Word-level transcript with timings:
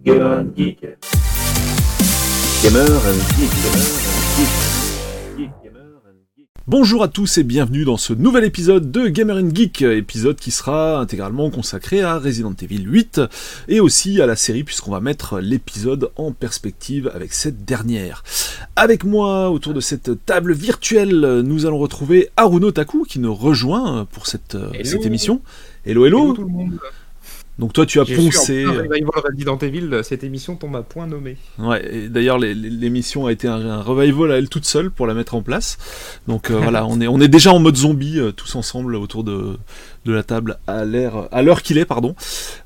Gamer 0.00 0.38
and 0.38 0.52
Geek. 0.54 0.80
Gamer 2.62 2.88
and 2.88 3.18
Geek. 3.36 3.50
Gamer 3.50 3.74
and 3.74 4.28
Geek. 4.36 4.48
Geek, 5.36 5.50
Gamer 5.64 5.80
and 6.06 6.18
Geek. 6.36 6.46
Bonjour 6.68 7.02
à 7.02 7.08
tous 7.08 7.38
et 7.38 7.42
bienvenue 7.42 7.84
dans 7.84 7.96
ce 7.96 8.12
nouvel 8.12 8.44
épisode 8.44 8.92
de 8.92 9.08
Gamer 9.08 9.40
Geek, 9.52 9.82
épisode 9.82 10.36
qui 10.36 10.52
sera 10.52 11.00
intégralement 11.00 11.50
consacré 11.50 12.00
à 12.02 12.16
Resident 12.16 12.54
Evil 12.62 12.84
8 12.84 13.22
et 13.66 13.80
aussi 13.80 14.22
à 14.22 14.26
la 14.26 14.36
série 14.36 14.62
puisqu'on 14.62 14.92
va 14.92 15.00
mettre 15.00 15.40
l'épisode 15.40 16.12
en 16.14 16.30
perspective 16.30 17.10
avec 17.12 17.32
cette 17.32 17.64
dernière. 17.64 18.22
Avec 18.76 19.02
moi 19.02 19.50
autour 19.50 19.74
de 19.74 19.80
cette 19.80 20.24
table 20.24 20.52
virtuelle, 20.52 21.42
nous 21.44 21.66
allons 21.66 21.78
retrouver 21.78 22.28
Haruno 22.36 22.70
Taku 22.70 23.02
qui 23.02 23.18
nous 23.18 23.34
rejoint 23.34 24.04
pour 24.12 24.28
cette, 24.28 24.54
Hello. 24.54 24.84
cette 24.84 25.06
émission. 25.06 25.42
Hello 25.84 26.06
hello, 26.06 26.22
Hello 26.22 26.34
tout 26.34 26.42
le 26.42 26.48
monde. 26.48 26.78
Donc 27.58 27.72
toi 27.72 27.86
tu 27.86 27.98
as 27.98 28.04
poncé... 28.04 28.64
Revival 28.64 29.10
Resident 29.28 29.58
Evil, 29.58 30.00
cette 30.04 30.22
émission 30.22 30.54
tombe 30.54 30.76
à 30.76 30.82
point 30.82 31.08
nommé. 31.08 31.36
Ouais, 31.58 32.08
d'ailleurs 32.08 32.38
l'émission 32.38 33.26
a 33.26 33.32
été 33.32 33.48
un, 33.48 33.68
un 33.68 33.82
revival 33.82 34.30
à 34.30 34.38
elle 34.38 34.48
toute 34.48 34.64
seule 34.64 34.92
pour 34.92 35.08
la 35.08 35.14
mettre 35.14 35.34
en 35.34 35.42
place. 35.42 35.76
Donc 36.28 36.50
euh, 36.50 36.58
voilà, 36.62 36.86
on 36.86 37.00
est, 37.00 37.08
on 37.08 37.20
est 37.20 37.28
déjà 37.28 37.52
en 37.52 37.58
mode 37.58 37.76
zombie 37.76 38.20
euh, 38.20 38.30
tous 38.30 38.54
ensemble 38.54 38.94
autour 38.94 39.24
de, 39.24 39.56
de 40.04 40.12
la 40.12 40.22
table 40.22 40.58
à 40.68 40.84
l'heure 40.84 41.28
à 41.32 41.42
l'heure 41.42 41.62
qu'il 41.62 41.78
est, 41.78 41.84
pardon. 41.84 42.14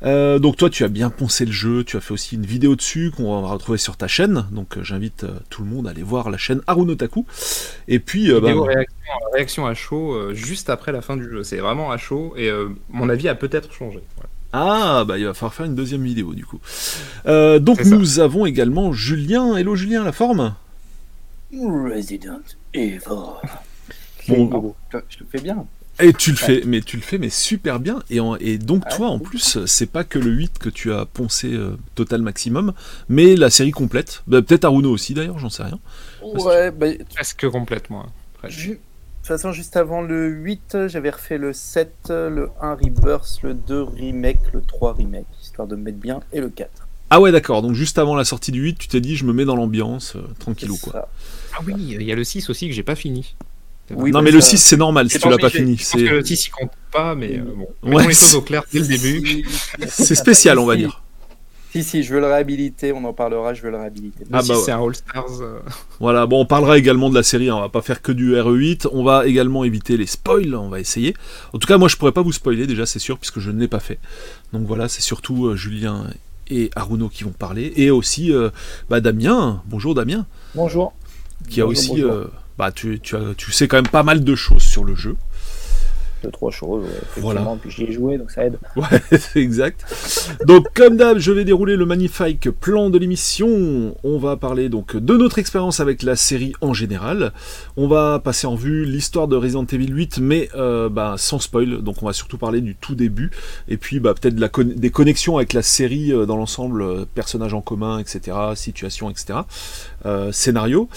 Euh, 0.02 0.38
donc 0.38 0.58
toi 0.58 0.68
tu 0.68 0.84
as 0.84 0.88
bien 0.88 1.08
poncé 1.08 1.46
le 1.46 1.52
jeu, 1.52 1.84
tu 1.84 1.96
as 1.96 2.00
fait 2.00 2.12
aussi 2.12 2.34
une 2.34 2.44
vidéo 2.44 2.76
dessus 2.76 3.12
qu'on 3.16 3.40
va 3.40 3.48
retrouver 3.48 3.78
sur 3.78 3.96
ta 3.96 4.08
chaîne. 4.08 4.46
Donc 4.52 4.78
j'invite 4.82 5.24
tout 5.48 5.62
le 5.62 5.70
monde 5.70 5.86
à 5.86 5.90
aller 5.90 6.02
voir 6.02 6.28
la 6.28 6.36
chaîne 6.36 6.60
Harunotaku. 6.66 7.24
Et 7.88 7.98
puis 7.98 8.30
bah, 8.30 8.40
Vidéo 8.40 8.64
réaction, 8.64 8.96
réaction 9.32 9.66
à 9.66 9.72
chaud 9.72 10.34
juste 10.34 10.68
après 10.68 10.92
la 10.92 11.00
fin 11.00 11.16
du 11.16 11.24
jeu. 11.24 11.44
C'est 11.44 11.58
vraiment 11.58 11.90
à 11.90 11.96
chaud 11.96 12.34
et 12.36 12.50
mon 12.90 13.08
avis 13.08 13.28
a 13.28 13.34
peut-être 13.34 13.72
changé. 13.72 14.00
Ah 14.52 15.04
bah 15.06 15.18
il 15.18 15.24
va 15.24 15.34
falloir 15.34 15.54
faire 15.54 15.66
une 15.66 15.74
deuxième 15.74 16.04
vidéo 16.04 16.34
du 16.34 16.44
coup. 16.44 16.60
Euh, 17.26 17.58
donc 17.58 17.80
ça. 17.80 17.88
nous 17.96 18.20
avons 18.20 18.44
également 18.46 18.92
Julien. 18.92 19.56
Hello 19.56 19.74
Julien, 19.76 20.04
la 20.04 20.12
forme? 20.12 20.54
Resident 21.52 22.40
Evil. 22.74 23.00
Bon. 24.28 24.74
je 25.08 25.18
te 25.18 25.24
fais 25.30 25.40
bien. 25.40 25.66
Et 26.00 26.12
tu 26.14 26.30
le 26.30 26.36
fais, 26.36 26.62
mais 26.64 26.80
tu 26.80 26.96
le 26.96 27.02
fais, 27.02 27.18
mais 27.18 27.28
super 27.28 27.78
bien. 27.78 28.02
Et, 28.08 28.18
en- 28.18 28.36
et 28.36 28.56
donc 28.56 28.82
Ah, 28.86 28.96
toi, 28.96 29.08
en 29.08 29.18
plus, 29.18 29.58
c'est 29.66 29.86
pas 29.86 30.04
que 30.04 30.18
le 30.18 30.30
8 30.30 30.58
que 30.58 30.70
tu 30.70 30.90
as 30.92 31.04
poncé 31.04 31.52
euh, 31.52 31.76
total 31.94 32.22
maximum, 32.22 32.72
mais 33.10 33.36
la 33.36 33.50
série 33.50 33.72
complète. 33.72 34.22
Bah, 34.26 34.40
Peut-être 34.40 34.64
Aruno 34.64 34.90
aussi 34.90 35.12
d'ailleurs, 35.12 35.38
j'en 35.38 35.50
sais 35.50 35.64
rien. 35.64 35.78
Ouais, 36.22 36.70
bah, 36.70 36.86
Presque 37.14 37.46
complètement. 37.48 38.04
hein. 38.06 38.12
Presque. 38.38 38.78
Toute 39.22 39.28
façon, 39.28 39.52
juste 39.52 39.76
avant 39.76 40.02
le 40.02 40.28
8, 40.28 40.88
j'avais 40.88 41.10
refait 41.10 41.38
le 41.38 41.52
7, 41.52 41.92
le 42.08 42.48
1 42.60 42.74
Rebirth, 42.74 43.38
le 43.42 43.54
2 43.54 43.82
Remake, 43.82 44.40
le 44.52 44.60
3 44.62 44.94
Remake, 44.94 45.26
histoire 45.40 45.68
de 45.68 45.76
me 45.76 45.82
mettre 45.82 45.98
bien, 45.98 46.20
et 46.32 46.40
le 46.40 46.48
4. 46.48 46.70
Ah 47.10 47.20
ouais, 47.20 47.30
d'accord. 47.30 47.62
Donc 47.62 47.74
juste 47.74 47.98
avant 47.98 48.16
la 48.16 48.24
sortie 48.24 48.52
du 48.52 48.62
8, 48.62 48.78
tu 48.78 48.88
t'es 48.88 49.00
dit, 49.00 49.16
je 49.16 49.24
me 49.24 49.32
mets 49.32 49.44
dans 49.44 49.54
l'ambiance, 49.56 50.16
euh, 50.16 50.22
tranquillou 50.38 50.76
quoi. 50.78 50.92
ça. 50.92 51.08
Ah 51.54 51.60
oui, 51.66 51.74
il 51.78 52.02
y 52.02 52.10
a 52.10 52.14
le 52.14 52.24
6 52.24 52.48
aussi 52.50 52.68
que 52.68 52.74
j'ai 52.74 52.82
pas 52.82 52.94
fini. 52.94 53.34
Oui, 53.94 54.10
non, 54.10 54.22
mais 54.22 54.30
le 54.30 54.40
ça- 54.40 54.50
6, 54.50 54.58
c'est 54.58 54.76
normal 54.78 55.10
si 55.10 55.18
tu 55.18 55.28
l'as 55.28 55.36
pas 55.36 55.50
fini. 55.50 55.76
Je 55.76 55.82
pense 55.82 56.00
C'est 56.00 56.06
que 56.06 56.14
le 56.14 56.24
6 56.24 56.46
il 56.46 56.50
compte 56.50 56.70
pas, 56.90 57.14
mais 57.14 57.38
euh, 57.38 57.42
bon. 57.44 57.68
Ouais, 57.82 57.96
Mettons 57.96 58.08
les 58.08 58.14
choses 58.14 58.34
au 58.36 58.40
clair 58.40 58.62
dès 58.72 58.78
le 58.78 58.86
début. 58.86 59.44
C'est 59.88 60.14
spécial, 60.14 60.58
on 60.58 60.64
va 60.64 60.76
dire. 60.76 61.01
Si, 61.72 61.82
si, 61.82 62.02
je 62.02 62.12
veux 62.14 62.20
le 62.20 62.26
réhabiliter, 62.26 62.92
on 62.92 63.02
en 63.04 63.12
parlera, 63.14 63.54
je 63.54 63.62
veux 63.62 63.70
le 63.70 63.78
réhabiliter. 63.78 64.24
Ah 64.32 64.42
6 64.42 64.48
bah 64.48 64.54
ouais. 64.56 64.62
c'est 64.64 64.72
un 64.72 64.84
All 64.84 64.94
Stars. 64.94 65.40
euh, 65.40 65.58
Voilà, 66.00 66.26
bon, 66.26 66.40
on 66.42 66.46
parlera 66.46 66.76
également 66.78 67.08
de 67.10 67.14
la 67.14 67.22
série, 67.22 67.48
hein, 67.48 67.56
on 67.56 67.60
va 67.60 67.68
pas 67.70 67.82
faire 67.82 68.02
que 68.02 68.12
du 68.12 68.34
RE8, 68.34 68.88
on 68.92 69.02
va 69.04 69.26
également 69.26 69.64
éviter 69.64 69.96
les 69.96 70.06
spoils, 70.06 70.54
on 70.54 70.68
va 70.68 70.80
essayer. 70.80 71.14
En 71.52 71.58
tout 71.58 71.66
cas, 71.66 71.78
moi 71.78 71.88
je 71.88 71.96
pourrais 71.96 72.12
pas 72.12 72.22
vous 72.22 72.32
spoiler 72.32 72.66
déjà, 72.66 72.84
c'est 72.86 72.98
sûr, 72.98 73.18
puisque 73.18 73.40
je 73.40 73.50
ne 73.50 73.58
l'ai 73.60 73.68
pas 73.68 73.80
fait. 73.80 73.98
Donc 74.52 74.66
voilà, 74.66 74.88
c'est 74.88 75.02
surtout 75.02 75.46
euh, 75.46 75.56
Julien 75.56 76.06
et 76.48 76.70
Aruno 76.76 77.08
qui 77.08 77.24
vont 77.24 77.30
parler, 77.32 77.72
et 77.76 77.90
aussi 77.90 78.32
euh, 78.32 78.50
bah, 78.90 79.00
Damien, 79.00 79.62
bonjour 79.66 79.94
Damien, 79.94 80.26
Bonjour. 80.54 80.92
qui 81.48 81.60
a 81.60 81.64
Bonjour, 81.64 81.78
aussi, 81.80 81.88
bonjour. 82.02 82.12
euh, 82.12 82.30
bah 82.58 82.70
tu, 82.70 83.00
tu, 83.00 83.16
as, 83.16 83.34
tu 83.36 83.50
sais 83.50 83.66
quand 83.66 83.78
même 83.78 83.88
pas 83.88 84.02
mal 84.02 84.22
de 84.22 84.34
choses 84.34 84.62
sur 84.62 84.84
le 84.84 84.94
jeu. 84.94 85.16
Deux 86.22 86.30
trois 86.30 86.50
choses 86.50 86.84
Voilà. 87.16 87.44
puis 87.60 87.70
j'y 87.70 87.84
ai 87.84 87.92
joué 87.92 88.18
donc 88.18 88.30
ça 88.30 88.44
aide 88.44 88.58
Ouais, 88.76 88.84
c'est 89.18 89.40
exact. 89.40 89.84
Donc, 90.46 90.66
comme 90.74 90.96
d'hab, 90.96 91.18
je 91.18 91.32
vais 91.32 91.44
dérouler 91.44 91.76
le 91.76 91.86
magnifique 91.86 92.50
plan 92.50 92.90
de 92.90 92.98
l'émission. 92.98 93.94
On 94.04 94.18
va 94.18 94.36
parler 94.36 94.68
donc 94.68 94.96
de 94.96 95.16
notre 95.16 95.38
expérience 95.38 95.80
avec 95.80 96.02
la 96.02 96.16
série 96.16 96.52
en 96.60 96.72
général. 96.74 97.32
On 97.76 97.86
va 97.88 98.18
passer 98.18 98.46
en 98.46 98.54
vue 98.54 98.84
l'histoire 98.84 99.28
de 99.28 99.36
Resident 99.36 99.64
Evil 99.64 99.88
8, 99.92 100.18
mais 100.18 100.48
euh, 100.54 100.88
bah, 100.88 101.14
sans 101.18 101.38
spoil. 101.38 101.82
Donc, 101.82 102.02
on 102.02 102.06
va 102.06 102.12
surtout 102.12 102.38
parler 102.38 102.60
du 102.60 102.74
tout 102.74 102.94
début. 102.94 103.30
Et 103.68 103.76
puis, 103.76 104.00
bah, 104.00 104.14
peut-être 104.14 104.34
de 104.34 104.40
la 104.40 104.48
con- 104.48 104.72
des 104.74 104.90
connexions 104.90 105.36
avec 105.36 105.52
la 105.52 105.62
série 105.62 106.12
euh, 106.12 106.26
dans 106.26 106.36
l'ensemble, 106.36 106.82
euh, 106.82 107.04
personnages 107.14 107.54
en 107.54 107.60
commun, 107.60 107.98
etc., 107.98 108.36
situation, 108.54 109.10
etc., 109.10 109.40
euh, 110.06 110.32
scénario. 110.32 110.88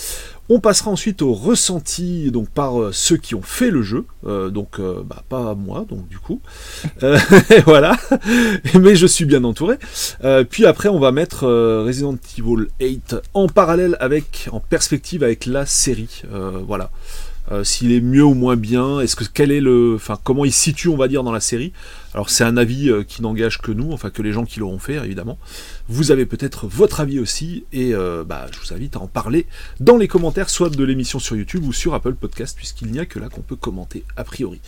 On 0.48 0.60
passera 0.60 0.92
ensuite 0.92 1.24
au 1.24 1.34
ressenti 1.34 2.30
donc 2.30 2.50
par 2.50 2.80
euh, 2.80 2.92
ceux 2.92 3.18
qui 3.18 3.34
ont 3.34 3.42
fait 3.42 3.72
le 3.72 3.82
jeu, 3.82 4.06
Euh, 4.28 4.50
donc 4.50 4.80
euh, 4.80 5.04
bah, 5.04 5.24
pas 5.28 5.56
moi, 5.56 5.86
donc 5.90 6.08
du 6.08 6.20
coup. 6.20 6.40
Voilà, 7.66 7.98
mais 8.80 8.96
je 8.96 9.08
suis 9.08 9.26
bien 9.26 9.44
entouré. 9.44 9.78
Puis 10.50 10.66
après, 10.66 10.90
on 10.90 11.00
va 11.00 11.12
mettre 11.12 11.48
Resident 11.86 12.18
Evil 12.38 12.68
8 12.80 13.16
en 13.34 13.48
parallèle 13.48 13.98
avec, 14.00 14.48
en 14.52 14.60
perspective 14.60 15.24
avec 15.24 15.46
la 15.46 15.66
série. 15.66 16.22
Voilà. 16.68 16.92
S'il 17.64 17.92
est 17.92 18.02
mieux 18.02 18.24
ou 18.24 18.34
moins 18.34 18.56
bien, 18.56 19.00
est-ce 19.00 19.16
que 19.16 19.24
quel 19.32 19.52
est 19.52 19.62
le, 19.62 19.94
enfin 19.96 20.18
comment 20.24 20.46
il 20.46 20.52
se 20.52 20.62
situe, 20.62 20.90
on 20.90 20.98
va 20.98 21.08
dire, 21.08 21.24
dans 21.24 21.32
la 21.32 21.40
série. 21.40 21.74
Alors 22.16 22.30
c'est 22.30 22.46
un 22.46 22.56
avis 22.56 22.90
euh, 22.90 23.04
qui 23.04 23.22
n'engage 23.22 23.58
que 23.58 23.74
nous, 23.74 23.92
enfin 23.92 24.10
que 24.10 24.22
les 24.22 24.32
gens 24.32 24.46
qui 24.46 24.62
l'auront 24.62 24.80
fait, 24.80 24.96
évidemment. 24.96 25.38
Vous 25.90 26.12
avez 26.12 26.26
peut-être 26.26 26.66
votre 26.66 27.02
avis 27.02 27.20
aussi, 27.20 27.66
et 27.74 27.94
euh, 27.94 28.24
bah, 28.24 28.46
je 28.54 28.58
vous 28.58 28.74
invite 28.74 28.96
à 28.96 29.02
en 29.02 29.08
parler 29.08 29.48
dans 29.82 29.98
les 29.98 30.08
commentaires, 30.08 30.50
soit 30.50 30.70
de 30.70 30.84
l'émission 30.86 31.20
sur 31.20 31.36
YouTube 31.36 31.66
ou 31.66 31.74
sur 31.74 31.94
Apple 31.94 32.14
Podcast, 32.14 32.56
puisqu'il 32.56 32.90
n'y 32.90 33.00
a 33.00 33.06
que 33.06 33.20
là 33.20 33.28
qu'on 33.28 33.42
peut 33.42 33.58
commenter 33.58 34.06
a 34.16 34.24
priori. 34.24 34.62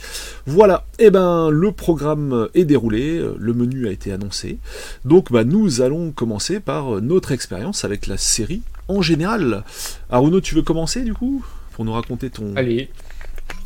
Voilà, 0.45 0.85
et 0.99 1.09
ben 1.09 1.49
le 1.49 1.71
programme 1.71 2.49
est 2.53 2.65
déroulé, 2.65 3.17
euh, 3.17 3.37
le 3.39 3.53
menu 3.53 3.87
a 3.87 3.91
été 3.91 4.11
annoncé. 4.11 4.59
Donc 5.05 5.31
bah, 5.31 5.45
nous 5.45 5.79
allons 5.79 6.11
commencer 6.11 6.59
par 6.59 7.01
notre 7.01 7.31
expérience 7.31 7.85
avec 7.85 8.07
la 8.07 8.17
série 8.17 8.61
en 8.89 9.01
général. 9.01 9.63
Aruno, 10.09 10.41
tu 10.41 10.53
veux 10.53 10.63
commencer 10.63 11.01
du 11.01 11.13
coup 11.13 11.45
Pour 11.71 11.85
nous 11.85 11.93
raconter 11.93 12.29
ton. 12.29 12.53
Allez. 12.57 12.89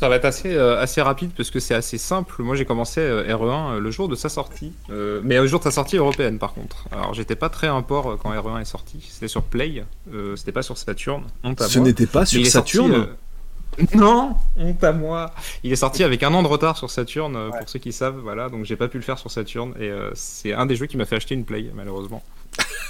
Ça 0.00 0.08
va 0.08 0.16
être 0.16 0.24
assez, 0.24 0.52
euh, 0.54 0.80
assez 0.80 1.00
rapide 1.00 1.30
parce 1.36 1.50
que 1.50 1.60
c'est 1.60 1.74
assez 1.74 1.96
simple. 1.98 2.42
Moi 2.42 2.56
j'ai 2.56 2.64
commencé 2.64 3.00
euh, 3.00 3.22
RE1 3.36 3.74
euh, 3.76 3.80
le 3.80 3.90
jour 3.92 4.08
de 4.08 4.16
sa 4.16 4.28
sortie, 4.28 4.72
Euh, 4.90 5.20
mais 5.22 5.36
le 5.36 5.46
jour 5.46 5.60
de 5.60 5.64
sa 5.64 5.70
sortie 5.70 5.96
européenne 5.96 6.38
par 6.38 6.54
contre. 6.54 6.84
Alors 6.90 7.14
j'étais 7.14 7.36
pas 7.36 7.48
très 7.48 7.68
import 7.68 8.18
quand 8.20 8.30
RE1 8.32 8.60
est 8.60 8.64
sorti. 8.64 8.98
C'était 9.08 9.28
sur 9.28 9.42
Play, 9.44 9.84
c'était 10.36 10.52
pas 10.52 10.62
sur 10.62 10.76
Saturn. 10.76 11.22
Honte 11.44 11.60
à 11.60 11.68
Ce 11.68 11.78
moi. 11.78 11.86
n'était 11.88 12.06
pas 12.06 12.26
sur 12.26 12.44
sorti, 12.46 12.72
Saturn 12.76 12.92
euh, 12.92 13.84
Non, 13.94 14.34
honte 14.58 14.82
à 14.84 14.92
moi. 14.92 15.30
Il 15.62 15.72
est 15.72 15.76
sorti 15.76 16.02
avec 16.04 16.22
un 16.24 16.34
an 16.34 16.42
de 16.42 16.48
retard 16.48 16.76
sur 16.76 16.90
Saturn, 16.90 17.34
euh, 17.36 17.50
pour 17.50 17.68
ceux 17.68 17.78
qui 17.78 17.92
savent. 17.92 18.18
Voilà, 18.22 18.48
donc 18.48 18.64
j'ai 18.64 18.76
pas 18.76 18.88
pu 18.88 18.98
le 18.98 19.04
faire 19.04 19.18
sur 19.18 19.30
Saturn 19.30 19.72
et 19.80 19.90
c'est 20.14 20.52
un 20.52 20.66
des 20.66 20.74
jeux 20.76 20.86
qui 20.86 20.96
m'a 20.96 21.04
fait 21.06 21.16
acheter 21.16 21.34
une 21.36 21.44
Play 21.44 21.70
malheureusement. 21.74 22.22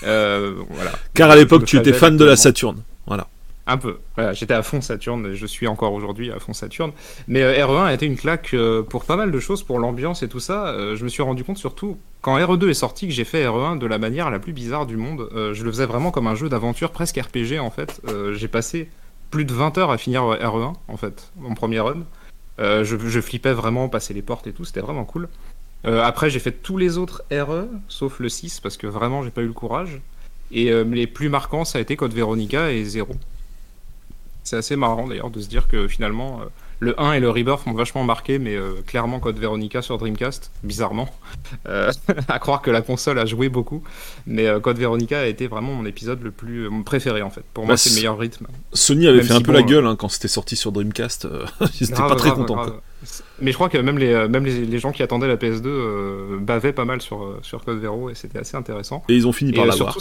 Voilà. 0.02 0.92
Car 1.14 1.30
à 1.30 1.36
l'époque 1.36 1.66
tu 1.66 1.76
étais 1.76 1.92
fan 1.92 2.16
de 2.16 2.24
la. 2.24 2.36
Saturn. 2.36 2.78
Voilà. 3.06 3.28
Un 3.66 3.76
peu. 3.76 3.98
J'étais 4.32 4.54
à 4.54 4.62
fond 4.62 4.80
Saturn, 4.80 5.24
et 5.26 5.36
je 5.36 5.46
suis 5.46 5.68
encore 5.68 5.92
aujourd'hui 5.92 6.32
à 6.32 6.40
fond 6.40 6.52
Saturn. 6.52 6.90
Mais 7.28 7.42
euh, 7.42 7.64
RE1 7.64 7.84
a 7.84 7.94
été 7.94 8.06
une 8.06 8.16
claque 8.16 8.54
euh, 8.54 8.82
pour 8.82 9.04
pas 9.04 9.16
mal 9.16 9.30
de 9.30 9.40
choses, 9.40 9.62
pour 9.62 9.78
l'ambiance 9.78 10.24
et 10.24 10.28
tout 10.28 10.40
ça. 10.40 10.66
Euh, 10.68 10.96
je 10.96 11.04
me 11.04 11.08
suis 11.08 11.22
rendu 11.22 11.44
compte 11.44 11.58
surtout 11.58 11.96
quand 12.22 12.36
RE2 12.36 12.70
est 12.70 12.74
sorti 12.74 13.06
que 13.06 13.12
j'ai 13.12 13.24
fait 13.24 13.44
RE1 13.46 13.78
de 13.78 13.86
la 13.86 13.98
manière 13.98 14.30
la 14.30 14.40
plus 14.40 14.52
bizarre 14.52 14.86
du 14.86 14.96
monde. 14.96 15.28
Euh, 15.32 15.54
je 15.54 15.64
le 15.64 15.70
faisais 15.70 15.86
vraiment 15.86 16.10
comme 16.10 16.26
un 16.26 16.34
jeu 16.34 16.48
d'aventure 16.48 16.90
presque 16.90 17.18
RPG 17.18 17.60
en 17.60 17.70
fait. 17.70 18.00
J'ai 18.34 18.48
passé 18.48 18.90
plus 19.30 19.44
de 19.44 19.52
20 19.52 19.78
heures 19.78 19.90
à 19.90 19.98
finir 19.98 20.22
RE1 20.22 20.72
en 20.88 20.96
fait, 20.96 21.30
mon 21.36 21.54
premier 21.54 21.80
run. 21.80 22.02
Je, 22.58 23.20
flippais 23.20 23.52
vraiment, 23.52 23.88
passer 23.88 24.12
les 24.12 24.22
portes 24.22 24.46
et 24.46 24.52
tout, 24.52 24.64
c'était 24.64 24.80
vraiment 24.80 25.04
cool. 25.04 25.28
Après, 25.84 26.30
j'ai 26.30 26.38
fait 26.38 26.52
tous 26.52 26.76
les 26.76 26.96
autres 26.96 27.24
RE, 27.32 27.66
sauf 27.88 28.20
le 28.20 28.28
6, 28.28 28.60
parce 28.60 28.76
que 28.76 28.86
vraiment, 28.86 29.24
j'ai 29.24 29.30
pas 29.30 29.42
eu 29.42 29.46
le 29.46 29.52
courage. 29.52 30.00
Et 30.52 30.70
les 30.84 31.06
plus 31.08 31.28
marquants, 31.28 31.64
ça 31.64 31.78
a 31.78 31.80
été 31.80 31.96
Code 31.96 32.12
Veronica 32.12 32.70
et 32.70 32.84
0. 32.84 33.14
C'est 34.44 34.56
assez 34.56 34.76
marrant 34.76 35.06
d'ailleurs 35.06 35.30
de 35.30 35.40
se 35.40 35.48
dire 35.48 35.68
que 35.68 35.86
finalement, 35.88 36.40
euh, 36.40 36.44
le 36.80 37.00
1 37.00 37.12
et 37.12 37.20
le 37.20 37.30
Rebirth 37.30 37.64
m'ont 37.66 37.74
vachement 37.74 38.02
marqué, 38.02 38.38
mais 38.40 38.56
euh, 38.56 38.72
clairement 38.86 39.20
Code 39.20 39.38
Veronica 39.38 39.82
sur 39.82 39.98
Dreamcast, 39.98 40.50
bizarrement. 40.62 41.08
Euh, 41.68 41.92
à 42.28 42.38
croire 42.38 42.62
que 42.62 42.70
la 42.70 42.80
console 42.82 43.18
a 43.18 43.26
joué 43.26 43.48
beaucoup. 43.48 43.82
Mais 44.26 44.48
Code 44.62 44.78
Veronica 44.78 45.20
a 45.20 45.26
été 45.26 45.46
vraiment 45.46 45.74
mon 45.74 45.84
épisode 45.84 46.22
le 46.22 46.30
plus 46.30 46.68
mon 46.68 46.82
préféré 46.82 47.20
en 47.22 47.30
fait. 47.30 47.44
Pour 47.52 47.64
moi, 47.64 47.74
Bah, 47.74 47.76
c'est 47.76 47.90
le 47.90 47.96
meilleur 47.96 48.18
rythme. 48.18 48.46
Sony 48.72 49.06
avait 49.06 49.18
Même 49.18 49.26
fait 49.26 49.32
un 49.34 49.40
peu 49.40 49.52
bon, 49.52 49.58
la 49.58 49.62
gueule 49.62 49.86
hein, 49.86 49.94
quand 49.96 50.08
c'était 50.08 50.28
sorti 50.28 50.56
sur 50.56 50.72
Dreamcast. 50.72 51.28
Ils 51.80 51.84
étaient 51.84 51.92
Grave, 51.92 52.08
pas 52.08 52.16
très 52.16 52.30
grave, 52.30 52.40
contents. 52.40 52.54
grave. 52.54 52.80
Mais 53.40 53.50
je 53.52 53.56
crois 53.56 53.68
que 53.68 53.78
même 53.78 53.98
les, 53.98 54.28
même 54.28 54.44
les, 54.44 54.64
les 54.64 54.78
gens 54.78 54.92
qui 54.92 55.02
attendaient 55.02 55.28
la 55.28 55.36
PS2 55.36 55.62
euh, 55.66 56.38
bavaient 56.40 56.72
pas 56.72 56.84
mal 56.84 57.00
sur, 57.02 57.38
sur 57.42 57.64
Code 57.64 57.78
Vero 57.80 58.08
et 58.10 58.14
c'était 58.14 58.38
assez 58.38 58.56
intéressant. 58.56 59.04
Et 59.08 59.14
ils 59.14 59.26
ont 59.26 59.32
fini 59.32 59.52
par 59.52 59.64
euh, 59.64 59.68
l'avoir. 59.68 59.96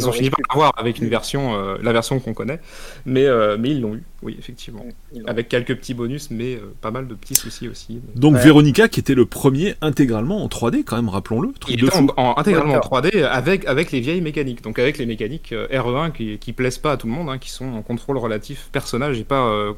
Surtout, 0.00 0.06
Ils, 0.06 0.08
ont, 0.08 0.12
fini 0.12 0.30
par 0.30 0.40
l'avoir 0.50 0.72
avec 0.76 0.98
une 0.98 1.08
version, 1.08 1.54
euh, 1.54 1.76
la 1.82 1.92
version 1.92 2.18
qu'on 2.20 2.34
connaît, 2.34 2.60
mais, 3.06 3.26
euh, 3.26 3.56
mais 3.58 3.70
ils 3.70 3.80
l'ont 3.80 3.94
eu, 3.94 4.02
oui, 4.22 4.36
effectivement. 4.38 4.84
Avec 5.26 5.48
quelques 5.48 5.74
petits 5.76 5.94
bonus, 5.94 6.30
mais 6.30 6.54
euh, 6.54 6.74
pas 6.80 6.90
mal 6.90 7.08
de 7.08 7.14
petits 7.14 7.34
soucis 7.34 7.68
aussi. 7.68 8.00
Donc 8.14 8.36
Véronica, 8.36 8.88
qui 8.88 9.00
était 9.00 9.14
le 9.14 9.26
premier 9.26 9.74
intégralement 9.80 10.42
en 10.42 10.48
3D, 10.48 10.84
quand 10.84 10.96
même, 10.96 11.08
rappelons-le. 11.08 11.52
Il 11.68 11.84
était 11.84 11.96
en, 11.96 12.06
en, 12.16 12.36
intégralement 12.36 12.74
en 12.74 12.80
3D 12.80 13.24
avec, 13.24 13.66
avec 13.66 13.92
les 13.92 14.00
vieilles 14.00 14.20
mécaniques, 14.20 14.62
donc 14.62 14.78
avec 14.78 14.98
les 14.98 15.06
mécaniques 15.06 15.52
RE1 15.52 16.12
qui, 16.12 16.38
qui 16.38 16.52
plaisent 16.52 16.78
pas 16.78 16.92
à 16.92 16.96
tout 16.96 17.06
le 17.06 17.12
monde, 17.12 17.28
hein, 17.28 17.38
qui 17.38 17.50
sont 17.50 17.66
en 17.66 17.82
contrôle 17.82 18.18
relatif 18.18 18.68
personnage 18.72 19.18
et 19.18 19.24
pas. 19.24 19.74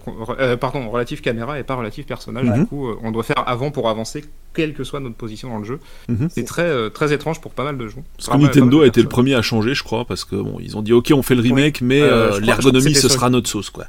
pardon, 0.60 0.88
relatif 0.90 1.22
caméra 1.22 1.58
et 1.58 1.64
pas 1.64 1.74
relatif 1.74 2.06
personnage. 2.06 2.50
Du 2.52 2.66
coup, 2.66 2.88
on 3.02 3.10
doit 3.10 3.22
faire 3.22 3.42
avant 3.46 3.70
pour 3.70 3.88
avancer, 3.88 4.24
quelle 4.56 4.74
que 4.74 4.82
soit 4.82 4.98
notre 5.00 5.14
position 5.14 5.50
dans 5.50 5.58
le 5.58 5.64
jeu. 5.64 5.78
Mhm. 6.08 6.28
C'est 6.30 6.44
très, 6.44 6.90
très 6.90 7.12
étrange 7.12 7.40
pour 7.40 7.52
pas 7.52 7.62
mal 7.64 7.78
de 7.78 7.86
jeux. 7.86 8.02
Parce 8.16 8.28
que 8.30 8.36
Nintendo 8.42 8.80
a 8.82 8.86
été 8.86 9.02
le 9.02 9.08
premier 9.08 9.34
à 9.34 9.42
changer, 9.42 9.74
je 9.74 9.84
crois, 9.84 10.04
parce 10.06 10.24
que 10.24 10.34
bon, 10.36 10.58
ils 10.60 10.76
ont 10.76 10.82
dit 10.82 10.92
ok, 10.92 11.12
on 11.14 11.22
fait 11.22 11.34
le 11.36 11.42
remake, 11.42 11.80
mais 11.82 12.00
Euh, 12.00 12.40
l'ergonomie 12.40 12.94
ce 12.94 13.08
sera 13.08 13.30
notre 13.30 13.48
sauce, 13.48 13.70
quoi. 13.70 13.86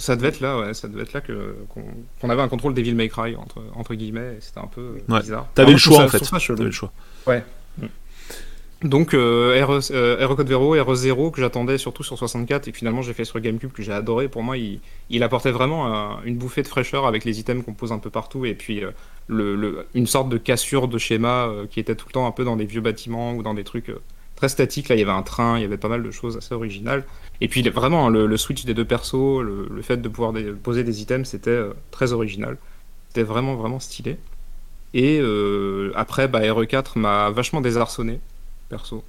Ça 0.00 0.14
devait 0.14 0.28
être 0.28 0.38
là, 0.40 0.58
ouais, 0.60 0.74
ça 0.74 0.86
devait 0.86 1.02
être 1.02 1.12
là 1.12 1.20
que 1.20 1.56
qu'on 2.20 2.30
avait 2.30 2.40
un 2.42 2.46
contrôle 2.48 2.72
Devil 2.72 2.94
May 2.94 3.08
Cry 3.08 3.34
entre 3.36 3.60
entre 3.74 3.94
guillemets, 3.94 4.34
et 4.38 4.40
c'était 4.40 4.60
un 4.60 4.68
peu 4.68 4.94
Ouais. 5.08 5.20
bizarre. 5.20 5.48
T'avais 5.54 5.72
le 5.72 5.76
choix 5.78 5.96
ça- 5.96 6.04
en 6.04 6.08
fait. 6.08 6.20
T'avais 6.54 6.64
le 6.64 6.70
choix. 6.70 6.92
Donc 8.84 9.12
euh, 9.12 9.60
RE, 9.66 9.80
euh, 9.90 10.24
RE 10.24 10.36
Code 10.36 10.46
Vero, 10.48 10.76
RE0 10.76 11.32
que 11.32 11.40
j'attendais 11.40 11.78
surtout 11.78 12.04
sur 12.04 12.16
64 12.16 12.68
et 12.68 12.70
que 12.72 12.78
finalement 12.78 13.02
j'ai 13.02 13.12
fait 13.12 13.24
sur 13.24 13.40
GameCube 13.40 13.72
que 13.72 13.82
j'ai 13.82 13.90
adoré. 13.92 14.28
Pour 14.28 14.44
moi, 14.44 14.56
il, 14.56 14.78
il 15.10 15.24
apportait 15.24 15.50
vraiment 15.50 15.92
un- 15.92 16.22
une 16.24 16.36
bouffée 16.36 16.62
de 16.62 16.68
fraîcheur 16.68 17.04
avec 17.04 17.24
les 17.24 17.40
items 17.40 17.64
qu'on 17.64 17.74
pose 17.74 17.90
un 17.90 17.98
peu 17.98 18.10
partout 18.10 18.44
et 18.44 18.54
puis 18.54 18.84
euh, 18.84 18.92
une 19.30 20.06
sorte 20.06 20.28
de 20.28 20.38
cassure 20.38 20.88
de 20.88 20.98
schéma 20.98 21.46
euh, 21.46 21.66
qui 21.66 21.80
était 21.80 21.94
tout 21.94 22.06
le 22.08 22.12
temps 22.12 22.26
un 22.26 22.30
peu 22.30 22.44
dans 22.44 22.56
des 22.56 22.64
vieux 22.64 22.80
bâtiments 22.80 23.34
ou 23.34 23.42
dans 23.42 23.54
des 23.54 23.64
trucs 23.64 23.90
euh, 23.90 24.00
très 24.36 24.48
statiques. 24.48 24.88
Là, 24.88 24.96
il 24.96 25.00
y 25.00 25.02
avait 25.02 25.10
un 25.10 25.22
train, 25.22 25.58
il 25.58 25.62
y 25.62 25.64
avait 25.64 25.76
pas 25.76 25.88
mal 25.88 26.02
de 26.02 26.10
choses 26.10 26.36
assez 26.36 26.54
originales. 26.54 27.04
Et 27.40 27.48
puis 27.48 27.62
vraiment 27.68 28.08
le, 28.08 28.26
le 28.26 28.36
switch 28.36 28.64
des 28.64 28.74
deux 28.74 28.84
persos, 28.84 29.42
le, 29.42 29.82
fait 29.82 29.98
de 29.98 30.08
pouvoir 30.08 30.32
poser 30.62 30.82
des 30.82 31.02
items, 31.02 31.28
c'était 31.28 31.50
euh, 31.50 31.72
très 31.90 32.12
original. 32.12 32.56
C'était 33.08 33.22
vraiment 33.22 33.54
vraiment 33.54 33.80
stylé. 33.80 34.16
Et 34.94 35.20
après, 35.94 36.28
bah, 36.28 36.40
RE4 36.40 36.98
m'a 36.98 37.30
vachement 37.30 37.60
désarçonné, 37.60 38.20
perso. 38.70 39.04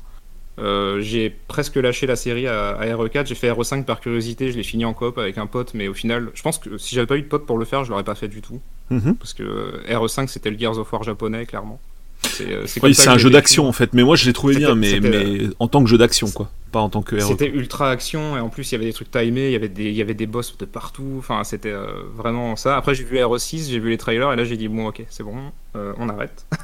J'ai 0.58 1.30
presque 1.48 1.78
lâché 1.78 2.06
la 2.06 2.18
série 2.18 2.48
à, 2.48 2.72
à 2.72 2.86
RE4. 2.86 3.26
J'ai 3.26 3.36
fait 3.36 3.50
RE5 3.50 3.86
par 3.86 4.02
curiosité. 4.02 4.52
Je 4.52 4.58
l'ai 4.58 4.64
fini 4.64 4.84
en 4.84 4.94
coop 4.94 5.18
avec 5.18 5.38
un 5.38 5.48
pote, 5.48 5.74
mais 5.74 5.88
au 5.88 5.94
final, 5.94 6.32
je 6.34 6.42
pense 6.42 6.60
que 6.60 6.78
si 6.78 6.96
j'avais 6.96 7.08
pas 7.08 7.16
eu 7.16 7.22
de 7.22 7.28
pote 7.28 7.46
pour 7.46 7.58
le 7.58 7.64
faire, 7.64 7.86
je 7.86 7.92
l'aurais 7.92 8.04
pas 8.04 8.16
fait 8.16 8.28
du 8.28 8.42
tout. 8.42 8.60
Mhm. 8.90 9.16
Parce 9.16 9.34
que 9.34 9.44
euh, 9.44 9.84
RE5 9.88 10.28
c'était 10.28 10.50
le 10.50 10.58
Gears 10.58 10.78
of 10.78 10.92
War 10.92 11.04
japonais, 11.04 11.46
clairement. 11.46 11.80
C'est 12.24 12.52
euh, 12.52 12.66
Oui, 12.84 12.96
un 13.08 13.18
jeu 13.18 13.30
d'action 13.30 13.68
en 13.68 13.72
fait, 13.72 13.94
mais 13.94 14.04
moi 14.04 14.16
je 14.16 14.26
l'ai 14.26 14.34
trouvé 14.34 14.56
bien, 14.56 14.76
mais, 14.76 15.00
mais 15.00 15.50
en 15.60 15.68
tant 15.68 15.84
que 15.84 15.90
jeu 15.90 15.98
d'action, 15.98 16.30
quoi. 16.30 16.50
Pas 16.72 16.80
en 16.80 16.90
tant 16.90 17.02
que 17.02 17.16
E. 17.16 17.20
C'était 17.20 17.48
ultra 17.48 17.90
action 17.90 18.38
et 18.38 18.40
en 18.40 18.50
plus 18.50 18.72
il 18.72 18.74
y 18.74 18.76
avait 18.76 18.86
des 18.86 18.94
trucs 18.94 19.10
timés, 19.10 19.48
il 19.48 19.52
y 19.54 19.56
avait 19.56 19.70
des, 19.70 19.86
il 19.86 19.96
y 19.96 20.02
avait 20.02 20.14
des 20.14 20.28
boss 20.28 20.56
de 20.58 20.66
partout. 20.66 21.16
Enfin, 21.18 21.44
c'était 21.44 21.72
euh, 21.72 21.88
vraiment 22.16 22.56
ça. 22.56 22.78
Après, 22.78 22.94
j'ai 22.94 23.04
vu 23.04 23.18
RE6, 23.18 23.70
j'ai 23.70 23.80
vu 23.80 23.90
les 23.90 23.98
trailers 23.98 24.32
et 24.34 24.36
là 24.36 24.44
j'ai 24.44 24.58
dit 24.58 24.68
bon, 24.68 24.88
ok, 24.88 25.04
c'est 25.10 25.24
bon, 25.24 25.36
euh, 25.76 25.94
on 25.98 26.10
arrête. 26.10 26.46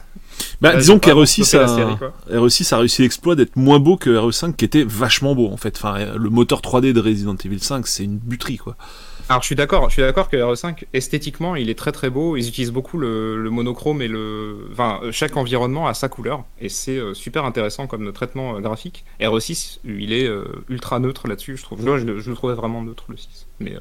Bah, 0.60 0.74
Là, 0.74 0.80
disons 0.80 1.00
que 1.00 1.10
pas 1.10 1.16
RE6 1.16 1.46
stoppé 1.46 1.66
la 1.66 1.72
a... 1.72 1.76
série, 1.76 1.98
quoi. 1.98 2.14
RE6 2.30 2.74
a 2.74 2.78
réussi 2.80 3.02
l'exploit 3.04 3.36
d'être 3.36 3.56
moins 3.56 3.80
beau 3.80 3.96
que 3.96 4.10
RE5 4.10 4.54
qui 4.56 4.66
était 4.66 4.84
vachement 4.84 5.34
beau 5.34 5.50
en 5.50 5.56
fait. 5.56 5.78
Enfin, 5.78 6.14
le 6.14 6.30
moteur 6.30 6.60
3D 6.60 6.92
de 6.92 7.00
Resident 7.00 7.36
Evil 7.46 7.60
5, 7.60 7.88
c'est 7.88 8.04
une 8.04 8.18
buterie 8.18 8.58
quoi. 8.58 8.76
Alors 9.28 9.42
je 9.42 9.48
suis 9.48 9.56
d'accord, 9.56 9.90
je 9.90 9.94
suis 9.94 10.02
d'accord 10.04 10.30
que 10.30 10.38
RE5 10.38 10.84
esthétiquement 10.94 11.56
il 11.56 11.72
est 11.72 11.78
très 11.78 11.92
très 11.92 12.12
beau. 12.12 12.38
Ils 12.38 12.48
utilisent 12.48 12.72
beaucoup 12.72 13.00
le, 13.00 13.42
le 13.42 13.50
monochrome 13.50 14.04
et 14.04 14.08
le, 14.08 14.68
enfin 14.72 15.00
euh, 15.02 15.12
chaque 15.12 15.36
environnement 15.36 15.88
a 15.88 15.96
sa 15.96 16.10
couleur 16.10 16.44
et 16.60 16.70
c'est 16.70 16.98
euh, 17.00 17.16
super 17.16 17.44
intéressant 17.44 17.88
comme 17.88 18.14
traitement 18.14 18.56
euh, 18.56 18.60
graphique. 18.60 19.04
RE6 19.20 19.80
il 19.84 20.14
est 20.14 20.28
euh, 20.28 20.46
ultra 20.70 21.00
neutre 21.00 21.28
là-dessus, 21.28 21.58
je 21.58 21.64
trouve. 21.64 21.84
Moi 21.84 21.98
je, 21.98 22.06
le- 22.06 22.20
je 22.20 22.30
le 22.30 22.36
trouvais 22.36 22.54
vraiment 22.54 22.84
neutre 22.84 23.06
le 23.10 23.18
6. 23.18 23.48
Mais 23.62 23.74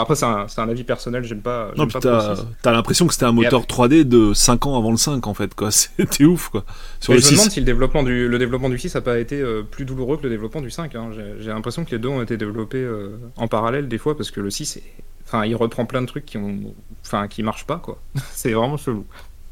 après 0.00 0.14
c'est 0.14 0.24
un, 0.24 0.68
avis 0.68 0.84
personnel, 0.84 1.22
j'aime 1.24 1.40
pas. 1.42 1.70
Non, 1.76 1.86
puis 1.86 1.96
t'as 2.00 2.36
6. 2.36 2.42
t'as 2.62 2.72
l'impression 2.72 3.06
que 3.06 3.12
c'était 3.12 3.26
un 3.26 3.32
moteur 3.32 3.62
3D 3.62 4.04
de 4.04 4.32
5 4.32 4.66
ans 4.66 4.78
avant 4.78 4.90
le 4.90 4.96
5 4.96 5.26
en 5.26 5.34
fait 5.34 5.54
quoi. 5.54 5.70
C'était 5.70 6.24
ouf 6.24 6.48
quoi. 6.48 6.64
Sur 7.00 7.12
Mais 7.12 7.18
le 7.18 7.22
je 7.22 7.26
me 7.28 7.32
demande 7.32 7.46
6. 7.48 7.52
si 7.52 7.60
le 7.60 7.66
développement 7.66 8.02
du, 8.02 8.28
le 8.28 8.38
développement 8.38 8.68
du 8.70 8.78
6 8.78 8.94
n'a 8.94 9.00
pas 9.02 9.18
été 9.18 9.40
euh, 9.40 9.62
plus 9.62 9.84
douloureux 9.84 10.16
que 10.16 10.22
le 10.22 10.30
développement 10.30 10.60
du 10.62 10.70
5. 10.70 10.94
hein. 10.94 11.10
J'ai 11.40 11.48
l'impression 11.48 11.84
que 11.84 11.90
les 11.90 11.98
deux 11.98 12.08
ont 12.08 12.22
été 12.22 12.36
développés 12.36 12.78
euh, 12.78 13.18
en 13.36 13.48
parallèle 13.48 13.88
des 13.88 13.98
fois 13.98 14.16
parce 14.16 14.30
que 14.30 14.40
le 14.40 14.50
6, 14.50 14.78
est- 14.78 14.82
enfin, 15.26 15.44
il 15.44 15.54
reprend 15.56 15.84
plein 15.84 16.00
de 16.02 16.06
trucs 16.06 16.24
qui 16.24 16.38
ont, 16.38 16.74
enfin, 17.04 17.28
qui 17.28 17.42
marchent 17.42 17.66
pas 17.66 17.76
quoi. 17.76 17.98
c'est 18.32 18.52
vraiment 18.52 18.76
chelou. 18.78 19.04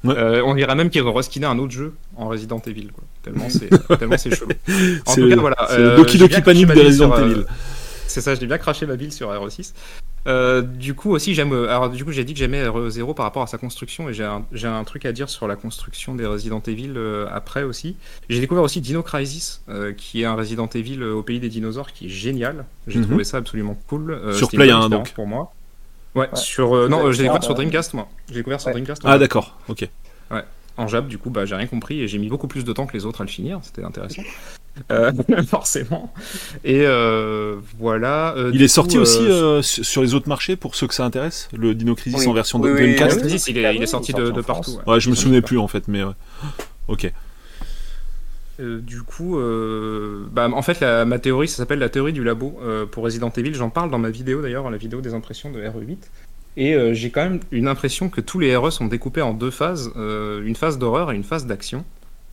Ouais. 0.02 0.14
Euh, 0.16 0.42
on 0.46 0.54
dirait 0.54 0.74
même 0.74 0.88
qu'ils 0.88 1.02
ont 1.02 1.12
reskiné 1.12 1.44
un 1.44 1.58
autre 1.58 1.72
jeu 1.72 1.92
en 2.16 2.28
Resident 2.28 2.62
Evil 2.66 2.88
quoi. 2.90 3.04
Tellement 3.22 3.50
c'est 3.50 3.68
chelou. 4.34 4.48
En 5.04 5.14
tout 5.14 5.20
le- 5.20 5.28
cas 5.28 5.36
voilà. 5.36 5.56
c'est 5.68 5.76
le 5.78 5.96
Doki 5.96 6.16
Doki 6.16 6.40
Panic 6.40 6.66
bille 6.68 6.82
Resident 6.86 7.18
Evil. 7.18 7.44
C'est 8.10 8.20
ça, 8.20 8.34
j'ai 8.34 8.46
bien 8.46 8.58
craché 8.58 8.86
ma 8.86 8.96
bille 8.96 9.12
sur 9.12 9.30
RE6. 9.30 9.72
Euh, 10.26 10.60
du 10.60 10.92
coup 10.94 11.12
aussi 11.12 11.34
j'aime 11.34 11.54
euh, 11.54 11.70
alors 11.70 11.88
du 11.88 12.04
coup 12.04 12.12
j'ai 12.12 12.24
dit 12.24 12.34
que 12.34 12.38
j'aimais 12.38 12.62
RE0 12.62 13.14
par 13.14 13.24
rapport 13.24 13.42
à 13.42 13.46
sa 13.46 13.56
construction 13.56 14.10
et 14.10 14.12
j'ai 14.12 14.22
un, 14.66 14.84
truc 14.84 15.06
à 15.06 15.12
dire 15.12 15.30
sur 15.30 15.48
la 15.48 15.56
construction 15.56 16.14
des 16.14 16.26
Resident 16.26 16.60
Evil 16.66 16.92
euh, 16.94 17.26
après 17.32 17.62
aussi 17.62 17.96
j'ai 18.28 18.38
découvert 18.38 18.62
aussi 18.62 18.82
Dino 18.82 19.02
Crisis 19.02 19.62
euh, 19.70 19.94
qui 19.96 20.20
est 20.20 20.26
un 20.26 20.34
Resident 20.34 20.66
Evil 20.74 21.02
au 21.02 21.22
pays 21.22 21.40
des 21.40 21.48
dinosaures 21.48 21.90
qui 21.92 22.04
est 22.04 22.10
génial 22.10 22.66
j'ai 22.86 22.98
Mhm. 22.98 23.06
trouvé 23.06 23.24
ça 23.24 23.38
absolument 23.38 23.78
cool 23.88 24.10
Euh, 24.10 24.34
Sur 24.34 24.50
Play 24.50 24.66
une 24.66 24.72
bonne 24.72 24.74
1, 24.74 24.78
expérience 24.82 24.90
donc. 25.08 25.14
pour 25.14 25.26
moi 25.26 25.54
ouais, 26.14 26.28
Ouais. 26.30 26.36
sur 26.36 26.76
euh, 26.76 26.86
non 26.88 27.10
j'ai 27.12 27.22
découvert 27.22 27.42
sur 27.42 27.54
Dreamcast 27.54 27.94
moi 27.94 28.06
j'ai 28.28 28.34
découvert 28.34 28.60
sur 28.60 28.66
Ouais. 28.68 28.74
Dreamcast 28.74 29.00
Ah 29.06 29.16
d'accord, 29.16 29.56
ok. 29.68 29.88
En 30.80 30.88
Jap, 30.88 31.06
du 31.08 31.18
coup, 31.18 31.30
bah, 31.30 31.44
j'ai 31.44 31.54
rien 31.54 31.66
compris 31.66 32.00
et 32.00 32.08
j'ai 32.08 32.18
mis 32.18 32.28
beaucoup 32.28 32.48
plus 32.48 32.64
de 32.64 32.72
temps 32.72 32.86
que 32.86 32.92
les 32.94 33.04
autres 33.06 33.20
à 33.20 33.24
le 33.24 33.30
finir. 33.30 33.60
C'était 33.62 33.84
intéressant. 33.84 34.22
Euh, 34.90 35.12
forcément. 35.46 36.12
Et 36.64 36.82
euh, 36.86 37.56
voilà. 37.78 38.34
euh, 38.36 38.50
Il 38.54 38.62
est 38.62 38.68
sorti 38.68 38.98
aussi 38.98 39.20
sur 39.62 40.02
les 40.02 40.14
autres 40.14 40.28
marchés 40.28 40.56
pour 40.56 40.74
ceux 40.74 40.86
que 40.86 40.94
ça 40.94 41.04
intéresse, 41.04 41.48
le 41.56 41.74
Dino 41.74 41.94
Crisis 41.94 42.20
Oui. 42.20 42.26
en 42.28 42.32
version 42.32 42.60
Oui, 42.60 42.68
de 42.70 42.74
oui, 42.74 42.94
Dreamcast. 42.94 43.20
Crisis, 43.20 43.48
il 43.48 43.58
est, 43.58 43.74
il 43.76 43.82
est 43.82 43.86
sorti 43.86 44.12
de, 44.12 44.18
sorti 44.18 44.32
de 44.34 44.40
en 44.40 44.42
partout. 44.42 44.70
Ouais. 44.86 44.94
Ouais, 44.94 45.00
je 45.00 45.08
me 45.10 45.14
Il 45.14 45.18
est 45.18 45.22
souvenais 45.22 45.42
plus 45.42 45.58
en 45.58 45.68
fait, 45.68 45.86
mais 45.88 46.02
ouais. 46.04 46.12
Ok. 46.88 47.12
Euh, 48.60 48.80
du 48.80 49.02
coup, 49.02 49.38
euh, 49.38 50.26
bah, 50.30 50.48
en 50.52 50.62
fait, 50.62 50.80
la- 50.80 51.04
ma 51.06 51.18
théorie, 51.18 51.48
ça 51.48 51.56
s'appelle 51.56 51.78
la 51.78 51.88
théorie 51.88 52.12
du 52.12 52.22
labo 52.22 52.58
euh, 52.62 52.84
pour 52.86 53.04
Resident 53.04 53.30
Evil. 53.36 53.54
J'en 53.54 53.70
parle 53.70 53.90
dans 53.90 53.98
ma 53.98 54.10
vidéo 54.10 54.42
d'ailleurs, 54.42 54.70
la 54.70 54.76
vidéo 54.76 55.00
des 55.00 55.14
impressions 55.14 55.50
de 55.50 55.60
RE8. 55.60 55.96
Et 56.56 56.74
euh, 56.74 56.94
j'ai 56.94 57.10
quand 57.10 57.22
même 57.22 57.40
une 57.50 57.68
impression 57.68 58.08
que 58.08 58.20
tous 58.20 58.38
les 58.38 58.54
RE 58.56 58.70
sont 58.70 58.86
découpés 58.86 59.22
en 59.22 59.34
deux 59.34 59.50
phases, 59.50 59.92
euh, 59.96 60.44
une 60.44 60.56
phase 60.56 60.78
d'horreur 60.78 61.12
et 61.12 61.16
une 61.16 61.24
phase 61.24 61.46
d'action. 61.46 61.84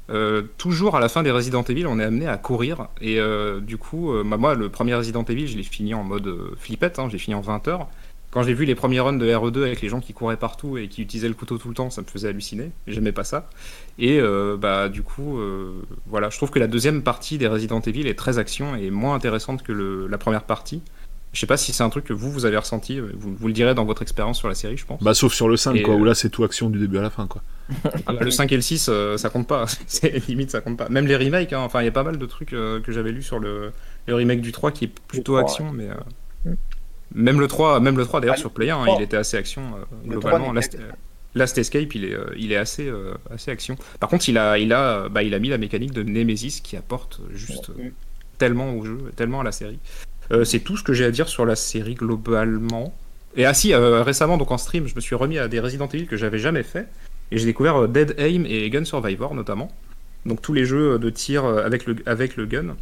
Euh, 0.09 0.43
toujours 0.57 0.95
à 0.95 0.99
la 0.99 1.09
fin 1.09 1.21
des 1.21 1.31
Resident 1.31 1.63
Evil, 1.63 1.85
on 1.85 1.99
est 1.99 2.03
amené 2.03 2.27
à 2.27 2.37
courir. 2.37 2.87
Et 3.01 3.19
du 3.61 3.77
coup, 3.77 4.13
bah, 4.25 4.37
moi, 4.37 4.55
le 4.55 4.69
premier 4.69 4.95
Resident 4.95 5.23
Evil, 5.23 5.47
je 5.47 5.57
l'ai 5.57 5.63
fini 5.63 5.93
en 5.93 6.03
mode 6.03 6.33
flippette, 6.57 6.99
hein, 6.99 7.09
j'ai 7.09 7.17
fini 7.17 7.35
en 7.35 7.41
20 7.41 7.67
heures. 7.67 7.87
Quand 8.29 8.43
j'ai 8.43 8.53
vu 8.53 8.65
les 8.65 8.75
premiers 8.75 8.99
runs 8.99 9.13
de 9.13 9.25
RE2 9.25 9.63
avec 9.63 9.81
les 9.81 9.87
gens 9.87 10.01
qui 10.01 10.13
couraient 10.13 10.37
partout 10.37 10.77
et 10.77 10.89
qui 10.89 11.01
utilisaient 11.01 11.29
le 11.29 11.33
couteau 11.33 11.57
tout 11.57 11.69
le 11.69 11.73
temps, 11.73 11.89
ça 11.89 12.01
me 12.01 12.07
faisait 12.07 12.27
halluciner. 12.27 12.71
J'aimais 12.85 13.13
pas 13.13 13.23
ça. 13.23 13.49
Et 13.99 14.19
bah 14.59 14.89
du 14.89 15.01
coup, 15.01 15.39
voilà, 16.07 16.29
je 16.29 16.37
trouve 16.37 16.51
que 16.51 16.59
la 16.59 16.67
deuxième 16.67 17.03
partie 17.03 17.37
des 17.37 17.47
Resident 17.47 17.79
Evil 17.81 18.07
est 18.07 18.17
très 18.17 18.37
action 18.37 18.75
et 18.75 18.89
moins 18.89 19.15
intéressante 19.15 19.63
que 19.63 20.07
la 20.09 20.17
première 20.17 20.43
partie. 20.43 20.81
Je 21.34 21.39
sais 21.41 21.46
pas 21.46 21.57
si 21.57 21.74
c'est 21.74 21.84
un 21.84 21.89
truc 21.89 22.05
que 22.05 22.13
vous 22.13 22.31
vous 22.31 22.46
avez 22.46 22.57
ressenti. 22.57 23.00
euh, 23.00 23.12
Vous, 23.15 23.36
vous 23.36 23.48
le 23.48 23.53
direz 23.53 23.75
dans 23.75 23.86
votre 23.86 24.01
expérience 24.01 24.38
sur 24.39 24.48
la 24.48 24.55
série, 24.55 24.77
je 24.77 24.86
pense. 24.86 25.01
Bah 25.03 25.13
sauf 25.13 25.34
sur 25.34 25.50
le 25.50 25.57
5 25.57 25.75
Et, 25.75 25.81
quoi, 25.84 25.93
euh, 25.93 25.98
où 25.98 26.03
là 26.05 26.15
c'est 26.15 26.29
tout 26.29 26.43
action 26.43 26.69
du 26.69 26.79
début 26.79 26.98
à 26.98 27.01
la 27.01 27.10
fin 27.10 27.27
quoi. 27.27 27.41
Ah 28.05 28.13
bah, 28.13 28.19
le 28.22 28.31
5 28.31 28.51
et 28.51 28.55
le 28.55 28.62
6, 28.62 28.88
euh, 28.89 29.17
ça 29.17 29.29
compte 29.29 29.48
pas. 29.48 29.65
c'est 29.88 30.25
limite, 30.27 30.51
ça 30.51 30.62
compte 30.62 30.77
pas. 30.77 30.89
Même 30.89 31.05
les 31.05 31.15
remakes, 31.17 31.51
hein, 31.53 31.60
enfin, 31.60 31.81
il 31.81 31.86
y 31.86 31.89
a 31.89 31.91
pas 31.91 32.03
mal 32.03 32.17
de 32.17 32.25
trucs 32.25 32.53
euh, 32.53 32.79
que 32.79 32.91
j'avais 32.91 33.12
lu 33.12 33.22
sur 33.22 33.39
le, 33.39 33.72
le 34.07 34.15
remake 34.15 34.41
du 34.41 34.51
3 34.51 34.72
qui 34.72 34.86
est 34.86 34.91
plutôt 35.07 35.34
3, 35.34 35.41
action, 35.41 35.72
mais. 35.74 35.89
euh. 35.89 36.51
Même 37.13 37.39
le 37.39 37.48
3, 37.48 37.79
même 37.79 37.98
le 37.98 38.05
3 38.05 38.19
d'ailleurs 38.22 38.36
Ah, 38.38 38.41
sur 38.41 38.51
Play 38.51 38.69
1, 38.69 38.86
le 38.86 38.91
il 38.98 39.01
était 39.03 39.17
assez 39.17 39.38
action 39.38 39.62
euh, 39.75 39.84
Le 40.05 40.12
globalement. 40.19 40.46
3 40.46 40.53
Last, 40.55 40.75
euh, 40.75 40.91
Last 41.36 41.57
Escape, 41.57 41.93
il 41.96 42.05
est, 42.05 42.13
euh, 42.13 42.25
il 42.38 42.51
est 42.51 42.57
assez, 42.57 42.88
euh, 42.88 43.13
assez 43.34 43.51
action. 43.51 43.77
Par 44.00 44.10
contre, 44.10 44.27
il 44.27 44.38
a, 44.38 44.57
il, 44.57 44.74
a, 44.74 45.07
bah, 45.07 45.24
il 45.24 45.34
a 45.34 45.39
mis 45.39 45.50
la 45.50 45.57
mécanique 45.57 45.91
de 45.91 46.03
Nemesis 46.03 46.62
qui 46.63 46.75
apporte 46.77 47.22
juste 47.34 47.69
euh, 47.72 47.89
tellement 48.38 48.72
au 48.74 48.84
jeu, 48.86 48.98
tellement 49.15 49.39
à 49.41 49.43
la 49.43 49.51
série. 49.51 49.79
Euh, 50.31 50.43
c'est 50.43 50.60
tout 50.60 50.77
ce 50.77 50.84
que 50.84 50.93
j'ai 50.93 51.05
à 51.05 51.12
dire 51.12 51.27
sur 51.27 51.46
la 51.46 51.55
série 51.55 51.96
globalement. 51.96 52.93
Et 53.36 53.46
ah 53.46 53.53
si, 53.53 53.74
euh, 53.74 54.03
récemment, 54.03 54.38
donc 54.38 54.51
en 54.51 54.57
stream, 54.57 54.88
je 54.88 54.96
me 54.96 55.01
suis 55.01 55.15
remis 55.15 55.38
à 55.38 55.48
des 55.48 55.60
Resident 55.60 55.88
Evil 55.88 56.07
que 56.07 56.17
j'avais 56.17 56.39
jamais 56.39 56.63
fait. 56.63 56.88
Et 57.31 57.38
j'ai 57.38 57.46
découvert 57.46 57.84
euh, 57.84 57.88
Dead 57.88 58.15
Aim 58.17 58.43
et 58.48 58.69
Gun 58.69 58.86
Survivor 58.86 59.36
notamment. 59.36 59.72
Donc 60.25 60.41
tous 60.41 60.53
les 60.53 60.65
jeux 60.65 61.00
de 61.00 61.10
tir 61.10 61.46
avec 61.46 61.86
le, 61.86 61.96
avec 62.05 62.36
le 62.36 62.46
gun. 62.46 62.75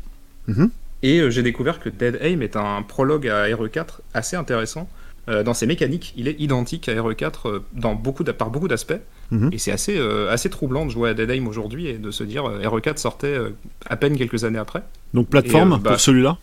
Mhm. 0.48 0.70
Et 1.04 1.30
j'ai 1.30 1.44
découvert 1.44 1.80
que 1.80 1.90
Dead 1.90 2.18
Aim 2.22 2.42
est 2.42 2.56
un 2.56 2.82
prologue 2.82 3.28
à 3.28 3.46
RE4 3.48 4.00
assez 4.14 4.36
intéressant. 4.36 4.90
Euh, 5.28 5.44
dans 5.44 5.54
ses 5.54 5.66
mécaniques, 5.66 6.14
il 6.18 6.28
est 6.28 6.40
identique 6.40 6.88
à 6.88 6.94
RE4 6.94 7.48
euh, 7.48 7.60
dans 7.74 7.96
beaucoup 7.96 8.24
par 8.24 8.52
beaucoup 8.52 8.68
d'aspects. 8.68 9.00
Mhm. 9.32 9.50
Et 9.52 9.58
c'est 9.58 9.72
assez, 9.72 9.98
euh, 9.98 10.32
assez 10.32 10.50
troublant 10.50 10.86
de 10.86 10.92
jouer 10.92 11.10
à 11.10 11.14
Dead 11.16 11.30
Aim 11.32 11.48
aujourd'hui 11.48 11.88
et 11.88 11.98
de 11.98 12.12
se 12.12 12.24
dire 12.24 12.46
euh, 12.46 12.62
RE4 12.62 12.98
sortait 12.98 13.36
à 13.88 13.96
peine 13.96 14.18
quelques 14.18 14.44
années 14.44 14.60
après. 14.60 14.84
Donc 15.14 15.30
plateforme 15.30 15.78
Et, 15.80 15.84
bah, 15.84 15.92
pour 15.92 16.00
celui-là? 16.00 16.38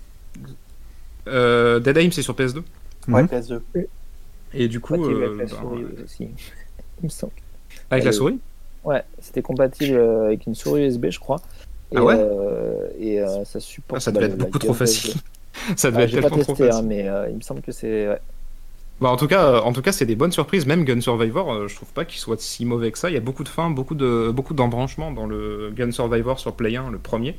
Euh, 1.28 1.78
Dead 1.80 1.96
Aim 1.98 2.10
c'est 2.12 2.22
sur 2.22 2.34
PS2. 2.34 2.62
Ouais, 3.08 3.22
Mhm. 3.22 3.28
PS2. 3.28 3.60
Et 4.54 4.68
du 4.68 4.80
coup, 4.80 4.94
euh, 4.94 5.26
avec 5.26 5.38
la 5.38 5.44
bah, 5.56 5.60
souris 5.62 5.84
aussi. 6.04 6.24
Il 7.00 7.04
me 7.04 7.08
semble. 7.08 7.32
avec 7.90 8.04
la 8.04 8.10
Euh, 8.10 8.12
souris 8.12 8.38
Ouais, 8.84 9.02
c'était 9.20 9.42
compatible 9.42 9.96
euh, 9.96 10.26
avec 10.26 10.46
une 10.46 10.54
souris 10.54 10.86
USB, 10.86 11.06
je 11.10 11.18
crois. 11.20 11.40
Et, 11.92 11.96
Ah 11.96 12.04
ouais 12.04 12.16
euh, 12.18 12.88
et 12.98 13.20
euh, 13.20 13.44
ça 13.44 13.60
supporte. 13.60 13.98
Ah, 13.98 14.00
ça 14.00 14.10
bah, 14.10 14.20
devait 14.20 14.26
être 14.26 14.32
le- 14.32 14.38
la 14.38 14.44
beaucoup 14.46 14.58
trop 14.58 14.74
facile. 14.74 15.14
Ça 15.76 15.90
devait 15.90 16.02
Ah, 16.02 16.04
être 16.04 16.10
J'ai 16.10 16.16
pas 16.20 16.30
tellement 16.30 16.42
trop 16.44 16.52
testé, 16.54 16.64
hein, 16.64 16.72
facile. 16.72 16.88
mais 16.88 17.08
euh, 17.08 17.28
il 17.28 17.36
me 17.36 17.40
semble 17.42 17.60
que 17.60 17.72
c'est. 17.72 18.08
ouais. 18.08 18.18
Bah, 19.00 19.10
en 19.10 19.16
tout 19.16 19.26
cas, 19.28 19.60
en 19.60 19.72
tout 19.72 19.82
cas, 19.82 19.92
c'est 19.92 20.06
des 20.06 20.16
bonnes 20.16 20.32
surprises. 20.32 20.64
Même 20.66 20.84
Gun 20.84 21.00
Survivor, 21.00 21.68
je 21.68 21.74
trouve 21.74 21.92
pas 21.92 22.04
qu'il 22.04 22.18
soit 22.20 22.40
si 22.40 22.64
mauvais 22.64 22.90
que 22.90 22.98
ça. 22.98 23.10
Il 23.10 23.14
y 23.14 23.16
a 23.16 23.20
beaucoup 23.20 23.44
de 23.44 23.48
fins, 23.48 23.68
beaucoup 23.70 23.94
de 23.94 24.30
beaucoup 24.34 24.54
d'embranchements 24.54 25.12
dans 25.12 25.26
le 25.26 25.70
Gun 25.76 25.90
Survivor 25.92 26.38
sur 26.40 26.54
Play 26.54 26.76
1, 26.76 26.90
le 26.90 26.98
premier. 26.98 27.36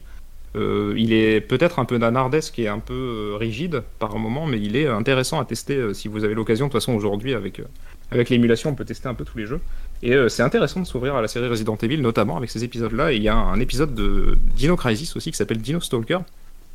Euh, 0.56 0.94
il 0.98 1.14
est 1.14 1.42
peut-être 1.42 1.80
un 1.80 1.86
peu 1.86 1.98
nanardesque 1.98 2.60
et 2.60 2.68
un 2.68 2.78
peu 2.80 2.94
euh, 2.94 3.38
rigide 3.38 3.82
par 4.00 4.18
moment, 4.20 4.46
mais 4.46 4.60
il 4.60 4.76
est 4.76 4.86
intéressant 4.88 5.40
à 5.40 5.46
tester 5.46 5.76
euh, 5.76 5.94
si 5.94 6.08
vous 6.08 6.24
avez 6.24 6.36
l'occasion. 6.36 6.68
De 6.68 6.72
toute 6.72 6.80
façon, 6.82 6.94
aujourd'hui, 6.94 7.34
avec 7.34 7.60
euh, 7.60 7.64
avec 8.12 8.30
l'émulation, 8.30 8.70
on 8.70 8.76
peut 8.76 8.86
tester 8.86 9.08
un 9.08 9.16
peu 9.16 9.26
tous 9.26 9.38
les 9.40 9.48
jeux. 9.48 9.60
Et 10.04 10.14
euh, 10.14 10.30
c'est 10.30 10.44
intéressant 10.44 10.80
de 10.82 10.86
s'ouvrir 10.86 11.16
à 11.16 11.22
la 11.24 11.28
série 11.28 11.48
Resident 11.48 11.76
Evil, 11.82 11.98
notamment 12.02 12.38
avec 12.38 12.52
ces 12.52 12.64
épisodes-là. 12.64 13.12
Et 13.14 13.16
il 13.16 13.24
y 13.24 13.30
a 13.30 13.36
un 13.36 13.60
épisode 13.60 13.96
de 13.96 14.38
Dino 14.56 14.76
Crisis 14.76 15.16
aussi 15.16 15.32
qui 15.32 15.38
s'appelle 15.38 15.58
Dino 15.58 15.80
Stalker, 15.80 16.20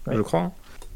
Ouais. 0.08 0.16
je 0.16 0.22
crois, 0.22 0.50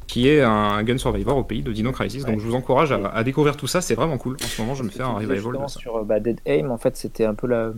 qui 0.09 0.29
est 0.29 0.41
un 0.41 0.83
Gun 0.83 0.99
Survivor 0.99 1.37
au 1.37 1.45
pays 1.45 1.63
de 1.63 1.71
Dino 1.73 1.93
Crisis. 1.93 2.25
Donc 2.25 2.41
je 2.41 2.45
vous 2.47 2.55
encourage 2.57 2.91
à, 2.91 2.97
à 3.15 3.23
découvrir 3.23 3.57
tout 3.57 3.69
ça, 3.69 3.81
c'est 3.81 3.95
vraiment 3.95 4.19
cool. 4.19 4.37
En 4.43 4.47
ce 4.47 4.61
moment, 4.61 4.75
je 4.75 4.83
me 4.83 4.89
fais 4.89 5.03
un 5.03 5.13
revival 5.13 5.37
de 5.63 5.69
ça. 5.69 5.79
Sur 5.79 5.97
euh, 5.99 6.03
bah, 6.03 6.19
Dead 6.19 6.41
Aim, 6.47 6.71
en 6.71 6.79
fait, 6.79 6.97
c'était 6.97 7.27
un 7.27 7.35
peu 7.35 7.47
la. 7.47 7.73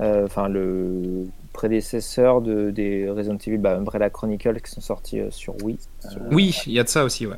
euh, 0.00 0.24
Enfin, 0.24 0.48
le 0.48 1.26
prédécesseur 1.52 2.40
de, 2.40 2.70
des 2.70 3.08
Resident 3.10 3.36
Evil, 3.46 3.58
bah, 3.58 3.76
Umbrella 3.76 4.10
Chronicles 4.10 4.60
qui 4.60 4.70
sont 4.70 4.80
sortis 4.80 5.20
euh, 5.20 5.30
sur 5.30 5.54
Wii. 5.64 5.78
Euh, 6.06 6.08
Oui, 6.32 6.56
il 6.66 6.72
y 6.72 6.78
a 6.78 6.84
de 6.84 6.88
ça 6.88 7.04
aussi, 7.04 7.26
ouais. 7.26 7.36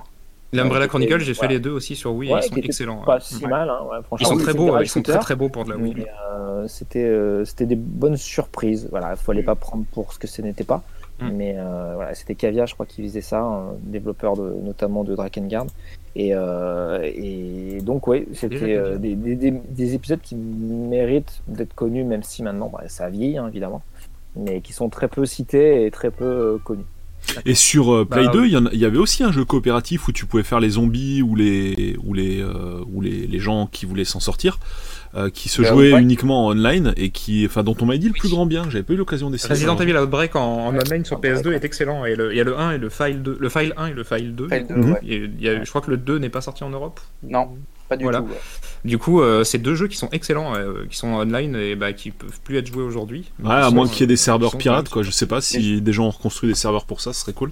L'Umbrella 0.53 0.87
Chronicle, 0.87 1.19
j'ai 1.19 1.35
fait 1.35 1.49
les 1.49 1.59
deux 1.59 1.73
aussi 1.73 1.97
sur 1.97 2.15
Wii, 2.15 2.33
Ouais, 2.33 2.39
ils 2.45 2.49
sont 2.49 2.55
excellents. 2.61 3.03
Pas 3.03 3.19
si 3.19 3.45
mal, 3.45 3.69
hein, 3.69 3.79
ouais, 3.91 3.99
franchement. 4.05 4.19
Ils 4.21 4.27
sont 4.31 4.37
Oui, 4.37 4.43
très 4.43 4.55
beaux, 4.55 4.79
ils 4.81 4.89
sont 4.89 5.03
très 5.03 5.19
très 5.19 5.35
beaux 5.35 5.49
pour 5.49 5.65
de 5.65 5.71
la 5.71 5.77
Wii. 5.77 6.07
euh, 6.33 6.69
c'était 6.69 7.03
euh, 7.05 7.45
c'était 7.45 7.67
des 7.67 7.75
bonnes 7.75 8.17
surprises. 8.17 8.87
Voilà, 8.89 9.11
il 9.11 9.17
fallait 9.17 9.43
pas 9.43 9.57
prendre 9.57 9.85
pour 9.91 10.13
ce 10.13 10.19
que 10.21 10.29
ce 10.29 10.43
n'était 10.43 10.63
pas. 10.63 10.85
Mm. 11.19 11.29
Mais 11.33 11.55
euh, 11.59 11.93
voilà, 11.97 12.15
c'était 12.15 12.37
Cavia, 12.37 12.67
je 12.67 12.75
crois, 12.75 12.87
qui 12.87 13.03
faisait 13.03 13.21
ça, 13.21 13.41
un 13.41 13.73
développeur 13.83 14.37
de, 14.37 14.55
notamment 14.63 15.03
de 15.03 15.17
Drakengard. 15.17 15.67
Et, 16.15 16.31
euh, 16.35 17.01
et 17.03 17.81
donc, 17.83 18.07
oui, 18.07 18.29
c'était 18.33 18.61
Cavia. 18.61 18.77
euh, 18.81 18.97
des, 18.97 19.17
des- 19.17 19.35
des- 19.35 19.51
des 19.51 19.95
épisodes 19.95 20.21
qui 20.23 20.37
méritent 20.37 21.41
d'être 21.49 21.75
connus, 21.75 22.05
même 22.05 22.23
si 22.23 22.45
maintenant 22.45 22.69
bah, 22.73 22.85
ça 22.87 23.09
vieillit, 23.09 23.39
hein, 23.39 23.49
évidemment, 23.49 23.83
mais 24.37 24.61
qui 24.61 24.73
sont 24.73 24.89
très 24.89 25.09
peu 25.09 25.27
cités 25.27 25.85
et 25.87 25.91
très 25.91 26.11
peu 26.11 26.25
euh, 26.25 26.59
connus. 26.63 26.85
Et 27.47 27.55
sur 27.55 27.91
euh, 27.95 28.05
Play 28.05 28.27
Bah, 28.27 28.33
2, 28.33 28.45
il 28.47 28.53
y, 28.53 28.57
en 28.59 28.67
a- 28.67 28.71
il 28.75 28.79
y 28.79 28.85
avait 28.85 28.99
aussi 28.99 29.25
un 29.25 29.33
jeu 29.33 29.47
coopératif 29.47 30.09
où 30.09 30.13
tu 30.13 30.27
pouvais 30.27 30.43
faire 30.43 30.61
les 30.61 30.69
zombies 30.71 31.23
ou 31.23 31.35
les, 31.35 31.97
ou 32.05 32.13
les, 32.13 32.43
euh, 32.43 32.85
ou 32.93 33.01
les, 33.01 33.27
les 33.27 33.39
gens 33.39 33.67
qui 33.67 33.87
voulaient 33.87 34.05
s'en 34.05 34.21
sortir, 34.21 34.59
euh, 35.15 35.31
qui 35.31 35.49
se 35.49 35.63
jouaient 35.63 35.87
Outbreak 35.89 36.03
uniquement 36.03 36.45
en 36.47 36.51
online 36.51 36.93
et 36.99 37.09
qui, 37.09 37.47
enfin, 37.47 37.63
dont 37.63 37.75
on 37.81 37.87
m'a 37.87 37.97
dit 37.97 38.09
le 38.09 38.13
plus 38.13 38.29
grand 38.29 38.45
bien. 38.45 38.65
J'avais 38.69 38.83
pas 38.85 38.93
eu 38.93 38.97
l'occasion 38.97 39.31
d'essayer. 39.31 39.55
Resident. 39.55 39.75
Evil 39.79 39.97
Outbreak 39.97 40.37
en, 40.37 40.67
en 40.67 40.75
online 40.79 41.07
sur 41.07 41.17
Outbreak, 41.17 41.37
PS2 41.37 41.49
ouais. 41.49 41.55
est 41.55 41.65
excellent. 41.65 42.05
Et 42.05 42.13
il 42.13 42.37
y 42.37 42.41
a 42.41 42.45
le 42.45 42.59
1 42.59 42.73
et 42.73 42.79
le 42.79 42.91
file 42.91 43.23
2. 43.23 43.39
Le 43.41 43.49
file 43.49 43.73
1 43.79 43.87
et 43.87 43.93
le 43.95 44.05
file 44.05 44.35
2. 44.35 44.49
File 44.49 44.67
deux, 44.69 44.75
Mhm. 44.75 44.93
ouais. 44.93 45.01
Et 45.09 45.17
il 45.17 45.41
y 45.43 45.49
a- 45.49 45.65
je 45.65 45.69
crois 45.71 45.81
que 45.81 45.91
le 45.91 45.97
2 45.97 46.19
n'est 46.19 46.29
pas 46.29 46.43
sorti 46.43 46.63
en 46.63 46.71
Europe. 46.71 47.01
Non, 47.23 47.49
pas 47.89 47.97
du 47.97 48.03
Voilà. 48.05 48.19
tout. 48.19 48.27
ouais. 48.27 48.39
Du 48.85 48.99
coup, 48.99 49.23
euh, 49.23 49.45
c'est 49.45 49.59
deux 49.59 49.75
jeux 49.75 49.89
qui 49.89 49.97
sont 49.97 50.09
excellents, 50.13 50.55
euh, 50.57 50.85
qui 50.91 50.97
sont 50.99 51.09
online 51.09 51.57
et 51.57 51.75
bah, 51.75 51.93
qui 51.95 52.11
peuvent 52.11 52.39
plus 52.45 52.59
être 52.59 52.67
joués 52.67 52.83
aujourd'hui. 52.83 53.31
Ouais, 53.43 53.51
à 53.53 53.71
moins 53.71 53.89
qu'il 53.89 54.01
y 54.01 54.03
ait 54.05 54.07
des 54.07 54.15
Ils 54.15 54.19
serveurs 54.19 54.57
pirates, 54.59 54.91
quoi. 54.91 55.03
Je 55.03 55.11
sais 55.11 55.27
pas 55.27 55.41
si 55.41 55.81
des 55.81 55.93
gens 55.93 56.07
ont 56.07 56.11
reconstruit 56.11 56.49
des 56.51 56.55
serveurs 56.55 56.85
pour 56.85 57.01
ça, 57.01 57.13
ce 57.15 57.21
serait 57.23 57.33
cool. 57.33 57.51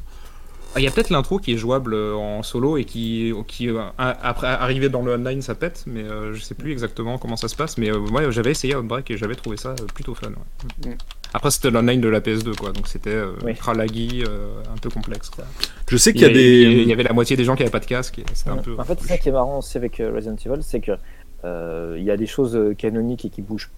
Ah, 0.75 0.81
Il 0.81 0.85
y 0.85 0.87
a 0.87 0.91
peut-être 0.91 1.11
l'intro 1.11 1.39
qui 1.39 1.53
est 1.53 1.59
jouable 1.59 1.93
euh, 1.93 2.15
en 2.15 2.43
solo 2.43 2.79
et 2.79 2.85
qui, 2.85 3.31
euh, 3.33 3.83
après 3.99 4.47
arriver 4.47 4.89
dans 4.89 5.03
le 5.03 5.13
online, 5.15 5.43
ça 5.43 5.55
pète, 5.55 5.85
mais 5.87 6.01
euh, 6.03 6.33
je 6.35 6.41
sais 6.41 6.55
plus 6.55 6.73
exactement 6.73 7.19
comment 7.19 7.37
ça 7.37 7.49
se 7.49 7.57
passe. 7.57 7.77
Mais 7.77 7.91
euh, 7.91 7.99
ouais, 7.99 8.31
j'avais 8.33 8.53
essayé 8.53 8.75
Outbreak 8.75 9.11
et 9.11 9.19
j'avais 9.19 9.35
trouvé 9.35 9.59
ça 9.59 9.71
euh, 9.71 9.85
plutôt 9.95 10.15
fun. 10.15 10.29
ouais. 10.29 10.93
Mm. 10.93 10.97
Après, 11.35 11.51
c'était 11.51 11.71
l'online 11.71 12.01
de 12.03 12.09
la 12.09 12.21
PS2, 12.21 12.55
quoi, 12.57 12.73
donc 12.73 12.89
c'était 12.89 13.09
euh, 13.11 13.33
Oui. 13.43 13.53
ultra 13.53 13.73
laggy, 13.73 14.23
euh, 14.29 14.49
un 14.73 14.77
peu 14.77 14.91
complexe. 14.91 15.31
Quoi. 15.31 15.45
Je 15.91 15.97
sais 15.97 16.11
Il 16.11 16.13
qu'il 16.15 16.23
y 16.23 16.25
a 16.27 16.29
des. 16.29 16.63
il 16.83 16.89
y 16.89 16.93
avait 16.93 17.03
la 17.05 17.15
moitié 17.15 17.37
des 17.39 17.45
gens 17.45 17.57
qui 17.57 17.63
avaient 17.63 17.71
pas 17.71 17.81
de 17.81 17.87
casque, 17.87 18.19
et 18.19 18.25
c'était 18.35 18.51
un 18.51 18.57
peu. 18.59 18.75
En 18.79 18.85
fait, 18.85 18.99
c'est 19.01 19.09
ça 19.09 19.17
qui 19.19 19.29
est 19.31 19.33
marrant 19.33 19.59
aussi 19.59 19.77
avec 19.79 19.99
euh, 20.01 20.13
Resident 20.15 20.37
Evil, 20.37 20.61
c'est 20.63 20.81
que 20.81 20.93
euh, 20.93 20.97
il 21.45 22.03
y 22.05 22.11
a 22.11 22.17
des 22.17 22.27
choses 22.27 22.57
euh, 22.57 22.75
canoniques 22.75 23.25
et 23.25 23.31
qui 23.31 23.43
bougent 23.43 23.71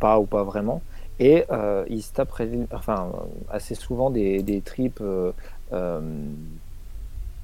pas 0.00 0.18
ou 0.20 0.26
pas 0.26 0.44
vraiment, 0.44 0.82
et 1.18 1.44
euh, 1.50 1.84
ils 1.88 2.02
se 2.02 2.12
tapent 2.12 2.32
ré- 2.32 2.66
enfin, 2.72 3.10
euh, 3.14 3.26
assez 3.50 3.74
souvent 3.74 4.10
des, 4.10 4.42
des 4.42 4.62
trips 4.62 5.00
euh, 5.00 5.32
euh, 5.72 6.00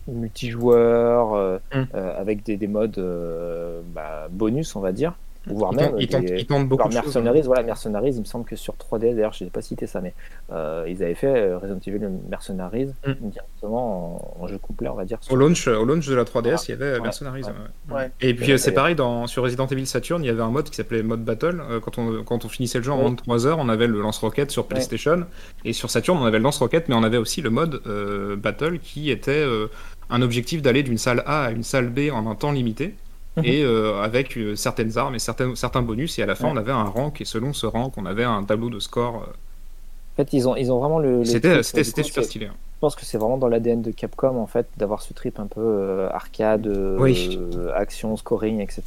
multijoueurs 0.07 1.35
euh, 1.35 1.59
Mm. 1.75 1.85
euh, 1.95 2.21
avec 2.21 2.45
des, 2.45 2.57
des 2.57 2.67
modes 2.69 2.99
euh, 2.99 3.83
bah, 3.87 4.29
bonus, 4.31 4.75
on 4.77 4.81
va 4.81 4.93
dire, 4.93 5.15
voire 5.47 5.73
même 5.73 5.95
ils 5.99 6.09
tentent- 6.09 6.25
des- 6.25 6.39
ils 6.41 6.47
tentent 6.47 6.69
beaucoup 6.69 6.85
choses. 6.91 6.97
hein. 6.99 7.03
Mercenaries, 7.03 7.43
voilà, 7.43 7.63
Mercenaries, 7.63 8.13
il 8.15 8.21
me 8.21 8.25
semble 8.25 8.45
que 8.45 8.57
sur 8.57 8.75
3DS, 8.77 9.15
d'ailleurs, 9.15 9.33
je 9.33 9.45
n'ai 9.45 9.51
pas 9.51 9.63
cité 9.63 9.87
ça, 9.87 10.01
mais 10.01 10.15
euh, 10.53 10.85
ils 10.89 11.03
avaient 11.03 11.15
fait 11.15 11.27
euh, 11.27 11.59
Resident 11.59 11.81
Evil 11.87 12.09
Mercenaries 12.31 12.91
Mm. 13.07 13.29
directement 13.31 14.37
en, 14.41 14.45
en 14.45 14.47
jeu 14.47 14.59
complet, 14.59 14.89
on 14.89 14.95
va 14.95 15.05
dire. 15.05 15.19
Au 15.31 15.37
launch, 15.37 15.67
au 15.67 15.85
launch 15.85 16.07
de 16.07 16.15
la 16.15 16.25
3DS, 16.25 16.43
Voilà. 16.43 16.61
il 16.67 16.71
y 16.71 16.75
avait 16.75 16.93
Ouais. 16.95 17.01
Mercenaries. 17.01 17.43
Ouais. 17.43 17.51
ouais. 17.91 17.95
Ouais. 17.97 18.11
Et 18.21 18.35
puis 18.35 18.53
euh, 18.53 18.57
c'est 18.57 18.73
pareil 18.73 18.95
dans, 18.95 19.27
sur 19.27 19.43
Resident 19.43 19.67
Evil 19.67 19.87
Saturn, 19.87 20.23
il 20.23 20.27
y 20.27 20.31
avait 20.31 20.43
un 20.43 20.51
mode 20.51 20.69
qui 20.71 20.77
s'appelait 20.77 21.03
mode 21.03 21.25
battle. 21.25 21.63
Euh, 21.71 21.81
quand, 21.81 21.99
on, 21.99 22.23
quand 22.25 22.45
on 22.45 22.49
finissait 22.49 22.79
le 22.79 22.85
jeu 22.85 22.93
en 22.93 22.99
moins 22.99 23.11
de 23.11 23.17
3 23.17 23.47
heures, 23.47 23.59
on 23.59 23.69
avait 23.69 23.87
le 23.87 24.01
lance-roquette 24.01 24.51
sur 24.51 24.67
PlayStation. 24.67 25.25
Et 25.65 25.73
sur 25.73 25.91
Saturn, 25.91 26.19
on 26.19 26.25
avait 26.25 26.39
le 26.39 26.45
lance-roquette, 26.45 26.89
mais 26.89 26.95
on 26.95 27.03
avait 27.03 27.17
aussi 27.19 27.41
le 27.43 27.51
mode 27.51 27.81
euh, 27.87 28.37
battle 28.37 28.79
qui 28.79 29.11
était 29.11 29.31
euh, 29.33 29.67
un 30.11 30.23
objectif 30.23 30.63
d'aller 30.63 30.83
d'une 30.83 30.99
salle 30.99 31.23
A 31.27 31.45
à 31.45 31.51
une 31.51 31.63
salle 31.63 31.89
B 31.89 32.11
en 32.13 32.31
un 32.31 32.35
temps 32.35 32.53
limité. 32.53 32.95
Et 33.45 33.63
euh, 33.65 34.03
avec 34.03 34.37
euh, 34.37 34.55
certaines 34.57 34.99
armes 34.99 35.15
et 35.15 35.19
certains, 35.19 35.55
certains 35.55 35.83
bonus, 35.83 36.19
et 36.19 36.23
à 36.23 36.27
la 36.27 36.35
fin 36.35 36.47
Ouais. 36.47 36.53
on 36.55 36.57
avait 36.59 36.73
un 36.73 36.85
rank, 36.85 37.21
et 37.21 37.25
selon 37.25 37.53
ce 37.53 37.67
rank, 37.67 37.95
on 37.97 38.05
avait 38.07 38.25
un 38.25 38.43
tableau 38.45 38.69
de 38.71 38.79
score. 38.79 39.23
euh. 39.23 39.27
En 39.27 40.17
fait, 40.17 40.33
ils 40.35 40.47
ont, 40.47 40.55
ils 40.57 40.71
ont 40.71 40.79
vraiment 40.79 40.99
le. 40.99 41.25
C'était 41.25 41.63
super 41.63 42.25
stylé. 42.25 42.47
hein. 42.47 42.55
Je 42.77 42.79
pense 42.81 42.97
que 42.97 43.05
c'est 43.05 43.17
vraiment 43.17 43.39
dans 43.39 43.49
l'ADN 43.49 43.81
de 43.81 43.93
Capcom 43.93 44.37
en 44.37 44.47
fait 44.49 44.67
d'avoir 44.77 45.03
ce 45.03 45.13
trip 45.15 45.39
un 45.39 45.47
peu 45.47 45.61
euh, 45.61 46.09
arcade, 46.11 46.67
Oui. 46.99 47.39
action, 47.75 48.17
scoring, 48.17 48.61
etc. 48.61 48.83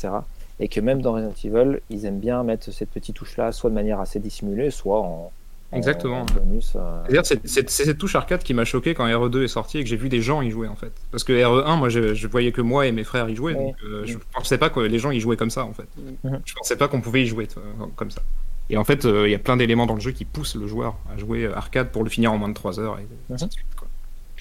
Et 0.60 0.68
que 0.68 0.80
même 0.82 1.02
dans 1.02 1.14
Resident 1.14 1.34
Evil, 1.44 1.80
ils 1.90 2.06
aiment 2.06 2.20
bien 2.20 2.44
mettre 2.44 2.72
cette 2.72 2.90
petite 2.90 3.16
touche-là, 3.16 3.52
soit 3.52 3.70
de 3.70 3.76
manière 3.76 4.00
assez 4.02 4.20
dissimulée, 4.20 4.70
soit 4.70 5.00
en- 5.00 5.32
Exactement. 5.76 6.22
en 6.22 6.26
bonus. 6.26 6.74
euh. 6.76 7.02
C'est-à-dire, 7.06 7.26
c'est 7.26 7.48
c'est- 7.48 7.70
c'est 7.70 7.86
cette 7.86 7.98
touche 7.98 8.16
arcade 8.16 8.44
qui 8.44 8.54
m'a 8.54 8.66
choqué 8.66 8.94
quand 8.94 9.06
RE2 9.06 9.44
est 9.44 9.48
sorti 9.48 9.78
et 9.80 9.84
que 9.84 9.90
j'ai 9.90 9.98
vu 9.98 10.10
des 10.10 10.22
gens 10.22 10.42
y 10.42 10.50
jouer 10.52 10.68
en 10.68 10.76
fait. 10.76 10.92
Parce 11.12 11.24
que 11.24 11.34
RE1, 11.34 11.78
moi 11.78 11.90
je, 11.90 12.14
je 12.14 12.28
voyais 12.28 12.52
que 12.52 12.62
moi 12.62 12.86
et 12.88 12.92
mes 12.92 13.04
frères 13.04 13.30
y 13.30 13.36
jouer, 13.36 13.54
Ouais. 13.54 13.64
donc 13.66 13.76
euh, 13.84 14.04
je 14.06 14.18
pensais 14.34 14.58
pas 14.58 14.70
que 14.70 14.80
les 14.80 15.00
gens 15.00 15.12
y 15.12 15.20
jouaient 15.20 15.38
comme 15.38 15.50
ça 15.50 15.66
en 15.66 15.74
fait. 15.74 15.88
Mhm. 16.24 16.42
Je 16.46 16.54
pensais 16.54 16.76
pas 16.76 16.88
qu'on 16.88 17.02
pouvait 17.02 17.24
y 17.24 17.28
jouer 17.28 17.48
euh, 17.58 17.86
comme 17.96 18.12
ça. 18.12 18.22
Et 18.70 18.78
en 18.78 18.84
fait, 18.84 19.06
euh, 19.06 19.28
il 19.28 19.32
y 19.32 19.36
a 19.36 19.40
plein 19.40 19.58
d'éléments 19.58 19.86
dans 19.86 19.94
le 19.94 20.00
jeu 20.02 20.12
qui 20.12 20.26
poussent 20.26 20.56
le 20.56 20.66
joueur 20.68 20.96
à 21.14 21.18
jouer 21.18 21.44
euh, 21.46 21.56
arcade 21.56 21.90
pour 21.92 22.04
le 22.04 22.10
finir 22.10 22.32
en 22.34 22.38
moins 22.40 22.50
de 22.50 22.54
3 22.56 22.80
heures. 22.80 22.98
Et 23.00 23.34
ainsi 23.34 23.46
de 23.46 23.52
suite, 23.52 23.76
quoi. 23.78 23.88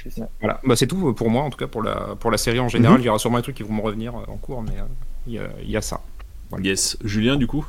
C'est 0.03 0.11
ça. 0.11 0.29
Voilà, 0.41 0.61
bah, 0.65 0.77
c'est 0.77 0.87
tout 0.87 1.13
pour 1.15 1.31
moi 1.31 1.43
en 1.43 1.51
tout 1.51 1.57
cas 1.59 1.67
pour 1.67 1.83
la, 1.83 2.15
pour 2.21 2.31
la 2.31 2.37
série 2.39 2.59
en 2.61 2.69
général. 2.69 3.01
Il 3.01 3.05
y 3.05 3.09
aura 3.09 3.19
sûrement 3.19 3.37
des 3.39 3.43
trucs 3.43 3.57
qui 3.57 3.63
vont 3.63 3.75
me 3.75 3.83
revenir 3.83 4.15
euh, 4.15 4.23
en 4.29 4.37
cours, 4.37 4.63
mais 4.63 4.79
euh, 4.79 4.85
il 5.27 5.33
y, 5.35 5.39
a, 5.39 5.49
il 5.63 5.71
y 5.71 5.77
a 5.77 5.83
ça. 5.83 6.01
Yes. 6.63 6.97
Julien, 7.05 7.37
du 7.37 7.47
coup? 7.47 7.67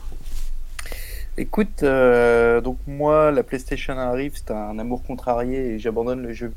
Écoute, 1.38 1.84
euh, 1.84 2.62
donc 2.62 2.78
moi, 2.88 3.30
la 3.30 3.44
PlayStation 3.44 3.98
arrive, 3.98 4.32
c'est 4.36 4.52
un 4.52 4.80
amour 4.80 5.04
contrarié 5.04 5.74
et 5.74 5.80
j'abandonne 5.80 6.22
le 6.22 6.32
jeu. 6.32 6.54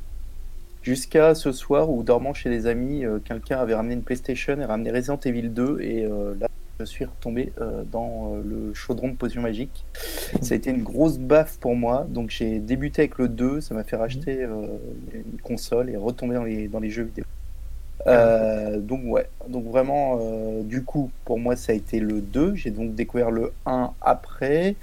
Jusqu'à 0.83 1.35
ce 1.35 1.51
soir 1.51 1.91
où, 1.91 2.05
dormant 2.05 2.33
chez 2.33 2.49
des 2.49 2.69
amis, 2.69 3.05
euh, 3.05 3.19
quelqu'un 3.19 3.59
avait 3.59 3.75
ramené 3.75 3.95
une 3.95 4.05
PlayStation 4.05 4.57
et 4.61 4.65
ramené 4.65 4.93
Resident 4.93 5.19
Evil 5.25 5.49
2 5.49 5.81
et 5.81 6.05
euh, 6.05 6.35
là, 6.39 6.47
je 6.79 6.85
suis 6.85 7.05
retombé 7.05 7.53
dans 7.91 8.37
le 8.37 8.73
chaudron 8.73 9.09
de 9.09 9.17
potions 9.17 9.43
magiques. 9.43 9.85
Ça 10.43 10.55
a 10.55 10.57
été 10.57 10.71
une 10.71 10.85
grosse 10.85 11.19
baffe 11.19 11.59
pour 11.59 11.75
moi, 11.75 12.07
donc 12.09 12.31
j'ai 12.31 12.61
débuté 12.61 13.03
avec 13.03 13.19
le 13.19 13.27
2, 13.27 13.61
ça 13.61 13.75
m'a 13.75 13.83
fait 13.83 13.97
racheter 13.97 14.45
une 15.13 15.41
console 15.43 15.91
et 15.91 15.97
retomber 15.97 16.37
dans 16.37 16.45
les, 16.45 16.69
dans 16.69 16.79
les 16.79 16.91
jeux 16.91 17.03
vidéo. 17.03 17.25
Euh, 18.07 18.79
donc 18.79 19.01
ouais, 19.05 19.29
donc 19.49 19.65
vraiment, 19.67 20.19
euh, 20.23 20.63
du 20.63 20.85
coup, 20.85 21.11
pour 21.25 21.39
moi, 21.39 21.57
ça 21.57 21.73
a 21.73 21.75
été 21.75 22.01
le 22.01 22.21
2. 22.21 22.55
J'ai 22.55 22.71
donc 22.71 22.95
découvert 22.95 23.31
le 23.31 23.53
1 23.67 23.91
après. 24.01 24.77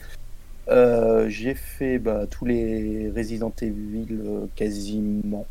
Euh, 0.68 1.30
j'ai 1.30 1.54
fait 1.54 2.00
bah, 2.00 2.26
tous 2.30 2.46
les 2.46 3.12
Resident 3.16 3.54
Evil 3.62 4.08
euh, 4.12 4.46
quasiment. 4.56 5.46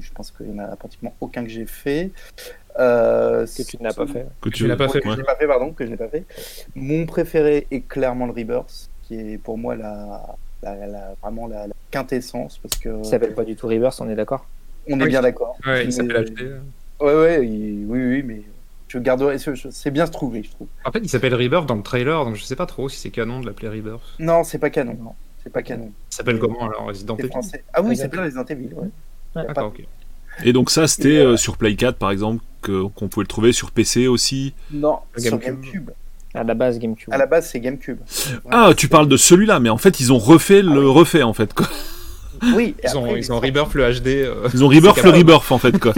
Je 0.00 0.12
pense 0.12 0.30
qu'il 0.30 0.46
n'y 0.46 0.60
en 0.60 0.64
a 0.64 0.76
pratiquement 0.76 1.12
aucun 1.20 1.42
que 1.42 1.50
j'ai 1.50 1.66
fait. 1.66 2.10
Euh, 2.78 3.46
Que 3.46 3.62
tu 3.62 3.82
n'as 3.82 3.92
pas 3.92 4.06
fait. 4.06 4.26
Que 4.40 4.48
Tu 4.50 4.66
l'as 4.68 4.76
pas 4.76 4.88
fait. 4.88 5.00
que 5.00 5.08
Ouais. 5.08 5.14
je 5.14 5.20
n'ai 5.20 5.24
pas 5.26 5.34
fait, 5.36 5.46
pardon, 5.46 5.72
que 5.72 5.84
je 5.84 5.90
n'ai 5.90 5.96
pas 5.96 6.08
fait. 6.08 6.24
Mon 6.76 7.04
préféré 7.06 7.66
est 7.70 7.80
clairement 7.80 8.26
le 8.26 8.32
Rebirth, 8.32 8.88
qui 9.02 9.16
est 9.16 9.38
pour 9.38 9.58
moi 9.58 9.74
la, 9.74 10.36
la- 10.62 10.86
la- 10.86 11.14
vraiment 11.20 11.48
la, 11.48 11.66
la 11.66 11.74
quintessence, 11.90 12.58
parce 12.58 12.78
que 12.78 13.02
Ça 13.02 13.10
s'appelle 13.10 13.34
pas 13.34 13.44
du 13.44 13.56
tout 13.56 13.66
Reverse, 13.66 14.00
on 14.00 14.08
est 14.08 14.14
d'accord? 14.14 14.46
On 14.88 15.00
est 15.00 15.04
Oui. 15.04 15.08
bien 15.08 15.20
d'accord. 15.22 15.56
Ouais, 15.66 15.82
il 15.82 15.86
Mais- 15.86 15.90
s'appelle 15.90 16.24
HD. 16.30 16.60
Ouais, 17.02 17.14
ouais, 17.14 17.46
il- 17.46 17.84
oui, 17.88 18.00
oui, 18.00 18.22
mais 18.22 18.42
je 18.88 18.98
garderai. 18.98 19.36
C'est 19.38 19.90
bien 19.90 20.06
se 20.06 20.12
trouver, 20.12 20.42
je 20.42 20.50
trouve. 20.50 20.68
En 20.84 20.92
fait, 20.92 21.00
il 21.02 21.08
s'appelle 21.08 21.34
Rebirth 21.34 21.66
dans 21.66 21.74
le 21.76 21.82
trailer, 21.82 22.24
donc 22.24 22.36
je 22.36 22.44
sais 22.44 22.56
pas 22.56 22.66
trop 22.66 22.88
si 22.88 22.98
c'est 22.98 23.10
canon 23.10 23.40
de 23.40 23.46
l'appeler 23.46 23.68
Rebirth. 23.68 24.02
Non, 24.18 24.44
c'est 24.44 24.58
pas 24.58 24.70
canon. 24.70 24.96
Non, 25.00 25.14
c'est 25.42 25.52
pas 25.52 25.62
canon. 25.62 25.90
Il 26.10 26.14
s'appelle 26.14 26.38
comment 26.38 26.66
alors 26.68 26.84
Resident 26.86 27.16
Evil. 27.16 27.30
Ah 27.72 27.82
oui, 27.82 27.96
c'est 27.96 28.10
bien 28.10 28.22
Resident 28.22 28.44
Evil. 28.44 28.70
Ouais. 28.74 28.88
D'accord, 29.34 29.68
ok. 29.68 29.84
Et 30.44 30.52
donc 30.52 30.70
ça, 30.70 30.86
c'était 30.86 31.18
euh, 31.18 31.32
euh, 31.32 31.36
sur 31.36 31.56
Play 31.58 31.74
4, 31.76 31.96
par 31.96 32.10
exemple, 32.10 32.42
qu'on 32.62 33.08
pouvait 33.08 33.24
le 33.24 33.28
trouver 33.28 33.52
sur 33.52 33.70
PC 33.70 34.06
aussi. 34.06 34.54
Non, 34.70 34.98
sur 35.18 35.38
GameCube. 35.38 35.62
GameCube. 35.62 35.90
À 36.34 36.44
la 36.44 36.54
base, 36.54 36.78
GameCube. 36.78 37.12
À 37.12 37.18
la 37.18 37.26
base, 37.26 37.48
c'est 37.50 37.60
GameCube. 37.60 37.98
Ah, 38.50 38.72
tu 38.74 38.88
parles 38.88 39.08
de 39.08 39.18
celui-là, 39.18 39.60
mais 39.60 39.68
en 39.68 39.76
fait, 39.76 40.00
ils 40.00 40.12
ont 40.12 40.18
refait 40.18 40.62
le 40.62 40.88
refait, 40.88 41.22
en 41.22 41.34
fait. 41.34 41.52
Oui, 42.56 42.74
Ils 42.82 42.96
ont, 42.96 43.04
après, 43.04 43.18
ils 43.20 43.32
ont 43.32 43.38
Rebirth 43.40 43.74
le 43.74 43.92
HD. 44.00 44.06
euh, 44.08 44.48
Ils 44.52 44.64
ont 44.64 44.68
Rebirth 44.68 45.02
le. 45.02 45.10
Rebirth 45.10 45.52
en 45.52 45.58
fait 45.58 45.78
quoi. 45.78 45.94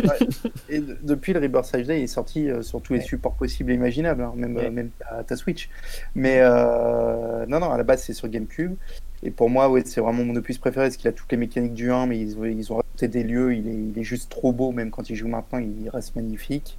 Et 0.69 0.79
de- 0.79 0.97
depuis 1.03 1.33
le 1.33 1.41
Rebirth 1.41 1.73
HD, 1.73 1.91
il 1.91 2.03
est 2.03 2.07
sorti 2.07 2.51
euh, 2.51 2.63
sur 2.63 2.81
tous 2.83 2.93
les 2.93 2.99
Ouais. 3.01 3.05
supports 3.05 3.35
possibles 3.35 3.71
et 3.73 3.75
imaginables, 3.75 4.23
hein, 4.23 4.33
même, 4.37 4.57
Ouais. 4.57 4.67
euh, 4.67 4.71
même 4.71 4.91
ta, 4.99 5.23
ta 5.25 5.37
Switch. 5.37 5.69
Mais 6.15 6.39
euh, 6.41 7.47
non, 7.49 7.61
non, 7.61 7.71
à 7.71 7.77
la 7.79 7.83
base, 7.83 8.03
c'est 8.03 8.13
sur 8.13 8.29
GameCube. 8.29 8.75
Et 9.23 9.31
pour 9.31 9.49
moi, 9.49 9.71
ouais, 9.71 9.83
c'est 9.87 10.01
vraiment 10.03 10.23
mon 10.23 10.37
opus 10.37 10.59
préféré 10.59 10.87
parce 10.87 10.97
qu'il 10.99 11.09
a 11.09 11.13
toutes 11.13 11.31
les 11.33 11.39
mécaniques 11.39 11.73
du 11.75 11.91
1, 11.91 12.07
mais 12.07 12.19
ils, 12.21 12.37
ont- 12.39 12.45
ils 12.45 12.73
ont 12.73 12.77
rajouté 12.77 13.09
des 13.09 13.23
lieux. 13.25 13.55
Il 13.55 13.67
est, 13.69 13.75
il 13.95 13.99
est 13.99 14.05
juste 14.05 14.29
trop 14.31 14.53
beau, 14.53 14.71
même 14.71 14.91
quand 14.91 15.09
il 15.09 15.17
joue 15.17 15.29
maintenant, 15.29 15.59
il 15.61 15.89
reste 15.89 16.15
magnifique. 16.15 16.77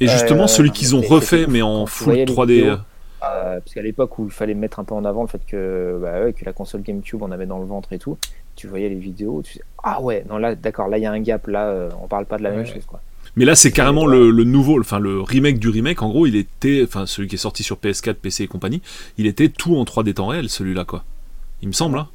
Et 0.00 0.08
justement 0.08 0.44
Euh, 0.44 0.48
celui 0.48 0.72
qu'ils 0.72 0.96
ont 0.96 1.00
refait 1.02 1.46
mais 1.48 1.62
en 1.62 1.86
full 1.86 2.06
voyais 2.06 2.24
les 2.24 2.32
3D. 2.32 2.78
Euh, 3.34 3.60
parce 3.60 3.74
qu'à 3.74 3.82
l'époque 3.82 4.18
où 4.18 4.26
il 4.26 4.30
fallait 4.30 4.54
mettre 4.54 4.80
un 4.80 4.84
peu 4.84 4.94
en 4.94 5.04
avant 5.04 5.22
le 5.22 5.28
fait 5.28 5.40
que, 5.46 5.98
bah 6.00 6.22
ouais, 6.24 6.32
que 6.32 6.44
la 6.44 6.52
console 6.52 6.82
GameCube 6.82 7.22
on 7.22 7.30
avait 7.30 7.46
dans 7.46 7.58
le 7.58 7.66
ventre 7.66 7.92
et 7.92 7.98
tout, 7.98 8.18
tu 8.56 8.66
voyais 8.66 8.88
les 8.88 8.94
vidéos, 8.96 9.42
tu 9.42 9.52
disais 9.54 9.64
ah 9.82 10.00
ouais, 10.00 10.24
non 10.28 10.38
là 10.38 10.54
d'accord, 10.54 10.88
là 10.88 10.98
il 10.98 11.02
y 11.02 11.06
a 11.06 11.12
un 11.12 11.20
gap, 11.20 11.46
là 11.46 11.66
euh, 11.68 11.90
on 12.02 12.06
parle 12.08 12.26
pas 12.26 12.38
de 12.38 12.42
la 12.42 12.50
même 12.50 12.60
Ouais. 12.60 12.66
chose 12.66 12.84
quoi. 12.86 13.00
Mais 13.36 13.44
là 13.44 13.54
c'est 13.56 13.72
carrément 13.72 14.06
le, 14.06 14.30
le 14.30 14.44
nouveau, 14.44 14.78
enfin 14.80 14.98
le 15.00 15.20
remake 15.20 15.58
du 15.58 15.68
remake. 15.68 16.02
En 16.02 16.08
gros 16.08 16.26
il 16.26 16.36
était, 16.36 16.82
enfin 16.86 17.04
celui 17.06 17.28
qui 17.28 17.34
est 17.34 17.38
sorti 17.38 17.62
sur 17.64 17.76
PS4, 17.78 18.14
PC 18.14 18.44
et 18.44 18.46
compagnie, 18.46 18.80
il 19.18 19.26
était 19.26 19.48
tout 19.48 19.76
en 19.76 19.82
3D 19.84 20.14
temps 20.14 20.28
réel 20.28 20.48
celui-là 20.48 20.84
quoi. 20.84 21.02
Il 21.62 21.68
me 21.68 21.72
semble. 21.72 21.98
Hein. 21.98 22.08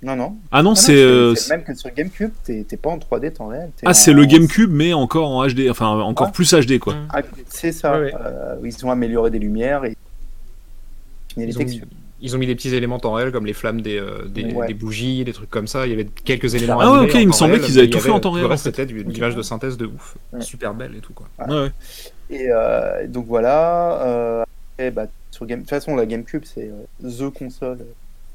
Non, 0.00 0.14
non. 0.14 0.24
Ah 0.24 0.26
non 0.26 0.36
Ah 0.52 0.62
non, 0.62 0.74
c'est. 0.76 0.94
euh, 0.94 1.34
c'est 1.34 1.50
le 1.52 1.56
même 1.58 1.66
que 1.66 1.74
sur 1.74 1.90
GameCube, 1.92 2.30
t'es 2.44 2.64
pas 2.80 2.90
en 2.90 2.98
3D 2.98 3.32
temps 3.32 3.48
réel. 3.48 3.70
Ah, 3.84 3.90
en- 3.90 3.94
c'est 3.94 4.12
le 4.12 4.24
GameCube, 4.26 4.70
mais 4.72 4.92
encore 4.92 5.28
en 5.30 5.44
HD, 5.46 5.68
enfin 5.70 5.88
encore 5.88 6.28
Ouais. 6.28 6.32
plus 6.32 6.54
HD 6.54 6.78
quoi. 6.78 6.94
Ah, 7.12 7.20
c'est 7.48 7.72
ça. 7.72 7.92
Ouais, 7.98 8.04
ouais. 8.06 8.14
Euh, 8.24 8.56
ils 8.64 8.86
ont 8.86 8.90
amélioré 8.92 9.30
des 9.30 9.40
lumières 9.40 9.84
et 9.84 9.96
les 11.46 11.52
Ils 11.52 11.56
ont, 11.56 11.60
mis, 11.60 11.66
textures. 11.66 11.86
ils 12.20 12.34
ont 12.36 12.38
mis 12.38 12.46
des 12.46 12.54
petits 12.54 12.74
éléments 12.74 12.98
temps 12.98 13.12
réel 13.12 13.32
comme 13.32 13.46
les 13.46 13.52
flammes 13.52 13.80
des, 13.80 13.98
euh, 13.98 14.24
des, 14.26 14.44
Ouais. 14.52 14.66
des 14.66 14.74
bougies, 14.74 15.24
des 15.24 15.32
trucs 15.32 15.50
comme 15.50 15.66
ça. 15.66 15.86
Il 15.86 15.90
y 15.90 15.92
avait 15.92 16.06
quelques 16.24 16.54
éléments. 16.54 16.80
Ah 16.80 16.92
ouais, 17.00 17.08
ok, 17.08 17.14
en 17.14 17.18
il 17.18 17.26
me 17.28 17.32
semblait 17.32 17.60
qu'ils 17.60 17.78
avaient 17.78 17.90
tout 17.90 18.00
fait 18.00 18.10
en 18.10 18.20
temps 18.20 18.30
réel, 18.32 18.46
en. 18.46 18.56
C'était 18.56 18.86
de 18.86 18.92
l'image 18.94 19.36
de 19.36 19.42
synthèse 19.42 19.76
de 19.76 19.86
ouf. 19.86 20.16
Ouais. 20.32 20.40
Super 20.40 20.74
belle 20.74 20.94
et 20.96 21.00
tout 21.00 21.12
quoi. 21.12 21.26
Ouais, 21.46 21.54
ouais. 21.64 21.70
Et 22.30 22.46
euh, 22.50 23.06
donc 23.06 23.26
voilà. 23.26 24.02
Euh, 24.06 24.42
après, 24.74 24.90
bah, 24.90 25.06
sur 25.30 25.46
Game... 25.46 25.58
De 25.60 25.62
toute 25.64 25.70
façon, 25.70 25.96
la 25.96 26.06
GameCube, 26.06 26.42
c'est 26.44 26.70
euh, 26.70 27.08
the 27.08 27.32
console 27.32 27.78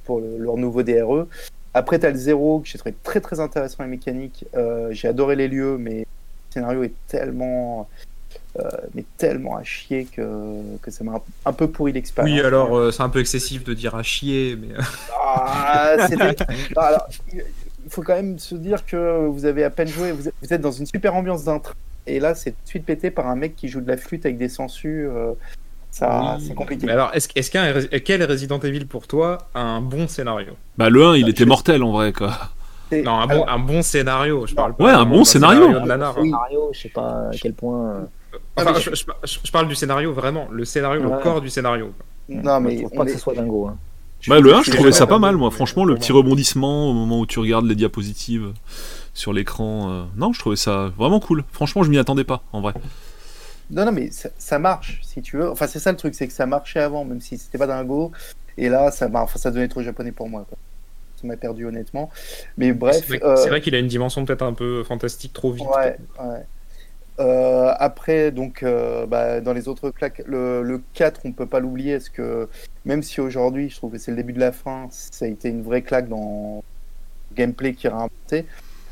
pour 0.06 0.20
le- 0.20 0.38
leur 0.38 0.58
nouveau 0.58 0.84
DRE. 0.84 1.28
Après, 1.74 1.98
tu 2.00 2.06
as 2.06 2.12
le 2.12 2.18
Zero 2.18 2.60
que 2.60 2.68
j'ai 2.68 2.78
trouvé 2.78 2.94
très 3.04 3.20
très 3.20 3.40
intéressant 3.40 3.84
et 3.84 3.88
mécanique. 3.88 4.46
Euh, 4.56 4.90
j'ai 4.92 5.08
adoré 5.08 5.36
les 5.36 5.48
lieux, 5.48 5.78
mais 5.80 6.00
le 6.00 6.06
scénario 6.52 6.84
est 6.84 6.94
tellement. 7.08 7.88
Euh, 8.60 8.70
mais 8.94 9.04
tellement 9.18 9.58
à 9.58 9.64
chier 9.64 10.06
que, 10.06 10.22
que 10.82 10.92
ça 10.92 11.04
m'a 11.04 11.14
un, 11.14 11.22
un 11.46 11.54
peu 11.54 11.68
pourri 11.68 11.92
l'expérience. 11.94 12.40
Oui, 12.40 12.46
alors 12.46 12.78
euh, 12.78 12.92
c'est 12.92 13.02
un 13.04 13.10
peu 13.10 13.20
excessif 13.20 13.64
de 13.64 13.74
dire 13.74 13.96
à 13.96 14.04
chier, 14.04 14.56
mais. 14.62 14.74
euh, 14.76 14.82
Ah, 15.26 15.96
c'était- 16.08 16.36
Non, 16.76 16.82
alors, 16.82 17.08
il 17.34 17.90
faut 17.90 18.02
quand 18.04 18.16
même 18.16 18.40
se 18.40 18.56
dire 18.56 18.86
que 18.86 19.26
vous 19.28 19.46
avez 19.46 19.64
à 19.64 19.70
peine 19.70 19.88
joué, 19.88 20.12
vous 20.12 20.28
êtes, 20.50 20.62
dans 20.62 20.72
une 20.72 20.86
super 20.86 21.16
ambiance 21.16 21.44
d'un 21.46 21.60
train, 21.60 21.74
et 22.08 22.20
là 22.20 22.36
c'est 22.36 22.52
tout 22.52 22.58
de 22.64 22.70
suite 22.70 22.86
pété 22.86 23.12
par 23.12 23.28
un 23.28 23.36
mec 23.36 23.56
qui 23.56 23.68
joue 23.68 23.82
de 23.82 23.88
la 23.88 23.98
flûte 23.98 24.26
avec 24.26 24.38
des 24.38 24.50
sangsues. 24.50 25.08
euh, 25.08 25.34
ça, 25.92 26.38
oui. 26.40 26.46
c'est 26.48 26.56
compliqué. 26.56 26.86
Mais 26.88 26.92
alors, 26.94 27.12
est-ce 27.14 27.30
est-ce 27.36 27.52
qu'un 27.52 27.72
quel 28.04 28.24
Resident 28.24 28.60
Evil 28.60 28.86
pour 28.88 29.06
toi 29.08 29.38
a 29.54 29.62
un 29.62 29.80
bon 29.82 30.08
scénario? 30.08 30.54
Bah 30.78 30.90
le 30.90 31.06
1 31.06 31.16
il 31.18 31.24
Bah, 31.24 31.30
était 31.30 31.46
mortel 31.46 31.84
en 31.84 31.92
vrai 31.92 32.12
quoi. 32.14 32.34
C'est- 32.90 33.04
Non, 33.04 33.20
un 33.20 33.28
bon, 33.28 33.44
alors, 33.44 33.50
un 33.50 33.60
bon 33.60 33.82
scénario. 33.84 34.48
Je 34.48 34.56
parle 34.56 34.76
pas 34.76 34.84
Ouais, 34.86 34.92
un 34.92 35.06
bon 35.06 35.20
d'un 35.20 35.24
scénario. 35.24 35.68
de 35.72 35.80
nanar. 35.88 36.16
Oui. 36.18 36.30
Scénario, 36.30 36.70
je 36.74 36.80
sais 36.80 36.90
pas 36.90 37.28
à 37.28 37.32
quel 37.40 37.54
point. 37.54 38.08
Euh, 38.34 38.38
Enfin, 38.56 38.70
Ah, 38.70 38.74
mais 38.76 38.82
je, 38.82 38.90
je- 38.96 39.04
je- 39.24 39.40
je 39.44 39.52
parle 39.52 39.68
du 39.68 39.76
scénario 39.76 40.14
vraiment, 40.14 40.48
le 40.52 40.66
scénario, 40.66 41.02
le 41.02 41.10
corps 41.22 41.42
du 41.42 41.50
scénario. 41.50 41.94
non, 42.30 42.60
mais 42.60 42.78
je 42.78 42.84
trouve 42.86 42.98
pas 42.98 43.06
que 43.06 43.12
ce 43.12 43.20
soit 43.20 43.34
dingo. 43.36 43.68
Hein. 43.68 43.78
Bah 44.28 44.40
le 44.40 44.54
1 44.54 44.64
je 44.64 44.72
trouvais 44.72 44.94
ça 44.94 45.06
pas 45.06 45.20
mal 45.20 45.36
moi, 45.36 45.52
franchement 45.52 45.84
le 45.84 45.96
petit 45.96 46.14
rebondissement 46.14 46.90
au 46.90 46.94
moment 46.94 47.20
où 47.20 47.26
tu 47.26 47.40
regardes 47.40 47.66
les 47.66 47.76
diapositives 47.76 48.54
sur 49.14 49.34
l'écran. 49.34 49.90
euh, 49.92 50.04
Non 50.16 50.32
je 50.32 50.40
trouvais 50.40 50.56
ça 50.56 50.92
vraiment 50.98 51.20
cool. 51.20 51.44
Franchement 51.52 51.84
je 51.84 51.90
m'y 51.90 51.98
attendais 51.98 52.24
pas 52.24 52.42
en 52.54 52.62
vrai. 52.62 52.74
Non, 53.70 53.86
non, 53.86 53.92
mais 53.92 54.12
ça, 54.12 54.30
ça 54.38 54.60
marche 54.60 55.00
si 55.04 55.22
tu 55.22 55.38
veux. 55.38 55.50
Enfin, 55.50 55.68
c'est 55.68 55.80
ça 55.80 55.92
le 55.92 55.98
truc, 55.98 56.16
c'est 56.16 56.28
que 56.28 56.34
ça 56.34 56.46
marchait 56.46 56.80
avant, 56.80 57.04
même 57.06 57.22
si 57.22 57.38
c'était 57.38 57.58
pas 57.58 57.66
dingo. 57.68 58.12
Et 58.58 58.70
là, 58.70 58.92
ça, 58.92 59.08
m'a- 59.10 59.24
enfin, 59.24 59.40
ça 59.40 59.50
devenait 59.52 59.68
trop 59.70 59.82
japonais 59.82 60.12
pour 60.12 60.30
moi. 60.30 60.46
quoi. 60.48 60.58
Ça 61.20 61.26
m'a 61.28 61.38
perdu 61.38 61.66
honnêtement. 61.66 62.10
Mais 62.58 62.72
bref. 62.72 63.04
C'est 63.08 63.18
vrai, 63.18 63.24
euh, 63.26 63.36
c'est 63.38 63.50
vrai 63.50 63.62
qu'il 63.62 63.74
a 63.74 63.80
une 63.80 63.88
dimension 63.88 64.24
peut-être 64.26 64.44
un 64.44 64.54
peu 64.54 64.84
fantastique 64.84 65.34
trop 65.34 65.52
vite. 65.52 65.66
Ouais, 65.66 65.98
ouais. 66.20 66.46
Euh, 67.20 67.72
après, 67.78 68.32
donc, 68.32 68.64
euh, 68.64 69.06
bah, 69.06 69.40
dans 69.40 69.54
les 69.54 69.68
autres 69.68 69.92
claques, 69.92 70.24
le, 70.26 70.64
le 70.64 70.82
4, 70.94 71.22
on 71.26 71.32
peut 71.32 71.46
pas 71.46 71.60
l'oublier, 71.60 71.94
parce 71.98 72.10
que 72.10 72.48
même 72.86 73.04
si 73.04 73.22
aujourd'hui, 73.22 73.70
je 73.70 73.76
trouve 73.76 73.92
que 73.92 73.98
c'est 74.00 74.12
le 74.12 74.18
début 74.18 74.34
de 74.34 74.40
la 74.40 74.52
fin, 74.52 74.88
ça 74.90 75.26
a 75.26 75.28
été 75.28 75.50
une 75.50 75.62
vraie 75.62 75.84
claque 75.84 76.10
dans 76.10 76.64
le 77.32 77.36
gameplay 77.36 77.74
qui 77.74 77.88
a 77.88 77.92
réinventé, 77.92 78.46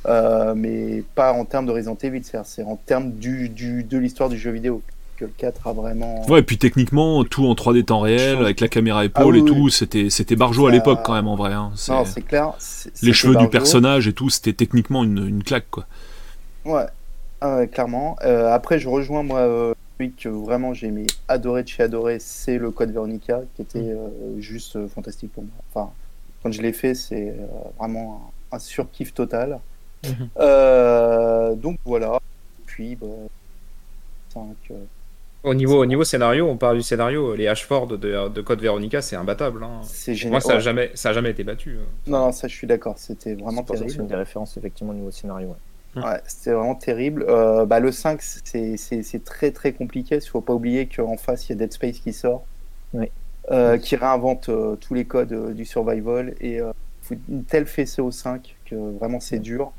euh, 0.06 0.54
mais 0.56 1.04
pas 1.16 1.34
en 1.34 1.46
termes 1.46 1.66
de 1.66 1.72
Resident 1.72 1.98
Evil, 2.02 2.22
c'est 2.44 2.64
en 2.64 2.76
termes 2.76 3.12
du, 3.14 3.50
du, 3.50 3.84
de 3.84 3.98
l'histoire 3.98 4.30
du 4.30 4.38
jeu 4.38 4.52
vidéo 4.52 4.82
que 5.18 5.26
le 5.26 5.32
4 5.38 5.68
a 5.68 5.74
vraiment. 5.74 6.26
Ouais 6.28 6.40
et 6.40 6.44
puis 6.44 6.58
techniquement 6.58 7.24
tout 7.24 7.46
en 7.48 7.54
3D 7.54 7.86
temps 7.86 8.00
réel 8.00 8.38
avec 8.38 8.60
la 8.60 8.68
caméra 8.68 9.06
épaule 9.06 9.24
Ah 9.24 9.28
oui, 9.30 9.40
et 9.40 9.42
oui. 9.44 9.48
tout, 9.52 9.70
c'était 9.70 10.10
c'était 10.10 10.36
barjo 10.36 10.66
à 10.66 10.72
l'époque 10.72 11.02
quand 11.04 11.14
même 11.14 11.28
en 11.28 11.36
vrai. 11.36 11.54
hein. 11.54 11.72
Non, 11.90 12.06
c'est 12.06 12.22
clair. 12.24 12.54
Les 13.04 13.14
cheveux 13.14 13.36
du 13.36 13.48
personnage 13.48 14.08
et 14.08 14.14
tout, 14.14 14.30
c'était 14.32 14.54
techniquement 14.54 15.04
une, 15.04 15.28
une 15.28 15.44
claque 15.44 15.70
quoi. 15.70 15.86
Ouais, 16.66 16.86
Ah 17.42 17.58
ouais, 17.58 17.68
clairement. 17.68 18.16
Euh, 18.24 18.52
après, 18.52 18.78
je 18.80 18.88
rejoins 18.88 19.24
moi 19.24 19.40
euh, 19.40 19.74
celui 19.98 20.14
que 20.14 20.30
vraiment 20.30 20.74
j'ai 20.74 20.88
aimé 20.88 21.08
adorer 21.28 21.64
de 21.64 21.68
chez 21.68 21.84
adoré, 21.84 22.20
c'est 22.20 22.58
le 22.58 22.72
code 22.72 22.92
Veronica, 22.92 23.42
qui 23.56 23.64
était 23.64 23.80
euh, 23.80 24.40
juste 24.40 24.76
euh, 24.76 24.88
fantastique 24.88 25.32
pour 25.34 25.44
moi. 25.44 25.52
Enfin, 25.74 25.92
quand 26.44 26.52
je 26.52 26.62
l'ai 26.62 26.74
fait, 26.74 26.94
c'est 26.94 27.30
euh, 27.30 27.46
vraiment 27.80 28.32
un, 28.52 28.56
un 28.58 28.60
surkiff 28.60 29.14
total. 29.14 29.60
Mhm. 30.06 30.30
Euh, 30.40 31.56
donc 31.56 31.78
voilà. 31.86 32.20
Puis, 32.68 32.96
bah, 32.96 33.08
cinq, 34.34 34.56
euh, 34.72 34.76
Au 35.44 35.54
niveau, 35.56 35.80
au 35.82 35.86
niveau 35.86 36.04
scénario, 36.04 36.48
on 36.48 36.58
parle 36.58 36.78
du 36.78 36.84
scénario, 36.84 37.36
les 37.36 37.48
Ashford 37.48 37.88
de, 37.88 38.30
de 38.30 38.42
Code 38.42 38.62
Veronica, 38.62 39.02
c'est 39.02 39.16
imbattable. 39.16 39.64
hein. 39.64 39.82
c'est 39.84 40.14
Moi, 40.26 40.40
ça 40.42 40.50
n'a 40.50 40.56
Ouais. 40.56 40.62
jamais, 40.62 40.92
ça 40.94 41.10
a 41.10 41.14
jamais 41.14 41.32
été 41.32 41.44
battu. 41.44 41.78
hein. 41.82 41.86
Non, 42.08 42.20
non, 42.26 42.32
ça 42.32 42.48
je 42.48 42.54
suis 42.56 42.68
d'accord. 42.68 42.98
C'était 42.98 43.34
vraiment 43.34 43.66
C'est 43.68 43.96
une 43.96 44.08
des 44.08 44.16
références 44.16 44.58
effectivement 44.58 44.92
au 44.94 44.96
niveau 44.96 45.12
scénario. 45.12 45.48
ouais. 45.50 45.56
Ouais, 45.96 46.22
c'était 46.26 46.52
vraiment 46.52 46.76
terrible. 46.76 47.26
Euh, 47.28 47.66
bah, 47.66 47.80
le 47.80 47.92
5, 47.92 48.22
c'est 48.22 49.24
très 49.26 49.52
très 49.52 49.74
compliqué. 49.74 50.16
Il 50.16 50.28
faut 50.28 50.42
pas 50.42 50.54
oublier 50.54 50.88
qu'en 50.88 51.18
face, 51.18 51.48
il 51.48 51.50
y 51.50 51.54
a 51.54 51.56
Dead 51.56 51.74
Space 51.74 52.00
qui 52.00 52.14
sort, 52.14 52.46
Oui. 52.94 53.12
euh, 53.52 53.78
qui 53.78 53.96
réinvente 53.98 54.50
euh, 54.50 54.76
tous 54.78 54.94
les 54.94 55.06
codes 55.06 55.54
du 55.54 55.66
survival 55.66 56.34
et 56.40 56.60
fout 57.02 57.18
une 57.30 57.44
telle 57.44 57.66
fessée 57.66 58.02
au 58.02 58.12
5 58.12 58.56
que 58.66 58.76
vraiment 58.76 59.20
c'est 59.20 59.40
dur. 59.40 59.74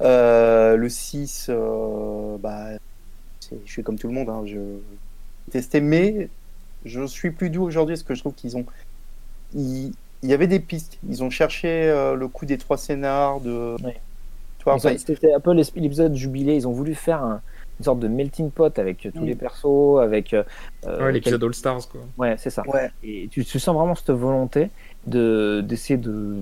Euh, 0.00 0.76
le 0.76 0.88
6, 0.88 1.46
euh, 1.50 2.36
bah, 2.38 2.70
je 3.42 3.70
suis 3.70 3.82
comme 3.82 3.98
tout 3.98 4.08
le 4.08 4.14
monde, 4.14 4.30
hein, 4.30 4.42
je 4.46 4.58
testé, 5.50 5.80
mais 5.82 6.30
je 6.86 7.06
suis 7.06 7.30
plus 7.30 7.50
doux 7.50 7.64
aujourd'hui 7.64 7.94
parce 7.94 8.02
que 8.02 8.14
je 8.14 8.20
trouve 8.20 8.34
qu'ils 8.34 8.56
ont. 8.56 8.64
Il 9.54 9.92
il 10.22 10.30
y 10.30 10.32
avait 10.32 10.46
des 10.46 10.58
pistes. 10.58 10.96
Ils 11.06 11.22
ont 11.22 11.28
cherché 11.28 11.86
le 12.16 12.28
coup 12.28 12.46
des 12.46 12.56
trois 12.56 12.78
scénars 12.78 13.40
de. 13.40 13.76
Oui. 13.84 13.92
C'était 14.98 15.32
un 15.34 15.40
peu 15.40 15.52
l'épisode 15.52 16.14
jubilé. 16.14 16.56
Ils 16.56 16.66
ont 16.68 16.72
voulu 16.72 16.94
faire 16.94 17.22
un- 17.22 17.40
une 17.80 17.84
sorte 17.84 17.98
de 18.00 18.08
melting 18.08 18.50
pot 18.50 18.78
avec 18.78 19.04
euh, 19.06 19.10
tous 19.12 19.22
Mm. 19.22 19.26
les 19.26 19.34
persos, 19.34 20.00
avec. 20.00 20.32
euh, 20.32 20.44
Ouais, 20.86 21.12
l'épisode 21.12 21.42
All 21.42 21.54
Stars, 21.54 21.88
quoi. 21.88 22.00
Ouais, 22.18 22.36
c'est 22.38 22.50
ça. 22.50 22.62
ouais. 22.68 22.90
Et 23.02 23.28
tu, 23.30 23.44
tu 23.44 23.58
sens 23.58 23.74
vraiment 23.76 23.94
cette 23.94 24.10
volonté 24.10 24.70
de 25.06 25.60
d'essayer 25.66 25.96
de, 25.96 26.36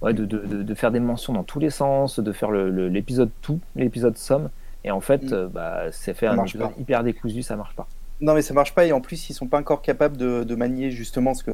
ouais, 0.00 0.12
de, 0.14 0.24
de, 0.24 0.38
de- 0.38 0.62
de 0.62 0.74
faire 0.74 0.90
des 0.92 1.00
mentions 1.00 1.32
dans 1.32 1.42
tous 1.42 1.58
les 1.58 1.70
sens, 1.70 2.18
de 2.20 2.32
faire 2.32 2.50
le- 2.50 2.70
le- 2.70 2.88
l'épisode 2.88 3.30
tout, 3.42 3.58
l'épisode 3.76 4.16
somme. 4.16 4.48
Et 4.84 4.90
en 4.90 5.00
fait, 5.00 5.24
Mm. 5.24 5.32
euh, 5.34 5.48
bah, 5.48 5.82
c'est 5.92 6.14
fait 6.14 6.26
Ça 6.26 6.32
un 6.32 6.42
épisode 6.44 6.68
pas. 6.68 6.72
hyper 6.80 7.02
décousu, 7.04 7.42
ça 7.42 7.56
marche 7.56 7.74
pas. 7.74 7.86
Non, 8.20 8.34
mais 8.34 8.42
ça 8.42 8.54
marche 8.54 8.74
pas. 8.74 8.84
Et 8.86 8.92
en 8.92 9.00
plus, 9.00 9.28
ils 9.30 9.34
sont 9.34 9.46
pas 9.48 9.58
encore 9.58 9.82
capables 9.82 10.16
de, 10.16 10.44
de 10.44 10.54
manier 10.54 10.90
justement 10.90 11.34
ce 11.34 11.42
que. 11.44 11.50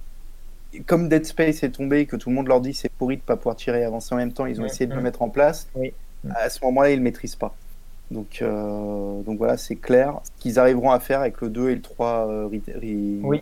Comme 0.86 1.08
Dead 1.08 1.24
Space 1.24 1.62
est 1.62 1.70
tombé, 1.70 2.06
que 2.06 2.16
tout 2.16 2.28
le 2.28 2.34
monde 2.34 2.48
leur 2.48 2.60
dit 2.60 2.74
c'est 2.74 2.90
pourri 2.90 3.16
de 3.16 3.22
pas 3.22 3.36
pouvoir 3.36 3.56
tirer 3.56 3.80
et 3.80 3.84
avancer 3.84 4.14
en 4.14 4.18
même 4.18 4.32
temps, 4.32 4.46
ils 4.46 4.60
ont 4.60 4.64
essayé 4.66 4.86
de 4.86 4.94
le 4.94 5.00
mettre 5.00 5.22
en 5.22 5.28
place. 5.28 5.68
Oui. 5.74 5.92
À 6.34 6.50
ce 6.50 6.62
moment-là, 6.64 6.90
ils 6.90 6.96
le 6.96 7.02
maîtrisent 7.02 7.36
pas. 7.36 7.54
Donc, 8.10 8.38
euh, 8.42 9.22
donc 9.22 9.38
voilà, 9.38 9.56
c'est 9.56 9.76
clair. 9.76 10.20
Ce 10.24 10.30
qu'ils 10.42 10.58
arriveront 10.58 10.90
à 10.90 11.00
faire 11.00 11.20
avec 11.20 11.40
le 11.40 11.48
2 11.48 11.70
et 11.70 11.74
le 11.76 11.80
3 11.82 12.28
euh, 12.28 12.48
re- 12.48 13.20
Oui. 13.22 13.40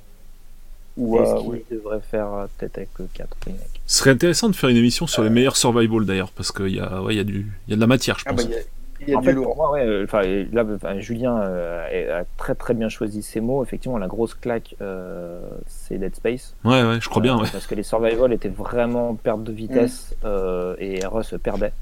Ou, 0.97 1.17
Et 1.17 1.21
euh, 1.21 1.25
ce 1.27 1.41
qu'ils 1.41 1.51
oui. 1.51 1.65
devraient 1.71 2.01
faire 2.01 2.33
euh, 2.33 2.47
peut-être 2.59 2.79
avec 2.79 2.91
le 2.99 3.09
4 3.13 3.37
remake. 3.47 3.59
Ce 3.87 3.99
serait 3.99 4.11
intéressant 4.11 4.49
de 4.49 4.55
faire 4.55 4.71
une 4.71 4.77
émission 4.77 5.07
sur 5.09 5.23
les 5.25 5.31
meilleurs 5.31 5.57
survival 5.57 6.05
d'ailleurs 6.07 6.31
parce 6.31 6.53
qu'il 6.53 6.69
y 6.69 6.79
a 6.81 7.03
ouais, 7.03 7.15
il 7.15 7.17
y 7.17 7.21
a 7.21 7.25
du 7.25 7.47
il 7.67 7.71
y 7.71 7.73
a 7.73 7.77
de 7.77 7.81
la 7.81 7.87
matière 7.89 8.17
je 8.19 8.25
Ah, 8.27 8.33
pense. 8.33 8.47
bah, 8.47 8.55
il 9.01 9.09
y 9.11 9.15
a, 9.15 9.19
En 9.19 9.21
du 9.21 9.27
fait, 9.27 9.33
lourd. 9.33 9.47
pour 9.47 9.57
moi, 9.57 9.71
ouais, 9.73 9.85
euh, 9.87 10.47
là, 10.53 10.65
enfin, 10.75 10.99
Julien 10.99 11.41
euh, 11.41 12.21
a 12.21 12.25
très 12.37 12.55
très 12.55 12.75
bien 12.75 12.89
choisi 12.89 13.23
ses 13.23 13.41
mots. 13.41 13.63
Effectivement, 13.63 13.99
la 13.99 14.07
grosse 14.07 14.35
claque, 14.35 14.75
euh, 14.81 15.41
c'est 15.67 15.99
Dead 15.99 16.15
Space. 16.15 16.55
Ouais 16.65 16.83
ouais, 16.85 16.99
je 17.01 17.09
crois 17.09 17.21
bien 17.23 17.37
Euh, 17.37 17.43
ouais. 17.43 17.49
Parce 17.53 17.67
que 17.67 17.75
les 17.75 17.83
survival 17.83 18.33
étaient 18.33 18.49
vraiment 18.49 19.11
en 19.11 19.15
perte 19.15 19.43
de 19.43 19.53
vitesse 19.53 20.15
euh, 20.25 20.75
et 20.79 21.05
RE 21.05 21.23
se 21.23 21.37
perdait. 21.37 21.73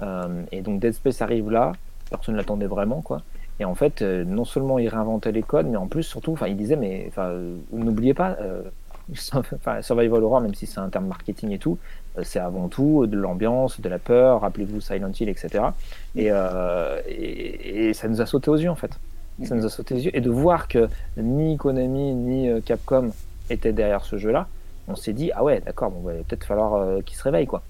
Euh, 0.00 0.42
et 0.52 0.62
donc 0.62 0.80
Dead 0.80 0.92
Space 0.94 1.20
arrive 1.22 1.50
là, 1.50 1.72
personne 2.10 2.34
ne 2.34 2.38
l'attendait 2.40 2.66
vraiment 2.66 3.02
quoi. 3.02 3.22
Et 3.60 3.64
en 3.64 3.74
fait, 3.74 4.02
euh, 4.02 4.24
non 4.24 4.44
seulement 4.44 4.78
il 4.78 4.88
réinventait 4.88 5.30
les 5.32 5.42
codes, 5.42 5.66
mais 5.66 5.76
en 5.76 5.86
plus 5.86 6.02
surtout, 6.02 6.32
enfin, 6.32 6.48
il 6.48 6.56
disait 6.56 6.76
mais 6.76 7.04
enfin, 7.08 7.26
euh, 7.28 7.56
n'oubliez 7.72 8.14
pas, 8.14 8.36
euh, 8.40 8.62
survival 9.82 10.22
horror, 10.22 10.40
même 10.40 10.54
si 10.54 10.66
c'est 10.66 10.80
un 10.80 10.88
terme 10.88 11.06
marketing 11.06 11.50
et 11.52 11.58
tout, 11.58 11.78
c'est 12.22 12.38
avant 12.38 12.68
tout 12.68 13.06
de 13.06 13.16
l'ambiance, 13.16 13.80
de 13.80 13.88
la 13.88 13.98
peur. 13.98 14.42
Rappelez-vous 14.42 14.80
Silent 14.80 15.12
Hill, 15.18 15.28
etc. 15.28 15.64
Et, 16.14 16.28
euh, 16.30 17.00
et, 17.08 17.88
et 17.88 17.94
ça 17.94 18.08
nous 18.08 18.20
a 18.20 18.26
sauté 18.26 18.50
aux 18.50 18.56
yeux 18.56 18.70
en 18.70 18.76
fait. 18.76 18.92
Ça 19.44 19.54
nous 19.54 19.64
a 19.64 19.70
sauté 19.70 19.94
aux 19.94 19.98
yeux 19.98 20.16
et 20.16 20.20
de 20.20 20.30
voir 20.30 20.68
que 20.68 20.88
ni 21.16 21.56
Konami 21.56 22.14
ni 22.14 22.48
euh, 22.48 22.60
Capcom 22.60 23.10
étaient 23.50 23.72
derrière 23.72 24.04
ce 24.04 24.16
jeu-là, 24.16 24.46
on 24.88 24.94
s'est 24.94 25.14
dit 25.14 25.32
ah 25.34 25.42
ouais 25.42 25.60
d'accord, 25.60 25.90
bon, 25.90 26.00
va 26.00 26.12
peut-être 26.12 26.44
falloir 26.44 26.74
euh, 26.74 27.00
qu'ils 27.00 27.16
se 27.16 27.22
réveillent 27.24 27.46
quoi. 27.46 27.62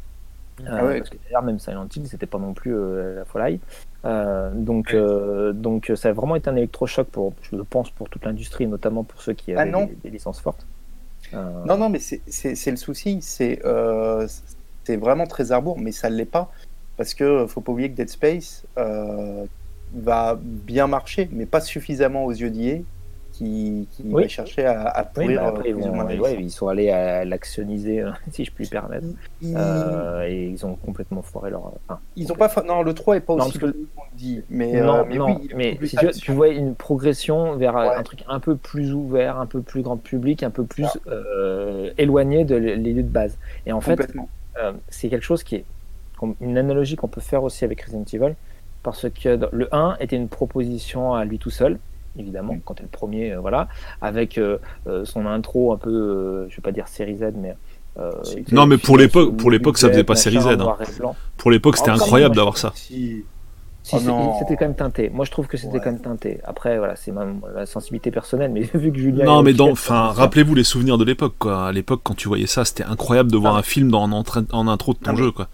Ah 0.66 0.84
ouais. 0.84 0.98
Parce 0.98 1.10
que 1.10 1.16
d'ailleurs 1.24 1.42
même 1.42 1.58
Silent 1.58 1.86
Hill 1.94 2.06
c'était 2.08 2.26
pas 2.26 2.38
non 2.38 2.52
plus 2.52 2.74
euh, 2.74 3.16
la 3.16 3.24
folie. 3.24 3.60
Euh, 4.04 4.50
donc, 4.52 4.94
euh, 4.94 5.52
donc 5.52 5.92
ça 5.94 6.08
a 6.08 6.12
vraiment 6.12 6.34
été 6.36 6.50
un 6.50 6.56
électrochoc 6.56 7.06
pour, 7.06 7.34
je 7.42 7.56
pense, 7.56 7.90
pour 7.90 8.08
toute 8.08 8.24
l'industrie, 8.24 8.66
notamment 8.66 9.04
pour 9.04 9.22
ceux 9.22 9.32
qui 9.32 9.54
Ah 9.54 9.60
avaient 9.60 9.86
des, 9.86 9.96
des 10.02 10.10
licences 10.10 10.40
fortes. 10.40 10.66
Euh, 11.34 11.64
Non, 11.64 11.76
non, 11.78 11.88
mais 11.88 11.98
c'est- 11.98 12.22
le 12.70 12.76
souci. 12.76 13.18
C'est 13.22 13.60
euh, 13.64 14.26
c'est 14.84 14.96
vraiment 14.96 15.26
très 15.26 15.52
arbour, 15.52 15.78
mais 15.78 15.92
ça 15.92 16.10
ne 16.10 16.16
l'est 16.16 16.24
pas. 16.24 16.50
Parce 16.96 17.14
que 17.14 17.46
faut 17.46 17.60
pas 17.60 17.72
oublier 17.72 17.90
que 17.90 17.96
Dead 17.96 18.08
Space 18.08 18.64
euh, 18.78 19.44
va 19.94 20.38
bien 20.40 20.86
marcher, 20.86 21.28
mais 21.32 21.46
pas 21.46 21.60
suffisamment 21.60 22.24
aux 22.24 22.32
yeux 22.32 22.50
d'IA 22.50 22.78
qui, 23.42 23.88
qui 23.90 24.02
Oui. 24.06 24.22
va 24.22 24.28
chercher 24.28 24.64
à, 24.66 24.82
à 24.88 25.02
oui, 25.02 25.08
pourrir 25.14 25.40
bah, 25.42 25.48
après, 25.48 25.68
euh, 25.68 25.68
ils, 25.68 25.74
vont- 25.74 26.22
ouais, 26.22 26.48
sont 26.48 26.68
allés 26.68 26.90
à 26.90 27.24
l'actioniser, 27.24 28.00
euh, 28.00 28.10
si 28.30 28.44
je 28.44 28.52
puis 28.52 28.66
permettre. 28.68 29.06
Ils- 29.40 29.54
Euh, 29.56 30.26
et 30.28 30.46
ils 30.48 30.64
ont 30.66 30.76
complètement 30.76 31.22
foiré 31.22 31.50
leur. 31.50 31.72
enfin, 31.88 31.98
Ils 32.16 32.30
ont 32.32 32.36
pas 32.36 32.48
fa- 32.48 32.62
Non, 32.62 32.82
le 32.82 32.94
3 32.94 33.16
est 33.16 33.20
pas 33.20 33.34
Non, 33.34 33.46
aussi 33.46 33.58
que- 33.58 33.66
le 33.66 33.86
dit. 34.14 34.42
Mais, 34.50 34.80
non, 34.80 34.98
euh, 34.98 35.04
mais 35.08 35.16
non, 35.16 35.26
oui, 35.26 35.48
il 35.50 35.56
mais 35.56 35.74
plus 35.74 35.88
si 35.88 35.96
tu, 36.20 36.32
vois 36.32 36.48
une 36.48 36.74
progression 36.74 37.56
vers 37.56 37.76
euh, 37.76 37.88
Ouais. 37.88 37.94
un 37.96 38.02
truc 38.02 38.24
un 38.28 38.38
peu 38.40 38.56
plus 38.56 38.92
ouvert, 38.92 39.38
un 39.38 39.46
peu 39.46 39.60
plus 39.60 39.82
grand 39.82 39.96
public, 39.96 40.42
un 40.42 40.50
peu 40.50 40.64
plus 40.64 40.86
euh, 41.08 41.90
éloigné 41.98 42.44
de 42.44 42.56
l- 42.56 42.82
les 42.82 42.92
lieux 42.92 43.02
de 43.02 43.08
base. 43.08 43.38
Et 43.66 43.72
en 43.72 43.80
fait, 43.80 44.12
euh, 44.60 44.72
c'est 44.88 45.08
quelque 45.08 45.24
chose 45.24 45.42
qui 45.42 45.56
est 45.56 45.64
une 46.40 46.56
analogie 46.58 46.94
qu'on 46.96 47.08
peut 47.08 47.20
faire 47.20 47.42
aussi 47.42 47.64
avec 47.64 47.80
Resident 47.82 48.04
Evil, 48.12 48.34
parce 48.84 49.08
que 49.10 49.38
le 49.52 49.68
1 49.74 49.96
était 50.00 50.16
une 50.16 50.28
proposition 50.28 51.14
à 51.14 51.24
lui 51.24 51.38
tout 51.38 51.50
seul, 51.50 51.78
évidemment, 52.18 52.56
quand 52.64 52.74
t'es 52.74 52.82
le 52.82 52.88
premier, 52.88 53.32
euh, 53.32 53.40
voilà, 53.40 53.68
avec 54.00 54.38
euh, 54.38 54.58
euh, 54.86 55.04
son 55.04 55.26
intro 55.26 55.72
un 55.72 55.78
peu, 55.78 55.90
euh, 55.90 56.46
je 56.50 56.56
vais 56.56 56.62
pas 56.62 56.72
dire 56.72 56.88
série 56.88 57.16
Z, 57.16 57.32
mais 57.36 57.54
euh. 57.98 58.10
Non, 58.52 58.66
mais 58.66 58.78
pour 58.78 58.96
l'époque- 58.98 59.36
pour 59.36 59.50
l'époque, 59.50 59.78
ça 59.78 59.88
faisait 59.88 60.04
pas 60.04 60.14
série 60.16 60.40
Z, 60.40 60.46
hein. 60.60 60.76
Pour 61.36 61.50
l'époque, 61.50 61.76
c'était 61.76 61.90
Ah, 61.90 61.94
incroyable 61.94 62.34
d'avoir 62.36 62.56
ça. 62.58 62.72
Si. 62.74 63.24
Si, 63.84 63.96
Oh 64.08 64.36
c'était 64.38 64.54
quand 64.56 64.66
même 64.66 64.76
teinté. 64.76 65.10
Moi, 65.12 65.24
je 65.24 65.32
trouve 65.32 65.48
que 65.48 65.56
c'était 65.56 65.72
Ouais. 65.74 65.80
quand 65.82 65.90
même 65.90 66.00
teinté. 66.00 66.38
Après, 66.44 66.78
voilà, 66.78 66.94
c'est 66.94 67.10
ma, 67.10 67.24
ma 67.24 67.66
sensibilité 67.66 68.12
personnelle, 68.12 68.52
mais 68.52 68.60
vu 68.74 68.92
que 68.92 68.98
Julien. 68.98 69.24
Non, 69.24 69.42
mais 69.42 69.60
enfin, 69.60 70.12
rappelez-vous 70.12 70.54
les 70.54 70.62
souvenirs 70.62 70.98
de 70.98 71.04
l'époque, 71.04 71.34
quoi. 71.40 71.66
À 71.66 71.72
l'époque, 71.72 72.00
quand 72.04 72.14
tu 72.14 72.28
voyais 72.28 72.46
ça, 72.46 72.64
c'était 72.64 72.84
incroyable 72.84 73.32
de 73.32 73.36
voir 73.36 73.56
Ah. 73.56 73.58
un 73.58 73.62
film 73.62 73.90
dans, 73.90 74.04
en, 74.04 74.68
intro 74.68 74.92
de 74.92 74.98
ton 74.98 75.10
Non, 75.10 75.16
mais- 75.18 75.24
jeu, 75.24 75.32
quoi. 75.32 75.48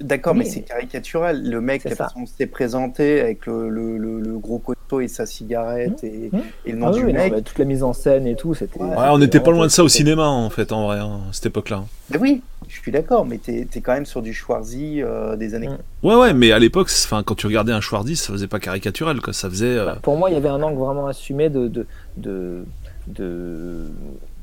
D'accord, 0.00 0.34
Oui, 0.34 0.40
mais 0.40 0.44
c'est 0.44 0.60
caricatural. 0.60 1.42
Le 1.48 1.60
mec, 1.60 1.84
la 1.84 1.90
ça. 1.94 2.04
façon 2.04 2.20
dont 2.20 2.26
s'est 2.26 2.46
présenté 2.46 3.20
avec 3.20 3.46
le, 3.46 3.70
le, 3.70 3.96
le, 3.96 4.20
le 4.20 4.38
gros 4.38 4.58
coteau 4.58 5.00
et 5.00 5.08
sa 5.08 5.24
cigarette 5.26 6.04
et, 6.04 6.28
Mmh. 6.32 6.38
et 6.66 6.72
le 6.72 6.78
nom 6.78 6.86
Ah 6.88 6.90
du 6.90 7.04
oui, 7.04 7.12
non, 7.14 7.18
mec. 7.20 7.32
bah, 7.32 7.40
toute 7.40 7.58
la 7.58 7.64
mise 7.64 7.82
en 7.82 7.92
scène 7.94 8.26
et 8.26 8.36
tout, 8.36 8.52
c'était. 8.54 8.78
Ouais, 8.80 8.88
Ouais, 8.90 9.08
on 9.10 9.18
n'était 9.18 9.40
pas 9.40 9.50
loin 9.52 9.64
de 9.66 9.70
ça 9.70 9.82
au 9.82 9.88
cinéma, 9.88 10.26
en 10.26 10.50
fait, 10.50 10.70
en 10.72 10.86
vrai, 10.86 10.98
hein, 10.98 11.20
à 11.30 11.32
cette 11.32 11.46
époque-là. 11.46 11.84
Mais 12.10 12.18
oui, 12.18 12.42
je 12.68 12.78
suis 12.78 12.92
d'accord, 12.92 13.24
mais 13.24 13.38
t'es 13.38 13.66
es 13.74 13.80
quand 13.80 13.94
même 13.94 14.04
sur 14.06 14.20
du 14.22 14.34
Schwarzy 14.34 15.02
euh, 15.02 15.34
des 15.36 15.54
années. 15.54 15.68
Mm. 15.68 16.06
Ouais, 16.06 16.14
ouais, 16.16 16.34
mais 16.34 16.52
à 16.52 16.58
l'époque, 16.58 16.90
quand 17.24 17.34
tu 17.34 17.46
regardais 17.46 17.72
un 17.72 17.80
Schwarzy, 17.80 18.16
ça 18.16 18.32
faisait 18.32 18.48
pas 18.48 18.60
caricatural, 18.60 19.20
quoi. 19.22 19.32
Ça 19.32 19.48
faisait. 19.48 19.78
euh, 19.78 19.86
Bah, 19.86 19.98
Pour 20.02 20.16
moi, 20.18 20.28
il 20.30 20.34
y 20.34 20.36
avait 20.36 20.48
un 20.50 20.62
angle 20.62 20.78
vraiment 20.78 21.06
assumé 21.06 21.48
de 21.48 21.68
de 21.68 21.86
de 22.18 22.64
de- 23.08 23.86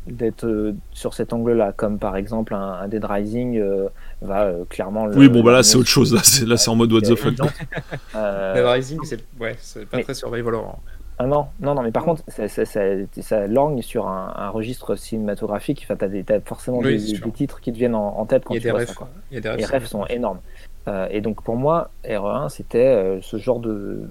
d'être 0.07 0.45
euh, 0.45 0.73
sur 0.91 1.13
cet 1.13 1.31
angle-là, 1.31 1.71
comme 1.71 1.97
par 1.97 2.17
exemple 2.17 2.53
un, 2.53 2.73
un 2.81 2.87
Dead 2.89 3.05
Rising 3.05 3.57
euh, 3.57 3.87
va 4.25 4.43
euh, 4.43 4.65
clairement. 4.69 5.05
le- 5.05 5.15
Oui, 5.17 5.29
bon, 5.29 5.43
bah 5.43 5.51
là, 5.51 5.63
c'est 5.63 5.77
autre 5.77 5.89
chose. 5.89 6.13
Là, 6.13 6.21
c'est 6.23 6.45
là, 6.45 6.57
c'est 6.57 6.69
en 6.69 6.75
mode 6.75 6.91
what 6.91 7.01
the 7.01 7.15
fuck. 7.15 7.35
Euh, 8.15 8.53
Dead 8.53 8.65
Rising, 8.65 8.99
c'est 9.03 9.19
ouais, 9.39 9.55
c'est 9.59 9.85
pas 9.87 9.97
mais- 9.97 10.03
très 10.03 10.13
survival 10.13 10.53
horror. 10.55 10.79
Ah 11.19 11.27
non, 11.27 11.45
non, 11.61 11.75
non, 11.75 11.83
mais 11.83 11.91
par 11.91 12.03
contre, 12.05 12.23
ça, 12.27 12.47
ça, 12.47 12.65
ça, 12.65 12.81
ça 13.21 13.45
lorgne 13.47 13.81
sur 13.83 14.07
un, 14.07 14.33
un 14.35 14.49
registre 14.49 14.95
cinématographique. 14.95 15.81
Enfin, 15.83 15.95
t'as, 15.95 16.07
des- 16.07 16.23
t'as 16.23 16.39
forcément 16.41 16.79
Oui, 16.79 16.97
des, 17.21 17.31
titres 17.31 17.61
qui 17.61 17.71
te 17.71 17.77
viennent 17.77 17.93
en, 17.95 18.17
en 18.19 18.25
tête 18.25 18.43
quand 18.45 18.55
Il 18.55 18.57
y 18.57 18.59
a 18.59 18.61
tu 18.61 18.67
des 18.67 18.71
vois 18.71 18.79
refs. 18.79 18.87
ça. 18.89 18.93
quoi. 18.95 19.09
Il 19.31 19.35
y 19.35 19.37
a 19.37 19.41
des 19.41 19.49
refs. 19.49 19.57
Les 19.59 19.65
rêves 19.65 19.85
sont 19.85 20.05
énormes. 20.07 20.39
Euh, 20.87 21.07
et 21.11 21.21
donc 21.21 21.41
pour 21.43 21.55
moi, 21.55 21.91
RE1, 22.03 22.49
c'était 22.49 22.79
euh, 22.87 23.21
ce 23.21 23.37
genre 23.37 23.59
de, 23.59 24.01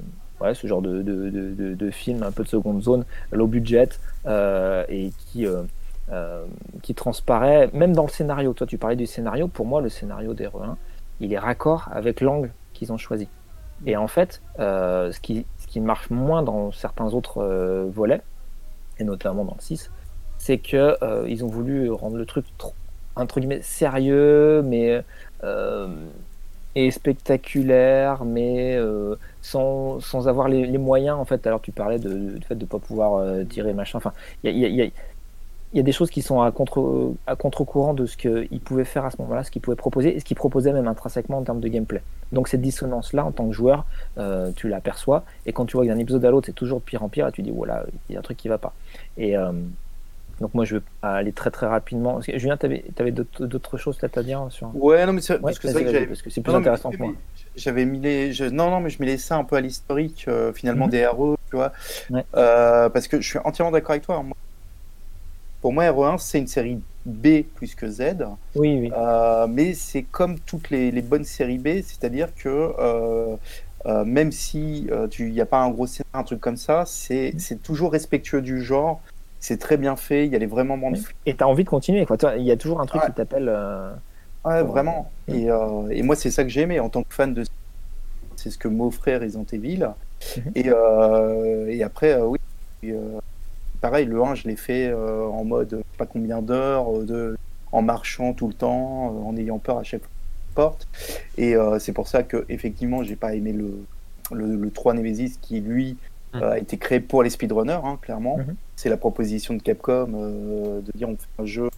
ouais, 0.40 0.54
ce 0.54 0.66
genre 0.68 0.80
de, 0.80 1.02
de, 1.02 1.28
de, 1.28 1.50
de- 1.54 1.74
de 1.74 1.90
film 1.90 2.22
un 2.22 2.30
peu 2.30 2.44
de 2.44 2.48
seconde 2.48 2.82
zone, 2.82 3.04
low 3.32 3.46
budget, 3.48 3.88
euh, 4.26 4.84
et 4.88 5.10
qui, 5.26 5.44
euh, 6.10 6.44
qui 6.82 6.94
transparaît, 6.94 7.70
même 7.72 7.94
dans 7.94 8.02
le 8.02 8.08
scénario. 8.08 8.52
Toi, 8.52 8.66
tu 8.66 8.78
parlais 8.78 8.96
du 8.96 9.06
scénario. 9.06 9.48
Pour 9.48 9.66
moi, 9.66 9.80
le 9.80 9.88
scénario 9.88 10.34
d'RE1, 10.34 10.76
il 11.20 11.32
est 11.32 11.38
raccord 11.38 11.88
avec 11.92 12.20
l'angle 12.20 12.50
qu'ils 12.72 12.92
ont 12.92 12.98
choisi. 12.98 13.28
Et 13.86 13.96
en 13.96 14.08
fait, 14.08 14.42
euh, 14.58 15.10
ce, 15.12 15.20
qui, 15.20 15.46
ce 15.58 15.66
qui 15.66 15.80
marche 15.80 16.10
moins 16.10 16.42
dans 16.42 16.70
certains 16.72 17.14
autres 17.14 17.38
euh, 17.38 17.88
volets, 17.92 18.22
et 18.98 19.04
notamment 19.04 19.44
dans 19.44 19.54
le 19.54 19.60
6, 19.60 19.90
c'est 20.38 20.60
euh, 20.74 21.26
ils 21.28 21.44
ont 21.44 21.48
voulu 21.48 21.90
rendre 21.90 22.16
le 22.16 22.26
truc 22.26 22.46
trop, 22.58 22.74
entre 23.16 23.40
guillemets 23.40 23.62
sérieux, 23.62 24.62
mais 24.62 25.02
et 26.74 26.90
spectaculaire, 26.90 28.24
mais 28.24 28.78
sans, 29.42 30.00
sans 30.00 30.26
avoir 30.28 30.48
les, 30.48 30.78
moyens 30.78 31.18
en 31.18 31.24
fait. 31.24 31.46
Alors 31.46 31.60
tu 31.60 31.70
parlais 31.70 31.98
de, 31.98 32.38
du 32.38 32.46
fait 32.46 32.54
de 32.54 32.64
pas 32.64 32.78
pouvoir 32.78 33.22
tirer 33.48 33.74
machin. 33.74 33.98
Enfin, 33.98 34.12
il 34.42 34.56
y 34.56 34.92
il 35.72 35.76
y 35.78 35.80
a 35.80 35.82
des 35.82 35.92
choses 35.92 36.10
qui 36.10 36.22
sont 36.22 36.42
à 36.42 36.50
contre 36.52 37.12
à 37.26 37.34
contre-courant 37.36 37.94
de 37.94 38.06
ce 38.06 38.16
qu'ils 38.16 38.60
pouvaient 38.60 38.84
faire 38.84 39.04
à 39.04 39.10
ce 39.10 39.16
moment-là, 39.22 39.42
ce 39.44 39.50
qu'ils 39.50 39.62
pouvaient 39.62 39.76
proposer, 39.76 40.14
et 40.16 40.20
ce 40.20 40.24
qu'ils 40.24 40.36
proposaient 40.36 40.72
même 40.72 40.86
intrinsèquement 40.88 41.38
en 41.38 41.42
termes 41.42 41.60
de 41.60 41.68
gameplay. 41.68 42.02
Donc 42.32 42.48
cette 42.48 42.60
dissonance-là, 42.62 43.24
en 43.24 43.32
tant 43.32 43.46
que 43.46 43.52
joueur, 43.54 43.84
euh, 44.18 44.50
tu 44.54 44.68
l'aperçois, 44.68 45.24
et 45.46 45.52
quand 45.52 45.64
tu 45.66 45.76
vois 45.76 45.86
d'un 45.86 45.98
épisode 45.98 46.24
à 46.24 46.30
l'autre, 46.30 46.46
c'est 46.46 46.52
toujours 46.52 46.80
de 46.80 46.84
pire 46.84 47.02
en 47.02 47.08
pire, 47.08 47.26
et 47.28 47.32
tu 47.32 47.42
dis 47.42 47.50
voilà, 47.50 47.84
il 48.08 48.12
y 48.12 48.16
a 48.16 48.18
un 48.18 48.22
truc 48.22 48.36
qui 48.36 48.48
va 48.48 48.58
pas. 48.58 48.72
Et 49.16 49.36
euh, 49.36 49.52
donc 50.40 50.54
moi, 50.54 50.64
je 50.64 50.76
vais 50.76 50.82
aller 51.02 51.32
très 51.32 51.50
très 51.50 51.66
rapidement. 51.66 52.20
Julien, 52.20 52.56
tu 52.56 52.66
avais, 52.66 53.10
d'autres 53.12 53.46
d'autres 53.46 53.76
choses 53.76 53.96
peut-être 53.96 54.18
à 54.18 54.22
dire 54.22 54.46
sur. 54.50 54.70
Ouais, 54.74 55.04
non, 55.06 55.12
mais 55.12 55.20
c'est 55.20 55.34
Ouais, 55.34 55.40
parce 55.40 55.58
que 55.58 55.68
c'est 55.68 55.74
plus 55.82 55.84
Non, 55.84 56.54
non, 56.54 56.58
mais- 56.60 56.68
intéressant 56.68 56.90
que 56.90 56.96
moi. 56.98 57.12
J'avais 57.54 57.84
mis 57.84 58.00
les. 58.00 58.32
je- 58.32 58.44
Non, 58.46 58.70
non, 58.70 58.80
mais 58.80 58.88
je 58.90 59.00
mets 59.02 59.16
ça 59.18 59.36
un 59.36 59.44
peu 59.44 59.56
à 59.56 59.60
l'historique, 59.60 60.24
euh, 60.28 60.52
finalement, 60.54 60.86
Mhm. 60.86 60.90
des 60.90 61.06
RE, 61.06 61.36
tu 61.50 61.56
vois. 61.56 61.70
Ouais. 62.10 62.24
Euh, 62.34 62.88
parce 62.88 63.08
que 63.08 63.20
je 63.20 63.28
suis 63.28 63.38
entièrement 63.44 63.70
d'accord 63.72 63.90
avec 63.90 64.04
toi. 64.04 64.16
hein. 64.16 64.22
Moi- 64.22 64.36
Pour 65.62 65.72
moi, 65.72 65.84
RE1, 65.84 66.18
c'est 66.18 66.38
une 66.40 66.48
série 66.48 66.78
B 67.06 67.44
plus 67.54 67.74
que 67.76 67.88
Z. 67.88 68.02
Oui, 68.56 68.78
oui. 68.80 68.92
Euh, 68.96 69.46
mais 69.48 69.74
c'est 69.74 70.02
comme 70.02 70.38
toutes 70.40 70.70
les, 70.70 70.90
les 70.90 71.02
bonnes 71.02 71.24
séries 71.24 71.58
B, 71.58 71.82
c'est-à-dire 71.84 72.34
que 72.34 72.48
euh, 72.78 73.36
euh, 73.86 74.04
même 74.04 74.32
si 74.32 74.88
il 75.18 75.30
n'y 75.32 75.40
a 75.40 75.46
pas 75.46 75.60
un 75.62 75.70
gros 75.70 75.86
scénario, 75.86 76.10
un 76.14 76.24
truc 76.24 76.40
comme 76.40 76.56
ça, 76.56 76.84
c'est 76.84 77.32
c'est 77.38 77.62
toujours 77.62 77.92
respectueux 77.92 78.42
du 78.42 78.60
genre. 78.60 79.00
C'est 79.38 79.58
très 79.58 79.76
bien 79.76 79.96
fait. 79.96 80.26
Il 80.26 80.32
y 80.32 80.36
a 80.36 80.38
les 80.38 80.46
vrais 80.46 80.64
moments 80.64 80.90
de 80.90 80.98
Et 81.26 81.34
tu 81.36 81.42
as 81.42 81.48
envie 81.48 81.64
de 81.64 81.68
continuer. 81.68 82.06
Quoi. 82.06 82.16
Il 82.36 82.44
y 82.44 82.52
a 82.52 82.56
toujours 82.56 82.80
un 82.80 82.86
truc 82.86 83.02
Ouais. 83.02 83.08
qui 83.08 83.14
t'appelle. 83.14 83.48
Ouais, 84.44 84.62
vraiment. 84.62 85.10
Et, 85.28 85.50
euh, 85.50 85.88
et 85.90 86.02
moi, 86.02 86.16
c'est 86.16 86.30
ça 86.30 86.42
que 86.42 86.48
j'ai 86.50 86.62
aimé 86.62 86.80
en 86.80 86.88
tant 86.88 87.02
que 87.02 87.14
fan 87.14 87.32
de. 87.34 87.44
C'est 88.36 88.50
ce 88.50 88.58
que 88.58 88.66
m'offrait 88.68 89.18
Resident 89.18 89.46
Evil. 89.52 89.88
Mhm. 90.36 90.52
Et, 90.56 91.76
et 91.76 91.82
après, 91.84 92.20
oui. 92.20 92.38
Et, 92.82 92.94
pareil, 93.82 94.06
le 94.06 94.22
1, 94.22 94.36
je 94.36 94.48
l'ai 94.48 94.56
fait 94.56 94.86
euh, 94.86 95.26
en 95.26 95.44
mode, 95.44 95.68
je 95.72 95.76
sais 95.76 95.98
pas 95.98 96.06
combien 96.06 96.40
d'heures, 96.40 96.90
euh, 96.96 97.04
de, 97.04 97.36
en 97.72 97.82
marchant 97.82 98.32
tout 98.32 98.48
le 98.48 98.54
temps, 98.54 99.14
euh, 99.14 99.28
en 99.28 99.36
ayant 99.36 99.58
peur 99.58 99.76
à 99.76 99.82
chaque 99.82 100.02
porte. 100.54 100.88
Et 101.36 101.54
c'est 101.78 101.92
pour 101.92 102.08
ça 102.08 102.22
que, 102.22 102.44
effectivement, 102.50 103.02
j'ai 103.02 103.16
pas 103.16 103.34
aimé 103.34 103.52
le, 103.52 103.84
le, 104.32 104.54
le 104.54 104.70
3 104.70 104.92
Nemesis 104.94 105.38
qui, 105.40 105.60
lui, 105.60 105.96
euh, 106.34 106.52
a 106.52 106.58
été 106.58 106.76
créé 106.76 107.00
pour 107.00 107.22
les 107.22 107.30
speedrunners, 107.30 107.80
hein, 107.84 107.98
clairement. 108.02 108.36
Mhm. 108.38 108.54
C'est 108.76 108.90
la 108.90 108.98
proposition 108.98 109.54
de 109.54 109.62
Capcom 109.62 110.08
de 110.08 110.92
dire 110.94 111.08
on 111.08 111.16
fait 111.16 111.42
un 111.42 111.46
jeu 111.46 111.70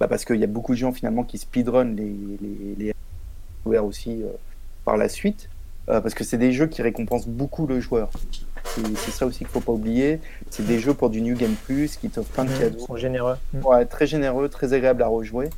bah 0.00 0.08
parce 0.08 0.24
qu'il 0.24 0.36
y 0.36 0.44
a 0.44 0.48
beaucoup 0.48 0.72
de 0.72 0.78
gens 0.78 0.92
finalement 0.92 1.22
qui 1.22 1.38
speedrun 1.38 1.84
les, 1.84 2.14
les, 2.78 3.78
aussi 3.78 4.22
par 4.84 4.96
la 4.96 5.08
suite, 5.08 5.48
euh, 5.88 6.00
parce 6.00 6.14
que 6.14 6.24
c'est 6.24 6.38
des 6.38 6.52
jeux 6.52 6.66
qui 6.66 6.82
récompensent 6.82 7.28
beaucoup 7.28 7.66
le 7.66 7.80
joueur. 7.80 8.10
C'est 8.64 9.10
ça 9.10 9.26
aussi 9.26 9.38
qu'il 9.38 9.48
faut 9.48 9.60
pas 9.60 9.72
oublier. 9.72 10.20
C'est 10.50 10.66
des 10.66 10.80
jeux 10.80 10.94
pour 10.94 11.10
du 11.10 11.20
New 11.20 11.36
Game 11.36 11.54
Plus 11.64 11.96
qui 11.96 12.10
t'offrent 12.10 12.30
plein 12.30 12.44
de 12.44 12.50
Ils 12.50 12.58
cadeaux, 12.58 12.78
sont 12.80 12.96
généreux. 12.96 13.36
Mm. 13.52 13.64
Ouais, 13.64 13.84
très 13.86 14.06
généreux, 14.06 14.48
très 14.48 14.72
agréables 14.72 15.02
à 15.02 15.06
rejouer, 15.06 15.48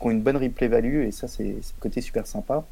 qui 0.00 0.06
ont 0.06 0.10
une 0.10 0.22
bonne 0.22 0.36
replay 0.36 0.68
value, 0.68 1.04
et 1.04 1.12
ça 1.12 1.28
c'est 1.28 1.44
le 1.44 1.60
côté 1.80 2.00
super 2.00 2.26
sympa. 2.26 2.64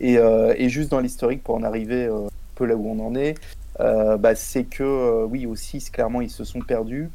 Et, 0.00 0.18
euh, 0.18 0.54
et 0.56 0.68
juste 0.68 0.90
dans 0.90 1.00
l'historique, 1.00 1.42
pour 1.42 1.54
en 1.54 1.62
arriver 1.62 2.06
euh, 2.06 2.26
un 2.26 2.30
peu 2.54 2.66
là 2.66 2.76
où 2.76 2.88
on 2.88 3.04
en 3.04 3.14
est, 3.14 3.34
euh, 3.80 4.16
bah, 4.16 4.34
c'est 4.34 4.64
que 4.64 5.24
oui, 5.24 5.46
au 5.46 5.56
6, 5.56 5.90
clairement, 5.90 6.20
ils 6.20 6.30
se 6.30 6.44
sont 6.44 6.60
perdus. 6.60 7.10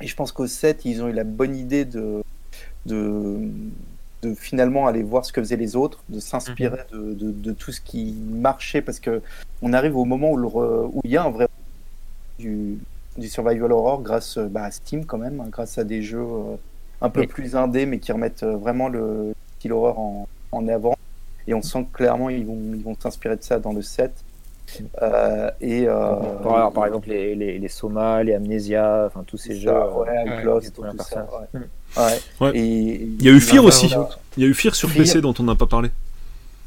Et 0.00 0.06
je 0.06 0.16
pense 0.16 0.32
qu'au 0.32 0.46
7, 0.46 0.84
ils 0.84 1.02
ont 1.02 1.08
eu 1.08 1.12
la 1.12 1.24
bonne 1.24 1.56
idée 1.56 1.84
de, 1.84 2.22
de, 2.86 3.38
de 4.24 4.34
finalement 4.34 4.86
aller 4.86 5.02
voir 5.02 5.24
ce 5.24 5.32
que 5.32 5.40
faisaient 5.40 5.56
les 5.56 5.76
autres, 5.76 6.02
de 6.08 6.18
s'inspirer 6.20 6.78
de, 6.92 7.14
de, 7.14 7.30
de 7.30 7.52
tout 7.52 7.72
ce 7.72 7.80
qui 7.80 8.14
marchait, 8.30 8.82
parce 8.82 9.00
que 9.00 9.22
on 9.62 9.72
arrive 9.72 9.96
au 9.96 10.04
moment 10.04 10.30
où, 10.32 10.36
le 10.36 10.48
re- 10.48 10.90
où 10.92 11.00
il 11.04 11.10
y 11.10 11.16
a 11.16 11.24
un 11.24 11.30
vrai 11.30 11.46
du, 12.38 12.78
du 13.16 13.28
survival 13.28 13.72
horror 13.72 14.02
grâce 14.02 14.38
bah, 14.38 14.64
à 14.64 14.70
Steam 14.70 15.04
quand 15.04 15.18
même, 15.18 15.40
hein, 15.40 15.48
grâce 15.50 15.78
à 15.78 15.84
des 15.84 16.02
jeux 16.02 16.18
euh, 16.20 16.56
un 17.00 17.10
peu 17.10 17.20
Oui. 17.20 17.26
plus 17.26 17.54
indés 17.56 17.86
mais 17.86 17.98
qui 17.98 18.12
remettent 18.12 18.42
euh, 18.42 18.56
vraiment 18.56 18.88
le 18.88 19.32
style 19.58 19.72
horreur 19.72 19.98
en, 19.98 20.26
en 20.52 20.68
avant. 20.68 20.96
Et 21.46 21.52
on 21.54 21.62
sent 21.62 21.86
que 21.92 21.98
clairement 21.98 22.30
ils 22.30 22.46
vont 22.46 22.58
ils 22.74 22.82
vont 22.82 22.96
s'inspirer 22.98 23.36
de 23.36 23.42
ça 23.42 23.58
dans 23.58 23.72
le 23.72 23.82
set. 23.82 24.12
Euh, 25.02 25.50
et 25.60 25.86
euh, 25.86 26.14
par, 26.42 26.72
par 26.72 26.86
exemple, 26.86 27.08
les, 27.08 27.34
les, 27.34 27.58
les 27.58 27.68
Soma, 27.68 28.22
les 28.22 28.34
Amnesia, 28.34 29.04
enfin 29.06 29.22
tous 29.26 29.36
ces 29.36 29.54
ça, 29.54 29.60
jeux. 29.60 29.68
euh, 29.70 29.92
ouais, 29.92 30.08
ouais, 30.30 30.42
Lost, 30.44 30.66
les 30.66 30.72
tout 30.72 30.82
premières 30.82 31.02
ça, 31.04 31.20
personnes. 31.20 31.48
ouais. 31.54 32.02
Ouais. 32.02 32.20
Ouais. 32.40 32.58
Et 32.58 33.02
Il 33.18 33.22
y 33.24 33.28
a 33.28 33.32
eu 33.32 33.40
Fear 33.40 33.64
aussi. 33.64 33.92
Il 34.36 34.42
y 34.42 34.46
a 34.46 34.48
eu 34.48 34.54
Fear 34.54 34.74
sur 34.74 34.88
Fear. 34.90 35.04
PC 35.04 35.20
dont 35.20 35.34
on 35.38 35.44
n'a 35.44 35.54
pas 35.54 35.66
parlé. 35.66 35.90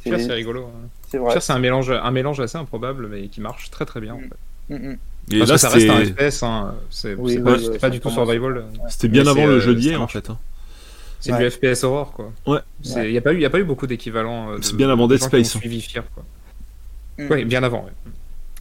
C'est- 0.04 0.10
Fear, 0.12 0.22
c'est 0.22 0.34
rigolo. 0.34 0.66
hein. 0.66 0.88
C'est 1.10 1.18
vrai. 1.18 1.32
Fear, 1.32 1.42
c'est 1.44 1.54
un 1.54 1.60
mélange, 1.60 1.92
un 1.92 2.12
mélange 2.12 2.40
assez 2.40 2.58
improbable, 2.58 3.08
mais 3.12 3.28
qui 3.28 3.42
marche 3.42 3.70
très 3.72 3.86
très 3.86 4.00
bien. 4.00 4.14
en 4.14 4.18
Mm. 4.18 4.22
fait. 4.22 4.80
Mm, 4.80 4.90
mm. 4.92 4.98
Et 5.30 5.40
Parce 5.40 5.50
là, 5.50 5.56
que 5.56 5.62
ça 5.62 5.70
reste 5.70 5.90
un 5.90 6.06
FPS, 6.06 6.44
hein. 6.44 6.76
c'est 6.90 7.14
Oui, 7.16 7.34
c'est 7.34 7.40
oui, 7.42 7.78
pas, 7.80 7.90
du 7.90 8.00
tout 8.00 8.10
survival. 8.10 8.64
c'était 8.88 9.10
bien 9.10 9.28
avant 9.28 9.46
le 9.46 9.54
euh, 9.56 9.60
jeu 9.60 9.76
d'hier 9.76 10.02
en 10.02 10.08
fait. 10.08 10.30
hein. 10.30 10.38
C'est 11.20 11.34
Ouais. 11.34 11.40
du 11.40 11.50
FPS 11.52 11.84
horror, 11.84 12.14
quoi. 12.14 12.32
Ouais. 12.46 12.60
Il 12.86 13.12
n'y 13.12 13.18
a, 13.18 13.22
pas 13.22 13.34
eu- 13.34 13.42
y 13.42 13.46
a 13.46 13.50
pas 13.50 13.60
eu 13.60 13.64
beaucoup 13.66 13.88
d'équivalents. 13.88 14.52
euh, 14.52 14.58
C'est 14.62 14.76
bien 14.78 14.90
avant 14.90 15.08
de 15.08 15.16
Dead 15.18 15.24
Space, 15.24 15.50
suivi 15.50 15.82
Fear, 15.82 16.06
quoi. 16.14 16.24
Mm. 17.18 17.30
Ouais, 17.32 17.46
bien 17.46 17.64
avant. 17.64 17.86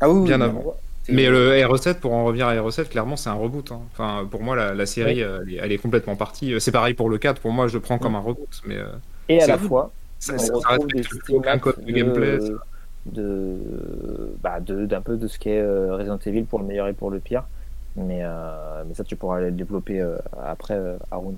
Ah 0.00 0.08
oui, 0.10 0.20
oui, 0.20 0.26
Bien 0.28 0.40
oui, 0.40 0.46
avant. 0.46 0.74
Mais 1.08 1.28
le 1.30 1.52
R7, 1.52 1.94
pour 2.00 2.12
en 2.14 2.24
revenir 2.24 2.48
à 2.48 2.54
R7, 2.56 2.88
clairement, 2.88 3.16
c'est 3.16 3.28
un 3.30 3.34
reboot. 3.34 3.70
hein. 3.70 3.80
Enfin, 3.92 4.26
pour 4.28 4.42
moi, 4.42 4.56
la, 4.56 4.74
la 4.74 4.86
série, 4.86 5.22
euh, 5.22 5.40
elle, 5.46 5.54
est, 5.54 5.58
elle 5.62 5.72
est 5.72 5.78
complètement 5.78 6.16
partie. 6.16 6.52
Euh, 6.54 6.58
C'est 6.58 6.72
pareil 6.72 6.94
pour 6.94 7.08
le 7.08 7.18
4. 7.18 7.40
Pour 7.40 7.52
moi, 7.52 7.68
je 7.68 7.74
le 7.74 7.80
prends 7.80 7.98
comme 7.98 8.14
un 8.16 8.20
reboot. 8.20 8.48
Mais 8.66 8.76
euh, 8.76 8.86
Et 9.28 9.40
à 9.40 9.46
la 9.46 9.58
fois, 9.58 9.92
ça, 10.18 10.34
on 10.34 10.38
ça- 10.38 10.68
retrouve 10.70 10.88
des 10.88 11.02
aucun 11.30 11.58
code 11.58 11.84
de 11.84 11.92
gameplay. 11.92 12.40
ça. 12.40 12.46
de, 12.46 12.58
de, 13.22 13.58
bah, 14.42 14.58
de- 14.60 14.86
d'un 14.86 15.00
peu 15.00 15.16
de 15.16 15.28
ce 15.28 15.38
qu'est 15.38 15.62
Resident 15.62 16.18
Evil 16.26 16.42
pour 16.44 16.58
le 16.58 16.64
meilleur 16.64 16.88
et 16.88 16.92
pour 16.92 17.10
le 17.10 17.20
pire. 17.20 17.44
Mais, 17.94 18.20
euh, 18.22 18.82
mais 18.88 18.94
ça, 18.94 19.04
tu 19.04 19.14
pourras 19.16 19.40
le 19.40 19.52
développer 19.52 20.00
euh, 20.00 20.16
après, 20.44 20.74
euh, 20.74 20.96
Haroun. 21.10 21.36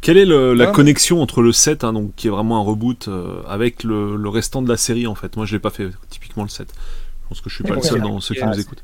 Quelle 0.00 0.16
est 0.18 0.24
le- 0.26 0.54
la 0.54 0.66
mais- 0.66 0.72
connexion 0.72 1.22
entre 1.22 1.42
le 1.42 1.52
7, 1.52 1.84
hein, 1.84 1.92
donc, 1.92 2.14
qui 2.16 2.26
est 2.26 2.30
vraiment 2.30 2.58
un 2.58 2.64
reboot, 2.64 3.08
euh, 3.08 3.42
avec 3.48 3.84
le, 3.84 4.16
le 4.16 4.28
restant 4.28 4.62
de 4.62 4.68
la 4.68 4.76
série 4.76 5.06
en 5.06 5.14
fait? 5.14 5.36
Moi 5.36 5.46
je 5.46 5.52
l'ai 5.52 5.58
pas 5.60 5.70
fait, 5.70 5.88
typiquement 6.08 6.42
le 6.42 6.48
7. 6.48 6.68
Je 6.72 7.28
pense 7.28 7.40
que 7.40 7.48
je 7.50 7.54
suis 7.54 7.64
pas 7.64 7.74
le 7.74 7.82
seul 7.82 8.00
dans 8.00 8.20
ceux 8.20 8.34
qui 8.34 8.44
nous 8.44 8.58
écoutent. 8.60 8.82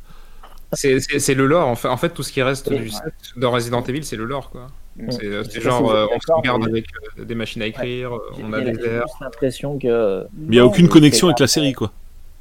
C'est- 0.73 1.35
le 1.35 1.47
lore. 1.47 1.69
En 1.69 1.77
fait, 1.77 1.89
en 1.89 1.97
fait, 1.97 2.11
tout 2.11 2.23
ce 2.23 2.33
qui 2.33 2.43
reste 2.43 2.69
du 2.73 2.83
ouais. 2.83 2.91
dans 3.37 3.51
Resident 3.51 3.83
Evil, 3.85 4.05
c'est 4.05 4.17
le 4.17 4.25
lore. 4.25 4.51
quoi. 4.51 4.67
Mm. 4.97 5.11
C'est 5.11 5.27
euh, 5.27 5.45
genre, 5.61 5.91
euh, 5.91 6.07
on 6.15 6.19
se 6.21 6.33
regarde 6.33 6.63
mais- 6.63 6.71
avec 6.71 6.87
euh, 7.19 7.25
des 7.25 7.35
machines 7.35 7.63
à 7.63 7.67
écrire, 7.67 8.13
on 8.43 8.53
a 8.53 8.61
des 8.61 8.71
airs. 8.85 9.03
juste 9.07 9.21
l'impression 9.21 9.79
que. 9.79 10.25
Mais 10.35 10.47
il 10.47 10.51
n'y 10.51 10.59
a 10.59 10.67
aucune 10.67 10.89
connexion 10.89 11.29
avec 11.29 11.39
la 11.41 11.47
série 11.47 11.73
quoi. 11.73 11.93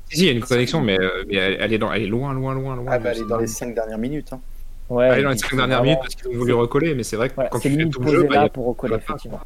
Si, 0.09 0.19
il 0.21 0.25
y 0.25 0.29
a 0.29 0.31
une 0.31 0.41
connexion, 0.41 0.81
mais, 0.81 0.99
euh, 0.99 1.23
mais 1.27 1.35
elle, 1.35 1.57
elle 1.59 1.73
est 1.73 1.77
dans, 1.77 1.91
elle 1.91 2.03
est 2.03 2.07
loin, 2.07 2.33
loin, 2.33 2.53
loin, 2.53 2.75
loin. 2.75 2.85
Ah 2.89 2.99
bah, 2.99 3.09
elle 3.13 3.21
est 3.21 3.27
dans 3.27 3.37
les 3.39 3.47
scénario. 3.47 3.73
5 3.73 3.75
dernières 3.75 3.97
minutes. 3.97 4.33
hein. 4.33 4.39
Ouais, 4.89 5.19
est 5.19 5.23
dans 5.23 5.29
les 5.29 5.35
il 5.35 5.39
5 5.39 5.49
faut 5.49 5.55
dernières 5.57 5.81
minutes 5.83 5.99
parce 5.99 6.15
qu'ils 6.15 6.27
ont 6.29 6.37
voulu 6.37 6.53
recoller, 6.53 6.93
mais 6.95 7.03
c'est 7.03 7.15
vrai 7.15 7.29
que 7.29 7.35
Voilà, 7.35 7.49
quand 7.49 7.59
c'est 7.59 7.69
tu 7.69 7.77
fais 7.77 7.89
tout 7.89 8.01
le 8.01 8.11
jeu, 8.11 8.23
bah, 8.23 8.35
là 8.35 8.41
a- 8.43 8.49
pour 8.49 8.65
recoller, 8.65 8.95
effectivement. 8.95 9.41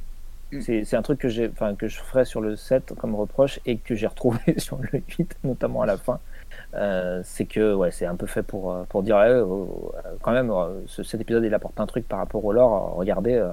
Mm. 0.52 0.62
C'est 0.84 0.95
un 0.95 1.02
truc 1.02 1.19
que 1.19 1.30
j'ai, 1.30 1.47
enfin 1.49 1.75
que 1.75 1.88
je 1.88 1.99
ferais 1.99 2.25
sur 2.25 2.41
le 2.41 2.56
7 2.56 2.93
comme 2.99 3.15
reproche 3.15 3.60
et 3.65 3.78
que 3.78 3.95
j'ai 3.95 4.08
retrouvé 4.08 4.39
sur 4.58 4.80
le 4.80 4.99
8, 5.17 5.38
notamment 5.43 5.82
à 5.82 5.86
la 5.86 5.97
fin. 5.97 6.19
Euh, 6.73 7.21
c'est 7.23 7.45
que 7.45 7.73
ouais, 7.73 7.91
c'est 7.91 8.06
un 8.06 8.15
peu 8.15 8.25
fait 8.28 8.43
pour, 8.43 8.71
euh, 8.71 8.84
pour 8.89 9.04
dire 9.04 9.15
ouais, 9.17 9.30
euh, 9.30 9.43
euh, 9.45 10.15
quand 10.21 10.32
même 10.32 10.52
euh, 10.52 10.82
ce, 10.88 11.04
cet 11.04 11.21
épisode 11.21 11.43
il 11.45 11.54
apporte 11.54 11.80
un 11.80 11.86
truc 11.86 12.08
par 12.08 12.19
rapport 12.19 12.43
au 12.43 12.52
lore. 12.54 12.93
euh, 12.95 12.99
regardez, 12.99 13.34
euh, 13.36 13.49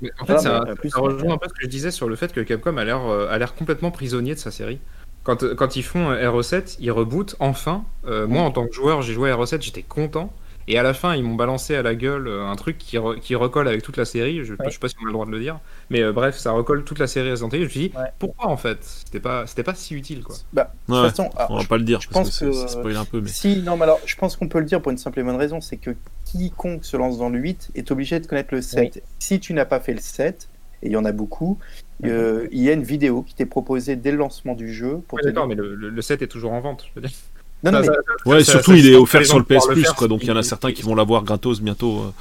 Mais 0.00 0.10
en 0.20 0.24
fait, 0.24 0.34
Ah, 0.34 0.38
ça, 0.38 0.62
mais, 0.64 0.70
euh, 0.70 0.74
plus, 0.76 0.90
ça 0.90 1.00
rejoint 1.00 1.34
un 1.34 1.38
peu 1.38 1.48
ce 1.48 1.54
que 1.54 1.62
je 1.62 1.68
disais 1.68 1.90
sur 1.90 2.08
le 2.08 2.16
fait 2.16 2.32
que 2.32 2.40
Capcom 2.40 2.76
a 2.76 2.84
l'air 2.84 3.00
a 3.00 3.36
l'air 3.38 3.54
complètement 3.54 3.90
prisonnier 3.90 4.34
de 4.34 4.38
sa 4.38 4.50
série. 4.50 4.80
Quand, 5.28 5.54
quand 5.56 5.76
ils 5.76 5.82
font 5.82 6.08
euh, 6.10 6.30
RE7, 6.30 6.78
ils 6.80 6.90
rebootent 6.90 7.36
enfin. 7.38 7.84
Euh, 8.06 8.26
Moi, 8.26 8.40
en 8.40 8.50
tant 8.50 8.66
que 8.66 8.72
joueur, 8.72 9.02
j'ai 9.02 9.12
joué 9.12 9.30
à 9.30 9.36
RE7, 9.36 9.60
j'étais 9.60 9.82
content. 9.82 10.32
Et 10.70 10.78
à 10.78 10.82
la 10.82 10.92
fin, 10.94 11.14
ils 11.14 11.22
m'ont 11.22 11.34
balancé 11.34 11.74
à 11.76 11.82
la 11.82 11.94
gueule 11.94 12.28
euh, 12.28 12.46
un 12.46 12.56
truc 12.56 12.76
qui, 12.78 12.96
re- 12.96 13.18
qui 13.20 13.34
recolle 13.34 13.68
avec 13.68 13.82
toute 13.82 13.96
la 13.98 14.04
série. 14.06 14.42
Je, 14.44 14.52
Ouais. 14.52 14.58
je 14.66 14.70
sais 14.70 14.78
pas 14.78 14.88
si 14.88 14.96
on 15.00 15.04
a 15.04 15.06
le 15.06 15.12
droit 15.12 15.26
de 15.26 15.30
le 15.30 15.40
dire. 15.40 15.60
Mais 15.90 16.02
euh, 16.02 16.12
bref, 16.12 16.36
ça 16.38 16.52
recolle 16.52 16.82
toute 16.84 16.98
la 16.98 17.06
série 17.06 17.30
Resident 17.30 17.48
Evil. 17.50 17.58
Je 17.60 17.64
me 17.64 17.68
suis 17.70 17.80
dit, 17.88 17.92
Ouais. 17.96 18.04
pourquoi 18.18 18.48
en 18.50 18.56
fait? 18.56 18.78
C'était 18.82 19.20
pas, 19.20 19.46
c'était 19.46 19.62
pas 19.62 19.74
si 19.74 19.94
utile 19.94 20.22
quoi. 20.22 20.34
Bah, 20.54 20.72
de 20.88 20.94
Ouais, 20.94 21.00
toute 21.02 21.10
façon, 21.10 21.30
alors, 21.36 21.50
On 21.50 21.56
va 21.56 21.62
je- 21.62 21.68
pas 21.68 21.76
le 21.78 21.84
dire 21.84 22.00
je 22.00 22.08
parce 22.08 22.28
pense 22.28 22.38
que, 22.38 22.44
que- 22.46 22.52
c'est- 22.52 22.60
ça 22.62 22.68
spoil 22.68 22.96
un 22.96 23.04
peu. 23.06 23.20
Mais... 23.20 23.28
Si, 23.28 23.62
non, 23.62 23.76
mais 23.76 23.84
alors, 23.84 24.00
je 24.06 24.16
pense 24.16 24.36
qu'on 24.36 24.48
peut 24.48 24.58
le 24.60 24.66
dire 24.66 24.80
pour 24.82 24.92
une 24.92 24.98
simple 24.98 25.20
et 25.20 25.22
bonne 25.22 25.36
raison, 25.36 25.60
c'est 25.62 25.76
que 25.78 25.90
quiconque 26.24 26.84
se 26.84 26.96
lance 26.98 27.18
dans 27.18 27.28
le 27.30 27.38
8 27.38 27.70
est 27.74 27.90
obligé 27.90 28.18
de 28.20 28.26
connaître 28.26 28.54
le 28.54 28.60
7. 28.62 29.02
Si 29.18 29.40
tu 29.40 29.52
n'as 29.54 29.64
pas 29.64 29.80
fait 29.80 29.92
le 29.94 30.00
7, 30.00 30.48
et 30.82 30.86
il 30.86 30.92
y 30.92 30.96
en 30.96 31.04
a 31.04 31.12
beaucoup, 31.12 31.58
euh, 32.04 32.46
il 32.52 32.62
y 32.62 32.68
a 32.70 32.72
une 32.72 32.82
vidéo 32.82 33.22
qui 33.22 33.34
t'est 33.34 33.46
proposée 33.46 33.96
dès 33.96 34.10
le 34.12 34.18
lancement 34.18 34.54
du 34.54 34.72
jeu 34.72 35.00
pour 35.08 35.16
Ouais, 35.16 35.22
D'accord, 35.24 35.46
mais 35.48 35.54
le, 35.54 35.74
le- 35.74 35.90
le 35.90 36.02
set 36.02 36.22
est 36.22 36.26
toujours 36.28 36.52
en 36.52 36.60
vente. 36.60 36.84
Je 36.94 37.00
veux 37.00 37.06
dire. 37.06 37.16
Non, 37.64 37.72
non, 37.72 37.82
Ça- 37.82 37.90
mais 37.90 37.96
ça- 37.96 38.30
Ouais, 38.30 38.44
ça- 38.44 38.52
surtout 38.52 38.70
ça- 38.72 38.76
il 38.78 38.86
est 38.88 38.94
offert 38.94 39.24
sur 39.26 39.38
le 39.38 39.44
PS 39.44 39.66
Plus 39.66 39.82
faire, 39.82 39.94
quoi, 39.96 40.06
donc 40.08 40.22
il 40.22 40.28
y 40.28 40.30
en 40.30 40.36
a 40.36 40.42
certains 40.44 40.72
qui 40.72 40.82
vont 40.82 40.94
l'avoir 40.94 41.24
gratos 41.24 41.60
bientôt 41.60 42.00
euh, 42.02 42.12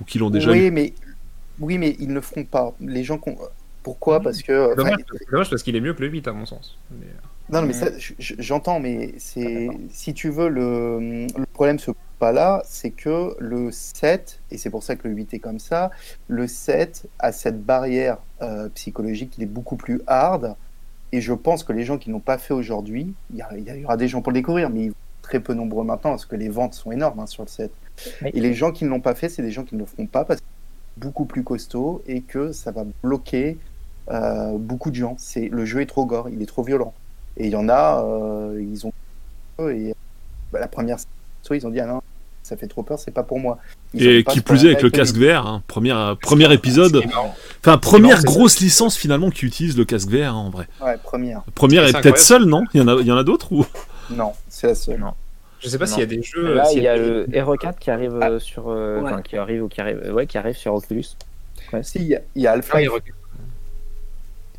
ou 0.00 0.04
qui 0.04 0.18
l'ont 0.18 0.30
déjà 0.30 0.50
eu. 0.52 0.54
oui, 0.66 0.70
mais 0.70 0.92
oui, 1.58 1.78
mais 1.78 1.96
ils 1.98 2.08
ne 2.08 2.14
le 2.14 2.20
feront 2.20 2.44
pas. 2.44 2.72
Les 2.80 3.02
gens 3.04 3.18
qu'on- 3.18 3.36
Pourquoi? 3.82 4.20
Parce 4.20 4.38
que 4.42 4.46
C'est 4.52 4.64
enfin, 4.64 4.74
Dommage, 4.76 4.96
c'est 5.12 5.30
dommage 5.30 5.50
parce 5.50 5.62
qu'il 5.62 5.76
est 5.76 5.80
mieux 5.80 5.94
que 5.94 6.02
le 6.02 6.08
8 6.08 6.26
à 6.28 6.32
mon 6.32 6.44
sens. 6.44 6.76
Mais, 6.90 7.06
euh, 7.06 7.52
Non, 7.52 7.60
non, 7.62 7.68
mais 7.68 7.74
je- 8.18 8.34
j'entends, 8.40 8.80
mais 8.80 9.14
c'est 9.18 9.68
Ah, 9.70 9.74
si 9.90 10.12
tu 10.12 10.28
veux 10.30 10.48
le, 10.48 11.26
le 11.38 11.46
problème 11.52 11.78
se 11.78 11.92
pose 11.92 11.94
pas 12.18 12.32
là, 12.32 12.62
c'est 12.64 12.90
que 12.90 13.36
le 13.38 13.70
7 13.70 14.40
et 14.50 14.58
c'est 14.58 14.70
pour 14.70 14.82
ça 14.82 14.96
que 14.96 15.08
le 15.08 15.14
8 15.14 15.34
est 15.34 15.38
comme 15.38 15.58
ça. 15.58 15.90
Le 16.28 16.46
7 16.46 17.08
a 17.18 17.32
cette 17.32 17.62
barrière 17.62 18.18
euh, 18.42 18.68
psychologique, 18.70 19.34
il 19.38 19.44
est 19.44 19.46
beaucoup 19.46 19.76
plus 19.76 20.02
hard. 20.06 20.56
Et 21.12 21.20
je 21.20 21.32
pense 21.32 21.64
que 21.64 21.72
les 21.72 21.84
gens 21.84 21.98
qui 21.98 22.10
n'ont 22.10 22.20
pas 22.20 22.38
fait 22.38 22.54
aujourd'hui, 22.54 23.14
il 23.32 23.38
y, 23.38 23.84
aura 23.84 23.96
des 23.96 24.08
gens 24.08 24.22
pour 24.22 24.32
le 24.32 24.38
découvrir, 24.38 24.70
mais 24.70 24.90
très 25.22 25.40
peu 25.40 25.54
nombreux 25.54 25.84
maintenant 25.84 26.10
parce 26.10 26.26
que 26.26 26.36
les 26.36 26.48
ventes 26.48 26.74
sont 26.74 26.92
énormes 26.92 27.20
hein, 27.20 27.26
sur 27.26 27.42
le 27.42 27.48
7. 27.48 27.70
Oui. 28.22 28.30
Et 28.34 28.40
les 28.40 28.54
gens 28.54 28.72
qui 28.72 28.84
ne 28.84 28.90
l'ont 28.90 29.00
pas 29.00 29.14
fait, 29.14 29.28
c'est 29.28 29.42
des 29.42 29.50
gens 29.50 29.64
qui 29.64 29.74
ne 29.74 29.80
le 29.80 29.86
feront 29.86 30.06
pas 30.06 30.24
parce 30.24 30.40
que 30.40 30.46
c'est 30.46 31.00
beaucoup 31.00 31.24
plus 31.24 31.42
costaud 31.42 32.02
et 32.06 32.22
que 32.22 32.52
ça 32.52 32.70
va 32.70 32.84
bloquer 33.02 33.58
euh, 34.10 34.56
beaucoup 34.58 34.90
de 34.90 34.96
gens. 34.96 35.16
C'est 35.18 35.48
le 35.48 35.64
jeu 35.64 35.80
est 35.80 35.86
trop 35.86 36.06
gore, 36.06 36.28
il 36.28 36.42
est 36.42 36.46
trop 36.46 36.62
violent. 36.62 36.94
Et 37.36 37.46
il 37.46 37.52
y 37.52 37.56
en 37.56 37.68
a, 37.68 38.04
euh, 38.04 38.60
ils 38.60 38.86
ont 38.86 38.92
et 39.58 39.94
bah, 40.52 40.60
la 40.60 40.68
première 40.68 40.98
ils 41.54 41.66
ont 41.66 41.70
dit 41.70 41.80
ah 41.80 41.86
non, 41.86 42.02
ça 42.46 42.56
fait 42.56 42.66
trop 42.68 42.82
peur, 42.82 42.98
c'est 42.98 43.10
pas 43.10 43.22
pour 43.22 43.38
moi. 43.40 43.58
Ils 43.94 44.06
Et 44.06 44.24
qui 44.24 44.40
plus 44.40 44.64
est 44.64 44.68
avec 44.68 44.82
le 44.82 44.90
casque 44.90 45.16
VR, 45.16 45.46
hein, 45.46 45.62
premier, 45.66 45.92
euh, 45.92 46.14
premier 46.14 46.52
épisode, 46.52 47.02
enfin 47.60 47.76
première 47.78 48.22
grosse 48.22 48.60
licence 48.60 48.96
finalement 48.96 49.30
qui 49.30 49.44
utilise 49.46 49.76
le 49.76 49.84
casque 49.84 50.08
VR 50.08 50.28
hein, 50.28 50.34
en 50.34 50.50
vrai. 50.50 50.68
Ouais, 50.80 50.96
première. 51.02 51.42
Première 51.54 51.84
est 51.86 51.92
peut-être 52.00 52.18
seule, 52.18 52.44
non? 52.44 52.64
Il 52.74 52.80
y 52.80 52.84
en 52.84 52.88
a, 52.88 53.00
il 53.00 53.06
y 53.06 53.12
en 53.12 53.16
a 53.16 53.24
d'autres 53.24 53.52
ou? 53.52 53.66
Non, 54.10 54.32
c'est 54.48 54.68
la 54.68 54.74
seule. 54.74 55.00
Non. 55.00 55.12
Je 55.60 55.68
sais 55.68 55.78
pas 55.78 55.86
s'il 55.86 55.98
y 55.98 56.02
a 56.02 56.06
des 56.06 56.22
jeux. 56.22 56.54
Là, 56.54 56.64
il 56.72 56.82
y 56.82 56.86
a 56.86 56.96
le 56.96 57.24
RE4 57.26 57.78
qui 57.80 57.90
arrive 57.90 58.14
euh, 58.22 58.38
sur, 58.38 58.68
euh, 58.68 59.00
Ouais. 59.00 59.22
qui 59.24 59.36
arrive 59.36 59.64
ou 59.64 59.68
qui 59.68 59.80
arrive, 59.80 60.00
euh, 60.04 60.12
ouais, 60.12 60.26
qui 60.26 60.38
arrive 60.38 60.54
sur 60.54 60.74
Oculus. 60.74 61.06
Ouais, 61.72 61.82
Si, 61.82 61.98
il 61.98 62.06
y 62.08 62.14
a, 62.14 62.20
il 62.36 62.42
y 62.42 62.46
a 62.46 62.52
Ah, 62.52 62.54
il 62.54 62.58
Half-Life. 62.58 62.90
recule. 62.92 63.14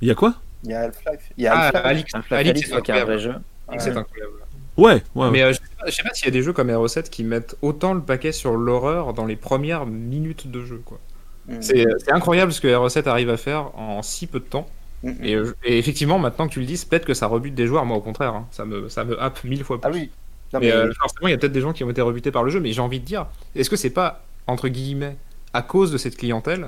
Il 0.02 0.08
y 0.08 0.12
a 0.12 0.16
quoi? 0.16 0.34
Il 0.64 0.72
y 0.72 0.74
a 0.74 0.82
Half-Life. 0.82 1.22
Il 1.38 1.44
y 1.44 1.48
a 1.48 1.54
Ah, 1.56 1.68
Half-Life. 1.68 2.06
C'est 2.10 2.18
un 2.18 3.06
vrai 3.06 3.20
jeu. 3.20 3.34
Alix, 3.70 3.84
c'est 3.84 3.90
incroyable. 3.96 4.32
Ouais, 4.78 5.04
ouais. 5.16 5.32
Mais 5.32 5.42
euh, 5.44 5.50
je 5.54 5.58
sais 5.58 5.62
pas, 5.80 5.86
je 5.88 5.92
sais 5.92 6.04
pas 6.04 6.14
s'il 6.14 6.26
y 6.26 6.28
a 6.30 6.32
des 6.32 6.44
jeux 6.44 6.54
comme 6.54 6.70
RE7 6.70 7.10
qui 7.10 7.24
mettent 7.24 7.56
autant 7.62 7.94
le 7.94 8.02
paquet 8.02 8.32
sur 8.32 8.56
l'horreur 8.58 9.14
dans 9.14 9.26
les 9.26 9.36
premières 9.36 9.86
minutes 9.86 10.50
de 10.52 10.64
jeu. 10.66 10.82
quoi. 10.86 11.00
Mm. 11.48 11.62
C'est 11.62 11.86
c'est 12.00 12.12
incroyable 12.12 12.52
ce 12.54 12.62
que 12.62 12.68
RE7 12.68 13.08
arrive 13.08 13.30
à 13.30 13.38
faire 13.38 13.78
en 13.78 14.02
si 14.04 14.28
peu 14.28 14.40
de 14.40 14.46
temps. 14.46 14.68
Mm, 15.04 15.10
mm. 15.12 15.24
Et, 15.24 15.36
euh, 15.36 15.54
et 15.64 15.78
effectivement, 15.80 16.20
maintenant 16.20 16.48
que 16.48 16.54
tu 16.54 16.60
le 16.60 16.66
dis, 16.66 16.78
c'est 16.78 16.90
peut-être 16.90 17.06
que 17.06 17.14
ça 17.14 17.28
rebute 17.28 17.56
des 17.56 17.68
joueurs. 17.68 17.86
Moi, 17.86 17.98
au 17.98 18.02
contraire, 18.02 18.34
hein, 18.36 18.48
ça, 18.52 18.66
me, 18.66 18.90
ça 18.90 19.04
me 19.04 19.20
happe 19.22 19.44
mille 19.44 19.64
fois 19.64 19.82
plus. 19.82 19.90
Ah 19.90 19.92
oui. 19.94 20.12
Non, 20.54 20.60
mais 20.60 20.68
mais- 20.68 20.72
euh, 20.72 20.92
forcément, 21.00 21.28
il 21.28 21.32
y 21.32 21.34
a 21.34 21.38
peut-être 21.38 21.52
des 21.54 21.62
gens 21.62 21.74
qui 21.74 21.84
ont 21.84 21.90
été 21.90 22.02
rebutés 22.02 22.32
par 22.32 22.44
le 22.44 22.50
jeu, 22.52 22.60
mais 22.60 22.72
j'ai 22.74 22.82
envie 22.82 23.00
de 23.00 23.06
dire, 23.06 23.28
est-ce 23.56 23.70
que 23.70 23.76
c'est 23.76 23.90
pas, 23.90 24.26
entre 24.48 24.70
guillemets, 24.70 25.18
à 25.54 25.62
cause 25.62 25.92
de 25.92 25.98
cette 25.98 26.18
clientèle 26.18 26.68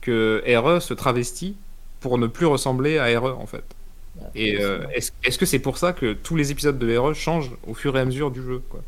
que 0.00 0.42
RE 0.58 0.80
se 0.80 0.94
travestit 0.94 1.58
pour 2.00 2.18
ne 2.18 2.26
plus 2.26 2.46
ressembler 2.46 2.98
à 2.98 3.18
RE, 3.20 3.38
en 3.38 3.46
fait? 3.46 3.64
Et 4.34 4.60
euh, 4.60 4.80
est-ce 4.94 5.38
que 5.38 5.46
c'est 5.46 5.58
pour 5.58 5.76
ça 5.78 5.92
que 5.92 6.12
tous 6.12 6.36
les 6.36 6.50
épisodes 6.52 6.78
de 6.78 6.96
RE 6.96 7.14
changent 7.14 7.50
au 7.66 7.74
fur 7.74 7.96
et 7.96 8.00
à 8.00 8.04
mesure 8.04 8.30
du 8.30 8.42
jeu 8.42 8.62
quoi? 8.68 8.80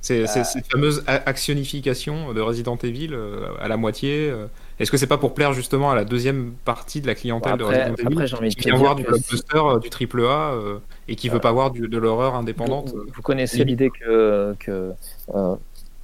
C'est 0.00 0.26
cette 0.26 0.66
fameuse 0.70 1.02
actionification 1.06 2.34
de 2.34 2.40
Resident 2.42 2.76
Evil 2.82 3.10
euh, 3.14 3.46
à 3.58 3.68
la 3.68 3.78
moitié. 3.78 4.28
euh, 4.28 4.46
Est-ce 4.78 4.90
que 4.90 4.98
c'est 4.98 5.06
pas 5.06 5.16
pour 5.16 5.32
plaire 5.32 5.54
justement 5.54 5.90
à 5.90 5.94
la 5.94 6.04
deuxième 6.04 6.52
partie 6.66 7.00
de 7.00 7.06
la 7.06 7.14
clientèle 7.14 7.52
Bon, 7.52 7.58
de 7.58 7.64
après- 7.64 7.78
Resident 7.94 8.10
Evil 8.10 8.22
après, 8.34 8.48
qui 8.50 8.60
vient 8.68 8.76
voir 8.76 8.96
du 8.96 9.04
blockbuster, 9.04 9.62
du 9.82 9.88
triple 9.88 10.20
A 10.26 10.50
euh, 10.52 10.78
et 11.08 11.16
qui 11.16 11.30
veut 11.30 11.40
pas 11.40 11.52
voir 11.52 11.70
du- 11.70 11.88
de 11.88 11.96
l'horreur 11.98 12.34
indépendante 12.34 12.90
Vous, 12.90 13.04
vous 13.14 13.22
connaissez 13.22 13.64
l'idée 13.64 13.88
que, 13.90 14.54
que 14.58 14.92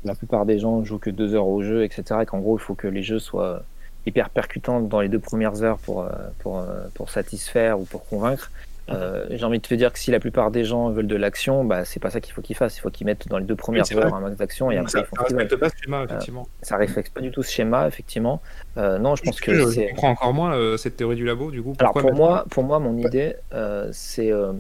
la 0.05 0.15
plupart 0.15 0.47
des 0.47 0.59
gens 0.59 0.83
jouent 0.83 0.99
que 0.99 1.11
deux 1.11 1.35
heures 1.35 1.47
au 1.49 1.63
jeu, 1.63 1.85
etc. 1.85 2.21
Et 2.23 2.27
qu'en 2.27 2.39
gros, 2.39 2.57
il 2.57 2.63
faut 2.63 2.75
que 2.75 2.87
les 2.89 3.03
jeux 3.03 3.19
soient 3.19 3.63
hyper 4.11 4.29
percutants 4.31 4.81
dans 4.81 5.01
les 5.01 5.09
deux 5.09 5.19
premières 5.19 5.63
heures 5.63 5.79
pour, 5.79 6.03
euh, 6.03 6.09
pour, 6.41 6.59
euh, 6.59 6.65
pour 6.95 7.11
satisfaire 7.11 7.81
ou 7.81 7.85
pour 7.85 8.07
convaincre. 8.09 8.51
Euh, 8.91 9.27
J'ai 9.31 9.45
envie 9.45 9.61
de 9.61 9.67
te 9.67 9.73
dire 9.75 9.93
que 9.93 10.01
si 10.01 10.11
la 10.11 10.19
plupart 10.19 10.51
des 10.51 10.65
gens 10.65 10.91
veulent 10.91 11.07
de 11.07 11.15
l'action, 11.15 11.65
bah, 11.65 11.85
c'est 11.85 12.01
pas 12.01 12.11
ça 12.11 12.21
qu'il 12.21 12.35
faut 12.35 12.43
qu'ils 12.43 12.57
fassent. 12.57 12.77
Il 12.77 12.81
faut 12.81 12.91
qu'ils 12.91 13.07
mettent 13.07 13.29
dans 13.29 13.39
les 13.39 13.45
deux 13.45 13.55
premières 13.55 13.85
heures 13.97 14.13
un 14.13 14.19
max 14.21 14.37
d'action 14.37 14.73
et 14.73 14.79
après 14.79 14.91
ça, 14.91 14.99
ils 14.99 15.05
font 15.05 15.15
ça 15.17 15.23
respecte 15.23 15.57
pas 15.57 15.69
ce 15.69 15.77
schéma 15.81 16.03
effectivement. 16.05 16.49
Ça 16.63 16.77
reflète 16.77 17.11
pas 17.11 17.21
du 17.21 17.31
tout 17.31 17.45
ce 17.45 17.53
schéma, 17.53 17.87
effectivement. 17.87 18.43
Euh, 18.79 18.99
non, 18.99 19.15
je 19.15 19.23
pense 19.23 19.39
je, 19.39 19.43
que 19.43 19.55
je 19.71 19.89
comprends 19.91 20.11
encore 20.11 20.35
moins 20.35 20.55
euh, 20.57 20.77
cette 20.77 20.97
théorie 20.97 21.15
du 21.15 21.25
labo 21.25 21.53
du 21.53 21.63
coup. 21.63 21.75
Alors 21.79 21.93
pour 21.93 22.03
mettre- 22.03 22.17
moi, 22.17 22.45
pour 22.51 22.65
moi, 22.65 22.81
mon 22.81 22.97
idée, 22.99 23.37
euh, 23.55 23.89
c'est 23.93 24.33
euh, 24.33 24.53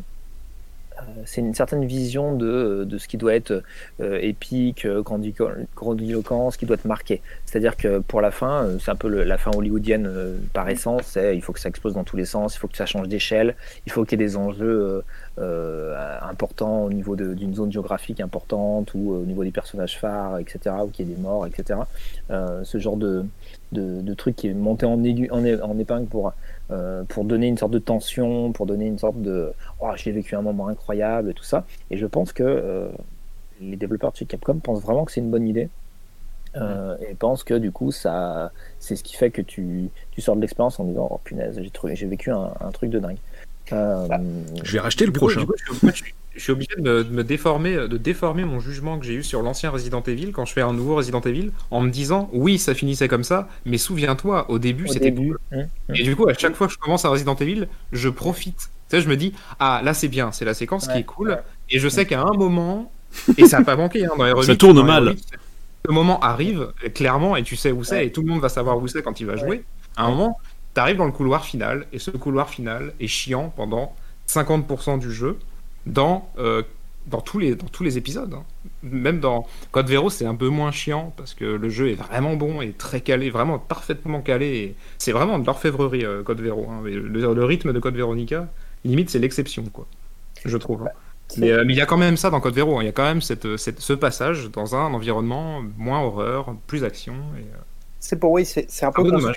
c'est 1.24 1.40
une 1.40 1.54
certaine 1.54 1.84
vision 1.84 2.34
de, 2.34 2.86
ce 2.98 3.08
qui 3.08 3.16
doit 3.16 3.34
être 3.34 3.62
euh, 4.00 4.18
épique, 4.20 4.86
grandiloquent, 4.86 6.50
ce 6.50 6.58
qui 6.58 6.66
doit 6.66 6.74
être 6.74 6.84
marqué. 6.84 7.22
C'est-à-dire 7.46 7.76
que 7.76 7.98
pour 7.98 8.20
la 8.20 8.30
fin, 8.30 8.68
c'est 8.78 8.90
un 8.90 8.96
peu 8.96 9.08
la 9.08 9.38
fin 9.38 9.50
hollywoodienne 9.52 10.10
par 10.52 10.68
essence, 10.68 11.16
il 11.16 11.42
faut 11.42 11.52
que 11.52 11.60
ça 11.60 11.68
explose 11.68 11.94
dans 11.94 12.04
tous 12.04 12.16
les 12.16 12.24
sens, 12.24 12.54
il 12.54 12.58
faut 12.58 12.68
que 12.68 12.76
ça 12.76 12.86
change 12.86 13.08
d'échelle, 13.08 13.54
il 13.86 13.92
faut 13.92 14.04
qu'il 14.04 14.20
y 14.20 14.22
ait 14.22 14.26
des 14.26 14.36
enjeux 14.36 15.02
importants 15.38 16.84
au 16.84 16.90
niveau 16.90 17.16
d'une 17.16 17.54
zone 17.54 17.72
géographique 17.72 18.20
importante 18.20 18.92
ou 18.94 19.12
au 19.12 19.24
niveau 19.24 19.44
des 19.44 19.50
personnages 19.50 19.98
phares, 19.98 20.38
etc., 20.38 20.76
ou 20.84 20.88
qu'il 20.88 21.08
y 21.08 21.12
ait 21.12 21.14
des 21.14 21.20
morts, 21.20 21.46
etc. 21.46 21.80
ce 22.28 22.78
genre 22.78 22.96
de, 22.96 23.24
de, 23.72 24.00
de, 24.00 24.14
truc 24.14 24.36
qui 24.36 24.48
est 24.48 24.54
monté 24.54 24.86
en, 24.86 25.02
aigu, 25.04 25.28
en, 25.30 25.44
en 25.44 25.78
épingle 25.78 26.06
pour 26.06 26.32
euh, 26.70 27.02
pour 27.04 27.24
donner 27.24 27.48
une 27.48 27.58
sorte 27.58 27.72
de 27.72 27.78
tension, 27.78 28.52
pour 28.52 28.66
donner 28.66 28.86
une 28.86 28.98
sorte 28.98 29.20
de 29.20 29.52
oh, 29.80 29.90
j'ai 29.96 30.12
vécu 30.12 30.36
un 30.36 30.42
moment 30.42 30.68
incroyable 30.68 31.30
et 31.30 31.34
tout 31.34 31.44
ça. 31.44 31.64
Et 31.90 31.96
je 31.96 32.06
pense 32.06 32.32
que 32.32 32.44
euh, 32.44 32.88
les 33.60 33.76
développeurs 33.76 34.12
de 34.12 34.16
chez 34.16 34.24
Capcom 34.26 34.58
pensent 34.58 34.82
vraiment 34.82 35.04
que 35.04 35.12
c'est 35.12 35.20
une 35.20 35.30
bonne 35.30 35.48
idée. 35.48 35.68
Euh, 36.56 36.96
et 37.08 37.14
pensent 37.14 37.44
que 37.44 37.54
du 37.54 37.70
coup, 37.70 37.92
ça, 37.92 38.50
c'est 38.80 38.96
ce 38.96 39.04
qui 39.04 39.14
fait 39.14 39.30
que 39.30 39.42
tu, 39.42 39.90
tu 40.10 40.20
sors 40.20 40.34
de 40.34 40.40
l'expérience 40.40 40.80
en 40.80 40.84
disant 40.84 41.08
Oh 41.10 41.20
punaise, 41.22 41.60
j'ai, 41.60 41.94
j'ai 41.94 42.06
vécu 42.06 42.30
un, 42.30 42.52
un, 42.60 42.70
truc 42.70 42.90
de 42.90 42.98
dingue. 42.98 43.18
Bah, 43.70 44.20
je 44.62 44.72
vais 44.72 44.80
racheter 44.80 45.06
le 45.06 45.12
prochain. 45.12 45.44
je 46.34 46.40
suis 46.40 46.52
obligé 46.52 46.70
de 46.78 47.02
me, 47.02 47.24
déformer, 47.24 47.74
de 47.74 47.96
déformer 47.96 48.44
mon 48.44 48.60
jugement 48.60 48.98
que 48.98 49.04
j'ai 49.04 49.14
eu 49.14 49.22
sur 49.22 49.42
l'ancien 49.42 49.70
Resident 49.70 50.02
Evil 50.02 50.32
quand 50.32 50.44
je 50.44 50.52
fais 50.52 50.60
un 50.60 50.72
nouveau 50.72 50.96
Resident 50.96 51.20
Evil 51.20 51.50
en 51.70 51.80
me 51.80 51.90
disant 51.90 52.30
oui 52.32 52.58
ça 52.58 52.74
finissait 52.74 53.08
comme 53.08 53.24
ça 53.24 53.48
mais 53.66 53.78
souviens-toi 53.78 54.50
au 54.50 54.58
début 54.58 54.88
c'était 54.88 55.12
cool. 55.12 55.38
Mmh, 55.50 55.56
mmh. 55.56 55.94
et 55.94 56.02
du 56.02 56.16
coup 56.16 56.28
à 56.28 56.34
chaque 56.34 56.54
fois 56.54 56.66
que 56.66 56.72
je 56.72 56.78
commence 56.78 57.04
un 57.04 57.10
Resident 57.10 57.34
Evil 57.34 57.68
je 57.92 58.08
profite. 58.08 58.70
Tu 58.88 58.96
sais 58.96 59.02
je 59.02 59.08
me 59.08 59.16
dis 59.16 59.34
ah 59.58 59.82
là 59.84 59.92
c'est 59.92 60.08
bien 60.08 60.32
c'est 60.32 60.44
la 60.44 60.54
séquence 60.54 60.88
qui 60.88 60.98
est 60.98 61.04
cool. 61.04 61.38
et 61.68 61.78
je 61.78 61.88
sais 61.88 62.06
qu'à 62.06 62.22
un 62.22 62.32
moment 62.32 62.90
et 63.36 63.46
ça 63.46 63.58
n'a 63.58 63.64
pas 63.64 63.76
manqué 63.76 64.06
hein, 64.06 64.12
dans 64.16 64.24
les 64.24 64.42
ça 64.42 64.56
tourne 64.56 64.84
mal. 64.84 65.16
le 65.84 65.92
moment 65.92 66.20
arrive 66.20 66.72
clairement 66.94 67.36
et 67.36 67.42
tu 67.42 67.56
sais 67.56 67.72
où 67.72 67.84
c'est 67.84 68.06
et 68.06 68.12
tout 68.12 68.22
le 68.22 68.28
monde 68.28 68.40
va 68.40 68.48
savoir 68.48 68.78
où 68.78 68.86
c'est 68.86 69.02
quand 69.02 69.20
il 69.20 69.26
va 69.26 69.36
jouer. 69.36 69.64
À 69.96 70.04
un 70.04 70.10
moment 70.10 70.38
tu 70.74 70.80
arrives 70.80 70.96
dans 70.96 71.06
le 71.06 71.12
couloir 71.12 71.44
final 71.44 71.86
et 71.92 71.98
ce 71.98 72.10
couloir 72.10 72.48
final 72.48 72.92
est 73.00 73.08
chiant 73.08 73.52
pendant 73.54 73.94
50% 74.28 74.98
du 74.98 75.12
jeu 75.12 75.38
dans, 75.86 76.30
euh, 76.38 76.62
dans, 77.06 77.20
tous, 77.20 77.38
les, 77.38 77.54
dans 77.54 77.66
tous 77.66 77.82
les 77.82 77.98
épisodes. 77.98 78.32
Hein. 78.34 78.44
Même 78.82 79.20
dans 79.20 79.46
Code 79.72 79.88
Vero, 79.88 80.10
c'est 80.10 80.26
un 80.26 80.34
peu 80.34 80.48
moins 80.48 80.70
chiant 80.70 81.12
parce 81.16 81.34
que 81.34 81.44
le 81.44 81.68
jeu 81.68 81.90
est 81.90 81.94
vraiment 81.94 82.36
bon 82.36 82.60
et 82.60 82.72
très 82.72 83.00
calé, 83.00 83.30
vraiment 83.30 83.58
parfaitement 83.58 84.20
calé. 84.20 84.74
C'est 84.98 85.12
vraiment 85.12 85.38
de 85.38 85.46
l'orfèvrerie, 85.46 86.04
euh, 86.04 86.22
Code 86.22 86.40
Vero. 86.40 86.68
Hein. 86.70 86.82
Le, 86.84 87.44
rythme 87.44 87.72
de 87.72 87.78
Code 87.80 87.96
Veronica, 87.96 88.48
limite, 88.84 89.10
c'est 89.10 89.18
l'exception, 89.18 89.64
quoi. 89.72 89.86
Je 90.44 90.56
trouve. 90.56 90.82
Hein. 90.82 90.90
Euh, 91.42 91.64
mais, 91.64 91.74
il 91.74 91.76
y 91.76 91.80
a 91.80 91.86
quand 91.86 91.96
même 91.96 92.16
ça 92.16 92.30
dans 92.30 92.40
Code 92.40 92.54
Vero. 92.54 92.80
Il 92.80 92.86
y 92.86 92.88
a 92.88 92.92
quand 92.92 93.04
même 93.04 93.20
cette, 93.20 93.56
cette, 93.56 93.80
ce 93.80 93.92
passage 93.92 94.50
dans 94.50 94.74
un 94.74 94.92
environnement 94.94 95.62
moins 95.76 96.00
horreur, 96.00 96.54
plus 96.66 96.84
action. 96.84 97.14
Et, 97.38 97.44
c'est 98.00 98.18
pour 98.18 98.32
oui, 98.32 98.44
c'est 98.44 98.84
un 98.84 98.92
peu 98.92 99.04
dommage 99.04 99.36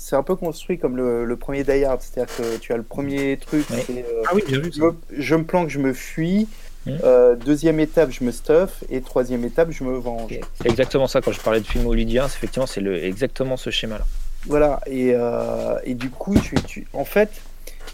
c'est 0.00 0.14
un 0.14 0.22
peu 0.22 0.36
construit 0.36 0.78
comme 0.78 0.96
le, 0.96 1.36
premier 1.36 1.64
Die 1.64 1.84
Hard, 1.84 2.00
c'est-à-dire 2.00 2.34
que 2.36 2.56
tu 2.58 2.72
as 2.72 2.76
le 2.76 2.84
premier 2.84 3.36
truc, 3.36 3.66
c'est 3.68 3.98
euh, 3.98 4.22
ah 4.26 4.30
oui, 4.32 4.42
bien 4.46 4.60
vu, 4.60 4.70
je, 4.72 4.80
me, 4.80 4.94
je, 5.10 5.34
me, 5.34 5.44
planque, 5.44 5.68
je 5.70 5.80
me 5.80 5.92
fuis. 5.92 6.46
Euh, 6.86 7.34
deuxième 7.34 7.80
étape, 7.80 8.10
je 8.12 8.22
me 8.22 8.30
stuff. 8.30 8.84
Et 8.90 9.00
troisième 9.00 9.44
étape, 9.44 9.72
je 9.72 9.82
me 9.82 9.98
venge. 9.98 10.32
C'est 10.54 10.70
exactement 10.70 11.08
ça 11.08 11.20
quand 11.20 11.32
je 11.32 11.40
parlais 11.40 11.60
de 11.60 11.66
film 11.66 11.84
hollywoodien. 11.84 12.26
Effectivement, 12.26 12.66
c'est 12.66 12.80
exactement 12.80 13.56
ce 13.56 13.70
schéma-là. 13.70 14.06
Voilà. 14.46 14.80
Et, 14.86 15.12
euh, 15.14 15.78
et, 15.84 15.94
du 15.94 16.10
coup, 16.10 16.38
tu, 16.38 16.54
tu, 16.62 16.86
en 16.92 17.04
fait, 17.04 17.30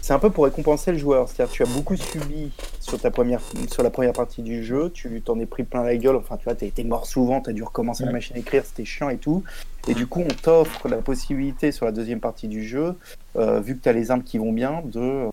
c'est 0.05 0.13
un 0.13 0.19
peu 0.19 0.29
pour 0.29 0.43
récompenser 0.43 0.91
le 0.91 0.99
joueur. 0.99 1.27
C'est-à-dire 1.27 1.51
tu 1.51 1.63
as 1.63 1.65
beaucoup 1.65 1.95
subi 1.95 2.51
sur, 2.79 2.99
ta 2.99 3.09
première, 3.09 3.41
sur 3.71 3.81
la 3.81 3.89
première 3.89 4.13
partie 4.13 4.43
du 4.43 4.63
jeu, 4.63 4.91
tu 4.91 5.19
t'en 5.21 5.39
es 5.39 5.47
pris 5.47 5.63
plein 5.63 5.81
la 5.81 5.97
gueule, 5.97 6.15
enfin 6.15 6.37
tu 6.37 6.43
vois, 6.43 6.53
t'as 6.53 6.67
été 6.67 6.83
mort 6.83 7.07
souvent, 7.07 7.41
t'as 7.41 7.53
dû 7.53 7.63
recommencer 7.63 8.05
la 8.05 8.11
machine 8.11 8.35
à 8.35 8.39
écrire, 8.39 8.63
c'était 8.63 8.85
chiant 8.85 9.09
et 9.09 9.17
tout. 9.17 9.43
Et 9.87 9.95
du 9.95 10.05
coup, 10.05 10.21
on 10.21 10.27
t'offre 10.27 10.87
la 10.89 10.97
possibilité 10.97 11.71
sur 11.71 11.87
la 11.87 11.91
deuxième 11.91 12.19
partie 12.19 12.47
du 12.47 12.63
jeu, 12.63 12.95
euh, 13.35 13.59
vu 13.61 13.75
que 13.75 13.81
tu 13.81 13.89
as 13.89 13.93
les 13.93 14.11
armes 14.11 14.21
qui 14.21 14.37
vont 14.37 14.53
bien, 14.53 14.83
de 14.85 15.27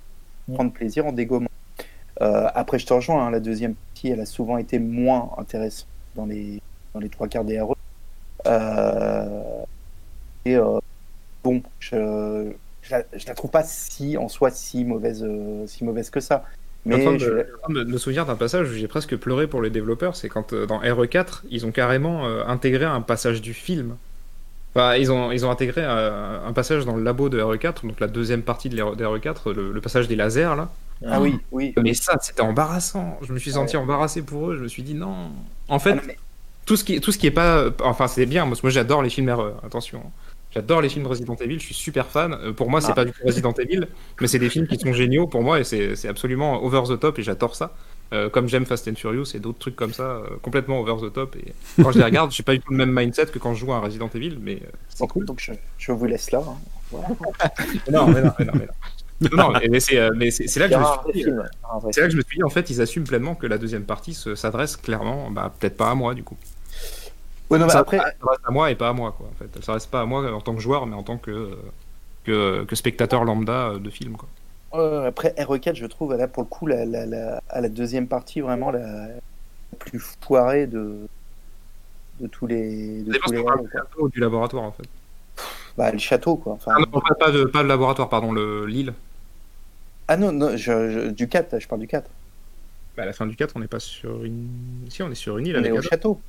prendre 0.55 0.73
plaisir 0.73 1.05
en 1.05 1.13
dégommant. 1.13 1.51
Euh, 2.23 2.49
après, 2.55 2.79
je 2.79 2.87
te 2.87 2.95
rejoins, 2.95 3.27
hein, 3.27 3.31
la 3.31 3.41
deuxième 3.41 3.75
partie, 3.75 4.09
elle 4.09 4.21
a 4.21 4.27
souvent 4.27 4.57
été 4.57 4.79
moins 4.79 5.33
intéressante 5.37 5.87
dans 6.17 6.25
les, 6.25 6.63
dans 6.95 7.01
les 7.01 7.11
trois 7.11 7.29
quarts 7.29 7.45
des 7.45 7.61
RE. 7.61 7.77
Euh, 8.47 9.65
et 10.47 10.57
bon, 11.45 11.61
je, 11.79 12.55
je 12.83 12.90
la, 12.90 13.05
la 13.27 13.35
trouve 13.35 13.51
pas 13.51 13.64
si 13.64 14.16
en 14.16 14.29
soi 14.29 14.51
si 14.51 14.85
mauvaise, 14.85 15.25
euh, 15.27 15.66
si 15.66 15.85
mauvaise 15.85 16.11
que 16.11 16.21
ça. 16.21 16.45
Mais 16.85 17.01
je 17.18 17.45
me, 17.68 17.97
souviens 17.99 18.25
d'un 18.25 18.35
passage 18.35 18.68
où 18.71 18.73
j'ai 18.73 18.88
presque 18.88 19.16
pleuré 19.16 19.47
pour 19.47 19.62
les 19.62 19.71
développeurs, 19.71 20.16
c'est 20.16 20.29
quand 20.29 20.53
euh, 20.53 20.66
dans 20.66 20.81
RE4, 20.81 21.42
ils 21.49 21.64
ont 21.64 21.71
carrément 21.71 22.27
euh, 22.27 22.45
intégré 22.47 22.85
un 22.85 23.01
passage 23.01 23.40
du 23.40 23.55
film. 23.55 23.97
Enfin, 24.75 24.97
ils 24.97 25.12
ont, 25.12 25.31
ils 25.31 25.47
ont 25.47 25.51
intégré 25.51 25.85
un, 25.85 26.53
passage 26.55 26.85
dans 26.85 26.97
le 26.97 27.03
labo 27.03 27.29
de 27.29 27.40
RE4, 27.40 27.87
donc 27.87 28.01
la 28.01 28.09
deuxième 28.09 28.42
partie 28.42 28.68
de 28.68 28.83
RE4, 28.83 29.53
le, 29.53 29.81
passage 29.81 30.09
des 30.09 30.16
lasers 30.16 30.57
là. 30.57 30.71
Ah 31.07 31.21
oui, 31.21 31.38
oui. 31.51 31.75
Mais 31.83 31.95
ça, 31.95 32.16
c'était 32.21 32.42
embarrassant. 32.42 33.18
Je 33.23 33.33
me 33.33 33.38
suis 33.38 33.53
senti 33.53 33.77
embarrassé 33.77 34.23
pour 34.23 34.51
eux. 34.51 34.57
Je 34.57 34.62
me 34.62 34.68
suis 34.68 34.83
dit 34.83 34.95
non. 34.95 35.31
En 35.68 35.79
fait, 35.79 35.99
ah 35.99 36.12
tout 36.64 36.77
ce 36.77 36.85
qui, 36.85 37.01
tout 37.01 37.12
ce 37.12 37.18
qui 37.18 37.27
est 37.27 37.33
pas, 37.33 37.66
enfin, 37.83 38.07
c'est 38.09 38.25
bien. 38.25 38.47
Moi, 38.47 38.57
j'adore 38.71 39.03
les 39.03 39.11
films 39.11 39.31
RE. 39.31 39.53
Attention. 39.64 40.03
J'adore 40.55 40.83
les 40.83 40.91
films 40.91 41.07
Resident 41.07 41.35
Evil, 41.37 41.59
je 41.59 41.65
suis 41.65 41.75
super 41.75 42.07
fan. 42.09 42.35
Euh, 42.35 42.53
pour 42.53 42.69
moi, 42.69 42.81
c'est 42.81 42.93
ah. 42.93 42.95
pas 42.95 43.05
du 43.05 43.12
tout 43.12 43.25
Resident 43.25 43.53
Evil, 43.53 43.87
mais 44.21 44.27
c'est 44.27 44.38
des 44.38 44.51
films 44.51 44.67
qui 44.67 44.79
sont 44.79 44.93
géniaux 44.93 45.27
pour 45.27 45.43
moi 45.43 45.61
et 45.61 45.65
c'est 45.65 46.09
absolument 46.09 46.62
over 46.62 46.83
the 46.88 47.01
top 47.01 47.19
et 47.19 47.23
j'adore 47.23 47.57
ça. 47.57 47.75
Euh, 48.12 48.29
comme 48.29 48.47
j'aime 48.47 48.67
Fast 48.67 48.87
and 48.88 48.95
Furious 48.97 49.35
et 49.35 49.38
d'autres 49.38 49.59
trucs 49.59 49.77
comme 49.77 49.95
ça, 49.95 50.03
euh, 50.03 50.37
complètement 50.43 50.81
over 50.81 50.97
the 51.01 51.11
top. 51.11 51.35
Et 51.37 51.55
quand 51.83 51.93
je 51.93 51.99
les 51.99 52.05
regarde, 52.05 52.31
j'ai 52.31 52.43
pas 52.43 52.53
du 52.53 52.61
tout 52.61 52.71
le 52.71 52.77
même 52.77 52.93
mindset 52.93 53.27
que 53.27 53.38
quand 53.38 53.55
je 53.55 53.61
joue 53.61 53.73
à 53.73 53.81
Resident 53.81 54.11
Evil, 54.15 54.37
mais 54.38 54.61
c'est 54.91 55.07
cool. 55.07 55.25
Donc 55.25 55.41
je, 55.41 55.53
je, 55.79 55.93
vous 55.93 56.05
laisse 56.05 56.31
là. 56.31 56.43
Hein. 56.47 56.99
non, 57.91 58.09
mais 58.09 58.21
non, 58.21 58.33
mais 58.38 58.45
non, 58.45 58.53
mais 58.53 58.67
non. 59.31 59.37
non, 59.51 59.53
mais 59.71 59.81
c'est 59.81 59.95
là, 59.95 60.11
que 60.11 60.75
je 60.75 60.79
me 60.79 60.85
suis 60.85 61.23
dit, 61.23 61.31
c'est 61.91 62.01
là 62.03 62.07
que 62.07 62.12
je 62.12 62.17
me 62.19 62.23
suis 62.23 62.37
dit, 62.37 62.43
en 62.43 62.51
fait, 62.51 62.69
ils 62.69 62.83
assument 62.83 63.07
pleinement 63.07 63.35
que 63.35 63.47
la 63.47 63.57
deuxième 63.57 63.85
partie 63.85 64.12
s'adresse 64.12 64.77
clairement, 64.77 65.31
bah, 65.31 65.55
peut-être 65.59 65.79
pas 65.79 65.91
à 65.91 65.95
moi 65.95 66.12
du 66.12 66.23
coup 66.23 66.37
ça, 67.69 67.79
après... 67.79 67.99
reste 67.99 68.43
à 68.45 68.51
moi 68.51 68.71
et 68.71 68.75
pas 68.75 68.88
à 68.88 68.93
moi, 68.93 69.12
quoi. 69.17 69.27
En 69.27 69.35
fait. 69.35 69.62
Ça 69.65 69.75
reste 69.75 69.91
pas 69.91 70.01
à 70.01 70.07
moi 70.07 70.33
en 70.33 70.41
tant 70.41 70.55
que 70.55 70.61
joueur, 70.61 70.87
mais 70.87 70.95
en 70.95 71.03
tant 71.03 71.19
que, 71.19 71.57
que, 72.25 72.65
que 72.65 72.77
spectateur 72.77 73.25
lambda 73.25 73.79
de 73.79 73.91
film, 73.91 74.17
quoi. 74.17 74.29
Euh, 74.75 75.09
après, 75.09 75.35
RE4, 75.37 75.75
je 75.75 75.87
trouve, 75.87 76.15
là, 76.15 76.29
pour 76.29 76.43
le 76.43 76.49
coup, 76.49 76.67
la, 76.67 76.85
la, 76.87 77.05
la, 77.05 77.43
à 77.49 77.61
la 77.61 77.69
deuxième 77.69 78.09
partie, 78.09 78.41
vraiment 78.41 78.71
la, 78.71 79.09
plus 79.79 79.99
foirée 80.21 80.67
de, 80.67 80.97
de 82.21 82.27
tous 82.27 82.47
les. 82.47 83.03
De 83.03 83.12
tous 83.19 83.33
les 83.33 83.45
château 83.73 84.09
du 84.09 84.21
laboratoire, 84.21 84.65
en 84.65 84.73
fait. 84.73 84.88
Bah, 85.77 85.91
le 85.91 85.99
château, 85.99 86.37
quoi. 86.37 86.55
Enfin, 86.55 86.73
ah 86.77 86.81
non, 86.81 87.01
pas, 87.19 87.31
de, 87.31 87.45
pas 87.45 87.62
le 87.62 87.69
laboratoire, 87.69 88.09
pardon, 88.09 88.33
l'île. 88.33 88.95
Ah 90.09 90.17
non, 90.17 90.33
non 90.33 90.57
je, 90.57 91.11
du 91.11 91.29
4, 91.29 91.59
je 91.59 91.69
parle 91.69 91.81
du 91.81 91.87
4. 91.87 92.11
Bah, 92.97 93.05
à 93.05 93.07
la 93.07 93.12
fin 93.12 93.27
du 93.27 93.37
4, 93.37 93.53
on 93.57 93.61
n'est 93.61 93.69
pas 93.69 93.81
sur 93.81 94.25
une. 94.25 94.49
Si, 94.88 95.03
on 95.03 95.11
est 95.11 95.15
sur 95.15 95.38
une 95.38 95.47
île. 95.47 95.57
On 95.59 95.65
est 95.65 95.71
au 95.71 95.83
château. 95.83 96.21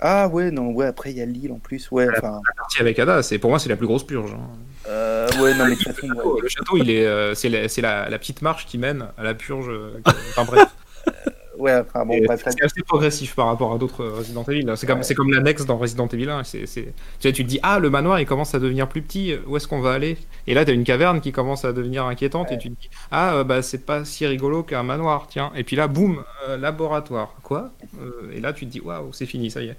Ah 0.00 0.28
ouais, 0.28 0.50
non, 0.50 0.70
ouais, 0.70 0.86
après 0.86 1.10
il 1.10 1.18
y 1.18 1.22
a 1.22 1.26
l'île 1.26 1.52
en 1.52 1.58
plus, 1.58 1.90
ouais. 1.90 2.06
La, 2.06 2.20
partie 2.20 2.80
avec 2.80 2.98
Ada, 2.98 3.22
c'est 3.22 3.38
pour 3.38 3.50
moi 3.50 3.58
c'est 3.58 3.68
la 3.68 3.76
plus 3.76 3.86
grosse 3.86 4.06
purge. 4.06 4.32
Hein. 4.32 4.48
Euh, 4.88 5.28
ouais, 5.40 5.54
non, 5.54 5.64
mais 5.66 5.74
le 5.74 5.76
château, 5.76 6.40
le 6.40 6.48
château, 6.48 6.76
il 6.76 6.90
est, 6.90 7.06
euh, 7.06 7.34
c'est 7.34 7.48
la, 7.48 8.08
la, 8.08 8.18
petite 8.18 8.42
marche 8.42 8.66
qui 8.66 8.78
mène 8.78 9.06
à 9.18 9.22
la 9.22 9.34
purge. 9.34 9.68
Euh, 9.68 10.00
enfin 10.06 10.44
bref. 10.44 10.68
Ouais, 11.58 11.74
enfin 11.74 12.06
bon, 12.06 12.18
bref. 12.24 12.42
C'est 12.44 12.62
assez 12.62 12.82
progressif 12.82 13.34
par 13.34 13.46
rapport 13.46 13.74
à 13.74 13.78
d'autres 13.78 14.06
Resident 14.06 14.44
Evil. 14.44 14.72
C'est 14.76 15.14
comme, 15.14 15.32
l'annexe 15.32 15.66
dans 15.66 15.76
Resident 15.76 16.06
Evil 16.06 16.30
1. 16.30 16.44
C'est, 16.44 16.64
Tu, 16.64 16.92
sais, 17.20 17.32
tu 17.32 17.44
te 17.44 17.48
dis, 17.48 17.58
ah, 17.62 17.78
le 17.78 17.90
manoir 17.90 18.20
il 18.20 18.26
commence 18.26 18.54
à 18.54 18.58
devenir 18.58 18.88
plus 18.88 19.02
petit, 19.02 19.34
où 19.46 19.56
est-ce 19.56 19.68
qu'on 19.68 19.80
va 19.80 19.92
aller? 19.92 20.16
Et 20.46 20.54
là, 20.54 20.64
tu 20.64 20.70
as 20.70 20.74
une 20.74 20.84
caverne 20.84 21.20
qui 21.20 21.32
commence 21.32 21.64
à 21.64 21.72
devenir 21.72 22.04
inquiétante 22.06 22.52
et 22.52 22.58
tu 22.58 22.70
te 22.70 22.80
dis, 22.80 22.90
ah, 23.10 23.44
bah 23.44 23.62
c'est 23.62 23.84
pas 23.84 24.04
si 24.04 24.26
rigolo 24.26 24.62
qu'un 24.62 24.82
manoir, 24.82 25.26
tiens. 25.28 25.52
Et 25.56 25.64
puis 25.64 25.76
là, 25.76 25.88
boum, 25.88 26.22
laboratoire. 26.58 27.34
Quoi? 27.42 27.70
Et 28.32 28.40
là, 28.40 28.52
tu 28.52 28.66
te 28.66 28.70
dis, 28.70 28.80
waouh, 28.80 29.12
c'est 29.12 29.26
fini, 29.26 29.50
ça 29.50 29.62
y 29.62 29.68
est. 29.68 29.76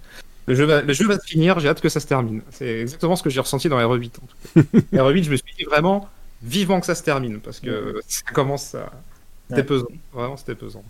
Le 0.49 0.55
jeu, 0.55 0.65
va, 0.65 0.81
le 0.81 0.93
jeu 0.93 1.05
va 1.05 1.19
se 1.19 1.27
finir, 1.27 1.59
j'ai 1.59 1.69
hâte 1.69 1.79
que 1.79 1.89
ça 1.89 1.99
se 1.99 2.07
termine. 2.07 2.41
C'est 2.49 2.79
exactement 2.81 3.15
ce 3.15 3.21
que 3.21 3.29
j'ai 3.29 3.39
ressenti 3.39 3.69
dans 3.69 3.77
RE8. 3.77 4.13
En 4.57 4.63
RE8, 5.11 5.23
je 5.23 5.29
me 5.29 5.35
suis 5.35 5.53
dit 5.55 5.63
vraiment 5.63 6.09
vivement 6.41 6.79
que 6.79 6.87
ça 6.87 6.95
se 6.95 7.03
termine 7.03 7.39
parce 7.39 7.59
que 7.59 7.99
ça 8.07 8.23
commence 8.33 8.73
à. 8.73 8.91
C'était 9.47 9.63
pesant, 9.63 9.87
vraiment 10.11 10.37
c'était 10.37 10.55
pesant. 10.55 10.83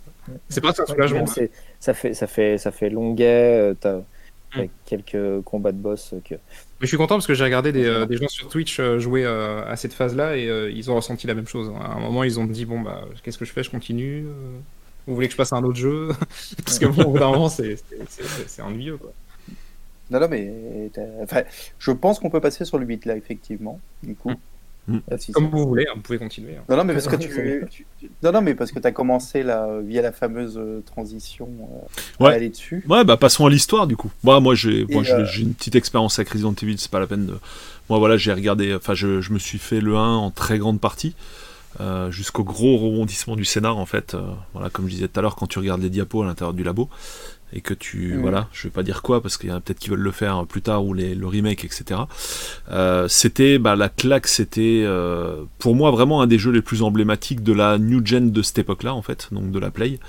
C'est 0.49 0.61
pas 0.61 0.69
un 0.69 0.85
soulagement. 0.85 1.25
Ça 1.79 1.93
fait, 1.93 2.13
ça 2.13 2.27
fait, 2.27 2.57
ça 2.57 2.71
fait 2.71 2.89
longuet. 2.89 3.59
Euh, 3.59 3.73
t'as 3.79 3.99
mm. 4.55 4.67
quelques 4.85 5.41
combats 5.43 5.71
de 5.71 5.77
boss 5.77 6.13
que. 6.25 6.35
Mais 6.35 6.85
je 6.85 6.87
suis 6.87 6.97
content 6.97 7.15
parce 7.15 7.27
que 7.27 7.33
j'ai 7.33 7.43
regardé 7.43 7.71
des, 7.71 7.85
euh, 7.85 8.05
des, 8.05 8.17
gens 8.17 8.27
sur 8.27 8.47
Twitch 8.47 8.79
euh, 8.79 8.99
jouer 8.99 9.25
à 9.25 9.75
cette 9.75 9.93
phase-là 9.93 10.37
et 10.37 10.71
ils 10.73 10.89
ont 10.91 10.95
ressenti 10.95 11.27
la 11.27 11.33
même 11.33 11.47
chose. 11.47 11.71
À 11.81 11.93
un 11.93 11.99
moment, 11.99 12.23
ils 12.23 12.39
ont 12.39 12.45
dit 12.45 12.65
bon 12.65 12.81
bah 12.81 13.05
qu'est-ce 13.23 13.37
que 13.37 13.45
je 13.45 13.51
fais? 13.51 13.63
Je 13.63 13.71
continue 13.71 14.25
Vous 15.05 15.15
voulez 15.15 15.27
que 15.27 15.33
je 15.33 15.37
passe 15.37 15.53
à 15.53 15.57
un 15.57 15.63
autre 15.63 15.77
jeu? 15.77 16.09
Parce 16.65 16.79
que 16.79 16.85
bon, 16.85 17.03
au 17.03 17.11
bout 17.11 17.19
d'un 17.19 17.31
moment, 17.31 17.49
c'est 17.49 17.77
ennuyeux 18.61 18.97
quoi. 18.97 19.11
Non, 20.11 20.19
non, 20.19 20.27
mais 20.27 20.89
enfin, 21.21 21.43
je 21.77 21.91
pense 21.91 22.19
qu'on 22.19 22.31
peut 22.31 22.41
passer 22.41 22.65
sur 22.65 22.79
le 22.79 22.85
8 22.85 23.05
là, 23.05 23.15
effectivement. 23.15 23.79
Du 24.01 24.15
coup, 24.15 24.33
Ah, 25.11 25.17
si, 25.19 25.31
Comme 25.31 25.49
vous 25.49 25.67
voulez, 25.67 25.85
hein, 25.87 25.93
vous 25.95 26.01
pouvez 26.01 26.17
continuer. 26.17 26.55
hein. 26.57 26.63
Non, 26.67 26.77
non, 26.77 26.83
mais 26.83 26.93
parce 26.93 27.07
que 27.07 27.15
tu, 27.15 27.29
tu- 27.69 27.85
tu- 27.99 28.11
non, 28.23 28.31
non, 28.31 28.41
mais 28.41 28.55
parce 28.55 28.71
que 28.71 28.79
t'as 28.79 28.91
commencé 28.91 29.43
là 29.43 29.67
via 29.85 30.01
la 30.01 30.11
fameuse 30.11 30.57
euh, 30.57 30.81
transition 30.85 31.47
euh, 31.61 32.23
Ouais. 32.23 32.31
à 32.31 32.35
aller 32.35 32.49
dessus. 32.49 32.83
Ouais, 32.89 33.03
bah 33.03 33.15
passons 33.17 33.45
à 33.45 33.49
l'histoire 33.51 33.85
du 33.85 33.95
coup. 33.95 34.11
Moi, 34.23 34.39
moi 34.39 34.55
j'ai 34.55 34.85
moi, 34.89 35.03
Et, 35.03 35.05
j'ai 35.05 35.13
euh, 35.13 35.25
une 35.41 35.53
petite 35.53 35.75
expérience 35.75 36.17
avec 36.17 36.29
Resident 36.29 36.55
Evil, 36.61 36.77
c'est 36.79 36.89
pas 36.89 36.99
la 36.99 37.05
peine 37.07 37.27
de. 37.27 37.35
Moi, 37.89 37.99
voilà, 37.99 38.17
j'ai 38.17 38.33
regardé, 38.33 38.73
enfin, 38.75 38.93
je, 38.95 39.21
je 39.21 39.31
me 39.33 39.37
suis 39.39 39.57
fait 39.59 39.79
le 39.81 39.95
1 39.95 40.15
en 40.15 40.31
très 40.31 40.57
grande 40.59 40.79
partie, 40.79 41.15
euh, 41.81 42.09
jusqu'au 42.09 42.43
gros 42.43 42.77
rebondissement 42.77 43.35
du 43.35 43.45
scénar 43.45 43.77
en 43.77 43.85
fait. 43.85 44.15
Euh, 44.15 44.21
voilà, 44.53 44.69
comme 44.71 44.85
je 44.87 44.93
disais 44.95 45.07
tout 45.07 45.19
à 45.19 45.21
l'heure, 45.21 45.35
quand 45.35 45.47
tu 45.47 45.59
regardes 45.59 45.81
les 45.81 45.89
diapos 45.91 46.23
à 46.23 46.25
l'intérieur 46.25 46.53
du 46.53 46.63
labo 46.63 46.89
et 47.53 47.61
que 47.61 47.73
tu. 47.73 48.13
Mhm. 48.13 48.21
Voilà, 48.21 48.47
je 48.51 48.63
vais 48.63 48.71
pas 48.71 48.83
dire 48.83 49.01
quoi 49.01 49.21
parce 49.21 49.37
qu'il 49.37 49.49
y 49.49 49.53
en 49.53 49.57
a 49.57 49.59
peut-être 49.59 49.79
qui 49.79 49.89
veulent 49.89 49.99
le 49.99 50.11
faire 50.11 50.45
plus 50.45 50.61
tard 50.61 50.85
ou 50.85 50.93
les, 50.93 51.15
le 51.15 51.27
remake, 51.27 51.65
etc. 51.65 52.01
Euh, 52.71 53.07
c'était, 53.07 53.57
bah, 53.57 53.75
la 53.75 53.89
claque, 53.89 54.27
c'était 54.27 54.83
euh, 54.85 55.43
pour 55.57 55.75
moi 55.75 55.91
vraiment 55.91 56.21
un 56.21 56.27
des 56.27 56.37
jeux 56.37 56.51
les 56.51 56.61
plus 56.61 56.83
emblématiques 56.83 57.43
de 57.43 57.53
la 57.53 57.77
new 57.77 58.05
gen 58.05 58.31
de 58.31 58.41
cette 58.41 58.59
époque-là 58.59 58.93
en 58.93 59.01
fait, 59.01 59.29
donc 59.31 59.51
de 59.51 59.59
la 59.59 59.71
Play. 59.71 59.99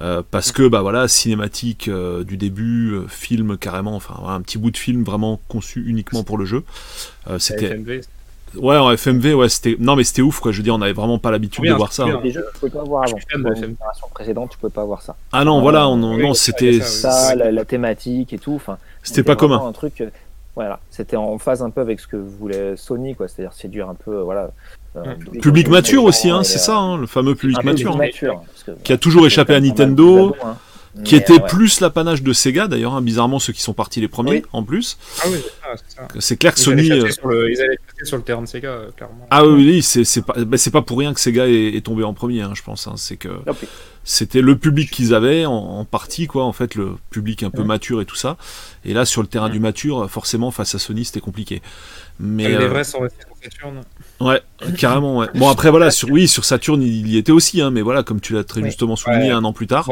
Euh, 0.00 0.22
parce 0.28 0.50
que 0.50 0.66
bah 0.66 0.82
voilà 0.82 1.06
cinématique 1.06 1.88
du 1.88 2.36
début 2.36 2.98
film 3.06 3.56
carrément 3.56 3.94
enfin 3.94 4.16
voilà, 4.18 4.34
un 4.34 4.40
petit 4.40 4.58
bout 4.58 4.72
de 4.72 4.76
film 4.76 5.04
vraiment 5.04 5.40
conçu 5.46 5.84
uniquement 5.86 6.24
pour 6.24 6.36
le 6.36 6.44
jeu 6.44 6.64
c'était 7.38 7.80
ouais 8.56 8.76
en 8.76 8.90
FMV 8.96 9.34
ouais 9.34 9.48
c'était 9.48 9.76
non 9.78 9.96
mais 9.96 10.04
c'était 10.04 10.22
ouf 10.22 10.40
quoi 10.40 10.52
je 10.52 10.58
veux 10.58 10.62
dire 10.62 10.74
on 10.74 10.80
avait 10.82 10.92
vraiment 10.92 11.18
pas 11.18 11.30
l'habitude 11.30 11.62
Oui, 11.62 11.68
de 11.68 11.74
un 11.74 11.76
voir 11.76 11.92
ça 11.92 12.04
hein. 12.04 12.20
Les 12.22 12.30
jeux, 12.30 12.44
tu 12.54 12.60
pouvais 12.60 12.70
pas 12.72 12.84
voir 12.84 13.04
avant. 13.04 13.16
une 13.16 13.54
génération 13.56 14.06
précédente, 14.14 14.50
tu 14.50 14.58
pouvais 14.58 14.72
pas 14.72 14.84
voir 14.84 15.02
ça. 15.02 15.16
ah 15.32 15.44
non 15.44 15.58
Euh, 15.58 15.62
voilà 15.62 15.88
on, 15.88 16.14
oui, 16.16 16.22
non 16.22 16.34
c'était 16.34 16.80
ça, 16.80 17.34
la, 17.34 17.50
la 17.52 17.64
thématique 17.64 18.32
et 18.32 18.38
tout. 18.38 18.54
Enfin, 18.54 18.78
c'était 19.02 19.22
pas 19.22 19.36
commun 19.36 19.62
Un 19.66 19.72
truc, 19.72 20.00
euh, 20.00 20.10
voilà, 20.56 20.78
c'était 20.90 21.16
en 21.16 21.36
phase 21.38 21.62
un 21.62 21.70
peu 21.70 21.80
avec 21.80 21.98
ce 22.00 22.06
que 22.06 22.16
voulait 22.16 22.76
Sony, 22.76 23.14
quoi. 23.16 23.26
C'est-à-dire 23.28 23.52
séduire 23.54 23.88
un 23.88 23.94
peu, 23.94 24.18
euh, 24.18 24.22
voilà. 24.22 24.50
euh, 24.96 25.02
public 25.42 25.68
mature 25.68 26.04
aussi 26.04 26.30
hein 26.30 26.44
c'est 26.44 26.56
euh, 26.56 26.60
ça 26.60 26.76
hein, 26.78 26.96
le 26.96 27.06
fameux 27.08 27.34
public 27.34 27.62
mature 27.64 27.94
hein, 27.94 27.98
mature, 27.98 28.42
que, 28.64 28.70
qui 28.84 28.92
a 28.92 28.96
toujours 28.98 29.26
échappé 29.26 29.52
à 29.54 29.60
Nintendo 29.60 30.36
hein. 30.44 30.56
qui 31.02 31.14
Mais, 31.16 31.20
était 31.20 31.32
euh, 31.32 31.36
ouais. 31.38 31.46
plus 31.48 31.80
l'apanage 31.80 32.22
de 32.22 32.32
Sega 32.32 32.68
d'ailleurs 32.68 32.94
hein, 32.94 33.02
bizarrement 33.02 33.40
ceux 33.40 33.52
qui 33.52 33.60
sont 33.60 33.72
partis 33.72 34.00
les 34.00 34.06
premiers 34.06 34.30
Oui. 34.30 34.42
en 34.52 34.62
plus 34.62 34.96
Ah 35.24 35.26
oui, 35.28 35.38
c'est 36.20 36.36
clair 36.36 36.54
que 36.54 36.60
Ils 36.60 36.70
allaient 36.70 36.82
Sony 36.82 36.88
chasser 37.00 37.06
euh, 37.06 37.10
sur 37.12 37.28
le- 37.28 37.50
ils 37.50 37.60
allaient 37.60 37.78
sur 38.04 38.16
le 38.16 38.22
terrain 38.22 38.42
de 38.42 38.46
Sega, 38.46 38.68
euh, 38.68 38.90
clairement. 38.96 39.26
Ah 39.30 39.44
oui, 39.46 39.64
oui, 39.64 39.82
c'est 39.82 40.22
pas, 40.22 40.34
bah, 40.44 40.56
c'est 40.56 40.70
pas 40.70 40.82
pour 40.82 40.98
rien 40.98 41.12
que 41.14 41.20
Sega 41.20 41.46
est, 41.48 41.74
est 41.76 41.84
tombé 41.84 42.04
en 42.04 42.14
premier, 42.14 42.42
hein, 42.42 42.52
je 42.54 42.62
pense. 42.62 42.86
hein. 42.86 42.94
C'est 42.96 43.16
que 43.16 43.28
c'était 44.04 44.42
le 44.42 44.56
public 44.56 44.90
qu'ils 44.90 45.14
avaient 45.14 45.46
en, 45.46 45.52
en 45.52 45.84
partie, 45.84 46.26
quoi. 46.26 46.44
En 46.44 46.52
fait, 46.52 46.74
le 46.74 46.96
public 47.10 47.42
un 47.42 47.50
peu 47.50 47.62
Ouais. 47.62 47.66
mature 47.68 48.00
et 48.00 48.04
tout 48.04 48.16
ça. 48.16 48.36
Et 48.84 48.92
là, 48.92 49.04
sur 49.06 49.22
le 49.22 49.28
terrain 49.28 49.46
Ouais. 49.46 49.52
du 49.52 49.60
mature, 49.60 50.10
forcément, 50.10 50.50
face 50.50 50.74
à 50.74 50.78
Sony, 50.78 51.04
c'était 51.04 51.20
compliqué. 51.20 51.62
Mais 52.20 52.48
les 52.48 52.54
euh, 52.56 52.68
vrais 52.68 52.84
sont 52.84 53.00
restés 53.00 53.22
sur 53.26 53.36
Saturn. 53.52 53.80
ouais, 54.20 54.40
carrément. 54.78 55.18
Ouais. 55.18 55.26
Bon 55.34 55.48
après, 55.48 55.70
voilà, 55.70 55.90
sur 55.90 56.10
oui, 56.10 56.28
sur 56.28 56.44
Saturn, 56.44 56.80
il 56.82 57.08
y 57.08 57.16
était 57.16 57.32
aussi, 57.32 57.60
hein, 57.60 57.70
mais 57.70 57.80
voilà, 57.82 58.02
comme 58.02 58.20
tu 58.20 58.34
l'as 58.34 58.44
très 58.44 58.60
Oui. 58.60 58.66
justement 58.68 58.94
souligné 58.96 59.28
Ouais. 59.28 59.30
un 59.32 59.42
an 59.44 59.52
plus 59.52 59.66
tard. 59.66 59.88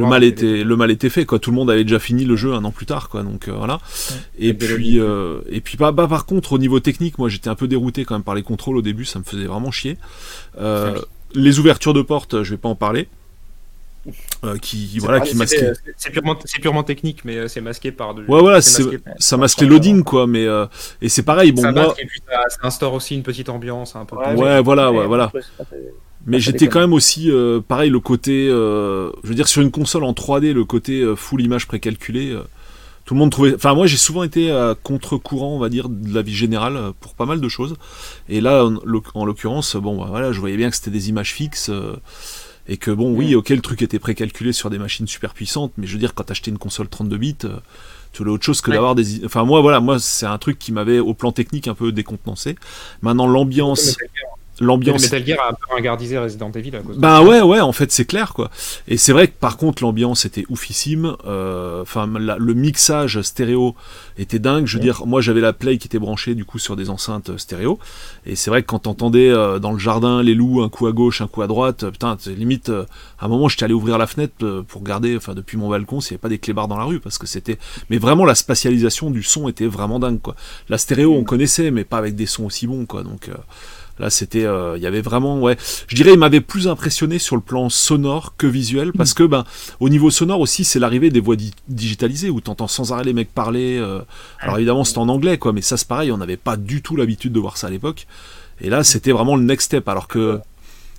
Le 0.00 0.06
mal 0.06 0.20
les- 0.22 0.28
était 0.28 0.64
le 0.64 0.76
mal 0.76 0.90
était 0.90 1.08
fait 1.10 1.24
quoi. 1.24 1.38
Tout 1.38 1.50
le 1.50 1.56
monde 1.56 1.70
avait 1.70 1.84
déjà 1.84 1.98
fini 1.98 2.24
le 2.24 2.36
jeu 2.36 2.52
un 2.54 2.64
an 2.64 2.70
plus 2.70 2.86
tard 2.86 3.08
quoi. 3.08 3.22
Donc 3.22 3.48
euh, 3.48 3.52
voilà. 3.52 3.80
Et 4.38 4.52
puis 4.54 4.98
euh, 5.00 5.40
et 5.48 5.60
puis 5.60 5.76
bah, 5.76 5.92
bah, 5.92 6.06
par 6.08 6.26
contre 6.26 6.52
au 6.52 6.58
niveau 6.58 6.80
technique, 6.80 7.18
moi 7.18 7.28
j'étais 7.28 7.48
un 7.48 7.54
peu 7.54 7.68
dérouté 7.68 8.04
quand 8.04 8.14
même 8.14 8.22
par 8.24 8.34
les 8.34 8.42
contrôles 8.42 8.76
au 8.76 8.82
début. 8.82 9.04
Ça 9.04 9.18
me 9.18 9.24
faisait 9.24 9.46
vraiment 9.46 9.70
chier. 9.70 9.96
Euh, 10.60 10.98
les 11.34 11.58
ouvertures 11.58 11.94
de 11.94 12.02
portes, 12.02 12.42
je 12.42 12.50
vais 12.50 12.56
pas 12.58 12.68
en 12.68 12.74
parler. 12.76 13.08
Euh, 14.44 14.58
qui 14.58 14.90
C'est 14.92 14.98
voilà 14.98 15.20
pas- 15.20 15.26
qui 15.26 15.34
masquaient. 15.34 15.72
c'est- 15.96 16.10
purement, 16.10 16.36
c'est 16.44 16.60
purement 16.60 16.82
technique, 16.82 17.24
mais 17.24 17.36
euh, 17.38 17.48
c'est 17.48 17.62
masqué 17.62 17.90
par. 17.90 18.14
du- 18.14 18.20
Ouais 18.26 18.40
voilà, 18.40 18.56
masqué 18.58 18.98
par- 18.98 19.14
ça 19.18 19.38
masque 19.38 19.62
les 19.62 19.66
loadings 19.66 20.02
quoi. 20.04 20.26
Mais 20.26 20.44
euh, 20.44 20.66
et 21.00 21.08
c'est 21.08 21.22
pareil. 21.22 21.52
Bon 21.52 21.62
ça 21.62 21.72
moi, 21.72 21.86
masque 21.86 22.00
et 22.02 22.04
puis 22.06 22.20
ça, 22.28 22.42
ça 22.50 22.58
instaure 22.66 22.92
aussi 22.92 23.14
une 23.14 23.22
petite 23.22 23.48
ambiance 23.48 23.96
un 23.96 24.04
peu. 24.04 24.16
Ouais, 24.16 24.34
ouais 24.34 24.60
voilà 24.62 24.92
ouais 24.92 25.06
voilà. 25.06 25.32
Mais 26.26 26.38
ça 26.38 26.44
j'étais 26.46 26.68
quand 26.68 26.80
même 26.80 26.92
aussi, 26.92 27.30
euh, 27.30 27.60
pareil, 27.60 27.90
le 27.90 28.00
côté, 28.00 28.48
euh, 28.48 29.10
je 29.22 29.28
veux 29.28 29.34
dire, 29.34 29.48
sur 29.48 29.62
une 29.62 29.70
console 29.70 30.04
en 30.04 30.12
3D, 30.12 30.52
le 30.52 30.64
côté 30.64 31.00
euh, 31.00 31.16
full 31.16 31.42
image 31.42 31.66
précalculée, 31.66 32.30
euh, 32.30 32.42
tout 33.04 33.12
le 33.14 33.20
monde 33.20 33.30
trouvait. 33.30 33.54
Enfin, 33.54 33.74
moi, 33.74 33.86
j'ai 33.86 33.98
souvent 33.98 34.22
été 34.22 34.50
à 34.50 34.74
contre-courant, 34.82 35.54
on 35.54 35.58
va 35.58 35.68
dire, 35.68 35.88
de 35.90 36.14
la 36.14 36.22
vie 36.22 36.34
générale 36.34 36.76
euh, 36.76 36.92
pour 37.00 37.14
pas 37.14 37.26
mal 37.26 37.40
de 37.40 37.48
choses. 37.48 37.76
Et 38.30 38.40
là, 38.40 38.64
en, 38.64 38.78
l'oc- 38.84 39.10
en 39.14 39.26
l'occurrence, 39.26 39.76
bon, 39.76 39.98
bah, 39.98 40.06
voilà, 40.08 40.32
je 40.32 40.40
voyais 40.40 40.56
bien 40.56 40.70
que 40.70 40.76
c'était 40.76 40.90
des 40.90 41.08
images 41.10 41.32
fixes. 41.32 41.68
euh, 41.68 41.96
et 42.66 42.78
que 42.78 42.90
bon, 42.90 43.12
oui, 43.14 43.34
ok, 43.34 43.50
le 43.50 43.60
truc 43.60 43.82
était 43.82 43.98
précalculé 43.98 44.54
sur 44.54 44.70
des 44.70 44.78
machines 44.78 45.06
super 45.06 45.34
puissantes, 45.34 45.72
mais 45.76 45.86
je 45.86 45.92
veux 45.92 45.98
dire, 45.98 46.14
quand 46.14 46.24
t'achetais 46.24 46.50
une 46.50 46.56
console 46.56 46.88
32 46.88 47.18
bits, 47.18 47.36
tu 47.36 47.48
voulais 48.18 48.30
autre 48.30 48.44
chose 48.44 48.62
que 48.62 48.70
Ouais. 48.70 48.76
d'avoir 48.76 48.94
des. 48.94 49.22
Enfin, 49.26 49.44
moi, 49.44 49.60
voilà, 49.60 49.80
moi, 49.80 49.98
c'est 49.98 50.24
un 50.24 50.38
truc 50.38 50.58
qui 50.58 50.72
m'avait, 50.72 50.98
au 50.98 51.12
plan 51.12 51.30
technique, 51.30 51.68
un 51.68 51.74
peu 51.74 51.92
décontenancé. 51.92 52.56
Maintenant, 53.02 53.26
l'ambiance. 53.26 53.98
L'ambiance 54.60 55.02
Metal 55.02 55.26
Gear 55.26 55.40
a 55.40 55.50
un 55.50 55.54
peu 55.54 55.74
ringardisé 55.74 56.18
Resident 56.18 56.50
Evil 56.52 56.76
à 56.76 56.80
cause 56.80 56.96
de 56.96 57.00
bah 57.00 57.22
ouais, 57.22 57.40
ouais, 57.42 57.60
en 57.60 57.72
fait, 57.72 57.90
c'est 57.90 58.04
clair, 58.04 58.32
quoi. 58.34 58.50
Et 58.86 58.96
c'est 58.96 59.12
vrai 59.12 59.26
que 59.28 59.32
par 59.38 59.56
contre, 59.56 59.82
l'ambiance 59.82 60.24
était 60.24 60.44
oufissime. 60.48 61.16
euh, 61.26 61.82
Enfin, 61.82 62.06
le 62.06 62.54
mixage 62.54 63.20
stéréo 63.22 63.74
était 64.16 64.38
dingue. 64.38 64.66
Je 64.66 64.74
veux 64.76 64.78
Ouais. 64.84 64.84
dire, 64.92 65.06
moi, 65.06 65.20
j'avais 65.20 65.40
la 65.40 65.52
Play 65.52 65.76
qui 65.78 65.88
était 65.88 65.98
branchée 65.98 66.34
du 66.34 66.44
coup 66.44 66.58
sur 66.58 66.76
des 66.76 66.88
enceintes 66.88 67.30
euh, 67.30 67.38
stéréo. 67.38 67.78
Et 68.26 68.36
c'est 68.36 68.50
vrai 68.50 68.62
que 68.62 68.66
quand 68.68 68.78
t'entendais 68.80 69.28
euh, 69.28 69.58
dans 69.58 69.72
le 69.72 69.78
jardin 69.78 70.22
les 70.22 70.34
loups, 70.34 70.62
un 70.62 70.68
coup 70.68 70.86
à 70.86 70.92
gauche, 70.92 71.20
un 71.20 71.26
coup 71.26 71.42
à 71.42 71.46
droite, 71.46 71.82
euh, 71.82 71.90
putain, 71.90 72.16
limite. 72.26 72.68
euh, 72.68 72.84
à 73.18 73.24
un 73.26 73.28
moment, 73.28 73.48
j'étais 73.48 73.64
allé 73.64 73.74
ouvrir 73.74 73.98
la 73.98 74.06
fenêtre 74.06 74.62
pour 74.68 74.82
regarder, 74.82 75.16
enfin, 75.16 75.34
depuis 75.34 75.56
mon 75.56 75.68
balcon, 75.68 76.00
s'il 76.00 76.12
n'y 76.12 76.16
avait 76.16 76.20
pas 76.22 76.28
des 76.28 76.38
clébards 76.38 76.68
dans 76.68 76.76
la 76.78 76.84
rue, 76.84 77.00
parce 77.00 77.18
que 77.18 77.26
c'était. 77.26 77.58
Mais 77.90 77.98
vraiment, 77.98 78.24
la 78.24 78.34
spatialisation 78.34 79.10
du 79.10 79.22
son 79.22 79.48
était 79.48 79.66
vraiment 79.66 79.98
dingue, 79.98 80.20
quoi. 80.20 80.36
La 80.68 80.78
stéréo, 80.78 81.12
on 81.14 81.24
connaissait, 81.24 81.70
mais 81.70 81.84
pas 81.84 81.98
avec 81.98 82.14
des 82.14 82.26
sons 82.26 82.44
aussi 82.44 82.66
bons, 82.66 82.86
quoi. 82.86 83.02
Donc. 83.02 83.30
Là, 84.00 84.10
c'était, 84.10 84.44
euh, 84.44 84.76
il 84.76 84.82
y 84.82 84.86
avait 84.86 85.00
vraiment, 85.00 85.40
ouais, 85.40 85.56
je 85.86 85.94
dirais, 85.94 86.12
il 86.12 86.18
m'avait 86.18 86.40
plus 86.40 86.66
impressionné 86.66 87.20
sur 87.20 87.36
le 87.36 87.42
plan 87.42 87.68
sonore 87.68 88.34
que 88.36 88.46
visuel, 88.48 88.92
parce 88.92 89.14
que, 89.14 89.22
ben, 89.22 89.44
au 89.78 89.88
niveau 89.88 90.10
sonore 90.10 90.40
aussi, 90.40 90.64
c'est 90.64 90.80
l'arrivée 90.80 91.10
des 91.10 91.20
voix 91.20 91.36
di- 91.36 91.54
digitalisées 91.68 92.28
où 92.28 92.40
t'entends 92.40 92.66
sans 92.66 92.92
arrêt 92.92 93.04
les 93.04 93.12
mecs 93.12 93.32
parler. 93.32 93.78
euh, 93.78 94.00
alors 94.40 94.56
évidemment, 94.56 94.82
c'est 94.82 94.98
en 94.98 95.08
anglais, 95.08 95.38
quoi, 95.38 95.52
mais 95.52 95.62
ça, 95.62 95.76
c'est 95.76 95.86
pareil, 95.86 96.10
on 96.10 96.18
n'avait 96.18 96.36
pas 96.36 96.56
du 96.56 96.82
tout 96.82 96.96
l'habitude 96.96 97.32
de 97.32 97.38
voir 97.38 97.56
ça 97.56 97.68
à 97.68 97.70
l'époque. 97.70 98.06
Et 98.60 98.68
là, 98.68 98.82
c'était 98.82 99.12
vraiment 99.12 99.36
le 99.36 99.44
next 99.44 99.66
step, 99.66 99.88
alors 99.88 100.08
que, 100.08 100.40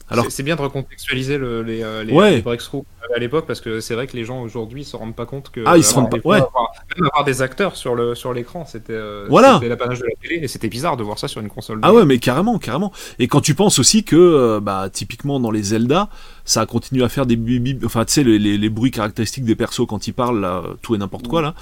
alors, 0.09 0.25
C'est- 0.29 0.43
bien 0.43 0.55
de 0.55 0.61
recontextualiser 0.61 1.37
le- 1.37 1.63
les, 1.63 1.81
euh, 1.83 2.03
les, 2.03 2.13
Ouais. 2.13 2.35
les 2.35 2.41
breakthroughs 2.41 2.85
à 3.15 3.19
l'époque 3.19 3.45
parce 3.45 3.61
que 3.61 3.79
c'est 3.81 3.93
vrai 3.93 4.07
que 4.07 4.15
les 4.17 4.23
gens 4.25 4.41
aujourd'hui 4.41 4.83
se 4.83 4.95
rendent 4.95 5.15
pas 5.15 5.25
compte 5.27 5.51
que 5.51 5.61
Ah, 5.65 5.77
ils 5.77 5.83
se 5.83 5.89
avoir 5.91 6.05
rendent 6.09 6.21
pas- 6.21 6.27
ouais. 6.29 6.37
avoir- 6.37 6.71
même 6.97 7.07
avoir 7.11 7.23
des 7.23 7.41
acteurs 7.43 7.75
sur 7.75 7.93
le 7.95 8.15
sur 8.15 8.33
l'écran 8.33 8.65
c'était 8.65 8.93
euh, 8.93 9.27
Voilà. 9.29 9.55
c'était 9.55 9.69
l'apanage 9.69 9.99
de 9.99 10.05
la 10.05 10.11
télé 10.21 10.39
et 10.43 10.47
c'était 10.47 10.67
bizarre 10.69 10.97
de 10.97 11.03
voir 11.03 11.19
ça 11.19 11.27
sur 11.27 11.39
une 11.41 11.49
console. 11.49 11.79
Ah 11.83 11.93
ouais, 11.93 12.03
mais 12.05 12.17
carrément, 12.19 12.57
carrément. 12.57 12.91
Et 13.19 13.27
quand 13.27 13.41
tu 13.41 13.53
penses 13.55 13.77
aussi 13.79 14.03
que, 14.03 14.15
euh, 14.15 14.59
bah, 14.59 14.89
typiquement 14.91 15.39
dans 15.39 15.51
les 15.51 15.61
Zelda, 15.63 16.09
ça 16.45 16.61
a 16.61 16.65
continué 16.65 17.03
à 17.03 17.09
faire 17.09 17.25
des 17.27 17.35
bip 17.35 17.83
enfin, 17.85 18.05
tu 18.05 18.13
sais, 18.13 18.23
les, 18.23 18.39
les- 18.39 18.57
les 18.57 18.69
bruits 18.69 18.91
caractéristiques 18.91 19.45
des 19.45 19.55
persos 19.55 19.85
quand 19.87 20.07
ils 20.07 20.13
parlent, 20.13 20.39
là, 20.41 20.63
tout 20.81 20.95
et 20.95 20.97
n'importe 20.97 21.27
quoi, 21.27 21.41
là. 21.41 21.53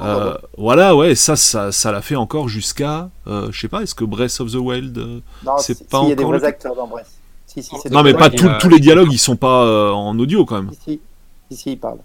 Euh, 0.00 0.34
voilà, 0.58 0.94
ouais, 0.96 1.14
ça, 1.14 1.36
ça, 1.36 1.72
ça 1.72 1.92
l'a 1.92 2.02
fait 2.02 2.16
encore 2.16 2.48
jusqu'à, 2.48 3.10
euh, 3.26 3.48
je 3.50 3.60
sais 3.60 3.68
pas, 3.68 3.82
est-ce 3.82 3.94
que 3.94 4.04
Breath 4.04 4.40
of 4.40 4.50
the 4.52 4.56
Wild. 4.56 4.96
euh, 4.98 5.20
Non, 5.44 5.52
c'est 5.58 5.76
si, 5.76 5.84
pas 5.84 5.98
si, 6.00 6.06
il 6.06 6.08
y 6.10 6.12
a 6.12 6.14
des 6.16 6.22
encore 6.22 6.32
vrais 6.34 6.40
le- 6.40 6.46
acteurs 6.46 6.74
dans 6.76 6.86
Brest. 6.86 7.10
Si, 7.54 7.62
si, 7.62 7.74
c'est 7.82 7.90
Non, 7.90 8.02
mais 8.02 8.14
pas 8.14 8.30
tout- 8.30 8.50
tous 8.60 8.68
les 8.68 8.80
dialogues, 8.80 9.12
ils 9.12 9.18
sont 9.18 9.36
pas 9.36 9.64
euh, 9.64 9.90
en 9.90 10.18
audio 10.18 10.44
quand 10.44 10.56
même. 10.62 10.70
Si, 10.72 10.78
si, 10.84 11.00
si, 11.50 11.56
si, 11.56 11.72
il 11.72 11.78
parle. 11.78 11.98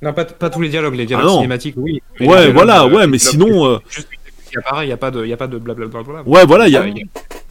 Non, 0.00 0.12
pas, 0.12 0.24
pas 0.24 0.50
tous 0.50 0.60
les 0.60 0.68
dialogues, 0.70 0.94
les 0.94 1.06
dialogues 1.06 1.28
Ah 1.30 1.34
cinématiques, 1.34 1.74
oui. 1.76 2.02
Ouais, 2.20 2.26
dialogues, 2.26 2.54
voilà, 2.54 2.86
ouais, 2.86 3.06
mais 3.06 3.18
sinon, 3.18 3.66
euh, 3.66 3.78
juste 3.88 4.08
une 4.12 4.18
texte 4.24 4.50
qui 4.50 4.58
apparaît, 4.58 4.86
il 4.86 4.90
y 4.90 4.92
a 4.92 4.96
pas 4.96 5.10
de, 5.10 5.24
il 5.24 5.28
y 5.28 5.32
a 5.32 5.36
pas 5.36 5.46
de 5.46 5.58
blablabla. 5.58 6.22
ouais, 6.26 6.46
voilà, 6.46 6.68
il 6.68 6.72
y 6.72 6.76
a, 6.76 6.84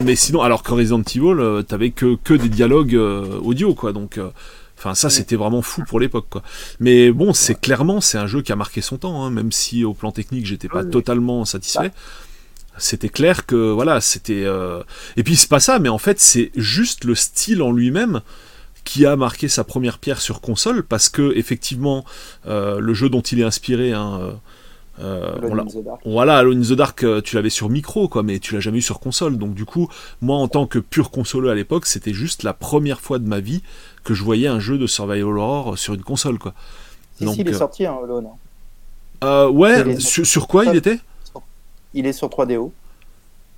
mais 0.00 0.16
sinon, 0.16 0.42
alors 0.42 0.62
que 0.62 0.72
Resident 0.72 1.02
Evil, 1.02 1.40
euh, 1.40 1.62
t'avais 1.62 1.90
que, 1.90 2.16
que 2.22 2.34
des 2.34 2.48
dialogues 2.48 2.94
euh, 2.94 3.38
audio, 3.42 3.74
quoi, 3.74 3.92
donc, 3.92 4.18
euh, 4.18 4.30
enfin, 4.78 4.94
ça, 4.94 5.10
c'était 5.10 5.36
vraiment 5.36 5.62
fou 5.62 5.82
pour 5.88 5.98
l'époque, 6.00 6.26
quoi. 6.30 6.42
Mais 6.80 7.10
bon, 7.12 7.32
c'est 7.32 7.60
clairement, 7.60 8.00
c'est 8.00 8.18
un 8.18 8.26
jeu 8.26 8.42
qui 8.42 8.52
a 8.52 8.56
marqué 8.56 8.80
son 8.80 8.98
temps, 8.98 9.24
hein, 9.24 9.30
même 9.30 9.52
si 9.52 9.84
au 9.84 9.94
plan 9.94 10.12
technique, 10.12 10.46
j'étais 10.46 10.68
pas 10.68 10.84
totalement 10.84 11.44
satisfait. 11.44 11.92
C'était 12.76 13.08
clair 13.08 13.46
que, 13.46 13.70
voilà, 13.70 14.00
c'était. 14.00 14.44
euh, 14.44 14.82
Et 15.16 15.22
puis, 15.22 15.36
c'est 15.36 15.48
pas 15.48 15.60
ça, 15.60 15.78
mais 15.78 15.88
en 15.88 15.98
fait, 15.98 16.20
c'est 16.20 16.50
juste 16.56 17.04
le 17.04 17.14
style 17.14 17.62
en 17.62 17.70
lui-même 17.72 18.20
qui 18.84 19.06
a 19.06 19.16
marqué 19.16 19.48
sa 19.48 19.64
première 19.64 19.98
pierre 19.98 20.20
sur 20.20 20.40
console, 20.40 20.82
parce 20.82 21.08
que, 21.08 21.32
effectivement, 21.36 22.04
euh, 22.46 22.80
le 22.80 22.92
jeu 22.92 23.08
dont 23.08 23.22
il 23.22 23.40
est 23.40 23.44
inspiré, 23.44 23.92
hein, 23.92 24.38
euh, 25.00 25.32
on 25.42 25.58
in 25.58 25.64
the 25.66 25.84
Dark. 25.84 26.00
voilà, 26.04 26.38
Alone 26.38 26.58
in 26.58 26.62
the 26.62 26.72
Dark, 26.76 27.04
tu 27.24 27.36
l'avais 27.36 27.50
sur 27.50 27.68
micro, 27.70 28.08
quoi, 28.08 28.22
mais 28.22 28.38
tu 28.38 28.54
l'as 28.54 28.60
jamais 28.60 28.78
eu 28.78 28.82
sur 28.82 29.00
console. 29.00 29.38
Donc 29.38 29.54
du 29.54 29.64
coup, 29.64 29.88
moi, 30.20 30.36
en 30.36 30.48
tant 30.48 30.66
que 30.66 30.78
pur 30.78 31.10
consoleux 31.10 31.50
à 31.50 31.54
l'époque, 31.54 31.86
c'était 31.86 32.12
juste 32.12 32.42
la 32.42 32.52
première 32.52 33.00
fois 33.00 33.18
de 33.18 33.26
ma 33.26 33.40
vie 33.40 33.62
que 34.04 34.14
je 34.14 34.22
voyais 34.22 34.48
un 34.48 34.60
jeu 34.60 34.78
de 34.78 34.86
survival 34.86 35.38
horror 35.38 35.78
sur 35.78 35.94
une 35.94 36.02
console, 36.02 36.38
quoi. 36.38 36.54
Si, 37.16 37.24
Donc, 37.24 37.34
si, 37.36 37.40
il 37.40 37.48
est 37.48 37.54
sorti, 37.54 37.86
hein, 37.86 37.96
Alone. 38.02 38.26
Euh, 39.22 39.48
ouais, 39.48 39.98
sur 40.00 40.46
quoi 40.46 40.64
il 40.64 40.76
était? 40.76 40.98
Il 41.94 42.06
est 42.06 42.12
sur 42.12 42.28
3DO. 42.28 42.70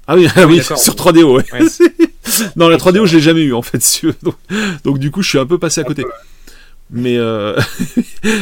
Ah 0.07 0.15
oui, 0.15 0.29
ah 0.37 0.43
oui, 0.47 0.59
d'accord. 0.59 0.79
sur 0.79 0.95
3DO, 0.95 1.37
ouais. 1.37 1.45
Ouais. 1.53 1.67
non, 2.57 2.69
la 2.69 2.77
3DO, 2.77 3.07
je 3.07 3.17
l'ai 3.17 3.23
jamais 3.23 3.43
eu, 3.43 3.55
en 3.55 3.63
fait. 3.63 4.03
Donc, 4.23 4.35
donc, 4.85 4.99
du 4.99 5.11
coup, 5.11 5.23
je 5.23 5.29
suis 5.31 5.39
un 5.39 5.47
peu 5.47 5.59
passé 5.59 5.81
à 5.81 5.85
côté. 5.85 6.05
Mais 6.89 7.17
euh, 7.19 7.57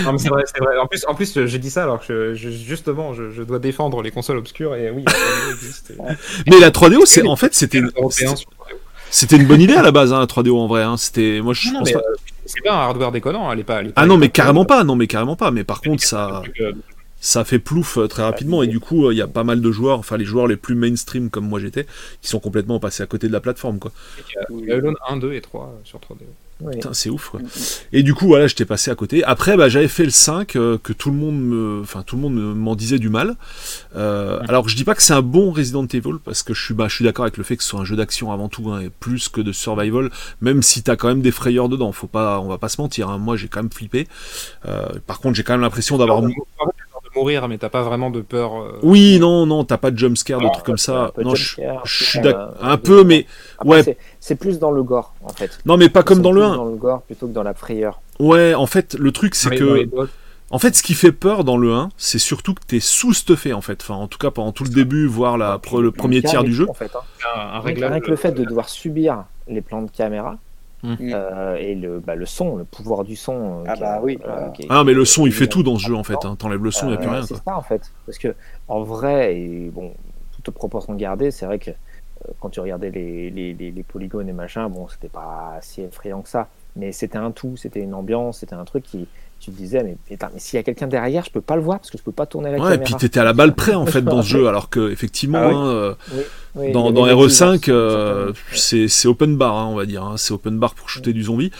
Non, 0.05 0.12
mais 0.12 0.18
c'est 0.18 0.28
vrai, 0.28 0.42
c'est 0.45 0.62
vrai. 0.62 0.76
En 0.76 0.86
plus, 0.86 1.03
en 1.09 1.14
plus, 1.14 1.47
je 1.47 1.57
dis 1.57 1.70
ça 1.70 1.84
alors 1.84 2.07
que 2.07 2.34
je- 2.34 2.51
je- 2.51 2.51
justement, 2.51 3.14
je, 3.14 3.30
je 3.30 3.42
dois 3.42 3.59
défendre 3.59 4.03
les 4.03 4.11
consoles 4.11 4.36
obscures 4.36 4.74
et 4.74 4.90
oui, 4.90 5.03
la 5.07 5.12
3DO 5.12 5.53
existe. 5.55 5.90
et- 5.92 6.51
mais 6.51 6.61
la 6.61 6.70
3DO, 6.70 7.07
c'est 7.07 7.26
en 7.26 7.36
fait 7.36 7.55
c'était 7.55 7.78
et 7.78 7.80
une, 7.80 7.86
les 7.86 7.92
Européens 8.03 8.36
sur 8.36 8.51
3DO. 8.51 8.76
c'était 9.11 9.36
une 9.36 9.47
bonne 9.47 9.62
idée 9.62 9.72
à 9.76 9.80
la 9.82 9.92
base, 9.92 10.12
hein, 10.12 10.18
la 10.20 10.26
3DO 10.26 10.59
en 10.59 10.66
vrai. 10.66 10.82
Hein. 10.82 10.99
C'était 10.99 11.40
moi 11.40 11.55
je 11.55 11.70
Non, 11.70 11.78
pense 11.78 11.92
pas. 11.92 12.01
euh, 12.01 12.14
c'est 12.45 12.61
pas 12.62 12.74
un 12.74 12.80
hardware 12.80 13.12
déconnant, 13.12 13.51
elle 13.51 13.61
est 13.61 13.64
pas. 13.64 13.80
elle 13.80 13.86
est 13.86 13.92
pas 13.92 14.03
Ah 14.03 14.05
non 14.05 14.18
mais 14.18 14.28
carrément 14.28 14.66
pas, 14.66 14.84
non 14.84 14.95
mais 14.95 15.07
carrément 15.07 15.36
pas. 15.36 15.51
Mais 15.51 15.64
par 15.64 15.80
contre 15.80 16.03
ça 16.05 16.42
Euh, 16.61 16.72
ça 17.25 17.43
fait 17.45 17.59
plouf 17.59 17.97
euh, 17.97 18.07
très 18.07 18.22
rapidement 18.22 18.62
et 18.62 18.66
du 18.66 18.81
coup 18.81 19.07
euh, 19.07 19.14
il 19.14 19.16
y 19.16 19.22
a 19.22 19.27
pas 19.27 19.45
mal 19.45 19.61
de 19.62 19.72
joueurs, 19.72 19.99
enfin 19.99 20.16
les 20.18 20.27
joueurs 20.27 20.47
les 20.47 20.57
plus 20.57 20.75
mainstream 20.75 21.31
comme 21.31 21.49
moi 21.49 21.59
j'étais, 21.59 21.87
qui 22.20 22.29
sont 22.29 22.39
complètement 22.41 22.79
passés 22.81 23.03
à 23.03 23.07
côté 23.07 23.29
de 23.29 23.33
la 23.33 23.41
plateforme 23.41 23.79
quoi. 23.79 23.93
Il 24.51 24.66
y 24.66 24.72
a 24.72 24.77
Alone 24.77 24.97
1, 25.09 25.16
2 25.16 25.33
et 25.33 25.41
3 25.41 25.62
euh, 25.64 25.81
sur 25.85 25.99
3DO. 26.01 26.25
Oui. 26.61 26.75
Putain, 26.75 26.93
c'est 26.95 27.11
ouf 27.11 27.31
quoi. 27.31 27.41
Et 27.93 28.05
du 28.05 28.14
coup 28.14 28.27
voilà, 28.29 28.47
j'étais 28.47 28.64
passé 28.64 28.91
à 28.91 28.95
côté. 28.95 29.25
Après 29.25 29.57
bah, 29.57 29.68
j'avais 29.68 29.89
fait 29.89 30.05
le 30.05 30.11
5 30.11 30.55
euh, 30.55 30.79
que 30.81 30.93
tout 30.93 31.11
le 31.11 31.16
monde 31.16 31.41
me 31.41 31.81
enfin 31.83 32.03
tout 32.07 32.14
le 32.14 32.22
monde 32.22 32.35
me- 32.35 32.55
m'en 32.55 32.77
disait 32.77 32.99
du 33.01 33.09
mal. 33.09 33.37
Euh, 33.97 34.39
alors 34.47 34.68
je 34.68 34.77
dis 34.77 34.85
pas 34.85 34.95
que 34.95 35.03
c'est 35.03 35.14
un 35.14 35.22
bon 35.22 35.51
Resident 35.51 35.87
Evil 35.87 36.18
parce 36.25 36.43
que 36.45 36.55
je 36.55 36.62
suis 36.64 36.75
bah, 36.75 36.87
je 36.89 36.95
suis 36.95 37.05
d'accord 37.05 37.25
avec 37.25 37.39
le 37.39 37.43
fait 37.45 37.57
que 37.57 37.62
ce 37.64 37.70
soit 37.70 37.81
un 37.81 37.85
jeu 37.85 37.97
d'action 37.97 38.31
avant 38.33 38.49
tout 38.49 38.70
hein, 38.70 38.81
et 38.83 38.91
plus 38.91 39.29
que 39.29 39.41
de 39.41 39.51
survival 39.51 40.11
même 40.41 40.62
si 40.62 40.83
t'as 40.83 40.95
quand 40.97 41.09
même 41.09 41.22
des 41.22 41.33
frayeurs 41.33 41.68
dedans, 41.68 41.91
faut 41.91 42.07
pas 42.07 42.39
on 42.41 42.49
va 42.49 42.59
pas 42.59 42.68
se 42.68 42.81
mentir 42.81 43.09
hein. 43.09 43.18
Moi 43.18 43.37
j'ai 43.37 43.49
quand 43.49 43.62
même 43.62 43.72
flippé. 43.72 44.07
Euh, 44.66 44.87
par 45.07 45.20
contre, 45.20 45.35
j'ai 45.37 45.43
quand 45.43 45.55
même 45.55 45.61
l'impression 45.62 45.99
d'avoir 45.99 46.22
Mourir, 47.17 47.47
mais 47.49 47.59
t'as 47.59 47.69
pas 47.69 47.83
vraiment 47.83 48.11
de 48.11 48.21
peur. 48.21 48.61
euh, 48.61 48.79
Oui, 48.83 49.19
non, 49.21 49.47
non, 49.47 49.65
t'as 49.65 49.77
pas 49.79 49.91
de 49.91 49.99
jumpscare, 49.99 50.41
de 50.41 50.47
Ah, 50.47 50.51
trucs 50.51 50.65
comme 50.65 50.75
un 50.75 50.79
ça. 50.79 51.12
Non, 51.23 51.35
je, 51.35 51.55
suis 51.85 52.19
euh, 52.19 52.23
d'accord. 52.23 52.55
Un 52.61 52.73
euh, 52.75 52.77
peu, 52.77 53.05
mais 53.05 53.27
Après, 53.59 53.83
ouais. 53.85 53.97
c'est- 54.21 54.35
plus 54.35 54.59
dans 54.59 54.71
le 54.71 54.83
gore, 54.83 55.15
en 55.23 55.29
fait. 55.33 55.59
non, 55.67 55.77
mais 55.77 55.89
pas 55.89 56.03
comme 56.03 56.23
dans 56.23 56.33
le 56.33 56.41
plus 56.41 56.51
1. 56.51 56.57
Dans 56.57 56.65
le 56.67 56.77
gore 56.77 57.03
plutôt 57.03 57.27
que 57.29 57.33
dans 57.33 57.43
la 57.45 57.55
frayeur. 57.55 58.01
Ouais, 58.19 58.55
en 58.55 58.67
fait, 58.67 58.95
le 58.95 59.12
truc 59.12 59.35
c'est 59.35 59.55
que, 59.57 59.89
en 60.51 60.59
fait, 60.59 60.75
ce 60.77 60.83
qui 60.83 60.95
fait 60.95 61.12
peur 61.12 61.43
dans 61.45 61.57
le 61.57 61.73
1, 61.73 61.89
c'est 61.97 62.19
surtout 62.19 62.55
que 62.55 62.61
t'es 62.67 62.81
sous-stuffé 62.81 63.53
en 63.53 63.61
fait. 63.61 63.81
Enfin, 63.83 63.95
en 63.95 64.07
tout 64.09 64.19
cas, 64.19 64.31
pendant 64.31 64.53
tout 64.53 64.65
le 64.65 64.71
début, 64.71 65.07
voire 65.07 65.37
la, 65.39 65.61
le 65.81 65.91
premier 65.91 66.23
tiers 66.23 66.45
du 66.45 66.53
jeu. 66.53 66.67
En 66.69 66.75
fait, 66.75 66.91
hein. 66.95 67.01
un, 67.37 67.41
un 67.41 67.43
Rien 67.51 67.61
que- 67.61 67.67
réglage. 67.67 67.91
rien 67.93 68.01
que 68.01 68.11
le 68.11 68.17
fait 68.17 68.33
de 68.33 68.45
devoir 68.45 68.69
subir 68.69 69.25
les 69.49 69.61
plans 69.62 69.83
de 69.83 69.91
caméra 69.91 70.37
Mm. 70.85 70.97
euh, 71.14 71.57
et 71.57 71.74
le, 71.74 71.99
bah, 72.01 72.14
le 72.14 72.26
son, 72.26 72.57
le 72.57 72.64
pouvoir 72.64 73.05
du 73.05 73.16
son. 73.16 73.61
euh, 73.61 73.64
Ah 73.66 73.74
bah 73.76 74.01
oui. 74.03 74.18
est- 74.59 74.66
Ah 74.68 74.85
mais 74.85 74.93
le 74.93 75.05
son, 75.05 75.26
il 75.26 75.32
fait 75.32 75.47
tout 75.49 75.62
dans 75.62 75.76
ce 75.78 75.87
jeu 75.87 75.95
en 75.97 76.05
fait. 76.05 76.24
Hein. 76.24 76.37
T'enlèves 76.39 76.62
le 76.62 76.70
son, 76.70 76.91
y 76.91 76.95
a 76.95 76.97
plus 76.99 77.09
Euh, 77.09 77.12
rien. 77.12 77.22
C'est 77.22 77.35
ça 77.43 77.57
en 77.57 77.62
fait. 77.62 77.91
Parce 78.07 78.18
que 78.18 78.35
en 78.68 78.82
vrai, 78.82 79.37
et 79.37 79.70
bon, 79.70 79.93
toute 80.43 80.55
proportion 80.55 80.95
gardée, 80.95 81.30
c'est 81.30 81.47
vrai 81.47 81.59
que 81.59 81.70
euh, 81.70 82.32
quand 82.41 82.51
tu 82.51 82.61
regardais 82.61 82.91
les, 82.91 83.30
les, 83.30 83.55
les, 83.55 83.70
les 83.70 83.82
polygones 83.82 84.28
et 84.28 84.32
machin, 84.32 84.68
bon, 84.68 84.87
c'était 84.89 85.09
pas 85.09 85.59
si 85.62 85.80
effrayant 85.82 86.22
que 86.22 86.28
ça. 86.28 86.49
Mais 86.76 86.93
c'était 86.93 87.18
un 87.18 87.30
tout, 87.30 87.57
c'était 87.57 87.80
une 87.80 87.95
ambiance, 87.95 88.39
c'était 88.41 88.55
un 88.55 88.64
truc 88.64 88.85
qui. 88.85 89.07
Tu 89.45 89.51
te 89.51 89.57
disais, 89.59 89.82
mais, 89.84 89.97
putain, 90.09 90.30
mais 90.32 90.40
s'il 90.40 90.57
y 90.57 90.61
a 90.61 90.62
quelqu'un 90.62 90.86
derrière, 90.86 91.22
je 91.24 91.30
peux 91.30 91.42
pas 91.42 91.55
le 91.57 91.61
voir 91.61 91.78
parce 91.78 91.90
que 91.90 91.99
je 91.99 92.03
peux 92.03 92.12
pas 92.12 92.24
tourner 92.24 92.51
la 92.51 92.59
Ouais, 92.59 92.61
et 92.61 92.78
caméra. 92.78 92.84
puis 92.84 92.95
t'étais 92.95 93.20
à 93.20 93.24
la 93.24 93.34
balle 93.34 93.55
près 93.55 93.74
en 93.74 93.84
fait 93.84 94.01
dans 94.03 94.22
ce 94.22 94.28
jeu, 94.30 94.49
alors 94.49 94.70
que 94.70 94.90
effectivement, 94.90 95.38
Ah 95.42 95.49
oui. 95.49 95.55
hein, 95.55 95.66
euh, 95.66 95.95
Oui, 96.14 96.22
oui, 96.57 96.72
dans, 96.72 96.90
des 96.92 97.01
RE5, 97.01 97.59
petits 97.59 97.70
euh, 97.70 98.32
c'est 98.55 98.88
c'est 98.88 99.07
open 99.07 99.36
bar, 99.36 99.55
hein, 99.57 99.66
on 99.70 99.74
va 99.74 99.84
dire. 99.86 100.03
hein. 100.03 100.14
C'est 100.16 100.32
open 100.32 100.59
bar 100.59 100.74
pour 100.74 100.88
shooter 100.88 101.12
du 101.12 101.24
zombie. 101.24 101.51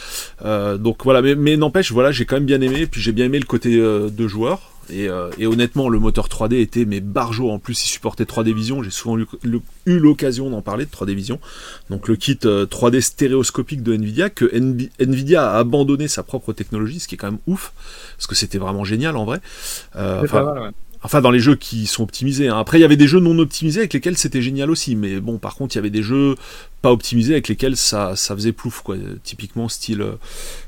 Euh, 0.45 0.79
donc 0.79 1.05
voilà, 1.05 1.21
mais, 1.21 1.35
mais 1.35 1.57
n'empêche, 1.59 1.93
voilà, 1.93 2.11
j'ai 2.11 2.25
quand 2.25 2.37
même 2.37 2.47
bien 2.47 2.61
aimé. 2.63 2.87
Puis 2.87 3.03
j'ai 3.03 3.13
bien 3.13 3.27
aimé 3.27 3.39
le 3.39 3.45
côté 3.45 3.77
euh, 3.77 4.09
de 4.09 4.27
joueur. 4.29 4.61
Et, 4.91 5.09
euh, 5.09 5.31
et 5.39 5.47
honnêtement, 5.47 5.89
le 5.89 5.99
moteur 5.99 6.29
3D 6.29 6.61
était 6.61 6.85
mais 6.85 7.01
barjo. 7.01 7.51
En 7.51 7.59
plus, 7.59 7.85
il 7.85 7.89
supportait 7.89 8.25
3D 8.25 8.53
Vision. 8.53 8.83
J'ai 8.83 8.91
souvent 8.91 9.19
eu, 9.19 9.27
l'occasion 9.87 10.51
d'en 10.51 10.63
parler 10.63 10.85
de 10.85 10.91
3D 10.91 11.15
Vision. 11.15 11.41
Donc 11.91 12.09
le 12.09 12.17
kit 12.17 12.39
euh, 12.45 12.67
3D 12.67 13.01
stéréoscopique 13.01 13.83
de 13.83 13.95
Nvidia, 13.95 14.31
que 14.31 14.45
Nvidia 14.99 15.51
a 15.51 15.59
abandonné 15.59 16.09
sa 16.09 16.23
propre 16.23 16.53
technologie, 16.53 17.01
ce 17.01 17.09
qui 17.09 17.15
est 17.15 17.19
quand 17.19 17.31
même 17.31 17.41
ouf, 17.47 17.73
parce 18.17 18.27
que 18.27 18.35
c'était 18.35 18.59
vraiment 18.59 18.85
génial 18.85 19.17
en 19.17 19.25
vrai. 19.25 19.41
Euh, 19.97 20.71
enfin, 21.05 21.21
dans 21.21 21.31
les 21.31 21.39
jeux 21.39 21.55
qui 21.55 21.87
sont 21.87 22.03
optimisés. 22.03 22.49
hein. 22.49 22.59
Après, 22.59 22.79
il 22.79 22.81
y 22.81 22.85
avait 22.85 22.97
des 22.97 23.07
jeux 23.07 23.21
non 23.21 23.39
optimisés 23.39 23.81
avec 23.81 23.93
lesquels 23.93 24.17
c'était 24.17 24.43
génial 24.43 24.71
aussi. 24.71 24.97
Mais 24.97 25.21
bon, 25.21 25.39
par 25.39 25.55
contre, 25.55 25.77
il 25.77 25.79
y 25.79 25.81
avait 25.81 25.91
des 25.91 26.03
jeux 26.03 26.35
pas 26.83 26.91
optimisés 26.91 27.35
avec 27.35 27.49
lesquels 27.49 27.77
ça, 27.77 28.17
ça 28.17 28.35
faisait 28.35 28.53
plouf, 28.53 28.81
quoi. 28.83 28.97
Typiquement, 29.23 29.69
style 29.69 30.03
euh, 30.03 30.13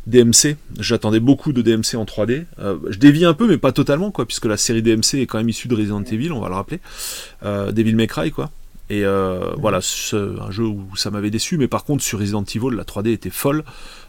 DMC. 0.06 0.56
J'attendais 0.78 1.20
beaucoup 1.20 1.52
de 1.52 1.62
DMC 1.62 1.96
en 1.96 2.04
3D. 2.04 2.44
Euh, 2.58 2.76
je 2.88 2.98
dévie 2.98 3.24
un 3.24 3.34
peu, 3.34 3.48
mais 3.48 3.58
pas 3.58 3.72
totalement, 3.72 4.10
quoi, 4.10 4.26
puisque 4.26 4.46
la 4.46 4.56
série 4.56 4.82
DMC 4.82 5.14
est 5.14 5.26
quand 5.26 5.38
même 5.38 5.48
issue 5.48 5.68
de 5.68 5.74
Resident 5.74 6.04
Evil, 6.04 6.30
on 6.32 6.40
va 6.40 6.48
le 6.48 6.54
rappeler. 6.54 6.80
Euh, 7.44 7.72
Devil 7.72 7.94
May 7.96 8.06
Cry, 8.06 8.30
quoi. 8.30 8.50
Et 8.88 9.04
euh, 9.04 9.52
voilà, 9.58 9.80
c'est 9.80 10.16
un 10.16 10.50
jeu 10.50 10.64
où 10.64 10.84
ça 10.94 11.10
m'avait 11.10 11.30
déçu, 11.30 11.58
mais 11.58 11.66
par 11.66 11.84
contre 11.84 12.04
sur 12.04 12.20
Resident 12.20 12.44
Evil, 12.44 12.74
la 12.74 12.84
3D 12.84 13.08
était 13.10 13.30
folle. 13.30 13.64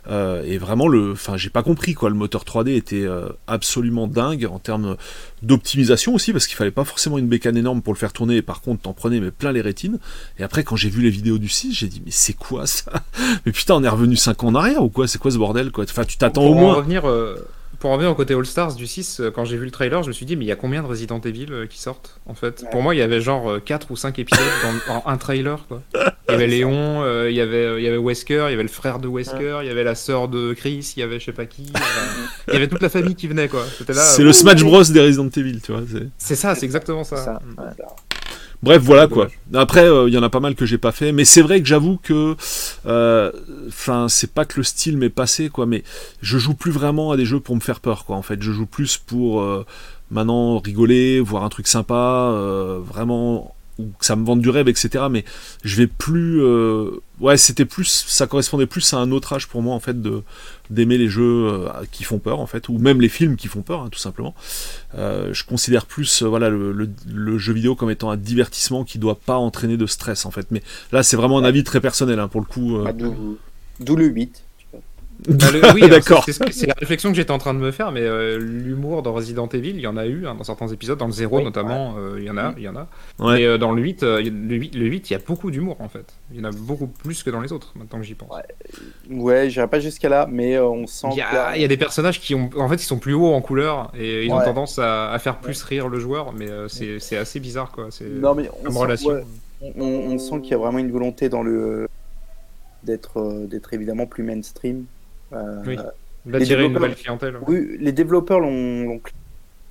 Euh, 0.10 0.44
et 0.46 0.58
vraiment, 0.58 0.88
le, 0.88 1.12
enfin, 1.12 1.36
j'ai 1.36 1.50
pas 1.50 1.64
compris 1.64 1.94
quoi. 1.94 2.10
Le 2.10 2.16
moteur 2.16 2.44
3D 2.44 2.76
était 2.76 3.04
euh, 3.04 3.30
absolument 3.48 4.08
dingue 4.08 4.48
en 4.50 4.60
termes 4.60 4.96
d'optimisation 5.42 6.14
aussi, 6.14 6.32
parce 6.32 6.48
qu'il 6.48 6.56
fallait 6.56 6.72
pas 6.72 6.86
forcément 6.86 7.18
une 7.18 7.28
bécane 7.28 7.58
énorme 7.58 7.82
pour 7.82 7.94
le 7.94 7.98
faire 7.98 8.14
tourner. 8.14 8.38
Et 8.38 8.42
par 8.42 8.62
contre, 8.62 8.84
t'en 8.84 8.94
prenais 8.94 9.20
mais 9.20 9.32
plein 9.32 9.52
les 9.52 9.62
rétines. 9.62 10.00
Et 10.38 10.44
après, 10.44 10.64
quand 10.64 10.76
j'ai 10.76 10.90
vu 10.90 11.02
les 11.02 11.10
vidéos 11.10 11.40
du 11.40 11.50
6, 11.50 11.74
j'ai 11.74 11.88
dit 11.88 12.02
mais 12.06 12.12
c'est 12.12 12.34
quoi 12.34 12.68
ça? 12.68 12.92
Mais 13.46 13.52
putain, 13.52 13.76
on 13.76 13.84
est 13.84 13.90
revenu 13.90 14.16
5 14.16 14.44
ans 14.44 14.48
en 14.48 14.56
arrière 14.56 14.84
ou 14.84 14.90
quoi? 14.90 15.08
C'est 15.08 15.18
quoi 15.18 15.32
ce 15.32 15.38
bordel 15.38 15.72
quoi? 15.72 15.86
Enfin, 15.86 16.06
tu 16.06 16.18
t'attends 16.18 16.44
au 16.44 16.54
en 16.54 16.60
moins. 16.60 16.74
revenir, 16.76 17.06
euh, 17.06 17.36
pour 17.80 17.90
en 17.92 17.94
revenir 17.94 18.12
au 18.12 18.16
côté 18.16 18.34
All 18.34 18.46
Stars 18.46 18.76
du 18.76 18.88
6, 18.88 19.20
euh, 19.20 19.32
quand 19.32 19.46
j'ai 19.46 19.58
vu 19.58 19.66
le 19.66 19.72
trailer, 19.72 20.02
je 20.04 20.08
me 20.08 20.14
suis 20.14 20.26
dit, 20.26 20.36
mais 20.36 20.46
il 20.46 20.48
y 20.48 20.52
a 20.52 20.56
combien 20.56 20.82
de 20.82 20.88
Resident 20.88 21.20
Evil 21.22 21.48
euh, 21.52 21.66
qui 21.68 21.80
sortent 21.80 22.20
en 22.26 22.34
fait? 22.34 22.62
Ouais. 22.64 22.70
Pour 22.72 22.82
moi, 22.82 22.96
il 22.96 22.98
y 22.98 23.02
avait 23.02 23.22
genre 23.22 23.58
4 23.64 23.92
ou 23.92 23.96
5 23.96 24.18
épisodes 24.20 24.46
dans, 24.88 24.96
en 24.96 25.04
un 25.08 25.18
trailer. 25.18 25.66
Quoi. 25.68 25.82
Il 25.94 26.32
y 26.32 26.34
avait 26.34 26.48
Léon, 26.48 27.04
euh, 27.04 27.30
il, 27.30 27.36
y 27.36 27.42
avait, 27.42 27.66
euh, 27.66 27.80
il 27.80 27.84
y 27.86 27.88
avait 27.88 27.98
Wesker, 27.98 28.46
il 28.48 28.52
y 28.52 28.54
avait 28.54 28.64
le 28.64 28.68
frère 28.70 29.00
de 29.00 29.08
Wesker, 29.08 29.60
il 29.62 29.68
y 29.68 29.70
avait 29.70 29.84
la 29.84 29.96
sœur 29.96 30.28
de 30.28 30.54
Chris, 30.54 30.94
il 30.96 31.00
y 31.00 31.04
avait 31.04 31.20
je 31.20 31.26
sais 31.26 31.32
pas 31.34 31.46
qui. 31.46 31.64
il 31.64 31.68
y 31.68 31.76
avait- 31.76 31.84
Il 32.50 32.54
y 32.54 32.58
avait 32.58 32.68
toute 32.68 32.82
la 32.82 32.90
famille 32.90 33.16
qui 33.16 33.28
venait 33.28 33.48
quoi. 33.48 33.64
C'est 33.78 34.22
euh, 34.22 34.24
le 34.26 34.34
Smash 34.34 34.64
Bros 34.64 34.84
des 34.84 35.02
Resident 35.02 35.30
Evil, 35.30 35.62
tu 35.62 35.72
vois. 35.72 35.82
c'est- 35.90 36.08
C'est 36.18 36.36
ça, 36.36 36.56
c'est 36.56 36.66
exactement 36.66 37.04
ça. 37.04 37.18
Ça, 37.18 37.40
Mm. 37.46 37.62
ouais. 37.62 37.68
Bref, 38.64 38.82
voilà 38.82 39.08
quoi. 39.08 39.28
Après, 39.54 39.86
euh, 39.86 40.10
il 40.10 40.14
y 40.14 40.18
en 40.18 40.24
a 40.24 40.30
pas 40.30 40.40
mal 40.40 40.56
que 40.56 40.66
j'ai 40.66 40.80
pas 40.80 40.92
fait, 40.92 41.12
mais 41.12 41.26
c'est 41.26 41.42
vrai 41.42 41.62
que 41.62 41.68
j'avoue 41.68 41.98
que, 42.02 42.36
euh, 42.88 43.32
enfin, 43.68 44.08
c'est 44.10 44.32
pas 44.34 44.46
que 44.46 44.58
le 44.58 44.64
style 44.64 44.98
m'est 44.98 45.10
passé 45.10 45.50
quoi, 45.50 45.66
mais 45.66 45.84
je 46.22 46.38
joue 46.38 46.56
plus 46.56 46.72
vraiment 46.72 47.12
à 47.12 47.18
des 47.18 47.26
jeux 47.26 47.40
pour 47.40 47.56
me 47.56 47.62
faire 47.62 47.80
peur 47.80 48.06
quoi. 48.06 48.16
En 48.16 48.24
fait, 48.24 48.42
je 48.42 48.52
joue 48.52 48.66
plus 48.66 48.98
pour 48.98 49.42
euh, 49.42 49.66
maintenant 50.10 50.58
rigoler, 50.58 51.20
voir 51.20 51.44
un 51.44 51.50
truc 51.50 51.68
sympa, 51.68 52.32
euh, 52.34 52.80
vraiment 52.84 53.56
ou 53.80 53.88
que 54.00 54.06
ça 54.06 54.16
me 54.16 54.26
vende 54.26 54.42
du 54.42 54.50
rêve, 54.50 54.68
etc. 54.68 55.06
Mais 55.12 55.24
je 55.64 55.76
vais 55.78 55.88
plus, 55.88 56.42
euh, 56.42 56.92
ouais, 57.20 57.38
c'était 57.38 57.66
plus, 57.66 58.06
ça 58.08 58.28
correspondait 58.28 58.66
plus 58.66 58.94
à 58.94 58.98
un 58.98 59.12
autre 59.12 59.34
âge 59.34 59.48
pour 59.48 59.62
moi 59.62 59.76
en 59.76 59.80
fait 59.80 60.02
de 60.02 60.24
d'aimer 60.70 60.98
les 60.98 61.08
jeux 61.08 61.24
euh, 61.50 61.70
qui 61.92 62.04
font 62.04 62.20
peur 62.20 62.40
en 62.40 62.46
fait, 62.48 62.68
ou 62.70 62.78
même 62.78 63.00
les 63.00 63.08
films 63.10 63.36
qui 63.38 63.48
font 63.48 63.62
peur, 63.62 63.82
hein, 63.84 63.90
tout 63.92 64.00
simplement. 64.00 64.36
Euh, 64.96 65.34
je 65.34 65.44
considère 65.46 65.86
plus 65.86 66.24
euh, 66.24 66.28
voilà 66.28 66.50
le, 66.50 66.72
le- 66.74 66.90
le 67.14 67.38
jeu 67.38 67.54
vidéo 67.54 67.76
comme 67.76 67.90
étant 67.92 68.10
un 68.12 68.18
divertissement 68.18 68.84
qui 68.84 68.98
doit 69.00 69.16
pas 69.20 69.38
entraîner 69.38 69.78
de 69.78 69.86
stress 69.86 70.26
en 70.26 70.32
fait. 70.32 70.48
Mais 70.52 70.62
là, 70.92 71.04
c'est 71.04 71.16
vraiment 71.18 71.38
un 71.38 71.44
avis 71.44 71.64
très 71.64 71.80
personnel 71.82 72.20
hein, 72.20 72.28
pour 72.28 72.42
le 72.42 72.48
coup. 72.48 72.78
euh. 72.78 72.92
D'où 72.94 73.38
d'où 73.80 73.96
le 73.96 74.06
8. 74.08 74.44
Bah, 75.28 75.52
le- 75.52 75.62
oui, 75.74 75.84
alors, 75.84 75.98
D'accord. 76.00 76.24
c'est- 76.28 76.68
la 76.68 76.76
réflexion 76.78 77.10
que 77.10 77.16
j'étais 77.16 77.32
en 77.32 77.40
train 77.40 77.54
de 77.54 77.60
me 77.60 77.72
faire, 77.72 77.92
mais 77.92 78.02
euh, 78.02 78.38
l'humour 78.38 79.02
dans 79.02 79.14
Resident 79.14 79.48
Evil, 79.50 79.72
il 79.72 79.80
y 79.82 79.88
en 79.88 79.98
a 79.98 80.06
eu 80.06 80.28
hein, 80.28 80.36
dans 80.36 80.44
certains 80.44 80.68
épisodes, 80.68 80.98
dans 81.00 81.08
le 81.08 81.12
0 81.12 81.38
Oui, 81.38 81.44
notamment, 81.44 81.96
euh, 81.98 82.18
il 82.20 82.26
y 82.26 82.30
en 82.30 82.38
a, 82.38 82.54
il 82.56 82.64
y 82.64 82.68
en 82.70 82.76
a. 82.76 82.88
Ouais. 83.20 83.42
Et 83.42 83.46
euh, 83.48 83.58
dans 83.58 83.72
le 83.72 83.82
8, 83.82 84.04
euh, 84.04 84.22
le 84.22 84.56
8, 84.56 84.76
le 84.76 84.86
8, 84.86 85.10
il 85.10 85.14
y 85.14 85.16
a 85.16 85.20
beaucoup 85.20 85.50
d'humour 85.50 85.78
en 85.80 85.90
fait. 85.90 86.06
Il 86.32 86.38
y 86.38 86.42
en 86.42 86.44
a 86.44 86.52
beaucoup 86.52 86.88
plus 86.88 87.24
que 87.24 87.30
dans 87.32 87.42
les 87.42 87.52
autres, 87.52 87.74
maintenant 87.76 88.00
que 88.00 88.06
j'y 88.06 88.14
pense. 88.14 88.30
Ouais. 88.30 89.16
Ouais, 89.18 89.50
j'irai 89.50 89.68
pas 89.68 89.80
jusqu'à 89.80 90.10
là, 90.10 90.28
mais 90.30 90.56
euh, 90.56 90.66
on 90.66 90.86
sent. 90.86 91.08
Il 91.12 91.18
y, 91.18 91.22
que- 91.22 91.36
a, 91.36 91.56
il 91.56 91.62
y 91.62 91.66
a 91.66 91.68
des 91.68 91.78
personnages 91.78 92.20
qui 92.20 92.36
ont, 92.36 92.50
en 92.56 92.70
fait, 92.70 92.76
ils 92.76 92.86
sont 92.86 93.00
plus 93.00 93.14
hauts 93.16 93.34
en 93.34 93.42
couleur 93.42 93.92
et 93.98 94.26
ils 94.26 94.32
ont 94.32 94.42
tendance 94.42 94.78
à, 94.78 95.12
à 95.12 95.20
faire 95.20 95.40
plus 95.40 95.62
rire 95.64 95.88
le 95.90 96.00
joueur, 96.00 96.32
mais 96.34 96.50
euh, 96.50 96.68
c'est 96.68 97.00
c'est 97.00 97.18
assez 97.18 97.40
bizarre 97.40 97.72
quoi. 97.72 97.88
C'est 97.90 98.06
Non, 98.06 98.36
mais 98.36 98.50
on 98.60 98.64
comme 98.66 98.74
sent, 98.74 98.80
relation. 98.80 99.10
ouais, 99.10 99.24
on, 99.78 99.84
on 99.84 100.18
sent 100.20 100.42
qu'il 100.42 100.52
y 100.52 100.54
a 100.54 100.58
vraiment 100.58 100.78
une 100.78 100.92
volonté 100.92 101.28
dans 101.30 101.42
le 101.42 101.88
d'être 102.84 103.18
euh, 103.20 103.48
d'être 103.48 103.74
évidemment 103.74 104.06
plus 104.06 104.24
mainstream. 104.24 104.86
Euh, 105.34 105.62
Oui. 105.66 105.78
Les 106.26 106.32
D'attirer 106.40 106.66
une 106.66 106.74
développeurs- 106.74 106.82
nouvelle 106.90 106.96
clientèle. 107.04 107.38
Oui, 107.48 107.78
les 107.80 107.92
développeurs 107.94 108.40
l'ont 108.42 109.00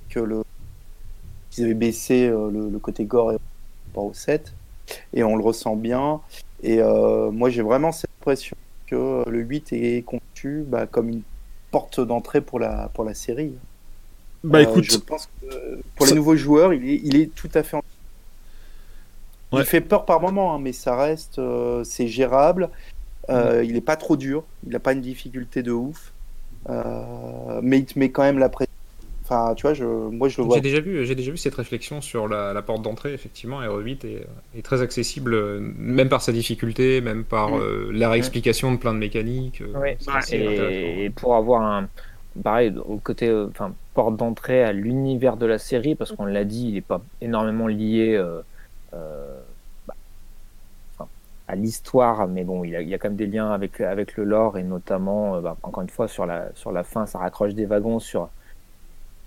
que 0.09 0.19
le 0.19 0.43
ils 1.57 1.63
avaient 1.65 1.73
baissé 1.75 2.27
euh, 2.27 2.49
le, 2.51 2.69
le 2.69 2.79
côté 2.79 3.05
gore 3.05 3.31
et- 3.33 3.35
par 3.37 3.43
rapport 3.87 4.05
au 4.05 4.13
7 4.13 4.53
et 5.13 5.23
on 5.23 5.35
le 5.35 5.43
ressent 5.43 5.75
bien 5.75 6.19
et 6.63 6.79
euh, 6.81 7.29
moi 7.31 7.49
j'ai 7.49 7.61
vraiment 7.61 7.91
cette 7.91 8.09
impression 8.21 8.55
que 8.87 8.95
euh, 8.95 9.23
le 9.27 9.39
8 9.41 9.73
est 9.73 10.03
conçu 10.03 10.63
bah, 10.67 10.87
comme 10.87 11.09
une 11.09 11.21
porte 11.71 11.99
d'entrée 11.99 12.41
pour 12.41 12.59
la 12.59 12.89
pour 12.93 13.03
la 13.03 13.13
série. 13.13 13.53
Bah 14.43 14.59
Euh, 14.59 14.61
écoute, 14.63 14.83
je 14.85 14.97
pense 14.97 15.27
que 15.41 15.53
euh, 15.53 15.81
pour 15.95 16.05
ça- 16.07 16.13
les 16.13 16.17
nouveaux 16.19 16.35
joueurs, 16.35 16.73
il 16.73 16.87
est, 16.89 17.01
il 17.03 17.15
est 17.17 17.33
tout 17.35 17.49
à 17.53 17.61
fait. 17.63 17.75
en- 17.77 17.83
Ouais. 19.51 19.61
Il 19.61 19.65
fait 19.65 19.81
peur 19.81 20.05
par 20.05 20.21
moment, 20.21 20.53
hein, 20.55 20.59
mais 20.59 20.73
ça 20.73 20.95
reste, 20.95 21.39
euh, 21.39 21.83
c'est 21.83 22.07
gérable. 22.07 22.69
Euh, 23.29 23.63
Il 23.63 23.75
est 23.75 23.81
pas 23.81 23.95
trop 23.97 24.17
dur, 24.17 24.43
il 24.65 24.71
n'a 24.73 24.79
pas 24.79 24.93
une 24.93 25.01
difficulté 25.01 25.63
de 25.63 25.71
ouf, 25.71 26.13
Euh, 26.69 27.59
mais 27.63 27.79
il 27.79 27.85
te 27.85 27.97
met 27.97 28.11
quand 28.11 28.23
même 28.23 28.39
la 28.39 28.49
pression. 28.49 28.71
Enfin, 29.23 29.53
tu 29.55 29.63
vois, 29.63 29.73
je, 29.73 29.83
moi 29.85 30.29
je 30.29 30.37
le 30.41 30.45
vois. 30.47 30.55
J'ai 30.57 30.61
déjà 30.61 30.79
vu, 30.79 31.05
j'ai 31.05 31.15
déjà 31.15 31.31
vu 31.31 31.37
cette 31.37 31.55
réflexion 31.55 31.99
sur 32.01 32.27
la, 32.29 32.53
la 32.53 32.61
porte 32.61 32.81
d'entrée. 32.81 33.13
Effectivement, 33.13 33.61
RE8 33.61 34.05
est, 34.05 34.25
est 34.57 34.61
très 34.61 34.81
accessible, 34.81 35.33
euh, 35.33 35.59
même 35.77 36.07
par 36.09 36.21
sa 36.21 36.31
difficulté, 36.31 37.01
même 37.01 37.25
par 37.25 37.49
Mm. 37.49 37.61
euh, 37.61 37.89
la 37.93 38.09
réexplication 38.09 38.71
de 38.71 38.77
plein 38.77 38.93
de 38.93 38.99
mécaniques. 38.99 39.61
Et, 40.31 41.05
et 41.05 41.09
pour 41.09 41.35
avoir 41.35 41.61
un, 41.61 41.89
pareil, 42.43 42.73
au 42.85 42.97
côté, 42.97 43.27
euh, 43.27 43.47
enfin, 43.49 43.73
porte 43.93 44.15
d'entrée 44.17 44.63
à 44.63 44.71
l'univers 44.71 45.37
de 45.37 45.45
la 45.45 45.57
série, 45.59 45.95
parce 45.95 46.11
qu'on 46.13 46.25
l'a 46.25 46.43
dit, 46.45 46.67
il 46.69 46.73
n'est 46.75 46.81
pas 46.81 47.01
énormément 47.21 47.67
lié 47.67 48.15
euh, 48.15 48.41
euh, 48.93 49.39
bah, 49.39 49.46
à 51.47 51.55
l'histoire, 51.55 52.27
mais 52.27 52.43
bon, 52.43 52.63
il, 52.63 52.75
a- 52.75 52.81
il 52.81 52.89
y 52.89 52.93
a 52.93 52.99
quand 52.99 53.09
même 53.09 53.17
des 53.17 53.27
liens 53.27 53.51
avec, 53.51 53.81
avec 53.81 54.15
le 54.17 54.23
lore, 54.25 54.57
et 54.57 54.63
notamment, 54.63 55.35
euh, 55.37 55.41
bah, 55.41 55.57
encore 55.63 55.83
une 55.83 55.89
fois, 55.89 56.07
sur 56.07 56.25
la, 56.25 56.53
sur 56.55 56.71
la 56.71 56.83
fin, 56.83 57.05
ça 57.05 57.19
raccroche 57.19 57.53
des 57.55 57.65
wagons 57.65 57.99
sur 57.99 58.31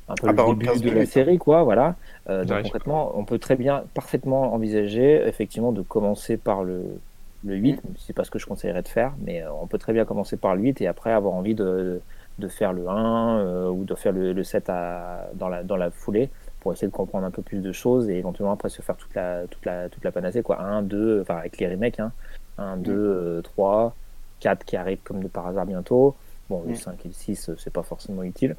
un 0.09 0.17
peu 0.19 0.27
Ah 0.27 0.33
bah, 0.33 0.43
le 0.43 0.43
début 0.43 0.59
15 0.59 0.83
de 0.83 0.91
la 0.91 1.05
série, 1.05 1.39
quoi, 1.39 1.63
voilà. 1.63 1.97
Euh, 2.29 2.45
donc 2.45 2.61
concrètement, 2.61 3.17
on 3.19 3.25
peut 3.25 3.39
très 3.39 3.57
bien, 3.57 3.85
parfaitement 3.95 4.53
envisager, 4.53 5.27
effectivement, 5.27 5.73
de 5.73 5.83
commencer 5.83 6.37
par 6.37 6.65
le, 6.65 7.01
le 7.43 7.55
8, 7.57 7.83
même 7.85 7.97
si 7.97 8.07
c'est 8.07 8.13
pas 8.13 8.25
ce 8.25 8.31
que 8.31 8.39
je 8.39 8.47
conseillerais 8.47 8.83
de 8.83 8.89
faire, 8.89 9.15
mais 9.19 9.43
euh, 9.43 9.53
on 9.53 9.69
peut 9.69 9.79
très 9.79 9.93
bien 9.93 10.05
commencer 10.05 10.37
par 10.37 10.55
le 10.57 10.63
8 10.63 10.81
et 10.81 10.87
après 10.89 11.13
avoir 11.13 11.35
envie 11.35 11.55
de, 11.55 12.05
de 12.39 12.49
faire 12.49 12.73
le 12.73 12.89
1 12.89 13.39
euh, 13.41 13.69
ou 13.71 13.85
de 13.85 13.95
faire 13.95 14.13
le, 14.13 14.33
le 14.33 14.45
7 14.45 14.69
à, 14.69 15.31
dans, 15.35 15.49
la, 15.49 15.63
dans 15.65 15.77
la 15.77 15.91
foulée 15.91 16.33
pour 16.61 16.73
essayer 16.73 16.89
de 16.89 16.93
comprendre 16.93 17.27
un 17.27 17.31
peu 17.31 17.43
plus 17.43 17.61
de 17.61 17.73
choses 17.73 18.09
et 18.09 18.17
éventuellement 18.19 18.53
après 18.53 18.69
se 18.69 18.83
faire 18.83 18.97
toute 18.97 19.15
la, 19.15 19.47
toute 19.47 19.65
la, 19.65 19.89
toute 19.89 20.05
la 20.05 20.13
panacée, 20.13 20.43
quoi. 20.43 20.61
1, 20.61 20.83
2, 20.83 21.23
enfin 21.23 21.37
avec 21.37 21.59
les 21.59 21.69
remakes, 21.69 22.01
hein. 22.01 22.13
1, 22.59 22.77
2, 22.77 22.93
euh, 22.93 23.43
3, 23.43 23.95
4 24.41 24.65
qui 24.65 24.77
arrivent 24.77 25.03
comme 25.03 25.23
de 25.23 25.29
par 25.29 25.47
hasard 25.47 25.67
bientôt. 25.67 26.15
Bon, 26.49 26.63
le 26.67 26.73
Mm. 26.73 26.77
5 26.77 27.05
et 27.07 27.09
le 27.09 27.15
6, 27.15 27.49
euh, 27.49 27.55
c'est 27.59 27.73
pas 27.73 27.83
forcément 27.83 28.23
utile. 28.23 28.57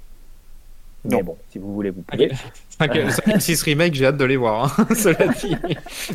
Mais 1.04 1.18
Non. 1.18 1.24
bon, 1.24 1.38
si 1.52 1.58
vous 1.58 1.74
voulez, 1.74 1.90
vous 1.90 2.04
pouvez. 2.04 2.32
5 2.78 2.96
et 2.96 3.40
6 3.40 3.64
remake, 3.64 3.96
j'ai 3.96 4.06
hâte 4.06 4.18
de 4.18 4.26
les 4.26 4.38
voir. 4.38 4.78
hein, 4.80 4.88
Cela 4.96 5.28
dit, 5.30 5.56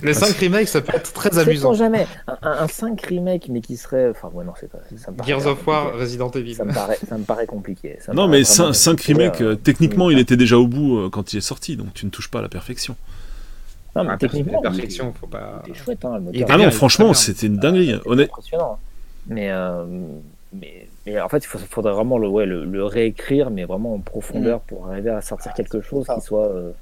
le 0.00 0.12
5 0.12 0.36
remake, 0.36 0.68
ça 0.68 0.80
peut 0.80 0.94
être 0.94 1.12
très 1.12 1.36
amusant. 1.40 1.74
Jamais 1.74 2.06
un, 2.28 2.38
un, 2.42 2.52
un 2.62 2.68
5 2.68 3.00
remake, 3.02 3.48
mais 3.48 3.60
qui 3.60 3.76
serait. 3.76 4.08
Enfin, 4.10 4.30
ouais, 4.32 4.44
non, 4.44 4.52
c'est 4.60 4.70
pas. 4.70 4.78
Ça 4.96 5.10
me 5.10 5.24
Gears 5.24 5.44
of 5.46 5.66
War. 5.66 5.92
Resident 5.94 6.30
Evil. 6.30 6.54
Ça 6.54 6.64
me 6.64 6.72
paraît, 6.72 6.98
ça 7.08 7.18
me 7.18 7.24
paraît 7.24 7.46
compliqué. 7.46 7.96
Ça 8.00 8.12
Non, 8.12 8.26
paraît 8.26 8.38
mais 8.38 8.42
vraiment 8.44 8.72
5, 8.72 8.90
compliqué, 8.92 9.12
remakes, 9.14 9.40
euh, 9.40 9.52
euh, 9.52 9.56
techniquement, 9.56 10.08
il 10.10 10.16
mais- 10.16 10.22
était 10.22 10.36
déjà 10.36 10.56
au 10.56 10.68
bout 10.68 10.98
euh, 10.98 11.10
quand 11.10 11.32
il 11.32 11.38
est 11.38 11.40
sorti, 11.40 11.76
donc 11.76 11.92
tu 11.92 12.06
ne 12.06 12.10
touches 12.10 12.30
pas 12.30 12.38
à 12.38 12.42
la 12.42 12.48
perfection. 12.48 12.94
Non, 13.96 14.04
mais 14.04 14.10
Ah, 14.12 14.16
techniquement, 14.18 14.60
la 14.62 14.70
il- 14.70 14.76
perfection, 14.76 15.12
faut 15.18 15.26
pas. 15.26 15.62
il 15.66 15.74
chouette, 15.74 16.04
hein, 16.04 16.14
le 16.14 16.20
moteur. 16.20 16.40
Il 16.40 16.46
Ah 16.48 16.56
non, 16.58 16.64
il 16.66 16.70
franchement, 16.70 17.12
c'était 17.12 17.48
une 17.48 17.56
dinguerie. 17.56 17.92
C'était 17.94 18.08
Honnête... 18.08 18.28
impressionnant. 18.30 18.78
Mais, 19.26 19.50
euh, 19.50 19.84
mais, 20.52 20.85
mais 21.06 21.20
en 21.20 21.28
fait, 21.28 21.38
il 21.38 21.46
faut- 21.46 21.58
faudrait 21.58 21.92
vraiment 21.92 22.18
le, 22.18 22.28
ouais, 22.28 22.46
le, 22.46 22.64
le 22.64 22.84
réécrire, 22.84 23.50
mais 23.50 23.64
vraiment 23.64 23.94
en 23.94 24.00
profondeur 24.00 24.60
pour 24.60 24.88
arriver 24.88 25.10
à 25.10 25.20
sortir 25.22 25.54
quelque 25.54 25.80
chose 25.80 26.04
ça. 26.06 26.16
qui 26.16 26.20
soit. 26.22 26.46
euh, 26.48 26.72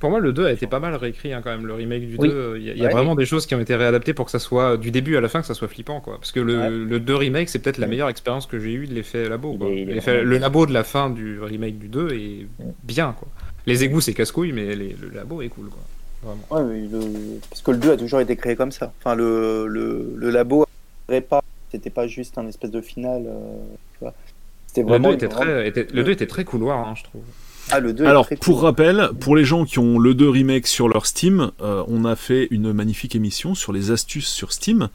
Pour 0.00 0.08
moi, 0.08 0.18
le 0.20 0.32
2 0.32 0.46
a 0.46 0.52
été 0.52 0.66
pas 0.66 0.80
mal 0.80 0.94
réécrit 0.94 1.32
hein, 1.34 1.42
quand 1.44 1.50
même. 1.50 1.66
Le 1.66 1.74
remake 1.74 2.08
du 2.08 2.16
Oui. 2.18 2.28
2, 2.28 2.54
il 2.56 2.62
y 2.64 2.70
a, 2.70 2.72
il 2.72 2.78
y 2.78 2.82
a 2.82 2.86
Ouais. 2.86 2.92
vraiment 2.92 3.14
des 3.14 3.26
choses 3.26 3.44
qui 3.44 3.54
ont 3.54 3.60
été 3.60 3.74
réadaptées 3.76 4.14
pour 4.14 4.24
que 4.24 4.30
ça 4.30 4.38
soit 4.38 4.78
du 4.78 4.90
début 4.90 5.16
à 5.16 5.20
la 5.20 5.28
fin, 5.28 5.40
que 5.42 5.46
ça 5.46 5.52
soit 5.52 5.68
flippant. 5.68 6.00
quoi. 6.00 6.14
Parce 6.18 6.32
que 6.32 6.40
le, 6.40 6.58
Ouais. 6.58 6.70
le 6.70 7.00
2 7.00 7.14
remake, 7.16 7.50
c'est 7.50 7.58
peut-être 7.58 7.76
la 7.76 7.86
Mm. 7.86 7.90
meilleure 7.90 8.08
expérience 8.08 8.46
que 8.46 8.58
j'ai 8.58 8.72
eue 8.72 8.86
de 8.86 8.94
l'effet 8.94 9.28
labo. 9.28 9.52
Il 9.52 9.58
quoi. 9.58 9.68
est- 9.68 9.82
il 9.82 9.90
est 9.90 9.94
L'effet- 9.94 10.12
vraiment 10.16 10.30
le 10.30 10.38
labo 10.38 10.64
de 10.66 10.72
la 10.72 10.84
fin 10.84 11.10
du 11.10 11.38
remake 11.38 11.78
du 11.78 11.88
2 11.88 12.08
est 12.14 12.46
Mm. 12.58 12.64
bien. 12.82 13.14
quoi. 13.18 13.28
Les 13.66 13.84
égouts, 13.84 14.00
c'est 14.00 14.14
casse-couille, 14.14 14.52
mais 14.52 14.74
les- 14.74 14.96
le 14.98 15.10
labo 15.14 15.42
est 15.42 15.48
cool. 15.48 15.66
Quoi. 15.68 15.82
Vraiment. 16.22 16.66
Ouais, 16.68 16.74
mais 16.74 16.88
le- 16.88 17.38
parce 17.50 17.60
que 17.60 17.70
le 17.72 17.76
2 17.76 17.92
a 17.92 17.96
toujours 17.98 18.20
été 18.20 18.36
créé 18.36 18.56
comme 18.56 18.72
ça. 18.72 18.90
Enfin, 19.00 19.14
le, 19.14 19.66
le, 19.66 20.14
le 20.16 20.30
labo, 20.30 20.64
pas, 21.28 21.43
c'était 21.74 21.90
pas 21.90 22.06
juste 22.06 22.38
un 22.38 22.46
espèce 22.46 22.70
de 22.70 22.80
finale. 22.80 23.24
euh, 23.26 23.56
tu 23.94 23.98
vois. 24.00 24.14
C'était 24.66 24.82
Le 24.82 24.88
vraiment. 24.88 25.08
2 25.08 25.14
une 25.14 25.16
était 25.18 25.28
grande- 25.28 25.44
très, 25.46 25.68
était- 25.68 25.86
le 25.92 26.04
2 26.04 26.12
était 26.12 26.26
très 26.26 26.44
couloir, 26.44 26.86
hein, 26.88 26.94
je 26.96 27.04
trouve. 27.04 27.22
Ah, 27.70 27.80
le 27.80 27.92
2 27.94 28.04
est 28.04 28.06
Alors, 28.06 28.28
pour 28.28 28.56
cool. 28.56 28.64
rappel, 28.66 29.08
pour 29.20 29.34
les 29.36 29.44
gens 29.44 29.64
qui 29.64 29.78
ont 29.78 29.98
le 29.98 30.14
2 30.14 30.28
remake 30.28 30.66
sur 30.66 30.88
leur 30.88 31.06
Steam, 31.06 31.50
euh, 31.62 31.82
on 31.88 32.04
a 32.04 32.14
fait 32.16 32.46
une 32.50 32.72
magnifique 32.72 33.16
émission 33.16 33.54
sur 33.54 33.72
les 33.72 33.90
astuces 33.90 34.28
sur 34.28 34.52
Steam, 34.52 34.88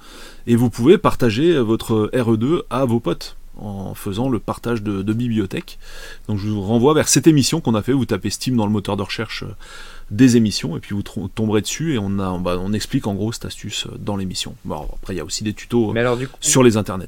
et 0.47 0.55
vous 0.55 0.69
pouvez 0.69 0.97
partager 0.97 1.57
votre 1.59 2.09
RE2 2.13 2.63
à 2.69 2.86
vos 2.86 2.99
potes 2.99 3.36
en 3.57 3.93
faisant 3.95 4.30
le 4.30 4.39
partage 4.39 4.82
de, 4.84 5.01
de 5.01 5.13
bibliothèque. 5.13 5.80
Donc 6.27 6.38
je 6.38 6.47
vous 6.47 6.61
renvoie 6.61 6.93
vers 6.93 7.07
cette 7.09 7.27
émission 7.27 7.59
qu'on 7.59 7.75
a 7.75 7.82
fait, 7.82 7.91
vous 7.91 8.05
tapez 8.05 8.30
Steam 8.30 8.55
dans 8.55 8.65
le 8.65 8.71
moteur 8.71 8.95
de 8.97 9.01
recherche 9.03 9.43
euh, 9.43 9.53
des 10.12 10.38
émissions, 10.38 10.76
et 10.76 10.80
puis 10.80 10.95
vous 10.95 11.03
tomberez 11.30 11.62
dessus, 11.62 11.93
et 11.95 11.99
on, 11.99 12.20
a, 12.20 12.28
on, 12.30 12.41
va- 12.41 12.57
on 12.57 12.74
explique 12.74 13.07
en 13.07 13.14
gros 13.14 13.32
cette 13.32 13.45
astuce 13.45 13.86
euh, 13.88 13.95
dans 13.99 14.18
l'émission. 14.18 14.55
Bon, 14.66 14.88
après, 15.01 15.14
il 15.14 15.18
y 15.18 15.20
a 15.22 15.26
aussi 15.26 15.43
des 15.43 15.53
tutos 15.53 15.93
Mais 15.93 15.99
alors, 16.01 16.18
du 16.18 16.28
coup, 16.28 16.36
sur 16.41 16.64
les 16.64 16.78
internets. 16.78 17.07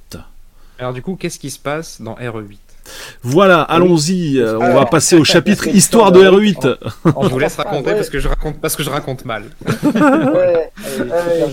alors, 0.80 0.94
du 0.94 1.02
coup 1.02 1.16
qu'est-ce 1.16 1.40
qui 1.40 1.50
se 1.50 1.60
passe 1.60 2.02
dans 2.02 2.16
RE8 2.16 2.58
Voilà, 3.24 3.62
allons-y, 3.62 4.38
euh, 4.40 4.58
on 4.60 4.74
va 4.74 4.86
passer 4.86 5.16
au 5.16 5.24
chapitre 5.34 5.68
Histoire 5.68 6.12
de 6.12 6.22
bah, 6.22 6.32
RE8. 6.32 6.78
en 7.16 7.24
Je 7.24 7.30
vous 7.30 7.40
laisse 7.40 7.54
trois 7.54 7.66
raconter 7.66 7.94
parce 7.94 8.10
que 8.10 8.20
je 8.20 8.28
raconte, 8.28 8.60
parce 8.60 8.76
que 8.76 8.84
je 8.84 8.90
raconte 8.90 9.26
mal. 9.26 9.44
Ouais, 9.84 10.72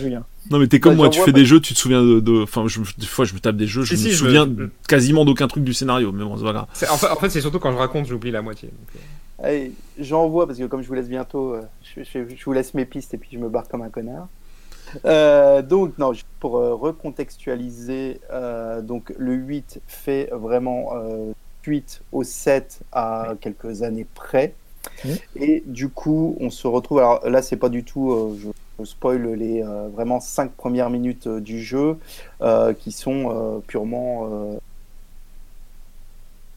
Julien. 0.00 0.24
Non 0.50 0.58
mais 0.58 0.66
t'es 0.66 0.80
comme 0.80 0.92
Bah, 0.94 0.96
moi, 1.04 1.08
tu 1.10 1.20
fais 1.20 1.26
pas- 1.26 1.38
des 1.38 1.44
jeux, 1.44 1.60
tu 1.60 1.74
te 1.74 1.78
souviens 1.78 2.02
de... 2.02 2.20
de- 2.20 2.42
Enfin, 2.42 2.64
je, 2.68 2.80
des 2.96 3.04
fois 3.06 3.24
je 3.26 3.34
me 3.34 3.38
tape 3.38 3.56
des 3.56 3.66
jeux, 3.66 3.82
je 3.84 3.94
Si, 3.94 4.04
me 4.04 4.10
si, 4.10 4.16
souviens 4.16 4.46
je- 4.58 4.64
quasiment 4.88 5.24
d'aucun 5.26 5.46
truc 5.48 5.62
du 5.64 5.74
scénario, 5.74 6.10
mais 6.12 6.24
bon, 6.24 6.36
c'est 6.38 6.44
pas 6.44 6.52
grave. 6.52 6.66
En 6.90 6.96
fait, 6.96 7.08
en 7.10 7.16
fait, 7.16 7.28
c'est 7.30 7.40
surtout 7.42 7.58
quand 7.58 7.70
je 7.72 7.76
raconte, 7.76 8.06
j'oublie 8.06 8.30
la 8.30 8.40
moitié. 8.40 8.68
donc, 8.68 8.88
euh. 8.96 8.98
Allez, 9.42 9.72
j'envoie 9.98 10.46
parce 10.46 10.58
que 10.58 10.64
comme 10.64 10.82
je 10.82 10.88
vous 10.88 10.94
laisse 10.94 11.08
bientôt, 11.08 11.54
euh, 11.54 11.62
je, 11.82 12.02
je- 12.02 12.34
je 12.34 12.44
vous 12.44 12.52
laisse 12.52 12.74
mes 12.74 12.84
pistes 12.84 13.14
et 13.14 13.18
puis 13.18 13.30
je 13.32 13.38
me 13.38 13.48
barre 13.48 13.68
comme 13.68 13.82
un 13.82 13.88
connard. 13.88 14.28
Euh, 15.04 15.62
donc, 15.62 15.96
non, 15.98 16.12
pour 16.40 16.56
euh, 16.56 16.74
recontextualiser, 16.74 18.20
euh, 18.32 18.80
donc 18.82 19.12
le 19.18 19.34
8 19.34 19.80
fait 19.86 20.28
vraiment 20.32 20.90
euh, 20.94 21.32
suite 21.62 22.00
au 22.10 22.24
7 22.24 22.80
à 22.92 23.34
quelques 23.40 23.82
années 23.82 24.06
près. 24.14 24.54
Et 25.36 25.62
du 25.66 25.88
coup, 25.88 26.36
on 26.40 26.50
se 26.50 26.66
retrouve. 26.66 26.98
Alors 26.98 27.28
là, 27.28 27.42
c'est 27.42 27.56
pas 27.56 27.68
du 27.68 27.84
tout. 27.84 28.36
je, 28.40 28.48
je 28.80 28.84
spoil 28.84 29.34
les 29.34 29.62
vraiment 29.92 30.18
5 30.20 30.52
premières 30.52 30.88
minutes 30.88 31.28
du 31.28 31.62
jeu 31.62 31.98
qui 32.78 32.90
sont 32.92 33.60
purement, 33.66 34.28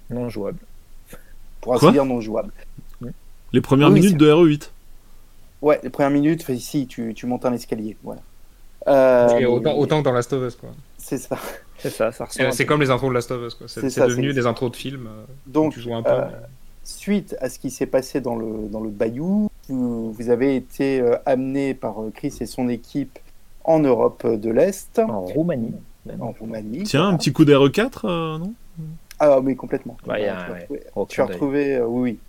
Non 0.10 0.30
jouable. 0.30 0.60
pour 1.62 1.74
ainsi 1.76 1.92
dire, 1.92 2.06
non 2.06 2.22
jouables. 2.22 2.52
Les 3.54 3.62
premières 3.62 3.90
Oui, 3.90 3.96
minutes 4.02 4.18
de 4.18 4.32
RE8. 4.32 4.70
Ouais, 5.62 5.80
les 5.84 5.90
premières 5.90 6.12
minutes, 6.12 6.46
si, 6.58 6.88
tu, 6.88 7.14
tu 7.14 7.26
montes 7.26 7.46
un 7.46 7.54
escalier. 7.54 7.96
Voilà. 8.04 8.22
Euh, 8.88 9.46
autant, 9.46 9.78
autant 9.78 10.00
que 10.00 10.06
dans 10.06 10.12
Last 10.12 10.34
of 10.34 10.48
Us, 10.48 10.56
quoi. 10.56 10.70
C'est 10.98 11.18
ça. 11.20 11.38
C'est 11.78 11.90
ça, 11.90 12.12
ça 12.12 12.26
ressemble. 12.26 12.54
C'est 12.54 12.66
comme 12.66 12.82
les 12.82 12.90
intros 12.90 13.10
de 13.10 13.14
Last 13.16 13.32
of 13.32 13.42
Us, 13.46 13.56
quoi. 13.56 13.68
C'est 13.68 13.84
devenu 14.08 14.34
des 14.34 14.46
intros 14.46 14.72
de 14.72 14.76
films. 14.76 15.08
euh, 15.08 15.24
Donc, 15.48 15.74
tu 15.74 15.82
joues 15.82 15.94
un 15.96 16.02
peu. 16.04 16.10
euh, 16.12 16.26
mais- 16.30 16.48
suite 16.84 17.36
à 17.42 17.50
ce 17.50 17.60
qui 17.60 17.70
s'est 17.70 17.86
passé 17.86 18.22
dans 18.22 18.36
le, 18.36 18.68
dans 18.70 18.80
le 18.82 18.90
Bayou, 18.90 19.50
vous, 19.70 20.12
vous 20.12 20.30
avez 20.30 20.56
été 20.56 21.04
amené 21.28 21.74
par 21.76 21.96
Chris 22.16 22.34
et 22.42 22.46
son 22.48 22.70
équipe 22.70 23.20
en 23.64 23.80
Europe 23.80 24.26
de 24.26 24.50
l'Est, 24.50 24.98
En 25.00 25.22
Roumanie. 25.22 25.74
même. 26.08 26.22
en 26.24 26.32
Roumanie. 26.32 26.84
Tiens, 26.84 27.08
un 27.10 27.18
petit 27.18 27.32
coup 27.32 27.46
d'RE4, 27.46 28.06
euh, 28.06 28.38
non? 28.40 28.54
Ah 29.20 29.40
oui, 29.40 29.56
complètement. 29.56 29.96
A 30.10 30.16
tu 30.18 30.24
as 30.24 30.50
ouais. 30.50 30.60
retrouvé, 30.62 30.82
tu 31.10 31.22
as 31.22 31.26
retrouvé, 31.26 31.82
oui, 31.82 32.02
oui. 32.02 32.20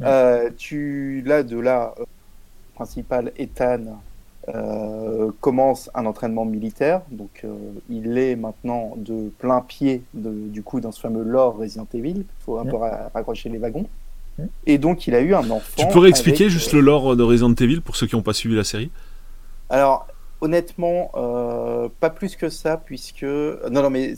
Ouais. 0.00 0.06
Euh, 0.06 0.50
tu, 0.56 1.22
là, 1.24 1.42
de 1.42 1.58
là, 1.58 1.94
euh, 1.98 2.04
principal, 2.74 3.32
Ethan, 3.38 4.00
euh, 4.48 5.30
commence 5.40 5.90
un 5.94 6.06
entraînement 6.06 6.44
militaire. 6.44 7.02
Donc, 7.10 7.42
euh, 7.44 7.54
il 7.90 8.18
est 8.18 8.36
maintenant 8.36 8.94
de 8.96 9.30
plein 9.38 9.60
pied, 9.60 10.02
de- 10.14 10.48
du 10.48 10.62
coup, 10.62 10.80
dans 10.80 10.92
ce 10.92 11.00
fameux 11.00 11.22
lore 11.24 11.56
Resident 11.56 11.88
Evil. 11.94 12.18
Il 12.18 12.24
faut 12.44 12.58
un 12.58 12.64
peu 12.64 12.76
ra- 12.76 13.10
raccrocher 13.14 13.48
les 13.48 13.58
wagons. 13.58 13.86
Et 14.66 14.76
donc, 14.76 15.06
il 15.06 15.14
a 15.14 15.20
eu 15.22 15.34
un 15.34 15.48
enfant. 15.50 15.72
Tu 15.76 15.86
pourrais 15.86 16.10
expliquer 16.10 16.44
avec, 16.44 16.52
juste 16.52 16.72
le 16.74 16.80
lore 16.80 17.16
de 17.16 17.22
Resident 17.22 17.54
Evil 17.54 17.80
pour 17.80 17.96
ceux 17.96 18.06
qui 18.06 18.14
n'ont 18.16 18.22
pas 18.22 18.34
suivi 18.34 18.54
la 18.54 18.64
série? 18.64 18.90
Alors, 19.70 20.06
honnêtement, 20.42 21.10
euh, 21.14 21.88
pas 22.00 22.10
plus 22.10 22.36
que 22.36 22.50
ça, 22.50 22.76
puisque. 22.76 23.22
Non, 23.22 23.82
non, 23.82 23.90
mais 23.90 24.14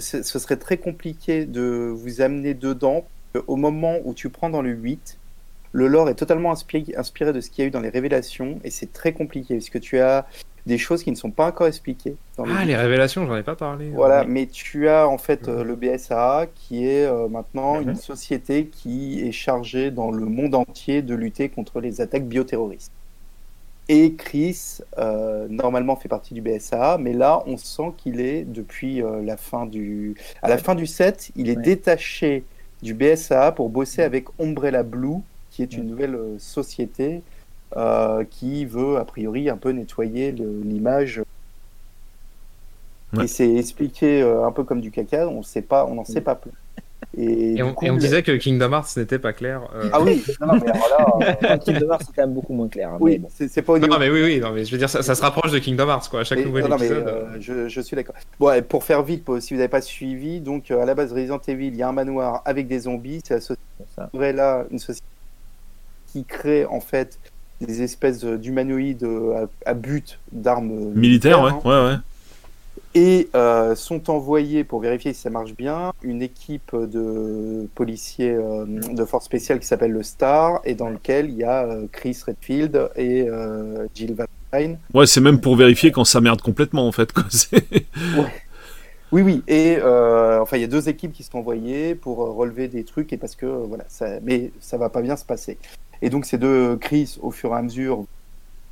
ce 0.00 0.22
serait 0.22 0.56
très 0.56 0.78
compliqué 0.78 1.46
de 1.46 1.92
vous 1.94 2.20
amener 2.20 2.54
dedans. 2.54 3.04
Au 3.46 3.56
moment 3.56 3.96
où 4.04 4.14
tu 4.14 4.28
prends 4.30 4.50
dans 4.50 4.62
le 4.62 4.70
8, 4.70 5.18
le 5.72 5.88
lore 5.88 6.08
est 6.08 6.14
totalement 6.14 6.52
inspiré, 6.52 6.94
inspiré 6.96 7.32
de 7.32 7.40
ce 7.40 7.50
qu'il 7.50 7.62
y 7.62 7.64
a 7.64 7.68
eu 7.68 7.70
dans 7.70 7.80
les 7.80 7.88
révélations, 7.90 8.58
et 8.64 8.70
c'est 8.70 8.92
très 8.92 9.12
compliqué, 9.12 9.54
puisque 9.56 9.80
tu 9.80 9.98
as 9.98 10.26
des 10.64 10.78
choses 10.78 11.04
qui 11.04 11.10
ne 11.12 11.16
sont 11.16 11.30
pas 11.30 11.46
encore 11.46 11.66
expliquées. 11.68 12.16
Dans 12.36 12.44
le 12.44 12.52
Ah, 12.56 12.62
8. 12.62 12.66
les 12.66 12.76
révélations, 12.76 13.24
j'en 13.26 13.36
ai 13.36 13.42
pas 13.44 13.54
parlé. 13.54 13.90
Voilà, 13.90 14.20
Ouais. 14.22 14.26
mais 14.26 14.46
tu 14.46 14.88
as 14.88 15.06
en 15.08 15.16
fait 15.18 15.46
euh, 15.48 15.62
le 15.62 15.76
BSAA 15.76 16.46
qui 16.54 16.86
est 16.88 17.04
euh, 17.06 17.28
maintenant 17.28 17.80
Mhm. 17.80 17.90
une 17.90 17.94
société 17.96 18.66
qui 18.66 19.20
est 19.26 19.32
chargée 19.32 19.90
dans 19.92 20.10
le 20.10 20.24
monde 20.26 20.54
entier 20.56 21.02
de 21.02 21.14
lutter 21.14 21.48
contre 21.50 21.80
les 21.80 22.00
attaques 22.00 22.24
bioterroristes. 22.26 22.90
Et 23.88 24.14
Chris, 24.14 24.78
euh, 24.98 25.46
normalement, 25.48 25.94
fait 25.94 26.08
partie 26.08 26.34
du 26.34 26.40
BSAA, 26.40 26.98
mais 26.98 27.12
là, 27.12 27.44
on 27.46 27.56
sent 27.56 27.92
qu'il 27.96 28.20
est, 28.20 28.42
depuis 28.42 29.00
euh, 29.00 29.22
la 29.22 29.36
fin 29.36 29.64
du... 29.66 30.16
À 30.42 30.48
la 30.48 30.58
fin 30.58 30.74
du 30.74 30.86
7, 30.88 31.30
il 31.36 31.48
est 31.48 31.56
Ouais. 31.56 31.62
détaché 31.62 32.42
du 32.86 32.94
BSAA 32.94 33.52
pour 33.52 33.70
bosser 33.70 34.02
avec 34.02 34.28
Umbrella 34.38 34.82
Blue, 34.82 35.18
qui 35.50 35.62
est 35.62 35.76
une 35.76 35.84
Ouais. 35.84 35.90
nouvelle 35.90 36.14
euh, 36.14 36.38
société 36.38 37.22
euh, 37.76 38.24
qui 38.24 38.64
veut, 38.64 38.96
a 38.98 39.04
priori, 39.04 39.48
un 39.50 39.56
peu 39.58 39.70
nettoyer 39.70 40.32
l'image 40.32 41.22
Ouais. 43.12 43.24
et 43.24 43.26
c'est 43.28 43.54
expliqué 43.56 44.22
euh, 44.22 44.44
un 44.46 44.52
peu 44.52 44.64
comme 44.64 44.80
du 44.80 44.90
caca, 44.90 45.28
on 45.28 45.42
sait 45.42 45.62
pas, 45.62 45.86
on 45.86 45.94
n'en 45.94 46.04
sait 46.04 46.20
Mm. 46.20 46.24
pas 46.24 46.34
plus. 46.36 46.52
Et, 47.18 47.62
on, 47.62 47.72
coup, 47.72 47.86
et 47.86 47.90
on 47.90 47.94
le- 47.94 48.00
disait 48.00 48.22
que 48.22 48.32
Kingdom 48.32 48.72
Hearts 48.72 48.88
n'était 48.96 49.18
pas 49.18 49.32
clair. 49.32 49.62
euh, 49.74 49.88
Ah 49.92 50.00
oui, 50.02 50.22
non, 50.40 50.48
non, 50.48 50.60
mais 50.62 50.70
alors 50.70 51.18
là, 51.20 51.38
euh, 51.52 51.56
Kingdom 51.58 51.88
Hearts, 51.90 52.02
c'est 52.06 52.14
quand 52.14 52.22
même 52.22 52.34
beaucoup 52.34 52.52
moins 52.52 52.68
clair. 52.68 52.90
hein, 52.90 52.96
mais 53.00 53.04
oui, 53.04 53.18
bon. 53.18 53.28
c'est 53.30 53.62
pas 53.62 53.72
au 53.74 53.78
niveau 53.78 53.90
Non 53.92 53.98
mais 53.98 54.10
oui 54.10 54.22
oui 54.22 54.40
non 54.40 54.52
mais 54.52 54.64
je 54.64 54.72
veux 54.72 54.76
dire 54.78 54.90
ça, 54.90 55.02
ça 55.02 55.14
se 55.14 55.22
rapproche 55.22 55.50
de 55.52 55.58
Kingdom 55.58 55.88
Hearts 55.88 56.08
quoi 56.10 56.20
à 56.20 56.24
chaque 56.24 56.38
Mais- 56.40 56.44
nouvel 56.44 56.64
non, 56.64 56.70
non, 56.70 56.76
mais, 56.78 56.86
épisode. 56.86 57.08
euh, 57.08 57.36
je, 57.40 57.68
je 57.68 57.80
suis 57.80 57.96
d'accord. 57.96 58.14
Bon, 58.38 58.52
et 58.52 58.60
pour 58.60 58.84
faire 58.84 59.02
vite, 59.02 59.24
pour- 59.24 59.40
si 59.40 59.54
vous 59.54 59.58
n'avez 59.58 59.68
pas 59.68 59.80
suivi, 59.80 60.40
donc 60.40 60.70
euh, 60.70 60.82
à 60.82 60.84
la 60.84 60.94
base 60.94 61.12
Resident 61.12 61.40
Evil, 61.48 61.68
il 61.68 61.76
y 61.76 61.82
a 61.82 61.88
un 61.88 61.92
manoir 61.92 62.42
avec 62.44 62.66
des 62.66 62.80
zombies. 62.80 63.20
C'est 63.24 63.34
la 63.34 63.40
société 63.40 64.32
là, 64.34 64.64
une 64.70 64.78
société 64.78 65.06
qui 66.12 66.24
crée 66.24 66.66
en 66.66 66.80
fait 66.80 67.18
des 67.60 67.82
espèces 67.82 68.20
de- 68.20 68.36
d'humanoïdes 68.36 69.06
à, 69.64 69.70
à 69.70 69.74
but 69.74 70.18
d'armes 70.32 70.70
euh, 70.70 70.92
Militaire, 70.94 71.40
ouais, 71.42 71.50
hein, 71.50 71.60
ouais, 71.64 71.84
ouais. 71.92 71.96
Et 72.96 73.28
euh, 73.34 73.74
sont 73.74 74.08
envoyés 74.08 74.64
pour 74.64 74.80
vérifier 74.80 75.12
si 75.12 75.20
ça 75.20 75.28
marche 75.28 75.54
bien 75.54 75.92
une 76.02 76.22
équipe 76.22 76.74
de 76.74 77.68
policiers 77.74 78.32
euh, 78.32 78.64
de 78.66 79.04
force 79.04 79.26
spéciale 79.26 79.60
qui 79.60 79.66
s'appelle 79.66 79.92
le 79.92 80.02
Star 80.02 80.62
et 80.64 80.74
dans 80.74 80.88
lequel 80.88 81.28
il 81.28 81.36
y 81.36 81.44
a 81.44 81.66
euh, 81.66 81.86
Chris 81.92 82.18
Redfield 82.26 82.90
et 82.96 83.28
Jill 83.94 84.14
Valentine. 84.14 84.78
Ouais, 84.94 85.06
c'est 85.06 85.20
même 85.20 85.40
pour 85.40 85.56
vérifier 85.56 85.92
quand 85.92 86.04
ça 86.04 86.22
merde 86.22 86.40
complètement, 86.40 86.88
en 86.88 86.92
fait. 86.92 87.12
Quoi. 87.12 87.24
Oui, 89.12 89.22
oui, 89.22 89.44
et 89.46 89.80
enfin, 89.80 90.56
il 90.56 90.62
y 90.62 90.64
a 90.64 90.68
deux 90.68 90.88
équipes 90.88 91.12
qui 91.12 91.22
sont 91.22 91.38
envoyées 91.38 91.94
pour 91.94 92.16
relever 92.18 92.66
des 92.66 92.82
trucs, 92.82 93.12
et 93.12 93.16
parce 93.16 93.36
que, 93.36 93.46
voilà, 93.46 93.84
ça, 93.86 94.18
mais 94.24 94.50
ça 94.58 94.78
va 94.78 94.88
pas 94.88 95.00
bien 95.00 95.14
se 95.14 95.24
passer. 95.24 95.58
Et 96.02 96.10
donc, 96.10 96.26
ces 96.26 96.38
deux 96.38 96.76
Chris, 96.76 97.16
au 97.22 97.30
fur 97.30 97.52
et 97.52 97.56
à 97.56 97.62
mesure, 97.62 98.04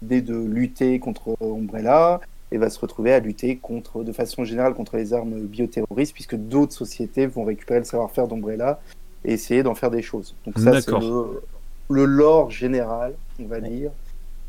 dès 0.02 0.22
de 0.22 0.34
lutter 0.36 0.98
contre 0.98 1.36
Umbrella, 1.40 2.20
et 2.54 2.56
va 2.56 2.70
se 2.70 2.78
retrouver 2.78 3.12
à 3.12 3.18
lutter 3.18 3.56
contre, 3.56 4.04
de 4.04 4.12
façon 4.12 4.44
générale 4.44 4.74
contre 4.74 4.96
les 4.96 5.12
armes 5.12 5.40
bioterroristes, 5.40 6.14
puisque 6.14 6.36
d'autres 6.36 6.72
sociétés 6.72 7.26
vont 7.26 7.42
récupérer 7.42 7.80
le 7.80 7.84
savoir-faire 7.84 8.28
d'Umbrella 8.28 8.80
et 9.24 9.32
essayer 9.32 9.64
d'en 9.64 9.74
faire 9.74 9.90
des 9.90 10.02
choses. 10.02 10.36
Donc 10.46 10.60
ça, 10.60 10.80
c'est 10.80 10.92
le, 10.92 11.42
le 11.90 12.04
lore 12.04 12.52
général, 12.52 13.14
on 13.42 13.46
va 13.46 13.60
dire, 13.60 13.90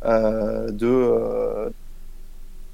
euh, 0.06 0.70
de... 0.70 0.86
euh, 0.86 1.70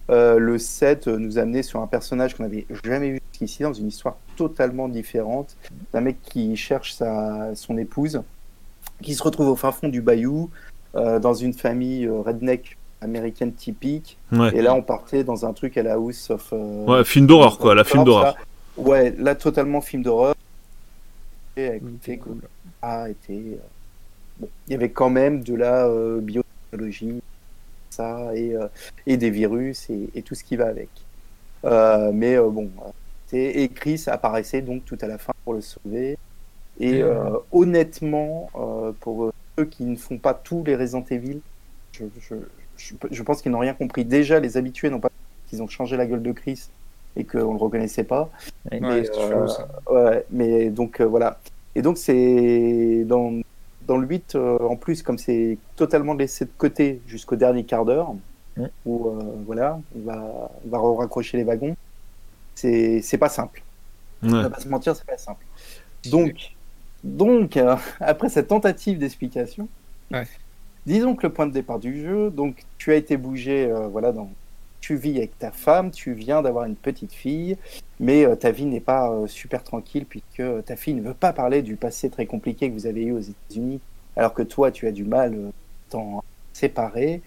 euh, 0.10 0.38
le 0.38 0.58
7 0.58 1.08
nous 1.08 1.40
a 1.40 1.44
amené 1.44 1.64
sur 1.64 1.80
un 1.80 1.88
personnage 1.88 2.36
qu'on 2.36 2.44
n'avait 2.44 2.66
jamais 2.84 3.12
vu 3.12 3.22
jusqu'ici, 3.32 3.64
dans 3.64 3.72
une 3.72 3.88
histoire 3.88 4.18
totalement 4.36 4.90
différente, 4.90 5.56
d'un 5.94 6.02
mec 6.02 6.18
qui 6.24 6.58
cherche 6.58 6.92
sa, 6.92 7.56
son 7.56 7.78
épouse, 7.78 8.22
qui 9.02 9.16
se 9.16 9.24
retrouve 9.24 9.48
au 9.48 9.56
fin 9.56 9.72
fond 9.72 9.88
du 9.88 10.02
bayou, 10.02 10.50
dans 10.94 11.34
une 11.34 11.54
famille 11.54 12.06
redneck 12.06 12.78
américaine 13.02 13.54
typique, 13.54 14.18
Ouais. 14.32 14.56
et 14.56 14.62
là 14.62 14.74
on 14.76 14.82
partait 14.82 15.24
dans 15.24 15.45
un 15.45 15.54
truc 15.54 15.78
à 15.78 15.84
la 15.84 15.93
House 15.93 16.30
of... 16.30 16.54
euh, 16.54 16.86
ouais, 16.86 17.04
film 17.04 17.26
d'horreur, 17.28 17.58
quoi, 17.58 17.76
la 17.76 17.84
film 17.84 18.04
d'horreur. 18.04 18.36
Ouais, 18.78 19.14
là 19.18 19.36
totalement 19.36 19.82
film 19.82 20.04
d'horreur. 20.04 20.36
Et 21.58 21.68
avec 21.68 21.82
le 21.82 21.93
fait 22.02 22.18
que 22.18 22.24
Cool. 22.26 22.41
a 22.82 23.10
été... 23.10 23.34
euh, 23.34 23.58
bon, 24.39 24.47
il 24.68 24.72
y 24.72 24.76
avait 24.76 24.91
quand 24.91 25.10
même 25.10 25.43
de 25.43 25.56
la 25.56 25.88
euh, 25.88 26.20
biotechnologie, 26.22 27.22
ça, 27.89 28.32
et, 28.36 28.56
euh, 28.56 28.68
et 29.06 29.18
des 29.18 29.30
virus 29.30 29.89
et, 29.89 30.10
et 30.16 30.22
tout 30.22 30.36
ce 30.36 30.43
qui 30.43 30.56
va 30.56 30.68
avec. 30.68 30.89
Euh, 31.66 32.12
mais 32.14 32.36
euh, 32.38 32.49
bon, 32.49 32.70
et 33.34 33.70
Chris 33.70 34.04
apparaissait 34.08 34.62
donc 34.62 34.84
tout 34.86 34.97
à 35.02 35.08
la 35.08 35.18
fin 35.18 35.32
pour 35.43 35.54
le 35.54 35.62
sauver. 35.62 36.18
Et 36.80 37.02
euh, 37.02 37.38
honnêtement, 37.52 38.49
euh, 38.56 38.91
pour 38.99 39.32
ceux 39.58 39.66
qui 39.66 39.84
ne 39.86 39.95
font 39.95 40.18
pas 40.18 40.34
tous 40.34 40.64
les 40.66 40.76
Resident 40.76 41.06
Evil, 41.10 41.39
je, 41.93 42.06
je, 42.20 42.36
je, 42.88 42.96
je 43.12 43.24
pense 43.24 43.42
qu'ils 43.42 43.52
n'ont 43.52 43.60
rien 43.60 43.74
compris. 43.74 44.06
Déjà, 44.06 44.40
les 44.40 44.58
habitués 44.58 44.90
n'ont 44.90 45.00
pas 45.00 45.10
qu'ils 45.48 45.62
ont 45.62 45.68
changé 45.68 45.98
la 45.98 46.06
gueule 46.06 46.22
de 46.24 46.32
Chris 46.32 46.70
et 47.16 47.24
qu'on 47.26 47.52
le 47.54 47.58
reconnaissait 47.60 48.04
pas. 48.06 48.30
Ouais, 48.72 48.80
Mais, 48.80 49.04
c'est 49.06 49.12
euh. 49.20 49.48
Ouais, 49.90 50.26
mais 50.32 50.70
donc 50.70 51.00
euh, 51.02 51.06
voilà. 51.06 51.40
Et 51.76 51.82
donc 51.82 51.98
c'est 51.98 53.04
dans, 53.06 53.34
dans 53.88 53.98
le 53.98 54.08
8, 54.08 54.36
euh, 54.36 54.58
en 54.60 54.76
plus, 54.76 55.04
comme 55.04 55.18
c'est 55.18 55.58
totalement 55.76 56.14
laissé 56.14 56.46
de 56.46 56.52
côté 56.58 57.02
jusqu'au 57.08 57.36
dernier 57.36 57.64
quart 57.66 57.86
d'heure, 57.86 58.14
où 58.86 59.08
euh, 59.10 59.20
voilà, 59.46 59.80
on 59.96 60.00
va, 60.06 60.52
on 60.66 60.70
va 60.70 61.00
raccrocher 61.02 61.38
les 61.38 61.44
wagons, 61.44 61.76
c'est 62.56 63.02
c'est 63.02 63.18
pas 63.18 63.30
simple. 63.30 63.64
On 64.24 64.32
Ouais. 64.34 64.44
va 64.44 64.50
pas 64.50 64.60
se 64.60 64.68
mentir, 64.70 64.96
c'est 64.96 65.06
pas 65.06 65.18
simple. 65.18 65.44
Donc, 66.10 66.52
donc 67.04 67.58
euh, 67.58 67.76
après 68.00 68.30
cette 68.30 68.48
tentative 68.50 69.00
d'explication, 69.00 69.68
Ouais. 70.12 70.28
Disons 70.86 71.16
que 71.16 71.28
le 71.28 71.34
point 71.34 71.48
de 71.48 71.52
départ 71.54 71.80
du 71.80 72.02
jeu, 72.02 72.30
donc 72.32 72.64
tu 72.78 72.92
as 72.92 72.96
été 72.96 73.18
bougé, 73.18 73.70
euh, 73.72 73.88
voilà, 73.88 74.12
dans, 74.12 74.30
tu 74.80 74.96
vis 74.96 75.18
avec 75.18 75.38
ta 75.38 75.52
femme, 75.52 75.92
tu 75.92 76.14
viens 76.14 76.42
d'avoir 76.42 76.66
une 76.66 76.76
petite 76.76 77.14
fille, 77.14 77.58
mais 78.00 78.26
euh, 78.26 78.36
ta 78.36 78.52
vie 78.52 78.66
n'est 78.66 78.80
pas 78.80 79.12
euh, 79.12 79.28
super 79.28 79.64
tranquille 79.64 80.06
puisque 80.06 80.42
ta 80.66 80.76
fille 80.76 80.96
ne 80.96 81.02
veut 81.02 81.14
pas 81.14 81.34
parler 81.34 81.62
du 81.62 81.76
passé 81.76 82.10
très 82.10 82.26
compliqué 82.26 82.70
que 82.70 82.74
vous 82.74 82.88
avez 82.88 83.04
eu 83.04 83.12
aux 83.12 83.20
États-Unis, 83.20 83.80
alors 84.16 84.34
que 84.34 84.44
toi 84.44 84.72
tu 84.72 84.88
as 84.88 84.92
du 84.92 85.04
mal 85.04 85.36
t'en 85.90 86.24
séparer. 86.54 87.22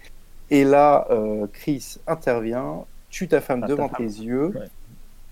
Et 0.51 0.63
là, 0.63 1.07
Chris 1.53 1.97
intervient, 2.05 2.85
tue 3.09 3.27
ta 3.27 3.41
femme 3.41 3.61
Ah, 3.63 3.67
devant 3.67 3.89
ta 3.89 3.97
tes 3.97 4.03
yeux, 4.03 4.53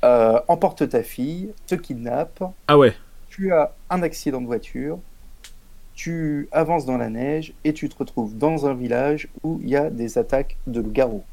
Ouais. 0.04 0.40
emporte 0.48 0.90
ta 0.90 1.04
fille, 1.04 1.52
te 1.68 1.76
kidnappe, 1.76 2.44
Ah 2.68 2.78
ouais. 2.80 2.94
tu 3.30 3.54
as 3.54 3.74
un 3.92 4.02
accident 4.02 4.42
de 4.42 4.48
voiture, 4.48 4.98
tu 5.96 6.48
avances 6.52 6.86
dans 6.86 6.98
la 6.98 7.10
neige 7.10 7.54
et 7.64 7.74
tu 7.74 7.88
te 7.90 7.96
retrouves 7.98 8.38
dans 8.38 8.66
un 8.66 8.74
village 8.74 9.28
où 9.44 9.60
il 9.64 9.70
y 9.70 9.76
a 9.76 9.90
des 9.90 10.18
attaques 10.18 10.58
de 10.68 10.82
loups-garous. 10.82 11.24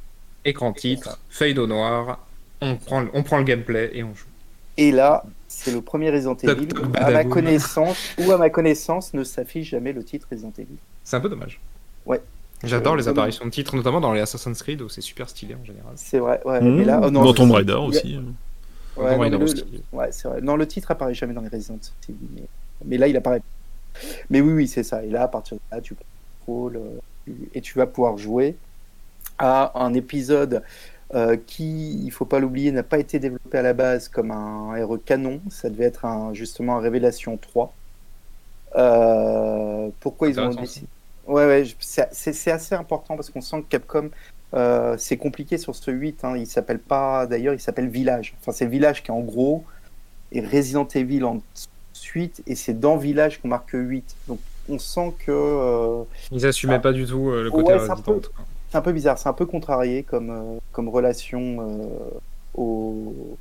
Écran 0.44 0.72
titre, 0.72 1.18
feuille 1.28 1.58
au 1.58 1.66
noir, 1.66 2.18
on 2.60 2.76
prend, 2.76 3.04
on 3.14 3.22
prend 3.22 3.38
le 3.38 3.44
gameplay 3.44 3.90
et 3.94 4.02
on 4.04 4.14
joue. 4.14 4.26
Et 4.76 4.92
là, 4.92 5.24
c'est 5.48 5.72
le 5.72 5.80
premier 5.82 6.10
Resident 6.10 6.36
Evil. 6.36 6.68
où, 6.74 6.86
À 6.94 7.10
ma 7.10 7.24
connaissance, 7.24 8.14
ou 8.18 8.30
à 8.30 8.38
ma 8.38 8.50
connaissance, 8.50 9.12
ne 9.14 9.24
s'affiche 9.24 9.70
jamais 9.70 9.92
le 9.92 10.04
titre 10.04 10.26
Resident 10.30 10.52
Evil. 10.58 10.76
C'est 11.04 11.16
un 11.16 11.20
peu 11.20 11.28
dommage. 11.28 11.60
Ouais. 12.06 12.20
J'adore 12.62 12.92
Euh, 12.94 12.96
les 12.98 13.04
comme- 13.04 13.12
apparitions 13.12 13.44
de 13.46 13.50
titres, 13.50 13.74
notamment 13.74 14.00
dans 14.00 14.12
les 14.12 14.20
Assassin's 14.20 14.62
Creed 14.62 14.80
où 14.82 14.88
c'est 14.88 15.00
super 15.00 15.28
stylé 15.28 15.54
en 15.54 15.64
général. 15.64 15.92
C'est 15.96 16.18
vrai. 16.18 16.40
Ouais, 16.44 16.60
Mmh. 16.60 16.76
mais 16.76 16.84
là, 16.84 17.00
oh 17.02 17.10
non, 17.10 17.22
Dans 17.24 17.32
Tomb 17.34 17.50
Raider 17.52 17.72
il 17.72 17.76
y 17.76 17.80
a- 17.80 17.86
aussi. 17.88 18.20
Ouais, 18.96 19.14
Tomb 19.16 19.28
non, 19.30 19.38
le- 19.38 19.44
aussi. 19.44 19.64
Ouais, 19.92 20.08
c'est 20.12 20.28
vrai. 20.28 20.40
Non, 20.42 20.56
le 20.56 20.66
titre 20.66 20.90
apparaît 20.90 21.14
jamais 21.14 21.32
dans 21.34 21.40
les 21.40 21.48
Resident 21.48 21.78
Evil. 22.08 22.18
Mais, 22.34 22.42
mais 22.84 22.96
là, 22.98 23.08
il 23.08 23.16
apparaît. 23.16 23.40
Mais 24.30 24.40
oui, 24.40 24.52
oui, 24.52 24.68
c'est 24.68 24.82
ça. 24.82 25.04
Et 25.04 25.10
là, 25.10 25.22
à 25.24 25.28
partir 25.28 25.56
de 25.56 25.76
là, 25.76 25.80
tu 25.80 25.94
contrôles 26.40 26.76
euh, 26.76 27.32
et 27.54 27.60
tu 27.60 27.78
vas 27.78 27.86
pouvoir 27.86 28.18
jouer 28.18 28.56
à 29.38 29.72
un 29.82 29.94
épisode 29.94 30.62
euh, 31.14 31.36
qui, 31.46 32.04
il 32.04 32.10
faut 32.10 32.24
pas 32.24 32.38
l'oublier, 32.38 32.70
n'a 32.70 32.82
pas 32.82 32.98
été 32.98 33.18
développé 33.18 33.58
à 33.58 33.62
la 33.62 33.72
base 33.72 34.08
comme 34.08 34.30
un 34.30 34.84
RE 34.84 34.98
canon. 34.98 35.40
Ça 35.50 35.68
devait 35.68 35.86
être 35.86 36.04
un, 36.04 36.32
justement 36.34 36.76
un 36.76 36.80
Révélation 36.80 37.36
3. 37.36 37.74
Euh, 38.76 39.88
pourquoi 39.98 40.28
ils 40.28 40.38
ont 40.38 40.54
décidé 40.54 40.86
Ouais, 41.26 41.46
ouais, 41.46 41.64
c'est 41.80 42.50
assez 42.50 42.74
important 42.74 43.14
parce 43.16 43.30
qu'on 43.30 43.40
sent 43.40 43.62
que 43.62 43.68
Capcom, 43.68 44.10
euh, 44.54 44.96
c'est 44.98 45.16
compliqué 45.16 45.58
sur 45.58 45.74
ce 45.74 45.90
8. 45.90 46.24
Hein. 46.24 46.36
Il 46.36 46.46
s'appelle 46.46 46.78
pas, 46.78 47.26
d'ailleurs, 47.26 47.54
il 47.54 47.60
s'appelle 47.60 47.88
Village. 47.88 48.34
Enfin, 48.40 48.52
c'est 48.52 48.66
Village 48.66 49.02
qui, 49.02 49.10
en 49.10 49.20
gros, 49.20 49.64
est 50.32 50.44
Resident 50.44 50.86
Evil 50.94 51.24
en 51.24 51.40
suite 52.00 52.42
et 52.46 52.54
c'est 52.54 52.78
dans 52.78 52.96
Village 52.96 53.40
qu'on 53.40 53.48
marque 53.48 53.70
8. 53.72 54.16
Donc, 54.28 54.38
on 54.68 54.78
sent 54.78 55.14
que 55.24 55.30
euh, 55.32 56.02
Ils 56.32 56.46
assumaient 56.46 56.74
Ah. 56.74 56.80
pas 56.80 56.92
du 56.92 57.04
tout 57.06 57.30
euh, 57.30 57.44
le 57.44 57.50
côté 57.50 57.72
Ouais, 57.72 57.78
c'est 57.80 57.90
un 58.76 58.80
peu- 58.82 58.92
bizarre, 58.92 59.18
c'est 59.18 59.28
un 59.28 59.32
peu 59.32 59.46
contrarié 59.46 60.02
comme, 60.04 60.30
euh, 60.30 60.58
comme 60.72 60.88
relation 60.88 61.90
au, 62.54 63.36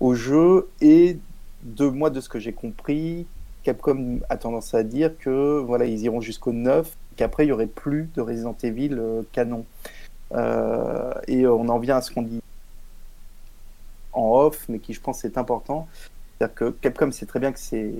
au 0.00 0.14
jeu. 0.14 0.68
Et 0.80 1.18
de 1.62 1.86
moi, 1.88 2.10
de 2.10 2.20
ce 2.20 2.28
que 2.28 2.38
j'ai 2.38 2.52
compris, 2.52 3.26
Capcom 3.62 4.18
a 4.28 4.36
tendance 4.36 4.74
à 4.74 4.82
dire 4.82 5.12
que 5.18 5.58
voilà, 5.60 5.86
ils 5.86 6.00
iront 6.02 6.20
jusqu'au 6.20 6.52
9, 6.52 6.90
qu'après 7.16 7.46
il 7.46 7.48
y 7.48 7.52
aurait 7.52 7.66
plus 7.66 8.08
de 8.14 8.20
Resident 8.20 8.56
Evil 8.62 8.98
canon. 9.32 9.64
Et 11.26 11.46
on 11.46 11.68
en 11.68 11.78
vient 11.78 11.96
à 11.96 12.02
ce 12.02 12.10
qu'on 12.12 12.22
dit 12.22 12.40
en 14.12 14.30
off, 14.40 14.64
mais 14.68 14.78
qui 14.78 14.92
je 14.94 15.00
pense 15.00 15.24
est 15.24 15.38
important. 15.38 15.88
C'est-à-dire 16.38 16.54
que 16.54 16.70
Capcom 16.70 17.10
sait 17.12 17.26
très 17.26 17.40
bien 17.40 17.52
que 17.52 17.58
c'est 17.58 17.92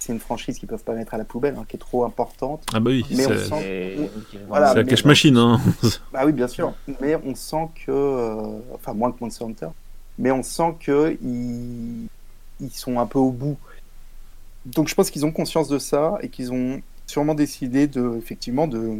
c'est 0.00 0.12
une 0.12 0.20
franchise 0.20 0.58
qu'ils 0.58 0.68
peuvent 0.68 0.84
pas 0.84 0.92
mettre 0.92 1.14
à 1.14 1.18
la 1.18 1.24
poubelle, 1.24 1.54
hein, 1.58 1.64
qui 1.66 1.76
est 1.76 1.78
trop 1.78 2.04
importante. 2.04 2.62
Ah 2.74 2.80
bah 2.80 2.90
oui. 2.90 3.06
Mais 3.10 3.24
on 3.24 3.28
c'est- 3.30 3.44
sent- 3.44 3.64
Et- 3.64 4.10
Voilà, 4.48 4.68
C'est 4.68 4.74
la 4.74 4.84
cache 4.84 5.04
machine, 5.06 5.38
hein. 5.38 5.58
Bah 6.12 6.24
oui, 6.26 6.32
bien 6.32 6.46
sûr. 6.48 6.74
Mais 7.00 7.16
on 7.24 7.34
sent 7.34 7.68
que, 7.86 7.90
euh, 7.90 8.58
enfin 8.74 8.92
moins 8.92 9.12
que 9.12 9.16
Monster 9.22 9.44
Hunter, 9.44 9.68
mais 10.18 10.30
on 10.30 10.42
sent 10.42 10.74
que 10.80 11.16
ils, 11.22 12.06
ils 12.60 12.70
sont 12.70 12.98
un 13.00 13.06
peu 13.06 13.18
au 13.18 13.30
bout. 13.30 13.56
Donc 14.66 14.88
je 14.88 14.94
pense 14.94 15.08
qu'ils 15.10 15.24
ont 15.24 15.32
conscience 15.32 15.68
de 15.68 15.78
ça 15.78 16.18
et 16.20 16.28
qu'ils 16.28 16.52
ont 16.52 16.82
sûrement 17.06 17.34
décidé 17.34 17.86
de, 17.86 18.16
effectivement, 18.18 18.66
de, 18.66 18.96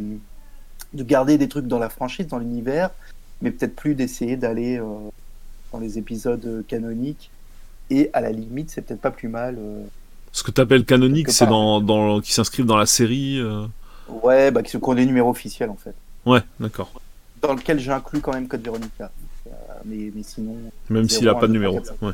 de 0.93 1.03
garder 1.03 1.37
des 1.37 1.47
trucs 1.49 1.67
dans 1.67 1.79
la 1.79 1.89
franchise, 1.89 2.25
dans 2.27 2.39
l'univers, 2.39 2.89
mais 3.43 3.51
peut-être 3.51 3.75
plus 3.75 3.93
d'essayer 3.93 4.37
d'aller 4.37 4.79
euh, 4.79 4.85
dans 5.71 5.79
les 5.79 5.99
épisodes 5.99 6.63
canoniques. 6.67 7.29
Et 7.89 8.09
à 8.13 8.21
la 8.21 8.31
limite, 8.31 8.71
c'est 8.71 8.81
peut-être 8.81 9.01
pas 9.01 9.11
plus 9.11 9.27
mal. 9.27 9.57
euh, 9.59 9.83
Ce 10.31 10.43
que 10.43 10.51
t'appelles 10.51 10.85
canonique, 10.85 11.27
Quelque 11.27 11.35
c'est 11.37 11.45
dans, 11.45 11.81
dans 11.81 12.19
qui 12.21 12.33
s'inscrivent 12.33 12.65
dans 12.65 12.77
la 12.77 12.85
série. 12.85 13.39
euh, 13.39 13.65
Ouais, 14.07 14.51
bah, 14.51 14.61
qui 14.63 14.71
sont 14.71 14.93
des 14.93 15.05
numéros 15.05 15.29
officiels 15.31 15.69
en 15.69 15.75
fait. 15.77 15.93
Ouais, 16.25 16.41
d'accord. 16.59 16.91
Dans 17.41 17.53
lequel 17.53 17.79
j'inclus 17.79 18.21
quand 18.21 18.33
même 18.33 18.47
Code 18.47 18.63
Veronica. 18.63 19.11
Euh, 19.47 19.51
mais, 19.85 20.11
mais 20.15 20.23
sinon. 20.23 20.55
Même 20.89 21.07
s'il 21.09 21.27
a 21.29 21.35
pas 21.35 21.47
de 21.47 21.53
numéro. 21.53 21.79
Ouais. 22.01 22.11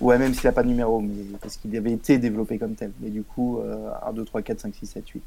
Ouais, 0.00 0.18
même 0.18 0.34
s'il 0.34 0.46
n'a 0.46 0.52
pas 0.52 0.64
de 0.64 0.68
numéro, 0.68 1.00
mais 1.00 1.12
parce 1.40 1.56
qu'il 1.56 1.76
avait 1.76 1.92
été 1.92 2.18
développé 2.18 2.58
comme 2.58 2.74
tel. 2.74 2.90
Mais 3.00 3.10
du 3.10 3.22
coup, 3.22 3.60
euh, 3.60 3.88
1, 4.08 4.12
2, 4.14 4.24
3, 4.24 4.42
4, 4.42 4.60
5, 4.60 4.74
6, 4.74 4.86
7, 4.86 5.08
8. 5.08 5.22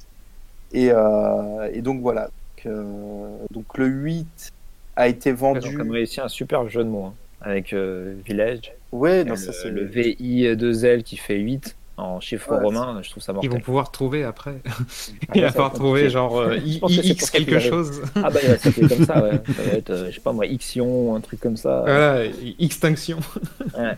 Et, 0.73 0.89
euh, 0.91 1.69
et 1.73 1.81
donc 1.81 2.01
voilà. 2.01 2.23
Donc, 2.25 2.65
euh, 2.65 3.37
donc, 3.51 3.77
le 3.77 3.85
8 3.87 4.51
a 4.97 5.07
été 5.07 5.29
Ils 5.29 5.33
ont 5.33 5.53
vendu. 5.53 5.71
quand 5.71 5.83
même 5.83 5.91
réussi 5.91 6.19
un 6.19 6.27
super 6.27 6.67
jeu 6.67 6.83
de 6.83 6.89
mots 6.89 7.05
hein, 7.05 7.13
avec 7.41 7.73
euh, 7.73 8.13
Village. 8.25 8.73
Ouais, 8.91 9.23
non, 9.23 9.31
le, 9.31 9.37
ça 9.37 9.51
c'est 9.53 9.69
le 9.69 9.85
VI2L 9.87 11.03
qui 11.03 11.17
fait 11.17 11.37
8 11.37 11.75
en 11.97 12.19
chiffre 12.19 12.51
Ouais, 12.51 12.61
romain, 12.61 12.99
je 13.03 13.09
trouve 13.09 13.23
ça 13.23 13.31
Ils 13.31 13.35
mortel. 13.35 13.51
vont 13.51 13.59
pouvoir 13.61 13.89
trouver 13.89 14.25
après. 14.25 14.55
Ah, 14.65 14.71
Il 15.35 15.41
là, 15.41 15.47
va 15.47 15.53
ça 15.53 15.59
va 15.63 15.69
falloir 15.69 15.69
être 15.69 15.75
trouver 15.75 16.09
genre 16.09 16.37
euh, 16.39 16.55
que 16.57 16.61
c'est 16.89 17.05
X 17.05 17.29
quelque 17.29 17.55
arrive. 17.55 17.69
chose. 17.69 18.01
Ah 18.15 18.29
bah 18.29 18.39
il 18.43 18.49
va 18.49 18.57
s'appeler 18.57 18.87
comme 18.89 19.05
ça, 19.05 19.23
ouais. 19.23 19.31
Ça 19.55 19.63
va 19.63 19.71
être, 19.77 19.89
euh, 19.91 20.09
je 20.09 20.15
sais 20.15 20.21
pas 20.21 20.33
moi, 20.33 20.45
Ixion, 20.45 21.15
un 21.15 21.21
truc 21.21 21.39
comme 21.39 21.55
ça. 21.55 21.81
Voilà, 21.85 22.23
extinction. 22.59 23.19
Ouais. 23.77 23.95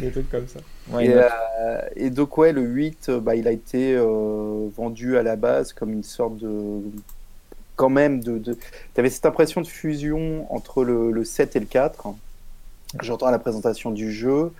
Des 0.00 0.10
trucs 0.12 0.30
comme 0.30 0.46
ça. 0.48 0.60
Ouais, 0.92 1.06
Et, 1.06 1.12
euh, 1.14 1.78
et 1.96 2.10
donc 2.10 2.36
ouais, 2.38 2.52
le 2.52 2.62
8, 2.62 3.06
euh, 3.08 3.20
bah, 3.20 3.34
il 3.36 3.46
a 3.48 3.52
été 3.52 3.94
euh, 3.96 4.68
vendu 4.76 5.16
à 5.18 5.22
la 5.24 5.34
base 5.36 5.72
comme 5.72 5.92
une 5.92 6.02
sorte 6.04 6.36
de... 6.38 6.80
Quand 7.76 7.88
même, 7.90 8.22
de, 8.22 8.38
de... 8.38 8.54
tu 8.54 9.00
avais 9.00 9.08
cette 9.10 9.24
impression 9.26 9.60
de 9.60 9.66
fusion 9.66 10.52
entre 10.54 10.84
le, 10.84 11.10
le 11.12 11.24
7 11.24 11.56
et 11.56 11.60
le 11.60 11.66
4. 11.66 12.08
J'entends 13.00 13.30
la 13.30 13.38
présentation 13.38 13.90
du 13.90 14.12
jeu, 14.12 14.52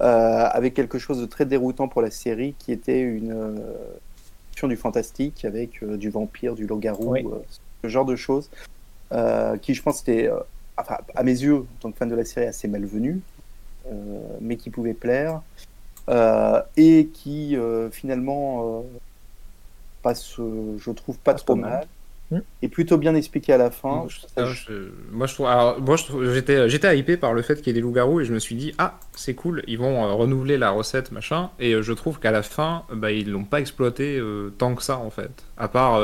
euh, 0.00 0.48
avec 0.50 0.74
quelque 0.74 0.98
chose 0.98 1.20
de 1.20 1.26
très 1.26 1.44
déroutant 1.44 1.88
pour 1.88 2.00
la 2.02 2.10
série, 2.10 2.54
qui 2.58 2.72
était 2.72 3.00
une 3.00 3.32
euh, 3.32 4.66
du 4.66 4.76
fantastique 4.76 5.44
avec 5.44 5.82
euh, 5.82 5.96
du 5.96 6.10
vampire, 6.10 6.54
du 6.54 6.66
loup-garou, 6.66 7.12
Oui. 7.12 7.26
euh, 7.26 7.38
ce 7.84 7.88
genre 7.88 8.04
de 8.04 8.16
choses, 8.16 8.50
qui 9.62 9.74
je 9.74 9.82
pense 9.82 10.00
était, 10.02 10.30
enfin, 10.76 10.98
à 11.14 11.22
mes 11.22 11.32
yeux, 11.32 11.58
en 11.58 11.66
tant 11.80 11.92
que 11.92 11.96
fan 11.98 12.08
de 12.08 12.14
la 12.14 12.24
série, 12.24 12.46
assez 12.46 12.68
malvenu, 12.68 13.20
mais 14.40 14.56
qui 14.56 14.70
pouvait 14.70 14.94
plaire 14.94 15.42
et 16.76 17.08
qui 17.14 17.56
finalement 17.92 18.84
passe, 20.02 20.36
je 20.36 20.90
trouve, 20.90 21.18
pas 21.18 21.34
trop 21.34 21.54
mal, 21.54 21.86
Et 22.60 22.68
plutôt 22.68 22.98
bien 22.98 23.14
expliqué 23.14 23.54
à 23.54 23.56
la 23.56 23.70
fin. 23.70 24.02
Ah, 24.36 24.44
je- 24.52 24.90
moi, 25.12 25.26
je 25.26 25.32
trouve, 25.34 25.46
alors, 25.46 25.80
moi, 25.80 25.96
je 25.96 26.04
trouve- 26.04 26.34
j'étais, 26.34 26.68
j'étais 26.68 26.98
hypé 26.98 27.16
par 27.16 27.32
le 27.32 27.40
fait 27.40 27.56
qu'il 27.56 27.68
y 27.68 27.70
ait 27.70 27.72
des 27.72 27.80
loups-garous 27.80 28.20
et 28.20 28.24
je 28.26 28.34
me 28.34 28.38
suis 28.38 28.54
dit, 28.54 28.74
ah, 28.76 28.98
c'est 29.16 29.32
cool, 29.34 29.62
ils 29.66 29.78
vont 29.78 30.04
euh, 30.04 30.12
renouveler 30.12 30.58
la 30.58 30.68
recette, 30.70 31.10
machin. 31.10 31.48
Et 31.58 31.72
euh, 31.72 31.80
je 31.82 31.92
trouve 31.94 32.18
qu'à 32.20 32.30
la 32.30 32.42
fin, 32.42 32.82
bah, 32.92 33.12
ils 33.12 33.30
l'ont 33.30 33.44
pas 33.44 33.60
exploité 33.60 34.18
euh, 34.18 34.50
tant 34.58 34.74
que 34.74 34.82
ça, 34.82 34.98
en 34.98 35.08
fait. 35.08 35.30
À 35.56 35.68
part 35.68 36.02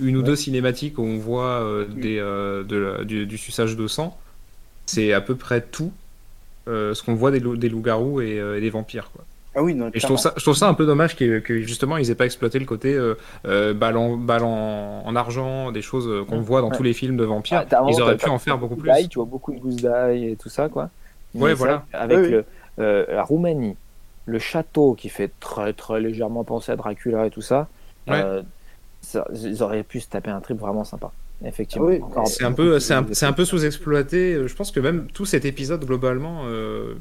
une 0.00 0.16
ou 0.18 0.22
deux 0.22 0.36
cinématiques 0.36 0.98
où 0.98 1.02
on 1.02 1.16
voit 1.16 1.62
euh, 1.62 1.86
des, 1.86 2.16
de 2.18 2.76
la- 2.76 3.04
du, 3.04 3.24
du 3.26 3.38
suçage 3.38 3.74
de 3.76 3.86
sang, 3.86 4.18
c'est 4.84 5.14
à 5.14 5.22
peu 5.22 5.34
près 5.34 5.62
tout 5.62 5.92
ce 6.66 7.02
qu'on 7.02 7.14
voit 7.14 7.30
des, 7.30 7.40
loups- 7.40 7.56
des 7.56 7.68
loups-garous 7.70 8.20
et, 8.20 8.36
et 8.36 8.60
des 8.60 8.70
vampires, 8.70 9.10
quoi. 9.12 9.24
Ah 9.56 9.62
oui, 9.62 9.74
non, 9.74 9.88
Et 9.94 10.00
je 10.00 10.06
trouve 10.06 10.18
ça, 10.18 10.32
je 10.36 10.42
trouve 10.42 10.56
ça 10.56 10.68
un 10.68 10.74
peu 10.74 10.84
dommage 10.86 11.14
que, 11.16 11.38
que 11.38 11.60
justement 11.60 11.96
ils 11.96 12.10
aient 12.10 12.14
pas 12.16 12.24
exploité 12.24 12.58
le 12.58 12.64
côté 12.64 12.92
euh, 12.94 13.14
euh, 13.46 13.72
balle, 13.72 13.96
en, 13.96 14.16
balle 14.16 14.42
en, 14.42 15.02
en 15.06 15.16
argent, 15.16 15.70
des 15.70 15.82
choses 15.82 16.08
euh, 16.08 16.24
qu'on 16.24 16.40
voit 16.40 16.60
dans 16.60 16.70
Ouais. 16.70 16.76
tous 16.76 16.82
les 16.82 16.92
films 16.92 17.16
de 17.16 17.24
vampires. 17.24 17.64
Ah, 17.70 17.84
ils 17.88 18.00
auraient 18.02 18.16
pu 18.16 18.28
en 18.28 18.38
faire 18.38 18.58
beaucoup 18.58 18.76
plus. 18.76 18.90
die, 18.92 19.08
tu 19.08 19.18
vois 19.18 19.26
beaucoup 19.26 19.52
de 19.52 19.58
gousses 19.60 19.76
d'ail 19.82 20.30
et 20.30 20.36
tout 20.36 20.48
ça, 20.48 20.68
quoi. 20.68 20.90
Ouais, 21.34 21.54
voilà. 21.54 21.84
ça, 21.92 21.98
Avec 22.00 22.18
Oui, 22.18 22.24
oui. 22.24 22.30
le, 22.30 22.44
euh, 22.80 23.04
la 23.08 23.22
Roumanie, 23.22 23.76
le 24.26 24.38
château 24.38 24.94
qui 24.94 25.08
fait 25.08 25.30
très 25.40 25.72
très 25.72 26.00
légèrement 26.00 26.42
penser 26.44 26.72
à 26.72 26.76
Dracula 26.76 27.26
et 27.26 27.30
tout 27.30 27.42
ça, 27.42 27.68
Ouais. 28.08 28.20
euh, 28.24 28.42
ça- 29.02 29.26
ils 29.34 29.62
auraient 29.62 29.82
pu 29.84 30.00
se 30.00 30.08
taper 30.08 30.30
un 30.30 30.40
trip 30.40 30.58
vraiment 30.58 30.84
sympa. 30.84 31.12
Effectivement. 31.44 31.88
Ah 32.16 32.20
oui, 32.20 32.26
C'est 32.26 32.44
un 32.44 32.52
peu, 32.52 32.72
plus 32.72 32.80
c'est 32.80 32.94
un, 32.94 33.02
de- 33.02 33.12
c'est 33.12 33.26
un 33.26 33.32
peu 33.32 33.44
sous-exploité. 33.44 34.48
Je 34.48 34.54
pense 34.54 34.70
que 34.70 34.80
même 34.80 35.06
tout 35.12 35.26
cet 35.26 35.44
épisode 35.44 35.84
globalement, 35.84 36.42
euh, 36.46 36.94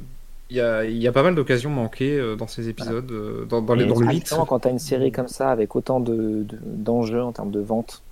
il 0.50 0.58
y, 0.58 0.62
a, 0.62 0.86
il 0.86 0.98
y 0.98 1.08
a 1.08 1.12
pas 1.12 1.24
mal 1.24 1.36
d'occasions 1.36 1.70
manquées 1.70 2.18
euh, 2.20 2.36
dans 2.36 2.48
ces 2.48 2.70
épisodes, 2.70 3.12
euh, 3.12 3.46
dans, 3.46 3.62
dans, 3.62 3.76
les, 3.76 3.86
dans 3.86 3.96
le 4.00 4.06
8. 4.08 4.20
justement, 4.20 4.46
quand 4.46 4.60
tu 4.60 4.68
as 4.68 4.72
une 4.72 4.80
série 4.80 5.12
comme 5.12 5.28
ça, 5.28 5.50
avec 5.50 5.76
autant 5.76 6.00
de- 6.00 6.44
de- 6.44 6.60
d'enjeux 6.64 7.22
en 7.24 7.32
termes 7.32 7.52
de 7.52 7.60
vente. 7.60 8.04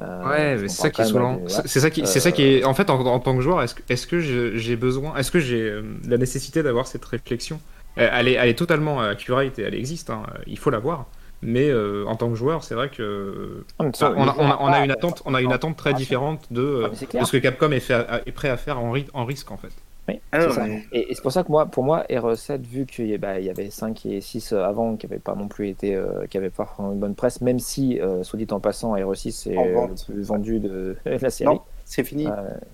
euh, 0.00 0.28
Ouais, 0.28 0.56
mais 0.56 0.68
c'est 0.68 0.82
ça 0.82 0.90
qui 0.90 1.02
est 1.02 1.04
de- 1.06 1.48
C'est 1.48 1.68
c'est 1.68 1.80
ça 1.80 1.90
qui, 1.90 2.06
c'est 2.06 2.20
ça 2.20 2.32
qui 2.32 2.42
est. 2.44 2.64
En 2.64 2.74
fait, 2.74 2.88
en, 2.90 2.98
en 3.04 3.20
tant 3.20 3.36
que 3.36 3.42
joueur, 3.42 3.62
est-ce 3.62 4.06
que, 4.06 4.20
j'ai 4.20 4.76
besoin, 4.76 5.16
est-ce 5.16 5.30
que 5.30 5.40
j'ai 5.40 5.60
euh, 5.62 5.82
la 6.08 6.16
nécessité 6.18 6.62
d'avoir 6.62 6.86
cette 6.86 7.04
réflexion? 7.04 7.60
Elle 7.96 8.28
est, 8.28 8.32
elle 8.34 8.48
est 8.48 8.54
totalement 8.58 9.00
accurate 9.00 9.58
et 9.58 9.62
elle 9.62 9.74
existe. 9.74 10.08
hein, 10.10 10.22
Il 10.46 10.58
faut 10.58 10.70
l'avoir. 10.70 11.06
Mais 11.42 11.68
euh, 11.68 12.04
en 12.06 12.14
tant 12.16 12.30
que 12.30 12.36
joueur, 12.36 12.62
c'est 12.64 12.74
vrai 12.74 12.88
que 12.88 13.64
Ah, 13.78 13.84
on, 13.84 13.92
a, 14.00 14.10
les 14.10 14.14
on, 14.16 14.28
a, 14.28 14.34
joueurs, 14.34 14.60
on 14.62 14.72
a 14.72 14.78
une 14.84 14.90
attente, 14.92 15.22
on 15.26 15.34
a 15.34 15.42
une 15.42 15.52
attente 15.52 15.76
très 15.76 15.90
Ah, 15.90 15.92
différente 15.92 16.46
de, 16.52 16.84
Ah, 16.86 17.18
de 17.18 17.24
ce 17.24 17.32
que 17.32 17.36
Capcom 17.38 17.70
est, 17.72 17.80
fait 17.80 17.94
à- 17.94 18.22
est 18.24 18.32
prêt 18.32 18.48
à 18.48 18.56
faire 18.56 18.78
en, 18.78 18.92
ri- 18.92 19.08
en 19.12 19.24
risque 19.26 19.50
en 19.50 19.56
fait. 19.58 19.72
Oui, 20.08 20.20
Ah, 20.32 20.50
ça. 20.50 20.66
Et, 20.90 21.12
et 21.12 21.14
c'est 21.14 21.22
pour 21.22 21.30
ça 21.32 21.44
que 21.44 21.50
moi, 21.52 21.66
pour 21.66 21.84
moi, 21.84 22.04
RE7, 22.10 22.62
vu 22.62 22.86
qu'il 22.86 23.06
y, 23.06 23.14
a- 23.14 23.18
bah, 23.18 23.38
y 23.38 23.48
avait 23.50 23.70
5 23.70 24.04
et 24.06 24.20
6 24.20 24.52
avant 24.52 24.96
qui 24.96 25.06
n'avaient 25.06 25.20
pas 25.20 25.34
non 25.36 25.46
plus 25.46 25.68
été, 25.68 25.94
euh, 25.94 26.26
qui 26.28 26.36
n'avaient 26.36 26.50
pas 26.50 26.64
vraiment 26.64 26.92
une 26.92 26.98
bonne 26.98 27.14
presse, 27.14 27.40
même 27.40 27.60
si, 27.60 28.00
euh, 28.00 28.24
soit 28.24 28.36
dit 28.38 28.46
en 28.50 28.58
passant, 28.58 28.96
RE6 28.96 29.50
est 29.52 29.56
euh, 29.58 29.86
le 29.86 29.94
plus 30.12 30.22
vendu 30.22 30.58
de 30.58 30.96
la 31.04 31.30
série. 31.30 31.54
Non, 31.54 31.60
c'est 31.84 32.02
fini. 32.02 32.26
Euh, 32.26 32.30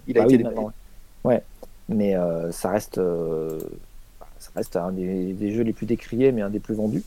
il 0.06 0.18
a 0.18 0.24
bah 0.24 0.32
été 0.32 0.42
oui, 0.42 0.64
ouais. 1.24 1.42
Mais 1.90 2.16
euh, 2.16 2.50
ça 2.50 2.70
reste, 2.70 2.96
euh, 2.98 3.58
ça 4.38 4.50
reste 4.56 4.76
un 4.76 4.92
des, 4.92 5.32
des 5.34 5.52
jeux 5.52 5.62
les 5.64 5.72
plus 5.74 5.86
décriés, 5.86 6.32
mais 6.32 6.40
un 6.42 6.50
des 6.50 6.60
plus 6.60 6.74
vendus. 6.74 7.02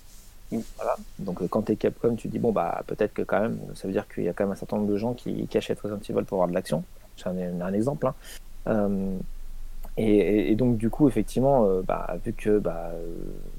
Mm. 0.51 0.59
Voilà. 0.77 0.95
Donc 1.19 1.41
euh, 1.41 1.47
quand 1.47 1.63
tu 1.63 1.71
es 1.71 1.75
Capcom, 1.77 2.15
tu 2.15 2.27
dis 2.27 2.39
bon 2.39 2.51
bah 2.51 2.83
peut-être 2.85 3.13
que 3.13 3.21
quand 3.23 3.39
même, 3.41 3.57
ça 3.73 3.87
veut 3.87 3.93
dire 3.93 4.07
qu'il 4.07 4.23
y 4.23 4.29
a 4.29 4.33
quand 4.33 4.43
même 4.43 4.51
un 4.53 4.55
certain 4.55 4.77
nombre 4.77 4.89
de 4.91 4.97
gens 4.97 5.13
qui, 5.13 5.47
qui 5.47 5.57
achètent 5.57 5.79
Resident 5.79 5.99
Evil 6.09 6.25
pour 6.25 6.37
avoir 6.37 6.47
de 6.49 6.53
l'action. 6.53 6.83
C'est 7.17 7.27
un, 7.27 7.61
un 7.61 7.73
exemple. 7.73 8.05
hein. 8.07 8.13
Euh, 8.67 9.15
et, 9.97 10.51
et- 10.51 10.55
donc 10.55 10.77
du 10.77 10.89
coup 10.89 11.07
effectivement, 11.07 11.65
euh, 11.65 11.81
bah, 11.85 12.15
vu 12.25 12.33
que 12.33 12.59
bah, 12.59 12.91
euh, 12.93 13.05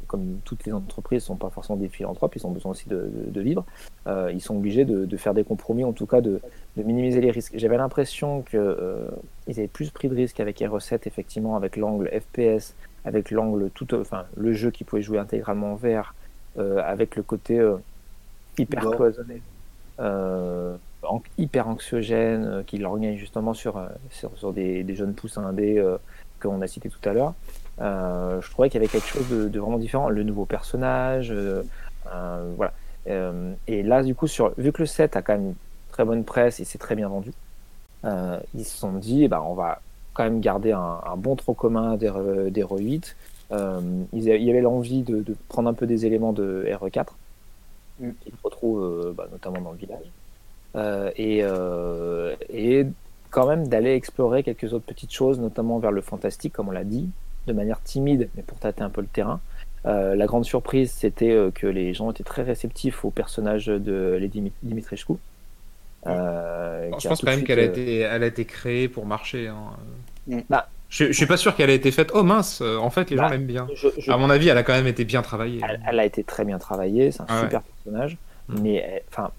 comme 0.07 0.39
toutes 0.45 0.65
les 0.67 0.73
entreprises 0.73 1.25
sont 1.25 1.37
pas 1.37 1.51
forcément 1.51 1.77
des 1.79 1.89
philanthropes, 1.89 2.35
ils 2.37 2.47
ont 2.47 2.51
besoin 2.51 2.73
aussi 2.73 2.89
de, 2.89 2.97
de- 2.97 3.31
de 3.31 3.41
vivre. 3.41 3.65
euh, 4.07 4.31
ils 4.33 4.41
sont 4.41 4.57
obligés 4.57 4.85
de, 4.85 5.05
de 5.05 5.17
faire 5.17 5.35
des 5.35 5.45
compromis, 5.45 5.85
en 5.85 5.93
tout 5.93 6.07
cas 6.07 6.21
de, 6.21 6.41
de 6.77 6.83
minimiser 6.83 7.21
les 7.21 7.31
risques. 7.31 7.53
J'avais 7.57 7.77
l'impression 7.77 8.43
que 8.43 8.57
euh, 8.57 9.09
avaient 9.49 9.69
plus 9.69 9.91
pris 9.91 10.09
de 10.09 10.15
risques 10.15 10.41
avec 10.41 10.59
R7 10.61 11.01
effectivement, 11.07 11.57
avec 11.57 11.77
l'angle 11.77 12.09
FPS, 12.11 12.75
avec 13.05 13.31
l'angle 13.31 13.71
tout, 13.71 13.95
enfin 13.95 14.25
le 14.37 14.53
jeu 14.53 14.71
qui 14.71 14.85
pouvait 14.85 15.03
jouer 15.03 15.19
intégralement 15.19 15.73
en 15.73 15.77
VR, 15.77 16.15
euh, 16.59 16.81
avec 16.85 17.17
le 17.17 17.23
côté 17.23 17.59
euh, 17.59 17.77
hyper 18.59 18.83
cloisonné, 18.97 19.41
euh, 20.01 20.75
an- 21.03 21.23
hyper 21.39 21.69
anxiogène, 21.69 22.45
euh, 22.45 22.63
qui 22.63 22.79
lorgnait 22.79 23.17
justement 23.17 23.55
sur, 23.55 23.77
euh, 23.77 23.87
sur, 24.11 24.31
sur 24.37 24.53
des, 24.53 24.83
des 24.85 24.95
jeunes 24.95 25.15
pousses 25.15 25.39
indés 25.39 25.79
euh, 25.79 25.97
qu'on 26.43 26.61
a 26.63 26.67
cité 26.67 26.89
tout 26.91 27.09
à 27.09 27.13
l'heure. 27.13 27.35
Euh, 27.81 28.41
je 28.41 28.51
trouvais 28.51 28.69
qu'il 28.69 28.81
y 28.81 28.85
avait 28.85 28.91
quelque 28.93 29.07
chose 29.09 29.29
de, 29.31 29.49
de 29.49 29.61
vraiment 29.61 29.79
différent. 29.79 30.09
Le 30.09 30.23
nouveau 30.23 30.45
personnage, 30.45 31.31
euh, 31.31 31.63
euh, 32.13 32.53
voilà. 32.57 32.73
Et 33.67 33.83
là, 33.83 34.03
du 34.03 34.15
coup, 34.15 34.27
sur, 34.27 34.53
vu 34.59 34.71
que 34.73 34.83
le 34.83 34.87
set 34.87 35.17
a 35.17 35.23
quand 35.23 35.33
même 35.33 35.47
une 35.49 35.55
très 35.91 36.05
bonne 36.05 36.25
presse 36.25 36.61
et 36.61 36.65
c'est 36.65 36.79
très 36.79 36.95
bien 36.95 37.09
vendu, 37.09 37.33
ils 38.05 38.65
se 38.65 38.77
sont 38.79 38.93
dit, 38.93 39.25
eh 39.25 39.29
ben, 39.29 39.41
on 39.45 39.55
va 39.55 39.81
quand 40.15 40.25
même 40.25 40.41
garder 40.41 40.73
un, 40.73 41.01
un 41.05 41.17
bon 41.17 41.35
tronc 41.37 41.55
commun 41.55 41.97
des, 41.97 42.09
re- 42.09 42.51
des 42.51 42.63
RE8. 42.63 43.15
Ils 44.13 44.31
a- 44.31 44.37
il 44.37 44.43
y 44.45 44.51
avait 44.51 44.61
l'envie 44.61 45.03
de, 45.03 45.21
de 45.23 45.35
prendre 45.49 45.69
un 45.69 45.75
peu 45.75 45.87
des 45.87 46.07
éléments 46.07 46.33
de 46.33 46.67
RE4, 46.71 47.07
Mm. 48.01 48.11
qu'ils 48.25 48.33
retrouvent 48.43 49.13
bah, 49.17 49.27
notamment 49.31 49.61
dans 49.61 49.73
le 49.73 49.77
village. 49.79 50.07
Euh, 50.77 51.11
et, 51.17 51.41
euh, 51.43 52.35
et 52.49 52.87
quand 53.33 53.47
même 53.49 53.67
d'aller 53.67 53.95
explorer 53.95 54.45
quelques 54.45 54.73
autres 54.73 54.85
petites 54.87 55.13
choses, 55.13 55.41
notamment 55.41 55.79
vers 55.81 55.91
le 55.91 56.01
fantastique, 56.03 56.53
comme 56.53 56.69
on 56.69 56.73
l'a 56.73 56.85
dit, 56.85 57.09
de 57.49 57.53
manière 57.53 57.83
timide, 57.83 58.29
mais 58.37 58.43
pour 58.43 58.59
tâter 58.59 58.83
un 58.83 58.91
peu 58.91 59.01
le 59.01 59.09
terrain. 59.09 59.41
Euh, 59.87 60.15
la 60.15 60.27
grande 60.27 60.45
surprise, 60.45 60.93
c'était 60.93 61.33
euh, 61.33 61.51
que 61.51 61.67
les 61.67 61.93
gens 61.95 62.11
étaient 62.13 62.23
très 62.23 62.43
réceptifs 62.43 63.05
au 63.05 63.11
personnage 63.11 63.67
de 63.67 64.17
Lady 64.21 64.41
Dim- 64.43 64.51
Dimitrescu. 64.63 65.15
Euh, 66.07 66.91
je 67.01 67.09
pense 67.09 67.21
quand 67.21 67.27
même 67.29 67.37
suite, 67.39 67.47
qu'elle 67.47 67.59
a, 67.59 67.63
euh, 67.63 67.67
été, 67.67 67.99
elle 68.01 68.23
a 68.23 68.27
été 68.27 68.45
créée 68.45 68.89
pour 68.89 69.07
marcher. 69.07 69.49
hein. 69.49 69.57
Mm. 70.27 70.41
Bah. 70.51 70.69
je, 70.89 71.07
je 71.07 71.13
suis 71.13 71.27
pas 71.27 71.37
sûr 71.37 71.55
qu'elle 71.57 71.71
ait 71.71 71.75
été 71.77 71.91
faite. 71.91 72.11
Oh 72.15 72.23
mince, 72.23 72.61
euh, 72.63 72.77
en 72.77 72.91
fait 72.91 73.11
les 73.11 73.17
gens 73.17 73.25
Bah, 73.25 73.31
l'aiment 73.31 73.47
bien. 73.47 73.67
je- 73.75 73.89
je 73.99 74.11
À 74.11 74.17
mon 74.17 74.31
avis, 74.31 74.49
elle 74.49 74.59
a 74.59 74.63
quand 74.63 74.73
même 74.73 74.87
été 74.87 75.05
bien 75.05 75.23
travaillée. 75.23 75.61
elle, 75.69 75.81
elle 75.89 75.99
a 76.01 76.05
été 76.05 76.23
très 76.25 76.45
bien 76.45 76.59
travaillée, 76.59 77.11
c'est 77.13 77.23
un 77.23 77.27
Ah 77.29 77.37
ouais. 77.39 77.43
super 77.45 77.63
personnage, 77.63 78.17
Mm. 78.49 78.61
mais 78.63 79.03
enfin, 79.09 79.31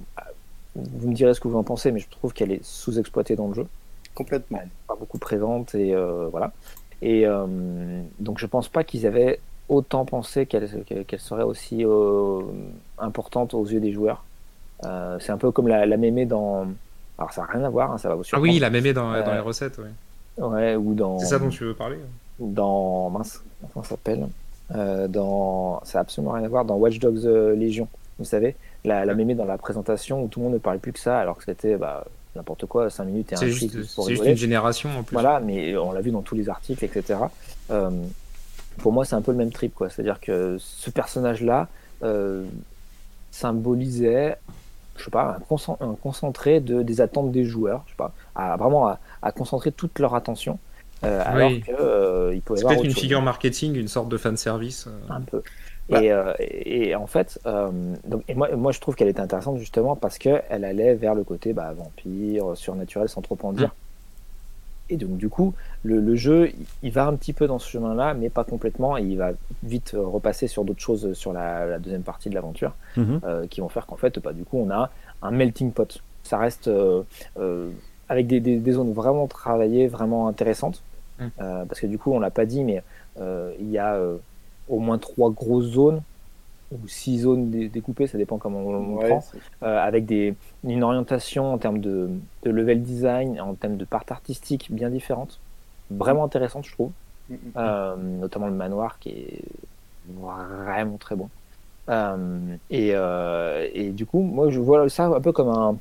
vous 0.75 1.09
me 1.09 1.13
direz 1.13 1.33
ce 1.33 1.39
que 1.41 1.47
vous 1.47 1.57
en 1.57 1.63
pensez, 1.63 1.91
mais 1.91 1.99
je 1.99 2.09
trouve 2.09 2.33
qu'elle 2.33 2.51
est 2.51 2.63
sous-exploitée 2.63 3.35
dans 3.35 3.47
le 3.47 3.53
jeu, 3.53 3.67
Complètement. 4.15 4.59
elle 4.61 4.69
pas 4.87 4.95
beaucoup 4.95 5.17
présente 5.17 5.73
et 5.75 5.93
euh, 5.95 6.27
voilà. 6.31 6.51
Et 7.01 7.25
euh, 7.27 7.45
donc 8.19 8.39
je 8.39 8.45
pense 8.45 8.67
pas 8.69 8.83
qu'ils 8.83 9.05
avaient 9.07 9.39
autant 9.69 10.05
pensé 10.05 10.45
qu'elle 10.45 10.67
serait 11.17 11.43
aussi 11.43 11.83
euh, 11.85 12.41
importante 12.99 13.53
aux 13.53 13.65
yeux 13.65 13.79
des 13.79 13.91
joueurs. 13.91 14.23
Euh, 14.85 15.17
c'est 15.19 15.31
un 15.31 15.37
peu 15.37 15.51
comme 15.51 15.67
la, 15.67 15.85
la 15.85 15.97
mémée 15.97 16.25
dans. 16.25 16.67
Alors 17.17 17.31
ça 17.31 17.41
n'a 17.41 17.47
rien 17.47 17.63
à 17.63 17.69
voir, 17.69 17.91
hein, 17.91 17.97
ça 17.97 18.09
va 18.09 18.15
vous 18.15 18.21
Ah 18.21 18.25
surprendre. 18.25 18.51
oui, 18.51 18.59
la 18.59 18.69
mémé 18.69 18.93
dans, 18.93 19.11
dans 19.23 19.33
les 19.33 19.39
recettes. 19.39 19.77
ouais. 19.79 20.43
Ouais, 20.43 20.75
ou 20.75 20.93
dans. 20.93 21.19
C'est 21.19 21.27
ça 21.27 21.39
dont 21.39 21.49
tu 21.49 21.63
veux 21.63 21.73
parler 21.75 21.97
dans 22.39 23.09
mince, 23.09 23.43
comment 23.73 23.83
ça 23.83 23.91
s'appelle? 23.91 24.27
Euh, 24.75 25.07
dans 25.07 25.81
ça 25.83 25.99
a 25.99 26.01
absolument 26.01 26.31
rien 26.33 26.43
à 26.45 26.47
voir 26.47 26.65
dans 26.65 26.75
Watch 26.77 26.97
Dogs 26.97 27.25
euh, 27.25 27.53
Légion 27.53 27.87
vous 28.17 28.25
savez 28.25 28.55
la, 28.85 29.03
la 29.05 29.11
Ouais. 29.11 29.17
mémée 29.17 29.35
dans 29.35 29.43
la 29.45 29.57
présentation 29.57 30.23
où 30.23 30.27
tout 30.29 30.39
le 30.39 30.45
monde 30.45 30.53
ne 30.53 30.57
parlait 30.59 30.79
plus 30.79 30.93
que 30.93 30.99
ça 30.99 31.19
alors 31.19 31.37
que 31.37 31.43
c'était 31.43 31.75
bah, 31.75 32.05
n'importe 32.35 32.65
quoi 32.65 32.89
5 32.89 33.05
minutes 33.05 33.31
et 33.31 33.35
un 33.35 33.37
C'est 33.37 33.51
juste, 33.51 34.25
une 34.25 34.35
génération 34.35 34.89
en 34.99 35.03
plus. 35.03 35.13
voilà 35.13 35.39
mais 35.39 35.77
on 35.77 35.91
l'a 35.91 36.01
vu 36.01 36.11
dans 36.11 36.21
tous 36.21 36.35
les 36.35 36.49
articles 36.49 36.83
etc 36.83 37.19
Euh, 37.71 37.89
pour 38.77 38.91
moi, 38.91 39.05
c'est 39.05 39.15
un 39.15 39.21
peu 39.21 39.31
le 39.31 39.37
même 39.37 39.51
trip, 39.51 39.73
quoi. 39.73 39.89
C'est-à-dire 39.89 40.19
que 40.19 40.57
ce 40.59 40.89
personnage-là 40.89 41.67
euh, 42.03 42.45
symbolisait, 43.31 44.37
je 44.97 45.05
sais 45.05 45.11
pas, 45.11 45.37
un, 45.79 45.95
concentré 46.01 46.59
de, 46.59 46.81
des 46.81 47.01
attentes 47.01 47.31
des 47.31 47.45
joueurs, 47.45 47.83
je 47.87 47.91
sais 47.91 47.97
pas, 47.97 48.13
à, 48.35 48.55
vraiment 48.57 48.87
à, 48.87 49.31
concentrer 49.31 49.71
toute 49.71 49.99
leur 49.99 50.15
attention. 50.15 50.59
Euh, 51.03 51.21
alors 51.25 51.51
que 51.51 51.71
euh, 51.79 52.35
il 52.35 52.41
C'est 52.57 52.65
peut-être 52.65 52.85
une 52.85 52.91
figure 52.91 53.21
marketing, 53.21 53.75
une 53.75 53.87
sorte 53.87 54.09
de 54.09 54.17
fan 54.17 54.37
service. 54.37 54.87
Un 55.09 55.21
peu. 55.21 55.41
Et, 55.89 56.11
et, 56.39 56.95
en 56.95 57.07
fait, 57.07 57.39
donc, 58.05 58.23
et 58.29 58.35
moi, 58.35 58.55
moi 58.55 58.71
je 58.71 58.79
trouve 58.79 58.95
qu'elle 58.95 59.09
était 59.09 59.19
intéressante 59.19 59.57
justement 59.57 59.97
parce 59.97 60.17
qu'elle 60.17 60.63
allait 60.63 60.95
vers 60.95 61.13
le 61.13 61.23
côté 61.23 61.51
bah, 61.51 61.73
vampire, 61.75 62.55
surnaturel 62.55 63.09
sans 63.09 63.21
trop 63.21 63.37
en 63.43 63.51
dire. 63.51 63.67
Mm. 63.67 63.83
Et 64.89 64.97
donc, 64.97 65.17
du 65.17 65.29
coup, 65.29 65.53
le, 65.83 66.15
jeu, 66.15 66.51
il 66.81 66.91
va 66.91 67.07
un 67.07 67.15
petit 67.15 67.33
peu 67.33 67.47
dans 67.47 67.57
ce 67.57 67.69
chemin-là, 67.69 68.13
mais 68.13 68.29
pas 68.29 68.43
complètement. 68.43 68.97
Et 68.97 69.03
il 69.03 69.17
va 69.17 69.31
vite 69.63 69.93
euh, 69.93 70.05
repasser 70.05 70.47
sur 70.47 70.65
d'autres 70.65 70.81
choses 70.81 71.13
sur 71.13 71.31
la, 71.33 71.79
deuxième 71.79 72.03
partie 72.03 72.29
de 72.29 72.35
l'aventure, 72.35 72.73
mhm. 72.97 73.21
euh, 73.23 73.47
qui 73.47 73.61
vont 73.61 73.69
faire 73.69 73.85
qu'en 73.85 73.95
fait, 73.95 74.19
bah, 74.19 74.33
du 74.33 74.43
coup, 74.43 74.57
on 74.57 74.69
a 74.69 74.91
un 75.21 75.31
melting 75.31 75.71
pot. 75.71 76.01
Ça 76.23 76.37
reste 76.37 76.67
euh, 76.67 77.03
avec 78.09 78.27
des, 78.27 78.71
zones 78.71 78.93
vraiment 78.93 79.27
travaillées, 79.27 79.87
vraiment 79.87 80.27
intéressantes. 80.27 80.83
Mm. 81.19 81.27
parce 81.37 81.79
que 81.79 81.87
du 81.87 81.97
coup, 81.97 82.11
on 82.11 82.19
l'a 82.19 82.31
pas 82.31 82.45
dit, 82.45 82.63
mais 82.63 82.83
il 83.17 83.69
y 83.69 83.77
a 83.77 83.99
au 84.69 84.79
moins 84.79 84.97
trois 84.97 85.29
grosses 85.31 85.71
zones 85.71 86.01
ou 86.71 86.87
six 86.87 87.19
zones 87.19 87.49
découpées, 87.49 88.07
ça 88.07 88.17
dépend 88.17 88.37
comment 88.37 88.59
on, 88.59 88.99
le 88.99 89.07
prend, 89.07 89.23
euh, 89.63 89.77
avec 89.77 90.05
des, 90.05 90.33
une 90.63 90.83
orientation 90.83 91.53
en 91.53 91.57
termes 91.57 91.79
de, 91.79 92.09
level 92.43 92.81
design, 92.81 93.39
en 93.39 93.53
termes 93.53 93.77
de 93.77 93.85
part 93.85 94.03
artistique 94.09 94.69
bien 94.71 94.89
différente, 94.89 95.39
vraiment 95.91 96.23
intéressante, 96.23 96.65
je 96.65 96.71
trouve. 96.71 96.91
Mm, 97.29 97.33
mm, 97.33 97.37
mm. 97.37 97.51
Euh, 97.57 97.95
notamment 98.21 98.47
le 98.47 98.53
manoir 98.53 98.97
qui 98.99 99.09
est 99.09 99.41
vraiment 100.09 100.97
très 100.97 101.15
bon. 101.15 101.29
Euh, 101.89 102.55
et, 102.69 102.93
et, 103.73 103.91
du 103.91 104.05
coup, 104.05 104.21
moi 104.21 104.49
je 104.49 104.59
vois 104.59 104.89
ça 104.89 105.05
un 105.05 105.21
peu 105.21 105.31
comme 105.31 105.49
un 105.49 105.77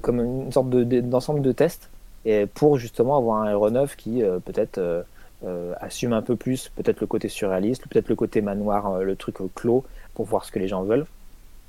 comme 0.00 0.20
une 0.20 0.52
sorte 0.52 0.68
d'ensemble 0.68 1.40
de, 1.40 1.48
de, 1.48 1.52
tests 1.52 1.88
et 2.24 2.46
pour 2.46 2.78
justement 2.78 3.16
avoir 3.16 3.42
un 3.42 3.46
aéronef 3.46 3.96
qui 3.96 4.22
peut-être 4.44 5.04
euh, 5.44 5.74
assume 5.80 6.12
un 6.12 6.22
peu 6.22 6.36
plus 6.36 6.68
peut-être 6.68 7.00
le 7.00 7.08
côté 7.08 7.28
surréaliste, 7.28 7.88
peut-être 7.88 8.08
le 8.08 8.14
côté 8.14 8.40
manoir, 8.40 8.92
euh, 8.92 9.02
le 9.02 9.16
truc 9.16 9.38
clos, 9.56 9.84
pour 10.14 10.24
voir 10.24 10.44
ce 10.44 10.52
que 10.52 10.60
les 10.60 10.68
gens 10.68 10.84
veulent. 10.84 11.06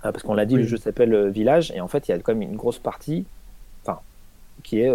Euh, 0.06 0.12
parce 0.12 0.22
qu'on 0.22 0.36
l'a 0.36 0.46
dit, 0.46 0.56
le 0.56 0.64
jeu 0.64 0.78
s'appelle 0.78 1.30
Village, 1.30 1.72
et 1.72 1.82
en 1.82 1.88
fait, 1.88 2.08
il 2.08 2.12
y 2.12 2.14
a 2.14 2.20
quand 2.20 2.34
même 2.34 2.44
une 2.44 2.56
grosse 2.56 2.78
partie, 2.78 3.26
enfin, 3.82 4.00
qui 4.62 4.82
est 4.82 4.94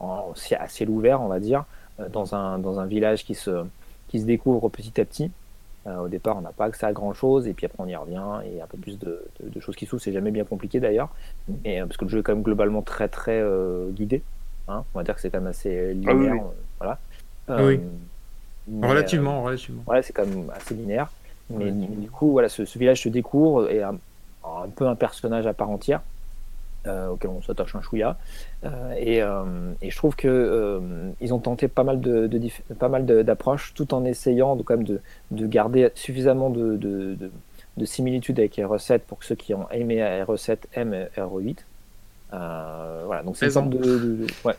en, 0.00 0.32
à 0.58 0.68
ciel 0.68 0.90
ouvert, 0.90 1.20
on 1.22 1.28
va 1.28 1.38
dire, 1.38 1.66
dans, 2.10 2.34
un, 2.34 2.58
dans 2.58 2.80
un 2.80 2.86
village 2.86 3.24
qui 3.24 3.36
se, 3.36 3.64
qui 4.08 4.18
se 4.18 4.24
découvre 4.24 4.68
petit 4.70 5.00
à 5.00 5.04
petit. 5.04 5.30
au 5.86 6.08
départ, 6.08 6.36
on 6.36 6.40
n'a 6.40 6.52
pas 6.52 6.64
accès 6.64 6.86
à 6.86 6.92
grand 6.92 7.12
chose, 7.12 7.46
et 7.46 7.52
puis 7.52 7.66
après, 7.66 7.78
on 7.80 7.86
y 7.86 7.94
revient, 7.94 8.40
et 8.50 8.60
un 8.60 8.66
peu 8.66 8.78
plus 8.78 8.98
de, 8.98 9.22
de, 9.40 9.60
choses 9.60 9.76
qui 9.76 9.86
s'ouvrent. 9.86 10.02
C'est 10.02 10.12
jamais 10.12 10.32
bien 10.32 10.44
compliqué 10.44 10.80
d'ailleurs, 10.80 11.10
mais 11.64 11.80
parce 11.82 11.96
que 11.96 12.06
le 12.06 12.10
jeu 12.10 12.18
est 12.20 12.22
quand 12.22 12.34
même 12.34 12.42
globalement 12.42 12.82
très 12.82 13.08
très 13.08 13.40
guidé. 13.90 14.22
Hein. 14.68 14.84
on 14.94 14.98
va 14.98 15.04
dire 15.04 15.14
que 15.14 15.20
c'est 15.20 15.30
quand 15.30 15.38
même 15.38 15.46
assez 15.46 15.90
ah 16.06 16.12
linéaire. 16.12 16.42
voilà. 16.78 16.98
oui. 17.48 17.80
Relativement, 18.82 19.38
euh, 19.38 19.44
relativement. 19.44 19.82
Ouais, 19.86 20.02
c'est 20.02 20.12
quand 20.12 20.26
même 20.26 20.50
assez 20.54 20.74
linéaire. 20.74 21.10
Mais, 21.50 21.70
du 21.70 22.10
coup, 22.10 22.32
voilà, 22.32 22.48
ce, 22.48 22.62
village 22.76 23.02
se 23.02 23.08
découvre 23.08 23.70
et 23.70 23.82
un, 23.82 23.96
un, 24.44 24.68
peu 24.74 24.88
un 24.88 24.96
personnage 24.96 25.46
à 25.46 25.52
part 25.52 25.70
entière. 25.70 26.02
Euh, 26.86 27.08
auquel 27.08 27.30
on 27.30 27.42
s'attache 27.42 27.74
un 27.74 27.82
chouïa. 27.82 28.16
Euh, 28.64 28.94
et, 28.96 29.18
et, 29.84 29.90
je 29.90 29.96
trouve 29.96 30.14
que 30.14 30.80
ils 31.20 31.34
ont 31.34 31.40
tenté 31.40 31.66
pas 31.66 31.82
mal 31.82 32.00
de, 32.00 32.30
pas 32.78 32.88
mal 32.88 33.04
d'approches, 33.06 33.74
tout 33.74 33.92
en 33.92 34.04
essayant 34.04 34.54
de, 34.54 34.62
quand 34.62 34.76
même 34.76 34.86
de, 34.86 35.00
de 35.32 35.46
garder 35.48 35.90
suffisamment 35.94 36.48
de, 36.48 36.76
de, 36.76 37.16
de 37.76 37.84
similitudes 37.84 38.38
avec 38.38 38.56
RE7 38.56 39.00
pour 39.00 39.18
que 39.18 39.24
ceux 39.24 39.34
qui 39.34 39.52
ont 39.52 39.68
aimé 39.70 39.96
RE7 40.00 40.58
aiment 40.74 41.08
RE8. 42.32 43.04
voilà, 43.06 43.22
donc 43.22 43.36
c'est 43.36 43.54
une 43.54 43.70
de, 43.70 44.26
Ouais, 44.44 44.54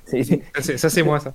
ça 0.62 0.90
c'est 0.90 1.04
moi 1.04 1.20
ça 1.20 1.34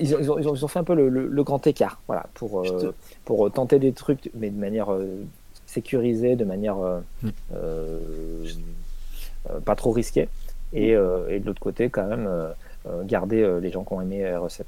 ils, 0.00 0.64
ont, 0.64 0.68
fait 0.68 0.78
un 0.78 0.84
peu 0.84 0.94
le, 0.94 1.42
grand 1.42 1.66
écart, 1.66 2.00
voilà, 2.06 2.26
pour, 2.34 2.60
euh, 2.60 2.94
pour 3.24 3.50
tenter 3.52 3.78
des 3.78 3.92
trucs, 3.92 4.30
mais 4.34 4.50
de 4.50 4.58
manière 4.58 4.92
euh, 4.92 5.24
sécurisée, 5.66 6.36
de 6.36 6.44
manière 6.44 6.76
euh, 6.78 7.00
mm. 7.22 7.30
pas 9.64 9.76
trop 9.76 9.92
risquée, 9.92 10.28
et, 10.72 10.90
et 10.90 11.40
de 11.40 11.46
l'autre 11.46 11.60
côté, 11.60 11.90
quand 11.90 12.06
même, 12.06 12.28
garder 13.04 13.58
les 13.60 13.70
gens 13.70 13.84
qui 13.84 13.92
ont 13.92 14.00
aimé 14.00 14.24
R7. 14.24 14.62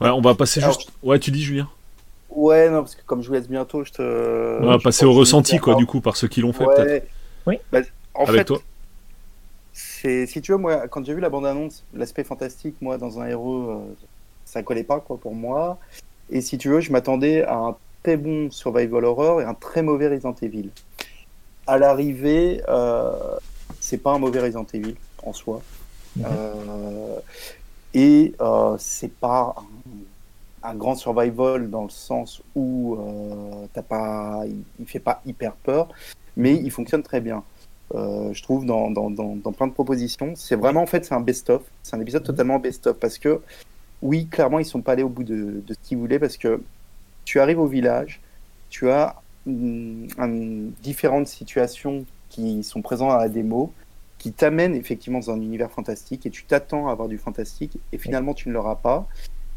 Ouais, 0.00 0.10
on 0.10 0.20
va 0.20 0.34
passer 0.34 0.60
juste. 0.60 0.90
Ouais, 1.02 1.18
tu 1.18 1.30
dis, 1.30 1.42
Julien 1.42 1.68
Ouais, 2.30 2.70
non, 2.70 2.80
parce 2.80 2.94
que 2.94 3.02
comme 3.04 3.22
je 3.22 3.28
vous 3.28 3.34
laisse 3.34 3.48
bientôt, 3.48 3.84
je 3.84 3.92
te. 3.92 4.62
On 4.62 4.66
va 4.66 4.78
passer 4.78 5.04
au 5.04 5.12
ressenti, 5.12 5.58
quoi, 5.58 5.74
du 5.74 5.84
coup, 5.84 6.00
par 6.00 6.16
ceux 6.16 6.28
qui 6.28 6.40
l'ont 6.40 6.52
fait, 6.52 6.64
peut-être. 6.64 7.06
Oui. 7.46 7.58
Bah, 7.70 7.80
en 8.14 8.24
Avec 8.24 8.40
fait, 8.40 8.44
toi 8.44 8.62
si 10.26 10.40
tu 10.42 10.52
veux, 10.52 10.58
moi, 10.58 10.88
quand 10.88 11.04
j'ai 11.04 11.14
vu 11.14 11.20
la 11.20 11.30
bande-annonce, 11.30 11.84
l'aspect 11.94 12.24
fantastique, 12.24 12.76
moi, 12.80 12.98
dans 12.98 13.20
un 13.20 13.26
héros, 13.28 13.70
euh, 13.70 13.96
ça 14.44 14.62
collait 14.62 14.84
pas, 14.84 15.00
quoi, 15.00 15.18
pour 15.18 15.34
moi. 15.34 15.78
Et 16.30 16.40
si 16.40 16.58
tu 16.58 16.68
veux, 16.68 16.80
je 16.80 16.90
m'attendais 16.92 17.42
à 17.44 17.56
un 17.56 17.76
très 18.02 18.16
bon 18.16 18.50
survival 18.50 19.04
horror 19.04 19.40
et 19.40 19.44
un 19.44 19.54
très 19.54 19.82
mauvais 19.82 20.08
Resident 20.08 20.34
Evil. 20.42 20.70
À 21.66 21.78
l'arrivée, 21.78 22.62
euh, 22.68 23.12
c'est 23.80 23.98
pas 23.98 24.12
un 24.12 24.18
mauvais 24.18 24.40
Resident 24.40 24.66
Evil 24.72 24.96
en 25.22 25.32
soi. 25.32 25.62
Mhm. 26.16 26.24
Euh, 26.26 27.16
et 27.94 28.34
euh, 28.40 28.76
c'est 28.78 29.12
pas 29.12 29.54
un, 30.62 30.74
grand 30.74 30.94
survival 30.94 31.70
dans 31.70 31.84
le 31.84 31.90
sens 31.90 32.42
où 32.54 32.98
t'as 33.72 33.82
pas, 33.82 34.42
il, 34.46 34.62
il, 34.80 34.86
fait 34.86 35.00
pas 35.00 35.20
hyper 35.26 35.52
peur, 35.54 35.88
mais 36.36 36.54
il 36.54 36.70
fonctionne 36.70 37.02
très 37.02 37.20
bien. 37.20 37.42
Euh, 37.94 38.32
je 38.32 38.42
trouve, 38.42 38.64
dans, 38.64 38.90
dans, 38.90 39.10
dans, 39.10 39.52
plein 39.52 39.66
de 39.66 39.72
propositions. 39.72 40.32
C'est 40.34 40.56
vraiment, 40.56 40.82
en 40.82 40.86
fait, 40.86 41.04
c'est 41.04 41.14
un 41.14 41.20
best-of. 41.20 41.62
C'est 41.82 41.96
un 41.96 42.00
épisode 42.00 42.24
totalement 42.24 42.58
best-of 42.58 42.98
parce 42.98 43.18
que, 43.18 43.40
oui, 44.00 44.26
clairement, 44.26 44.58
ils 44.58 44.64
sont 44.64 44.80
pas 44.80 44.92
allés 44.92 45.02
au 45.02 45.08
bout 45.08 45.24
de, 45.24 45.62
de 45.66 45.74
ce 45.74 45.78
qu'ils 45.82 45.98
voulaient 45.98 46.18
parce 46.18 46.36
que 46.36 46.62
tu 47.24 47.40
arrives 47.40 47.60
au 47.60 47.66
village, 47.66 48.20
tu 48.70 48.90
as 48.90 49.16
différentes 49.46 51.26
situations 51.26 52.04
qui 52.28 52.62
sont 52.62 52.80
présentes 52.80 53.10
à 53.10 53.18
la 53.18 53.28
démo, 53.28 53.72
qui 54.18 54.32
t'amènent 54.32 54.74
effectivement 54.74 55.18
dans 55.18 55.30
un 55.32 55.40
univers 55.40 55.70
fantastique 55.70 56.26
et 56.26 56.30
tu 56.30 56.44
t'attends 56.44 56.88
à 56.88 56.92
avoir 56.92 57.08
du 57.08 57.18
fantastique 57.18 57.78
et 57.92 57.98
finalement 57.98 58.34
tu 58.34 58.48
ne 58.48 58.54
l'auras 58.54 58.76
pas. 58.76 59.06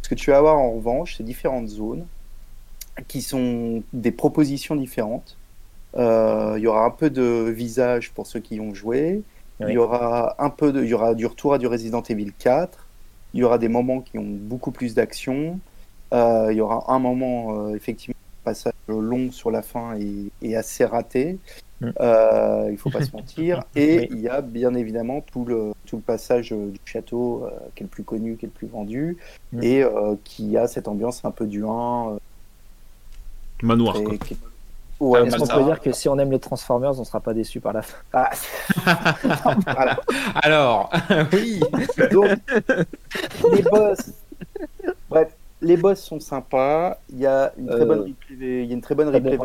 Ce 0.01 0.09
que 0.09 0.15
tu 0.15 0.31
vas 0.31 0.37
avoir 0.37 0.57
en 0.57 0.71
revanche, 0.71 1.15
c'est 1.17 1.23
différentes 1.23 1.67
zones 1.67 2.05
qui 3.07 3.21
sont 3.21 3.83
des 3.93 4.11
propositions 4.11 4.75
différentes 4.75 5.37
il 5.95 6.59
y 6.59 6.67
aura 6.67 6.85
un 6.85 6.91
peu 6.91 7.09
de 7.09 7.49
visage 7.49 8.11
pour 8.11 8.27
ceux 8.27 8.39
qui 8.39 8.59
ont 8.59 8.73
joué. 8.73 9.23
Il 9.61 9.69
y 9.69 9.77
aura 9.77 10.35
un 10.43 10.49
peu 10.49 10.73
de, 10.73 10.83
il 10.83 10.89
y 10.89 10.93
aura 10.93 11.15
du 11.15 11.25
retour 11.25 11.53
à 11.53 11.57
du 11.57 11.67
Resident 11.67 12.01
Evil 12.01 12.31
4. 12.37 12.87
Il 13.33 13.39
y 13.39 13.43
aura 13.43 13.57
des 13.57 13.69
moments 13.69 14.01
qui 14.01 14.17
ont 14.17 14.27
beaucoup 14.27 14.71
plus 14.71 14.95
d'action. 14.95 15.59
Euh, 16.13 16.47
il 16.51 16.57
y 16.57 16.61
aura 16.61 16.93
un 16.93 16.99
moment 16.99 17.67
euh, 17.67 17.75
effectivement 17.75 18.15
passage 18.43 18.73
long 18.87 19.31
sur 19.31 19.49
la 19.49 19.63
fin 19.63 19.97
et, 20.41 20.55
assez 20.55 20.85
raté. 20.85 21.39
Mm. 21.81 21.89
Euh, 21.99 22.69
il 22.71 22.77
faut 22.77 22.89
pas 22.89 23.03
se 23.03 23.11
mentir. 23.15 23.63
Et 23.75 24.07
il 24.11 24.19
y 24.19 24.29
a 24.29 24.41
bien 24.41 24.75
évidemment 24.75 25.21
tout 25.21 25.45
le, 25.45 25.71
tout 25.85 25.95
le 25.95 26.01
passage 26.01 26.51
du 26.51 26.79
château 26.85 27.47
qui 27.73 27.83
est 27.83 27.85
le 27.85 27.89
plus 27.89 28.03
connu, 28.03 28.35
qui 28.35 28.45
est 28.45 28.49
le 28.49 28.53
plus 28.53 28.67
vendu, 28.67 29.17
mm. 29.51 29.63
et 29.63 29.83
qui 30.23 30.57
a 30.57 30.67
cette 30.67 30.87
ambiance 30.87 31.23
un 31.25 31.31
peu 31.31 31.47
du 31.47 31.63
1. 31.65 32.17
Manoir. 33.63 34.03
Quoi. 34.03 34.17
Est-ce 35.01 35.37
qu'on 35.37 35.47
peut 35.47 35.63
dire 35.65 35.81
que 35.81 35.91
si 35.91 36.07
on 36.07 36.17
aime 36.19 36.31
les 36.31 36.39
Transformers, 36.39 36.97
on 36.99 37.03
sera 37.03 37.19
pas 37.19 37.33
déçu 37.33 37.59
par 37.59 37.73
la 37.73 37.81
fin? 37.81 37.97
Ah. 38.13 38.29
Alors, 40.35 40.89
oui. 41.33 41.59
les 43.51 43.61
boss. 43.61 44.11
Bref, 45.09 45.27
les 45.61 45.77
boss 45.77 45.99
sont 45.99 46.19
sympas. 46.19 46.97
Il 47.09 47.19
y 47.19 47.25
a 47.25 47.51
une 47.57 47.67
très 47.67 47.85
bonne 47.85 47.99
euh, 47.99 48.03
replay. 48.03 48.63
Il 48.63 48.65
y 48.65 48.71
a 48.71 48.73
une 48.73 48.81
très 48.81 48.95
bonne 48.95 49.09
replay. 49.09 49.37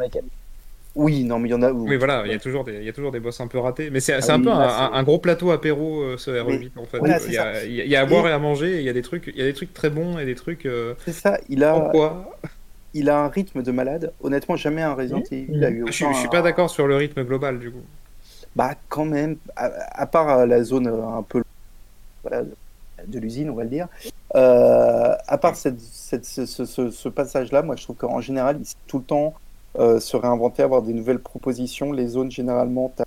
Oui, 0.96 1.24
non, 1.24 1.38
mais 1.38 1.48
il 1.48 1.52
y 1.52 1.54
en 1.54 1.62
a. 1.62 1.70
Oui, 1.70 1.96
voilà, 1.96 2.22
il 2.26 2.32
y 2.32 2.34
a 2.34 2.38
toujours 2.38 2.64
des, 2.64 2.74
il 2.74 2.84
y 2.84 2.88
a 2.88 2.92
toujours 2.92 3.12
des 3.12 3.20
boss 3.20 3.40
un 3.40 3.46
peu 3.46 3.58
ratés, 3.58 3.90
mais 3.90 4.00
c'est 4.00 4.12
ah 4.12 4.34
un 4.34 4.40
peu 4.40 4.50
un, 4.50 5.02
gros 5.04 5.18
plateau 5.18 5.52
apéro 5.52 6.00
euh, 6.00 6.16
ce 6.16 6.30
RE8 6.30 6.70
en 6.76 6.84
fait. 6.84 6.98
il, 7.26 7.32
y 7.32 7.38
a, 7.38 7.64
il, 7.64 7.74
y 7.74 7.96
a, 7.96 8.00
à 8.00 8.06
boire 8.06 8.26
et 8.26 8.32
à 8.32 8.38
manger, 8.38 8.78
il 8.78 8.82
y 8.82 8.88
a 8.88 8.92
des 8.92 9.02
trucs, 9.02 9.28
il 9.28 9.38
y 9.38 9.42
a 9.42 9.44
des 9.44 9.54
trucs 9.54 9.72
très 9.72 9.90
bons 9.90 10.18
et 10.18 10.24
des 10.24 10.34
trucs. 10.34 10.66
Euh, 10.66 10.94
c'est 11.04 11.12
ça, 11.12 11.38
il 11.48 11.62
a. 11.62 11.74
Pourquoi 11.74 12.32
il 12.94 13.08
a 13.08 13.20
un 13.20 13.28
rythme 13.28 13.62
de 13.62 13.70
malade. 13.72 14.12
Honnêtement, 14.22 14.56
jamais 14.56 14.82
un 14.82 14.94
Resident 14.94 15.22
Evil 15.30 15.64
a 15.64 15.70
eu. 15.70 15.84
je, 15.86 15.92
suis 15.92 16.28
pas 16.30 16.42
d'accord 16.42 16.70
sur 16.70 16.86
le 16.86 16.96
rythme 16.96 17.24
global 17.24 17.58
du 17.58 17.70
coup. 17.70 17.82
Bah 18.56 18.74
quand 18.88 19.04
même, 19.04 19.36
à, 19.56 20.06
part 20.06 20.28
euh, 20.30 20.46
la 20.46 20.64
zone 20.64 20.88
euh, 20.88 21.06
un 21.06 21.22
peu 21.22 21.42
de 23.06 23.18
l'usine, 23.18 23.50
on 23.50 23.54
va 23.54 23.62
le 23.62 23.70
dire. 23.70 23.88
Euh, 24.34 25.14
à 25.26 25.38
part 25.38 25.54
cette, 25.54 25.80
ce, 25.80 27.08
passage-là, 27.08 27.62
moi 27.62 27.76
je 27.76 27.84
trouve 27.84 27.96
qu'en 27.96 28.20
général, 28.20 28.58
il 28.60 28.66
tout 28.86 28.98
le 28.98 29.04
temps 29.04 29.34
se 29.76 30.16
réinventer, 30.16 30.62
avoir 30.62 30.82
des 30.82 30.92
nouvelles 30.92 31.20
propositions. 31.20 31.92
Les 31.92 32.08
zones, 32.08 32.30
généralement, 32.30 32.92
tu 32.94 33.02
as 33.02 33.06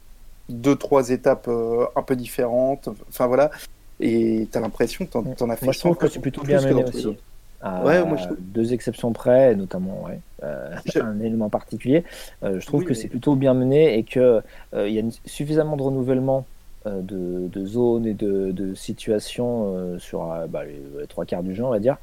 deux, 0.50 0.76
trois 0.76 1.10
étapes 1.10 1.50
un 1.50 2.02
peu 2.02 2.16
différentes. 2.16 2.90
Enfin 3.10 3.28
voilà. 3.28 3.52
Et 4.00 4.48
tu 4.50 4.58
as 4.58 4.62
l'impression 4.62 5.06
que 5.06 5.12
tu 5.12 5.18
en, 5.18 5.50
as 5.50 5.56
fait 5.58 5.66
Moi 5.66 5.74
je 5.74 5.80
trouve 5.80 5.98
que 5.98 6.08
c'est 6.08 6.20
plutôt 6.20 6.44
bien 6.44 6.62
mené 6.62 6.86
aussi. 6.86 7.18
À 7.66 7.82
Ouais, 7.84 8.04
moi, 8.06 8.18
je- 8.18 8.34
deux 8.40 8.74
exceptions 8.74 9.14
près, 9.14 9.56
notamment 9.56 10.04
ouais, 10.04 10.20
euh, 10.44 10.76
Je- 10.86 11.00
un 11.00 11.20
élément 11.22 11.50
particulier. 11.50 12.04
Euh, 12.44 12.60
je 12.60 12.66
trouve 12.68 12.82
Oui, 12.82 12.86
que 12.86 12.90
mais- 12.92 12.96
c'est 13.00 13.08
plutôt 13.08 13.36
bien 13.38 13.54
mené 13.54 13.98
et 13.98 14.04
que 14.04 14.42
euh, 14.74 14.88
il 14.90 14.94
y 14.94 14.98
a 14.98 15.00
une- 15.02 15.14
suffisamment 15.26 15.78
de 15.78 15.82
renouvellement 15.84 16.46
de, 16.86 17.48
de 17.48 17.66
zones 17.66 18.06
et 18.06 18.14
de, 18.14 18.52
de 18.52 18.74
situations 18.76 19.74
euh, 19.78 20.00
sur 20.00 20.30
euh, 20.30 20.48
bah, 20.48 20.66
les, 20.66 20.82
les 21.00 21.08
trois 21.08 21.24
quarts 21.24 21.42
du 21.42 21.56
jeu, 21.56 21.64
on 21.64 21.70
va 21.70 21.80
dire, 21.80 21.96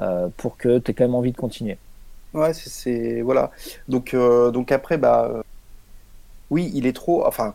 euh, 0.00 0.28
pour 0.36 0.58
que 0.58 0.78
tu 0.78 0.90
aies 0.90 0.94
quand 0.94 1.04
même 1.04 1.14
envie 1.14 1.32
de 1.32 1.38
continuer. 1.38 1.78
Ouais, 2.34 2.52
c'est- 2.52 2.68
c'est 2.68 3.22
voilà. 3.22 3.50
Donc 3.88 4.14
donc 4.14 4.70
après 4.72 4.98
bah 4.98 5.40
oui, 6.50 6.70
il 6.74 6.86
est 6.86 6.92
trop 6.94 7.26
enfin 7.26 7.54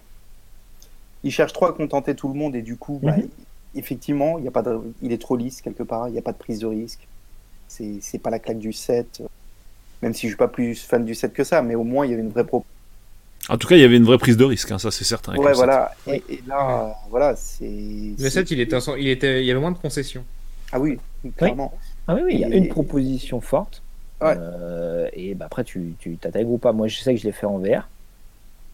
il 1.24 1.30
cherche 1.32 1.54
trop 1.54 1.68
à 1.68 1.74
contenter 1.74 2.16
tout 2.16 2.28
le 2.28 2.34
monde 2.34 2.56
et 2.56 2.64
du 2.64 2.78
coup 2.78 3.00
bah, 3.04 3.18
Mhm. 3.18 3.30
effectivement, 3.76 4.40
il 4.40 4.46
y 4.46 4.48
a 4.48 4.52
pas 4.52 4.64
de 4.64 4.80
il 5.04 5.12
est 5.12 5.22
trop 5.22 5.36
lisse 5.38 5.62
quelque 5.62 5.84
part, 5.84 6.08
il 6.10 6.14
n'y 6.14 6.18
a 6.18 6.24
pas 6.24 6.32
de 6.34 6.38
prise 6.40 6.58
de 6.60 6.66
risque. 6.66 7.08
C'est 7.72 8.00
c'est 8.02 8.20
pas 8.20 8.30
la 8.30 8.40
claque 8.40 8.60
du 8.60 8.74
7 8.74 9.22
même 10.02 10.14
si 10.14 10.22
je 10.28 10.32
suis 10.32 10.38
pas 10.38 10.48
plus 10.48 10.82
fan 10.84 11.06
du 11.06 11.14
7 11.16 11.32
que 11.32 11.44
ça, 11.44 11.62
mais 11.62 11.76
au 11.76 11.84
moins 11.84 12.06
il 12.06 12.10
y 12.12 12.14
avait 12.14 12.24
une 12.24 12.32
vraie 12.32 12.44
pro. 12.46 12.66
En 13.50 13.58
tout 13.58 13.68
cas, 13.68 13.76
il 13.76 13.82
y 13.82 13.84
avait 13.84 13.98
une 13.98 14.04
vraie 14.04 14.18
prise 14.18 14.36
de 14.36 14.44
risque, 14.44 14.72
hein, 14.72 14.78
ça 14.80 14.92
c'est 14.92 15.04
certain. 15.04 15.36
Ouais, 15.36 15.54
voilà. 15.54 15.92
Et, 16.08 16.22
là 16.48 16.86
euh, 16.86 16.90
voilà, 17.10 17.36
c'est 17.36 17.66
Le 17.66 18.16
c'est- 18.18 18.30
7, 18.30 18.52
il 18.52 18.60
était, 18.60 18.78
il 18.98 19.08
était, 19.08 19.42
il 19.44 19.46
y 19.46 19.52
avait 19.52 19.60
moins 19.60 19.72
de 19.72 19.78
concessions. 19.78 20.24
Ah 20.72 20.80
oui, 20.80 21.00
clairement. 21.38 21.72
Ah 22.08 22.16
oui, 22.16 22.22
oui, 22.26 22.34
il 22.36 22.40
y 22.42 22.46
a 22.46 22.50
Et- 22.50 22.58
une 22.58 22.68
proposition 22.68 23.42
forte. 23.42 23.82
Ouais. 24.22 24.36
Euh, 24.38 25.08
et 25.14 25.34
bah, 25.36 25.46
après, 25.46 25.64
tu 25.64 25.94
tu 26.00 26.18
t'attaques 26.18 26.48
ou 26.48 26.58
pas. 26.58 26.72
Moi, 26.74 26.88
je 26.88 27.00
sais 27.00 27.14
que 27.14 27.20
je 27.20 27.26
l'ai 27.26 27.32
fait 27.32 27.46
en 27.48 27.58
VR. 27.60 27.88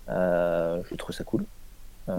Euh, 0.09 0.81
je 0.89 0.95
trouve 0.95 1.15
ça 1.15 1.23
cool. 1.23 1.43
Euh, 2.09 2.15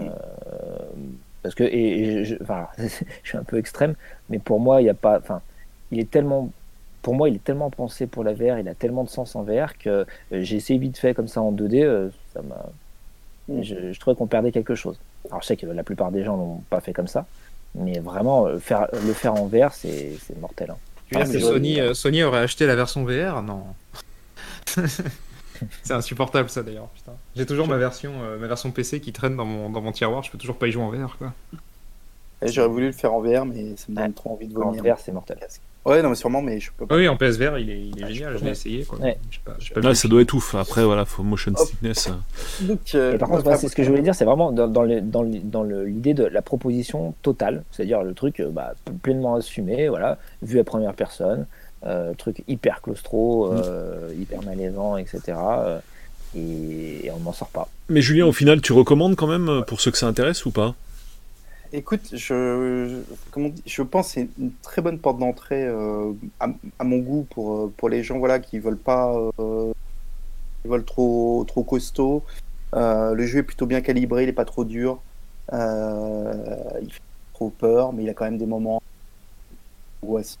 parce 1.41 1.55
que, 1.55 1.63
et, 1.63 2.03
et 2.19 2.25
je, 2.25 2.35
enfin, 2.41 2.67
je 2.77 3.29
suis 3.29 3.37
un 3.37 3.43
peu 3.43 3.57
extrême, 3.57 3.95
mais 4.29 4.39
pour 4.39 4.59
moi, 4.59 4.81
il 4.81 4.85
n'y 4.85 4.89
a 4.89 4.93
pas. 4.95 5.17
Enfin, 5.19 5.41
il 5.91 5.99
est 5.99 6.09
tellement. 6.09 6.51
Pour 7.01 7.15
moi, 7.15 7.29
il 7.29 7.35
est 7.35 7.43
tellement 7.43 7.69
pensé 7.69 8.07
pour 8.07 8.23
la 8.23 8.33
VR, 8.33 8.59
il 8.59 8.67
a 8.67 8.75
tellement 8.75 9.03
de 9.03 9.09
sens 9.09 9.35
en 9.35 9.43
VR 9.43 9.77
que 9.77 9.89
euh, 9.89 10.05
j'ai 10.31 10.57
essayé 10.57 10.77
vite 10.79 10.97
fait 10.97 11.13
comme 11.13 11.27
ça 11.29 11.41
en 11.41 11.51
2D. 11.51 11.83
euh, 11.83 12.09
ça 12.33 12.41
m'a. 12.41 12.65
Mm. 13.47 13.63
Je, 13.63 13.93
je 13.93 13.99
trouvais 13.99 14.15
qu'on 14.15 14.27
perdait 14.27 14.51
quelque 14.51 14.75
chose. 14.75 14.99
Alors, 15.29 15.41
je 15.41 15.47
sais 15.47 15.57
que 15.57 15.65
la 15.65 15.83
plupart 15.83 16.11
des 16.11 16.23
gens 16.23 16.35
l'ont 16.37 16.61
pas 16.69 16.81
fait 16.81 16.93
comme 16.93 17.07
ça, 17.07 17.25
mais 17.75 17.99
vraiment, 17.99 18.47
euh, 18.47 18.59
faire, 18.59 18.87
le 18.93 19.13
faire 19.13 19.33
en 19.35 19.47
VR, 19.47 19.73
c'est 19.73 20.11
c'est 20.21 20.37
mortel. 20.39 20.71
hein. 20.71 20.77
Tu 21.11 21.17
veux 21.17 21.23
dire 21.23 21.33
que 21.33 21.39
Sony, 21.39 21.79
euh, 21.79 21.93
Sony 21.95 22.21
aurait 22.23 22.39
acheté 22.39 22.65
la 22.67 22.75
version 22.75 23.03
VR 23.05 23.41
Non. 23.41 23.63
c'est 25.83 25.93
insupportable 25.93 26.49
ça 26.49 26.63
d'ailleurs. 26.63 26.87
putain. 26.89 27.13
J'ai 27.35 27.45
toujours 27.45 27.67
ma 27.67 27.77
version, 27.77 28.11
euh, 28.23 28.37
ma 28.37 28.47
version 28.47 28.71
PC 28.71 29.01
qui 29.01 29.11
traîne 29.11 29.35
dans 29.35 29.45
mon, 29.45 29.69
dans 29.69 29.81
mon 29.81 29.91
tiroir. 29.91 30.23
Je 30.23 30.31
peux 30.31 30.37
toujours 30.37 30.57
pas 30.57 30.67
y 30.67 30.71
jouer 30.71 30.83
en 30.83 30.89
VR 30.89 31.17
quoi. 31.17 31.33
J'aurais 32.45 32.69
voulu 32.69 32.85
le 32.87 32.91
faire 32.93 33.13
en 33.13 33.21
VR, 33.21 33.45
mais 33.45 33.75
ça 33.75 33.85
me 33.89 33.95
donne 33.95 34.05
Ouais. 34.07 34.11
trop 34.13 34.31
envie 34.31 34.47
de 34.47 34.57
En 34.57 34.71
vomir. 34.71 34.95
VR, 34.95 34.99
c'est 34.99 35.11
mortel. 35.11 35.37
Ouais, 35.85 36.01
non, 36.03 36.09
mais 36.09 36.15
sûrement, 36.15 36.41
mais 36.41 36.59
je 36.59 36.69
peux 36.77 36.85
pas. 36.85 36.95
Ah 36.95 36.97
oui, 36.97 37.07
en 37.07 37.15
PSVR, 37.15 37.57
il 37.57 37.69
est, 37.69 37.79
il 37.79 37.99
est 37.99 38.03
Ah, 38.03 38.09
je 38.09 38.13
génial. 38.13 38.33
peux 38.33 38.39
Je 38.39 38.45
l'ai 38.45 38.51
essayé 38.51 38.83
quoi. 38.85 38.99
Ouais. 38.99 39.17
Je 39.31 39.35
sais 39.37 39.41
pas, 39.45 39.55
je 39.59 39.67
sais 39.69 39.73
pas 39.73 39.79
Là, 39.81 39.89
le 39.89 39.95
ça 39.95 40.07
doit 40.07 40.21
être 40.21 40.33
ouf. 40.33 40.53
Après, 40.55 40.83
voilà, 40.83 41.05
faut 41.05 41.23
motion 41.23 41.53
Hop. 41.55 41.67
sickness. 41.67 42.09
euh. 42.09 42.65
Donc, 42.65 42.79
euh, 42.95 43.17
par 43.17 43.29
contre, 43.29 43.57
c'est 43.57 43.67
ce 43.69 43.75
que 43.75 43.83
je 43.83 43.89
voulais 43.89 44.01
dire, 44.01 44.13
c'est 44.13 44.25
vraiment 44.25 44.51
dans, 44.51 44.67
dans 44.67 44.83
le- 44.83 45.01
dans 45.01 45.23
le- 45.23 45.39
dans 45.39 45.63
l'idée 45.63 46.13
de 46.13 46.25
la 46.25 46.41
proposition 46.41 47.13
totale, 47.21 47.63
c'est-à-dire 47.71 48.03
le 48.03 48.13
truc 48.13 48.39
euh, 48.41 48.49
bah, 48.49 48.73
pleinement 49.01 49.35
assumé, 49.35 49.87
voilà, 49.87 50.17
vu 50.41 50.59
à 50.59 50.63
première 50.63 50.93
personne, 50.93 51.47
euh, 51.85 52.13
truc 52.13 52.43
hyper 52.49 52.81
claustro, 52.81 53.51
euh, 53.53 54.11
hyper 54.19 54.43
malaisant, 54.43 54.97
etc. 54.97 55.21
euh, 55.37 55.79
et, 56.35 57.05
et 57.05 57.11
on 57.11 57.19
n'en 57.21 57.33
sort 57.33 57.47
pas. 57.49 57.69
Mais 57.87 58.01
Julien, 58.01 58.25
au 58.27 58.33
final, 58.33 58.61
tu 58.61 58.73
recommandes 58.73 59.15
quand 59.15 59.27
même 59.27 59.63
pour 59.65 59.79
ceux 59.81 59.89
que 59.91 59.97
ça 59.97 60.07
intéresse 60.07 60.45
ou 60.45 60.51
pas? 60.51 60.75
Écoute, 61.71 62.09
je, 62.13 62.17
je, 62.17 63.13
comment 63.31 63.49
pense 63.83 64.07
que 64.07 64.13
c'est 64.13 64.27
une 64.39 64.51
très 64.63 64.81
bonne 64.81 64.97
porte 64.97 65.19
d'entrée 65.19 65.65
euh, 65.67 66.13
à, 66.39 66.47
à 66.79 66.83
mon 66.83 66.97
goût 66.97 67.27
pour, 67.29 67.55
euh, 67.57 67.73
pour 67.77 67.89
les 67.89 68.01
gens 68.01 68.17
voilà, 68.17 68.39
qui 68.39 68.57
veulent 68.57 68.77
pas 68.77 69.15
euh, 69.39 69.71
veulent 70.65 70.85
trop, 70.85 71.43
trop 71.47 71.63
costaud. 71.63 72.23
Euh, 72.73 73.13
le 73.13 73.25
jeu 73.25 73.39
est 73.39 73.43
plutôt 73.43 73.67
bien 73.67 73.81
calibré, 73.81 74.23
il 74.23 74.25
n'est 74.27 74.33
pas 74.33 74.45
trop 74.45 74.65
dur. 74.65 74.99
Il 75.51 76.91
fait 76.91 77.01
trop 77.33 77.49
peur, 77.49 77.93
mais 77.93 78.03
il 78.03 78.09
a 78.09 78.13
quand 78.13 78.25
même 78.25 78.37
des 78.39 78.45
moments 78.47 78.81
angoissants. 80.01 80.37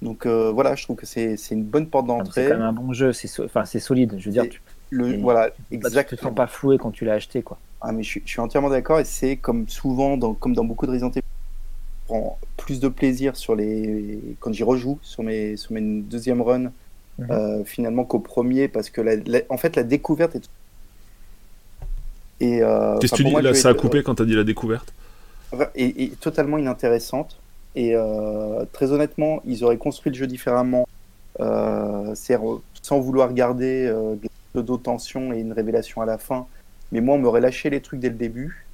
Donc 0.00 0.26
voilà, 0.26 0.74
je 0.76 0.84
trouve 0.84 0.96
que 0.96 1.06
c'est 1.06 1.36
c'est 1.36 1.54
une 1.54 1.64
bonne 1.64 1.88
porte 1.88 2.06
C'est 2.06 2.08
d'entrée. 2.08 2.44
quand 2.48 2.54
même 2.58 2.62
un 2.62 2.72
bon 2.72 2.92
jeu, 2.92 3.12
c'est 3.12 3.28
so- 3.28 3.44
enfin, 3.44 3.64
c'est 3.64 3.78
solide, 3.80 4.14
je 4.18 4.26
veux 4.26 4.32
dire, 4.32 4.48
tu 4.48 4.60
Le, 4.92 5.12
et- 5.14 5.16
voilà, 5.16 5.50
tu 5.50 5.56
te 5.68 5.72
exactement. 5.76 6.22
sens 6.22 6.34
pas 6.34 6.46
floué 6.46 6.78
quand 6.78 6.90
tu 6.90 7.04
l'as 7.04 7.14
acheté. 7.14 7.42
quoi. 7.42 7.58
Ah, 7.80 7.92
mais 7.92 8.02
je, 8.02 8.08
suis- 8.10 8.22
je 8.24 8.30
suis 8.30 8.40
entièrement 8.40 8.70
d'accord 8.70 9.00
et 9.00 9.04
c'est 9.04 9.36
comme 9.36 9.68
souvent, 9.68 10.16
dans, 10.16 10.34
comme 10.34 10.54
dans 10.54 10.64
beaucoup 10.64 10.86
de 10.86 10.92
Resident 10.92 11.10
Evil, 11.10 11.20
je 11.22 12.14
prends 12.14 12.38
plus 12.56 12.80
de 12.80 12.88
plaisir 12.88 13.36
sur 13.36 13.56
les, 13.56 14.36
quand 14.40 14.52
j'y 14.52 14.64
rejoue, 14.64 14.98
sur 15.02 15.22
mes, 15.24 15.56
sur 15.56 15.72
mes 15.72 16.02
deuxième 16.02 16.42
run, 16.42 16.72
Mhm. 17.18 17.28
euh, 17.32 17.64
finalement 17.64 18.04
qu'au 18.04 18.20
premier, 18.20 18.68
parce 18.68 18.90
que 18.90 19.00
la, 19.00 19.16
la- 19.16 19.42
en 19.50 19.56
fait 19.58 19.76
la 19.76 19.84
découverte 19.84 20.36
est. 20.36 20.46
Et, 22.40 22.62
euh, 22.62 22.98
Qu'est-ce 23.00 23.12
que 23.12 23.16
tu 23.18 23.24
dis 23.24 23.30
moi, 23.30 23.42
Là, 23.42 23.54
ça 23.54 23.68
a 23.70 23.74
coupé 23.74 24.02
quand 24.02 24.14
t'as 24.16 24.24
dit 24.24 24.34
la 24.34 24.44
découverte? 24.44 24.92
est, 25.74 26.00
est 26.00 26.20
totalement 26.20 26.58
inintéressante. 26.58 27.40
Et 27.74 27.94
euh, 27.94 28.64
très 28.72 28.92
honnêtement, 28.92 29.40
ils 29.44 29.64
auraient 29.64 29.78
construit 29.78 30.12
le 30.12 30.18
jeu 30.18 30.26
différemment, 30.26 30.84
euh, 31.40 32.14
euh, 32.14 32.58
sans 32.82 33.00
vouloir 33.00 33.32
garder 33.32 33.86
euh, 33.86 34.16
de 34.54 34.60
pseudo-tension 34.60 35.32
et 35.32 35.40
une 35.40 35.52
révélation 35.52 36.02
à 36.02 36.06
la 36.06 36.18
fin. 36.18 36.46
Mais 36.90 37.00
moi, 37.00 37.14
on 37.16 37.18
m'aurait 37.18 37.40
lâché 37.40 37.70
les 37.70 37.80
trucs 37.80 38.00
dès 38.00 38.10
le 38.10 38.16
début. 38.16 38.66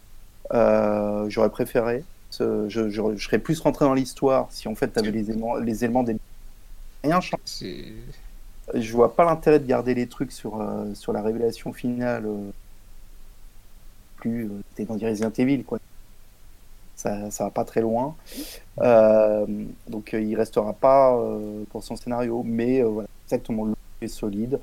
Euh, 0.52 1.28
J'aurais 1.28 1.50
préféré. 1.50 2.04
Ce- 2.30 2.68
Je, 2.68 2.88
je, 2.90 3.02
je 3.16 3.24
serais 3.24 3.38
plus 3.38 3.60
rentré 3.60 3.84
dans 3.84 3.94
l'histoire 3.94 4.48
si 4.50 4.68
en 4.68 4.74
fait 4.74 4.92
tu 4.92 4.98
avais 4.98 5.10
les 5.10 5.30
éléments, 5.30 5.56
les 5.56 5.84
éléments 5.84 6.02
des. 6.02 6.16
Rien 7.04 7.20
change. 7.20 7.40
Je 8.74 8.92
vois 8.92 9.14
pas 9.14 9.24
l'intérêt 9.24 9.60
de 9.60 9.66
garder 9.66 9.94
les 9.94 10.06
trucs 10.08 10.32
sur, 10.32 10.60
euh, 10.60 10.92
sur 10.94 11.12
la 11.12 11.22
révélation 11.22 11.72
finale. 11.72 12.26
euh, 12.26 12.50
plus 14.16 14.50
t'es 14.74 14.84
dans 14.84 14.94
Resident 14.98 15.30
Evil, 15.38 15.62
quoi. 15.64 15.78
Ça, 16.96 17.30
ça 17.30 17.44
va 17.44 17.50
pas 17.50 17.64
très 17.64 17.80
loin. 17.80 18.16
Donc 19.88 20.12
il 20.12 20.34
restera 20.34 20.72
pas 20.72 21.16
pour 21.70 21.84
son 21.84 21.94
scénario, 21.96 22.42
mais 22.44 22.82
voilà, 22.82 23.08
exactement, 23.26 23.64
le 23.64 23.74
est 24.00 24.08
solide. 24.08 24.58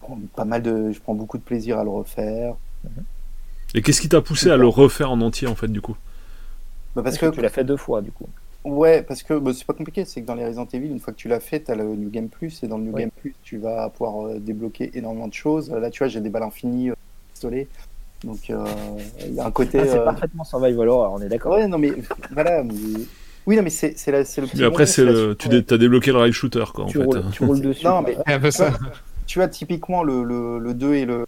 Je 0.00 0.06
prends 0.06 0.18
Pas 0.36 0.44
mal 0.44 0.62
de, 0.62 0.92
je 0.92 1.00
prends 1.00 1.14
beaucoup 1.14 1.38
de 1.38 1.42
plaisir 1.42 1.78
à 1.78 1.84
le 1.84 1.90
refaire. 1.90 2.54
Et 3.74 3.82
qu'est-ce 3.82 4.00
qui 4.00 4.08
t'a 4.08 4.20
poussé 4.22 4.50
à 4.50 4.56
le 4.56 4.66
refaire 4.68 5.10
en 5.10 5.20
entier, 5.20 5.46
en 5.46 5.54
fait, 5.54 5.68
du 5.68 5.80
coup 5.80 5.96
Bah, 6.94 7.02
parce 7.02 7.18
Parce 7.18 7.30
que 7.30 7.36
tu 7.36 7.42
l'as 7.42 7.48
fait 7.50 7.64
deux 7.64 7.76
fois, 7.76 8.00
du 8.00 8.10
coup. 8.10 8.26
Ouais, 8.64 9.02
parce 9.02 9.22
que 9.22 9.34
bah, 9.38 9.52
c'est 9.54 9.66
pas 9.66 9.72
compliqué, 9.72 10.04
c'est 10.04 10.20
que 10.20 10.26
dans 10.26 10.34
les 10.34 10.44
Resident 10.44 10.66
Evil, 10.72 10.88
une 10.88 11.00
fois 11.00 11.12
que 11.12 11.18
tu 11.18 11.28
l'as 11.28 11.40
fait, 11.40 11.60
tu 11.64 11.70
as 11.70 11.74
le 11.74 11.84
New 11.84 12.10
Game 12.10 12.28
Plus, 12.28 12.62
et 12.62 12.66
dans 12.66 12.76
le 12.76 12.84
New. 12.84 12.92
Game 12.92 13.10
Plus, 13.20 13.34
tu 13.42 13.56
vas 13.58 13.88
pouvoir 13.88 14.26
euh, 14.26 14.38
débloquer 14.40 14.90
énormément 14.94 15.28
de 15.28 15.32
choses. 15.34 15.70
Là, 15.70 15.90
tu 15.90 15.98
vois, 15.98 16.08
j'ai 16.08 16.20
des 16.20 16.28
balles 16.28 16.42
infinies 16.42 16.90
euh, 16.90 16.94
pistolets, 17.32 17.68
donc 18.24 18.50
euh, 18.50 18.64
il 19.26 19.34
y 19.34 19.40
a 19.40 19.46
un 19.46 19.50
côté. 19.52 19.78
Ah, 19.80 19.84
c'est 19.86 19.98
euh, 19.98 20.04
parfaitement 20.04 20.44
survival 20.44 20.88
horror, 20.88 21.12
on 21.18 21.22
est 21.22 21.28
d'accord. 21.28 21.52
Ouais, 21.54 21.68
non, 21.68 21.78
mais 21.78 21.92
voilà. 22.32 22.64
mais- 22.64 22.74
Oui, 23.46 23.56
non, 23.56 23.62
mais 23.62 23.70
c'est 23.70 23.90
le 23.90 24.22
petit. 24.24 24.58
Mais 24.58 24.64
après, 24.64 24.84
la 24.98 25.04
le... 25.04 25.34
tu 25.36 25.64
t'as 25.64 25.78
débloqué 25.78 26.10
le 26.10 26.18
rail 26.18 26.32
shooter, 26.32 26.64
quoi, 26.74 26.84
en 26.84 26.88
tu, 26.88 26.98
fait. 26.98 27.04
roules, 27.04 27.24
tu 27.32 27.44
roules 27.44 27.60
dessus. 27.60 27.86
Non, 27.86 28.02
mais- 28.02 28.16
C'est 28.26 28.32
un 28.34 28.40
peu 28.40 28.50
ça. 28.50 28.72
Tu 29.28 29.38
vois, 29.38 29.46
typiquement, 29.48 30.02
le, 30.02 30.24
le, 30.24 30.58
le 30.58 30.74
2 30.74 30.94
et 30.94 31.04
le 31.04 31.26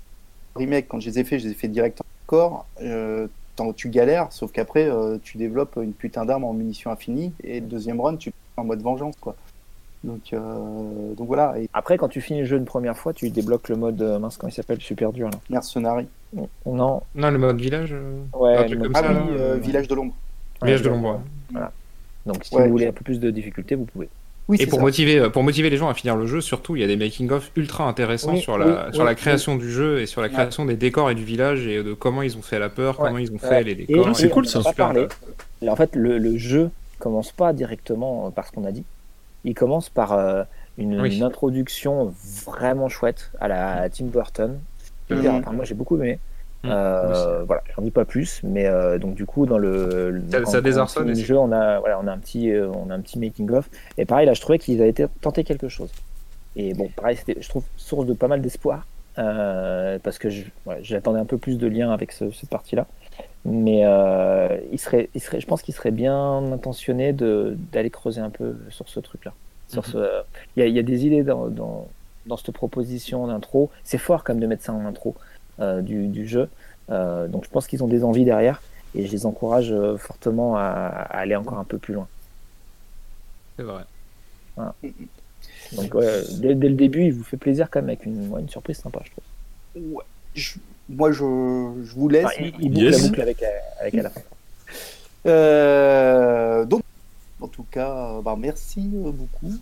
remake, 0.57 0.89
quand 0.89 0.99
je 1.01 1.09
les 1.11 1.19
ai 1.21 1.25
fait, 1.25 1.39
je 1.39 1.45
les 1.47 1.51
ai 1.53 1.55
fait 1.55 1.69
direct 1.69 2.01
encore. 2.27 2.67
Euh, 2.83 3.29
t'en- 3.57 3.75
tu 3.75 3.91
galères, 3.91 4.33
sauf 4.33 4.51
qu'après, 4.53 4.89
euh, 4.89 5.19
tu 5.23 5.37
développes 5.37 5.79
une 5.81 5.93
putain 5.93 6.25
d'arme 6.25 6.45
en 6.45 6.55
munitions 6.55 6.91
infinies, 6.91 7.35
et 7.45 7.61
le 7.61 7.67
deuxième 7.67 8.01
run, 8.01 8.17
tu 8.17 8.33
en 8.57 8.65
mode 8.65 8.81
vengeance, 8.83 9.15
quoi. 9.21 9.37
Donc, 10.03 10.33
euh, 10.33 11.13
donc 11.15 11.27
voilà, 11.27 11.59
et 11.59 11.69
Après, 11.75 11.99
quand 11.99 12.09
tu 12.09 12.23
finis 12.23 12.41
le 12.41 12.47
jeu 12.47 12.57
une 12.57 12.65
première 12.65 12.97
fois, 12.97 13.13
tu 13.13 13.29
débloques 13.29 13.69
le 13.69 13.77
mode, 13.77 14.01
euh, 14.01 14.19
mince, 14.19 14.39
comment 14.39 14.49
il 14.51 14.55
s'appelle, 14.55 14.81
super 14.81 15.13
dur, 15.13 15.29
là. 15.29 15.39
Mercenary. 15.51 16.09
Non, 16.33 16.49
Non, 17.15 17.31
le 17.31 17.37
mode 17.37 17.61
village. 17.61 17.93
euh, 17.93 18.23
ouais, 18.33 18.57
Un 18.57 18.61
le 18.63 18.67
truc 18.67 18.79
mode- 18.79 18.93
comme 18.93 18.97
Ah 18.97 19.01
ça, 19.03 19.09
oui, 19.13 19.15
là, 19.15 19.27
euh, 19.43 19.55
euh, 19.57 19.57
Village 19.59 19.89
de 19.89 19.95
l'ombre. 19.95 20.15
Village 20.63 20.81
de 20.81 20.89
Ouais, 20.89 20.95
l'ombre. 20.95 21.21
Voilà. 21.51 21.71
Donc, 22.25 22.45
si 22.45 22.55
Ouais. 22.55 22.65
vous 22.65 22.71
voulez 22.71 22.87
un 22.87 22.93
peu 22.93 23.05
plus 23.05 23.21
de 23.21 23.31
difficulté, 23.31 23.75
vous 23.75 23.85
pouvez. 23.85 24.09
Oui, 24.51 24.57
Et 24.59 24.65
c'est 24.65 24.67
pour 24.67 24.81
ça. 24.81 24.85
motiver, 24.85 25.19
euh, 25.21 25.29
pour 25.31 25.45
motiver 25.45 25.71
les 25.71 25.77
gens 25.77 25.89
à 25.89 25.95
finir 25.95 26.17
le 26.17 26.27
jeu, 26.27 26.41
surtout, 26.41 26.75
il 26.75 26.81
y 26.81 26.85
a 26.85 26.89
des 26.89 26.97
making-of 26.97 27.53
ultra 27.55 27.85
intéressants 27.87 28.33
Oui, 28.33 28.41
sur, 28.41 28.59
la, 28.59 28.67
oui, 28.67 28.73
sur 28.93 29.03
oui, 29.03 29.07
la 29.07 29.15
création 29.15 29.55
du 29.55 29.71
jeu 29.71 30.01
et 30.01 30.07
sur 30.07 30.21
la 30.23 30.27
Ouais. 30.27 30.33
création 30.33 30.65
des 30.65 30.75
décors 30.75 31.09
et 31.09 31.15
du 31.15 31.23
village 31.23 31.69
et 31.69 31.85
de 31.85 31.93
comment 31.95 32.23
ils 32.23 32.37
ont 32.37 32.43
fait 32.43 32.59
la 32.59 32.69
peur, 32.69 32.99
Ouais. 32.99 33.07
comment 33.07 33.19
ils 33.19 33.31
ont 33.33 33.39
fait 33.39 33.49
Ouais. 33.49 33.63
les 33.63 33.75
décors. 33.77 34.17
C'est 34.17 34.29
cool, 34.29 34.43
pas 34.47 34.51
Super 34.63 34.93
en 35.69 35.77
fait, 35.77 35.95
le, 35.95 36.19
le 36.19 36.37
jeu 36.37 36.71
commence 36.99 37.31
pas 37.31 37.53
directement 37.53 38.33
par 38.33 38.49
ce 38.49 38.51
qu'on 38.53 38.65
a 38.65 38.73
dit. 38.73 38.83
Il 39.45 39.55
commence 39.55 39.89
par 39.89 40.15
euh, 40.15 40.43
une, 40.79 41.01
Oui. 41.01 41.17
une 41.17 41.23
introduction 41.23 42.13
vraiment 42.45 42.89
chouette 42.89 43.31
à 43.41 43.47
la 43.47 43.89
Tim 43.89 44.07
Burton. 44.07 44.59
Mhm. 45.11 45.27
enfin, 45.29 45.53
moi, 45.53 45.65
j'ai 45.65 45.75
beaucoup 45.75 45.97
aimé. 45.97 46.19
Mhm. 46.63 46.71
Euh, 46.73 47.43
voilà, 47.47 47.63
j'en 47.75 47.83
dis 47.83 47.91
pas 47.91 48.05
plus, 48.05 48.41
mais 48.45 48.67
euh, 48.67 48.99
donc 48.99 49.15
du 49.15 49.25
coup 49.25 49.47
dans 49.47 49.57
le, 49.57 50.23
Ça- 50.31 50.45
ça 50.45 50.61
désarçonne 50.61 51.09
le 51.09 51.15
jeu, 51.15 51.39
on 51.39 51.53
a 51.53 51.79
voilà, 51.81 51.99
on 52.03 52.07
a 52.07 52.13
un 52.13 52.19
petit 52.19 52.51
euh, 52.51 52.69
on 52.71 52.91
a 52.91 52.95
un 52.95 53.01
petit 53.01 53.19
making 53.19 53.51
of 53.53 53.69
et 53.97 54.05
pareil 54.05 54.27
là 54.27 54.35
je 54.35 54.43
trouvais 54.43 54.59
qu'ils 54.59 54.83
avaient 54.83 54.93
tenté 55.23 55.43
quelque 55.43 55.69
chose. 55.69 55.91
Et 56.57 56.75
bon 56.75 56.89
pareil 56.95 57.17
c'était 57.17 57.41
je 57.41 57.49
trouve 57.49 57.65
source 57.79 58.05
de 58.07 58.13
pas 58.13 58.29
mal 58.29 58.43
d'espoir 58.43 58.87
euh, 59.19 59.99
parce 60.03 60.19
que 60.19 60.29
je- 60.29 60.45
voilà, 60.67 60.83
j'attendais 60.83 61.19
un 61.21 61.25
peu 61.25 61.39
plus 61.39 61.57
de 61.59 61.67
lien 61.67 61.93
avec 61.93 62.13
ce- 62.13 62.31
cette 62.31 62.51
partie 62.51 62.77
là. 62.77 62.87
Mais 63.47 63.83
euh, 63.87 64.59
il 64.71 64.79
serait 64.79 65.09
il 65.15 65.21
serait 65.23 65.41
je 65.41 65.47
pense 65.47 65.63
qu'il 65.63 65.73
serait 65.75 65.93
bien 65.93 66.53
intentionné 66.53 67.15
de 67.15 67.57
d'aller 67.73 67.89
creuser 67.89 68.21
un 68.21 68.29
peu 68.31 68.55
sur 68.69 68.87
ce 68.89 69.01
truc 69.01 69.25
là. 69.25 69.33
sur 69.69 69.87
ce. 69.87 69.99
Il 70.57 70.65
y, 70.67 70.71
y 70.73 70.79
a 70.79 70.83
des 70.83 71.07
idées 71.07 71.23
dans, 71.23 71.47
dans, 71.47 71.87
dans 72.27 72.37
cette 72.37 72.53
proposition 72.53 73.29
d'intro. 73.29 73.71
C'est 73.85 73.99
fort 73.99 74.25
comme 74.25 74.41
de 74.41 74.47
mettre 74.47 74.63
ça 74.65 74.73
en 74.75 74.85
intro 74.85 75.15
du, 75.61 76.07
du 76.09 76.27
jeu. 76.27 76.49
Euh, 76.91 77.29
donc 77.29 77.45
je 77.45 77.51
pense 77.51 77.67
qu'ils 77.67 77.85
ont 77.85 77.89
des 77.89 78.03
envies 78.05 78.25
derrière 78.25 78.63
et 78.95 79.07
je 79.07 79.13
les 79.13 79.27
encourage 79.27 79.71
euh, 79.73 79.97
fortement 79.97 80.57
à, 80.57 80.63
à 80.63 81.19
aller 81.19 81.37
encore 81.37 81.59
un 81.59 81.65
peu 81.65 81.79
plus 81.79 81.95
loin. 81.95 82.09
C'est 83.57 83.63
vrai. 83.65 83.83
Donc 85.73 85.95
ouais, 85.95 86.23
dès, 86.41 86.55
dès 86.55 86.69
le 86.69 86.75
début, 86.75 87.05
il 87.05 87.13
vous 87.13 87.25
fait 87.25 87.37
plaisir 87.37 87.69
quand 87.71 87.81
même 87.81 87.91
avec 87.91 88.05
une, 88.05 88.29
ouais, 88.29 88.41
une 88.41 88.49
surprise 88.49 88.79
sympa, 88.79 89.01
je 89.05 89.11
trouve. 89.11 89.93
Ouais. 89.95 90.05
Je- 90.35 90.59
moi, 90.89 91.13
je, 91.13 91.19
je 91.19 91.95
vous 91.95 92.09
laisse. 92.09 92.25
Enfin, 92.27 92.35
il, 92.41 92.65
il 92.65 92.71
boucle 92.71 92.85
Yes. 92.85 93.01
la 93.01 93.07
boucle 93.09 93.21
avec, 93.21 93.43
euh, 93.43 93.47
avec 93.81 93.95
à 93.95 94.03
la 94.03 94.11
fin. 94.11 94.21
Euh, 95.27 96.65
donc, 96.65 96.81
en 97.43 97.49
tout 97.49 97.67
cas, 97.71 98.23
bah, 98.23 98.37
merci 98.39 98.91
euh, 98.95 99.11
beaucoup. 99.13 99.53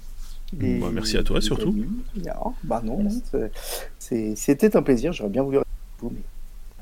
Bah, 0.52 0.88
merci 0.92 1.16
à 1.16 1.24
toi, 1.24 1.40
surtout. 1.40 1.74
Ah, 2.30 2.52
bah 2.62 2.80
non, 2.84 3.08
c'était 3.98 4.76
un 4.76 4.82
plaisir. 4.82 5.12
J'aurais 5.12 5.30
bien 5.30 5.42
voulu 5.42 5.58
mais, 6.02 6.10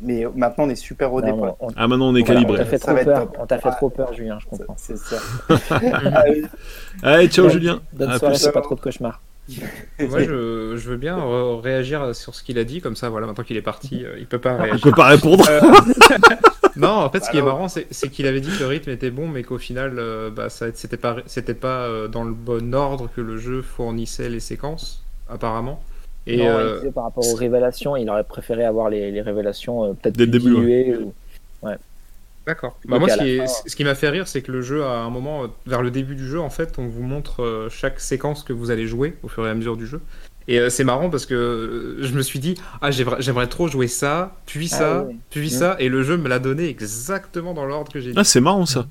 mais 0.00 0.26
maintenant 0.34 0.64
on 0.64 0.70
est 0.70 0.74
super 0.76 1.12
au 1.12 1.20
départ. 1.20 1.54
on- 1.60 1.68
Ah, 1.76 1.88
maintenant 1.88 2.08
on 2.08 2.16
est 2.16 2.20
voilà, 2.20 2.34
calibré. 2.42 2.54
on 2.60 2.64
t'a 2.64 2.70
fait 2.70 2.78
trop 2.78 2.94
peur, 3.04 3.28
on 3.38 3.46
Ah. 3.48 3.72
trop 3.72 3.90
peur, 3.90 4.12
Julien, 4.14 4.38
je 4.40 4.46
comprends. 4.46 4.74
C'est 4.78 4.96
ça. 4.98 5.16
Allez, 7.02 7.28
ciao 7.28 7.48
Julien. 7.48 7.80
Bonne 7.92 8.10
À 8.10 8.18
soirée, 8.18 8.36
c'est 8.36 8.52
pas 8.52 8.62
trop 8.62 8.74
de 8.74 8.80
cauchemars. 8.80 9.20
Moi, 10.00 10.24
je, 10.24 10.74
je 10.76 10.88
veux 10.90 10.96
bien 10.96 11.16
réagir 11.62 12.14
sur 12.16 12.34
ce 12.34 12.42
qu'il 12.42 12.58
a 12.58 12.64
dit, 12.64 12.80
comme 12.80 12.96
ça, 12.96 13.08
voilà, 13.10 13.26
maintenant 13.28 13.44
qu'il 13.44 13.56
est 13.56 13.62
parti, 13.62 14.04
euh, 14.04 14.16
il 14.18 14.26
peut 14.26 14.40
pas 14.40 14.56
réagir. 14.56 14.80
peut 14.82 14.90
pas 14.90 15.06
répondre. 15.06 15.44
Euh, 15.48 15.60
non, 16.76 16.88
en 16.88 17.08
fait, 17.10 17.24
ce 17.24 17.30
qui 17.30 17.38
est 17.38 17.42
marrant, 17.42 17.68
c'est 17.68 18.08
qu'il 18.10 18.26
avait 18.26 18.40
dit 18.40 18.50
que 18.50 18.58
le 18.58 18.66
rythme 18.66 18.90
était 18.90 19.10
bon, 19.12 19.28
mais 19.28 19.44
qu'au 19.44 19.58
final, 19.58 19.98
euh, 19.98 20.30
bah, 20.30 20.48
ça 20.50 20.66
c'était 20.74 20.96
pas, 20.96 21.16
c'était 21.26 21.54
pas 21.54 21.82
euh, 21.84 22.08
dans 22.08 22.24
le 22.24 22.32
bon 22.32 22.74
ordre 22.74 23.08
que 23.14 23.20
le 23.20 23.38
jeu 23.38 23.62
fournissait 23.62 24.28
les 24.28 24.40
séquences, 24.40 25.04
apparemment. 25.28 25.80
Et 26.26 26.36
Non, 26.38 26.44
il 26.44 26.48
euh, 26.48 26.76
disait 26.78 26.92
par 26.92 27.04
rapport 27.04 27.26
aux 27.26 27.34
révélations, 27.34 27.96
il 27.96 28.08
aurait 28.10 28.24
préféré 28.24 28.64
avoir 28.64 28.90
les, 28.90 29.10
les 29.12 29.20
révélations 29.22 29.84
euh, 29.84 29.92
peut-être 29.92 30.16
Dès 30.16 30.26
le 30.26 30.30
plus 30.32 30.40
début, 30.40 30.54
diluées 30.54 30.96
ou- 30.96 31.14
D'accord. 32.46 32.78
Bah, 32.86 33.00
moi, 33.00 33.08
ce 33.08 33.18
qui, 33.18 33.28
est- 33.28 33.46
fin, 33.46 33.52
ce 33.66 33.74
qui 33.74 33.82
m'a 33.82 33.96
fait 33.96 34.08
rire, 34.08 34.28
c'est 34.28 34.40
que 34.40 34.52
le 34.52 34.62
jeu, 34.62 34.84
à 34.84 34.98
un 35.00 35.10
moment, 35.10 35.44
euh, 35.44 35.46
vers 35.66 35.82
le 35.82 35.90
début 35.90 36.14
du 36.14 36.26
jeu, 36.28 36.38
en 36.40 36.50
fait, 36.50 36.74
on 36.78 36.86
vous 36.86 37.02
montre 37.02 37.66
chaque 37.70 37.98
séquence 37.98 38.44
que 38.44 38.52
vous 38.52 38.70
allez 38.70 38.86
jouer 38.86 39.16
au 39.24 39.28
fur 39.28 39.44
et 39.46 39.50
à 39.50 39.54
mesure 39.54 39.76
du 39.76 39.86
jeu. 39.86 40.00
Et 40.48 40.60
euh, 40.60 40.70
c'est 40.70 40.84
marrant 40.84 41.10
parce 41.10 41.26
que 41.26 41.96
je 42.00 42.12
me 42.12 42.22
suis 42.22 42.38
dit, 42.38 42.54
ah, 42.80 42.92
j'aimerais 42.92 43.48
trop 43.48 43.66
jouer 43.66 43.88
ça, 43.88 44.36
puis 44.46 44.68
Ah 44.72 44.76
ça, 44.76 45.04
oui. 45.08 45.16
puis 45.30 45.48
Mm. 45.48 45.50
ça, 45.50 45.76
et 45.80 45.88
le 45.88 46.04
jeu 46.04 46.16
me 46.16 46.28
l'a 46.28 46.38
donné 46.38 46.68
exactement 46.68 47.52
dans 47.52 47.64
l'ordre 47.66 47.90
que 47.92 47.98
j'ai 47.98 48.10
dit. 48.10 48.16
Ah, 48.16 48.22
c'est 48.22 48.40
marrant 48.40 48.64
ça. 48.66 48.86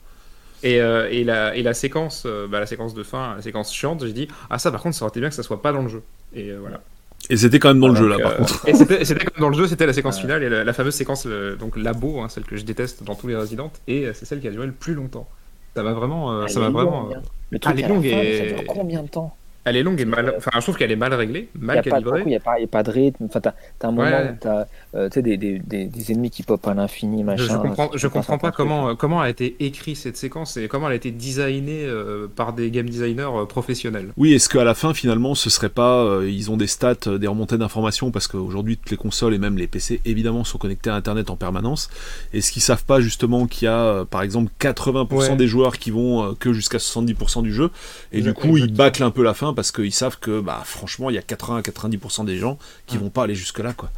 Et, 0.63 0.81
euh, 0.81 1.07
et, 1.09 1.23
la, 1.23 1.55
et 1.55 1.63
la 1.63 1.73
séquence, 1.73 2.23
euh, 2.25 2.47
bah, 2.47 2.59
la 2.59 2.65
séquence 2.65 2.93
de 2.93 3.03
fin, 3.03 3.35
la 3.37 3.41
séquence 3.41 3.73
chiante, 3.73 4.05
j'ai 4.05 4.11
dit, 4.11 4.27
ah, 4.49 4.59
ça, 4.59 4.69
par 4.69 4.81
contre, 4.81 4.97
ça 4.97 5.05
aurait 5.05 5.11
été 5.11 5.21
bien 5.21 5.29
que 5.29 5.35
ça 5.35 5.43
soit 5.43 5.61
pas 5.61 5.71
dans 5.71 5.83
le 5.83 5.89
jeu. 5.89 6.01
Et 6.33 6.49
euh, 6.51 6.57
voilà. 6.59 6.81
Et 7.29 7.37
c'était 7.37 7.59
quand 7.59 7.69
même 7.69 7.79
dans 7.79 7.87
le 7.87 7.95
jeu 7.95 8.07
là, 8.07 8.19
par 8.19 8.31
euh, 8.33 8.37
contre. 8.37 8.67
Et 8.67 8.73
c'était 8.73 9.03
c'était 9.05 9.25
comme 9.25 9.41
dans 9.41 9.49
le 9.49 9.55
jeu, 9.57 9.67
c'était 9.67 9.85
la 9.85 9.93
séquence 9.93 10.19
finale 10.19 10.43
et 10.43 10.49
la, 10.49 10.63
la 10.63 10.73
fameuse 10.73 10.93
séquence 10.95 11.25
le- 11.25 11.55
donc 11.55 11.75
labo, 11.77 12.19
hein, 12.21 12.29
celle 12.29 12.43
que 12.43 12.55
je 12.55 12.63
déteste 12.65 13.03
dans 13.03 13.15
tous 13.15 13.27
les 13.27 13.35
Resident, 13.35 13.71
et 13.87 14.05
euh, 14.05 14.13
c'est 14.13 14.25
celle 14.25 14.39
qui 14.41 14.47
a 14.47 14.51
duré 14.51 14.67
le 14.67 14.73
plus 14.73 14.93
longtemps. 14.93 15.27
Ça 15.75 15.83
m'a 15.83 15.93
vraiment, 15.93 16.31
euh, 16.33 16.47
ça 16.47 16.59
m'a 16.59 16.69
vraiment. 16.69 17.09
hein. 17.09 17.13
euh, 17.17 17.19
Le 17.49 17.59
truc 17.59 17.73
elle 17.73 17.79
est 17.79 17.83
à 17.83 17.87
la 17.89 17.93
longue 17.95 18.03
fin, 18.05 18.23
mais 18.23 18.31
et- 18.33 18.37
ça 18.37 18.45
dure 18.45 18.63
combien 18.65 19.03
de 19.03 19.07
temps? 19.09 19.35
Elle 19.65 19.75
est 19.77 19.83
longue 19.83 19.99
et 19.99 20.05
mal. 20.05 20.33
Enfin, 20.37 20.51
je 20.55 20.59
trouve 20.61 20.77
qu'elle 20.77 20.91
est 20.91 20.95
mal 20.95 21.13
réglée, 21.13 21.49
Il 21.55 21.61
n'y 21.61 21.67
mal 21.67 21.79
a, 21.79 21.81
pas 21.81 21.89
de- 21.99 22.05
calibrée. 22.05 22.23
il 22.25 22.31
y 22.31 22.35
a, 22.35 22.39
pas- 22.39 22.57
il 22.59 22.61
y 22.61 22.65
a 22.65 22.67
pas 22.67 22.83
de 22.83 22.91
rythme. 22.91 23.25
Enfin, 23.25 23.41
t'as 23.41 23.53
as 23.81 23.87
un 23.87 23.91
moment 23.91 24.07
Ouais. 24.09 24.31
où 24.31 24.37
t'as 24.39 24.65
euh, 24.95 25.09
des, 25.09 25.37
des, 25.37 25.59
des, 25.59 25.85
des 25.85 26.11
ennemis 26.11 26.29
qui 26.29 26.43
popent 26.43 26.67
à 26.67 26.73
l'infini, 26.73 27.23
machin. 27.23 27.43
Je, 27.43 27.49
je 27.51 27.57
comprends, 27.57 27.89
je 27.93 28.07
comprends 28.07 28.37
pas 28.37 28.51
truc. 28.51 28.57
comment, 28.57 28.89
euh, 28.89 28.93
comment 28.95 29.21
a 29.21 29.29
été 29.29 29.55
écrit 29.59 29.95
cette 29.95 30.17
séquence 30.17 30.55
et 30.57 30.67
comment 30.67 30.87
elle 30.87 30.93
a 30.93 30.95
été 30.97 31.11
designée 31.11 31.83
euh, 31.85 32.27
par 32.33 32.53
des 32.53 32.69
game 32.71 32.87
designers 32.89 33.29
professionnels. 33.49 34.11
Oui, 34.17 34.33
est-ce 34.33 34.49
qu'à 34.49 34.63
la 34.63 34.73
fin, 34.75 34.93
finalement, 34.93 35.35
ce 35.35 35.49
serait 35.49 35.69
pas. 35.69 36.03
euh, 36.03 36.29
ils 36.29 36.51
ont 36.51 36.57
des 36.57 36.67
stats, 36.67 37.17
des 37.19 37.27
remontées 37.27 37.57
d'informations, 37.57 38.11
parce 38.11 38.27
qu'aujourd'hui, 38.27 38.77
toutes 38.77 38.91
les 38.91 38.97
consoles 38.97 39.33
et 39.33 39.39
même 39.39 39.57
les 39.57 39.67
PC, 39.67 39.99
évidemment, 40.05 40.43
sont 40.43 40.57
connectés 40.57 40.89
à 40.91 40.95
Internet 40.95 41.29
en 41.29 41.35
permanence. 41.35 41.89
Est-ce 42.33 42.51
qu'ils 42.51 42.61
savent 42.61 42.85
pas, 42.85 42.99
justement, 43.01 43.47
qu'il 43.47 43.65
y 43.65 43.69
a, 43.69 43.77
euh, 43.79 44.05
par 44.05 44.21
exemple, 44.21 44.51
80% 44.59 45.15
Ouais. 45.31 45.35
des 45.37 45.47
joueurs 45.47 45.77
qui 45.77 45.89
vont 45.91 46.23
euh, 46.23 46.33
que 46.39 46.53
jusqu'à 46.53 46.77
70% 46.77 47.41
du 47.41 47.51
jeu, 47.53 47.71
et 48.11 48.21
du 48.21 48.33
coup, 48.33 48.57
ils 48.57 48.71
bâclent 48.71 49.03
un 49.03 49.11
peu 49.11 49.23
la 49.23 49.33
fin, 49.33 49.53
parce 49.55 49.71
qu'ils 49.71 49.93
savent 49.93 50.19
que, 50.19 50.39
bah, 50.41 50.61
franchement, 50.65 51.09
il 51.09 51.15
y 51.15 51.17
a 51.17 51.21
80 51.23 51.57
à 51.57 51.61
90% 51.61 52.23
des 52.25 52.37
gens 52.37 52.57
qui 52.85 52.97
Mm. 52.97 52.99
vont 52.99 53.09
pas 53.09 53.23
aller 53.23 53.35
jusque-là, 53.35 53.73
quoi. 53.73 53.89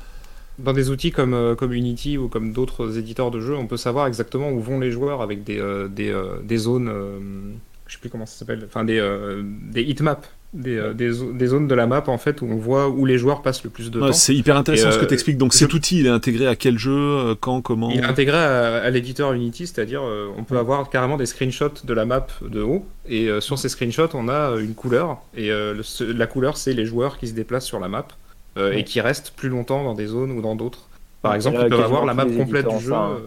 Dans 0.59 0.73
des 0.73 0.89
outils 0.89 1.11
comme, 1.11 1.34
euh, 1.35 1.53
comme 1.55 1.73
Unity 1.73 2.17
ou 2.17 2.29
comme 2.29 2.51
d'autres 2.53 2.97
éditeurs 2.97 3.29
de 3.29 3.39
jeux, 3.41 3.55
on 3.55 3.67
peut 3.67 3.77
savoir 3.77 4.07
exactement 4.07 4.49
où 4.51 4.59
vont 4.59 4.79
les 4.79 4.91
joueurs 4.91 5.21
avec 5.21 5.43
des, 5.43 5.59
euh, 5.59 5.88
des, 5.88 6.09
euh, 6.09 6.39
des 6.43 6.57
zones, 6.57 6.91
je 7.85 7.93
sais 7.93 7.99
plus 7.99 8.09
comment 8.09 8.25
ça 8.25 8.39
s'appelle, 8.39 8.63
enfin 8.65 8.84
des, 8.84 8.99
des 9.71 9.81
heatmaps, 9.84 10.27
des, 10.53 10.78
euh, 10.78 10.94
des, 10.94 11.11
zo- 11.11 11.34
des 11.34 11.48
zones 11.48 11.68
de 11.68 11.76
la 11.76 11.88
map 11.88 12.03
en 12.07 12.18
fait 12.18 12.41
où 12.41 12.45
on 12.49 12.56
voit 12.56 12.88
où 12.90 13.06
les 13.06 13.18
joueurs 13.18 13.41
passent 13.41 13.64
le 13.64 13.69
plus 13.69 13.91
de 13.91 13.99
Ouais, 13.99 14.07
temps. 14.07 14.14
c'est 14.14 14.34
hyper 14.34 14.56
intéressant 14.57 14.90
Et, 14.90 14.91
ce 14.94 14.98
que 14.98 15.03
euh, 15.03 15.07
tu 15.07 15.14
expliques. 15.14 15.38
Donc, 15.38 15.52
je- 15.53 15.57
cet 15.57 15.74
outil, 15.74 15.99
il 15.99 16.06
est 16.07 16.10
intégré 16.10 16.48
à 16.48 16.56
quel 16.56 16.78
jeu, 16.80 16.91
euh, 16.95 17.36
quand, 17.40 17.61
comment? 17.61 17.90
Il 17.91 17.99
est 17.99 18.03
intégré 18.06 18.38
à, 18.38 18.78
à 18.78 18.90
l'éditeur 18.90 19.34
Unity, 19.34 19.68
c'est-à-dire 19.68 20.02
euh, 20.03 20.28
on 20.38 20.44
peut 20.44 20.57
avoir 20.57 20.90
carrément 20.90 21.18
des 21.18 21.26
screenshots 21.26 21.84
de 21.84 21.94
la 21.94 22.06
map 22.06 22.26
de 22.41 22.61
haut, 22.61 22.86
et 23.07 23.28
euh, 23.30 23.41
sur 23.41 23.60
ces 23.60 23.69
screenshots 23.69 24.10
on 24.14 24.30
a 24.30 24.56
une 24.60 24.74
couleur, 24.74 25.18
et 25.36 25.52
euh, 25.52 25.74
le- 25.74 25.84
ce- 25.84 26.03
la 26.03 26.28
couleur 26.28 26.57
c'est 26.57 26.74
les 26.74 26.86
joueurs 26.86 27.18
qui 27.18 27.28
se 27.28 27.34
déplacent 27.34 27.65
sur 27.65 27.80
la 27.80 27.88
map, 27.90 28.07
euh, 28.57 28.69
Ouais. 28.69 28.80
et 28.80 28.84
qui 28.84 29.02
restent 29.02 29.32
plus 29.36 29.49
longtemps 29.49 29.84
dans 29.84 29.94
des 29.94 30.07
zones 30.07 30.32
ou 30.32 30.41
dans 30.41 30.56
d'autres. 30.56 30.88
Par 31.22 31.32
Ouais, 31.32 31.36
exemple, 31.38 31.57
ils 31.61 31.69
peuvent 31.69 31.82
avoir 31.82 32.06
la 32.06 32.14
map 32.14 32.26
complète 32.26 32.68
du 32.69 32.80
jeu. 32.84 32.94
hein. 32.94 33.18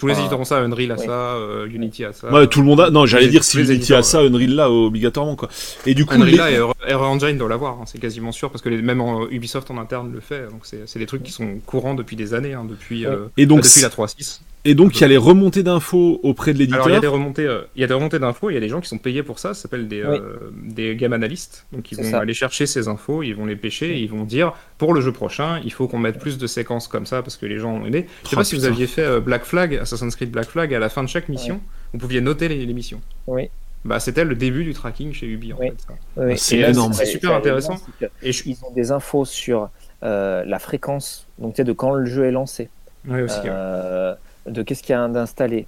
Euh, 0.00 0.06
tous 0.06 0.06
les 0.08 0.18
éditeurs 0.18 0.40
ont 0.40 0.44
ça, 0.44 0.58
Unreal 0.58 0.92
a 0.92 0.96
ça, 0.96 1.10
euh, 1.10 1.66
Unity 1.68 2.04
a 2.04 2.12
ça. 2.12 2.32
Ouais, 2.32 2.46
tout 2.46 2.60
le 2.60 2.66
monde 2.66 2.80
a. 2.80 2.90
Non, 2.90 3.06
j'allais 3.06 3.28
dire 3.28 3.44
si 3.44 3.58
Unity 3.60 3.94
a 3.94 4.02
ça, 4.02 4.20
Unreal 4.20 4.54
là, 4.54 4.70
obligatoirement, 4.70 5.36
quoi. 5.36 5.48
Et 5.86 5.94
du 5.94 6.06
coup, 6.06 6.14
Unreal 6.14 6.30
les- 6.30 6.36
là 6.36 6.50
et 6.50 6.56
Unreal 6.92 6.96
Engine 7.10 7.36
doit 7.38 7.48
l'avoir, 7.48 7.74
hein, 7.74 7.84
c'est 7.86 7.98
quasiment 8.00 8.32
sûr, 8.32 8.50
parce 8.50 8.62
que 8.62 8.68
les, 8.68 8.80
même 8.82 9.00
en- 9.00 9.28
Ubisoft 9.28 9.70
en 9.70 9.78
interne 9.78 10.12
le 10.12 10.20
fait, 10.20 10.44
donc 10.50 10.60
c'est 10.64 10.82
c'est 10.86 10.98
des 10.98 11.06
trucs 11.06 11.22
qui 11.22 11.32
sont 11.32 11.58
courants 11.66 11.94
depuis 11.94 12.16
des 12.16 12.34
années, 12.34 12.54
hein, 12.54 12.64
depuis, 12.68 13.06
Ouais. 13.06 13.12
euh, 13.12 13.26
et 13.36 13.46
donc, 13.46 13.60
depuis 13.62 13.82
la 13.82 13.88
3.6. 13.90 14.40
Et 14.66 14.74
donc, 14.74 14.96
il 14.98 15.00
y 15.00 15.04
a 15.04 15.08
les 15.08 15.16
remontées 15.16 15.62
d'infos 15.62 16.20
auprès 16.22 16.52
de 16.52 16.58
l'éditeur. 16.58 16.80
Alors 16.84 16.90
il 16.90 16.94
y 16.94 16.96
a 16.96 17.00
des 17.00 17.06
remontées, 17.06 17.46
euh, 17.46 17.62
il 17.76 17.80
y 17.80 17.84
a 17.84 17.86
des 17.86 17.94
remontées 17.94 18.18
d'infos, 18.18 18.50
il 18.50 18.54
y 18.54 18.56
a 18.58 18.60
des 18.60 18.68
gens 18.68 18.82
qui 18.82 18.88
sont 18.90 18.98
payés 18.98 19.22
pour 19.22 19.38
ça, 19.38 19.54
ça 19.54 19.62
s'appelle 19.62 19.88
des, 19.88 20.02
Oui. 20.04 20.18
euh, 20.18 20.36
des 20.52 20.96
game 20.96 21.14
analystes. 21.14 21.64
Donc 21.72 21.90
ils 21.90 21.96
vont 21.96 22.04
ça. 22.10 22.18
aller 22.18 22.34
chercher 22.34 22.66
ces 22.66 22.86
infos, 22.86 23.22
ils 23.22 23.32
vont 23.34 23.46
les 23.46 23.56
pêcher, 23.56 23.96
et 23.96 24.00
ils 24.00 24.10
vont 24.10 24.24
dire 24.24 24.52
pour 24.76 24.92
le 24.92 25.00
jeu 25.00 25.12
prochain, 25.12 25.60
il 25.64 25.72
faut 25.72 25.88
qu'on 25.88 25.98
mette 25.98 26.18
plus 26.18 26.36
de 26.36 26.46
séquences 26.46 26.88
comme 26.88 27.06
ça 27.06 27.22
parce 27.22 27.38
que 27.38 27.46
les 27.46 27.58
gens 27.58 27.72
ont 27.72 27.86
aimé. 27.86 28.06
Je 28.24 28.28
sais 28.28 28.36
Oh, 28.36 28.40
pas 28.40 28.44
si 28.44 28.54
vous 28.54 28.66
aviez 28.66 28.86
fait 28.86 29.00
euh, 29.02 29.20
Black 29.20 29.44
Flag, 29.44 29.76
Assassin's 29.76 30.14
Creed 30.14 30.30
Black 30.30 30.48
Flag, 30.50 30.74
à 30.74 30.78
la 30.78 30.90
fin 30.90 31.02
de 31.02 31.08
chaque 31.08 31.30
mission, 31.30 31.60
vous 31.94 31.98
pouviez 31.98 32.20
noter 32.20 32.48
les, 32.48 32.66
les 32.66 32.74
missions. 32.74 33.00
Oui. 33.26 33.48
Bah 33.86 33.98
c'était 33.98 34.24
le 34.24 34.34
début 34.34 34.64
du 34.64 34.74
tracking 34.74 35.14
chez 35.14 35.26
Ubi 35.26 35.54
en 35.54 35.56
Oui. 35.58 35.68
fait. 35.70 35.94
Oui, 36.22 36.36
c'est 36.36 36.58
énorme. 36.58 36.92
C'est 36.92 37.06
super 37.06 37.32
intéressant. 37.32 37.76
Et 38.22 38.32
je... 38.32 38.42
Ils 38.44 38.58
ont 38.62 38.72
des 38.74 38.92
infos 38.92 39.24
sur 39.24 39.70
euh, 40.02 40.44
la 40.44 40.58
fréquence, 40.58 41.26
donc 41.38 41.54
tu 41.54 41.56
sais, 41.62 41.64
de 41.64 41.72
quand 41.72 41.94
le 41.94 42.04
jeu 42.04 42.26
est 42.26 42.30
lancé. 42.30 42.68
Ouais, 43.08 43.22
aussi, 43.22 43.40
ouais. 43.40 44.12
De 44.46 44.62
qu'est-ce 44.62 44.82
qu'il 44.82 44.94
y 44.94 44.98
a 44.98 45.06
d'installé. 45.08 45.66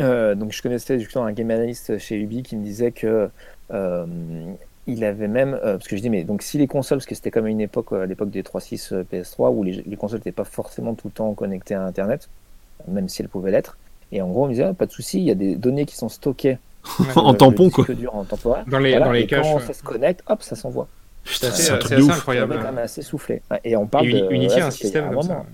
Euh, 0.00 0.34
donc 0.34 0.52
je 0.52 0.60
connaissais 0.60 0.98
justement 0.98 1.24
un 1.26 1.32
game 1.32 1.50
analyst 1.50 1.98
chez 1.98 2.16
Ubi 2.16 2.42
qui 2.42 2.56
me 2.56 2.64
disait 2.64 2.90
que 2.90 3.28
euh, 3.72 4.06
il 4.88 5.04
avait 5.04 5.28
même 5.28 5.54
euh, 5.54 5.74
parce 5.78 5.86
que 5.86 5.96
je 5.96 6.02
dis 6.02 6.10
mais 6.10 6.24
donc 6.24 6.42
si 6.42 6.58
les 6.58 6.66
consoles 6.66 6.98
parce 6.98 7.06
que 7.06 7.14
c'était 7.14 7.30
comme 7.30 7.46
une 7.46 7.60
époque 7.60 7.92
à 7.92 8.04
l'époque 8.04 8.30
des 8.30 8.42
3.6 8.42 8.92
euh, 8.92 9.04
PS3 9.10 9.54
où 9.54 9.62
les, 9.62 9.84
les 9.86 9.96
consoles 9.96 10.18
n'étaient 10.18 10.32
pas 10.32 10.42
forcément 10.44 10.94
tout 10.94 11.06
le 11.06 11.12
temps 11.12 11.32
connectées 11.34 11.74
à 11.74 11.82
internet 11.84 12.28
même 12.88 13.08
si 13.08 13.22
elles 13.22 13.28
pouvaient 13.28 13.52
l'être 13.52 13.78
et 14.10 14.20
en 14.20 14.28
gros 14.28 14.42
on 14.44 14.46
me 14.48 14.50
disait 14.52 14.64
ah, 14.64 14.74
pas 14.74 14.86
de 14.86 14.90
souci 14.90 15.18
il 15.18 15.24
y 15.24 15.30
a 15.30 15.36
des 15.36 15.54
données 15.54 15.86
qui 15.86 15.94
sont 15.96 16.08
stockées 16.08 16.58
en 17.16 17.32
tampon, 17.32 17.70
quoi. 17.70 17.86
dur 17.94 18.14
en 18.16 18.24
temporaire 18.24 18.64
Dans 18.66 18.80
les, 18.80 18.90
Voilà, 18.90 19.06
dans 19.06 19.12
les 19.12 19.20
et 19.20 19.26
quand 19.28 19.40
caches. 19.42 19.64
ça 19.66 19.72
se 19.74 19.82
connecte 19.84 20.22
hop 20.28 20.42
ça 20.42 20.56
s'envoie 20.56 20.88
assez- 21.24 21.46
c'est 21.62 21.72
assez 21.72 22.10
incroyable. 22.10 22.56
quand 22.58 22.64
même 22.64 22.78
assez 22.78 23.00
soufflé 23.02 23.40
et 23.62 23.76
on 23.76 23.86
parle 23.86 24.08
Et 24.08 24.12
de 24.12 24.18
Uni- 24.30 24.34
Unity 24.46 24.54
ouais, 24.56 24.60
a 24.62 24.66
un 24.66 24.70
système 24.72 25.04
un 25.04 25.10
comme 25.14 25.22
ça. 25.22 25.44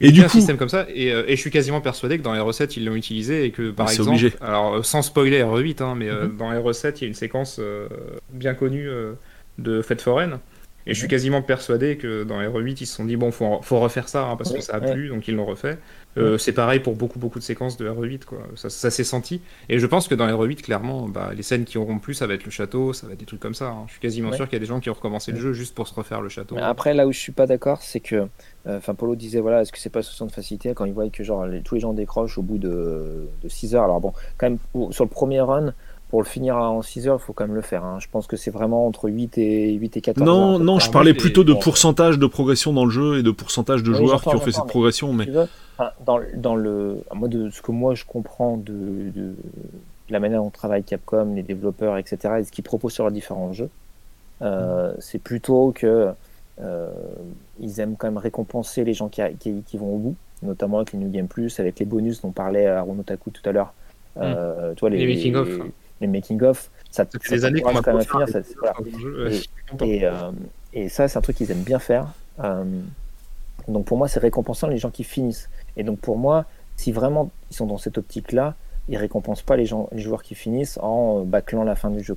Et 0.00 0.10
du 0.12 0.20
un 0.20 0.24
coup, 0.24 0.30
système 0.30 0.56
comme 0.56 0.68
ça, 0.68 0.86
et, 0.92 1.12
euh, 1.12 1.24
et 1.26 1.36
je 1.36 1.40
suis 1.40 1.50
quasiment 1.50 1.80
persuadé 1.80 2.18
que 2.18 2.22
dans 2.22 2.34
R7 2.34 2.74
ils 2.76 2.84
l'ont 2.84 2.94
utilisé 2.94 3.44
et 3.44 3.50
que 3.50 3.70
par 3.70 3.90
exemple, 3.90 4.10
obligé. 4.10 4.32
alors 4.40 4.84
sans 4.84 5.02
spoiler 5.02 5.40
R8, 5.42 5.82
hein, 5.82 5.94
mais 5.96 6.08
euh, 6.08 6.26
Mhm. 6.28 6.36
dans 6.36 6.50
R7 6.52 6.98
il 6.98 7.02
y 7.02 7.04
a 7.04 7.08
une 7.08 7.14
séquence 7.14 7.58
euh, 7.60 7.88
bien 8.32 8.54
connue 8.54 8.88
de 9.58 9.82
fête 9.82 10.00
foraine. 10.02 10.38
Et 10.86 10.94
je 10.94 10.98
suis 10.98 11.04
Mhm. 11.06 11.10
quasiment 11.10 11.42
persuadé 11.42 11.96
que 11.96 12.24
dans 12.24 12.40
R8 12.40 12.80
ils 12.80 12.86
se 12.86 12.94
sont 12.96 13.04
dit 13.04 13.16
bon 13.16 13.30
faut, 13.30 13.60
faut 13.62 13.78
refaire 13.78 14.08
ça 14.08 14.24
hein, 14.24 14.36
parce 14.36 14.52
que 14.52 14.60
ça 14.62 14.74
a 14.76 14.80
plu 14.80 15.08
donc 15.08 15.28
ils 15.28 15.34
l'ont 15.34 15.44
refait. 15.44 15.76
Euh, 16.18 16.38
C'est 16.38 16.52
pareil 16.52 16.80
pour 16.80 16.94
beaucoup 16.96 17.18
beaucoup 17.18 17.38
de 17.38 17.44
séquences 17.44 17.76
de 17.76 17.88
R8 17.88 18.24
quoi. 18.24 18.38
Ça, 18.56 18.70
ça 18.70 18.90
s'est 18.90 19.04
senti. 19.04 19.40
Et 19.68 19.78
je 19.78 19.86
pense 19.86 20.08
que 20.08 20.14
dans 20.14 20.26
R8 20.26 20.56
clairement 20.62 21.08
bah, 21.08 21.30
les 21.36 21.42
scènes 21.42 21.64
qui 21.64 21.78
auront 21.78 21.98
plu 21.98 22.14
ça 22.14 22.26
va 22.26 22.34
être 22.34 22.44
le 22.44 22.50
château, 22.50 22.92
ça 22.92 23.06
va 23.06 23.12
être 23.14 23.20
des 23.20 23.26
trucs 23.26 23.40
comme 23.40 23.54
ça. 23.54 23.68
hein. 23.68 23.84
Je 23.86 23.92
suis 23.92 24.00
quasiment 24.00 24.30
Ouais. 24.30 24.36
sûr 24.36 24.46
qu'il 24.46 24.54
y 24.54 24.56
a 24.56 24.60
des 24.60 24.66
gens 24.66 24.80
qui 24.80 24.90
ont 24.90 24.94
recommencé 24.94 25.32
le 25.32 25.38
jeu 25.40 25.52
juste 25.52 25.74
pour 25.74 25.86
se 25.88 25.94
refaire 25.94 26.20
le 26.20 26.28
château. 26.28 26.54
Mais 26.56 26.62
après, 26.62 26.94
là 26.94 27.06
où 27.06 27.12
je 27.12 27.18
suis 27.18 27.32
pas 27.32 27.46
d'accord, 27.46 27.82
c'est 27.82 28.00
que, 28.00 28.16
euh, 28.16 28.26
enfin, 28.78 28.94
Polo 28.94 29.14
disait, 29.16 29.40
voilà, 29.40 29.62
est-ce 29.62 29.72
que 29.72 29.78
c'est 29.78 29.90
pas 29.90 30.02
solution 30.02 30.26
de 30.26 30.32
facilité 30.32 30.72
quand 30.74 30.84
il 30.84 30.92
voit 30.92 31.08
que 31.08 31.22
genre 31.24 31.46
les- 31.46 31.62
tous 31.62 31.74
les 31.76 31.80
gens 31.80 31.92
décrochent 31.92 32.38
au 32.38 32.42
bout 32.42 32.58
de, 32.58 33.28
de 33.42 33.48
6 33.48 33.74
heures? 33.74 33.84
Alors 33.84 34.00
bon, 34.00 34.12
quand 34.36 34.46
même, 34.50 34.58
pour- 34.72 34.92
sur 34.92 35.04
le 35.04 35.10
premier 35.10 35.40
run, 35.40 35.72
pour 36.10 36.22
le 36.22 36.26
finir 36.26 36.56
en 36.56 36.80
6 36.80 37.06
heures, 37.06 37.18
il 37.22 37.24
faut 37.24 37.34
quand 37.34 37.46
même 37.46 37.54
le 37.54 37.60
faire. 37.62 37.84
hein. 37.84 37.98
Je 38.00 38.06
pense 38.10 38.26
que 38.26 38.36
c'est 38.36 38.50
vraiment 38.50 38.86
entre 38.86 39.10
8 39.10 39.36
et 39.36 39.74
8 39.74 39.96
et 39.98 40.00
14 40.00 40.26
non, 40.26 40.52
heures. 40.54 40.58
non, 40.58 40.78
je 40.78 40.90
parlais 40.90 41.12
plutôt 41.12 41.44
de 41.44 41.52
pourcentage 41.52 42.18
de 42.18 42.26
progression 42.26 42.72
dans 42.72 42.86
le 42.86 42.90
jeu 42.90 43.18
et 43.18 43.22
de 43.22 43.30
pourcentage 43.30 43.82
de 43.82 43.90
Oui, 43.90 43.98
joueurs 43.98 44.22
qui 44.22 44.28
ont 44.28 44.40
fait 44.40 44.52
cette 44.52 44.64
mais- 44.64 44.70
progression. 44.70 45.10
Si 45.10 45.16
Mais 45.16 45.26
enfin, 45.78 45.92
dans, 46.04 46.20
dans 46.34 46.56
le, 46.56 47.02
moi, 47.14 47.28
de 47.28 47.50
ce 47.50 47.62
que 47.62 47.72
moi 47.72 47.94
je 47.94 48.04
comprends 48.04 48.56
de, 48.56 49.10
de, 49.14 49.34
la 50.08 50.20
manière 50.20 50.42
dont 50.42 50.50
travaille 50.50 50.82
Capcom, 50.82 51.34
les 51.34 51.42
développeurs, 51.42 51.96
etc., 51.96 52.36
et 52.40 52.44
ce 52.44 52.52
qu'ils 52.52 52.64
proposent 52.64 52.94
sur 52.94 53.04
leurs 53.04 53.12
différents 53.12 53.52
jeux. 53.52 53.70
Euh, 54.40 54.92
c'est 55.00 55.18
plutôt 55.18 55.72
que 55.72 56.10
euh, 56.60 56.90
ils 57.60 57.80
aiment 57.80 57.96
quand 57.96 58.06
même 58.06 58.18
récompenser 58.18 58.84
les 58.84 58.94
gens 58.94 59.08
qui, 59.08 59.22
qui, 59.38 59.62
qui, 59.62 59.78
vont 59.78 59.94
au 59.94 59.98
bout, 59.98 60.16
notamment 60.42 60.78
avec 60.78 60.92
les 60.92 60.98
New 60.98 61.10
Game 61.10 61.28
Plus, 61.28 61.60
avec 61.60 61.78
les 61.78 61.86
bonus 61.86 62.20
dont 62.20 62.30
parlait 62.30 62.66
Aruno 62.66 63.02
Taku 63.02 63.30
tout 63.30 63.46
à 63.48 63.52
l'heure. 63.52 63.72
Euh, 64.16 64.74
toi, 64.74 64.90
les, 64.90 64.98
les 64.98 65.14
making-of. 65.14 65.48
Les, 65.48 65.64
les 66.00 66.06
making-of. 66.06 66.70
Ça, 66.90 67.04
ça 67.04 67.18
fait 67.20 67.36
des 67.36 67.44
années 67.44 67.60
qu'on 67.60 67.72
m'a 67.72 67.82
quand 67.82 67.94
même 67.94 68.04
finir. 68.04 68.28
Ça, 68.28 68.40
voilà. 68.58 68.74
Et, 69.80 69.96
et, 69.96 70.04
euh, 70.04 70.30
et 70.72 70.88
ça, 70.88 71.08
c'est 71.08 71.18
un 71.18 71.20
truc 71.20 71.36
qu'ils 71.36 71.50
aiment 71.50 71.62
bien 71.62 71.78
faire. 71.78 72.08
Euh, 72.42 72.64
donc 73.66 73.86
pour 73.86 73.98
moi, 73.98 74.08
c'est 74.08 74.20
récompensant 74.20 74.68
les 74.68 74.78
gens 74.78 74.90
qui 74.90 75.04
finissent. 75.04 75.48
Et 75.78 75.84
donc 75.84 75.98
pour 76.00 76.18
moi, 76.18 76.44
si 76.76 76.92
vraiment 76.92 77.30
ils 77.50 77.56
sont 77.56 77.66
dans 77.66 77.78
cette 77.78 77.96
optique-là, 77.96 78.54
ils 78.88 78.96
récompensent 78.96 79.42
pas 79.42 79.56
les, 79.56 79.66
joueurs 79.66 80.22
qui 80.22 80.34
finissent 80.34 80.78
en 80.82 81.24
bâclant 81.24 81.64
la 81.64 81.74
fin 81.74 81.90
du 81.90 82.02
jeu. 82.02 82.16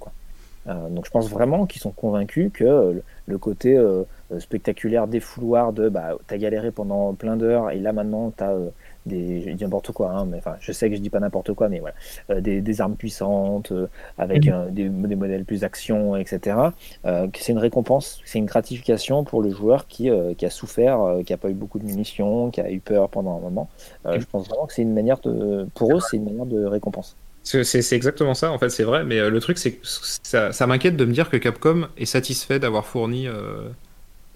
Euh, 0.67 0.89
donc 0.89 1.05
je 1.05 1.11
pense 1.11 1.29
vraiment 1.29 1.65
qu'ils 1.65 1.81
sont 1.81 1.91
convaincus 1.91 2.51
que 2.53 2.63
euh, 2.63 2.93
le 3.25 3.37
côté 3.37 3.75
euh, 3.75 4.03
spectaculaire 4.39 5.07
des 5.07 5.19
fouloirs 5.19 5.73
de 5.73 5.89
bah, 5.89 6.15
t'as 6.27 6.37
galéré 6.37 6.71
pendant 6.71 7.13
plein 7.13 7.35
d'heures 7.35 7.71
et 7.71 7.79
là 7.79 7.93
maintenant 7.93 8.31
t'as 8.35 8.51
euh, 8.51 8.69
des 9.05 9.41
je 9.41 9.51
dis 9.51 9.63
n'importe 9.63 9.91
quoi 9.91 10.11
hein, 10.11 10.25
mais 10.25 10.37
enfin 10.37 10.55
je 10.59 10.71
sais 10.71 10.89
que 10.89 10.95
je 10.95 11.01
dis 11.01 11.09
pas 11.09 11.19
n'importe 11.19 11.53
quoi 11.53 11.69
mais 11.69 11.79
voilà 11.79 11.95
euh, 12.29 12.41
des, 12.41 12.61
des, 12.61 12.81
armes 12.81 12.95
puissantes 12.95 13.71
euh, 13.71 13.87
avec 14.17 14.45
Mhm. 14.45 14.71
des, 14.71 14.89
des 14.89 15.15
modèles 15.15 15.45
plus 15.45 15.63
action 15.63 16.15
etc 16.15 16.57
euh, 17.05 17.27
c'est 17.35 17.51
une 17.51 17.57
récompense 17.57 18.21
c'est 18.25 18.39
une 18.39 18.45
gratification 18.45 19.23
pour 19.23 19.41
le 19.41 19.51
joueur 19.51 19.87
qui, 19.87 20.09
qui 20.37 20.45
a 20.45 20.49
souffert 20.49 20.99
qui 21.25 21.33
a 21.33 21.37
pas 21.37 21.49
eu 21.49 21.53
beaucoup 21.53 21.79
de 21.79 21.85
munitions 21.85 22.51
qui 22.51 22.61
a 22.61 22.71
eu 22.71 22.79
peur 22.79 23.09
pendant 23.09 23.37
un 23.37 23.39
moment 23.39 23.69
je 24.05 24.23
pense 24.25 24.47
vraiment 24.47 24.65
que 24.65 24.73
c'est 24.73 24.81
une 24.81 24.93
manière 24.93 25.19
de 25.19 25.67
pour 25.73 25.95
eux 25.95 25.99
c'est 25.99 26.17
une 26.17 26.25
manière 26.25 26.45
de 26.45 26.65
récompense 26.65 27.15
C'est 27.43 27.93
exactement 27.93 28.35
ça, 28.35 28.51
en 28.51 28.59
fait, 28.59 28.69
c'est 28.69 28.83
vrai, 28.83 29.03
mais 29.03 29.29
le 29.29 29.39
truc, 29.39 29.57
c'est 29.57 29.73
que 29.73 29.79
ça, 29.83 30.51
ça 30.51 30.67
m'inquiète 30.67 30.95
de 30.95 31.05
me 31.05 31.11
dire 31.11 31.29
que 31.29 31.37
Capcom 31.37 31.87
est 31.97 32.05
satisfait 32.05 32.59
d'avoir 32.59 32.85
fourni 32.85 33.27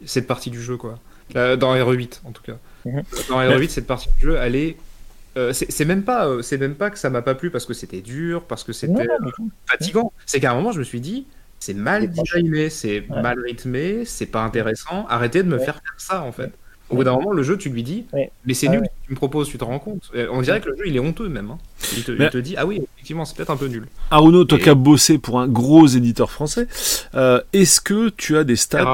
cette 0.05 0.27
partie 0.27 0.49
du 0.49 0.61
jeu, 0.61 0.77
quoi. 0.77 0.99
Dans 1.33 1.75
RE8, 1.75 2.21
en 2.25 2.31
tout 2.31 2.41
cas. 2.43 2.57
Mhm. 2.85 3.03
Dans 3.29 3.39
RE8, 3.39 3.67
cette 3.69 3.87
partie 3.87 4.09
du 4.19 4.25
jeu, 4.27 4.37
elle 4.39 4.55
est. 4.55 4.77
euh, 5.37 5.51
c'est 5.53 5.85
même 5.85 6.03
pas, 6.03 6.27
euh, 6.27 6.41
c'est 6.41 6.57
même 6.57 6.75
pas 6.75 6.89
que 6.89 6.97
ça 6.97 7.09
m'a 7.09 7.21
pas 7.21 7.35
plu 7.35 7.49
parce 7.49 7.65
que 7.65 7.73
c'était 7.73 8.01
dur, 8.01 8.43
parce 8.43 8.63
que 8.63 8.71
c'était 8.73 9.05
tout. 9.35 9.49
fatigant. 9.67 10.13
C'est 10.25 10.39
qu'à 10.39 10.51
un 10.51 10.55
moment, 10.55 10.71
je 10.71 10.79
me 10.79 10.83
suis 10.85 11.01
dit, 11.01 11.25
c'est 11.59 11.73
mal 11.73 12.09
designé, 12.11 12.69
c'est 12.69 13.05
Ouais. 13.09 13.21
mal 13.21 13.39
rythmé, 13.39 14.05
c'est 14.05 14.27
pas 14.27 14.43
intéressant. 14.43 15.05
Arrêtez 15.09 15.43
de 15.43 15.47
me 15.49 15.57
Ouais. 15.57 15.65
faire 15.65 15.75
faire 15.75 15.95
ça, 15.97 16.21
en 16.21 16.31
fait. 16.31 16.51
Au 16.91 16.97
bout 16.97 17.03
d'un 17.03 17.13
moment, 17.13 17.31
le 17.31 17.41
jeu, 17.41 17.57
tu 17.57 17.69
lui 17.69 17.81
dis, 17.81 18.05
Ouais. 18.13 18.29
mais 18.45 18.53
c'est 18.53 18.67
Ah 18.67 18.71
nul 18.73 18.81
ouais. 18.81 18.85
ce 18.85 19.01
que 19.01 19.05
tu 19.07 19.11
me 19.13 19.15
proposes, 19.17 19.49
tu 19.49 19.57
te 19.57 19.63
rends 19.63 19.79
compte. 19.79 20.11
Euh, 20.15 20.27
On 20.31 20.41
dirait 20.43 20.61
que 20.61 20.69
le 20.69 20.77
jeu, 20.77 20.83
il 20.85 20.95
est 20.95 20.99
honteux 20.99 21.27
même. 21.27 21.49
hein. 21.49 21.57
Il, 21.97 22.03
te, 22.03 22.11
il 22.11 22.19
Mais- 22.19 22.29
te 22.29 22.37
dit, 22.37 22.53
ah 22.57 22.65
oui, 22.67 22.83
effectivement, 22.95 23.25
c'est 23.25 23.35
peut-être 23.35 23.49
un 23.49 23.57
peu 23.57 23.65
nul. 23.67 23.87
Aruno, 24.11 24.43
toi 24.45 24.59
Et- 24.59 24.61
qui 24.61 24.69
as 24.69 24.75
bossé 24.75 25.17
pour 25.17 25.39
un 25.39 25.47
gros 25.47 25.87
éditeur 25.87 26.29
français, 26.31 26.67
euh, 27.15 27.41
est-ce 27.53 27.81
que 27.81 28.09
tu 28.09 28.37
as 28.37 28.43
des 28.43 28.55
stats 28.55 28.93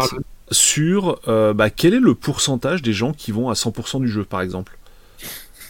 sur 0.51 1.19
euh, 1.27 1.53
bah, 1.53 1.69
quel 1.69 1.93
est 1.93 1.99
le 1.99 2.13
pourcentage 2.13 2.81
des 2.81 2.93
gens 2.93 3.13
qui 3.13 3.31
vont 3.31 3.49
à 3.49 3.53
100% 3.53 4.01
du 4.01 4.07
jeu, 4.07 4.23
par 4.23 4.41
exemple? 4.41 4.77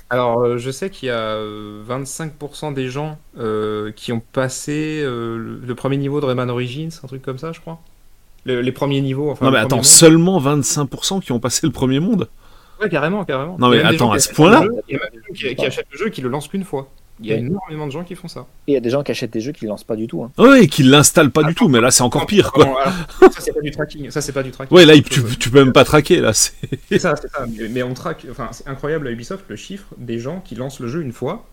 Alors, 0.09 0.41
euh, 0.41 0.57
je 0.57 0.69
sais 0.71 0.89
qu'il 0.89 1.07
y 1.07 1.09
a 1.09 1.35
euh, 1.35 1.83
25% 1.87 2.73
des 2.73 2.89
gens 2.89 3.17
euh, 3.39 3.91
qui 3.93 4.11
ont 4.11 4.19
passé 4.19 5.01
euh, 5.01 5.61
le, 5.65 5.75
premier 5.75 5.95
niveau 5.95 6.19
de 6.19 6.25
Rayman 6.25 6.49
Origins, 6.49 6.89
un 7.01 7.07
truc 7.07 7.21
comme 7.21 7.37
ça, 7.37 7.53
je 7.53 7.61
crois. 7.61 7.79
Le- 8.43 8.59
les 8.59 8.71
premiers 8.73 8.99
niveaux, 8.99 9.31
enfin. 9.31 9.45
Non 9.45 9.51
mais 9.51 9.59
attends, 9.59 9.77
monde. 9.77 9.85
seulement 9.85 10.41
25% 10.41 11.21
qui 11.21 11.31
ont 11.31 11.39
passé 11.39 11.65
le 11.65 11.71
premier 11.71 12.01
monde? 12.01 12.27
Ouais, 12.81 12.89
carrément, 12.89 13.23
carrément. 13.23 13.57
Non, 13.57 13.69
mais 13.69 13.81
attends, 13.81 14.11
à 14.11 14.19
ce 14.19 14.33
point-là 14.33 14.65
Il 14.89 14.95
y 14.95 14.99
a 14.99 15.09
des 15.09 15.17
gens 15.17 15.49
qui, 15.49 15.55
qui 15.55 15.65
achètent 15.65 15.87
le 15.91 15.97
jeu 15.97 16.07
et 16.07 16.11
qui 16.11 16.21
le 16.21 16.27
lancent 16.27 16.49
qu'une 16.49 16.65
fois. 16.65 16.89
Il 17.21 17.27
y 17.27 17.33
a 17.33 17.35
Oui. 17.35 17.41
énormément 17.41 17.85
de 17.87 17.91
gens 17.91 18.03
qui 18.03 18.15
font 18.15 18.27
ça. 18.27 18.47
Et 18.67 18.71
il 18.71 18.73
y 18.73 18.77
a 18.77 18.79
des 18.79 18.89
gens 18.89 19.03
qui 19.03 19.11
achètent 19.11 19.31
des 19.31 19.41
jeux 19.41 19.51
qui 19.51 19.65
ne 19.65 19.69
lancent 19.69 19.83
pas 19.83 19.95
du 19.95 20.07
tout. 20.07 20.23
hein. 20.23 20.31
Ouais, 20.37 20.63
et 20.63 20.67
qui 20.67 20.83
l'installent 20.83 21.31
pas 21.31 21.43
du 21.43 21.53
tout, 21.55 21.67
mais 21.67 21.79
là 21.79 21.91
c'est 21.91 22.03
encore 22.03 22.25
pire 22.25 22.51
quoi. 22.51 22.65
Non, 22.65 22.75
alors, 22.77 22.93
ça, 23.31 23.39
c'est 23.41 23.53
pas 23.53 23.61
du 23.61 23.71
tracking. 23.71 24.09
Ça, 24.09 24.21
c'est 24.21 24.31
pas 24.31 24.43
du 24.43 24.51
tracking. 24.51 24.75
Ouais, 24.75 24.85
là 24.85 24.93
tu, 24.99 25.49
peux 25.51 25.63
même 25.63 25.73
pas 25.73 25.83
traquer 25.83 26.19
là. 26.19 26.33
c'est- 26.33 26.53
C'est 26.89 26.99
ça, 26.99 27.15
c'est 27.15 27.29
ça. 27.29 27.45
Mais, 27.47 27.67
mais 27.69 27.83
on 27.83 27.93
traque. 27.93 28.25
Enfin, 28.31 28.49
c'est 28.51 28.67
incroyable 28.67 29.07
à 29.07 29.11
Ubisoft 29.11 29.45
le 29.49 29.55
chiffre 29.55 29.87
des 29.97 30.19
gens 30.19 30.39
qui 30.41 30.55
lancent 30.55 30.79
le 30.79 30.87
jeu 30.87 31.01
une 31.01 31.11
fois 31.13 31.45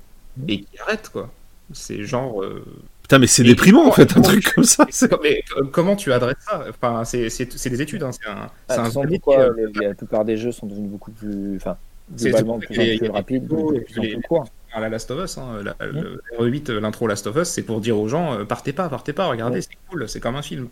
et 0.48 0.60
qui 0.60 0.78
arrêtent 0.80 1.10
quoi. 1.10 1.30
C'est 1.72 2.02
genre. 2.04 2.42
euh, 2.42 2.64
Putain, 3.02 3.18
mais 3.18 3.26
c'est 3.26 3.42
Et- 3.42 3.46
déprimant 3.46 3.86
en 3.86 3.92
fait 3.92 4.16
un 4.16 4.20
truc 4.22 4.52
comme 4.54 4.64
ça. 4.64 4.86
mais 5.22 5.42
euh, 5.56 5.64
comment 5.70 5.96
tu 5.96 6.12
adresses 6.12 6.36
ça? 6.48 6.64
Enfin, 6.70 7.04
c'est 7.04 7.28
c'est- 7.30 7.56
c'est 7.58 7.70
des 7.70 7.82
études. 7.82 8.02
Hein. 8.02 8.10
C'est 8.12 8.28
un. 8.28 8.46
Ah, 8.68 8.82
un 8.86 8.90
pourquoi 8.90 9.40
euh, 9.40 9.52
les- 9.80 9.86
la 9.88 9.94
plupart 9.94 10.24
des 10.24 10.36
jeux 10.38 10.52
sont 10.52 10.66
devenus 10.66 10.90
beaucoup 10.90 11.10
plus. 11.10 11.56
Enfin, 11.56 11.76
C'est- 12.16 12.28
globalement, 12.30 12.58
plus 12.58 12.68
plus 12.98 13.10
rapides, 13.10 13.46
plus 13.48 13.82
plus 14.00 14.20
courts. 14.28 14.46
À 14.72 14.80
la 14.80 14.88
Last 14.88 15.10
of 15.10 15.24
Us, 15.24 15.38
hein, 15.38 15.62
la- 15.62 15.76
le 15.86 16.22
RE8, 16.38 16.70
euh, 16.70 16.80
l'intro 16.80 17.06
Last 17.06 17.26
of 17.26 17.36
Us, 17.36 17.48
c'est 17.48 17.62
pour 17.62 17.80
dire 17.80 17.98
aux 17.98 18.08
gens 18.08 18.34
euh, 18.38 18.44
partez 18.44 18.72
pas, 18.72 18.88
partez 18.88 19.12
pas, 19.12 19.26
regardez, 19.26 19.56
Ouais. 19.56 19.62
c'est 19.62 19.78
cool, 19.90 20.08
c'est 20.08 20.20
comme 20.20 20.36
un 20.36 20.42
film. 20.42 20.68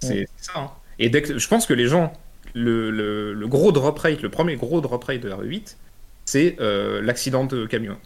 C'est 0.00 0.28
ça. 0.36 0.52
hein. 0.56 0.70
Et 0.98 1.08
dès 1.10 1.22
que, 1.22 1.38
je 1.38 1.48
pense 1.48 1.66
que 1.66 1.74
les 1.74 1.86
gens, 1.88 2.12
le, 2.54 2.90
le- 2.90 3.32
le 3.34 3.46
gros 3.48 3.72
drop 3.72 3.98
rate, 3.98 4.22
le 4.22 4.28
premier 4.30 4.56
gros 4.56 4.80
drop 4.80 5.04
rate 5.04 5.20
de 5.20 5.30
RE8, 5.30 5.76
c'est 6.24 6.56
euh, 6.60 7.00
l'accident 7.02 7.44
de 7.44 7.66
camion. 7.66 7.96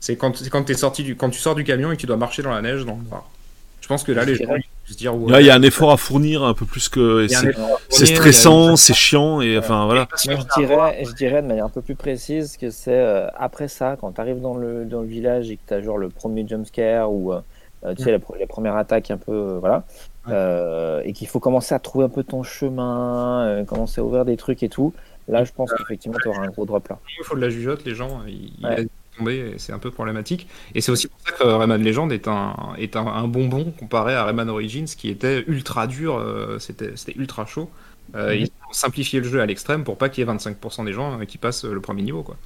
C'est 0.00 0.16
quand, 0.16 0.32
quand, 0.50 0.64
t'es 0.64 0.74
sorti 0.74 1.04
du, 1.04 1.16
quand 1.16 1.30
tu 1.30 1.38
sors 1.40 1.54
du 1.54 1.64
camion 1.64 1.92
et 1.92 1.96
que 1.96 2.00
tu 2.00 2.06
dois 2.06 2.16
marcher 2.16 2.42
dans 2.42 2.50
la 2.50 2.60
neige, 2.62 2.84
dans 2.84 2.96
le 2.96 3.02
noir. 3.04 3.30
Je 3.80 3.88
pense 3.88 4.04
que 4.04 4.12
là, 4.12 4.24
les 4.24 4.36
gens, 4.36 4.54
ils 4.56 4.64
se 4.92 4.96
dire 4.98 5.16
ouais, 5.16 5.32
Là 5.32 5.40
il 5.40 5.46
y 5.46 5.50
a 5.50 5.54
un 5.54 5.62
effort 5.62 5.90
à 5.90 5.96
fournir 5.96 6.44
un 6.44 6.54
peu 6.54 6.64
plus 6.66 6.88
que. 6.88 7.26
C'est 7.88 8.06
stressant, 8.06 8.76
c'est 8.76 8.94
chiant 8.94 9.40
et 9.40 9.58
enfin 9.58 9.84
voilà. 9.86 10.06
Moi, 10.26 10.36
je 10.36 10.60
dirais, 10.60 11.04
je 11.04 11.12
dirais 11.14 11.42
de 11.42 11.46
manière 11.48 11.64
un 11.64 11.68
peu 11.70 11.82
plus 11.82 11.94
précise 11.96 12.56
que 12.56 12.70
c'est 12.70 12.92
euh, 12.96 13.26
après 13.36 13.68
ça, 13.68 13.96
quand 14.00 14.12
tu 14.12 14.20
arrives 14.20 14.40
dans 14.40 14.54
le, 14.56 14.84
dans 14.84 15.00
le 15.00 15.06
village 15.08 15.50
et 15.50 15.56
que 15.56 15.62
tu 15.66 15.74
as 15.74 15.82
genre 15.82 15.98
le 15.98 16.08
premier 16.08 16.46
jumpscare 16.46 17.12
ou 17.12 17.32
euh, 17.32 17.40
euh, 17.84 17.94
tu 17.96 18.04
sais, 18.04 18.12
la, 18.12 18.18
pre- 18.18 18.38
la 18.38 18.46
première 18.46 18.76
attaque 18.76 19.10
un 19.10 19.16
peu. 19.18 19.32
euh, 19.32 19.58
voilà. 19.58 19.84
Ouais. 20.26 20.32
euh, 20.34 21.02
et 21.04 21.12
qu'il 21.12 21.26
faut 21.26 21.40
commencer 21.40 21.74
à 21.74 21.80
trouver 21.80 22.04
un 22.04 22.08
peu 22.08 22.22
ton 22.22 22.44
chemin, 22.44 23.44
euh, 23.46 23.64
commencer 23.64 24.00
à 24.00 24.04
ouvrir 24.04 24.24
des 24.24 24.36
trucs 24.36 24.62
et 24.62 24.68
tout. 24.68 24.94
Là, 25.28 25.42
je 25.44 25.50
pense 25.52 25.72
qu'effectivement, 25.72 26.18
tu 26.22 26.28
auras 26.28 26.42
un 26.42 26.48
gros 26.48 26.64
drop 26.64 26.86
là. 26.88 26.98
il 27.18 27.24
faut 27.24 27.34
de 27.36 27.40
la 27.40 27.50
jugeote, 27.50 27.84
les 27.84 27.94
gens, 27.94 28.20
ils, 28.26 28.52
ils 28.58 28.66
Ouais. 28.66 28.86
Tomber, 29.16 29.54
c'est 29.58 29.72
un 29.72 29.78
peu 29.78 29.90
problématique. 29.90 30.48
Et 30.74 30.80
c'est 30.80 30.92
aussi 30.92 31.08
pour 31.08 31.18
ça 31.26 31.32
que 31.32 31.44
Rayman 31.44 31.82
Legend 31.82 32.10
est 32.12 32.28
un, 32.28 32.54
est 32.78 32.96
un, 32.96 33.06
un 33.06 33.28
bonbon 33.28 33.70
comparé 33.72 34.14
à 34.14 34.24
Rayman 34.24 34.48
Origins, 34.50 34.86
qui 34.86 35.08
était 35.10 35.44
ultra 35.46 35.86
dur, 35.86 36.16
euh, 36.18 36.58
c'était 36.58 36.92
ultra 37.16 37.46
chaud. 37.46 37.70
Euh, 38.14 38.34
Mhm. 38.34 38.40
Ils 38.40 38.46
ont 38.68 38.72
simplifié 38.72 39.20
le 39.20 39.28
jeu 39.28 39.40
à 39.40 39.46
l'extrême 39.46 39.84
pour 39.84 39.96
pas 39.98 40.08
qu'il 40.08 40.20
y 40.20 40.22
ait 40.22 40.26
25% 40.26 40.84
des 40.84 40.92
gens 40.92 41.20
euh, 41.20 41.24
qui 41.24 41.38
passent 41.38 41.64
le 41.64 41.80
premier 41.80 42.02
niveau. 42.02 42.22
Quoi. 42.22 42.36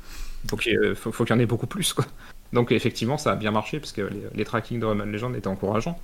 Faut 0.51 0.57
qu'il 0.57 0.73
y 0.73 0.77
ait- 0.77 0.95
faut, 0.95 1.13
faut 1.13 1.25
qu'il 1.25 1.35
y 1.35 1.39
en 1.39 1.41
ait 1.43 1.47
beaucoup 1.47 1.67
plus. 1.67 1.93
Quoi. 1.93 2.05
Donc 2.53 2.73
effectivement, 2.73 3.19
ça 3.19 3.33
a 3.33 3.37
bien 3.37 3.51
marché, 3.51 3.81
parce 3.81 3.93
que 3.93 4.03
les, 4.03 4.23
les 4.35 4.45
trackings 4.45 4.81
de 4.81 4.87
Rayman 4.87 5.11
Legend 5.11 5.35
étaient 5.37 5.49
encourageants. 5.49 5.99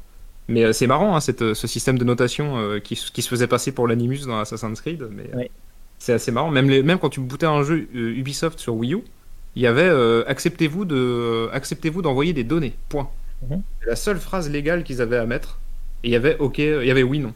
Mais 0.49 0.73
c'est 0.73 0.87
marrant, 0.89 1.15
hein, 1.17 1.21
cette- 1.21 1.55
ce 1.55 1.67
système 1.69 1.99
de 1.99 2.05
notation 2.05 2.59
euh, 2.59 2.81
qui, 2.81 2.97
se 2.97 3.29
faisait 3.29 3.47
passer 3.47 3.73
pour 3.73 3.87
l'Animus 3.89 4.27
dans 4.27 4.39
Assassin's 4.41 4.81
Creed. 4.81 5.07
Mais, 5.11 5.31
c'est 5.99 6.13
assez 6.15 6.33
marrant. 6.33 6.51
Même, 6.51 6.69
les, 6.69 6.83
même 6.83 6.99
quand 6.99 7.11
tu 7.11 7.21
bootais 7.21 7.47
un 7.47 7.63
jeu 7.63 7.89
euh, 7.95 8.15
Ubisoft 8.17 8.59
sur 8.59 8.75
Wii 8.75 8.95
U, 8.95 9.05
il 9.57 9.63
y 9.63 9.67
avait 9.67 9.83
euh, 9.83 10.25
acceptez-vous 10.27 10.85
de 10.85 11.49
acceptez-vous 11.53 12.03
d'envoyer 12.03 12.33
des 12.33 12.45
données. 12.45 12.75
Point. 12.89 13.09
Mhm. 13.49 13.63
C'est 13.81 13.91
la 13.91 13.97
seule 13.97 14.19
phrase 14.19 14.51
légale 14.51 14.85
qu'ils 14.85 15.03
avaient 15.03 15.19
à 15.19 15.27
mettre. 15.27 15.59
Et 16.05 16.09
il 16.09 16.13
y 16.13 16.17
avait 16.17 16.37
OK, 16.39 16.59
il 16.59 16.85
y 16.85 16.91
avait 16.91 17.03
oui 17.03 17.19
non. 17.21 17.33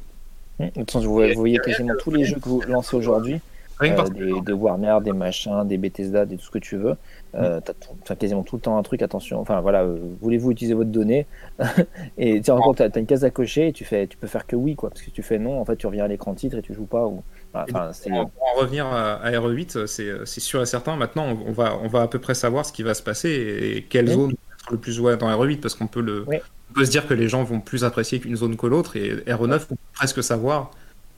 Façon, 0.59 1.01
vous, 1.01 1.21
vous 1.21 1.35
voyez 1.35 1.59
quasiment 1.59 1.95
tous 1.99 2.11
les 2.11 2.25
jeux 2.25 2.37
que 2.41 2.49
vous 2.49 2.63
lancez 2.63 2.97
aujourd'hui, 2.97 3.41
euh, 3.83 4.41
des, 4.41 4.53
Warner, 4.53 4.99
des 5.05 5.13
machins, 5.13 5.67
des 5.67 5.77
Bethesda, 5.77 6.25
des 6.25 6.37
tout 6.37 6.47
ce 6.47 6.51
que 6.51 6.59
tu 6.59 6.77
veux. 6.77 6.97
Euh, 7.35 7.61
t'as, 7.63 7.75
tout- 7.75 7.95
t'as 8.05 8.15
quasiment 8.15 8.43
tout 8.43 8.57
le 8.57 8.63
temps 8.63 8.79
un 8.79 8.83
truc, 8.83 9.03
attention, 9.03 9.39
enfin 9.39 9.61
voilà, 9.61 9.83
euh, 9.83 9.99
voulez-vous 10.23 10.53
utiliser 10.53 10.73
votre 10.73 10.91
donnée? 10.91 11.27
Et 12.17 12.41
tu 12.41 12.51
t'as, 12.51 12.89
t'as 12.89 13.01
une 13.01 13.07
case 13.07 13.25
à 13.25 13.31
cocher 13.31 13.69
et 13.69 13.73
tu, 13.73 13.85
fais, 13.85 14.07
tu 14.07 14.17
peux 14.17 14.27
faire 14.27 14.47
que 14.47 14.57
oui, 14.57 14.75
quoi, 14.77 14.89
parce 14.89 15.03
que 15.03 15.07
si 15.07 15.13
tu 15.13 15.23
fais 15.23 15.39
non, 15.39 15.61
en 15.61 15.65
fait, 15.67 15.77
tu 15.77 15.87
reviens 15.87 16.05
à 16.05 16.09
l'écran 16.09 16.33
titre 16.35 16.57
et 16.57 16.63
tu 16.63 16.73
joues 16.73 16.87
pas. 16.87 17.07
Ou... 17.07 17.23
Enfin. 17.69 17.91
Pour 18.03 18.13
en, 18.43 18.61
revenir 18.61 18.87
à, 18.87 19.15
à 19.15 19.31
RE8, 19.31 19.87
c'est 19.87 20.41
sûr 20.41 20.63
et 20.63 20.67
certain. 20.67 20.97
Maintenant, 20.97 21.25
on, 21.27 21.49
on 21.51 21.53
va, 21.53 21.77
on 21.83 21.89
va 21.89 22.03
à 22.03 22.09
peu 22.09 22.19
près 22.19 22.35
savoir 22.35 22.65
ce 22.67 22.73
qui 22.73 22.83
va 22.83 22.95
se 22.95 23.03
passer 23.03 23.31
et, 23.31 23.83
quelle 23.89 24.07
Oui. 24.09 24.15
zone 24.15 24.31
va 24.31 24.55
être 24.55 24.71
le 24.73 24.79
plus 24.79 24.93
jouée 24.93 25.17
dans 25.17 25.29
RE8 25.29 25.61
parce 25.61 25.75
qu'on 25.75 25.87
peut, 25.87 26.01
le, 26.01 26.25
Oui. 26.27 26.37
on 26.71 26.75
peut 26.75 26.85
se 26.85 26.91
dire 26.91 27.07
que 27.07 27.15
les 27.15 27.29
gens 27.29 27.43
vont 27.45 27.61
plus 27.61 27.85
apprécier 27.85 28.21
qu'une 28.21 28.37
zone 28.37 28.57
que 28.57 28.67
l'autre 28.67 28.97
et 28.97 29.17
RE9 29.27 29.55
on 29.55 29.75
peut 29.75 29.77
presque 29.95 30.23
savoir 30.23 30.71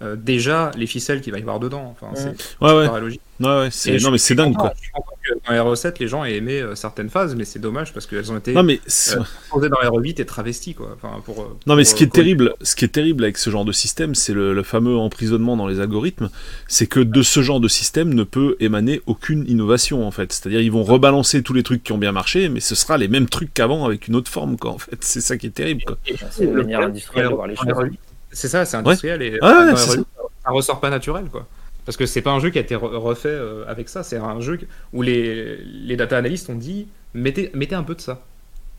euh, 0.02 0.16
déjà 0.16 0.70
les 0.76 0.86
ficelles 0.86 1.20
qu'il 1.20 1.32
va 1.32 1.38
y 1.38 1.42
avoir 1.42 1.58
dedans. 1.60 1.94
Enfin, 2.00 2.12
c'est 2.14 2.34
Ouais 2.64 2.72
ouais. 2.72 3.00
logique. 3.00 3.20
Ouais 3.40 3.46
ouais. 3.46 3.68
c'est- 3.70 3.92
Non 3.92 3.98
je- 3.98 4.08
mais 4.10 4.18
c'est 4.18 4.34
dingue 4.34 4.54
quoi. 4.56 4.72
Je 4.80 4.88
que 4.90 5.38
dans 5.46 5.72
RE7, 5.72 5.94
les 6.00 6.08
gens 6.08 6.24
aient 6.24 6.34
aimé 6.36 6.60
euh, 6.60 6.74
certaines 6.74 7.10
phases, 7.10 7.34
mais 7.36 7.44
c'est 7.44 7.58
dommage 7.58 7.92
parce 7.92 8.06
qu'elles 8.06 8.32
ont 8.32 8.36
été 8.38 8.52
Non 8.54 8.62
mais 8.62 8.80
euh, 9.14 9.20
posées 9.50 9.68
dans 9.68 9.76
RE8 9.76 10.20
et 10.20 10.24
travesties. 10.24 10.74
Quoi. 10.74 10.96
Enfin, 10.96 11.20
pour, 11.24 11.56
Non 11.66 11.76
mais 11.76 11.84
ce 11.84 11.94
qui 11.94 12.02
est 12.04 12.12
terrible, 12.12 12.54
ce 12.62 12.74
qui 12.74 12.84
est 12.84 12.88
terrible 12.88 13.24
avec 13.24 13.36
ce 13.38 13.50
genre 13.50 13.64
de 13.64 13.72
système, 13.72 14.14
c'est 14.14 14.32
le, 14.32 14.54
le 14.54 14.62
fameux 14.62 14.96
emprisonnement 14.96 15.56
dans 15.56 15.66
les 15.68 15.80
algorithmes, 15.80 16.30
c'est 16.66 16.86
que 16.86 17.00
de 17.00 17.22
ce 17.22 17.42
genre 17.42 17.60
de 17.60 17.68
système 17.68 18.14
ne 18.14 18.24
peut 18.24 18.56
émaner 18.60 19.02
aucune 19.06 19.44
innovation 19.48 20.06
en 20.06 20.10
fait. 20.10 20.32
C'est-à-dire 20.32 20.60
ils 20.60 20.72
vont 20.72 20.82
rebalancer 20.84 21.42
tous 21.42 21.52
les 21.52 21.62
trucs 21.62 21.82
qui 21.84 21.92
ont 21.92 21.98
bien 21.98 22.12
marché, 22.12 22.48
mais 22.48 22.60
ce 22.60 22.74
sera 22.74 22.96
les 22.98 23.08
mêmes 23.08 23.28
trucs 23.28 23.52
qu'avant 23.54 23.84
avec 23.84 24.08
une 24.08 24.16
autre 24.16 24.30
forme 24.30 24.56
quoi. 24.56 24.70
En 24.72 24.78
fait, 24.78 24.96
c'est 25.00 25.20
ça 25.20 25.36
qui 25.36 25.46
est 25.46 25.50
terrible 25.50 25.82
quoi. 25.86 25.98
C'est 26.30 26.44
une 26.44 26.54
manière 26.54 26.80
industrielle 26.80 27.28
de 27.28 27.34
voir 27.34 27.46
les 27.46 27.54
dans 27.54 27.62
choses. 27.62 27.72
RE8, 27.72 27.92
C'est 28.32 28.48
ça, 28.48 28.64
c'est 28.64 28.76
industriel 28.76 29.22
et 29.22 29.32
Ouais, 29.32 29.76
c'est 29.76 29.96
RE8, 29.98 30.04
ça 30.44 30.50
ressort 30.50 30.80
pas 30.80 30.90
naturel 30.90 31.26
quoi. 31.30 31.46
Parce 31.84 31.96
que 31.96 32.04
c'est 32.06 32.20
pas 32.22 32.30
un 32.32 32.38
jeu 32.40 32.50
qui 32.50 32.58
a 32.58 32.60
été 32.60 32.74
re- 32.76 32.96
refait 32.96 33.28
euh, 33.30 33.64
avec 33.66 33.88
ça, 33.88 34.02
c'est 34.02 34.18
un 34.18 34.40
jeu 34.40 34.58
où 34.92 35.00
les, 35.02 35.56
les 35.64 35.96
data 35.96 36.18
analystes 36.18 36.50
ont 36.50 36.54
dit 36.54 36.86
mettez, 37.14 37.50
mettez 37.54 37.74
un 37.74 37.82
peu 37.82 37.94
de 37.94 38.00
ça. 38.00 38.20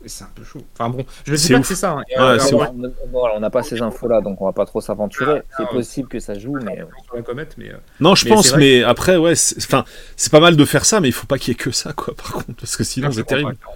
Et 0.02 0.08
c'est 0.08 0.24
un 0.24 0.30
peu 0.34 0.42
chaud. 0.44 0.62
Enfin 0.72 0.88
bon, 0.88 1.04
je 1.26 1.34
sais 1.34 1.52
pas 1.52 1.58
ouf. 1.58 1.62
que 1.62 1.68
c'est 1.68 1.74
ça. 1.74 1.90
hein. 1.90 2.02
Et, 2.08 2.16
Ouais, 2.18 2.24
euh, 2.24 2.38
alors. 2.40 2.72
On 2.72 3.08
bon, 3.08 3.38
n'a 3.40 3.50
pas 3.50 3.62
ces 3.62 3.82
infos-là, 3.82 4.22
donc 4.22 4.40
on 4.40 4.46
va 4.46 4.52
pas 4.52 4.64
trop 4.64 4.80
s'aventurer. 4.80 5.40
Ah, 5.50 5.54
C'est 5.58 5.62
ah, 5.64 5.72
possible 5.72 6.08
que 6.08 6.20
ça 6.20 6.38
joue, 6.38 6.54
mais 6.64 6.76
sur 7.04 7.16
la 7.16 7.22
comète, 7.22 7.56
mais 7.58 7.68
euh, 7.70 7.76
Non, 7.98 8.14
je 8.14 8.24
Mais 8.24 8.30
pense, 8.30 8.56
mais 8.56 8.82
après, 8.82 9.16
ouais, 9.18 9.34
c'est- 9.34 9.58
enfin, 9.58 9.84
c'est 10.16 10.32
pas 10.32 10.40
mal 10.40 10.56
de 10.56 10.64
faire 10.64 10.86
ça, 10.86 11.00
mais 11.00 11.08
il 11.08 11.12
faut 11.12 11.26
pas 11.26 11.36
qu'il 11.36 11.52
y 11.52 11.54
ait 11.54 11.58
que 11.58 11.70
ça, 11.72 11.92
quoi, 11.92 12.14
par 12.14 12.32
contre, 12.32 12.54
parce 12.60 12.76
que 12.76 12.84
sinon 12.84 13.10
je 13.10 13.16
c'est 13.16 13.24
terrible. 13.24 13.56
pas. 13.56 13.72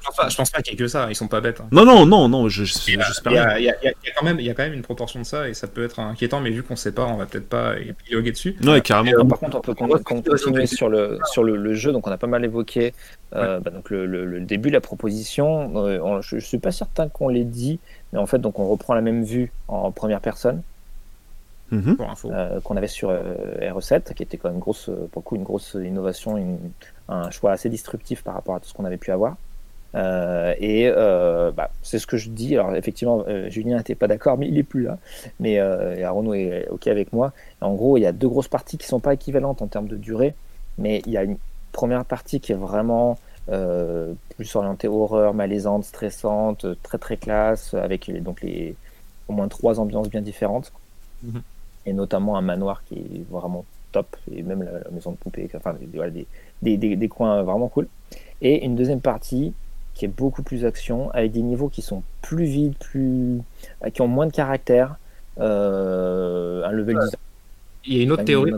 Je 0.00 0.06
pense 0.06 0.16
pas, 0.16 0.28
je 0.28 0.36
pense 0.36 0.50
pas 0.50 0.62
qu'il 0.62 0.72
y 0.72 0.74
ait 0.74 0.78
que 0.78 0.86
ça. 0.88 1.06
Ils 1.10 1.14
sont 1.14 1.28
pas 1.28 1.40
bêtes. 1.40 1.60
hein. 1.60 1.68
Non, 1.72 1.84
non, 1.84 2.06
non, 2.06 2.28
non, 2.28 2.48
je- 2.48 2.64
j'espère 2.64 3.32
il 3.32 3.32
y 3.32 3.38
bien. 3.38 3.42
a, 3.42 3.58
il 3.58 3.64
y 3.64 3.70
a- 3.70 3.76
il 3.82 3.84
y 3.86 3.88
a- 3.88 3.92
il 4.02 4.06
y 4.06 4.10
a 4.10 4.14
quand 4.14 4.24
même, 4.24 4.40
il 4.40 4.46
y 4.46 4.50
a 4.50 4.54
quand 4.54 4.62
même 4.62 4.72
une 4.74 4.82
proportion 4.82 5.20
de 5.20 5.24
ça 5.24 5.48
et 5.48 5.54
ça 5.54 5.66
peut 5.66 5.84
être 5.84 5.98
inquiétant, 6.00 6.40
mais 6.40 6.50
vu 6.50 6.62
qu'on 6.62 6.76
sait 6.76 6.92
pas, 6.92 7.04
on 7.06 7.16
va 7.16 7.26
peut-être 7.26 7.48
pas 7.48 7.78
épiloguer 7.78 8.32
dessus. 8.32 8.56
Ouais, 8.64 8.80
carrément. 8.80 9.20
Euh, 9.20 9.24
par 9.24 9.38
contre, 9.38 9.56
on 9.58 9.60
peut 9.60 9.74
continuer 9.74 10.66
sur 10.66 10.88
le, 10.88 11.18
sur 11.32 11.42
le, 11.44 11.56
le 11.56 11.74
jeu. 11.74 11.92
Donc, 11.92 12.06
on 12.06 12.10
a 12.10 12.16
pas 12.18 12.26
mal 12.26 12.44
évoqué 12.44 12.94
euh, 13.34 13.60
bah, 13.60 13.70
donc 13.70 13.90
le, 13.90 14.06
le- 14.06 14.24
le 14.24 14.40
début, 14.40 14.70
la 14.70 14.80
proposition. 14.80 15.72
Euh, 15.86 15.98
on- 16.02 16.20
je, 16.22 16.38
je 16.38 16.44
suis 16.44 16.58
pas 16.58 16.72
certain 16.72 17.08
qu'on 17.08 17.28
l'ait 17.28 17.44
dit, 17.44 17.78
mais 18.12 18.18
en 18.18 18.26
fait, 18.26 18.38
donc 18.38 18.58
on 18.58 18.66
reprend 18.68 18.94
la 18.94 19.02
même 19.02 19.24
vue 19.24 19.52
en 19.68 19.90
première 19.92 20.20
personne 20.20 20.62
Mhm. 21.70 21.98
Info. 22.08 22.32
euh, 22.32 22.60
qu'on 22.62 22.78
avait 22.78 22.86
sur 22.88 23.10
euh, 23.10 23.20
RE7, 23.60 24.14
qui 24.14 24.22
était 24.22 24.38
quand 24.38 24.48
même 24.48 24.58
grosse, 24.58 24.86
pour 25.12 25.20
le 25.20 25.22
coup, 25.22 25.36
une 25.36 25.42
grosse 25.42 25.74
innovation, 25.78 26.38
une- 26.38 26.58
un 27.10 27.30
choix 27.30 27.52
assez 27.52 27.68
disruptif 27.68 28.22
par 28.22 28.32
rapport 28.34 28.54
à 28.54 28.60
tout 28.60 28.68
ce 28.68 28.72
qu'on 28.74 28.86
avait 28.86 28.96
pu 28.96 29.10
avoir. 29.10 29.36
Euh, 29.94 30.54
et 30.58 30.86
euh, 30.88 31.50
bah, 31.50 31.70
c'est 31.82 31.98
ce 31.98 32.06
que 32.06 32.16
je 32.16 32.28
dis. 32.30 32.56
Alors 32.56 32.74
effectivement, 32.76 33.24
euh, 33.28 33.48
Julien 33.48 33.78
n'était 33.78 33.94
pas 33.94 34.06
d'accord, 34.08 34.36
mais 34.38 34.46
il 34.48 34.58
est 34.58 34.62
plus 34.62 34.82
là. 34.82 34.98
Mais 35.40 35.58
Arnaud 35.58 36.34
est 36.34 36.68
ok 36.68 36.86
avec 36.88 37.12
moi. 37.12 37.32
En 37.60 37.74
gros, 37.74 37.96
il 37.96 38.02
y 38.02 38.06
a 38.06 38.12
deux 38.12 38.28
grosses 38.28 38.48
parties 38.48 38.78
qui 38.78 38.86
sont 38.86 39.00
pas 39.00 39.14
équivalentes 39.14 39.62
en 39.62 39.66
termes 39.66 39.88
de 39.88 39.96
durée, 39.96 40.34
mais 40.76 41.02
il 41.06 41.12
y 41.12 41.16
a 41.16 41.22
une 41.22 41.38
première 41.72 42.04
partie 42.04 42.40
qui 42.40 42.52
est 42.52 42.56
vraiment 42.56 43.18
plus 44.36 44.54
orientée 44.56 44.88
horreur, 44.88 45.32
malaisante, 45.32 45.84
stressante, 45.84 46.66
très 46.82 46.98
très 46.98 47.16
classe, 47.16 47.72
avec 47.72 48.06
les- 48.06 48.20
donc 48.20 48.42
les 48.42 48.74
au 49.26 49.32
moins 49.32 49.48
trois 49.48 49.80
ambiances 49.80 50.10
bien 50.10 50.20
différentes, 50.20 50.70
Mhm. 51.22 51.40
et 51.86 51.92
notamment 51.94 52.36
un 52.36 52.42
manoir 52.42 52.82
qui 52.84 52.96
est 52.96 53.30
vraiment 53.30 53.64
top, 53.92 54.16
et 54.30 54.42
même 54.42 54.62
la, 54.62 54.72
la 54.72 54.90
maison 54.92 55.12
de 55.12 55.16
poupée, 55.16 55.48
enfin 55.56 55.74
des, 55.80 55.86
voilà, 55.94 56.10
des, 56.10 56.26
des, 56.60 56.76
des- 56.76 56.96
des 56.96 57.08
coins 57.08 57.42
vraiment 57.42 57.68
cool. 57.68 57.88
Et 58.42 58.64
une 58.66 58.76
deuxième 58.76 59.00
partie 59.00 59.54
qui 59.98 60.04
est 60.04 60.08
beaucoup 60.16 60.44
plus 60.44 60.64
action, 60.64 61.10
avec 61.10 61.32
des 61.32 61.42
niveaux 61.42 61.68
qui 61.68 61.82
sont 61.82 62.04
plus 62.22 62.44
vides, 62.44 62.76
plus 62.78 63.40
qui 63.92 64.00
ont 64.00 64.06
moins 64.06 64.26
de 64.26 64.32
caractère, 64.32 64.96
euh, 65.40 66.64
un 66.64 66.70
level 66.70 66.94
design 66.94 67.16
Il 67.84 67.96
y 67.96 68.00
a 68.00 68.02
une 68.04 68.12
autre 68.12 68.22
théorie. 68.22 68.52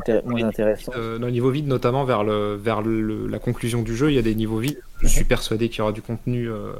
Euh, 0.94 1.18
dans 1.18 1.26
le 1.26 1.32
niveau 1.32 1.50
vide, 1.50 1.66
notamment 1.66 2.04
vers, 2.04 2.24
le, 2.24 2.56
vers 2.56 2.82
le- 2.82 3.26
la 3.26 3.38
conclusion 3.38 3.80
du 3.80 3.96
jeu, 3.96 4.10
il 4.10 4.16
y 4.16 4.18
a 4.18 4.22
des 4.22 4.34
niveaux 4.34 4.58
vides. 4.58 4.82
Je 5.00 5.08
suis 5.08 5.24
persuadé 5.24 5.70
qu'il 5.70 5.78
y 5.78 5.80
aura 5.80 5.92
du 5.92 6.02
contenu 6.02 6.50
euh, 6.50 6.72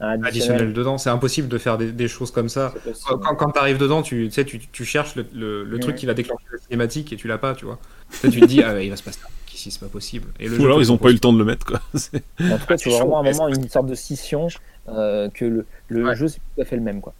additionnel 0.00 0.72
dedans. 0.72 0.96
C'est 0.96 1.10
impossible 1.10 1.48
de 1.48 1.58
faire 1.58 1.76
des, 1.76 1.92
des 1.92 2.08
choses 2.08 2.30
comme 2.30 2.48
ça. 2.48 2.72
possible. 2.82 3.20
Quand, 3.36 3.50
tu 3.50 3.58
arrives 3.58 3.78
dedans, 3.78 4.00
tu, 4.00 4.30
tu 4.30 4.58
tu, 4.58 4.84
cherches 4.86 5.16
le, 5.16 5.78
truc 5.80 5.96
qui 5.96 6.06
va 6.06 6.14
déclencher 6.14 6.46
la 6.50 6.58
cinématique 6.58 7.12
et 7.12 7.16
tu 7.16 7.28
l'as 7.28 7.38
pas, 7.38 7.54
tu 7.54 7.66
vois. 7.66 7.78
Tu, 8.22 8.40
te 8.40 8.44
dis, 8.46 8.62
ah 8.62 8.80
il 8.80 8.88
va 8.88 8.96
se 8.96 9.02
passer 9.02 9.20
un 9.52 9.58
truc 9.58 9.60
ici, 9.60 9.70
c'est 9.70 9.80
pas 9.80 9.86
possible. 9.92 10.28
Et 10.40 10.48
le 10.48 10.58
Ou 10.58 10.64
alors 10.64 10.80
ils 10.80 10.90
ont 10.92 10.98
pas 10.98 11.10
eu 11.10 11.14
le 11.14 11.18
temps 11.18 11.32
de 11.32 11.38
le 11.38 11.44
mettre, 11.44 11.66
quoi. 11.66 11.80
En 11.94 12.58
tout 12.58 12.66
cas, 12.66 12.76
tu 12.76 12.90
c'est 12.90 12.96
vraiment 12.96 13.18
à 13.18 13.20
un 13.20 13.32
moment 13.32 13.48
une 13.48 13.68
sorte 13.68 13.86
de 13.86 13.94
scission 13.94 14.48
euh, 14.88 15.28
que 15.30 15.44
le, 15.44 15.66
le 15.88 16.04
Ouais. 16.06 16.16
jeu 16.16 16.28
c'est 16.28 16.38
tout 16.54 16.60
à 16.60 16.64
fait 16.64 16.76
le 16.76 16.82
même 16.82 17.00
quoi. 17.00 17.12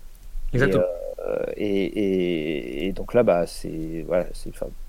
Exactement. 0.52 0.82
Et, 0.82 1.22
euh, 1.28 1.44
et, 1.56 1.84
et- 1.84 2.86
et 2.86 2.92
donc 2.92 3.14
là, 3.14 3.22
bah, 3.22 3.46
c'est 3.46 4.04
voilà, 4.06 4.26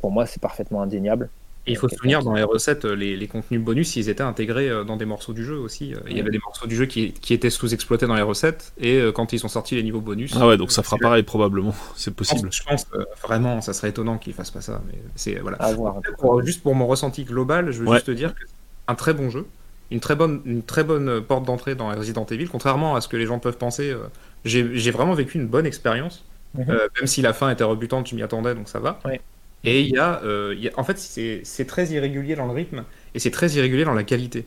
pour 0.01 0.11
moi 0.11 0.25
c'est 0.25 0.41
parfaitement 0.41 0.81
indéniable. 0.81 1.29
Et 1.65 1.71
il 1.71 1.77
faut 1.77 1.87
se 1.87 1.95
souvenir, 1.95 2.21
dans 2.23 2.33
les 2.33 2.43
recettes, 2.43 2.83
les, 2.83 3.15
les 3.15 3.27
contenus 3.27 3.61
bonus, 3.61 3.95
ils 3.95 4.09
étaient 4.09 4.21
intégrés 4.23 4.69
euh, 4.69 4.83
dans 4.83 4.97
des 4.97 5.05
morceaux 5.05 5.31
du 5.31 5.45
jeu 5.45 5.57
aussi. 5.57 5.93
Euh, 5.93 5.99
Il 6.09 6.17
y 6.17 6.19
avait 6.19 6.29
des 6.31 6.39
morceaux 6.39 6.67
du 6.67 6.75
jeu 6.75 6.85
qui, 6.85 7.13
qui 7.13 7.33
étaient 7.33 7.49
sous-exploités 7.49 8.05
dans 8.05 8.15
les 8.15 8.21
recettes, 8.21 8.73
et 8.77 8.97
euh, 8.99 9.11
quand 9.13 9.31
ils 9.31 9.39
sont 9.39 9.47
sortis 9.47 9.75
les 9.75 9.83
niveaux 9.83 10.01
bonus. 10.01 10.33
Ah 10.35 10.45
ouais, 10.47 10.57
donc 10.57 10.71
ça 10.73 10.83
fera 10.83 10.97
pareil 10.97 11.23
probablement, 11.23 11.73
c'est 11.95 12.11
Je 12.11 12.15
pense, 12.15 12.27
possible. 12.29 12.49
je 12.51 12.63
pense, 12.63 12.85
euh, 12.95 13.05
vraiment, 13.23 13.61
ça 13.61 13.71
serait 13.71 13.89
étonnant 13.89 14.17
qu'ils 14.17 14.33
fassent 14.33 14.51
pas 14.51 14.59
ça. 14.61 14.81
Mais 14.87 14.99
c'est 15.15 15.35
voilà. 15.39 15.57
Voir. 15.73 16.01
Pour- 16.19 16.43
juste 16.45 16.61
pour 16.63 16.75
mon 16.75 16.85
ressenti 16.85 17.23
global, 17.23 17.71
je 17.71 17.79
veux 17.79 17.87
Ouais. 17.87 17.95
juste 17.95 18.07
te 18.07 18.11
dire 18.11 18.33
que 18.35 18.41
c'est 18.45 18.53
un 18.89 18.95
très 18.95 19.13
bon 19.13 19.29
jeu, 19.29 19.45
une 19.89 20.01
très 20.01 20.15
bonne, 20.15 20.41
une 20.45 20.63
très 20.63 20.83
bonne 20.83 21.07
euh, 21.07 21.21
porte 21.21 21.45
d'entrée 21.45 21.75
dans 21.75 21.87
Resident 21.89 22.25
Evil. 22.25 22.47
Contrairement 22.49 22.95
à 22.95 23.01
ce 23.01 23.07
que 23.07 23.15
les 23.15 23.25
gens 23.25 23.39
peuvent 23.39 23.57
penser, 23.57 23.89
euh, 23.91 23.99
j'ai 24.43 24.91
vraiment 24.91 25.13
vécu 25.13 25.37
une 25.37 25.47
bonne 25.47 25.65
expérience. 25.65 26.25
Mhm. 26.55 26.65
Euh, 26.69 26.87
même 26.97 27.07
si 27.07 27.21
la 27.21 27.31
fin 27.33 27.49
était 27.49 27.63
rebutante, 27.63 28.07
je 28.09 28.15
m'y 28.15 28.21
attendais, 28.21 28.53
donc 28.53 28.67
ça 28.67 28.79
va. 28.79 28.99
Ouais. 29.05 29.21
Et 29.63 29.81
il 29.81 29.89
y 29.89 29.97
a, 29.97 30.21
euh, 30.23 30.53
il 30.57 30.63
y 30.63 30.67
a- 30.69 30.71
en 30.77 30.83
fait, 30.83 30.97
c'est 30.97 31.65
très 31.67 31.87
irrégulier 31.89 32.35
dans 32.35 32.45
le 32.47 32.53
rythme 32.53 32.85
et 33.13 33.19
c'est 33.19 33.31
très 33.31 33.49
irrégulier 33.51 33.85
dans 33.85 33.93
la 33.93 34.03
qualité. 34.03 34.45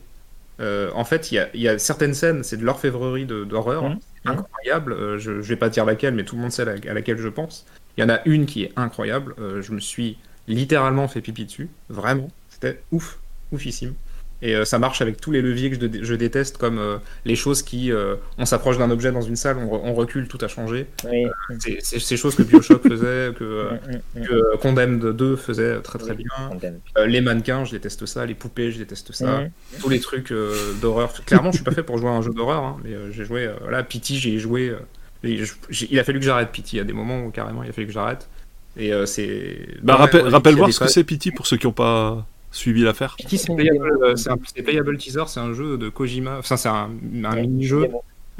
Euh, 0.60 0.90
en 0.94 1.04
fait, 1.04 1.32
il 1.32 1.36
y 1.36 1.38
a, 1.38 1.50
il 1.54 1.60
y 1.60 1.68
a 1.68 1.78
certaines 1.78 2.14
scènes, 2.14 2.42
c'est 2.42 2.56
de 2.56 2.64
l'orfèvrerie 2.64 3.26
d'horreur, 3.26 3.94
c'est 4.24 4.30
incroyable. 4.30 4.92
Euh, 4.94 5.18
je, 5.18 5.42
je 5.42 5.48
vais 5.48 5.56
pas 5.56 5.68
dire 5.70 5.84
laquelle, 5.86 6.14
mais 6.14 6.24
tout 6.24 6.36
le 6.36 6.42
monde 6.42 6.52
sait 6.52 6.62
à 6.68 6.94
laquelle 6.94 7.18
je 7.18 7.28
pense. 7.28 7.66
Il 7.96 8.02
y 8.02 8.04
en 8.04 8.10
a 8.10 8.20
une 8.26 8.46
qui 8.46 8.64
est 8.64 8.72
incroyable. 8.76 9.34
Je 9.38 9.72
me 9.72 9.80
suis 9.80 10.18
littéralement 10.48 11.08
fait 11.08 11.20
pipi 11.22 11.46
dessus, 11.46 11.70
vraiment. 11.88 12.28
C'était 12.48 12.82
ouf, 12.92 13.18
oufissime. 13.52 13.94
Et 14.42 14.54
euh, 14.54 14.66
ça 14.66 14.78
marche 14.78 15.00
avec 15.00 15.18
tous 15.18 15.30
les 15.32 15.40
leviers 15.40 15.70
que 15.70 15.76
je, 15.76 15.86
dé- 15.86 16.00
je 16.02 16.14
déteste, 16.14 16.58
comme 16.58 16.78
euh, 16.78 16.98
les 17.24 17.36
choses 17.36 17.62
qui, 17.62 17.90
euh, 17.90 18.16
on 18.36 18.44
s'approche 18.44 18.76
d'un 18.76 18.90
objet 18.90 19.10
dans 19.10 19.22
une 19.22 19.34
salle, 19.36 19.56
on, 19.56 19.66
re- 19.66 19.80
on 19.82 19.94
recule, 19.94 20.28
tout 20.28 20.36
a 20.42 20.48
changé. 20.48 20.86
Oui. 21.10 21.24
C'est 21.58 21.78
c'est 21.80 21.98
ces 21.98 22.16
choses 22.18 22.34
que 22.34 22.42
Bioshock 22.42 22.82
faisait, 22.86 23.32
que, 23.38 23.70
Mm, 23.72 24.18
mm, 24.18 24.20
mm. 24.22 24.26
que 24.26 24.56
Condemned 24.58 25.00
2 25.16 25.36
faisait 25.36 25.80
très 25.80 25.98
très 25.98 26.10
Oui. 26.12 26.24
bien. 26.24 26.70
Euh, 26.98 27.06
les 27.06 27.22
mannequins, 27.22 27.64
je 27.64 27.70
déteste 27.72 28.04
ça. 28.04 28.26
Les 28.26 28.34
poupées, 28.34 28.70
je 28.70 28.78
déteste 28.78 29.12
ça. 29.12 29.44
Tous 29.80 29.88
les 29.88 30.00
trucs 30.00 30.30
euh, 30.32 30.54
d'horreur. 30.82 31.12
Clairement, 31.24 31.50
je 31.50 31.56
suis 31.56 31.64
pas 31.64 31.72
fait 31.72 31.82
pour 31.82 31.96
jouer 31.96 32.10
à 32.10 32.12
un 32.12 32.22
jeu 32.22 32.32
d'horreur, 32.34 32.62
hein, 32.62 32.76
mais 32.84 32.92
euh, 32.92 33.10
j'ai 33.12 33.24
joué. 33.24 33.46
Euh, 33.46 33.54
voilà, 33.62 33.82
Pity, 33.82 34.18
j'ai 34.18 34.38
joué. 34.38 34.68
euh, 34.68 34.76
et 35.24 35.38
je- 35.44 35.54
j'ai- 35.70 35.88
il 35.90 35.98
a 35.98 36.04
fallu 36.04 36.18
que 36.20 36.24
j'arrête 36.26 36.50
Pity. 36.52 36.76
Il 36.76 36.78
y 36.78 36.82
a 36.82 36.84
des 36.84 36.92
moments 36.92 37.24
où 37.24 37.30
carrément 37.30 37.62
il 37.64 37.70
a 37.70 37.72
fallu 37.72 37.86
que 37.86 37.92
j'arrête. 37.94 38.28
Et 38.76 38.92
euh, 38.92 39.06
c'est. 39.06 39.66
Bah 39.82 39.96
rappelle, 39.96 40.28
rappelle 40.28 40.56
voir 40.56 40.70
ce 40.70 40.80
que 40.80 40.88
c'est 40.88 41.04
Pity 41.04 41.30
pour 41.32 41.46
ceux 41.46 41.56
qui 41.56 41.66
n'ont 41.66 41.72
pas 41.72 42.26
suivi 42.50 42.82
l'affaire. 42.82 43.16
Pity, 43.16 43.38
c'est 43.38 43.54
playable, 43.54 43.98
euh, 44.90 44.96
teaser, 44.96 45.24
c'est 45.26 45.40
un 45.40 45.52
jeu 45.52 45.76
de 45.78 45.88
Kojima. 45.88 46.38
Enfin, 46.38 46.56
c'est 46.56 46.68
un, 46.68 46.90
un 47.24 47.32
Ouais, 47.34 47.42
mini-jeu. 47.42 47.88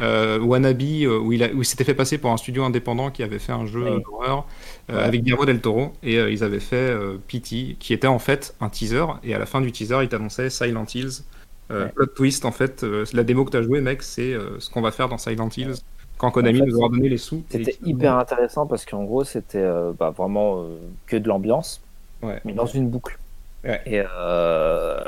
euh, 0.01 0.39
Wannabe 0.41 0.83
euh, 0.83 1.19
où 1.19 1.33
il, 1.33 1.43
a- 1.43 1.53
où 1.53 1.62
il 1.62 1.65
s'était 1.65 1.85
fait 1.85 1.95
passer 1.95 2.19
pour 2.19 2.31
un 2.31 2.37
studio 2.37 2.65
indépendant 2.65 3.11
qui 3.11 3.23
avait 3.23 3.39
fait 3.39 3.53
un 3.53 3.65
jeu 3.66 3.87
euh, 3.87 3.99
d'horreur 4.01 4.47
euh, 4.91 4.97
Ouais. 4.97 5.03
avec 5.03 5.23
Guillermo 5.23 5.47
del 5.47 5.61
Toro 5.61 5.93
et 6.03 6.19
euh, 6.19 6.31
ils 6.31 6.45
avaient 6.45 6.61
fait 6.61 6.77
euh, 6.77 7.16
Pity 7.27 7.77
qui 7.81 7.95
était 7.95 8.07
en 8.07 8.19
fait 8.19 8.55
un 8.61 8.69
teaser 8.69 9.07
et 9.24 9.35
à 9.35 9.39
la 9.39 9.47
fin 9.47 9.61
du 9.62 9.73
teaser 9.73 10.03
il 10.03 10.09
t'annonçait 10.11 10.51
Silent 10.51 10.85
Hills 10.95 11.23
euh, 11.70 11.87
Ouais. 11.87 11.93
plot 11.93 12.07
twist 12.15 12.45
en 12.45 12.53
fait 12.53 12.85
euh, 12.85 13.07
la 13.15 13.24
démo 13.24 13.47
que 13.47 13.51
t'as 13.53 13.62
joué 13.62 13.81
mec 13.81 14.03
c'est 14.03 14.35
euh, 14.35 14.61
ce 14.61 14.69
qu'on 14.69 14.83
va 14.83 14.91
faire 14.93 15.09
dans 15.09 15.16
Silent 15.19 15.49
Hills 15.57 15.77
quand 16.19 16.31
Konami 16.31 16.61
En 16.61 16.65
fait, 16.65 16.70
nous 16.70 16.77
aura 16.78 16.89
donné 16.91 17.09
les 17.09 17.16
sous 17.19 17.43
C'était 17.49 17.77
hyper 17.85 18.16
intéressant 18.19 18.66
parce 18.66 18.85
qu'en 18.87 19.05
gros, 19.05 19.24
c'était 19.24 19.59
euh, 19.59 19.93
bah, 19.99 20.11
vraiment 20.11 20.62
euh, 20.62 20.77
que 21.07 21.16
de 21.16 21.27
l'ambiance, 21.28 21.83
Ouais. 22.23 22.41
mais 22.47 22.53
dans 22.55 22.65
une 22.66 22.89
boucle. 22.89 23.19
Ouais. 23.66 23.80
Et 23.86 24.01
euh, 24.01 25.05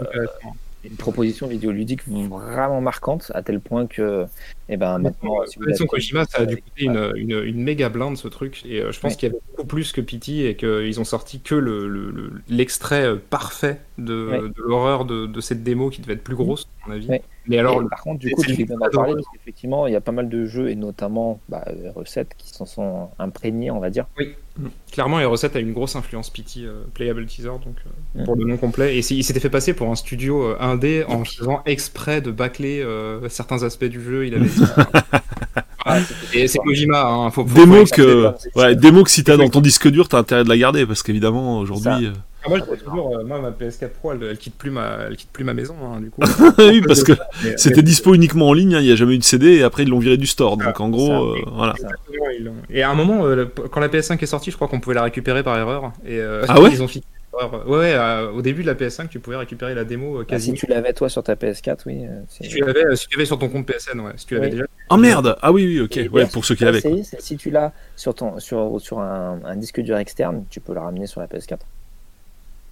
une 0.85 0.97
proposition 0.97 1.47
vidéoludique 1.47 2.07
vraiment 2.09 2.81
marquante, 2.81 3.31
à 3.35 3.43
tel 3.43 3.61
point 3.61 3.87
que, 3.87 4.27
eh 4.69 4.77
ben, 4.77 4.99
maintenant, 4.99 5.35
si 5.47 5.59
vous 5.59 5.65
Connaissant 5.65 5.85
avez- 5.85 5.89
Kojima, 5.89 6.25
ça 6.27 6.43
a 6.43 6.47
dû 6.47 6.57
coûter 6.57 6.85
une, 6.85 7.13
une, 7.17 7.43
une 7.43 7.63
méga 7.63 7.89
blinde 7.89 8.17
ce 8.17 8.29
truc. 8.29 8.63
Et 8.67 8.81
euh, 8.81 8.93
je 8.93 9.01
pense 9.01 9.13
Ouais. 9.13 9.17
qu'il 9.19 9.29
y 9.29 9.33
avait 9.33 9.41
beaucoup 9.51 9.67
plus 9.67 9.93
que 9.93 10.01
Pity 10.01 10.45
et 10.47 10.57
qu'ils 10.57 11.01
ont 11.01 11.05
sorti 11.05 11.41
que 11.41 11.55
le- 11.55 11.89
le- 11.89 12.11
le- 12.11 12.33
l'extrait 12.49 13.05
euh, 13.07 13.17
parfait 13.17 13.81
de, 13.99 14.29
Ouais. 14.29 14.41
de 14.41 14.63
l'horreur 14.63 15.05
de, 15.05 15.27
de 15.27 15.41
cette 15.41 15.63
démo 15.63 15.91
qui 15.91 16.01
devait 16.03 16.13
être 16.15 16.23
plus 16.25 16.37
grosse, 16.37 16.69
à 16.85 16.89
mon 16.89 16.95
avis. 16.97 17.09
Ouais. 17.09 17.23
Mais 17.47 17.57
alors, 17.59 17.83
Et 17.83 17.87
par 17.89 18.03
contre, 18.03 18.19
du 18.21 18.31
coup, 18.31 18.43
fait 18.43 18.65
d'en 18.65 18.77
de- 18.77 18.91
parler 18.91 19.15
parce 19.15 19.27
qu'effectivement, 19.33 19.87
il 19.87 19.95
y 19.95 19.97
a 19.97 20.03
pas 20.03 20.13
mal 20.13 20.29
de 20.29 20.45
jeux 20.45 20.69
et 20.69 20.75
notamment 20.77 21.41
bah, 21.49 21.65
recettes 21.95 22.33
qui 22.37 22.51
s'en 22.51 22.67
sont 22.67 23.09
imprégnés, 23.19 23.71
on 23.71 23.81
va 23.81 23.89
dire. 23.89 24.07
clairement, 24.93 25.19
les 25.19 25.25
recettes 25.25 25.57
a 25.57 25.61
une 25.61 25.73
grosse 25.73 25.97
influence 25.97 26.31
Pity, 26.31 26.67
euh, 26.67 26.83
Playable 26.93 27.25
Teaser, 27.27 27.49
donc 27.49 27.77
euh, 27.87 28.19
Mhm. 28.21 28.25
pour 28.27 28.37
le 28.37 28.45
nom 28.45 28.57
complet. 28.57 28.97
Et 28.97 28.99
il 28.99 29.25
s'était 29.25 29.41
fait 29.41 29.49
passer 29.51 29.73
pour 29.73 29.89
un 29.89 29.95
studio 29.95 30.43
euh, 30.43 30.57
indé 30.61 31.05
en 31.09 31.25
faisant 31.25 31.63
exprès 31.65 32.21
de 32.21 32.31
bâcler 32.31 32.83
euh, 32.83 33.29
certains 33.29 33.63
aspects 33.63 33.85
du 33.87 34.03
jeu. 34.03 34.27
Il 34.27 34.35
avait 34.35 34.49
Ah, 35.85 35.99
Et 36.35 36.49
c'est 36.49 36.59
Kojima, 36.59 37.03
hein, 37.03 37.31
faut, 37.31 37.47
faut- 37.47 37.55
Démo 37.55 37.87
faut- 37.87 37.95
que, 37.95 38.31
c'est- 38.39 38.57
ouais, 38.59 38.75
démo 38.77 39.05
que 39.05 39.11
si 39.11 39.25
t'as 39.25 39.37
dans 39.39 39.49
ton 39.49 39.61
disque 39.61 39.89
dur, 39.89 40.07
t'as 40.09 40.19
intérêt 40.19 40.45
de 40.45 40.49
la 40.49 40.59
garder 40.59 40.85
parce 40.85 41.03
qu'évidemment 41.03 41.61
aujourd'hui. 41.61 42.07
euh, 42.07 42.13
Ah, 42.45 42.49
moi, 42.51 42.59
je 42.59 42.75
dis 42.77 42.83
toujours, 42.85 43.17
euh, 43.17 43.25
moi, 43.25 43.41
ma 43.41 43.51
PS4 43.51 43.89
Pro, 43.95 44.13
elle, 44.13 44.23
elle 44.31 44.37
quitte 44.39 44.55
plus 44.57 44.71
ma, 44.71 44.97
elle 45.09 45.17
quitte 45.17 45.31
plus 45.33 45.45
ma 45.45 45.55
maison, 45.55 45.75
hein, 45.85 46.01
du 46.01 46.11
coup. 46.11 46.21
oui, 46.59 46.83
parce 46.87 47.03
que 47.05 47.13
Mais- 47.45 47.57
c'était 47.57 47.83
dispo 47.83 48.15
uniquement 48.15 48.49
en 48.49 48.53
ligne, 48.53 48.75
hein, 48.75 48.81
il 48.81 48.87
n'y 48.87 48.93
a 48.93 48.97
jamais 48.97 49.15
eu 49.15 49.19
de 49.19 49.25
CD 49.25 49.55
et 49.57 49.63
après 49.63 49.85
ils 49.85 49.89
l'ont 49.89 49.99
viré 49.99 50.17
du 50.19 50.27
store. 50.27 50.57
Donc 50.59 50.79
en 50.79 50.89
gros, 50.91 51.07
ça. 51.07 51.13
euh, 51.21 51.51
voilà. 51.55 51.75
Et 52.71 52.83
à 52.83 52.91
un 52.91 52.95
moment, 52.95 53.25
euh, 53.25 53.47
quand 53.71 53.81
la 53.81 53.89
PS5 53.89 54.23
est 54.23 54.27
sortie, 54.27 54.51
je 54.51 54.57
crois 54.57 54.69
qu'on 54.69 54.81
pouvait 54.81 54.95
la 54.97 55.03
récupérer 55.05 55.43
par 55.43 55.57
erreur. 55.59 55.93
Et, 56.07 56.19
euh, 56.19 56.45
Ah 56.49 56.61
ouais? 56.61 56.71
Ils 56.73 56.83
ont 56.83 56.89
fixé 56.89 57.07
l'erreur. 57.41 57.69
Ouais, 57.69 57.79
ouais, 57.79 57.93
euh, 57.95 58.31
au 58.31 58.43
début 58.43 58.63
de 58.63 58.67
la 58.67 58.75
PS5, 58.75 59.09
tu 59.09 59.21
pouvais 59.21 59.37
récupérer 59.37 59.75
la 59.75 59.85
démo 59.85 60.19
euh, 60.19 60.27
Ah, 60.31 60.39
si 60.39 60.51
quasi. 60.51 60.53
tu 60.55 60.67
l'avais 60.67 60.93
toi 60.93 61.09
sur 61.09 61.23
ta 61.23 61.35
PS4, 61.35 61.79
oui. 61.87 62.05
euh, 62.07 62.21
Si 62.29 62.49
tu 62.49 62.59
l'avais, 62.61 62.85
euh, 62.87 62.97
si 62.97 63.07
tu 63.09 63.17
l'avais 63.17 63.27
sur 63.27 63.39
ton 63.39 63.49
compte 63.49 63.67
PSN, 63.67 64.01
ouais. 64.01 64.13
Si 64.17 64.27
tu 64.27 64.35
l'avais 64.35 64.47
Oui. 64.47 64.53
déjà. 64.53 64.65
Oh 64.91 64.97
merde 64.97 65.37
Ah 65.43 65.53
oui, 65.53 65.67
oui, 65.67 65.81
ok. 65.81 65.97
Et 65.97 66.03
Ouais, 66.03 66.09
d'ailleurs, 66.09 66.31
pour 66.31 66.45
ceux 66.45 66.55
qui 66.55 66.65
l'avaient. 66.65 66.83
Si 67.19 67.37
tu 67.37 67.51
l'as 67.51 67.73
sur, 67.97 68.15
ton, 68.15 68.39
sur, 68.39 68.81
sur 68.81 69.01
un, 69.01 69.41
un 69.45 69.57
disque 69.57 69.81
dur 69.81 69.99
externe, 69.99 70.45
tu 70.51 70.61
peux 70.61 70.73
le 70.75 70.81
ramener 70.81 71.07
sur 71.07 71.21
la 71.21 71.27
PS4. 71.27 71.59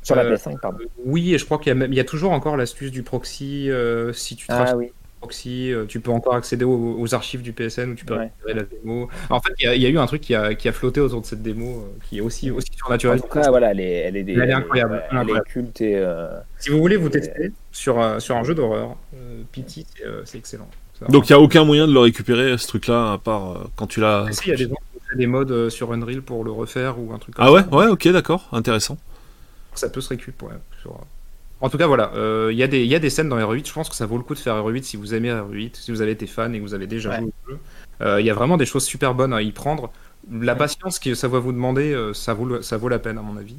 Sur 0.03 0.15
la 0.15 0.23
Euh, 0.25 0.37
PS5, 0.37 0.59
pardon. 0.61 0.79
Oui, 1.05 1.35
et 1.35 1.39
je 1.39 1.45
crois 1.45 1.59
qu'il 1.59 1.69
y, 1.69 1.73
a 1.73 1.75
même- 1.75 1.93
il 1.93 1.97
y 1.97 2.01
a 2.01 2.05
toujours 2.05 2.31
encore 2.33 2.57
l'astuce 2.57 2.91
du 2.93 3.03
proxy 3.03 3.71
euh, 3.71 4.13
si 4.13 4.37
tu 4.37 4.47
Ah 4.49 4.77
oui. 4.77 4.93
Proxy, 5.21 5.73
euh, 5.73 5.85
tu 5.87 6.01
peux 6.01 6.11
encore 6.11 6.35
accéder 6.35 6.65
aux, 6.65 6.97
aux 6.99 7.15
archives 7.15 7.43
du 7.43 7.53
PSN 7.53 7.91
où 7.91 7.95
tu 7.95 8.05
peux 8.05 8.15
Ouais. 8.15 8.21
récupérer 8.45 8.55
la 8.55 8.63
démo. 8.63 9.09
En 9.31 9.41
fait, 9.41 9.53
il 9.59 9.65
y, 9.65 9.69
a- 9.69 9.75
il 9.75 9.83
y 9.83 9.87
a 9.87 9.89
eu 9.89 9.99
un 9.99 10.07
truc 10.07 10.21
qui 10.21 10.35
a, 10.35 10.55
qui 10.55 10.69
a 10.69 10.73
flotté 10.73 11.01
autour 11.01 11.21
de 11.23 11.27
cette 11.27 11.43
démo 11.43 11.67
euh, 11.87 11.99
qui 12.09 12.19
est 12.19 12.21
aussi, 12.21 12.51
aussi 12.51 12.69
En 12.75 12.77
surnaturel. 12.79 13.21
tout 13.21 13.29
cas, 13.29 13.49
voilà, 13.51 13.71
elle 13.73 13.81
est, 13.81 13.93
elle 13.93 14.17
est, 14.17 14.23
des- 14.25 14.35
Elle 14.35 14.51
est 14.51 14.53
incroyable, 14.53 14.93
ouais, 14.93 14.99
elle 14.99 15.05
est 15.05 15.09
elle 15.11 15.17
est 15.17 15.21
incroyable. 15.21 15.47
culte 15.49 15.81
et 15.81 15.97
euh, 15.97 16.29
Si 16.59 16.71
vous 16.71 16.79
voulez 16.79 16.97
vous 16.97 17.09
tester 17.09 17.53
sur, 17.73 18.21
sur 18.21 18.37
un 18.37 18.45
jeu 18.45 18.55
d'horreur, 18.55 18.97
euh, 19.15 19.43
Pity, 19.53 19.87
c'est 19.97 20.05
euh, 20.07 20.23
excellent. 20.35 20.69
Donc 21.11 21.29
il 21.29 21.33
n'y 21.33 21.37
a 21.39 21.41
aucun 21.41 21.65
moyen 21.65 21.87
de 21.87 21.93
le 21.93 21.99
récupérer, 22.01 22.57
ce 22.57 22.67
truc-là, 22.69 23.13
à 23.13 23.19
part 23.19 23.51
euh, 23.53 23.65
quand 23.77 23.87
tu 23.87 24.01
l'as. 24.01 24.21
vraiment- 24.21 24.33
Si, 24.33 24.49
il 24.49 24.51
y 24.51 24.55
a 24.55 24.57
des 24.57 24.63
gens 24.65 24.71
qui 24.71 24.97
ont 24.97 25.01
fait 25.11 25.17
des 25.17 25.27
modes 25.27 25.51
euh, 25.51 25.69
sur 25.71 25.93
Unreal 25.93 26.23
pour 26.23 26.43
le 26.43 26.51
refaire 26.51 26.99
ou 26.99 27.13
un 27.13 27.19
truc 27.19 27.35
comme 27.35 27.45
Ah 27.47 27.53
ouais 27.53 27.63
ça. 27.63 27.69
Ouais, 27.75 27.87
ok, 27.89 28.09
d'accord, 28.09 28.49
intéressant. 28.53 28.97
Ça 29.75 29.91
peut 29.91 30.01
se 30.01 30.09
récup, 30.09 30.41
ouais. 30.43 30.55
sur- 30.81 30.99
En 31.61 31.71
tout 31.71 31.79
cas, 31.79 31.87
voilà, 31.87 32.13
euh, 32.15 32.51
il 32.53 32.59
y, 32.59 32.63
a 32.63 32.67
des- 32.67 32.83
il 32.85 32.89
y 32.91 32.95
a 32.95 32.99
des 32.99 33.09
scènes 33.09 33.31
dans 33.31 33.39
RE8, 33.39 33.67
je 33.67 33.73
pense 33.73 33.89
que 33.89 33.95
ça 33.95 34.05
vaut 34.05 34.19
le 34.19 34.23
coup 34.25 34.35
de 34.35 34.39
faire 34.39 34.55
RE8 34.57 34.83
si 34.83 34.97
vous 34.99 35.15
aimez 35.15 35.31
RE8, 35.33 35.77
si 35.81 35.91
vous 35.91 36.03
avez 36.03 36.11
été 36.13 36.27
fan 36.27 36.55
et 36.55 36.59
que 36.59 36.63
vous 36.63 36.75
avez 36.75 36.87
déjà 36.87 37.09
Ouais. 37.11 37.19
joué 37.21 37.33
au 37.47 37.51
jeu. 37.53 37.59
Euh, 38.03 38.21
Il 38.21 38.27
y 38.27 38.31
a 38.31 38.35
vraiment 38.35 38.59
des 38.59 38.67
choses 38.67 38.85
super 38.85 39.15
bonnes 39.15 39.33
à 39.33 39.41
y 39.41 39.53
prendre. 39.53 39.91
La 40.31 40.53
Ouais. 40.53 40.59
patience 40.59 40.99
que 40.99 41.15
ça 41.15 41.29
va 41.29 41.39
vous 41.39 41.53
demander, 41.53 41.93
euh, 41.95 42.13
ça, 42.13 42.35
vaut 42.35 42.61
ça 42.61 42.77
vaut 42.77 42.89
la 42.91 42.99
peine 42.99 43.17
à 43.17 43.23
mon 43.23 43.37
avis. 43.39 43.57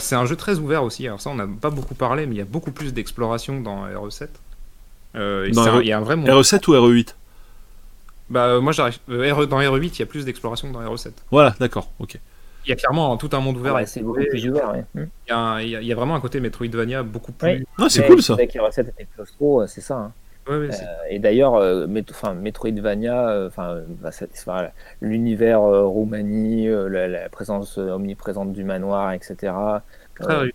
C'est 0.00 0.16
un 0.16 0.26
jeu 0.26 0.34
très 0.36 0.58
ouvert 0.58 0.82
aussi, 0.82 1.06
alors 1.06 1.20
ça 1.20 1.30
on 1.30 1.36
n'a 1.36 1.46
pas 1.46 1.70
beaucoup 1.70 1.94
parlé, 1.94 2.26
mais 2.26 2.34
il 2.34 2.38
y 2.38 2.42
a 2.42 2.46
beaucoup 2.46 2.72
plus 2.72 2.92
d'exploration 2.92 3.60
dans 3.60 3.84
RE7. 3.86 4.28
Euh, 5.14 5.44
et 5.46 5.52
Dans 5.52 5.62
c'est 5.62 5.68
un- 5.70 5.72
RE 5.76 5.82
il 5.82 5.86
y 5.88 5.92
a 5.92 5.98
un 5.98 6.00
vrai 6.02 6.16
monde. 6.16 6.28
RE7 6.28 6.66
ou 6.68 6.72
RE8 6.74 7.14
Bah, 8.30 8.58
moi 8.60 8.72
j'arrive. 8.72 8.98
dans 9.06 9.60
RE8, 9.60 9.96
il 9.96 10.00
y 10.00 10.02
a 10.02 10.06
plus 10.06 10.24
d'exploration 10.24 10.68
que 10.68 10.72
dans 10.74 10.80
RE7. 10.82 11.12
Voilà, 11.30 11.54
d'accord, 11.60 11.90
ok. 12.00 12.18
Il 12.66 12.70
y 12.70 12.72
a 12.72 12.76
clairement 12.76 13.16
tout 13.16 13.30
un 13.32 13.40
monde 13.40 13.56
ouvert. 13.58 13.74
ouais, 13.74 13.86
c'est 13.86 14.00
beaucoup 14.00 14.18
explorer. 14.20 14.40
plus 14.40 14.50
ouvert. 14.50 14.72
Ouais. 14.72 14.84
Hmm. 14.94 15.06
Il 15.26 15.30
y, 15.30 15.32
a 15.32 15.38
un- 15.38 15.60
il 15.60 15.68
y 15.68 15.76
a- 15.76 15.80
il 15.80 15.86
y 15.86 15.92
a 15.92 15.94
vraiment 15.94 16.14
un 16.14 16.20
côté 16.20 16.40
Metroidvania 16.40 17.02
beaucoup 17.02 17.32
plus. 17.32 17.48
Oui. 17.48 17.64
Ah, 17.78 17.86
c'est 17.88 18.06
cool 18.06 18.22
ça. 18.22 18.34
Avec 18.34 18.54
les 18.54 18.60
recettes 18.60 18.88
et 18.88 19.02
les 19.02 19.06
claustro, 19.14 19.62
euh, 19.62 19.66
c'est 19.66 19.80
ça. 19.80 19.96
hein. 19.96 20.12
Ouais, 20.46 20.58
ouais, 20.58 20.68
Euh, 20.70 20.86
et 21.08 21.18
d'ailleurs, 21.18 21.54
euh, 21.54 21.86
Met- 21.86 22.04
enfin, 22.10 22.34
Metroidvania, 22.34 23.30
euh, 23.30 23.48
enfin, 23.48 23.78
bah, 24.02 24.10
l'univers 25.00 25.62
euh, 25.62 25.84
Roumanie, 25.86 26.68
euh, 26.68 26.88
la, 26.88 27.08
la 27.08 27.28
présence 27.30 27.78
euh, 27.78 27.90
omniprésente 27.92 28.52
du 28.52 28.62
manoir, 28.64 29.12
etc. 29.12 29.52
très 30.14 30.34
réussi. 30.36 30.54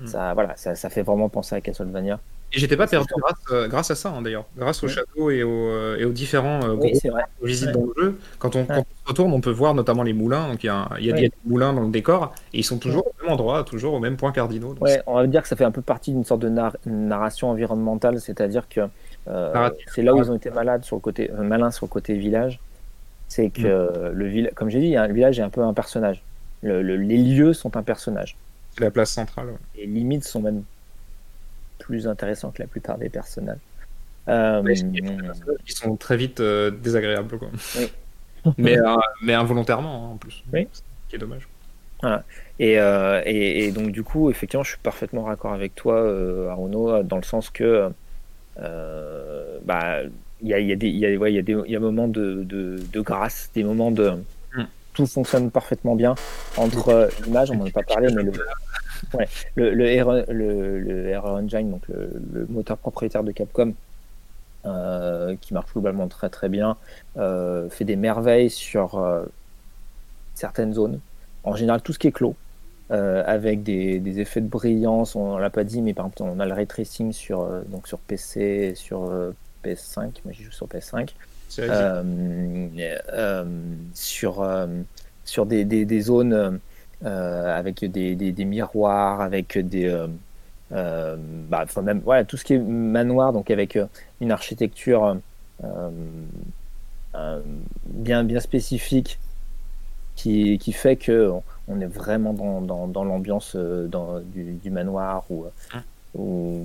Mm. 0.00 0.06
ça, 0.06 0.32
voilà, 0.34 0.56
ça, 0.56 0.74
ça 0.74 0.88
fait 0.88 1.02
vraiment 1.02 1.28
penser 1.28 1.54
à 1.54 1.60
Castlevania. 1.60 2.18
Et 2.52 2.58
j'étais 2.58 2.76
pas 2.78 2.86
perdu 2.86 3.12
grâce, 3.18 3.34
euh, 3.50 3.68
grâce 3.68 3.90
à 3.90 3.94
ça, 3.94 4.08
hein, 4.10 4.22
d'ailleurs. 4.22 4.46
Grâce 4.56 4.82
aux 4.82 4.86
Ouais. 4.86 4.92
châteaux 4.92 5.30
et 5.30 5.42
aux, 5.42 5.50
euh, 5.68 5.98
et 5.98 6.04
aux 6.06 6.12
différents 6.12 6.60
euh, 6.64 6.70
Oui, 6.74 6.90
groupes 6.90 7.00
c'est 7.02 7.08
vrai. 7.10 7.24
qu'on 7.38 7.46
visite 7.46 7.66
Ouais. 7.68 7.72
dans 7.74 7.84
le 7.84 7.92
jeu. 8.02 8.18
Quand 8.38 8.56
on, 8.56 8.64
quand 8.64 8.74
on 8.78 8.80
se 8.80 8.95
retourne, 9.06 9.32
on 9.32 9.40
peut 9.40 9.50
voir 9.50 9.74
notamment 9.74 10.02
les 10.02 10.12
moulins. 10.12 10.48
Donc 10.48 10.62
il 10.64 10.66
y 10.66 10.70
a, 10.70 10.74
un- 10.76 10.88
il 10.98 11.06
y 11.06 11.10
a 11.10 11.14
Ouais. 11.14 11.20
des 11.22 11.32
moulins 11.44 11.72
dans 11.72 11.82
le 11.82 11.90
décor 11.90 12.34
et 12.52 12.58
ils 12.58 12.64
sont 12.64 12.78
toujours 12.78 13.06
au 13.06 13.12
même 13.22 13.32
endroit, 13.32 13.64
toujours 13.64 13.94
au 13.94 14.00
même 14.00 14.16
point 14.16 14.32
cardinaux. 14.32 14.74
Donc 14.74 14.82
Ouais, 14.82 15.00
on 15.06 15.14
va 15.14 15.26
dire 15.26 15.42
que 15.42 15.48
ça 15.48 15.56
fait 15.56 15.64
un 15.64 15.70
peu 15.70 15.82
partie 15.82 16.12
d'une 16.12 16.24
sorte 16.24 16.40
de 16.42 16.48
nar- 16.48 16.76
narration 16.86 17.50
environnementale, 17.50 18.20
c'est-à-dire 18.20 18.68
que 18.68 18.82
euh, 19.28 19.70
c'est 19.94 20.02
là 20.02 20.14
où 20.14 20.22
ils 20.22 20.30
ont 20.30 20.36
été 20.36 20.50
malades 20.50 20.84
sur 20.84 20.96
le 20.96 21.00
côté, 21.00 21.30
euh, 21.30 21.42
malins 21.42 21.70
sur 21.70 21.86
le 21.86 21.90
côté 21.90 22.14
village. 22.16 22.60
C'est 23.28 23.50
que 23.50 24.10
Mm. 24.10 24.12
le 24.12 24.26
village, 24.26 24.52
comme 24.54 24.68
j'ai 24.70 24.80
dit, 24.80 24.96
hein, 24.96 25.06
le 25.08 25.14
village 25.14 25.38
est 25.38 25.42
un 25.42 25.50
peu 25.50 25.62
un 25.62 25.74
personnage. 25.74 26.22
Le- 26.62 26.80
le- 26.82 26.96
les 26.96 27.16
lieux 27.18 27.52
sont 27.52 27.76
un 27.76 27.82
personnage. 27.82 28.36
c'est 28.76 28.84
la 28.84 28.90
place 28.90 29.10
centrale. 29.10 29.46
ouais. 29.46 29.56
Les 29.78 29.86
limites 29.86 30.24
sont 30.24 30.40
même 30.42 30.62
plus 31.78 32.06
intéressants 32.06 32.50
que 32.50 32.62
la 32.62 32.68
plupart 32.68 32.98
des 32.98 33.08
personnages. 33.08 33.58
Euh, 34.28 34.60
Mais 34.62 34.78
il 34.78 34.94
y 34.94 34.98
a 34.98 35.10
des 35.10 35.22
personnages 35.22 35.58
qui 35.64 35.72
sont 35.72 35.96
très 35.96 36.16
vite 36.16 36.40
euh, 36.40 36.70
désagréables. 36.70 37.38
Quoi. 37.38 37.48
Oui. 37.78 37.90
Mais, 38.58 38.78
euh, 38.86 38.96
mais 39.22 39.34
involontairement 39.34 40.06
hein, 40.06 40.14
en 40.14 40.16
plus. 40.16 40.42
Oui. 40.52 40.68
Ce 40.72 40.80
qui 41.08 41.16
est 41.16 41.18
dommage. 41.18 41.48
Et, 42.58 42.78
euh, 42.78 43.22
et, 43.24 43.64
et 43.64 43.72
donc 43.72 43.90
du 43.90 44.02
coup, 44.02 44.30
effectivement, 44.30 44.62
je 44.62 44.70
suis 44.70 44.78
parfaitement 44.78 45.24
raccord 45.24 45.52
avec 45.52 45.74
toi, 45.74 45.94
euh, 45.94 46.48
Arnaud, 46.50 47.02
dans 47.02 47.16
le 47.16 47.22
sens 47.22 47.50
que 47.50 47.90
euh, 48.60 49.58
bah, 49.64 50.02
il 50.42 50.48
y 50.48 50.54
a, 50.54 50.58
il 50.60 50.66
y 50.66 50.72
a 50.72 50.76
des, 50.76 50.88
il 50.88 50.96
y 50.96 51.06
a, 51.06 51.16
ouais, 51.16 51.32
il 51.32 51.36
y 51.36 51.38
a 51.38 51.42
des, 51.42 51.52
il 51.52 51.70
y 51.72 51.76
a 51.76 51.78
des 51.78 51.84
moments 51.84 52.08
de, 52.08 52.44
de, 52.44 52.76
de 52.92 53.00
grâce, 53.00 53.50
des 53.54 53.64
moments 53.64 53.90
de 53.90 54.12
Mm. 54.54 54.64
tout 54.94 55.06
fonctionne 55.06 55.50
parfaitement 55.50 55.96
bien 55.96 56.14
entre 56.56 57.10
l'image, 57.24 57.50
on 57.50 57.56
n'en 57.56 57.66
a 57.66 57.70
pas 57.70 57.82
parlé, 57.82 58.08
mais 58.14 58.22
le, 58.22 58.32
ouais, 59.14 59.28
le, 59.54 59.74
le, 59.74 60.02
RE 60.02 60.24
le, 60.32 60.78
le 60.80 61.18
RE 61.18 61.26
Engine, 61.30 61.70
donc 61.70 61.82
le, 61.88 62.10
le 62.32 62.46
moteur 62.48 62.78
propriétaire 62.78 63.22
de 63.24 63.32
Capcom, 63.32 63.74
qui 65.40 65.54
marche 65.54 65.72
globalement 65.72 66.08
très 66.08 66.28
très 66.30 66.48
bien, 66.48 66.76
euh, 67.16 67.68
fait 67.70 67.84
des 67.84 67.96
merveilles 67.96 68.50
sur 68.50 68.98
euh, 68.98 69.24
certaines 70.34 70.74
zones. 70.74 71.00
En 71.44 71.54
général, 71.56 71.82
tout 71.82 71.92
ce 71.92 71.98
qui 71.98 72.08
est 72.08 72.12
clos, 72.12 72.36
euh, 72.90 73.22
avec 73.26 73.62
des, 73.62 73.98
des 74.00 74.20
effets 74.20 74.40
de 74.40 74.48
brillance, 74.48 75.14
on 75.16 75.38
l'a 75.38 75.50
pas 75.50 75.64
dit, 75.64 75.82
mais 75.82 75.94
par 75.94 76.06
exemple, 76.06 76.22
on 76.22 76.40
a 76.40 76.46
le 76.46 76.52
ray 76.54 76.66
tracing 76.66 77.12
sur, 77.12 77.42
euh, 77.42 77.62
donc 77.68 77.88
sur 77.88 77.98
PC 77.98 78.74
sur 78.76 79.04
euh, 79.10 79.32
PS5. 79.64 80.20
Moi, 80.24 80.32
j'y 80.32 80.44
joue 80.44 80.52
sur 80.52 80.66
PS5. 80.68 81.10
C'est 81.48 81.68
Euh, 81.70 82.02
euh, 83.12 83.44
sur, 83.94 84.42
euh, 84.42 84.66
sur 85.24 85.46
des, 85.46 85.64
des, 85.64 85.84
des 85.84 86.00
zones 86.00 86.60
euh, 87.04 87.58
avec 87.58 87.84
des 87.84 88.44
miroirs, 88.44 89.20
avec 89.20 89.58
des. 89.58 89.88
Euh, 90.72 91.16
bah, 91.48 91.60
enfin, 91.64 91.82
même 91.82 92.00
voilà, 92.00 92.24
tout 92.24 92.36
ce 92.36 92.44
qui 92.44 92.54
est 92.54 92.58
manoir, 92.58 93.32
donc 93.32 93.50
avec 93.50 93.76
euh, 93.76 93.86
une 94.20 94.32
architecture 94.32 95.16
euh, 95.64 95.90
bien, 97.86 98.24
bien 98.24 98.40
spécifique 98.40 99.18
qui, 100.16 100.58
qui 100.58 100.72
fait 100.72 100.96
que 100.96 101.30
on 101.68 101.80
est 101.80 101.86
vraiment 101.86 102.32
dans, 102.32 102.60
dans, 102.60 102.88
dans 102.88 103.04
l'ambiance 103.04 103.56
dans- 103.56 104.20
du, 104.20 104.52
du 104.54 104.70
manoir 104.70 105.24
ou 105.30 105.46
où 106.14 106.62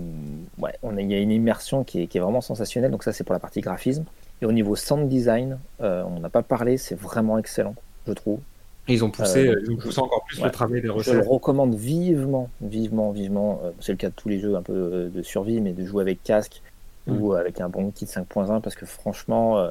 ouais, 0.60 0.74
on 0.84 0.98
il 0.98 1.12
y 1.12 1.14
a 1.16 1.20
une 1.20 1.32
immersion 1.32 1.84
qui 1.84 2.04
est, 2.04 2.08
qui 2.08 2.18
est 2.18 2.22
vraiment 2.22 2.42
sensationnelle. 2.42 2.92
Donc 2.92 3.04
ça 3.04 3.12
c'est 3.14 3.24
pour 3.24 3.34
la 3.34 3.40
partie 3.40 3.62
graphisme. 3.62 4.06
Et 4.42 4.46
au 4.46 4.52
niveau 4.52 4.76
sound 4.76 5.08
design, 5.10 5.60
on 5.80 6.20
n'a 6.20 6.30
pas 6.30 6.42
parlé, 6.44 6.78
c'est 6.78 6.96
vraiment 6.96 7.38
excellent, 7.38 7.76
je 8.08 8.14
trouve. 8.14 8.40
Ils 8.88 9.04
ont 9.06 9.12
poussé, 9.12 9.48
Euh, 9.48 9.62
ils 9.64 9.72
ont 9.72 9.78
poussé 9.78 10.00
encore 10.00 10.24
plus 10.28 10.40
ouais. 10.40 10.46
le 10.46 10.52
travail 10.52 10.82
des 10.82 10.90
Je 11.00 11.12
le 11.14 11.20
recommande 11.22 11.76
vivement, 11.76 12.50
vivement, 12.62 13.12
vivement. 13.12 13.62
Euh, 13.64 13.70
c'est 13.80 13.92
le 13.92 13.98
cas 13.98 14.10
de 14.10 14.16
tous 14.16 14.28
les 14.30 14.40
jeux 14.40 14.56
un 14.56 14.62
peu 14.62 14.74
euh, 14.74 15.10
de 15.10 15.22
survie, 15.22 15.62
mais 15.62 15.72
de 15.74 15.86
jouer 15.86 16.02
avec 16.02 16.24
casque 16.24 16.62
Mm. 17.08 17.20
ou 17.20 17.34
avec 17.34 17.60
un 17.62 17.68
bon 17.70 17.88
de 17.88 18.06
5.1 18.06 18.62
parce 18.62 18.76
que 18.76 18.86
franchement, 18.86 19.58
euh, 19.60 19.70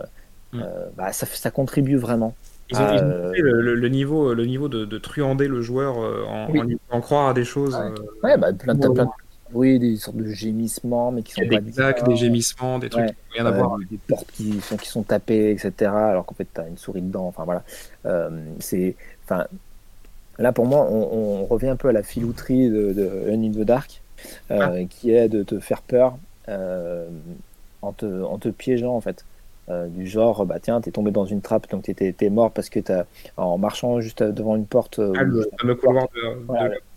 Mm. 0.53 0.62
bah, 0.97 1.12
ça, 1.12 1.27
ça 1.27 1.51
contribue 1.53 1.97
vraiment. 1.97 2.35
Ils 2.70 2.77
ont, 2.77 2.81
ils 2.93 2.99
ont 3.03 3.28
poussé 3.28 3.41
le, 3.43 3.89
niveau, 3.89 4.35
le 4.35 4.47
niveau 4.47 4.69
de, 4.69 4.85
de 4.85 4.99
truander 4.99 5.47
le 5.49 5.61
joueur 5.61 5.97
en, 6.28 6.49
Oui. 6.51 6.77
en 6.91 7.01
croire 7.01 7.28
à 7.28 7.35
des 7.35 7.45
choses. 7.45 7.74
Ouais. 7.77 8.31
Ouais, 8.31 8.37
bah, 8.37 8.53
plein, 8.53 8.74
de- 8.74 8.81
plein 8.89 9.05
de 9.05 9.11
oui, 9.52 9.78
des 9.78 9.97
sortes 9.97 10.16
de 10.16 10.27
gémissements, 10.27 11.10
mais 11.12 11.22
qui 11.22 11.32
sont 11.32 11.43
a 11.43 11.44
pas 11.48 11.60
des 11.60 12.02
des 12.10 12.16
gémissements, 12.16 12.78
des 12.78 12.89
trucs 12.89 13.05
Ouais. 13.05 13.10
qui 13.10 13.40
n'ont 13.40 13.44
rien 13.44 13.47
à 13.47 13.48
Euh, 13.55 13.62
voir. 13.62 13.78
des 13.90 13.98
portes 13.98 14.31
qui 14.32 14.60
sont, 14.60 14.77
qui 14.77 14.89
sont 14.89 15.02
tapées, 15.02 15.51
etc. 15.51 15.90
Alors 15.90 16.24
qu'en 16.27 16.35
fait, 16.35 16.47
tu 16.52 16.60
as 16.60 16.68
une 16.68 16.78
souris 16.78 17.02
dedans. 17.02 17.27
Enfin, 17.27 17.44
voilà. 17.44 17.62
Euh, 18.06 18.31
c'est, 18.59 18.97
enfin, 19.24 19.47
là, 20.39 20.52
pour 20.52 20.66
moi, 20.66 20.86
on, 20.90 21.43
on 21.43 21.44
revient 21.47 21.68
un 21.68 21.77
peu 21.77 21.89
à 21.89 21.93
la 21.93 22.02
filouterie 22.02 22.68
de, 22.70 22.93
de 22.93 23.31
in 23.31 23.51
the 23.51 23.64
Dark, 23.64 24.01
euh, 24.51 24.85
qui 24.89 25.12
est 25.12 25.28
de 25.28 25.43
te 25.43 25.59
faire 25.60 25.82
peur 25.82 26.16
euh, 26.48 27.09
en, 27.82 27.93
te, 27.93 28.22
en 28.22 28.39
te 28.39 28.48
piégeant, 28.48 28.94
en 28.94 29.01
fait. 29.01 29.24
Euh, 29.68 29.86
du 29.86 30.06
genre, 30.09 30.47
bah 30.47 30.59
tiens, 30.60 30.81
t'es 30.81 30.90
tombé 30.90 31.12
dans 31.12 31.27
une 31.27 31.43
trappe, 31.43 31.70
donc 31.70 31.85
t'es, 31.85 31.94
t'es 32.12 32.28
mort 32.31 32.51
parce 32.51 32.68
que 32.68 32.81
t'as, 32.81 33.05
en 33.36 33.56
marchant 33.56 34.01
juste 34.01 34.20
devant 34.20 34.56
une 34.56 34.66
porte. 34.66 34.98
euh, 34.98 35.12
Ah, 35.16 35.22
le 35.22 35.47
fameux 35.60 35.74
couloir 35.77 36.09
de, 36.12 36.44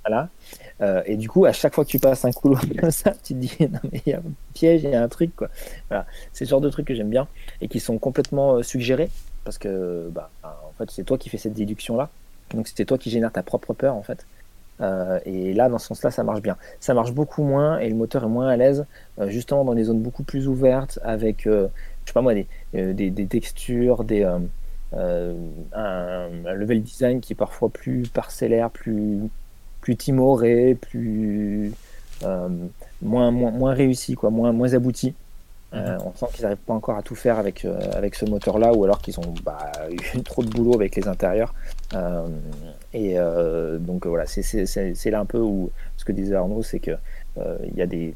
voilà. 0.04 0.30
Euh, 0.82 1.04
et 1.06 1.18
du 1.18 1.30
coup, 1.30 1.46
à 1.46 1.54
chaque 1.54 1.74
fois 1.74 1.86
que 1.86 1.90
tu 1.90 2.00
passes 2.00 2.26
un 2.26 2.32
couloir 2.32 2.64
comme 2.80 2.92
ça, 2.92 3.12
tu 3.24 3.34
te 3.34 3.40
dis 3.40 3.56
non 3.60 3.80
mais 3.92 4.02
il 4.06 4.12
y 4.12 4.14
a 4.14 4.20
un 4.20 4.34
piège, 4.54 4.84
il 4.84 4.90
y 4.90 4.96
a 4.96 5.02
un 5.02 5.08
truc 5.08 5.36
quoi. 5.36 5.50
Voilà, 5.90 6.06
c'est 6.32 6.46
ce 6.46 6.50
genre 6.50 6.62
de 6.62 6.70
trucs 6.70 6.88
que 6.88 6.96
j'aime 6.96 7.10
bien 7.10 7.28
et 7.62 7.68
qui 7.68 7.80
sont 7.80 7.98
complètement 7.98 8.56
euh, 8.56 8.64
suggérés 8.64 9.10
parce 9.44 9.58
que 9.58 10.10
bah 10.12 10.30
en 10.44 10.72
fait 10.78 10.90
c'est 10.92 11.04
toi 11.04 11.18
qui 11.18 11.30
fais 11.30 11.38
cette 11.38 11.54
déduction 11.54 11.98
là, 11.98 12.10
donc 12.54 12.68
c'est 12.74 12.86
toi 12.86 12.98
qui 12.98 13.10
génère 13.10 13.32
ta 13.32 13.44
propre 13.44 13.74
peur 13.74 13.96
en 13.96 14.04
fait. 14.04 14.26
Euh, 14.82 15.20
et 15.26 15.54
là, 15.54 15.70
dans 15.70 15.78
ce 15.78 15.88
sens-là, 15.88 16.10
ça 16.10 16.24
marche 16.24 16.42
bien. 16.42 16.58
Ça 16.80 16.96
marche 16.96 17.12
beaucoup 17.12 17.44
moins 17.44 17.78
et 17.78 17.88
le 17.88 17.96
moteur 17.96 18.24
est 18.24 18.28
moins 18.28 18.48
à 18.50 18.58
l'aise, 18.58 18.86
justement 19.28 19.64
dans 19.64 19.76
des 19.76 19.84
zones 19.84 20.02
beaucoup 20.02 20.24
plus 20.24 20.48
ouvertes 20.48 20.98
avec, 21.04 21.46
euh, 21.46 21.68
je 22.04 22.10
sais 22.10 22.14
pas 22.14 22.22
moi, 22.22 22.34
des, 22.34 22.48
des, 22.74 23.28
textures, 23.28 24.04
des, 24.04 24.24
un 24.24 24.40
level 26.56 26.82
design 26.82 27.22
qui 27.22 27.34
est 27.34 27.36
parfois 27.36 27.70
plus 27.70 28.10
parcellaire, 28.10 28.72
plus, 28.72 29.30
plus 29.84 29.98
timoré, 29.98 30.76
plus 30.80 31.74
euh, 32.24 32.48
moins, 33.02 33.32
moins, 33.32 33.52
moins 33.52 33.74
réussi, 33.74 34.16
quoi, 34.16 34.30
moins, 34.30 34.54
moins 34.54 34.74
abouti. 34.74 35.14
Euh, 35.74 35.98
on 36.06 36.14
sent 36.18 36.28
qu'ils 36.34 36.44
n'arrivent 36.44 36.66
pas 36.66 36.74
encore 36.74 36.96
à 36.98 37.02
tout 37.02 37.16
faire 37.16 37.38
avec, 37.38 37.66
euh, 37.66 37.78
avec 37.94 38.16
ce 38.16 38.24
moteur-là, 38.26 38.74
ou 38.74 38.86
alors 38.86 39.02
qu'ils 39.02 39.20
ont 39.20 39.34
bah, 39.44 39.72
eu 39.92 40.22
trop 40.24 40.42
de 40.42 40.48
boulot 40.50 40.74
avec 40.76 40.96
les 40.96 41.06
intérieurs. 41.10 41.54
Euh, 41.96 42.26
et 42.94 43.16
donc 43.80 44.06
voilà, 44.08 44.26
c'est- 44.26 45.10
là 45.12 45.20
un 45.20 45.26
peu 45.26 45.40
où 45.40 45.70
ce 45.98 46.06
que 46.06 46.14
disait 46.14 46.36
Arnaud, 46.36 46.64
c'est 46.64 46.80
que 46.80 46.92
euh, 47.40 47.58
il 47.70 47.76
y 47.78 47.82
a 47.82 47.88
des, 47.88 48.14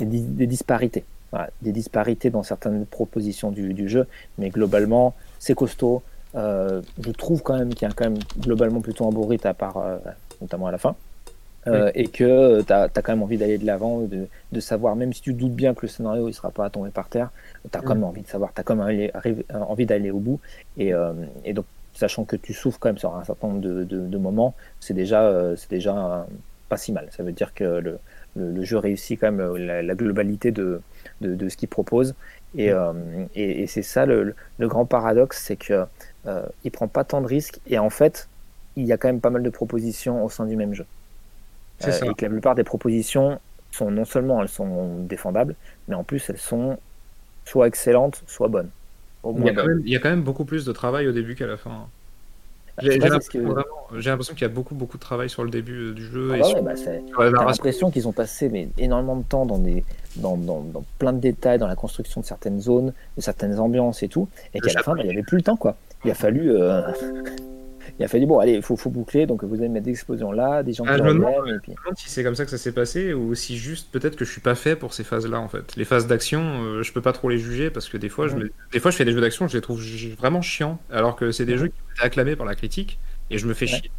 des, 0.00 0.06
dis- 0.06 0.22
des 0.22 0.46
disparités. 0.48 1.04
Voilà, 1.30 1.50
des 1.62 1.72
disparités 1.72 2.30
dans 2.30 2.42
certaines 2.42 2.84
propositions 2.86 3.50
du, 3.52 3.74
du 3.74 3.88
jeu, 3.88 4.06
mais 4.38 4.48
globalement, 4.48 5.14
c'est 5.38 5.54
costaud. 5.54 6.02
Je 6.34 7.10
trouve 7.16 7.42
quand 7.42 7.56
même 7.58 7.72
qu'il 7.74 7.86
y 7.86 7.90
a 7.90 7.94
quand 7.94 8.04
même 8.10 8.18
globalement 8.40 8.80
plutôt 8.80 9.06
un 9.06 9.10
beau 9.10 9.24
rythme, 9.26 9.46
à 9.48 9.54
part 9.54 9.76
notamment 10.40 10.66
à 10.66 10.72
la 10.72 10.78
fin. 10.78 10.96
euh, 11.66 11.90
et 11.94 12.06
que 12.06 12.62
tu 12.62 12.72
as, 12.72 12.88
quand 12.88 13.08
même 13.08 13.22
envie 13.22 13.38
d'aller 13.38 13.58
de 13.58 13.66
l'avant, 13.66 14.02
de, 14.02 14.28
de, 14.52 14.60
savoir, 14.60 14.94
même 14.94 15.12
si 15.12 15.20
tu 15.20 15.32
doutes 15.32 15.54
bien 15.54 15.74
que 15.74 15.82
le 15.82 15.88
scénario 15.88 16.28
il 16.28 16.32
sera 16.32 16.50
pas 16.50 16.64
à 16.64 16.70
tomber 16.70 16.90
par 16.90 17.08
terre, 17.08 17.30
tu 17.70 17.76
as 17.76 17.80
quand 17.82 17.94
même 17.94 18.04
envie 18.04 18.22
de 18.22 18.28
savoir, 18.28 18.54
tu 18.54 18.60
as 18.60 18.64
quand 18.64 18.76
même 18.76 19.10
envie 19.52 19.86
d'aller 19.86 20.10
au 20.10 20.20
bout. 20.20 20.40
Et, 20.76 20.94
euh, 20.94 21.12
et, 21.44 21.52
donc, 21.52 21.66
sachant 21.92 22.24
que 22.24 22.36
tu 22.36 22.52
souffres 22.52 22.78
quand 22.78 22.88
même 22.88 22.98
sur 22.98 23.16
un 23.16 23.24
certain 23.24 23.48
nombre 23.48 23.60
de, 23.60 23.84
de, 23.84 24.18
moments, 24.18 24.54
c'est 24.80 24.94
déjà, 24.94 25.22
euh, 25.24 25.56
c'est 25.56 25.70
déjà 25.70 26.26
pas 26.68 26.76
si 26.76 26.92
mal. 26.92 27.08
Ça 27.10 27.22
veut 27.22 27.32
dire 27.32 27.52
que 27.52 27.64
le, 27.64 27.98
le, 28.36 28.62
jeu 28.62 28.78
réussit 28.78 29.18
quand 29.18 29.32
même 29.32 29.56
la, 29.56 29.94
globalité 29.94 30.52
de, 30.52 30.80
de, 31.20 31.48
ce 31.48 31.56
qu'il 31.56 31.68
propose. 31.68 32.14
Et, 32.56 32.70
et, 33.34 33.62
et 33.62 33.66
c'est 33.66 33.82
ça 33.82 34.06
le, 34.06 34.34
le, 34.58 34.68
grand 34.68 34.86
paradoxe, 34.86 35.42
c'est 35.44 35.56
que 35.56 35.84
il 36.64 36.70
prend 36.70 36.86
pas 36.86 37.02
tant 37.02 37.20
de 37.20 37.26
risques 37.26 37.58
et 37.66 37.78
en 37.78 37.90
fait, 37.90 38.28
il 38.76 38.84
y 38.84 38.92
a 38.92 38.96
quand 38.96 39.08
même 39.08 39.20
pas 39.20 39.30
mal 39.30 39.42
de 39.42 39.50
propositions 39.50 40.24
au 40.24 40.28
sein 40.28 40.46
du 40.46 40.56
même 40.56 40.74
jeu. 40.74 40.86
Euh, 41.84 41.90
et 41.90 42.14
que 42.14 42.24
la 42.24 42.30
plupart 42.30 42.54
des 42.54 42.64
propositions 42.64 43.38
sont 43.70 43.90
non 43.90 44.04
seulement 44.04 44.40
elles 44.40 44.48
sont 44.48 45.00
défendables, 45.04 45.54
mais 45.88 45.94
en 45.94 46.04
plus 46.04 46.30
elles 46.30 46.38
sont 46.38 46.78
soit 47.44 47.68
excellentes, 47.68 48.22
soit 48.26 48.48
bonnes. 48.48 48.70
il, 49.24 49.44
y 49.88 49.96
a 49.96 49.98
quand 49.98 50.08
même, 50.08 50.22
beaucoup 50.22 50.44
plus 50.44 50.64
de 50.64 50.72
travail 50.72 51.06
au 51.06 51.12
début 51.12 51.34
qu'à 51.34 51.46
la 51.46 51.56
fin. 51.56 51.86
Bah, 52.76 52.82
j'ai 52.82 52.98
l'impression 52.98 54.34
qu'il 54.34 54.42
y 54.42 54.44
a 54.44 54.48
beaucoup 54.48 54.74
beaucoup 54.74 54.98
de 54.98 55.02
travail 55.02 55.30
sur 55.30 55.42
le 55.44 55.50
début 55.50 55.88
euh, 55.88 55.92
du 55.94 56.04
jeu. 56.04 56.30
Ah 56.32 56.36
et 56.36 56.60
bah 56.60 56.74
J'ai 56.74 57.30
l'impression 57.30 57.90
qu'ils 57.90 58.06
ont 58.06 58.12
passé 58.12 58.50
mais, 58.50 58.68
énormément 58.76 59.16
de 59.16 59.24
temps 59.24 59.46
dans, 59.46 59.58
des, 59.58 59.82
dans, 60.16 60.36
dans, 60.36 60.84
plein 60.98 61.14
de 61.14 61.20
détails, 61.20 61.58
dans 61.58 61.68
la 61.68 61.76
construction 61.76 62.20
de 62.20 62.26
certaines 62.26 62.60
zones, 62.60 62.92
de 63.16 63.22
certaines 63.22 63.58
ambiances 63.58 64.02
et 64.02 64.08
tout, 64.08 64.28
et 64.52 64.60
qu'à 64.60 64.74
la 64.74 64.82
fin, 64.82 64.94
bah, 64.94 65.00
il 65.02 65.06
n'y 65.06 65.12
avait 65.12 65.22
plus 65.22 65.38
le 65.38 65.42
temps. 65.42 65.56
quoi. 65.56 65.76
Il 66.04 66.10
a 66.10 66.14
fallu... 66.14 66.50
Euh, 66.50 66.82
il 67.98 68.04
a 68.04 68.08
fallu, 68.08 68.26
bon, 68.26 68.38
allez, 68.38 68.54
il 68.54 68.62
faut, 68.62 68.76
faut, 68.76 68.90
boucler, 68.90 69.26
donc 69.26 69.44
vous 69.44 69.56
allez 69.56 69.68
mettre 69.68 69.86
des 69.86 69.92
explosions 69.92 70.32
là, 70.32 70.62
des 70.62 70.72
gens 70.72 70.84
qui 70.84 70.90
ah, 70.90 70.98
je 70.98 71.54
et 71.54 71.58
puis... 71.60 71.74
si 71.96 72.10
c'est 72.10 72.22
comme 72.22 72.34
ça 72.34 72.44
que 72.44 72.50
ça 72.50 72.58
s'est 72.58 72.72
passé, 72.72 73.12
ou 73.14 73.34
si 73.34 73.56
juste, 73.56 73.90
peut-être 73.90 74.16
que 74.16 74.24
je 74.24 74.32
suis 74.32 74.40
pas 74.40 74.54
fait 74.54 74.76
pour 74.76 74.94
ces 74.94 75.04
phases-là, 75.04 75.40
en 75.40 75.48
fait. 75.48 75.76
Les 75.76 75.84
phases 75.84 76.06
d'action, 76.06 76.62
euh, 76.62 76.82
je 76.82 76.92
peux 76.92 77.02
pas 77.02 77.12
trop 77.12 77.28
les 77.28 77.38
juger, 77.38 77.70
parce 77.70 77.88
que 77.88 77.96
des 77.96 78.08
fois, 78.08 78.28
je, 78.28 78.36
des 78.72 78.80
fois 78.80 78.90
je 78.90 78.96
fais 78.96 79.04
des 79.04 79.12
jeux 79.12 79.20
d'action, 79.20 79.48
je 79.48 79.56
les 79.56 79.62
trouve 79.62 79.82
vraiment 80.18 80.42
chiants, 80.42 80.78
alors 80.90 81.16
que 81.16 81.30
c'est 81.30 81.44
des 81.44 81.56
jeux 81.56 81.68
qui 81.68 81.74
ont 81.74 81.94
été 81.94 82.04
acclamés 82.04 82.36
par 82.36 82.46
la 82.46 82.54
critique, 82.54 82.98
et 83.30 83.38
je 83.38 83.46
me 83.46 83.54
fais 83.54 83.66
chier. 83.66 83.90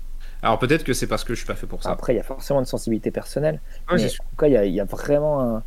Alors 0.42 0.60
peut-être 0.60 0.84
que 0.84 0.94
c'est 0.94 1.08
parce 1.08 1.24
que 1.24 1.34
je 1.34 1.40
suis 1.40 1.48
pas 1.48 1.56
fait 1.56 1.66
pour 1.66 1.82
ça. 1.82 1.90
Après, 1.90 2.14
il 2.14 2.18
y 2.18 2.20
a 2.20 2.24
forcément 2.24 2.60
une 2.60 2.66
sensibilité 2.66 3.12
personnelle. 3.12 3.60
mais 3.92 4.06
en 4.06 4.08
tout 4.08 4.36
cas, 4.38 4.48
il 4.48 4.74
y, 4.74 4.80
a 4.80 4.86
vraiment 4.86 5.64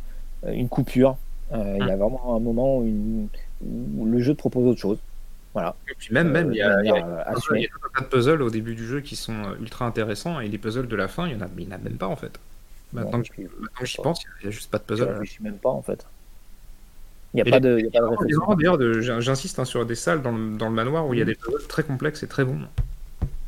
une 0.47 0.69
coupure. 0.69 1.17
Euh, 1.53 1.77
il 1.79 1.85
y 1.85 1.89
a 1.89 1.93
hum. 1.93 1.99
vraiment 1.99 2.35
un 2.35 2.39
moment 2.39 2.77
où, 2.77 3.27
où, 3.61 4.05
le 4.05 4.19
jeu 4.19 4.33
te 4.33 4.39
propose 4.39 4.65
autre 4.65 4.79
chose. 4.79 4.97
Voilà. 5.53 5.75
Et 5.89 5.95
puis 5.97 6.13
même, 6.13 6.29
même, 6.29 6.53
il 6.53 6.57
y, 6.57 6.61
a, 6.61 6.81
il, 6.81 6.87
y 6.87 6.91
a, 6.91 6.95
un 6.95 7.33
tas 7.33 8.01
de 8.01 8.05
puzzles 8.05 8.41
au 8.41 8.49
début 8.49 8.73
du 8.73 8.87
jeu 8.87 9.01
qui 9.01 9.15
sont 9.15 9.33
euh, 9.33 9.55
ultra 9.59 9.85
intéressants 9.85 10.39
et 10.39 10.47
les 10.47 10.57
puzzles 10.57 10.87
de 10.87 10.95
la 10.95 11.07
fin, 11.07 11.27
il 11.27 11.33
y 11.33 11.35
en 11.35 11.41
a, 11.41 11.49
il 11.57 11.67
n'y 11.67 11.73
en 11.73 11.75
a 11.75 11.77
même 11.77 11.97
pas 11.97 12.07
en 12.07 12.15
fait. 12.15 12.39
Maintenant 12.93 13.21
que, 13.21 13.27
j'y 13.83 13.97
pense, 13.97 14.23
il 14.23 14.43
n'y 14.43 14.47
a 14.47 14.51
juste 14.51 14.71
pas 14.71 14.77
de 14.77 14.83
puzzle. 14.83 15.19
Je 15.23 15.29
suis 15.29 15.43
même 15.43 15.57
pas 15.57 15.69
en 15.69 15.81
fait. 15.81 16.05
Il 17.33 17.37
n'y 17.37 17.49
a, 17.49 17.51
pas 17.51 17.59
de, 17.61 17.89
a. 17.93 18.55
D'ailleurs, 18.55 19.21
j'insiste 19.21 19.59
hein, 19.59 19.65
sur 19.65 19.85
des 19.85 19.95
salles 19.95 20.21
dans 20.21 20.33
le, 20.33 20.57
dans 20.57 20.67
le 20.67 20.75
manoir 20.75 21.07
où 21.07 21.13
il 21.13 21.19
y 21.19 21.21
a 21.21 21.25
des 21.25 21.35
puzzles 21.35 21.67
très 21.67 21.83
complexes 21.83 22.23
et 22.23 22.27
très 22.27 22.43
bons. 22.43 22.59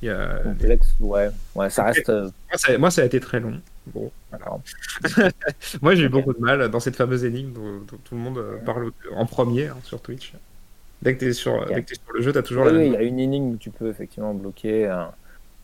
Il 0.01 0.07
y 0.07 0.09
a... 0.09 0.39
Complexe, 0.43 0.95
ouais. 0.99 1.29
ouais, 1.55 1.69
ça 1.69 1.85
reste. 1.85 2.09
Euh, 2.09 2.23
moi 2.23 2.57
ça, 2.57 2.77
moi, 2.77 2.91
ça 2.91 3.01
a 3.01 3.05
été 3.05 3.19
très 3.21 3.39
long. 3.39 3.59
Bon, 3.87 4.11
moi, 5.81 5.95
j'ai 5.95 6.03
eu 6.03 6.09
beaucoup 6.09 6.33
de 6.33 6.39
mal 6.39 6.69
dans 6.69 6.79
cette 6.79 6.95
fameuse 6.95 7.25
énigme 7.25 7.53
dont, 7.53 7.97
tout 8.03 8.15
le 8.15 8.21
monde 8.21 8.37
euh, 8.37 8.57
parle 8.65 8.91
en 9.15 9.25
premier 9.25 9.67
hein, 9.67 9.77
sur 9.83 10.01
Twitch. 10.01 10.33
Dès 11.03 11.15
que 11.15 11.19
tu 11.19 11.29
es, 11.29 11.33
sur, 11.33 11.65
sur 11.67 12.13
le 12.13 12.21
jeu, 12.21 12.31
tu 12.31 12.37
as 12.37 12.43
toujours 12.43 12.65
oui, 12.65 12.73
la 12.73 12.83
il 12.83 12.93
y 12.93 12.95
a 12.95 13.01
une 13.01 13.19
énigme 13.19 13.51
où 13.51 13.57
tu 13.57 13.69
peux 13.69 13.89
effectivement 13.89 14.33
bloquer. 14.33 14.89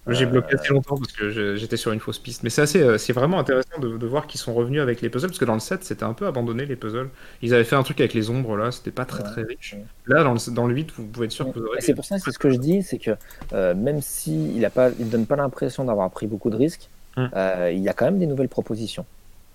J'ai 0.07 0.26
bloqué 0.26 0.56
assez 0.56 0.74
longtemps 0.74 0.98
parce 0.98 1.11
que 1.11 1.56
j'étais 1.56 1.78
sur 1.78 1.91
une 1.91 1.99
fausse 1.99 2.20
piste. 2.20 2.44
Mais 2.44 2.49
c'est 2.49 2.61
assez, 2.61 2.82
euh, 2.82 2.98
c'est 2.98 3.14
vraiment 3.14 3.40
intéressant 3.40 3.80
de, 3.80 4.06
voir 4.07 4.28
qu'ils 4.28 4.40
sont 4.40 4.53
revenus 4.53 4.82
avec 4.82 5.02
les 5.02 5.10
puzzles 5.10 5.28
parce 5.28 5.40
que 5.40 5.45
dans 5.45 5.53
le 5.53 5.60
7, 5.60 5.84
c'était 5.84 6.03
un 6.03 6.14
peu 6.14 6.26
abandonné 6.26 6.66
les 6.66 6.76
puzzles. 6.76 7.10
Ils 7.41 7.53
avaient 7.53 7.64
fait 7.64 7.76
un 7.76 7.84
truc 7.84 7.99
avec 7.99 8.14
les 8.14 8.30
ombres 8.30 8.57
là, 8.57 8.72
c'était 8.72 8.91
pas 8.91 9.06
très 9.06 9.24
très 9.24 9.44
riche. 9.44 9.76
Là, 10.07 10.24
dans 10.24 10.34
le, 10.34 10.52
dans 10.52 10.68
le 10.68 10.74
8, 10.74 10.91
vous 10.95 11.06
pouvez 11.06 11.26
être 11.26 11.32
sûr 11.32 11.52
que 11.52 11.60
vous 11.60 11.66
aurez. 11.66 11.82
C'est 11.82 11.94
pour 11.94 12.06
ça, 12.06 12.18
c'est 12.18 12.32
ce 12.32 12.40
que 12.40 12.49
je 12.49 12.57
dis, 12.57 12.82
c'est 12.82 12.98
que 12.98 13.11
euh, 13.53 13.76
même 13.76 14.02
s'il 14.02 14.53
si 14.53 14.60
ne 14.60 14.91
il 14.99 15.10
donne 15.10 15.26
pas 15.26 15.36
l'impression 15.36 15.86
d'avoir 15.86 16.10
pris 16.10 16.28
beaucoup 16.28 16.49
de 16.49 16.56
risques, 16.56 16.90
hum. 17.18 17.30
euh, 17.36 17.72
il 17.72 17.82
y 17.82 17.90
a 17.90 17.94
quand 17.94 18.06
même 18.06 18.20
des 18.20 18.28
nouvelles 18.28 18.49
propositions. 18.49 19.06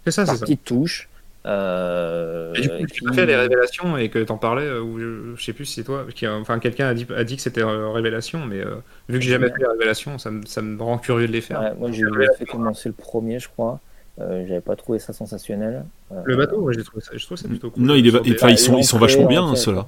C'est 0.04 0.12
ça, 0.12 0.26
c'est 0.26 0.36
ça. 0.36 0.40
Petites 0.40 0.64
touches. 0.64 1.08
Euh, 1.46 2.54
et 2.54 2.62
du 2.62 2.68
coup, 2.68 2.86
tu 2.86 3.08
as 3.08 3.12
fait 3.12 3.26
les 3.26 3.36
révélations 3.36 3.98
et 3.98 4.08
que 4.08 4.18
t'en 4.22 4.38
parlais, 4.38 4.64
euh, 4.64 4.80
ou 4.80 4.98
je, 5.36 5.42
sais 5.42 5.52
plus 5.52 5.66
si 5.66 5.74
c'est 5.74 5.84
toi, 5.84 6.06
qui, 6.14 6.26
enfin 6.26 6.58
quelqu'un 6.58 6.88
a 6.88 6.94
dit, 6.94 7.06
a 7.14 7.24
dit 7.24 7.36
que 7.36 7.42
c'était 7.42 7.62
euh, 7.62 7.90
révélation, 7.90 8.46
mais 8.46 8.60
vu 9.08 9.18
que 9.18 9.24
j'ai 9.24 9.32
jamais 9.32 9.48
fait 9.48 9.58
les 9.58 9.66
révélations, 9.66 10.18
ça 10.18 10.30
me, 10.30 10.46
ça 10.46 10.62
me 10.62 10.82
rend 10.82 10.98
curieux 10.98 11.26
de 11.26 11.32
les 11.32 11.42
faire. 11.42 11.74
moi 11.78 11.90
j'ai 11.90 12.04
fait 12.38 12.46
commencer 12.46 12.88
le 12.88 12.94
premier, 12.94 13.38
je 13.38 13.48
crois. 13.48 13.80
J'avais 14.18 14.60
pas 14.60 14.76
trouvé 14.76 14.98
ça 14.98 15.12
sensationnel. 15.12 15.84
Le 16.24 16.36
bateau, 16.36 16.60
ouais, 16.60 16.74
j'ai 16.74 16.84
trouvé 16.84 17.02
ça, 17.02 17.10
je 17.14 17.24
trouve 17.24 17.36
ça 17.36 17.48
plutôt 17.48 17.70
cool. 17.70 17.82
Non, 17.82 17.94
il 17.94 18.06
est, 18.06 18.34
enfin, 18.34 18.48
ils 18.48 18.58
sont, 18.58 18.78
ils 18.78 18.84
sont 18.84 18.98
vachement 18.98 19.26
bien, 19.26 19.44
hein, 19.44 19.56
ceux-là. 19.56 19.86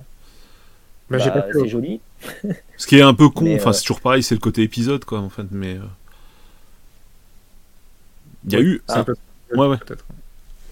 Bah, 1.08 1.18
bah, 1.18 1.46
c'est 1.52 1.68
joli. 1.68 2.00
Ce 2.76 2.86
qui 2.86 2.98
est 2.98 3.02
un 3.02 3.14
peu 3.14 3.28
con, 3.34 3.54
enfin 3.54 3.72
c'est 3.72 3.82
toujours 3.82 4.00
pareil, 4.00 4.24
c'est 4.24 4.34
le 4.34 4.40
côté 4.40 4.62
épisode 4.62 5.04
quoi 5.04 5.20
en 5.20 5.28
fait, 5.28 5.46
mais 5.52 5.78
il 8.44 8.52
y 8.52 8.56
a 8.56 8.60
eu. 8.60 8.82
Ah. 8.88 9.04
Ouais, 9.54 9.68
ouais. 9.68 9.76
Peut-être 9.76 10.04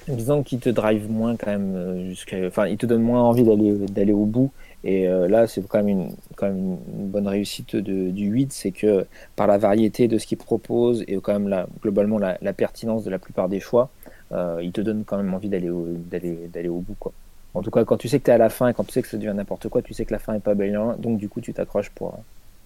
disons 0.09 0.43
qu'il 0.43 0.61
te 0.61 0.69
drive 0.69 1.11
moins 1.11 1.37
quand 1.37 1.51
même 1.51 1.75
euh, 1.77 2.09
jusqu'à 2.11 2.37
enfin 2.47 2.67
il 2.67 2.77
te 2.77 2.87
donne 2.87 3.03
moins 3.03 3.23
envie 3.23 3.45
d'aller 3.45 3.73
d'aller 3.73 4.13
au 4.13 4.25
bout. 4.25 4.51
Et 4.85 5.09
euh, 5.09 5.29
là 5.29 5.47
c'est 5.47 5.67
quand 5.67 5.79
même 5.79 5.89
une 5.89 6.11
quand 6.37 6.47
même 6.47 6.77
une 6.99 7.09
bonne 7.09 7.27
réussite 7.27 7.77
de, 7.77 8.11
du 8.11 8.27
8 8.27 8.53
c'est 8.53 8.71
que 8.71 9.07
par 9.35 9.47
la 9.47 9.57
variété 9.57 10.09
de 10.09 10.19
ce 10.19 10.27
qu'il 10.27 10.37
propose 10.39 11.05
et 11.09 11.17
quand 11.17 11.33
même 11.33 11.49
la, 11.49 11.67
globalement 11.81 12.19
la, 12.19 12.53
pertinence 12.53 13.03
de 13.03 13.11
la 13.11 13.19
plupart 13.19 13.49
des 13.49 13.61
choix 13.61 13.89
euh, 14.33 14.61
il 14.63 14.73
te 14.73 14.83
donne 14.83 15.05
quand 15.05 15.17
même 15.17 15.33
envie 15.33 15.49
d'aller 15.49 15.71
d'aller 16.11 16.51
d'aller 16.53 16.69
au 16.69 16.81
bout 16.81 16.97
quoi. 17.01 17.13
En 17.55 17.63
tout 17.63 17.71
cas 17.71 17.85
quand 17.85 17.97
tu 17.97 18.09
sais 18.09 18.19
que 18.19 18.25
tu 18.25 18.31
es 18.31 18.35
à 18.35 18.39
la 18.39 18.51
fin 18.51 18.69
et 18.69 18.75
quand 18.75 18.85
tu 18.85 18.93
sais 18.93 19.01
que 19.01 19.09
ça 19.09 19.17
devient 19.17 19.33
n'importe 19.35 19.69
quoi 19.71 19.81
tu 19.81 19.95
sais 19.95 20.05
que 20.05 20.13
la 20.13 20.19
fin 20.19 20.35
est 20.35 20.41
pas 20.41 20.55
belle 20.55 20.79
donc 20.99 21.17
du 21.17 21.31
coup 21.31 21.41
tu 21.41 21.55
t'accroches 21.55 21.91
pour 21.91 22.19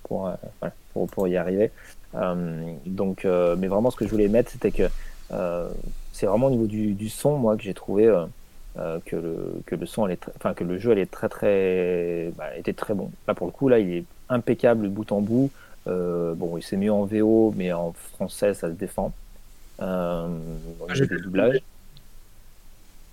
pour, 0.03 0.23
voilà, 0.61 0.75
pour, 0.95 1.07
pour 1.07 1.29
y 1.29 1.37
arriver. 1.37 1.71
Donc 2.87 3.25
mais 3.25 3.69
vraiment 3.69 3.91
ce 3.91 3.97
que 3.97 4.07
je 4.07 4.11
voulais 4.11 4.29
mettre 4.29 4.51
c'était 4.51 4.73
que 4.73 4.89
c'est 6.19 6.27
vraiment 6.27 6.49
au 6.49 6.51
niveau 6.51 6.67
du, 6.67 7.09
son, 7.09 7.39
moi, 7.39 7.57
que 7.57 7.63
j'ai 7.63 7.75
trouvé 7.75 8.07
euh, 8.07 8.25
euh, 8.77 8.99
que, 9.07 9.15
le, 9.15 9.63
que 9.67 9.77
le 9.77 9.87
son, 9.87 10.05
allait 10.05 10.19
enfin 10.35 10.53
que 10.53 10.65
le 10.65 10.77
jeu 10.77 10.91
allait 10.91 11.07
très 11.07 11.29
très, 11.29 12.33
bah, 12.37 12.57
était 12.57 12.73
très 12.73 12.93
bon. 12.95 13.13
Là, 13.29 13.35
pour 13.35 13.47
le 13.47 13.53
coup, 13.53 13.69
là, 13.69 13.79
il 13.79 13.93
est 13.93 14.05
impeccable 14.29 14.89
bout 14.89 15.13
en 15.13 15.21
bout. 15.21 15.53
Euh, 15.87 16.35
bon, 16.35 16.57
il 16.57 16.63
s'est 16.63 16.77
mieux 16.77 16.93
en 16.93 17.05
VO, 17.05 17.55
mais 17.57 17.73
en 17.73 17.93
français, 17.93 18.53
ça 18.55 18.69
se 18.69 18.75
défend. 18.75 19.13
Euh, 19.81 20.27
j'ai 20.93 21.07
des 21.07 21.21
doublages. 21.21 21.61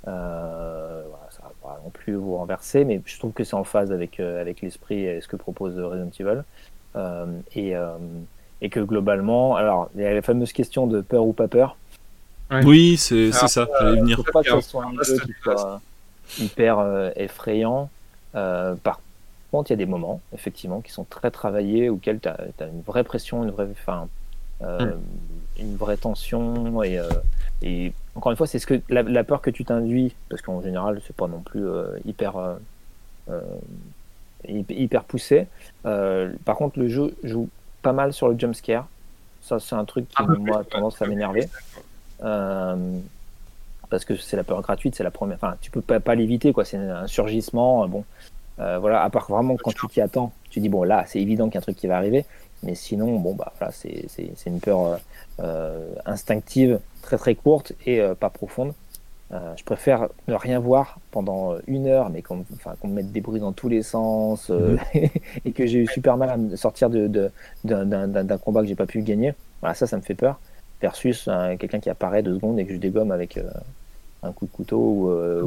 Euh, 0.07 1.03
voilà, 1.07 1.27
ça 1.29 1.43
va 1.43 1.51
pas 1.61 1.79
non 1.83 1.91
plus 1.91 2.15
vous 2.15 2.37
renverser, 2.37 2.85
mais 2.85 3.01
je 3.05 3.19
trouve 3.19 3.33
que 3.33 3.43
c'est 3.43 3.53
en 3.53 3.63
phase 3.63 3.91
avec, 3.91 4.19
avec 4.19 4.61
l'esprit 4.61 5.05
et 5.05 5.21
ce 5.21 5.27
que 5.27 5.35
propose 5.35 5.79
Resident 5.79 6.09
Evil. 6.19 6.43
et, 7.55 7.73
et 8.61 8.69
que 8.69 8.79
globalement, 8.79 9.55
alors, 9.55 9.91
il 9.93 10.01
y 10.01 10.05
a 10.05 10.13
la 10.13 10.23
fameuse 10.23 10.53
question 10.53 10.87
de 10.87 11.01
peur 11.01 11.23
ou 11.25 11.33
pas 11.33 11.47
peur. 11.47 11.77
Oui, 12.51 12.97
c'est 12.97 13.31
ça, 13.31 13.47
j'allais 13.47 13.99
venir. 13.99 14.23
pas 14.31 14.43
que 14.43 14.61
ce 14.61 14.69
soit 14.69 14.85
un 14.85 15.03
jeu 15.03 15.19
qui 15.19 15.33
soit 15.43 15.81
hyper 16.39 16.79
euh, 16.79 17.09
effrayant. 17.15 17.89
Euh, 18.35 18.75
par 18.75 18.99
contre, 19.51 19.71
il 19.71 19.73
y 19.73 19.75
a 19.75 19.77
des 19.77 19.85
moments, 19.85 20.21
effectivement, 20.33 20.81
qui 20.81 20.91
sont 20.91 21.05
très 21.05 21.31
travaillés, 21.31 21.89
auxquels 21.89 22.19
tu 22.19 22.29
as, 22.29 22.37
une 22.61 22.81
vraie 22.81 23.03
pression, 23.03 23.43
une 23.43 23.51
vraie, 23.51 23.67
enfin, 23.71 24.07
euh, 24.61 24.93
une 25.59 25.75
vraie 25.75 25.97
tension. 25.97 26.83
Et, 26.83 27.01
et 27.61 27.93
encore 28.15 28.31
une 28.31 28.37
fois, 28.37 28.47
c'est 28.47 28.59
ce 28.59 28.67
que 28.67 28.81
la, 28.89 29.23
peur 29.23 29.41
que 29.41 29.49
tu 29.49 29.65
t'induis, 29.65 30.13
parce 30.29 30.41
qu'en 30.41 30.61
général, 30.61 31.01
c'est 31.05 31.15
pas 31.15 31.27
non 31.27 31.39
plus 31.39 31.65
hyper, 32.05 32.57
hyper 34.47 35.03
poussé. 35.03 35.47
par 35.83 36.55
contre, 36.57 36.79
le 36.79 36.89
jeu 36.89 37.15
joue 37.23 37.49
pas 37.81 37.93
mal 37.93 38.13
sur 38.13 38.27
le 38.27 38.37
jump 38.37 38.55
scare. 38.55 38.87
Ça, 39.41 39.59
c'est 39.59 39.75
un 39.75 39.85
truc 39.85 40.07
qui, 40.09 40.23
moi, 40.39 40.61
a 40.61 40.63
tendance 40.63 41.01
à 41.01 41.05
m'énerver. 41.05 41.47
Euh, 42.23 42.99
parce 43.89 44.05
que 44.05 44.15
c'est 44.15 44.35
la 44.35 44.43
peur 44.43 44.61
gratuite, 44.61 44.95
c'est 44.95 45.03
la 45.03 45.11
première. 45.11 45.37
Enfin, 45.37 45.55
tu 45.61 45.71
peux 45.71 45.81
pas, 45.81 45.99
pas 45.99 46.15
l'éviter, 46.15 46.53
quoi. 46.53 46.65
C'est 46.65 46.77
un 46.77 47.07
surgissement. 47.07 47.87
Bon, 47.87 48.03
euh, 48.59 48.79
voilà. 48.79 49.03
À 49.03 49.09
part 49.09 49.29
vraiment 49.29 49.55
quand 49.57 49.71
tu 49.71 49.87
t'y 49.87 50.01
attends, 50.01 50.31
tu 50.49 50.59
dis 50.59 50.69
bon, 50.69 50.83
là, 50.83 51.05
c'est 51.07 51.21
évident 51.21 51.45
qu'il 51.47 51.55
y 51.55 51.57
a 51.57 51.59
un 51.59 51.61
truc 51.61 51.77
qui 51.77 51.87
va 51.87 51.97
arriver. 51.97 52.25
Mais 52.63 52.73
sinon, 52.73 53.19
bon, 53.19 53.35
bah, 53.35 53.53
voilà, 53.59 53.71
c'est 53.71 54.45
une 54.47 54.59
peur 54.59 54.99
euh, 55.39 55.93
instinctive, 56.05 56.79
très 57.01 57.17
très 57.17 57.35
courte 57.35 57.73
et 57.85 58.01
pas 58.19 58.29
profonde. 58.29 58.73
je 59.31 59.63
préfère 59.63 60.07
ne 60.27 60.33
rien 60.33 60.59
voir 60.59 60.97
pendant 61.11 61.55
une 61.67 61.85
heure, 61.87 62.09
mais 62.09 62.23
qu'on 62.23 62.37
me 62.37 62.87
mette 62.87 63.11
des 63.11 63.21
bruits 63.21 63.41
dans 63.41 63.51
tous 63.51 63.69
les 63.69 63.83
sens 63.83 64.49
mhm. 64.49 64.79
et 65.45 65.51
que 65.51 65.67
j'ai 65.67 65.79
eu 65.79 65.87
super 65.87 66.17
mal 66.17 66.29
à 66.29 66.37
me 66.37 66.55
sortir 66.55 66.89
d'un 66.89 67.07
de, 67.07 67.29
de, 67.63 68.35
combat 68.37 68.61
que 68.61 68.67
j'ai 68.67 68.75
pas 68.75 68.87
pu 68.87 69.01
gagner. 69.01 69.35
Voilà, 69.61 69.75
ça, 69.75 69.85
ça 69.85 69.97
me 69.97 70.01
fait 70.01 70.15
peur 70.15 70.39
versus 70.81 71.29
quelqu'un 71.59 71.79
qui 71.79 71.89
apparaît 71.89 72.23
deux 72.23 72.35
secondes 72.35 72.59
et 72.59 72.65
que 72.65 72.73
je 72.73 72.79
dégomme 72.79 73.11
avec 73.11 73.37
euh, 73.37 73.43
un 74.23 74.31
coup 74.31 74.45
de 74.45 74.51
couteau 74.51 74.77
ou, 74.77 75.09
euh, 75.09 75.41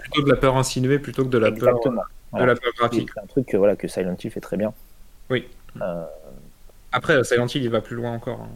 plutôt 0.00 0.22
de 0.22 0.30
la 0.30 0.36
peur 0.36 0.56
insinuée 0.56 0.98
plutôt 0.98 1.24
que 1.24 1.28
de 1.30 1.38
la 1.38 1.52
peur 1.52 1.78
de 1.84 2.44
la 2.44 2.54
peur 2.56 2.72
graphique. 2.78 3.08
C'est 3.14 3.20
un 3.20 3.26
truc 3.26 3.46
que, 3.46 3.56
voilà, 3.56 3.76
que 3.76 3.86
Silent 3.86 4.16
Hill 4.22 4.30
fait 4.30 4.40
très 4.40 4.56
bien. 4.56 4.72
Oui. 5.30 5.46
Euh, 5.80 6.04
Après, 6.92 7.22
Silent 7.24 7.46
Hill, 7.46 7.62
il 7.62 7.70
va 7.70 7.80
plus 7.80 7.94
loin 7.96 8.12
encore. 8.12 8.40
Hein, 8.40 8.48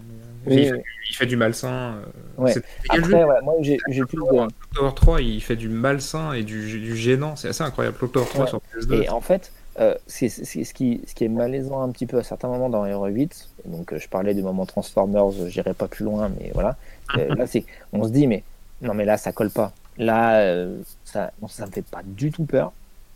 Oui, 0.46 0.56
il, 0.56 0.64
fait, 0.66 0.72
oui. 0.72 0.80
il 1.10 1.16
fait 1.16 1.26
du 1.26 1.36
malsain. 1.36 1.94
Ouais. 2.36 2.52
Après, 2.88 3.24
ouais, 3.24 3.40
moi 3.42 3.54
j'ai 3.60 3.76
plus 3.78 4.16
de. 4.18 4.22
Clock 4.22 4.50
Tower 4.74 4.90
3, 4.94 5.20
il 5.22 5.40
fait 5.40 5.56
du 5.56 5.68
malsain 5.68 6.32
et 6.32 6.42
du, 6.42 6.80
du 6.80 6.96
gênant. 6.96 7.36
C'est 7.36 7.48
assez 7.48 7.62
incroyable. 7.62 7.96
Clock 7.98 8.12
Tower 8.12 8.26
3 8.26 8.44
Ouais. 8.44 8.48
sur 8.50 8.60
PS2. 8.74 9.02
Et 9.04 9.08
en 9.08 9.20
fait, 9.20 9.52
euh, 9.78 9.94
c'est 10.06 10.28
ce, 10.28 10.74
qui, 10.74 11.00
ce 11.06 11.14
qui 11.14 11.24
est 11.24 11.28
malaisant 11.28 11.82
un 11.82 11.90
petit 11.90 12.06
peu 12.06 12.18
à 12.18 12.22
certains 12.22 12.48
moments 12.48 12.68
dans 12.68 12.84
Hero 12.86 13.06
8, 13.06 13.48
donc 13.66 13.92
euh, 13.92 13.98
je 13.98 14.09
parlais 14.09 14.34
du 14.34 14.42
moment 14.42 14.66
Transformers, 14.66 15.28
euh, 15.28 15.48
j'irai 15.48 15.74
pas 15.74 15.88
plus 15.88 16.05
loin, 16.05 16.30
mais 16.40 16.50
voilà. 16.55 16.76
Euh, 17.16 17.34
là, 17.34 17.46
c'est, 17.46 17.64
on 17.92 18.05
se 18.05 18.10
dit, 18.10 18.26
mais 18.26 18.42
non, 18.82 18.94
mais 18.94 19.05
là, 19.05 19.16
ça 19.16 19.32
colle 19.32 19.50
pas. 19.50 19.72
Là, 19.98 20.40
euh, 20.40 20.78
ça, 21.05 21.32
non, 21.40 21.48
ça 21.48 21.66
me 21.66 21.70
fait 21.70 21.82
pas 21.82 22.02
du 22.05 22.30
tout 22.30 22.44
peur. 22.44 22.72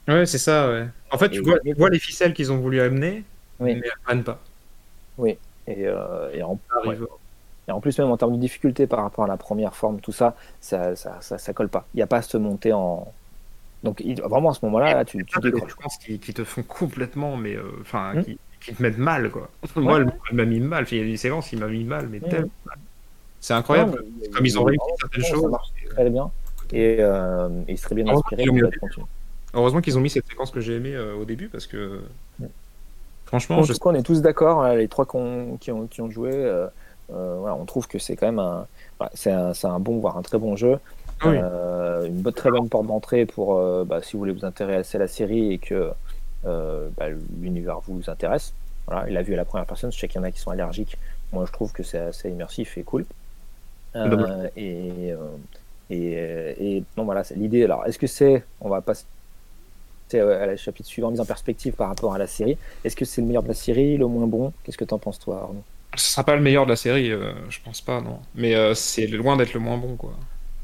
Ouais, 0.09 0.27
c'est 0.27 0.39
ça, 0.39 0.69
ouais. 0.69 0.87
En 1.11 1.19
fait, 1.19 1.31
tu 1.31 1.39
Et- 1.39 1.41
vois, 1.43 1.59
tu 1.61 1.73
vois 1.75 1.91
les 1.91 1.99
ficelles 2.01 2.35
qu'ils 2.35 2.51
ont 2.53 2.59
voulu 2.59 2.81
amener, 2.81 3.25
Oui. 3.61 3.75
mais 3.75 3.81
elles 3.85 3.93
prennent 4.05 4.25
pas. 4.25 4.39
Et, 5.25 5.87
euh, 5.87 6.31
et, 6.35 6.43
en, 6.43 6.59
ouais. 6.87 6.99
Et 7.69 7.71
en 7.71 7.81
plus, 7.81 7.97
même 7.99 8.11
en 8.11 8.17
termes 8.17 8.33
de 8.35 8.41
difficulté 8.41 8.87
par 8.89 9.03
rapport 9.03 9.25
à 9.25 9.29
la 9.29 9.37
première 9.37 9.77
forme, 9.77 10.01
tout 10.01 10.11
ça, 10.13 10.35
ça, 10.61 10.97
ça, 10.97 11.19
ça, 11.21 11.39
ça 11.39 11.53
colle 11.53 11.69
pas. 11.69 11.87
Il 11.95 11.99
n'y 11.99 12.03
a 12.03 12.07
pas 12.09 12.17
à 12.19 12.23
se 12.23 12.37
monter 12.37 12.73
en. 12.73 13.13
Donc, 13.83 14.01
il- 14.05 14.21
vraiment, 14.23 14.51
à 14.51 14.55
ce 14.55 14.65
moment-là, 14.67 14.95
là, 14.95 15.05
tu, 15.05 15.25
tu 15.25 15.41
décroches. 15.41 15.71
séquences 15.71 15.97
qui, 15.99 16.19
qui 16.19 16.33
te 16.35 16.45
font 16.45 16.63
complètement, 16.63 17.37
mais 17.37 17.57
euh, 17.57 17.63
enfin, 17.81 18.15
Hmm. 18.15 18.23
qui, 18.61 18.75
te 18.75 18.81
mettent 18.83 18.99
mal, 18.99 19.31
quoi. 19.31 19.49
Moi, 19.77 20.01
elle 20.31 20.37
m'a 20.37 20.45
mis 20.45 20.61
mal. 20.61 20.87
Il 20.93 20.99
y 20.99 21.01
a 21.01 21.05
des 21.05 21.17
séquences, 21.17 21.53
il 21.53 21.59
m'a 21.59 21.67
mis 21.67 21.83
mal, 21.85 22.09
mais 22.09 22.19
Hmm. 22.19 22.29
tellement 22.29 22.49
mal. 22.67 22.79
C'est 23.41 23.55
incroyable. 23.55 23.91
Non, 23.91 24.13
mais- 24.21 24.29
Comme 24.29 24.47
ils 24.47 24.59
ont 24.59 24.63
réussi 24.65 24.85
certaines 25.01 25.23
ça 25.25 25.29
choses. 25.31 25.51
marche 25.51 25.69
très 25.91 26.09
bien. 26.11 26.31
Et 26.73 26.99
euh, 27.01 27.49
et 27.69 27.73
il 27.73 27.79
serait 27.79 27.97
bien 27.97 28.07
inspiré 28.09 28.45
qu'ils. 28.45 28.71
Heureusement 29.55 29.81
qu'ils 29.83 29.99
ont 29.99 30.01
mis 30.01 30.09
cette 30.11 30.27
séquence 30.27 30.51
que 30.51 30.61
j'ai 30.61 30.77
aimée 30.77 30.95
euh, 30.95 31.15
au 31.17 31.25
début 31.25 31.49
parce 31.49 31.67
que 31.67 32.01
Ouais. 32.41 32.49
franchement, 33.27 33.59
En 33.59 33.63
je 33.65 33.73
tout 33.73 33.79
cas, 33.81 33.91
on 33.91 33.95
est 33.95 34.03
tous 34.03 34.23
d'accord, 34.23 34.63
hein, 34.63 34.77
les 34.77 34.89
trois 34.89 35.05
qu'on- 35.05 35.59
qui, 35.61 35.71
ont, 35.73 35.87
qui 35.89 36.01
ont 36.01 36.11
joué, 36.11 36.31
euh, 36.33 36.67
euh, 37.13 37.37
voilà, 37.41 37.57
on 37.57 37.65
trouve 37.67 37.87
que 37.89 37.99
c'est 37.99 38.17
quand 38.17 38.27
même 38.27 38.39
un, 38.39 38.67
voilà, 38.99 39.11
c'est 39.15 39.31
un, 39.33 39.53
c'est 39.55 39.67
un 39.67 39.81
bon, 39.81 39.99
voire 39.99 40.17
un 40.17 40.23
très 40.23 40.39
bon 40.39 40.57
jeu. 40.57 40.79
Ah 41.23 41.29
oui. 41.29 41.37
Euh, 41.41 42.07
une 42.07 42.21
bonne, 42.21 42.33
très 42.33 42.51
bonne 42.51 42.69
porte 42.69 42.87
d'entrée 42.87 43.27
pour 43.27 43.57
euh, 43.57 43.85
bah, 43.85 44.01
si 44.03 44.13
vous 44.13 44.19
voulez 44.21 44.33
vous 44.33 44.45
intéresser 44.45 44.97
à 44.97 45.01
la 45.01 45.09
série 45.09 45.53
et 45.53 45.59
que 45.59 45.91
euh, 46.45 46.89
bah, 46.97 47.07
l'univers 47.41 47.81
vous 47.87 48.03
intéresse. 48.09 48.53
Voilà, 48.87 49.09
il 49.09 49.15
l'a 49.15 49.23
vu 49.23 49.35
à 49.35 49.37
la 49.37 49.45
première 49.45 49.67
personne, 49.67 49.93
je 49.93 49.99
sais 49.99 50.09
qu'il 50.09 50.21
y 50.21 50.25
en 50.25 50.25
a 50.25 50.31
qui 50.31 50.41
sont 50.41 50.51
allergiques. 50.51 50.99
Moi, 51.33 51.45
je 51.47 51.53
trouve 51.53 51.73
que 51.73 51.83
c'est 51.83 51.99
assez 51.99 52.29
immersif 52.31 52.77
et 52.77 52.83
cool. 52.83 53.07
Euh, 53.95 54.49
et, 54.57 55.15
et, 55.91 56.77
et 56.77 56.85
non, 56.97 57.05
voilà, 57.05 57.23
c'est 57.23 57.37
l'idée. 57.37 57.65
Alors, 57.65 57.87
est-ce 57.87 57.99
que 57.99 58.07
c'est, 58.09 58.45
on 58.61 58.69
va 58.69 58.81
passer 58.81 59.05
à 60.15 60.47
la 60.47 60.57
chapitre 60.57 60.89
suivant, 60.89 61.11
mise 61.11 61.21
en 61.21 61.25
perspective 61.25 61.75
par 61.75 61.89
rapport 61.89 62.15
à 62.15 62.19
la 62.19 62.27
série. 62.27 62.59
Est-ce 62.85 62.97
que 62.97 63.05
c'est 63.05 63.21
le 63.21 63.27
meilleur 63.27 63.43
de 63.43 63.49
la 63.49 63.55
série, 63.55 63.97
le 63.97 64.07
moins 64.07 64.27
bon? 64.27 64.53
Qu'est-ce 64.63 64.77
que 64.77 64.85
t'en 64.85 64.99
penses, 64.99 65.19
toi, 65.19 65.43
Arnaud? 65.43 65.63
Ce 65.95 66.13
sera 66.13 66.25
pas 66.25 66.37
le 66.37 66.43
meilleur 66.43 66.65
de 66.65 66.71
la 66.71 66.77
série, 66.77 67.11
euh, 67.11 67.33
je 67.49 67.59
pense 67.65 67.81
pas, 67.81 68.01
non. 68.01 68.19
Mais 68.35 68.55
euh, 68.55 68.75
c'est 68.75 69.07
loin 69.07 69.37
d'être 69.37 69.55
le 69.55 69.61
moins 69.61 69.77
bon, 69.77 69.97
quoi. 69.97 70.15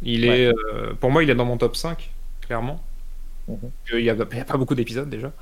Il 0.02 0.28
Ouais. 0.28 0.40
est, 0.42 0.46
euh, 0.48 0.92
pour 1.00 1.10
moi, 1.10 1.22
il 1.22 1.30
est 1.30 1.34
dans 1.34 1.44
mon 1.44 1.56
top 1.56 1.76
5, 1.76 2.10
clairement. 2.40 2.80
Mhm. 3.48 3.56
Il 3.94 4.00
y 4.04 4.10
a, 4.10 4.14
pas 4.14 4.56
beaucoup 4.56 4.74
d'épisodes 4.74 5.08
déjà. 5.08 5.32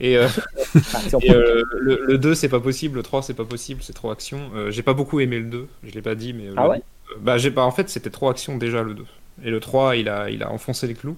Et, 0.00 0.16
euh, 0.16 0.28
Ah, 0.94 1.00
et, 1.20 1.30
euh, 1.32 1.62
le, 1.80 2.00
le 2.06 2.18
2, 2.18 2.34
c'est 2.34 2.48
pas 2.48 2.60
possible. 2.60 2.96
Le 2.96 3.02
3, 3.02 3.22
c'est 3.22 3.34
pas 3.34 3.44
possible. 3.44 3.82
C'est 3.82 3.92
trop 3.92 4.10
action. 4.10 4.50
J'ai 4.70 4.82
pas 4.82 4.94
beaucoup 4.94 5.20
aimé 5.20 5.38
le 5.38 5.46
2. 5.46 5.66
Je 5.82 5.92
l'ai 5.92 6.02
pas 6.02 6.14
dit, 6.14 6.32
mais. 6.32 6.44
Ah 6.56 6.68
ouais? 6.68 6.78
2, 6.78 7.20
Bah, 7.20 7.38
j'ai 7.38 7.50
pas. 7.50 7.64
En 7.64 7.72
fait, 7.72 7.88
c'était 7.90 8.10
trop 8.10 8.28
action 8.28 8.56
déjà 8.56 8.82
le 8.82 8.94
2. 8.94 9.04
Et 9.44 9.50
le 9.50 9.60
3, 9.60 9.96
il 9.96 10.08
a, 10.08 10.30
il 10.30 10.42
a 10.42 10.50
enfoncé 10.50 10.86
les 10.86 10.94
clous. 10.94 11.16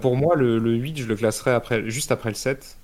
Pour 0.00 0.16
moi, 0.16 0.34
le, 0.36 0.58
le 0.58 0.72
8, 0.74 0.96
je 0.98 1.06
le 1.06 1.14
classerais 1.16 1.52
après, 1.52 1.88
juste 1.90 2.10
après 2.10 2.30
le 2.30 2.34
7. 2.36 2.76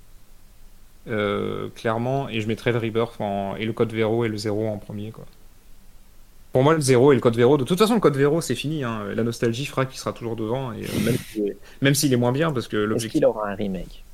Euh, 1.09 1.69
clairement, 1.75 2.29
et 2.29 2.41
je 2.41 2.47
mettrais 2.47 2.71
le 2.71 2.79
Rebirth 2.79 3.21
en- 3.21 3.57
et 3.57 3.65
le 3.65 3.73
code 3.73 3.93
Vero 3.93 4.25
et 4.25 4.29
le 4.29 4.37
0 4.37 4.69
en 4.69 4.79
premier. 4.79 5.11
Quoi. 5.11 5.25
Pour 6.53 6.63
moi, 6.63 6.75
le 6.75 6.81
0 6.81 7.13
et 7.13 7.15
le 7.15 7.21
code 7.21 7.37
Vero, 7.37 7.57
de 7.57 7.65
toute 7.65 7.79
façon, 7.79 7.95
le 7.95 8.01
code 8.01 8.17
Vero, 8.17 8.41
c'est 8.43 8.55
fini. 8.55 8.85
hein. 8.85 9.05
La 9.15 9.23
nostalgie 9.23 9.65
fera 9.67 9.87
qu'il 9.87 9.99
sera 9.99 10.13
toujours 10.13 10.37
devant, 10.37 10.73
et, 10.73 10.85
euh, 10.85 10.89
même 11.05 11.17
s'il 11.33 11.57
même 11.81 11.95
s'il 11.95 12.13
est 12.13 12.17
moins 12.17 12.33
bien, 12.33 12.53
parce 12.53 12.69
que 12.69 12.77
Est-ce 12.77 12.87
l'objectif, 12.87 13.13
qu'il 13.21 13.25
aura 13.27 13.49
un 13.49 13.55
remake? 13.55 14.05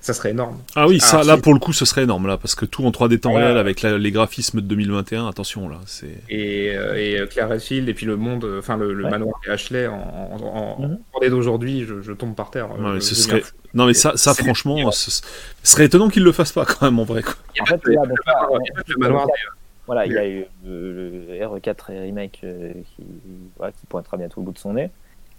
Ça 0.00 0.14
serait 0.14 0.30
énorme. 0.30 0.56
Ah 0.74 0.86
oui, 0.88 1.00
ça, 1.00 1.20
Ah, 1.20 1.24
là 1.24 1.36
pour 1.36 1.52
le 1.52 1.58
coup, 1.60 1.74
ce 1.74 1.84
serait 1.84 2.04
énorme 2.04 2.26
là, 2.26 2.38
parce 2.38 2.54
que 2.54 2.64
tout 2.64 2.86
en 2.86 2.90
3D 2.90 3.18
temps 3.20 3.34
Ouais. 3.34 3.44
réel 3.44 3.58
avec 3.58 3.82
la- 3.82 3.98
les 3.98 4.10
graphismes 4.10 4.62
de 4.62 4.66
2021, 4.66 5.26
attention 5.28 5.68
là, 5.68 5.76
c'est. 5.84 6.06
Et, 6.30 6.74
euh, 6.74 6.94
et 6.96 7.18
euh, 7.20 7.26
Claire 7.26 7.50
Redfield, 7.50 7.86
et 7.86 7.92
puis 7.92 8.06
le 8.06 8.16
monde, 8.16 8.44
euh, 8.44 8.60
enfin 8.60 8.78
le, 8.78 8.94
le 8.94 9.04
Ouais. 9.04 9.10
manoir 9.10 9.34
et 9.46 9.50
Ashley 9.50 9.86
en, 9.86 9.96
en, 9.96 10.42
en, 10.42 10.80
Mhm. 10.80 10.98
en 11.12 11.28
d'aujourd'hui, 11.28 11.84
je, 11.86 12.00
je 12.00 12.12
tombe 12.12 12.34
par 12.34 12.50
terre. 12.50 12.70
Ouais, 12.70 12.86
Euh, 12.86 13.00
ce 13.00 13.10
je 13.14 13.20
serait- 13.20 13.32
deviens 13.34 13.46
fou. 13.46 13.52
Non 13.74 13.86
mais 13.86 13.92
ça, 13.94 14.12
ça 14.16 14.32
franchement, 14.32 14.90
ce 14.92 15.10
ce 15.10 15.20
serait 15.62 15.84
étonnant 15.84 16.08
qu'ils 16.08 16.24
le 16.24 16.32
fassent 16.32 16.52
pas 16.52 16.64
quand 16.64 16.82
même 16.86 16.98
en 16.98 17.04
vrai. 17.04 17.22
Quoi. 17.22 17.34
En 17.60 17.66
fait, 17.66 17.80
là, 17.86 18.02
donc 18.06 18.18
le 18.88 18.96
manoir 18.98 19.26
Voilà, 19.90 20.06
il 20.06 20.12
y 20.12 20.18
a 20.18 20.28
eu 20.28 20.46
euh, 20.68 21.26
le 21.26 21.44
R4 21.44 21.86
remake 21.88 22.42
euh, 22.44 22.72
qui, 22.72 23.02
voilà, 23.56 23.72
qui 23.72 23.86
pointera 23.86 24.16
bientôt 24.18 24.40
le 24.40 24.44
bout 24.44 24.52
de 24.52 24.58
son 24.58 24.74
nez. 24.74 24.88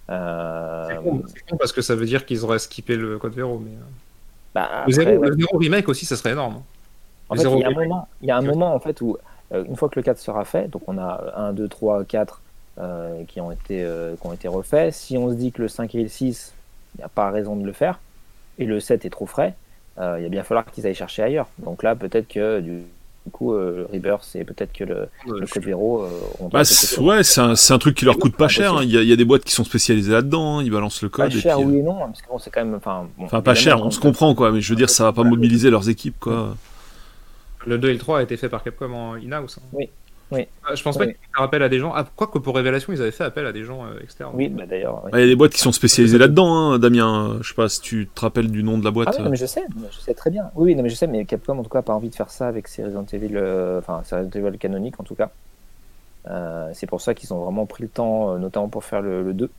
Euh, 0.09 0.87
C'est 0.89 1.49
con, 1.49 1.55
parce 1.57 1.71
que 1.71 1.81
ça 1.81 1.95
veut 1.95 2.05
dire 2.05 2.25
qu'ils 2.25 2.43
auraient 2.43 2.59
skippé 2.59 2.97
le 2.97 3.17
code 3.17 3.33
Vero. 3.33 3.59
Mais... 3.59 3.71
bah, 4.53 4.83
le, 4.85 4.91
zéro, 4.91 5.09
ouais. 5.11 5.29
le 5.29 5.35
Zero 5.37 5.57
remake 5.57 5.87
aussi, 5.87 6.05
ça 6.05 6.17
serait 6.17 6.31
énorme. 6.31 6.63
En 7.29 7.35
Le 7.35 7.37
fait, 7.37 7.43
zéro 7.43 7.55
il 7.55 7.61
y 7.61 7.63
a 7.63 7.69
un 7.69 7.71
moment, 7.71 8.09
il 8.21 8.27
y 8.27 8.31
a 8.31 8.35
un 8.35 8.41
moment 8.41 8.75
en 8.75 8.79
fait 8.81 8.99
où, 8.99 9.17
euh, 9.53 9.63
une 9.63 9.77
fois 9.77 9.87
que 9.87 9.97
le 9.97 10.03
4 10.03 10.19
sera 10.19 10.43
fait, 10.43 10.67
donc 10.67 10.81
on 10.87 10.97
a 10.97 11.33
1, 11.37 11.53
2, 11.53 11.69
3, 11.69 12.03
4 12.03 12.41
euh, 12.79 13.23
qui, 13.23 13.39
ont 13.39 13.53
été, 13.53 13.87
qui 14.19 14.27
ont 14.27 14.33
été 14.33 14.49
refaits. 14.49 14.91
Si 14.91 15.17
on 15.17 15.29
se 15.29 15.35
dit 15.35 15.53
que 15.53 15.61
le 15.61 15.69
5 15.69 15.95
et 15.95 16.03
le 16.03 16.09
6, 16.09 16.51
il 16.95 16.97
n'y 16.97 17.05
a 17.05 17.07
pas 17.07 17.31
raison 17.31 17.55
de 17.55 17.65
le 17.65 17.71
faire, 17.71 18.01
et 18.59 18.65
le 18.65 18.81
7 18.81 19.05
est 19.05 19.09
trop 19.09 19.27
frais, 19.27 19.53
il 19.95 20.01
va 20.01 20.27
bien 20.27 20.43
falloir 20.43 20.65
qu'ils 20.65 20.85
aillent 20.87 20.93
chercher 20.93 21.23
ailleurs. 21.23 21.47
Donc 21.59 21.83
là, 21.83 21.95
peut-être 21.95 22.27
que 22.27 22.59
du, 22.59 22.81
du 23.25 23.31
coup, 23.31 23.53
euh, 23.53 23.85
le 23.91 23.95
Rebirth, 23.97 24.23
c'est 24.23 24.43
peut-être 24.43 24.73
que 24.73 24.83
le, 24.83 25.07
le 25.27 25.45
Code 25.45 25.63
Zero, 25.63 26.03
euh, 26.03 26.09
on 26.39 26.47
Bah, 26.49 26.65
c'est- 26.65 26.99
ouais, 26.99 27.23
c'est 27.23 27.39
un, 27.41 27.55
c'est 27.55 27.71
un 27.73 27.77
truc 27.77 27.95
qui 27.95 28.05
leur 28.05 28.17
coûte 28.17 28.35
pas 28.35 28.47
cher. 28.47 28.73
hein. 28.73 28.79
Il 28.83 28.89
y, 28.91 28.97
a- 28.97 29.01
il 29.03 29.07
y 29.07 29.13
a 29.13 29.15
des 29.15 29.25
boîtes 29.25 29.43
qui 29.43 29.53
sont 29.53 29.63
spécialisées 29.63 30.11
là-dedans. 30.11 30.57
hein. 30.59 30.63
Ils 30.63 30.71
balancent 30.71 31.01
le 31.03 31.09
pas 31.09 31.23
code. 31.29 31.35
et 31.35 31.39
cher, 31.39 31.57
puis, 31.57 31.65
euh, 31.65 31.67
oui 31.69 31.77
et 31.77 31.81
non, 31.83 31.97
hein, 32.03 32.07
parce 32.07 32.21
que 32.23 32.27
bon, 32.27 32.39
c'est 32.39 32.49
quand 32.49 32.65
même. 32.65 32.73
Enfin, 32.75 33.07
bon, 33.17 33.25
Enfin, 33.25 33.41
pas 33.41 33.53
cher, 33.55 33.83
on 33.85 33.91
se 33.91 33.99
comprend 33.99 34.33
quoi. 34.33 34.51
Mais 34.51 34.61
je 34.61 34.69
veux 34.71 34.75
dire, 34.75 34.89
ça 34.89 35.03
va 35.03 35.13
pas 35.13 35.23
mobiliser 35.23 35.69
leurs 35.69 35.87
équipes 35.89 36.19
quoi. 36.19 36.55
Le 37.67 37.77
2 37.77 37.89
et 37.89 37.93
le 37.93 37.99
3 37.99 38.19
a 38.19 38.23
été 38.23 38.37
fait 38.37 38.49
par 38.49 38.63
Capcom 38.63 38.91
en 38.91 39.13
in-house. 39.15 39.59
hein. 39.61 39.67
Oui. 39.73 39.89
Oui. 40.31 40.47
Ah, 40.65 40.75
Je 40.75 40.81
pense 40.83 40.97
pas 40.97 41.05
Oui. 41.05 41.13
qu'ils 41.13 41.27
faire 41.35 41.43
appel 41.43 41.61
à 41.63 41.69
des 41.69 41.79
gens. 41.79 41.91
Ah, 41.93 42.05
quoique 42.15 42.37
pour 42.39 42.55
Révélation, 42.55 42.93
ils 42.93 43.01
avaient 43.01 43.11
fait 43.11 43.23
appel 43.25 43.45
à 43.45 43.51
des 43.51 43.63
gens 43.63 43.85
euh, 43.85 43.99
externes. 44.01 44.31
Oui, 44.33 44.47
bah 44.49 44.65
d'ailleurs. 44.65 45.01
oui. 45.05 45.11
Il 45.13 45.19
y 45.19 45.23
a 45.23 45.25
des 45.27 45.35
boîtes 45.35 45.51
qui 45.53 45.59
sont 45.59 45.71
spécialisées 45.71 46.17
là-dedans, 46.17 46.53
hein, 46.55 46.79
Damien. 46.79 47.37
Je 47.41 47.49
sais 47.49 47.55
pas 47.55 47.67
si 47.69 47.81
tu 47.81 48.07
te 48.13 48.21
rappelles 48.21 48.49
du 48.49 48.63
nom 48.63 48.77
de 48.77 48.83
la 48.85 48.91
boîte. 48.91 49.09
Ah 49.11 49.15
oui, 49.17 49.23
non, 49.25 49.29
mais 49.29 49.35
je 49.37 49.45
sais, 49.45 49.63
je 49.91 49.99
sais 49.99 50.13
très 50.13 50.29
bien. 50.31 50.49
Oui, 50.55 50.73
non, 50.75 50.83
mais 50.83 50.89
je 50.89 50.95
sais, 50.95 51.07
mais 51.07 51.25
Capcom 51.25 51.57
en 51.59 51.63
tout 51.63 51.69
cas 51.69 51.79
a 51.79 51.83
pas 51.83 51.93
envie 51.93 52.09
de 52.09 52.15
faire 52.15 52.29
ça 52.29 52.47
avec 52.47 52.67
ses 52.67 52.83
Resident 52.85 53.05
Evil, 53.11 53.31
euh, 53.35 53.79
enfin 53.79 54.01
ses 54.05 54.15
Resident 54.15 54.47
Evil 54.47 54.57
canoniques 54.57 54.99
en 54.99 55.03
tout 55.03 55.15
cas. 55.15 55.29
Euh, 56.29 56.69
c'est 56.73 56.87
pour 56.87 57.01
ça 57.01 57.13
qu'ils 57.13 57.33
ont 57.33 57.43
vraiment 57.43 57.65
pris 57.65 57.83
le 57.83 57.89
temps, 57.89 58.33
euh, 58.33 58.37
notamment 58.37 58.69
pour 58.69 58.83
faire 58.83 59.01
le, 59.01 59.23
le 59.23 59.33
2, 59.33 59.49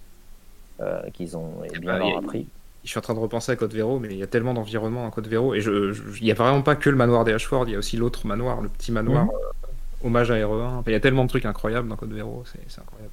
euh, 0.81 1.01
qu'ils 1.13 1.37
ont 1.37 1.51
et 1.65 1.79
bien 1.79 1.99
bah, 1.99 2.05
appris. 2.19 2.47
Je 2.85 2.89
suis 2.91 2.99
en 2.99 3.03
train 3.03 3.15
de 3.15 3.19
repenser 3.21 3.53
à 3.53 3.57
Code 3.57 3.73
Vero, 3.75 3.99
mais 3.99 4.09
il 4.11 4.17
y 4.17 4.23
a 4.23 4.27
tellement 4.27 4.55
d'environnements 4.55 5.05
en 5.05 5.11
Code 5.11 5.27
Vero. 5.29 5.55
Et 5.55 5.61
je, 5.61 5.93
je- 5.93 6.03
il 6.21 6.27
y 6.27 6.31
a 6.31 6.35
vraiment 6.35 6.63
pas 6.63 6.75
que 6.77 6.91
le 6.91 6.97
manoir 6.97 7.25
des 7.25 7.33
Ashford, 7.33 7.65
il 7.69 7.73
y 7.73 7.75
a 7.77 7.79
aussi 7.79 7.97
l'autre 7.97 8.27
manoir, 8.27 8.61
le 8.61 8.69
petit 8.69 8.91
manoir, 8.93 9.25
Mhm. 9.27 9.31
euh, 9.31 9.62
hommage 10.05 10.31
à 10.31 10.35
RE1. 10.35 10.63
Enfin, 10.79 10.83
il 10.87 10.93
y 10.93 10.97
a 10.97 11.01
tellement 11.01 11.25
de 11.25 11.29
trucs 11.29 11.45
incroyables 11.45 11.89
dans 11.89 11.97
Code 11.97 12.13
Vero, 12.13 12.45
c'est 12.47 12.81
incroyable. 12.81 13.13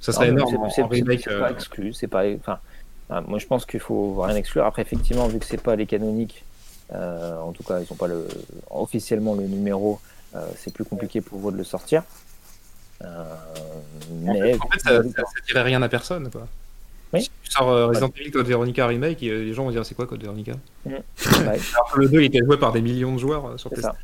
Ça 0.00 0.12
Non, 0.12 0.16
serait 0.16 0.26
mais 0.26 0.32
énorme 0.40 0.70
c'est- 0.70 0.82
euh, 1.30 1.40
pas 1.40 1.50
exclu, 1.50 1.92
c'est 1.92 2.06
pas. 2.08 2.24
Enfin, 2.34 2.58
moi 3.26 3.38
je 3.38 3.46
pense 3.46 3.64
qu'il 3.66 3.80
faut 3.80 4.20
rien 4.20 4.36
exclure. 4.36 4.64
Après, 4.64 4.82
effectivement, 4.82 5.26
vu 5.28 5.38
que 5.38 5.44
c'est 5.46 5.60
pas 5.62 5.74
les 5.76 5.86
canoniques, 5.86 6.44
euh, 6.92 7.38
en 7.40 7.52
tout 7.52 7.62
cas, 7.62 7.80
ils 7.80 7.90
ont 7.92 7.96
pas 7.96 8.06
le 8.08 8.26
officiellement 8.70 9.34
le 9.34 9.44
numéro, 9.46 10.00
euh, 10.34 10.46
c'est 10.56 10.72
plus 10.72 10.84
compliqué 10.84 11.20
pour 11.20 11.38
vous 11.38 11.50
de 11.50 11.56
le 11.56 11.64
sortir. 11.64 12.02
Euh, 13.02 13.24
mais 14.22 14.54
En 14.58 14.68
fait, 14.68 14.80
ça, 14.80 15.02
dirait 15.46 15.62
rien 15.62 15.82
à 15.82 15.88
personne, 15.88 16.30
quoi. 16.30 16.46
Oui. 17.12 17.22
Si 17.22 17.30
tu 17.42 17.50
sors 17.50 17.68
euh, 17.68 17.86
Resident 17.86 18.10
Evil 18.18 18.30
Code 18.32 18.46
Veronica 18.46 18.86
Remake, 18.86 19.22
et, 19.22 19.28
euh, 19.30 19.44
les 19.44 19.54
gens 19.54 19.64
vont 19.64 19.70
dire 19.70 19.84
c'est 19.86 19.94
quoi 19.94 20.06
Code 20.06 20.22
Veronica? 20.22 20.52
Ouais. 20.86 21.00
Alors 21.74 21.92
que 21.92 22.00
le 22.00 22.08
2 22.08 22.20
il 22.22 22.24
était 22.26 22.44
joué 22.44 22.56
par 22.56 22.72
des 22.72 22.80
millions 22.82 23.14
de 23.14 23.18
joueurs 23.18 23.46
euh, 23.46 23.56
sur 23.58 23.70
ça. 23.76 23.94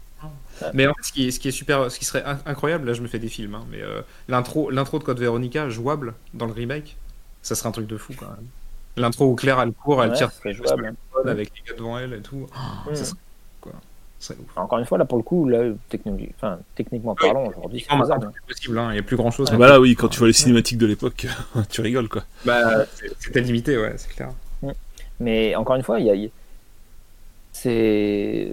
Mais 0.75 0.87
en 0.87 0.95
fait, 0.95 1.03
ce 1.03 1.13
qui 1.13 1.29
est, 1.29 1.31
ce 1.31 1.41
qui 1.41 1.49
est 1.49 1.53
super, 1.53 1.91
ce 1.91 1.99
qui 1.99 2.05
serait 2.05 2.23
in- 2.25 2.39
incroyable, 2.47 2.87
là 2.87 2.93
je 2.95 3.03
me 3.03 3.09
fais 3.09 3.19
des 3.19 3.29
films, 3.29 3.55
hein, 3.55 3.65
mais 3.71 3.83
euh, 3.83 4.03
l'intro, 4.29 4.71
l'intro 4.71 4.99
de 4.99 5.05
Code 5.05 5.19
Veronica 5.19 5.69
jouable 5.69 6.15
dans 6.35 6.47
le 6.47 6.53
remake, 6.53 6.97
ça 7.43 7.55
serait 7.55 7.69
un 7.69 7.73
truc 7.73 7.87
de 7.87 7.97
fou 7.97 8.13
quand 8.19 8.27
même. 8.31 8.47
L'intro 8.97 9.27
où 9.31 9.35
Claire 9.35 9.61
elle 9.61 9.73
court, 9.73 10.03
elle 10.05 10.11
Ouais, 10.11 10.17
tire 10.17 10.31
jouable. 10.45 10.83
le 10.83 10.95
téléphone 10.95 11.29
avec 11.29 11.51
les 11.57 11.63
gars 11.71 11.77
devant 11.79 11.99
elle 11.99 12.13
et 12.13 12.21
tout. 12.21 12.47
Mm. 12.91 12.95
Ça 12.95 13.05
serait 13.07 13.19
quoi 13.61 13.73
Ça 14.19 14.35
serait 14.35 14.39
ouf. 14.41 14.57
Encore 14.57 14.79
une 14.79 14.85
fois, 14.85 14.99
là 14.99 15.05
pour 15.07 15.17
le 15.19 15.25
coup, 15.25 15.49
là, 15.49 15.73
techniquement, 15.89 16.27
enfin, 16.37 16.59
techniquement 16.75 17.15
parlant, 17.15 17.47
aujourd'hui, 17.47 17.85
c'est 17.89 18.47
possible, 18.47 18.79
hein, 18.79 18.89
il 18.91 18.95
n'y 18.95 18.99
a 18.99 19.03
plus 19.03 19.17
grand 19.17 19.31
chose. 19.31 19.49
Ah 19.51 19.57
bah 19.57 19.69
là, 19.69 19.81
oui, 19.81 19.97
quand 19.97 20.09
tu 20.09 20.19
vois 20.19 20.27
les 20.29 20.35
cinématiques 20.35 20.79
de 20.79 20.87
l'époque, 20.87 21.27
tu 21.71 21.81
rigoles 21.81 22.09
quoi. 22.11 22.23
Bah, 22.45 22.85
c'est- 22.95 23.11
c'était 23.19 23.41
limité, 23.41 23.79
ouais, 23.79 23.95
c'est 23.97 24.11
clair. 24.15 24.29
Mais 25.21 25.55
encore 25.57 25.77
une 25.77 25.83
fois, 25.83 25.99
il 26.01 26.07
y 26.07 26.27
a- 26.27 26.31
c'est 27.53 28.49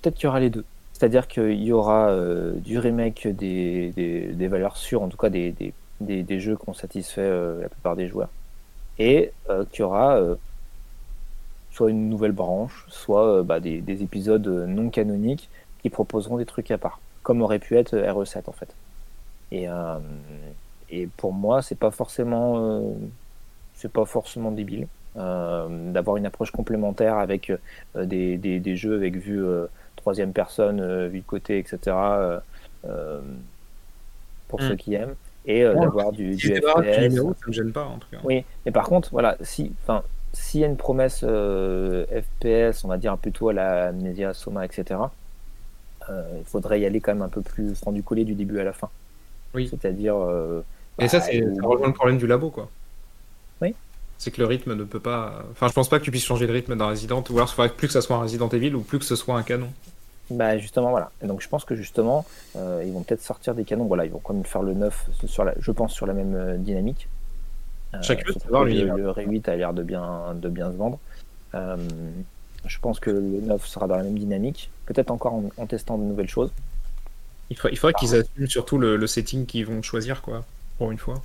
peut-être 0.00 0.14
qu'il 0.14 0.24
y 0.24 0.26
aura 0.26 0.40
les 0.40 0.50
deux. 0.50 0.64
C'est-à-dire 1.04 1.28
qu'il 1.28 1.62
y 1.62 1.70
aura 1.70 2.08
euh, 2.08 2.54
du 2.54 2.78
remake 2.78 3.28
des, 3.28 3.92
des, 3.92 4.48
valeurs 4.48 4.78
sûres, 4.78 5.02
en 5.02 5.08
tout 5.10 5.18
cas 5.18 5.28
des, 5.28 5.52
des, 6.00 6.22
des, 6.22 6.40
jeux 6.40 6.56
qui 6.56 6.66
ont 6.66 6.72
satisfait 6.72 7.20
euh, 7.20 7.60
la 7.60 7.68
plupart 7.68 7.94
des 7.94 8.08
joueurs, 8.08 8.30
et 8.98 9.30
euh, 9.50 9.66
qu'il 9.70 9.80
y 9.80 9.82
aura 9.82 10.18
soit 11.72 11.90
une 11.90 12.08
nouvelle 12.08 12.32
branche, 12.32 12.86
soit 12.88 13.42
bah, 13.42 13.60
des, 13.60 13.82
des 13.82 14.02
épisodes 14.02 14.48
non 14.48 14.88
canoniques 14.88 15.50
qui 15.82 15.90
proposeront 15.90 16.38
des 16.38 16.46
trucs 16.46 16.70
à 16.70 16.78
part, 16.78 17.00
comme 17.22 17.42
aurait 17.42 17.58
pu 17.58 17.76
être 17.76 17.94
RE7 17.94 18.44
en 18.46 18.52
fait. 18.52 18.74
Et, 19.52 19.66
et 20.88 21.06
pour 21.18 21.34
moi, 21.34 21.60
c'est 21.60 21.78
pas 21.78 21.90
forcément, 21.90 22.82
c'est 23.74 23.92
pas 23.92 24.06
forcément 24.06 24.52
débile 24.52 24.86
d'avoir 25.16 26.16
une 26.16 26.24
approche 26.24 26.50
complémentaire 26.50 27.18
avec 27.18 27.52
des, 27.94 28.76
jeux 28.76 28.96
avec 28.96 29.18
vue 29.18 29.44
troisième 30.04 30.34
personne, 30.34 30.80
euh, 30.80 31.08
vue 31.08 31.20
de 31.20 31.24
côté, 31.24 31.58
etc. 31.58 31.78
euh, 31.86 32.38
euh, 32.86 33.20
pour 34.48 34.60
Mm. 34.60 34.68
ceux 34.68 34.76
qui 34.76 34.92
aiment, 34.94 35.14
et 35.46 35.64
euh, 35.64 35.74
d'avoir 35.74 36.12
du, 36.12 36.36
du 36.36 36.54
FPS. 36.54 37.14
ça 37.16 37.32
me 37.46 37.52
gêne 37.52 37.72
pas 37.72 37.84
en 37.86 37.96
tout 37.96 38.08
cas. 38.10 38.18
Oui, 38.22 38.44
mais 38.66 38.70
par 38.72 38.84
contre, 38.84 39.08
voilà, 39.12 39.38
si, 39.40 39.72
enfin, 39.82 40.02
s'il 40.34 40.60
y 40.60 40.64
a 40.64 40.66
une 40.66 40.76
promesse 40.76 41.24
euh, 41.26 42.04
FPS, 42.06 42.84
on 42.84 42.88
va 42.88 42.98
dire 42.98 43.16
plutôt 43.16 43.48
à 43.48 43.54
la 43.54 43.86
Amnesia, 43.88 44.34
Soma, 44.34 44.66
etc., 44.66 45.00
euh, 46.10 46.22
il 46.38 46.44
faudrait 46.44 46.80
y 46.80 46.84
aller 46.84 47.00
quand 47.00 47.14
même 47.14 47.22
un 47.22 47.30
peu 47.30 47.40
plus 47.40 47.74
franc 47.74 47.90
du 47.90 48.02
collet 48.02 48.24
du 48.24 48.34
début 48.34 48.58
à 48.60 48.64
la 48.64 48.74
fin. 48.74 48.90
Oui. 49.54 49.68
C'est-à-dire. 49.70 50.16
Et 50.98 51.08
ça, 51.08 51.18
bah, 51.18 51.24
c'est 51.24 51.40
ça 51.40 51.66
rejoint 51.66 51.86
le 51.86 51.94
problème 51.94 52.18
du 52.18 52.26
labo, 52.26 52.50
quoi. 52.50 52.68
Oui. 53.62 53.74
C'est 54.18 54.30
que 54.30 54.40
le 54.42 54.46
rythme 54.46 54.74
ne 54.74 54.84
peut 54.84 55.00
pas. 55.00 55.42
Enfin, 55.52 55.68
je 55.68 55.72
pense 55.72 55.88
pas 55.88 55.98
que 55.98 56.04
tu 56.04 56.10
puisses 56.10 56.24
changer 56.26 56.46
le 56.46 56.52
rythme 56.52 56.76
d'un 56.76 56.88
Resident, 56.88 57.24
ou 57.30 57.36
alors 57.36 57.48
il 57.50 57.54
faudrait 57.54 57.70
plus 57.70 57.86
que 57.86 57.94
ça 57.94 58.02
soit 58.02 58.16
un 58.16 58.20
Resident 58.20 58.48
Evil, 58.50 58.74
ou 58.74 58.82
plus 58.82 58.98
que 58.98 59.04
ce 59.06 59.16
soit 59.16 59.34
un 59.36 59.42
canon. 59.42 59.70
Bah 60.30 60.56
justement 60.58 60.90
voilà. 60.90 61.10
Et 61.22 61.26
donc 61.26 61.42
je 61.42 61.48
pense 61.48 61.64
que 61.64 61.74
justement 61.74 62.24
euh, 62.56 62.82
ils 62.86 62.92
vont 62.92 63.02
peut-être 63.02 63.22
sortir 63.22 63.54
des 63.54 63.64
canons. 63.64 63.84
Voilà, 63.84 64.06
ils 64.06 64.10
vont 64.10 64.20
quand 64.20 64.34
même 64.34 64.44
faire 64.44 64.62
le 64.62 64.74
9 64.74 65.10
sur 65.26 65.44
la, 65.44 65.54
je 65.58 65.70
pense 65.70 65.92
sur 65.92 66.06
la 66.06 66.14
même 66.14 66.34
euh, 66.34 66.56
dynamique. 66.56 67.08
Euh, 67.94 67.98
Chacun 68.02 68.24
le, 68.50 68.96
le 68.96 69.10
Ré 69.10 69.26
8 69.26 69.48
a 69.48 69.56
l'air 69.56 69.74
de 69.74 69.82
bien 69.82 70.34
de 70.34 70.48
bien 70.48 70.72
se 70.72 70.76
vendre. 70.76 70.98
Euh, 71.54 71.76
je 72.66 72.78
pense 72.78 72.98
que 73.00 73.10
le 73.10 73.40
9 73.42 73.66
sera 73.66 73.86
dans 73.86 73.96
la 73.96 74.02
même 74.02 74.18
dynamique, 74.18 74.70
peut-être 74.86 75.10
encore 75.10 75.34
en, 75.34 75.44
en 75.56 75.66
testant 75.66 75.98
de 75.98 76.04
nouvelles 76.04 76.28
choses. 76.28 76.50
Il 77.50 77.56
faudrait, 77.58 77.74
il 77.74 77.92
qu'ils 77.94 78.14
assument 78.14 78.46
surtout 78.46 78.78
le, 78.78 78.96
le 78.96 79.06
setting 79.06 79.44
qu'ils 79.46 79.66
vont 79.66 79.82
choisir, 79.82 80.22
quoi, 80.22 80.44
pour 80.78 80.90
une 80.90 80.98
fois. 80.98 81.22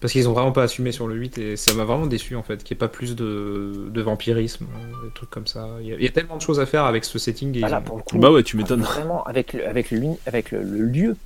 Parce 0.00 0.12
qu'ils 0.12 0.28
ont 0.28 0.32
vraiment 0.32 0.52
pas 0.52 0.64
assumé 0.64 0.92
sur 0.92 1.06
le 1.08 1.14
8 1.14 1.38
et 1.38 1.56
ça 1.56 1.72
m'a 1.72 1.84
vraiment 1.84 2.06
déçu 2.06 2.36
en 2.36 2.42
fait, 2.42 2.62
qu'il 2.62 2.74
n'y 2.74 2.78
ait 2.78 2.80
pas 2.80 2.88
plus 2.88 3.16
de, 3.16 3.88
de 3.90 4.02
vampirisme, 4.02 4.66
euh, 4.66 5.06
des 5.08 5.14
trucs 5.14 5.30
comme 5.30 5.46
ça. 5.46 5.68
Il 5.80 5.86
y, 5.86 5.92
a, 5.92 5.96
il 5.96 6.02
y 6.02 6.06
a 6.06 6.10
tellement 6.10 6.36
de 6.36 6.42
choses 6.42 6.60
à 6.60 6.66
faire 6.66 6.84
avec 6.84 7.04
ce 7.04 7.18
setting. 7.18 7.56
Et 7.56 7.60
Voilà, 7.60 7.76
ils 7.78 7.80
ont- 7.80 7.82
pour 7.82 7.96
le 7.96 8.02
coup, 8.02 8.18
Bah 8.18 8.30
ouais, 8.30 8.42
tu 8.42 8.56
m'étonnes. 8.58 8.82
Vraiment 8.82 9.24
avec 9.24 9.54
le, 9.54 9.66
avec 9.66 9.90
le, 9.90 10.00
avec 10.26 10.50
le, 10.50 10.62
le 10.62 10.84
lieu, 10.84 11.16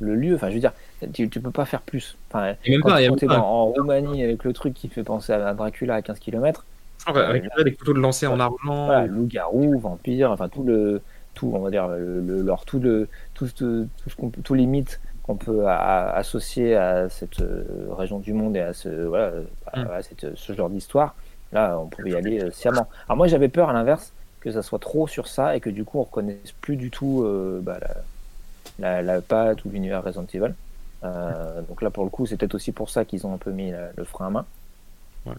le 0.00 0.14
lieu. 0.14 0.34
Enfin, 0.36 0.50
je 0.50 0.54
veux 0.54 0.60
dire, 0.60 0.72
tu, 1.12 1.28
tu 1.28 1.40
peux 1.40 1.50
pas 1.50 1.64
faire 1.64 1.80
plus. 1.82 2.16
Enfin, 2.30 2.54
Et 2.64 2.70
même 2.70 2.80
quand, 2.80 2.90
pas, 2.90 3.26
dans- 3.26 3.44
en 3.44 3.64
Roumanie 3.66 4.22
avec 4.22 4.44
le 4.44 4.52
truc 4.52 4.72
qui 4.74 4.88
fait 4.88 5.02
penser 5.02 5.32
à 5.32 5.52
Dracula 5.54 5.96
à 5.96 6.02
15 6.02 6.20
km, 6.20 6.64
va 7.12 7.28
récupérer 7.28 7.64
des 7.64 7.72
couteaux 7.74 7.94
de 7.94 7.98
lancer 8.00 8.26
en 8.28 8.38
argent. 8.38 8.86
voilà, 8.86 9.06
loup-garou, 9.06 9.78
vampire, 9.80 10.30
enfin 10.30 10.48
tout 10.48 10.62
le, 10.62 11.00
tout, 11.34 11.50
on 11.54 11.58
va 11.58 11.70
dire 11.70 11.88
le, 11.88 12.20
le- 12.20 12.42
leur 12.42 12.64
tout 12.64 12.78
le, 12.78 13.08
tout, 13.34 13.46
tout 13.48 13.88
ce 14.08 14.14
qu'on 14.16 14.28
peut- 14.30 14.42
tous 14.42 14.54
les 14.54 14.66
mythes 14.66 15.00
qu'on 15.30 15.36
peut 15.36 15.68
associer 15.68 16.74
à 16.76 17.08
cette 17.08 17.40
euh, 17.40 17.64
région 17.92 18.18
du 18.18 18.32
monde 18.32 18.56
et 18.56 18.60
à 18.60 18.72
ce, 18.72 18.88
voilà, 19.06 19.32
à- 19.72 19.80
Mm. 19.80 19.90
à 19.90 20.02
cette- 20.02 20.36
ce 20.36 20.52
genre 20.52 20.68
d'histoire. 20.70 21.14
Là, 21.52 21.78
on 21.78 21.86
pouvait 21.86 22.10
y 22.10 22.16
aller 22.16 22.40
euh, 22.42 22.50
sciemment. 22.50 22.88
Alors 23.08 23.16
moi, 23.16 23.26
j'avais 23.28 23.48
peur 23.48 23.70
à 23.70 23.72
l'inverse 23.72 24.12
que 24.40 24.50
ça 24.50 24.62
soit 24.62 24.78
trop 24.78 25.06
sur 25.06 25.28
ça 25.28 25.54
et 25.56 25.60
que 25.60 25.70
du 25.70 25.84
coup, 25.84 25.98
on 25.98 26.02
reconnaisse 26.04 26.52
plus 26.60 26.76
du 26.76 26.90
tout 26.90 27.22
euh, 27.24 27.60
bah, 27.62 27.78
la, 27.80 27.92
la, 28.78 29.02
la 29.02 29.20
patte 29.20 29.64
ou 29.64 29.70
l'univers 29.70 30.02
Resident 30.02 30.26
Evil. 30.32 30.54
Euh, 31.04 31.62
donc 31.62 31.82
là, 31.82 31.90
pour 31.90 32.04
le 32.04 32.10
coup, 32.10 32.26
c'est 32.26 32.36
peut-être 32.36 32.54
aussi 32.54 32.72
pour 32.72 32.90
ça 32.90 33.04
qu'ils 33.04 33.26
ont 33.26 33.34
un 33.34 33.38
peu 33.38 33.50
mis 33.52 33.70
la- 33.70 33.90
le 33.96 34.04
frein 34.04 34.26
à 34.26 34.30
main. 34.30 34.46
Ouais. 35.26 35.34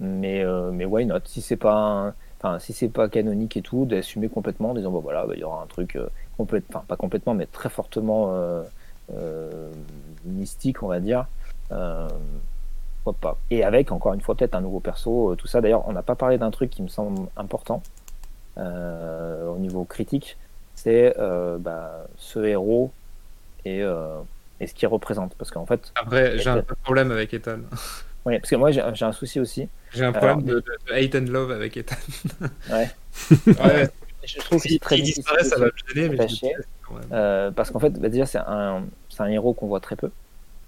Mais, 0.00 0.42
euh, 0.44 0.70
mais 0.72 0.84
why 0.84 1.06
not? 1.06 1.20
Si 1.26 1.40
c'est 1.40 1.56
pas, 1.56 2.12
enfin, 2.38 2.58
si 2.58 2.72
c'est 2.72 2.88
pas 2.88 3.08
canonique 3.08 3.56
et 3.56 3.62
tout, 3.62 3.84
d'assumer 3.86 4.28
complètement, 4.28 4.70
en 4.70 4.74
disant 4.74 4.90
bah 4.90 5.00
voilà, 5.02 5.24
bah, 5.26 5.34
il 5.36 5.40
y 5.40 5.44
aura 5.44 5.62
un 5.62 5.66
truc 5.66 5.96
euh, 5.96 6.08
complète, 6.36 6.64
enfin 6.68 6.84
pas 6.86 6.96
complètement, 6.96 7.34
mais 7.34 7.46
très 7.46 7.68
fortement 7.68 8.32
euh, 8.34 8.62
euh, 8.62 8.64
mystique, 10.24 10.82
on 10.82 10.88
va 10.88 11.00
dire. 11.00 11.26
Euh, 11.72 12.08
pourquoi 13.02 13.32
pas 13.32 13.38
Et 13.50 13.64
avec 13.64 13.92
encore 13.92 14.14
une 14.14 14.20
fois 14.20 14.34
peut-être 14.34 14.54
un 14.54 14.60
nouveau 14.60 14.80
perso, 14.80 15.32
euh, 15.32 15.36
tout 15.36 15.46
ça. 15.46 15.60
D'ailleurs, 15.60 15.86
on 15.88 15.92
n'a 15.92 16.02
pas 16.02 16.14
parlé 16.14 16.38
d'un 16.38 16.50
truc 16.50 16.70
qui 16.70 16.82
me 16.82 16.88
semble 16.88 17.28
important 17.36 17.82
euh, 18.56 19.46
au 19.48 19.58
niveau 19.58 19.84
critique, 19.84 20.36
c'est 20.74 21.14
euh, 21.18 21.58
bah, 21.58 22.06
ce 22.16 22.38
héros 22.44 22.92
et, 23.64 23.82
euh, 23.82 24.18
et 24.60 24.66
ce 24.66 24.74
qu'il 24.74 24.88
représente. 24.88 25.34
Parce 25.34 25.50
qu'en 25.50 25.66
fait, 25.66 25.92
Après, 26.00 26.38
j'ai 26.38 26.50
un 26.50 26.62
problème 26.82 27.10
avec 27.10 27.34
Ethan. 27.34 27.58
ouais, 28.24 28.38
parce 28.38 28.50
que 28.50 28.56
moi 28.56 28.70
j'ai 28.70 28.80
un 28.80 29.12
souci 29.12 29.40
aussi. 29.40 29.68
J'ai 29.92 30.04
un 30.04 30.12
problème 30.12 30.42
de, 30.42 30.54
de- 30.56 30.64
de 30.88 30.92
hate 30.92 31.14
and 31.16 31.30
love 31.32 31.50
avec 31.50 31.76
Ethan. 31.76 31.96
Ouais. 32.70 32.90
ouais. 33.46 33.90
Je 34.26 34.38
trouve 34.38 34.58
que 34.62 34.68
Si 34.68 34.74
c'est 34.74 34.78
très 34.80 34.98
il 34.98 35.02
difficile 35.04 35.24
ça 35.42 35.58
va 35.58 35.66
gêner, 35.94 36.08
mais 36.08 36.28
je. 36.28 36.46
Euh, 37.12 37.50
parce 37.50 37.70
qu'en 37.70 37.78
fait, 37.78 37.90
bah, 37.98 38.08
déjà, 38.08 38.26
c'est 38.26 38.38
un, 38.38 38.82
héros 39.28 39.52
qu'on 39.54 39.66
voit 39.66 39.80
très 39.80 39.96
peu, 39.96 40.10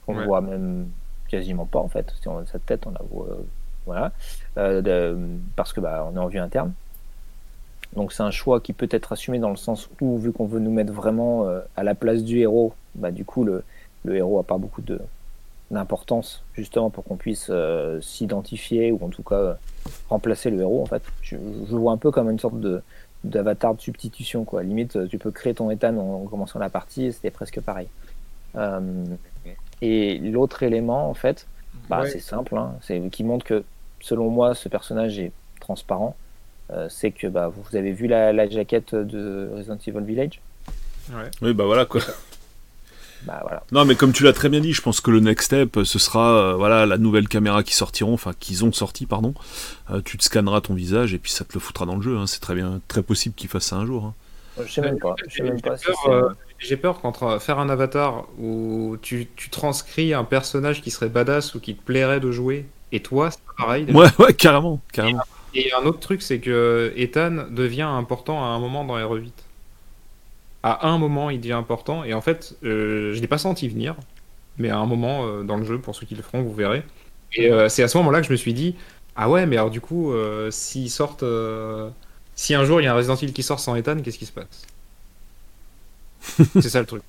qu'on 0.06 0.16
Ouais. 0.16 0.24
voit 0.24 0.40
même 0.40 0.88
quasiment 1.28 1.66
pas 1.66 1.78
en 1.80 1.88
fait. 1.88 2.12
Si 2.20 2.28
on 2.28 2.38
a 2.38 2.46
sa 2.46 2.58
tête, 2.58 2.86
on 2.86 2.90
la 2.90 3.02
voit, 3.10 3.26
euh, 3.30 3.36
voilà, 3.84 4.12
Euh, 4.58 4.80
de- 4.80 5.18
parce 5.56 5.72
que 5.72 5.80
bah, 5.80 6.08
on 6.10 6.16
est 6.16 6.20
en 6.20 6.28
vue 6.28 6.38
interne. 6.38 6.72
Donc 7.94 8.12
c'est 8.12 8.22
un 8.22 8.30
choix 8.30 8.60
qui 8.60 8.72
peut 8.72 8.88
être 8.90 9.12
assumé 9.12 9.38
dans 9.38 9.50
le 9.50 9.56
sens 9.56 9.88
où, 10.00 10.18
vu 10.18 10.32
qu'on 10.32 10.46
veut 10.46 10.60
nous 10.60 10.70
mettre 10.72 10.92
vraiment 10.92 11.46
à 11.76 11.82
la 11.82 11.94
place 11.94 12.22
du 12.22 12.40
héros, 12.40 12.74
bah, 12.94 13.10
du 13.10 13.24
coup 13.24 13.44
le, 13.44 13.62
le 14.04 14.16
héros 14.16 14.38
a 14.38 14.42
pas 14.42 14.58
beaucoup 14.58 14.82
de 14.82 15.00
d'importance 15.70 16.44
justement 16.54 16.90
pour 16.90 17.02
qu'on 17.02 17.16
puisse 17.16 17.50
s'identifier 18.00 18.92
ou 18.92 19.00
en 19.04 19.08
tout 19.08 19.22
cas 19.24 19.56
remplacer 20.08 20.50
le 20.50 20.60
héros 20.60 20.82
en 20.82 20.86
fait. 20.86 21.02
Je, 21.22 21.36
je 21.68 21.76
vois 21.76 21.92
un 21.92 21.96
peu 21.96 22.10
comme 22.10 22.30
une 22.30 22.38
sorte 22.38 22.60
de 22.60 22.82
d'avatar 23.26 23.74
de 23.74 23.80
substitution 23.80 24.44
quoi. 24.44 24.62
Limite 24.62 24.96
euh, 24.96 25.06
tu 25.06 25.18
peux 25.18 25.30
créer 25.30 25.54
ton 25.54 25.70
Ethan 25.70 25.96
en, 25.96 26.22
en 26.22 26.26
commençant 26.26 26.58
la 26.58 26.70
partie, 26.70 27.06
et 27.06 27.12
c'était 27.12 27.30
presque 27.30 27.60
pareil. 27.60 27.88
Euh, 28.56 29.04
et 29.82 30.18
l'autre 30.18 30.62
élément 30.62 31.10
en 31.10 31.14
fait, 31.14 31.46
bah, 31.88 32.00
Ouais. 32.02 32.10
c'est 32.10 32.20
simple, 32.20 32.56
hein, 32.56 32.74
c'est 32.82 33.00
qui 33.10 33.22
montre 33.24 33.44
que 33.44 33.64
selon 34.00 34.30
moi 34.30 34.54
ce 34.54 34.68
personnage 34.68 35.18
est 35.18 35.32
transparent. 35.60 36.16
Euh, 36.72 36.88
c'est 36.88 37.12
que 37.12 37.28
bah, 37.28 37.48
vous 37.54 37.76
avez 37.76 37.92
vu 37.92 38.08
la, 38.08 38.32
la 38.32 38.48
jaquette 38.48 38.94
de 38.94 39.50
Resident 39.54 39.78
Evil 39.86 40.04
Village? 40.04 40.40
Ouais. 41.10 41.30
Oui, 41.42 41.54
bah 41.54 41.64
voilà 41.64 41.84
quoi. 41.84 42.00
Bah 43.24 43.40
voilà. 43.42 43.62
Non, 43.72 43.84
mais 43.84 43.94
comme 43.96 44.12
tu 44.12 44.22
l'as 44.22 44.32
très 44.32 44.48
bien 44.48 44.60
dit, 44.60 44.72
je 44.72 44.82
pense 44.82 45.00
que 45.00 45.10
le 45.10 45.20
next 45.20 45.46
step, 45.46 45.80
ce 45.84 45.98
sera 45.98 46.30
euh, 46.30 46.54
voilà 46.54 46.86
la 46.86 46.98
nouvelle 46.98 47.28
caméra 47.28 47.62
qui 47.62 47.74
sortiront, 47.74 48.14
enfin 48.14 48.32
qu'ils 48.38 48.64
ont 48.64 48.72
sorti, 48.72 49.06
pardon. 49.06 49.34
Euh, 49.90 50.00
tu 50.04 50.16
te 50.18 50.24
scanneras 50.24 50.60
ton 50.60 50.74
visage 50.74 51.12
et 51.14 51.18
puis 51.18 51.32
ça 51.32 51.44
te 51.44 51.54
le 51.54 51.60
foutra 51.60 51.86
dans 51.86 51.96
le 51.96 52.02
jeu. 52.02 52.16
hein. 52.16 52.26
C'est 52.26 52.40
très 52.40 52.54
bien, 52.54 52.80
très 52.88 53.02
possible 53.02 53.34
qu'ils 53.34 53.48
fassent 53.48 53.66
ça 53.66 53.76
un 53.76 53.86
jour. 53.86 54.04
hein. 54.04 54.14
Je 54.64 54.72
sais 54.72 54.80
même 54.80 54.98
pas. 54.98 55.14
J'ai 56.58 56.76
peur, 56.76 56.96
euh, 56.96 57.02
qu'entre 57.02 57.38
faire 57.40 57.58
un 57.58 57.68
avatar 57.68 58.24
où 58.38 58.96
tu, 59.02 59.28
tu 59.36 59.50
transcris 59.50 60.14
un 60.14 60.24
personnage 60.24 60.80
qui 60.82 60.90
serait 60.90 61.08
badass 61.10 61.54
ou 61.54 61.60
qui 61.60 61.74
te 61.74 61.82
plairait 61.82 62.20
de 62.20 62.30
jouer, 62.30 62.64
et 62.92 63.00
toi, 63.00 63.30
c'est 63.30 63.40
pareil. 63.58 63.84
déjà. 63.84 63.98
Ouais, 63.98 64.08
ouais, 64.18 64.32
carrément, 64.34 64.80
carrément. 64.92 65.22
Et 65.54 65.72
un 65.72 65.84
autre 65.84 66.00
truc, 66.00 66.22
c'est 66.22 66.38
que 66.38 66.92
Ethan 66.96 67.46
devient 67.50 67.82
important 67.82 68.42
à 68.44 68.48
un 68.48 68.58
moment 68.58 68.84
dans 68.84 68.96
RE8. 68.98 69.30
À 70.68 70.88
un 70.88 70.98
moment, 70.98 71.30
il 71.30 71.40
devient 71.40 71.52
important, 71.52 72.02
et 72.02 72.12
en 72.12 72.20
fait, 72.20 72.56
euh, 72.64 73.14
je 73.14 73.20
l'ai 73.20 73.28
pas 73.28 73.38
senti 73.38 73.68
venir, 73.68 73.94
mais 74.58 74.68
à 74.68 74.78
un 74.78 74.86
moment 74.86 75.24
euh, 75.26 75.44
dans 75.44 75.56
le 75.56 75.64
jeu, 75.64 75.80
pour 75.80 75.94
ceux 75.94 76.06
qui 76.06 76.16
le 76.16 76.22
feront, 76.22 76.42
vous 76.42 76.54
verrez. 76.54 76.82
Et 77.34 77.52
euh, 77.52 77.68
c'est 77.68 77.84
à 77.84 77.88
ce 77.88 77.96
moment-là 77.98 78.20
que 78.20 78.26
je 78.26 78.32
me 78.32 78.36
suis 78.36 78.54
dit, 78.54 78.74
ah 79.14 79.30
ouais, 79.30 79.46
mais 79.46 79.56
alors 79.56 79.70
du 79.70 79.80
coup, 79.80 80.12
s'ils 80.50 80.90
sortent, 80.90 81.24
si 82.34 82.54
un 82.54 82.64
jour 82.64 82.80
il 82.80 82.84
y 82.84 82.86
a 82.88 82.92
un 82.92 82.96
Resident 82.96 83.16
Evil 83.16 83.32
qui 83.32 83.42
sort 83.44 83.60
sans 83.60 83.76
Ethan, 83.76 84.00
qu'est-ce 84.02 84.18
qui 84.18 84.26
se 84.26 84.32
passe? 84.32 84.66
C'est 86.60 86.68
ça 86.70 86.80
le 86.80 86.86
truc. 86.86 87.02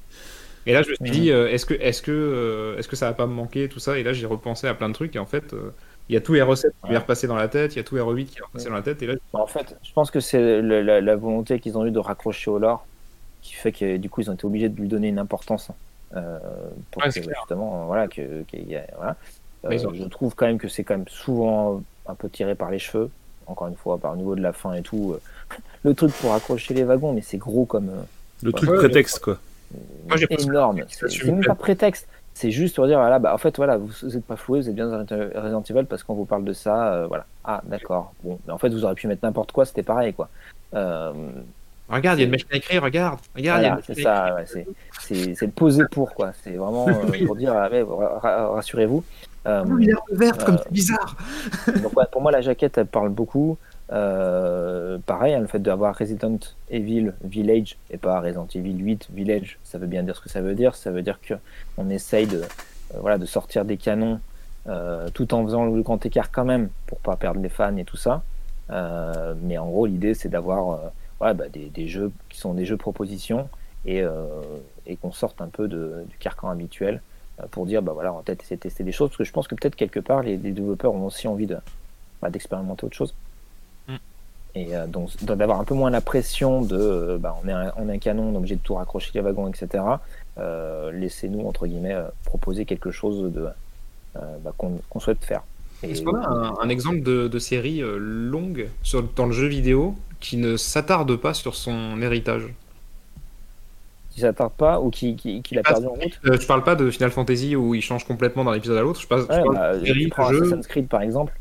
Et 0.65 0.73
là, 0.73 0.83
je 0.83 0.89
me 0.91 0.95
suis 0.95 1.11
dit, 1.11 1.29
est-ce 1.29 1.65
que, 1.65 1.73
est-ce 1.75 2.01
que, 2.01 2.11
euh, 2.11 2.77
est-ce 2.77 2.87
que 2.87 2.95
ça 2.95 3.07
va 3.07 3.13
pas 3.13 3.27
me 3.27 3.33
manquer 3.33 3.69
tout 3.69 3.79
ça? 3.79 3.97
Et 3.97 4.03
là, 4.03 4.13
j'ai 4.13 4.25
repensé 4.25 4.67
à 4.67 4.73
plein 4.75 4.89
de 4.89 4.93
trucs, 4.93 5.15
et 5.15 5.19
en 5.19 5.25
fait. 5.25 5.55
il 6.09 6.13
y 6.13 6.17
a 6.17 6.21
tous 6.21 6.33
les 6.33 6.41
recettes 6.41 6.73
qui 6.83 6.91
m'est 6.91 6.97
repassé 6.97 7.27
dans 7.27 7.35
la 7.35 7.47
tête, 7.49 7.75
il 7.75 7.77
y 7.77 7.81
a 7.81 7.83
tout 7.83 7.97
R8 7.97 8.25
qui 8.27 8.39
est 8.39 8.43
repassé 8.43 8.69
dans 8.69 8.75
la 8.75 8.81
tête, 8.81 9.01
et 9.01 9.07
là, 9.07 9.15
Bah, 9.33 9.39
en 9.41 9.47
fait, 9.47 9.75
je 9.83 9.91
pense 9.93 10.11
que 10.11 10.19
c'est 10.19 10.61
la 10.61 11.15
volonté 11.15 11.59
qu'ils 11.59 11.77
ont 11.77 11.85
eu 11.85 11.91
de 11.91 11.99
raccrocher 11.99 12.51
au 12.51 12.59
lore 12.59 12.85
qui 13.47 13.53
fait 13.53 13.71
que 13.71 13.97
du 13.97 14.09
coup 14.09 14.21
ils 14.21 14.29
ont 14.29 14.33
été 14.33 14.45
obligés 14.45 14.69
de 14.69 14.79
lui 14.79 14.87
donner 14.87 15.07
une 15.07 15.19
importance 15.19 15.69
euh, 16.15 16.37
pour 16.91 17.01
Ouais, 17.03 17.09
que 17.09 17.21
justement 17.21 17.85
voilà 17.85 18.07
que 18.07 18.41
qu'il 18.43 18.67
y 18.69 18.75
a- 18.75 18.85
voilà. 18.97 19.15
Euh, 19.65 19.93
je 19.93 20.03
trouve 20.05 20.35
quand 20.35 20.45
même 20.45 20.57
que 20.59 20.67
c'est 20.67 20.83
quand 20.83 20.95
même 20.95 21.07
souvent 21.07 21.81
un 22.07 22.15
peu 22.15 22.29
tiré 22.29 22.55
par 22.55 22.69
les 22.71 22.79
cheveux. 22.79 23.09
Encore 23.47 23.67
une 23.67 23.75
fois, 23.75 23.97
par 23.97 24.11
le 24.11 24.17
niveau 24.17 24.35
de 24.35 24.41
la 24.41 24.51
fin 24.53 24.73
et 24.73 24.81
tout, 24.81 25.13
euh, 25.13 25.21
le 25.83 25.93
truc 25.93 26.11
pour 26.13 26.33
accrocher 26.33 26.73
les 26.73 26.83
wagons, 26.83 27.13
mais 27.13 27.21
c'est 27.21 27.37
gros 27.37 27.65
comme 27.65 27.89
Le 28.43 28.51
truc 28.51 28.69
ouais, 28.69 28.77
prétexte, 28.77 29.19
quoi. 29.19 29.37
Moi, 30.07 30.17
j'ai 30.17 30.27
pas 30.27 30.35
énorme. 30.41 30.81
C'est 30.87 31.23
même 31.25 31.43
pas 31.43 31.55
prétexte. 31.55 32.07
C'est 32.33 32.51
juste 32.51 32.75
pour 32.75 32.85
dire 32.85 32.99
voilà, 32.99 33.17
bah 33.17 33.33
en 33.33 33.37
fait 33.39 33.55
voilà, 33.57 33.77
vous 33.77 33.89
n'êtes 34.03 34.23
pas 34.25 34.35
floué, 34.35 34.61
vous 34.61 34.69
êtes 34.69 34.75
bien 34.75 34.87
dans 34.87 34.99
Resident 35.41 35.63
Evil 35.63 35.85
parce 35.85 36.03
qu'on 36.03 36.13
vous 36.13 36.25
parle 36.25 36.43
de 36.43 36.53
ça, 36.53 36.93
euh, 36.93 37.07
voilà. 37.07 37.25
Ah 37.43 37.61
d'accord. 37.65 38.13
Bon, 38.23 38.37
mais 38.45 38.53
en 38.53 38.59
fait 38.59 38.69
vous 38.69 38.83
auriez 38.83 38.93
pu 38.95 39.07
mettre 39.07 39.25
n'importe 39.25 39.51
quoi, 39.51 39.65
c'était 39.65 39.81
pareil 39.81 40.13
quoi. 40.13 40.29
Euh, 40.75 41.13
Regarde, 41.89 42.17
il 42.17 42.21
y 42.21 42.23
a 42.23 42.25
une 42.25 42.31
machine 42.31 42.47
à 42.51 42.55
écrire, 42.57 42.83
regarde. 42.83 43.19
Regarde, 43.35 43.61
Voilà, 43.61 43.79
c'est 43.85 44.01
ça, 44.01 44.35
ouais, 44.35 44.45
c'est- 44.45 44.67
c'est 44.99 45.35
c'est 45.35 45.45
le 45.45 45.51
poser 45.53 45.83
pour, 45.89 46.13
quoi. 46.13 46.31
C'est 46.43 46.51
vraiment 46.51 46.87
euh, 46.89 47.25
pour 47.25 47.35
dire, 47.35 47.53
ah, 47.55 48.47
rassurez-vous. 48.53 49.03
Euh, 49.45 49.63
verte 50.11 50.43
comme 50.43 50.57
c'est 50.61 50.71
bizarre. 50.71 51.15
donc, 51.81 51.95
ouais, 51.95 52.03
pour 52.11 52.21
moi, 52.21 52.31
la 52.31 52.41
jaquette, 52.41 52.77
elle 52.77 52.87
parle 52.87 53.09
beaucoup. 53.09 53.57
Euh, 53.93 54.97
pareil, 55.05 55.33
hein, 55.33 55.39
le 55.39 55.47
fait 55.47 55.59
d'avoir 55.59 55.95
Resident 55.97 56.37
Evil 56.69 57.13
Village 57.23 57.77
et 57.89 57.97
pas 57.97 58.19
Resident 58.19 58.47
Evil 58.53 58.77
8 58.77 59.07
Village, 59.13 59.57
ça 59.63 59.77
veut 59.77 59.87
bien 59.87 60.03
dire 60.03 60.17
ce 60.17 60.21
que 60.21 60.29
ça 60.29 60.41
veut 60.41 60.55
dire. 60.55 60.75
Ça 60.75 60.91
veut 60.91 61.01
dire 61.01 61.19
que 61.21 61.35
on 61.77 61.89
essaye 61.89 62.27
de, 62.27 62.39
euh, 62.41 62.97
voilà, 62.99 63.17
de 63.17 63.25
sortir 63.25 63.63
des 63.63 63.77
canons 63.77 64.19
euh, 64.67 65.07
tout 65.13 65.33
en 65.33 65.45
faisant 65.45 65.63
le 65.65 65.81
grand 65.81 66.05
écart 66.05 66.29
quand 66.31 66.43
même 66.43 66.67
pour 66.87 66.97
pas 66.99 67.15
perdre 67.15 67.39
les 67.39 67.47
fans 67.47 67.77
et 67.77 67.85
tout 67.85 67.95
ça. 67.95 68.23
Euh, 68.71 69.33
mais 69.41 69.57
en 69.57 69.67
gros, 69.67 69.85
l'idée 69.85 70.13
c'est 70.13 70.27
d'avoir 70.27 70.91
voilà, 71.19 71.33
bah, 71.33 71.49
des, 71.49 71.65
des 71.65 71.87
jeux 71.87 72.11
qui 72.29 72.39
sont 72.39 72.53
des 72.53 72.65
jeux 72.65 72.77
propositions 72.77 73.49
et, 73.85 74.01
euh, 74.01 74.25
et 74.85 74.95
qu'on 74.95 75.11
sorte 75.11 75.41
un 75.41 75.47
peu 75.47 75.67
de, 75.67 76.03
du 76.09 76.17
carcan 76.17 76.49
habituel 76.49 77.01
euh, 77.39 77.45
pour 77.49 77.65
dire 77.65 77.81
bah 77.81 77.93
voilà, 77.93 78.13
on 78.13 78.17
va 78.17 78.23
peut-être 78.23 78.43
essayer 78.43 78.57
de 78.57 78.61
tester 78.61 78.83
des 78.83 78.91
choses 78.91 79.09
parce 79.09 79.17
que 79.17 79.23
je 79.23 79.31
pense 79.31 79.47
que 79.47 79.55
peut-être 79.55 79.75
quelque 79.75 79.99
part 79.99 80.21
les, 80.21 80.37
les 80.37 80.51
développeurs 80.51 80.93
ont 80.93 81.05
aussi 81.05 81.27
envie 81.27 81.47
de 81.47 81.57
bah, 82.21 82.29
d'expérimenter 82.29 82.85
autre 82.85 82.95
chose. 82.95 83.13
Mm. 83.87 83.95
Et 84.55 84.75
euh, 84.75 84.87
donc 84.87 85.11
d'avoir 85.23 85.59
un 85.59 85.63
peu 85.63 85.75
moins 85.75 85.89
la 85.89 86.01
pression 86.01 86.61
de 86.61 87.17
bah, 87.19 87.35
on, 87.43 87.47
est 87.47 87.51
un, 87.51 87.71
on 87.77 87.89
est 87.89 87.93
un 87.93 87.99
canon, 87.99 88.31
donc 88.31 88.45
j'ai 88.45 88.55
de 88.55 88.61
tout 88.61 88.75
raccrocher 88.75 89.11
les 89.13 89.21
wagons, 89.21 89.47
etc. 89.47 89.83
Euh, 90.37 90.91
Laissez-nous, 90.91 91.47
entre 91.47 91.67
guillemets, 91.67 91.93
euh, 91.93 92.07
proposer 92.25 92.65
quelque 92.65 92.91
chose 92.91 93.31
de 93.31 93.47
bah, 94.43 94.51
qu'on 94.57 94.99
souhaite 94.99 95.23
faire. 95.23 95.43
Est-ce 95.83 96.01
qu'on 96.01 96.15
a 96.15 96.27
un, 96.27 96.55
un 96.59 96.69
exemple 96.69 97.01
de, 97.01 97.27
de 97.27 97.37
série 97.37 97.83
longue 97.83 98.67
sur, 98.81 99.03
dans 99.03 99.27
le 99.27 99.31
jeu 99.31 99.45
vidéo 99.45 99.93
qui 100.19 100.37
ne 100.37 100.57
s'attarde 100.57 101.15
pas 101.15 101.33
sur 101.33 101.55
son 101.55 102.01
héritage 102.01 102.53
qui 104.11 104.21
s'attarde 104.21 104.53
pas 104.53 104.79
ou 104.81 104.89
qui, 104.89 105.15
qui, 105.15 105.41
qui 105.41 105.55
l'a 105.55 105.61
Ah, 105.65 105.73
perdu 105.73 105.87
en 105.87 105.93
route 105.93 106.19
Euh, 106.25 106.37
Je 106.39 106.47
parle 106.47 106.63
pas 106.63 106.75
de 106.75 106.89
Final 106.89 107.11
Fantasy 107.11 107.55
où 107.55 107.75
il 107.75 107.81
change 107.81 108.05
complètement 108.05 108.43
d'un 108.43 108.53
épisode 108.53 108.77
à 108.77 108.81
l'autre. 108.81 108.99
Je, 108.99 109.07
passe- 109.07 109.21
je 109.23 109.27
Ouais, 109.27 109.43
parle 109.43 109.55
bah, 109.55 109.77
de 109.77 109.85
série, 109.85 110.03
tu 110.03 110.09
prends 110.09 110.29
jeu. 110.31 110.41
Assassin's 110.41 110.67
Creed 110.67 110.87
par 110.87 111.01
exemple. 111.01 111.33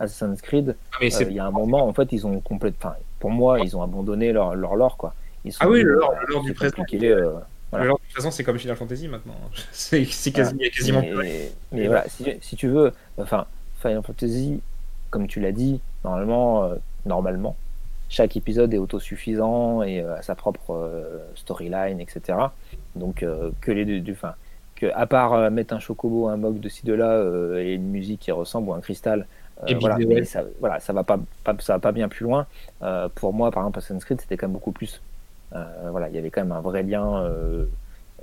Assassin's 0.00 0.40
Creed, 0.42 0.76
Ah, 0.92 0.96
euh, 1.04 1.08
il 1.28 1.32
y 1.32 1.38
a 1.38 1.44
un 1.46 1.50
moment, 1.52 1.86
en 1.86 1.92
fait, 1.92 2.08
ils 2.12 2.26
ont 2.26 2.40
complètement. 2.40 2.94
Pour 3.20 3.30
moi, 3.30 3.60
ils 3.60 3.76
ont 3.76 3.82
abandonné 3.82 4.32
leur, 4.32 4.54
leur 4.56 4.74
lore, 4.74 4.96
quoi. 4.96 5.14
Ils 5.44 5.54
Ah 5.60 5.68
oui, 5.68 5.82
le 5.82 5.94
lore- 5.94 6.10
bah, 6.10 6.18
le 6.26 6.32
lore 6.32 6.42
du 6.42 6.52
présent. 6.54 6.74
euh, 6.92 7.38
voilà. 7.70 7.84
Le 7.84 7.90
de 7.92 7.96
toute 7.96 8.14
façon, 8.16 8.30
c'est 8.30 8.42
comme 8.44 8.58
Final 8.58 8.76
Fantasy 8.76 9.08
maintenant. 9.08 9.36
C'est 9.72 10.04
quasi, 10.32 10.54
il 10.58 10.62
y 10.62 10.66
a 10.66 10.70
quasiment 10.70 11.00
mais, 11.00 11.52
mais 11.72 11.86
voilà, 11.86 12.08
si, 12.08 12.24
si 12.40 12.56
tu 12.56 12.68
veux, 12.68 12.92
enfin, 13.18 13.46
Final 13.80 14.02
Fantasy, 14.02 14.60
comme 15.10 15.28
tu 15.28 15.40
l'as 15.40 15.52
dit, 15.52 15.80
normalement, 16.04 16.64
euh, 16.64 16.74
normalement, 17.06 17.56
chaque 18.08 18.36
épisode 18.36 18.72
est 18.74 18.78
autosuffisant 18.78 19.82
et 19.82 20.00
euh, 20.00 20.16
a 20.16 20.22
sa 20.22 20.34
propre 20.34 20.70
euh, 20.74 21.18
storyline, 21.34 22.00
etc. 22.00 22.54
Donc 22.96 23.22
euh, 23.22 23.50
que 23.60 23.70
les 23.72 23.84
deux, 23.84 24.00
du- 24.00 24.12
enfin, 24.12 24.34
que 24.76 24.86
à 24.94 25.06
part 25.06 25.32
euh, 25.34 25.50
mettre 25.50 25.74
un 25.74 25.80
chocobo, 25.80 26.28
un 26.28 26.36
mog 26.36 26.60
de 26.60 26.68
ci 26.68 26.84
de 26.86 26.92
là 26.94 27.22
et 27.60 27.74
une 27.74 27.90
musique 27.90 28.20
qui 28.20 28.32
ressemble 28.32 28.68
ou 28.70 28.74
un 28.74 28.80
cristal, 28.80 29.26
Et 29.66 29.74
voilà, 29.74 30.00
ça, 30.24 30.42
voilà, 30.60 30.80
ça 30.80 30.92
va 30.92 31.04
pas, 31.04 31.18
pas- 31.44 31.56
ça 31.60 31.74
va 31.74 31.78
pas 31.80 31.92
bien 31.92 32.08
plus 32.08 32.24
loin. 32.24 32.46
Pour 33.14 33.32
moi, 33.32 33.50
par 33.50 33.62
exemple, 33.62 33.78
Assassin's 33.78 34.04
Creed, 34.04 34.20
c'était 34.20 34.36
quand 34.36 34.46
même 34.48 34.52
beaucoup 34.54 34.72
plus. 34.72 35.00
Voilà, 35.90 36.08
il 36.08 36.14
y 36.14 36.18
avait 36.18 36.30
quand 36.30 36.42
même 36.42 36.52
un 36.52 36.60
vrai 36.60 36.82
lien. 36.82 37.22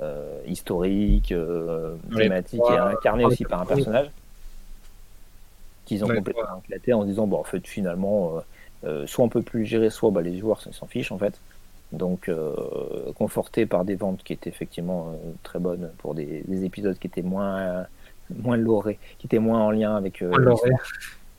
euh, 0.01 0.41
historique, 0.47 1.31
euh, 1.31 1.95
thématique 2.15 2.69
et 2.69 2.77
incarné 2.77 3.25
aussi 3.25 3.45
par 3.45 3.61
un 3.61 3.65
personnage 3.65 4.11
qu'ils 5.85 6.03
ont 6.05 6.11
complètement 6.11 6.49
éclaté 6.63 6.93
en 6.93 7.01
se 7.03 7.07
disant 7.07 7.27
bon 7.27 7.39
en 7.39 7.43
fait 7.43 7.65
finalement 7.67 8.37
euh, 8.85 9.05
soit 9.07 9.23
on 9.25 9.29
peut 9.29 9.41
plus 9.41 9.61
le 9.61 9.65
gérer 9.65 9.89
soit 9.89 10.11
bah, 10.11 10.21
les 10.21 10.37
joueurs 10.39 10.61
s'en 10.61 10.85
fichent 10.87 11.11
en 11.11 11.17
fait. 11.17 11.33
Donc 11.91 12.29
euh, 12.29 12.53
conforté 13.15 13.65
par 13.65 13.83
des 13.85 13.95
ventes 13.95 14.23
qui 14.23 14.33
étaient 14.33 14.49
effectivement 14.49 15.09
euh, 15.13 15.31
très 15.43 15.59
bonnes 15.59 15.89
pour 15.97 16.15
des, 16.15 16.43
des 16.47 16.63
épisodes 16.63 16.97
qui 16.97 17.07
étaient 17.07 17.21
moins 17.21 17.85
moins 18.41 18.55
lorés 18.55 18.97
qui 19.19 19.27
étaient 19.27 19.39
moins 19.39 19.59
en 19.59 19.71
lien 19.71 19.95
avec 19.97 20.21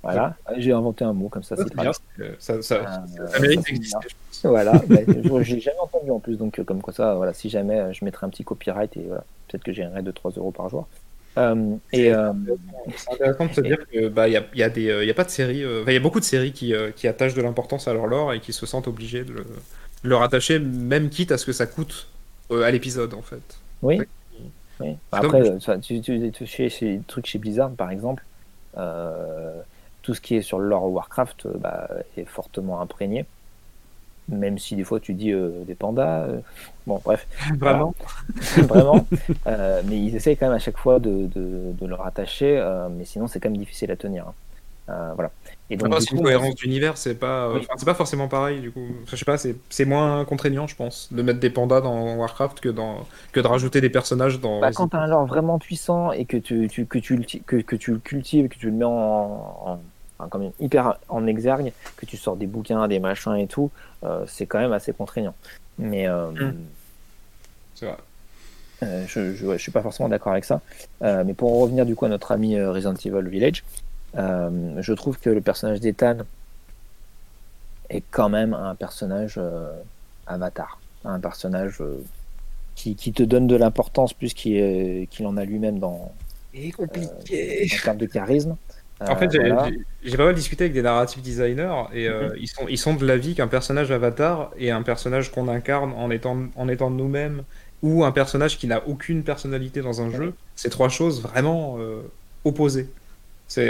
voilà. 0.02 0.35
J'ai 0.59 0.73
inventé 0.73 1.05
un 1.05 1.12
mot 1.14 1.28
comme 1.28 1.43
ça 1.43 1.56
c'est 1.56 1.74
bien, 1.74 1.93
ça, 3.16 3.39
mérite 3.40 3.60
d'exister. 3.77 3.98
Voilà, 4.48 4.73
bah, 4.89 4.97
je- 5.06 5.43
j'ai 5.44 5.60
jamais 5.60 5.78
entendu 5.81 6.10
en 6.10 6.19
plus, 6.19 6.36
donc 6.36 6.60
comme 6.64 6.82
quoi 6.82 6.93
ça, 6.93 7.14
voilà, 7.14 7.32
si 7.32 7.48
jamais 7.48 7.94
je 7.94 8.05
mettrai 8.05 8.27
un 8.27 8.28
petit 8.31 8.44
copyright 8.44 8.94
et 8.97 9.05
voilà, 9.06 9.24
peut-être 9.48 9.62
que 9.64 9.73
j'ai 9.73 9.85
un 9.85 9.90
raid 9.90 10.05
de 10.05 10.10
3 10.10 10.32
euros 10.32 10.51
par 10.51 10.69
jour. 10.69 10.86
Euh, 11.38 11.76
et 11.92 12.12
euh, 12.12 12.32
C'est 12.96 13.12
intéressant 13.12 13.46
de 13.46 13.52
se 13.54 13.60
dire 13.62 13.78
que 13.90 14.09
bah 14.09 14.28
il 14.28 14.32
y 14.32 14.36
a, 14.36 14.44
il 14.52 14.59
y 14.59 14.62
a 14.62 14.68
des 14.68 14.90
euh, 14.90 15.04
y 15.04 15.10
a 15.10 15.14
pas 15.14 15.24
de 15.24 15.30
séries 15.30 15.64
euh, 15.64 15.80
enfin, 15.82 15.92
il 15.92 15.94
y 15.94 15.96
a 15.96 16.00
beaucoup 16.00 16.20
de 16.20 16.24
séries 16.24 16.52
qui, 16.52 16.74
qui 16.96 17.09
attachent 17.09 17.34
de 17.34 17.40
l'importance 17.42 17.88
à 17.88 17.94
leur 17.94 18.06
lore 18.06 18.34
et 18.34 18.40
qui 18.40 18.52
se 18.52 18.66
sentent 18.66 18.86
obligés 18.88 19.24
de 19.24 19.32
le, 19.32 19.40
de 20.04 20.09
le 20.09 20.16
rattacher 20.16 20.59
même 20.59 21.09
quitte 21.09 21.32
à 21.32 21.38
ce 21.38 21.46
que 21.46 21.52
ça 21.52 21.66
coûte 21.66 22.09
à 22.50 22.70
l'épisode 22.70 23.14
en 23.14 23.22
fait. 23.22 23.59
oui, 23.82 23.98
Ouais. 23.98 24.09
oui. 24.80 24.98
C'est 25.12 25.18
Après, 25.18 25.42
tu, 25.80 26.00
tu, 26.02 26.32
tu- 26.32 26.46
chez, 26.46 26.68
chez 26.70 26.98
des 26.98 27.04
trucs 27.04 27.26
chez 27.26 27.38
Blizzard, 27.38 27.74
par 27.76 27.90
exemple, 27.90 28.24
tout 30.02 30.14
ce 30.14 30.20
qui 30.20 30.36
est 30.36 30.42
sur 30.42 30.59
le 30.59 30.68
lore 30.68 30.90
Warcraft 30.92 31.46
bah, 31.59 31.88
est 32.16 32.24
fortement 32.24 32.80
imprégné. 32.80 33.26
Même 34.28 34.59
si 34.59 34.77
des 34.77 34.85
fois 34.85 35.01
tu 35.01 35.15
dis 35.15 35.32
euh, 35.32 35.65
des 35.66 35.74
pandas, 35.74 36.23
euh, 36.27 36.40
bon 36.86 37.01
bref, 37.05 37.27
Vraiment. 37.59 37.94
vraiment. 38.69 39.07
Euh, 39.47 39.82
mais 39.86 39.99
ils 39.99 40.15
essayent 40.16 40.36
quand 40.36 40.47
même 40.47 40.55
à 40.57 40.61
chaque 40.61 40.78
fois 40.78 41.01
de, 41.01 41.27
de, 41.27 41.73
de 41.78 41.86
le 41.86 41.94
rattacher, 41.94 42.57
euh, 42.59 42.89
mais 42.90 43.05
sinon 43.05 43.27
c'est 43.27 43.40
quand 43.40 43.51
même 43.51 43.59
difficile 43.59 43.90
à 43.90 43.97
tenir. 43.97 44.28
hein. 44.28 44.35
Euh, 44.90 45.12
voilà. 45.15 45.31
Et 45.70 45.77
donc, 45.77 45.94
c'est 46.01 46.11
une 46.11 46.19
coup, 46.19 46.24
cohérence 46.24 46.55
d'univers, 46.57 46.99
c'est 46.99 47.15
pas, 47.15 47.47
euh, 47.47 47.55
Oui. 47.55 47.66
c'est 47.77 47.85
pas 47.86 47.94
forcément 47.94 48.28
pareil 48.28 48.61
du 48.61 48.73
coup. 48.73 48.85
Enfin, 49.03 49.12
je 49.12 49.16
sais 49.16 49.24
pas, 49.24 49.39
c'est 49.39 49.57
c'est 49.70 49.85
moins 49.85 50.24
contraignant, 50.24 50.66
je 50.66 50.74
pense, 50.74 51.09
de 51.12 51.23
mettre 51.23 51.39
des 51.40 51.51
pandas 51.51 51.81
dans 51.81 52.16
Warcraft 52.16 52.61
que 52.61 52.69
dans 52.69 53.07
que 53.32 53.40
de 53.40 53.47
rajouter 53.47 53.81
des 53.81 53.90
personnages 53.90 54.40
dans. 54.40 54.61
Bah, 54.61 54.73
quand 54.73 54.89
tu 54.89 54.97
as 54.97 55.01
un 55.01 55.07
lore 55.07 55.27
vraiment 55.27 55.59
puissant 55.59 56.12
et 56.12 56.24
que 56.24 56.36
tu, 56.36 56.69
tu- 56.69 56.85
que, 56.86 56.99
tu, 56.99 57.16
que, 57.47 57.57
que 57.57 57.77
tu 57.77 57.93
le 57.93 57.99
cultives, 57.99 58.49
que 58.49 58.57
tu 58.59 58.66
le 58.66 58.73
mets 58.73 58.85
en, 58.85 58.90
en- 58.93 59.81
enfin, 60.23 60.28
comme 60.31 60.51
hyper 60.61 60.99
en 61.09 61.27
exergue, 61.27 61.73
que 61.97 62.07
tu 62.07 62.16
sors 62.16 62.36
des 62.36 62.47
bouquins, 62.47 62.86
des 62.89 63.01
machins 63.01 63.35
et 63.36 63.47
tout, 63.49 63.70
euh, 64.05 64.24
c'est 64.28 64.47
quand 64.47 64.61
même 64.61 64.73
assez 64.73 64.93
contraignant. 64.93 65.35
Mais 65.78 66.09
euh, 66.09 66.31
Mm. 66.31 66.55
C'est 67.74 67.86
vrai. 67.86 67.97
euh, 68.82 69.05
je, 69.09 69.35
je, 69.35 69.47
ouais, 69.47 69.59
je 69.59 69.62
suis 69.62 69.73
pas 69.73 69.82
forcément 69.82 70.09
d'accord 70.09 70.32
avec 70.32 70.44
ça. 70.44 70.61
Euh, 71.03 71.24
mais 71.24 71.35
pour 71.35 71.53
en 71.53 71.61
revenir 71.61 71.86
du 71.86 71.94
coup 71.97 72.05
à 72.05 72.09
notre 72.09 72.32
ami 72.32 72.61
Resident 72.61 72.94
Evil 72.94 73.28
Village, 73.28 73.65
euh, 74.16 74.81
je 74.81 74.93
trouve 74.93 75.19
que 75.19 75.31
le 75.31 75.40
personnage 75.40 75.81
d'Ethan 75.81 76.19
est 77.90 78.03
quand 78.11 78.28
même 78.28 78.55
un 78.55 78.74
personnage 78.74 79.35
euh, 79.39 79.70
avatar, 80.27 80.81
un 81.05 81.20
personnage 81.20 81.81
euh, 81.81 82.03
qui, 82.74 82.94
qui 82.97 83.12
te 83.12 83.23
donne 83.23 83.47
de 83.47 83.57
l'importance 83.57 84.15
plus 84.15 84.35
qu'il 84.35 84.57
euh, 84.61 85.05
qu'il 85.11 85.27
en 85.27 85.36
a 85.36 85.44
lui-même 85.44 85.78
dans, 85.78 86.12
Et 86.55 86.70
compliqué. 86.73 87.66
en 87.81 87.85
termes 87.85 87.99
de 87.99 88.07
charisme. 88.07 88.57
En 89.08 89.12
Euh, 89.12 89.16
fait, 89.16 89.30
j'ai 89.32 89.38
voilà. 89.38 89.68
j'ai- 90.04 90.16
pas 90.16 90.24
mal 90.26 90.34
discuté 90.34 90.64
avec 90.64 90.74
des 90.74 90.82
narrative 90.82 91.22
designers 91.22 91.84
et 91.92 92.08
euh, 92.08 92.28
ils, 92.38 92.48
sont, 92.48 92.66
ils 92.68 92.78
sont 92.78 92.94
de 92.94 93.06
l'avis 93.06 93.34
qu'un 93.34 93.48
personnage 93.48 93.90
avatar 93.90 94.50
et 94.58 94.70
un 94.70 94.82
personnage 94.82 95.30
qu'on 95.32 95.48
incarne 95.48 95.92
en 95.92 96.10
étant, 96.10 96.36
en 96.56 96.68
étant 96.68 96.90
nous-mêmes 96.90 97.42
ou 97.82 98.04
un 98.04 98.12
personnage 98.12 98.58
qui 98.58 98.66
n'a 98.68 98.86
aucune 98.86 99.24
personnalité 99.24 99.80
dans 99.80 100.00
un 100.02 100.10
jeu, 100.10 100.34
c'est 100.54 100.68
trois 100.70 100.88
choses 100.88 101.20
vraiment 101.22 101.76
euh, 101.80 102.00
opposées. 102.44 102.88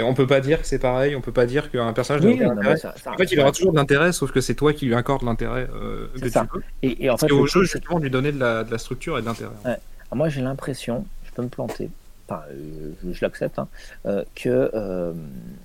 On 0.03 0.13
peut 0.13 0.27
pas 0.27 0.39
dire 0.39 0.61
que 0.61 0.67
c'est 0.67 0.79
pareil, 0.79 1.13
on 1.15 1.19
peut 1.21 1.33
pas 1.33 1.45
dire 1.45 1.69
qu'un 1.69 1.91
personnage 1.91 2.21
n'a 2.23 2.29
Oui, 2.29 2.39
non, 2.39 2.75
ça- 2.77 2.93
ça- 2.95 3.11
En 3.11 3.17
fait, 3.17 3.31
il 3.31 3.39
aura 3.41 3.51
toujours 3.51 3.73
de 3.73 3.77
l'intérêt, 3.77 4.13
sauf 4.13 4.31
que 4.31 4.39
c'est 4.39 4.55
toi 4.55 4.71
qui 4.71 4.85
lui 4.85 4.95
accorde 4.95 5.23
l'intérêt 5.23 5.67
euh, 5.75 6.07
C'est 6.15 6.21
que 6.21 6.29
ça. 6.29 6.45
tu 6.49 6.57
veux. 6.57 6.63
Et, 6.83 7.05
et 7.05 7.09
en 7.09 7.17
fait, 7.17 7.31
au 7.31 7.45
jeu, 7.47 7.63
justement, 7.63 7.99
lui 7.99 8.09
donner 8.09 8.31
de 8.31 8.39
la, 8.39 8.63
de 8.63 8.71
la 8.71 8.77
structure 8.77 9.17
et 9.17 9.21
de 9.21 9.25
l'intérêt. 9.25 9.51
Ouais. 9.65 9.75
Ah, 10.09 10.15
moi 10.15 10.29
j'ai 10.29 10.41
l'impression, 10.41 11.05
je 11.25 11.31
peux 11.31 11.41
me 11.41 11.49
planter, 11.49 11.89
enfin, 12.29 12.43
euh, 12.51 12.93
je, 13.03 13.11
je 13.13 13.25
l'accepte, 13.25 13.59
hein, 13.59 13.69
euh, 14.05 14.23
que 14.35 14.71
euh, 14.73 15.13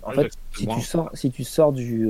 en 0.02 0.12
Ouais, 0.12 0.28
fait, 0.28 0.32
si 0.52 0.66
tu 0.68 0.80
sors, 0.82 1.10
si 1.14 1.30
tu 1.30 1.44
sors 1.44 1.72
du, 1.72 2.08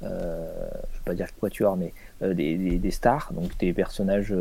je 0.00 0.06
vais 0.08 1.04
pas 1.04 1.14
dire 1.14 1.28
quatuor, 1.40 1.76
mais 1.76 1.94
des, 2.20 2.56
des, 2.58 2.78
des 2.78 2.90
stars, 2.90 3.32
donc 3.32 3.56
des 3.58 3.72
personnages 3.72 4.34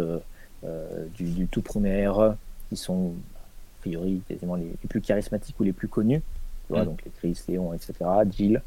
du, 0.63 1.33
du 1.33 1.47
tout 1.49 1.61
premier 1.61 2.07
RE, 2.07 2.35
qui 2.69 2.77
sont 2.77 3.15
a 3.77 3.79
priori 3.81 4.23
quasiment 4.27 4.55
les, 4.55 4.77
les 4.81 4.87
plus 4.89 5.01
charismatiques 5.01 5.59
ou 5.59 5.63
les 5.63 5.73
plus 5.73 5.87
connus, 5.89 6.21
tu 6.67 6.73
vois, 6.73 6.83
Mm. 6.83 6.85
donc 6.85 7.03
les 7.05 7.11
Chris, 7.11 7.39
Léon, 7.47 7.73
etc., 7.73 7.93
Jill, 8.29 8.63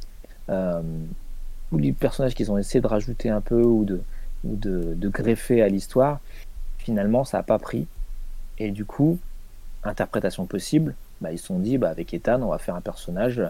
euh, 0.51 0.83
ou 1.73 1.79
les 1.79 1.93
personnages 1.93 2.35
qu'ils 2.35 2.51
ont 2.53 2.59
essayé 2.59 2.81
de 2.81 2.87
rajouter 2.87 3.31
un 3.31 3.41
peu 3.43 3.63
ou 3.63 3.85
de, 3.85 4.05
ou 4.45 4.57
de, 4.57 4.95
de 4.95 5.09
greffer 5.09 5.63
à 5.63 5.69
l'histoire, 5.69 6.21
finalement 6.79 7.25
ça 7.25 7.39
n'a 7.39 7.43
pas 7.45 7.59
pris. 7.59 7.89
Et 8.59 8.73
du 8.73 8.85
coup, 8.87 9.21
interprétation 9.85 10.47
possible, 10.47 10.95
bah, 11.21 11.33
ils 11.33 11.39
se 11.39 11.47
sont 11.47 11.59
dit, 11.59 11.79
bah, 11.79 11.91
avec 11.91 12.13
Ethan, 12.15 12.43
on 12.43 12.49
va 12.51 12.59
faire 12.59 12.75
un 12.75 12.81
personnage 12.81 13.41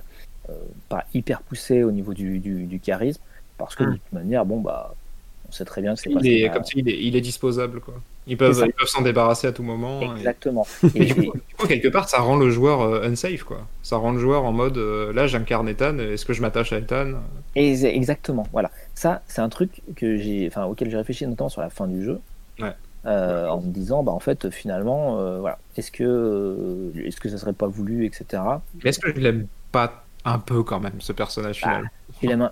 euh, 0.49 0.53
pas 0.89 1.05
hyper 1.15 1.43
poussé 1.43 1.83
au 1.85 1.93
niveau 1.93 2.15
du, 2.15 2.39
du, 2.39 2.67
du 2.67 2.81
charisme, 2.81 3.23
parce 3.59 3.75
que 3.77 3.85
de 3.85 3.91
Mm. 3.91 3.99
toute 3.99 4.13
manière, 4.13 4.45
bon, 4.47 4.61
bah, 4.61 4.95
on 5.49 5.53
sait 5.53 5.65
très 5.65 5.83
bien 5.83 5.95
que 5.95 6.01
c'est 6.01 6.11
pas 6.11 6.21
est, 6.25 6.51
comme 6.51 6.65
ça, 6.65 6.73
il 6.77 6.89
est, 6.89 6.99
il 7.03 7.17
est 7.17 7.21
disposable. 7.21 7.81
Quoi. 7.81 7.95
Ils 8.27 8.37
peuvent 8.37 8.53
ça. 8.55 8.67
ils 8.67 8.73
peuvent 8.73 8.89
s'en 8.89 9.03
débarrasser 9.03 9.47
à 9.49 9.53
tout 9.53 9.63
moment. 9.63 10.01
Exactement. 10.01 10.67
Et 10.95 11.03
Et, 11.03 11.07
du, 11.07 11.15
coup, 11.17 11.33
du 11.49 11.55
coup, 11.57 11.67
quelque 11.67 11.89
part, 11.89 12.09
ça 12.09 12.21
rend 12.21 12.37
le 12.37 12.51
joueur 12.51 12.81
euh, 12.83 13.03
unsafe, 13.09 13.43
quoi. 13.45 13.69
Ça 13.83 13.97
rend 13.97 14.13
le 14.13 14.21
joueur 14.21 14.45
en 14.45 14.53
mode, 14.53 14.79
euh, 14.79 15.13
là, 15.13 15.27
j'incarne 15.27 15.69
Ethan, 15.69 15.99
est-ce 15.99 16.25
que 16.27 16.33
je 16.33 16.43
m'attache 16.43 16.73
à 16.73 16.79
Ethan? 16.79 17.15
Et 17.57 17.85
exactement, 17.87 18.49
voilà. 18.53 18.71
Ça, 18.95 19.23
c'est 19.27 19.41
un 19.41 19.49
truc 19.49 19.83
que 19.97 20.17
j'ai, 20.17 20.47
enfin, 20.49 20.65
auquel 20.67 20.91
j'ai 20.91 20.97
réfléchi 20.97 21.27
notamment 21.27 21.49
sur 21.49 21.63
la 21.63 21.71
fin 21.71 21.87
du 21.89 22.05
jeu. 22.05 22.21
Ouais. 22.61 22.75
Euh, 23.07 23.49
en 23.49 23.63
me 23.63 23.71
disant, 23.73 24.03
bah, 24.03 24.13
en 24.13 24.21
fait, 24.21 24.51
finalement, 24.51 25.19
euh, 25.19 25.39
voilà, 25.41 25.59
est-ce 25.77 25.91
que, 25.91 26.05
euh, 26.05 26.93
est-ce 27.07 27.19
que 27.19 27.31
ça 27.31 27.39
serait 27.39 27.55
pas 27.55 27.67
voulu, 27.67 28.05
etc. 28.05 28.43
Mais 28.85 28.91
est-ce 28.91 28.99
que 28.99 29.15
je 29.15 29.21
l'aime 29.21 29.47
pas 29.73 30.05
un 30.27 30.39
peu 30.39 30.63
quand 30.63 30.81
même, 30.81 31.01
ce 31.01 31.13
personnage 31.15 31.61
final 31.61 31.91
Il 32.21 32.31
aime 32.31 32.51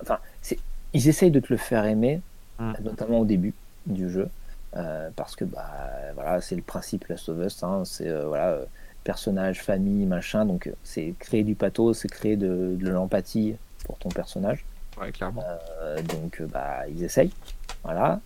ils 0.94 1.06
essayent 1.06 1.30
de 1.30 1.40
te 1.40 1.52
le 1.52 1.58
faire 1.58 1.84
aimer, 1.84 2.22
Mm. 2.58 2.72
notamment 2.82 3.20
au 3.20 3.24
début 3.24 3.52
du 3.86 4.10
jeu, 4.10 4.28
euh, 4.76 5.10
parce 5.14 5.36
que 5.36 5.44
bah 5.44 5.70
voilà, 6.14 6.40
c'est 6.40 6.56
le 6.56 6.62
principe 6.62 7.06
Last 7.08 7.28
of 7.28 7.38
Us, 7.44 7.62
hein, 7.62 7.82
c'est 7.84 8.10
voilà 8.24 8.58
personnage, 9.04 9.62
famille, 9.62 10.06
machin, 10.06 10.44
donc 10.44 10.70
c'est 10.82 11.14
créer 11.20 11.44
du 11.44 11.54
pathos, 11.54 11.92
c'est 11.98 12.08
créer 12.08 12.36
de, 12.36 12.74
de 12.76 12.88
l'empathie 12.90 13.54
pour 13.84 13.96
ton 13.98 14.08
personnage. 14.08 14.64
Ouais, 15.00 15.12
clairement. 15.12 15.44
Donc 16.08 16.42
bah 16.50 16.88
ils 16.88 17.04
essayent, 17.04 17.30
voilà. 17.84 18.18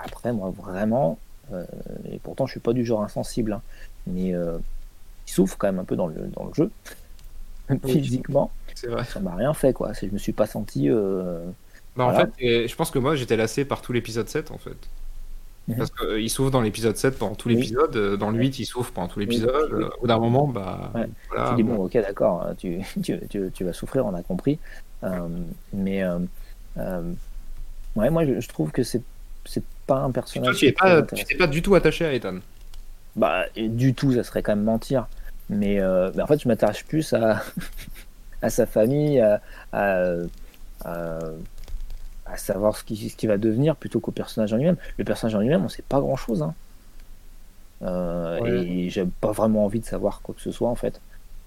Après 0.00 0.32
moi 0.32 0.50
vraiment, 0.50 1.18
euh, 1.52 1.64
et 2.10 2.18
pourtant 2.18 2.46
je 2.46 2.52
suis 2.52 2.60
pas 2.60 2.72
du 2.72 2.84
genre 2.84 3.02
insensible, 3.02 3.52
hein, 3.52 3.62
mais 4.06 4.34
euh, 4.34 4.58
il 5.26 5.30
souffre 5.32 5.56
quand 5.58 5.66
même 5.68 5.78
un 5.80 5.84
peu 5.84 5.96
dans 5.96 6.06
le 6.06 6.14
dans 6.34 6.44
le 6.46 6.54
jeu, 6.54 6.70
Oui. 7.70 7.78
physiquement, 7.84 8.50
C'est 8.74 8.86
vrai. 8.88 9.04
ça 9.04 9.20
m'a 9.20 9.34
rien 9.34 9.52
fait 9.54 9.72
quoi. 9.72 9.92
Je 9.92 10.06
me 10.06 10.18
suis 10.18 10.32
pas 10.32 10.46
senti 10.46 10.88
euh, 10.88 11.44
Bah, 11.96 12.04
en 12.06 12.14
fait, 12.14 12.30
je 12.68 12.74
pense 12.76 12.90
que 12.90 12.98
moi 12.98 13.16
j'étais 13.16 13.36
lassé 13.36 13.64
par 13.64 13.82
tout 13.82 13.92
l'épisode 13.92 14.28
7 14.28 14.50
en 14.52 14.58
fait. 14.58 14.76
Mhm. 15.68 15.76
Parce 15.76 15.90
qu'il 15.90 16.30
souffre 16.30 16.50
dans 16.50 16.62
l'épisode 16.62 16.96
7 16.96 17.18
pendant 17.18 17.34
tout 17.34 17.48
l'épisode, 17.50 18.16
dans 18.16 18.30
le 18.30 18.38
8 18.38 18.58
il 18.60 18.64
souffre 18.64 18.90
pendant 18.92 19.08
tout 19.08 19.18
l'épisode, 19.20 19.72
Oui. 19.72 19.84
au 19.84 20.00
bout 20.00 20.06
d'un 20.06 20.18
moment, 20.18 20.46
bah 20.46 20.90
Ouais. 20.94 21.08
voilà. 21.28 21.50
tu 21.50 21.56
dis 21.56 21.62
bon, 21.62 21.76
ok, 21.84 21.92
d'accord, 21.94 22.42
hein, 22.46 22.54
tu, 22.56 22.80
tu, 23.02 23.18
tu, 23.28 23.50
tu 23.52 23.64
vas 23.64 23.72
souffrir, 23.74 24.06
on 24.06 24.14
a 24.14 24.22
compris. 24.22 24.58
Mais 25.72 26.04
ouais, 27.96 28.10
moi 28.10 28.24
je, 28.24 28.40
je 28.40 28.48
trouve 28.48 28.70
que 28.70 28.82
c'est 28.82 29.02
pas 29.88 29.96
un 29.96 30.04
Toi, 30.04 30.12
personnage. 30.12 30.56
tu 30.56 30.66
n'es 30.66 30.72
qui 30.72 30.78
pas, 30.78 31.02
pas 31.38 31.46
du 31.48 31.62
tout 31.62 31.74
attaché 31.74 32.04
à 32.04 32.12
Ethan. 32.12 32.36
Bah, 33.16 33.46
du 33.56 33.94
tout, 33.94 34.12
ça 34.12 34.22
serait 34.22 34.42
quand 34.42 34.54
même 34.54 34.64
mentir. 34.64 35.08
Mais, 35.50 35.80
euh, 35.80 36.10
mais 36.14 36.22
en 36.22 36.26
fait, 36.28 36.40
je 36.40 36.46
m'attache 36.46 36.84
plus 36.84 37.12
à, 37.14 37.42
à 38.42 38.50
sa 38.50 38.66
famille, 38.66 39.18
à, 39.20 39.40
à, 39.72 40.04
à- 40.84 41.18
à 42.30 42.36
savoir 42.36 42.76
ce 42.76 42.84
qu'il 42.84 42.98
ce 43.10 43.16
qu'il 43.16 43.30
va 43.30 43.38
devenir 43.38 43.74
plutôt 43.74 44.00
qu'au 44.00 44.10
personnage 44.12 44.52
en 44.52 44.58
lui-même. 44.58 44.76
Le 44.98 45.04
personnage 45.04 45.34
en 45.34 45.40
lui-même, 45.40 45.64
on 45.64 45.68
sait 45.70 45.82
pas 45.88 45.98
grand-chose. 46.00 46.42
Hein. 46.42 46.54
Euh, 47.82 48.38
Ouais. 48.40 48.50
Et 48.66 48.90
j'ai 48.90 49.04
pas 49.20 49.32
vraiment 49.32 49.64
envie 49.64 49.80
de 49.80 49.84
savoir 49.86 50.20
quoi 50.22 50.34
que 50.34 50.40
ce 50.42 50.52
soit 50.52 50.68
en 50.68 50.74
fait. 50.74 51.00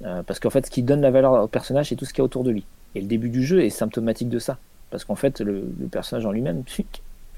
Euh, 0.03 0.23
parce 0.23 0.39
qu'en 0.39 0.49
fait, 0.49 0.65
ce 0.65 0.71
qui 0.71 0.81
donne 0.81 1.01
la 1.01 1.11
valeur 1.11 1.33
au 1.43 1.47
personnage, 1.47 1.89
c'est 1.89 1.95
tout 1.95 2.05
ce 2.05 2.13
qu'il 2.13 2.19
y 2.19 2.23
a 2.23 2.25
autour 2.25 2.43
de 2.43 2.49
lui. 2.51 2.65
Et 2.95 3.01
le 3.01 3.07
début 3.07 3.29
du 3.29 3.45
jeu 3.45 3.63
est 3.63 3.69
symptomatique 3.69 4.27
de 4.29 4.39
ça. 4.39 4.57
Parce 4.89 5.05
qu'en 5.05 5.15
fait, 5.15 5.39
le, 5.39 5.63
le 5.79 5.87
personnage 5.87 6.25
en 6.25 6.31
lui-même, 6.31 6.63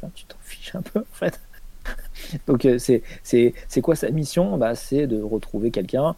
enfin, 0.03 0.11
tu 0.15 0.25
t'en 0.25 0.37
fiches 0.43 0.75
un 0.75 0.81
peu 0.81 0.99
en 0.99 1.13
fait. 1.15 1.39
Donc 2.47 2.65
euh, 2.65 2.77
c'est 2.79 3.81
quoi 3.81 3.95
sa 3.95 4.09
mission? 4.09 4.57
Bah, 4.57 4.75
C'est 4.75 5.07
de 5.07 5.21
retrouver 5.21 5.71
quelqu'un. 5.71 6.15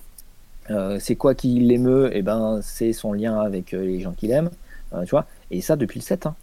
Euh, 0.72 0.98
c'est 0.99 1.16
quoi 1.16 1.36
qui 1.36 1.60
l'émeut? 1.60 2.10
Eh 2.14 2.22
ben, 2.22 2.60
c'est 2.64 2.94
son 2.94 3.14
lien 3.14 3.40
avec 3.40 3.74
euh, 3.74 3.84
les 3.84 4.02
gens 4.02 4.14
qu'il 4.14 4.32
aime. 4.32 4.49
Euh, 4.94 5.03
tu 5.03 5.12
vois 5.12 5.26
Et 5.52 5.62
ça 5.62 5.76
depuis 5.76 5.99
le 5.99 6.03
7. 6.06 6.26
Hein. 6.26 6.36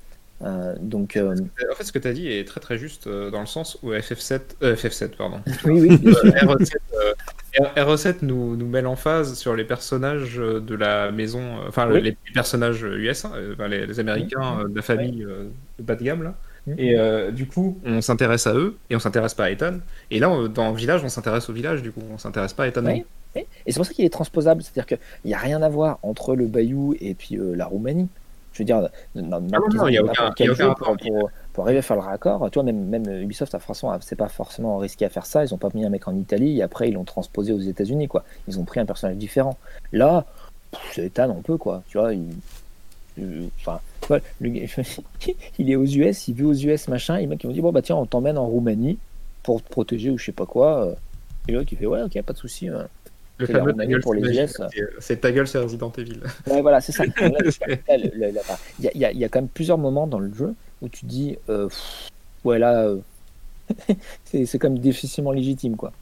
Euh, 0.44 0.74
donc 0.80 1.16
euh, 1.16 1.36
En 1.70 1.74
fait, 1.74 1.84
ce 1.84 1.92
que 1.92 1.98
tu 1.98 2.08
as 2.08 2.12
dit 2.12 2.28
est 2.28 2.46
très 2.46 2.58
très 2.60 2.76
juste 2.76 3.06
euh, 3.06 3.30
dans 3.30 3.40
le 3.40 3.46
sens 3.46 3.78
où 3.82 3.92
FF7, 3.92 4.40
euh, 4.62 4.74
FF7 4.74 5.10
pardon. 5.16 5.40
oui, 5.64 5.80
oui, 5.80 5.96
bien 5.98 6.12
sûr. 6.12 6.24
RE7, 6.24 6.76
euh, 6.94 7.14
RE7 7.76 8.16
nous, 8.22 8.56
nous 8.56 8.66
met 8.66 8.82
l'emphase 8.82 9.34
sur 9.34 9.54
les 9.54 9.64
personnages 9.64 10.36
de 10.36 10.74
la 10.74 11.12
maison, 11.12 11.40
euh, 11.40 11.68
enfin 11.68 11.88
Oui. 11.90 12.02
les, 12.02 12.16
personnages 12.34 12.82
US, 12.82 13.24
hein, 13.24 13.32
enfin, 13.52 13.68
les, 13.68 13.86
les 13.86 14.00
Américains 14.00 14.64
de 14.68 14.74
la 14.74 14.82
famille 14.82 15.24
de 15.24 15.82
bas 15.82 15.94
de 15.94 16.02
gamme 16.02 16.22
là. 16.24 16.34
Mhm. 16.66 16.74
Et 16.78 16.96
euh, 16.98 17.30
du 17.32 17.46
coup, 17.46 17.78
on 17.84 18.00
s'intéresse 18.00 18.46
à 18.46 18.54
eux 18.54 18.76
et 18.90 18.96
on 18.96 19.00
s'intéresse 19.00 19.34
pas 19.34 19.44
à 19.44 19.50
Ethan. 19.50 19.78
Et 20.10 20.20
là, 20.20 20.30
on- 20.30 20.46
dans 20.48 20.70
le 20.70 20.76
village, 20.76 21.02
on 21.04 21.08
s'intéresse 21.08 21.48
au 21.48 21.52
village, 21.52 21.82
du 21.82 21.90
coup, 21.92 22.02
on 22.12 22.18
s'intéresse 22.18 22.52
pas 22.52 22.64
à 22.64 22.66
Ethan. 22.68 22.84
Oui. 22.86 23.04
Oui. 23.34 23.46
Et 23.66 23.72
c'est 23.72 23.78
pour 23.78 23.86
ça 23.86 23.94
qu'il 23.94 24.04
est 24.04 24.10
transposable, 24.12 24.62
c'est-à-dire 24.62 24.86
qu'il 24.86 24.98
n'y 25.24 25.34
a 25.34 25.38
rien 25.38 25.62
à 25.62 25.68
voir 25.68 25.98
entre 26.02 26.36
le 26.36 26.46
Bayou 26.46 26.94
et 27.00 27.14
puis 27.14 27.36
euh, 27.36 27.54
la 27.56 27.64
Roumanie. 27.66 28.08
Je 28.52 28.58
veux 28.58 28.64
dire, 28.66 28.86
dans 29.14 29.40
non, 29.40 29.58
non, 29.72 29.88
il 29.88 29.96
a 29.96 30.02
aucun- 30.04 30.12
y 30.14 30.26
a 30.26 30.28
aucun 30.28 30.54
jeu 30.54 30.66
rapport. 30.68 30.88
pour, 30.88 30.96
pour, 30.98 31.30
pour 31.54 31.64
arriver 31.64 31.78
à 31.78 31.82
faire 31.82 31.96
le 31.96 32.02
raccord. 32.02 32.50
Tu 32.50 32.58
vois, 32.58 32.64
même, 32.64 32.84
même 32.86 33.08
Ubisoft, 33.22 33.54
à 33.54 33.58
façon, 33.58 33.90
c'est 34.02 34.14
pas 34.16 34.28
forcément 34.28 34.76
risqué 34.76 35.06
à 35.06 35.08
faire 35.08 35.24
ça. 35.24 35.44
Ils 35.46 35.50
n'ont 35.52 35.56
pas 35.56 35.70
mis 35.72 35.86
un 35.86 35.88
mec 35.88 36.06
en 36.06 36.14
Italie 36.14 36.58
et 36.58 36.62
après 36.62 36.88
ils 36.90 36.92
l'ont 36.92 37.04
transposé 37.04 37.54
aux 37.54 37.60
États-Unis. 37.60 38.06
quoi. 38.08 38.22
Ils 38.48 38.60
ont 38.60 38.64
pris 38.64 38.78
un 38.78 38.84
personnage 38.84 39.16
différent. 39.16 39.56
Là, 39.92 40.26
c'est 40.92 41.06
Ethan, 41.06 41.30
on 41.30 41.40
peut 41.40 41.56
quoi. 41.56 41.82
Tu 41.88 41.96
vois, 41.96 42.12
il, 42.12 42.24
enfin, 43.60 43.80
il 45.58 45.70
est 45.70 45.76
aux 45.76 45.84
US, 45.86 46.28
il 46.28 46.34
vit 46.34 46.42
aux 46.44 46.54
US, 46.54 46.88
machin. 46.88 47.16
Et 47.16 47.22
les 47.22 47.26
mecs 47.26 47.42
ils 47.44 47.46
vont 47.46 47.52
dire 47.52 47.62
bon 47.62 47.72
bah 47.72 47.82
tiens, 47.82 47.96
on 47.96 48.06
t'emmène 48.06 48.38
en 48.38 48.46
Roumanie 48.46 48.98
pour 49.42 49.62
te 49.62 49.68
protéger 49.68 50.10
ou 50.10 50.18
je 50.18 50.24
sais 50.26 50.32
pas 50.32 50.46
quoi. 50.46 50.86
euh. 50.86 50.94
Et 51.48 51.52
l'autre 51.52 51.68
il 51.72 51.78
fait 51.78 51.86
ouais, 51.86 52.02
ok, 52.02 52.20
pas 52.22 52.32
de 52.32 52.38
souci. 52.38 52.68
euh. 52.70 52.82
Le 53.38 53.46
fameux 53.46 53.72
ta 53.74 53.86
gueule, 53.86 54.00
pour 54.02 54.14
les 54.14 54.22
c'est 54.34 54.44
US. 54.44 54.60
c'est- 55.00 55.16
ta 55.16 55.32
gueule, 55.32 55.48
c'est 55.48 55.58
Resident 55.58 55.90
Evil. 55.98 56.20
Ouais, 56.46 56.60
voilà, 56.60 56.80
c'est 56.80 56.92
ça. 56.92 57.04
Il 58.78 58.84
y, 58.94 59.04
a, 59.04 59.12
y 59.12 59.18
y 59.18 59.28
quand 59.28 59.40
même 59.40 59.48
plusieurs 59.48 59.78
moments 59.78 60.06
dans 60.06 60.18
le 60.20 60.32
jeu 60.32 60.54
où 60.80 60.88
tu 60.88 61.06
dis, 61.06 61.36
euh, 61.48 61.66
pff, 61.68 62.08
ouais, 62.44 62.58
là, 62.60 62.82
euh, 62.84 62.98
c'est 64.24 64.46
c'est 64.46 64.58
quand 64.58 64.68
même 64.70 64.78
difficilement 64.78 65.32
légitime, 65.32 65.76
quoi. 65.76 65.92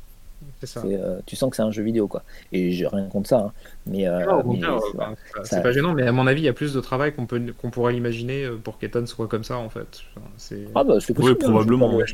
C'est 0.61 0.67
ça. 0.67 0.83
C'est, 0.83 0.95
euh, 0.95 1.19
tu 1.27 1.37
sens 1.37 1.51
que 1.51 1.57
c'est 1.57 1.63
un 1.63 1.71
jeu 1.71 1.83
vidéo, 1.83 2.07
quoi. 2.07 2.23
Et 2.53 2.71
j'ai 2.71 2.87
rien 2.87 3.07
contre 3.09 3.29
ça, 3.29 3.39
hein. 3.39 3.53
mais, 3.87 4.07
euh, 4.07 4.43
mais 4.45 4.61
c'est- 4.61 4.97
bah, 4.97 5.15
ça- 5.45 5.61
pas 5.61 5.73
gênant, 5.73 5.95
mais 5.95 6.03
à 6.07 6.13
mon 6.13 6.27
avis, 6.27 6.43
il 6.43 6.45
y 6.45 6.49
a 6.49 6.53
plus 6.53 6.73
de 6.75 6.81
travail 6.81 7.15
qu'on 7.15 7.27
peut 7.27 7.41
qu'on 7.61 7.71
pourrait 7.71 7.93
l'imaginer 7.95 8.45
euh, 8.45 8.57
pour 8.57 8.79
qu'Ethan 8.79 9.07
soit 9.07 9.27
comme 9.27 9.45
ça, 9.45 9.57
en 9.59 9.71
fait. 9.71 10.03
C'est 10.37 10.65
ah 10.75 10.85
bah 10.85 10.95
c'est 11.01 11.15
possible. 11.15 11.39
Oui, 11.41 11.49
probablement, 11.49 11.91
hein, 11.91 11.97
ouais. 11.97 12.05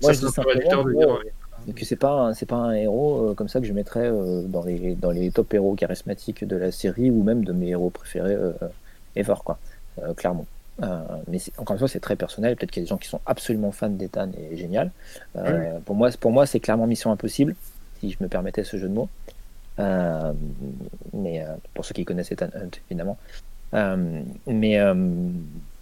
ça 0.00 0.12
je 0.12 0.18
dis 0.20 0.32
simplement 0.32 0.84
de 0.84 0.92
dire, 0.92 1.74
que 1.76 1.84
c'est 1.84 1.96
pas 1.96 2.12
un- 2.12 2.34
c'est 2.34 2.44
pas 2.46 2.56
un 2.56 2.72
héros 2.72 3.30
euh, 3.30 3.34
comme 3.34 3.48
ça 3.48 3.60
que 3.60 3.66
je 3.66 3.72
mettrais 3.72 4.10
euh, 4.10 4.42
dans 4.42 4.64
les 4.64 4.94
dans 4.96 5.10
les 5.12 5.30
top 5.30 5.54
héros 5.54 5.74
charismatiques 5.74 6.44
de 6.44 6.56
la 6.56 6.72
série 6.72 7.10
ou 7.10 7.22
même 7.22 7.44
de 7.44 7.52
mes 7.52 7.68
héros 7.68 7.90
préférés 7.90 8.34
euh, 8.34 8.52
ever 9.16 9.34
quoi 9.44 9.58
euh, 10.02 10.12
clairement 10.14 10.44
mais 11.28 11.38
c'est- 11.38 11.58
encore 11.58 11.74
une 11.74 11.78
fois 11.78 11.88
c'est 11.88 12.00
très 12.00 12.16
personnel 12.16 12.56
peut-être 12.56 12.70
qu'il 12.70 12.82
y 12.82 12.84
a 12.84 12.86
des 12.86 12.90
gens 12.90 12.98
qui 12.98 13.08
sont 13.08 13.20
absolument 13.26 13.70
fans 13.72 13.88
d'Ethan 13.88 14.30
et 14.38 14.56
génial 14.56 14.90
Euh, 15.36 15.78
pour 15.84 15.94
moi 15.94 16.10
pour 16.20 16.32
moi 16.32 16.46
c'est 16.46 16.60
clairement 16.60 16.86
mission 16.86 17.12
impossible 17.12 17.54
si 18.00 18.10
je 18.10 18.16
me 18.20 18.28
permettais 18.28 18.64
ce 18.64 18.76
jeu 18.76 18.88
de 18.88 18.94
mots 18.94 19.08
Euh, 19.78 20.32
mais 21.14 21.42
euh, 21.42 21.46
pour 21.74 21.84
ceux 21.84 21.94
qui 21.94 22.04
connaissent 22.04 22.32
Ethan 22.32 22.48
Hunt 22.54 22.70
évidemment 22.90 23.16
Euh, 23.74 24.22
mais 24.46 24.78
euh, 24.78 24.94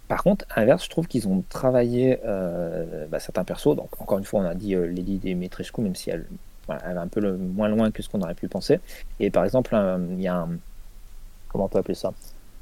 par 0.07 0.23
contre, 0.23 0.45
à 0.49 0.59
l'inverse, 0.61 0.83
je 0.85 0.89
trouve 0.89 1.07
qu'ils 1.07 1.27
ont 1.27 1.41
travaillé 1.49 2.19
euh, 2.25 3.05
bah, 3.07 3.19
certains 3.19 3.43
persos. 3.45 3.75
Donc, 3.77 3.89
encore 4.01 4.17
une 4.17 4.25
fois, 4.25 4.41
on 4.41 4.45
a 4.45 4.55
dit 4.55 4.75
euh, 4.75 4.85
Lady 4.85 5.17
Dimitrescu, 5.19 5.79
même 5.81 5.95
si 5.95 6.09
elle, 6.09 6.25
voilà, 6.67 6.81
elle 6.85 6.95
va 6.95 7.01
un 7.01 7.07
peu 7.07 7.21
le- 7.21 7.37
moins 7.37 7.69
loin 7.69 7.91
que 7.91 8.01
ce 8.03 8.09
qu'on 8.09 8.21
aurait 8.21 8.35
pu 8.35 8.47
penser. 8.49 8.79
Et 9.21 9.29
par 9.29 9.45
exemple, 9.45 9.73
il 10.17 10.21
y 10.21 10.27
a 10.27 10.35
un. 10.35 10.49
Comment 11.49 11.65
on 11.65 11.69
peut 11.69 11.79
appeler 11.79 11.95
ça? 11.95 12.13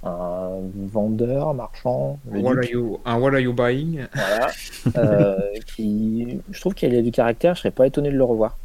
Un 0.03 0.61
vendeur, 0.73 1.53
marchand, 1.53 2.19
le 2.25 2.39
What 2.39 2.57
are 2.57 2.61
duc, 2.61 2.71
you, 2.71 3.01
un 3.05 3.17
What 3.19 3.33
are 3.33 3.39
you 3.39 3.53
buying? 3.53 4.07
Voilà, 4.13 4.57
euh, 4.97 5.37
qui, 5.65 6.41
je 6.49 6.59
trouve 6.59 6.73
qu'il 6.75 6.95
a 6.95 7.01
du 7.01 7.11
caractère. 7.11 7.55
Je 7.55 7.61
serais 7.61 7.71
pas 7.71 7.87
étonné 7.87 8.11
de 8.11 8.17
le 8.17 8.23
revoir. 8.23 8.57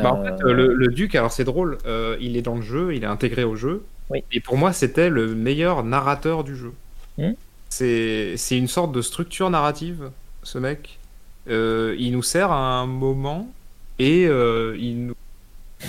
Bah, 0.00 0.12
en 0.12 0.18
Euh, 0.18 0.22
fait, 0.22 0.42
euh, 0.44 0.52
le, 0.52 0.74
le 0.74 0.88
duc, 0.88 1.14
alors 1.14 1.32
c'est 1.32 1.44
drôle, 1.44 1.78
euh, 1.86 2.16
il 2.20 2.36
est 2.36 2.42
dans 2.42 2.56
le 2.56 2.62
jeu, 2.62 2.94
il 2.94 3.04
est 3.04 3.06
intégré 3.06 3.44
au 3.44 3.56
jeu. 3.56 3.88
Oui. 4.10 4.24
Et 4.32 4.40
pour 4.40 4.56
moi, 4.58 4.72
c'était 4.72 5.10
le 5.10 5.34
meilleur 5.34 5.84
narrateur 5.84 6.44
du 6.44 6.56
jeu. 6.56 6.74
Hmm. 7.16 7.34
C'est 7.68 8.36
c'est 8.36 8.58
une 8.58 8.68
sorte 8.68 8.92
de 8.92 9.02
structure 9.02 9.50
narrative, 9.50 10.10
ce 10.42 10.58
mec. 10.58 11.00
Euh, 11.48 11.96
il 11.98 12.12
nous 12.12 12.22
sert 12.22 12.52
à 12.52 12.80
un 12.80 12.86
moment 12.86 13.54
et 13.98 14.26
euh, 14.28 14.76
il, 14.78 15.06
nous, 15.06 15.14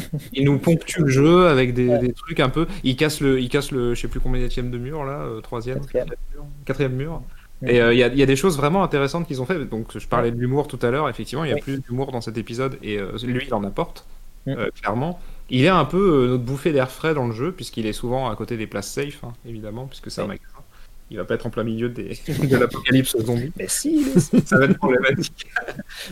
il 0.33 0.45
nous 0.45 0.57
ponctue 0.57 0.99
le 1.01 1.09
jeu 1.09 1.47
avec 1.47 1.73
des, 1.73 1.87
Ouais. 1.89 1.99
des 1.99 2.13
trucs 2.13 2.39
un 2.39 2.49
peu. 2.49 2.67
Il 2.83 2.95
casse 2.95 3.19
le, 3.21 3.39
il 3.39 3.49
casse 3.49 3.71
le, 3.71 3.93
je 3.95 4.01
sais 4.01 4.07
plus 4.07 4.19
combien 4.19 4.41
de 4.45 4.77
mur 4.77 5.03
là, 5.03 5.19
euh, 5.21 5.41
troisième, 5.41 5.79
Quatrième. 5.81 6.07
mur, 6.33 6.45
quatrième 6.65 6.93
mur. 6.93 7.21
Et 7.65 7.81
euh, 7.81 7.93
il 7.93 7.99
y, 7.99 8.03
a, 8.03 8.07
il 8.07 8.17
y 8.19 8.23
a 8.23 8.25
des 8.25 8.35
choses 8.35 8.57
vraiment 8.57 8.83
intéressantes 8.83 9.25
qu'ils 9.27 9.41
ont 9.41 9.45
fait. 9.45 9.63
Donc, 9.65 9.97
je 9.97 10.05
parlais 10.07 10.31
de 10.31 10.37
l'humour 10.37 10.67
tout 10.67 10.79
à 10.81 10.91
l'heure. 10.91 11.07
Effectivement, 11.07 11.45
il 11.45 11.49
y 11.49 11.51
a 11.53 11.55
Oui. 11.55 11.61
plus 11.61 11.79
d'humour 11.79 12.11
dans 12.11 12.19
cet 12.21 12.37
épisode 12.37 12.77
et 12.83 12.97
euh, 12.99 13.11
lui, 13.23 13.45
il 13.47 13.53
en 13.53 13.63
apporte, 13.63 14.05
Mhm. 14.45 14.55
euh, 14.57 14.69
clairement. 14.81 15.19
Il 15.49 15.63
est 15.63 15.69
un 15.69 15.85
peu 15.85 16.27
notre 16.27 16.43
bouffée 16.43 16.73
d'air 16.73 16.89
frais 16.91 17.13
dans 17.13 17.27
le 17.27 17.33
jeu, 17.33 17.51
puisqu'il 17.53 17.85
est 17.85 17.93
souvent 17.93 18.29
à 18.29 18.35
côté 18.35 18.57
des 18.57 18.67
places 18.67 18.91
safe, 18.91 19.23
hein, 19.23 19.33
évidemment, 19.47 19.85
puisque 19.87 20.09
c'est 20.11 20.21
un 20.21 20.27
magasin. 20.27 20.47
Il 21.11 21.17
va 21.17 21.25
pas 21.25 21.35
être 21.35 21.45
en 21.45 21.49
plein 21.51 21.63
milieu 21.63 21.89
des... 21.89 22.17
de 22.49 22.57
l'apocalypse 22.57 23.15
zombie. 23.19 23.51
Mais 23.57 23.67
si. 23.69 24.03
Ça 24.45 24.57
va 24.57 24.65
être 24.65 24.77
problématique. 24.77 25.45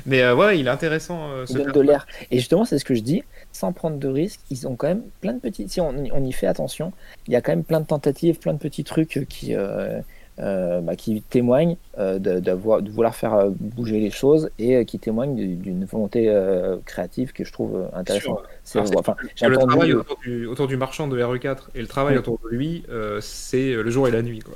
Mais 0.05 0.29
ouais, 0.31 0.59
il 0.59 0.67
est 0.67 0.69
intéressant. 0.69 1.29
ce 1.45 1.51
Ils 1.53 1.57
donnent 1.63 1.71
de 1.73 1.81
l'air. 1.81 2.05
Et 2.29 2.37
justement, 2.37 2.65
c'est 2.65 2.77
ce 2.77 2.85
que 2.85 2.93
je 2.93 3.01
dis, 3.01 3.23
sans 3.51 3.71
prendre 3.73 3.97
de 3.97 4.07
risques, 4.07 4.39
ils 4.49 4.67
ont 4.67 4.75
quand 4.75 4.87
même 4.87 5.03
plein 5.21 5.33
de 5.33 5.39
petits. 5.39 5.67
Si 5.69 5.79
on, 5.81 5.91
y- 6.03 6.11
on 6.11 6.23
y 6.23 6.31
fait 6.31 6.47
attention, 6.47 6.91
il 7.27 7.33
y 7.33 7.35
a 7.35 7.41
quand 7.41 7.51
même 7.51 7.63
plein 7.63 7.79
de 7.81 7.85
tentatives, 7.85 8.39
plein 8.39 8.53
de 8.53 8.59
petits 8.59 8.83
trucs 8.83 9.25
qui, 9.29 9.55
euh, 9.55 9.99
euh, 10.39 10.79
bah, 10.81 10.95
qui 10.95 11.21
témoignent 11.21 11.75
euh, 11.97 12.17
de, 12.17 12.51
vouloir 12.51 13.13
faire 13.15 13.33
euh, 13.33 13.49
bouger 13.59 13.99
les 13.99 14.09
choses 14.09 14.49
et 14.57 14.77
euh, 14.77 14.83
qui 14.85 14.97
témoignent 14.97 15.35
du- 15.35 15.55
d'une 15.55 15.85
volonté 15.85 16.29
euh, 16.29 16.77
créative 16.85 17.33
que 17.33 17.43
je 17.43 17.51
trouve 17.51 17.75
euh, 17.75 17.85
intéressante. 17.97 18.39
C'est- 18.63 18.79
enfin, 18.97 19.15
le 19.41 19.57
travail 19.57 19.93
autour 19.93 20.17
du, 20.19 20.45
autour 20.47 20.67
du 20.67 20.77
marchand 20.77 21.07
de 21.07 21.21
RE4 21.21 21.57
et 21.75 21.81
le 21.81 21.87
travail 21.87 22.13
Oui. 22.13 22.19
autour 22.19 22.39
de 22.43 22.49
lui, 22.55 22.83
euh, 22.89 23.19
c'est 23.21 23.73
le 23.73 23.89
jour 23.91 24.07
et 24.07 24.11
la 24.11 24.21
nuit. 24.21 24.39
Quoi. 24.39 24.55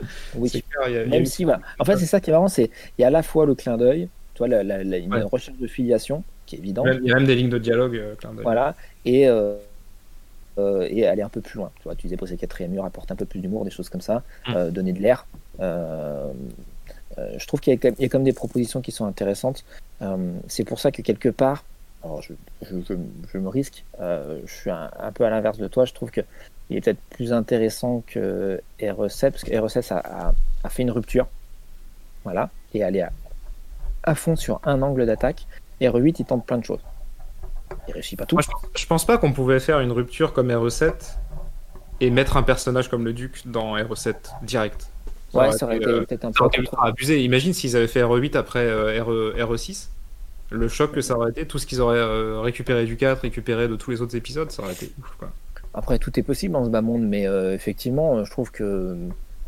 oui. 0.36 0.50
Y 0.54 0.62
a- 0.84 0.90
y 0.90 0.98
a 0.98 1.06
Même 1.06 1.26
si, 1.26 1.44
voilà. 1.44 1.60
En 1.78 1.84
fait, 1.84 1.96
c'est 1.98 2.06
ça 2.06 2.20
qui 2.20 2.30
est 2.30 2.32
marrant, 2.32 2.48
c'est 2.48 2.70
il 2.96 3.02
y 3.02 3.04
a 3.04 3.08
à 3.08 3.10
la 3.10 3.22
fois 3.22 3.44
le 3.46 3.54
clin 3.54 3.76
d'œil, 3.76 4.08
tu 4.34 4.38
vois, 4.38 4.48
la, 4.48 4.62
la- 4.62 4.84
la- 4.84 4.98
une 4.98 5.12
Ouais. 5.12 5.22
recherche 5.22 5.58
de 5.58 5.66
filiation 5.66 6.22
qui 6.46 6.56
est 6.56 6.58
évidente. 6.60 6.86
même- 6.86 7.00
il 7.02 7.08
y 7.08 7.12
a 7.12 7.14
même 7.16 7.26
des 7.26 7.34
lignes 7.34 7.50
de 7.50 7.58
dialogue. 7.58 7.96
euh. 7.96 8.14
Voilà. 8.42 8.74
Et, 9.04 9.28
euh, 9.28 9.56
euh, 10.58 10.86
et 10.90 11.06
aller 11.06 11.22
un 11.22 11.28
peu 11.28 11.40
plus 11.40 11.58
loin. 11.58 11.70
Tu 11.76 11.82
vois, 11.84 11.92
utiliser 11.94 12.16
briser 12.16 12.34
le 12.36 12.40
quatrième 12.40 12.70
mur, 12.72 12.84
apporter 12.84 13.12
un 13.12 13.16
peu 13.16 13.24
plus 13.26 13.40
d'humour, 13.40 13.64
des 13.64 13.70
choses 13.70 13.88
comme 13.88 14.00
ça, 14.00 14.22
Mm. 14.48 14.70
donner 14.70 14.92
de 14.92 15.00
l'air. 15.00 15.26
Je 15.60 17.46
trouve 17.46 17.60
qu'il 17.60 17.72
y, 17.72 17.76
a 17.76 17.78
quand 18.08 18.18
même- 18.18 18.24
des 18.24 18.32
propositions 18.32 18.80
qui 18.80 18.92
sont 18.92 19.06
intéressantes. 19.06 19.64
C'est 20.48 20.64
pour 20.64 20.78
ça 20.80 20.90
que 20.92 21.02
quelque 21.02 21.28
part, 21.28 21.64
alors 22.04 22.22
je, 22.22 22.32
je- 22.62 22.76
je- 22.88 22.94
je 23.32 23.38
me 23.38 23.48
risque, 23.48 23.84
euh, 24.00 24.40
je 24.46 24.52
suis 24.54 24.70
un, 24.70 24.90
un 24.98 25.12
peu 25.12 25.24
à 25.24 25.30
l'inverse 25.30 25.58
de 25.58 25.66
toi, 25.68 25.84
je 25.84 25.92
trouve 25.94 26.10
que 26.10 26.20
il 26.68 26.76
est 26.76 26.80
peut-être 26.80 27.00
plus 27.10 27.32
intéressant 27.32 28.02
que 28.06 28.60
RE7, 28.80 29.30
parce 29.32 29.44
que 29.44 29.52
RE7 29.52 29.92
a, 29.92 29.98
a- 30.28 30.34
a 30.64 30.68
fait 30.68 30.82
une 30.82 30.90
rupture, 30.90 31.26
voilà, 32.24 32.50
et 32.74 32.82
aller 32.84 33.00
à, 33.02 33.10
à 34.02 34.14
fond 34.14 34.36
sur 34.36 34.60
un 34.64 34.82
angle 34.82 35.06
d'attaque. 35.06 35.46
RE8, 35.80 36.16
il 36.20 36.24
tente 36.24 36.46
plein 36.46 36.58
de 36.58 36.64
choses. 36.64 36.80
Il 37.88 37.94
réussit 37.94 38.18
pas 38.18 38.26
tout. 38.26 38.36
Moi, 38.36 38.42
je, 38.42 38.48
pense- 38.50 38.62
je 38.76 38.86
pense 38.86 39.04
pas 39.06 39.18
qu'on 39.18 39.32
pouvait 39.32 39.60
faire 39.60 39.80
une 39.80 39.92
rupture 39.92 40.32
comme 40.32 40.50
RE7 40.50 40.92
et 42.00 42.10
mettre 42.10 42.36
un 42.36 42.42
personnage 42.42 42.88
comme 42.88 43.04
le 43.04 43.12
Duc 43.12 43.42
dans 43.46 43.76
RE7 43.76 44.14
direct. 44.42 44.88
ouais, 45.34 45.52
ça 45.52 45.66
aurait 45.66 45.76
été, 45.78 45.86
euh, 45.86 46.00
peut-être 46.04 46.24
un 46.24 46.32
peu 46.32 46.44
abusé. 46.80 47.22
Imagine 47.24 47.52
s'ils 47.52 47.76
avaient 47.76 47.86
fait 47.88 48.02
RE8 48.02 48.36
après 48.36 48.60
euh, 48.66 49.02
RE, 49.02 49.34
RE6. 49.54 49.88
Le 50.50 50.68
choc 50.68 50.92
que 50.92 51.00
ça 51.00 51.16
aurait 51.16 51.30
été, 51.30 51.46
tout 51.46 51.58
ce 51.58 51.66
qu'ils 51.66 51.80
auraient 51.80 51.98
euh, 51.98 52.40
récupéré 52.40 52.84
du 52.84 52.96
4, 52.96 53.22
récupéré 53.22 53.66
de 53.66 53.74
tous 53.76 53.90
les 53.90 54.00
autres 54.00 54.14
épisodes, 54.16 54.50
ça 54.50 54.62
aurait 54.62 54.74
été 54.74 54.92
ouf. 55.00 55.16
Quoi. 55.18 55.30
Après, 55.74 55.98
tout 55.98 56.18
est 56.18 56.22
possible 56.22 56.52
dans 56.54 56.64
ce 56.64 56.70
bas 56.70 56.82
monde, 56.82 57.02
mais 57.02 57.26
euh, 57.26 57.52
effectivement, 57.52 58.24
je 58.24 58.30
trouve 58.30 58.50
que 58.52 58.96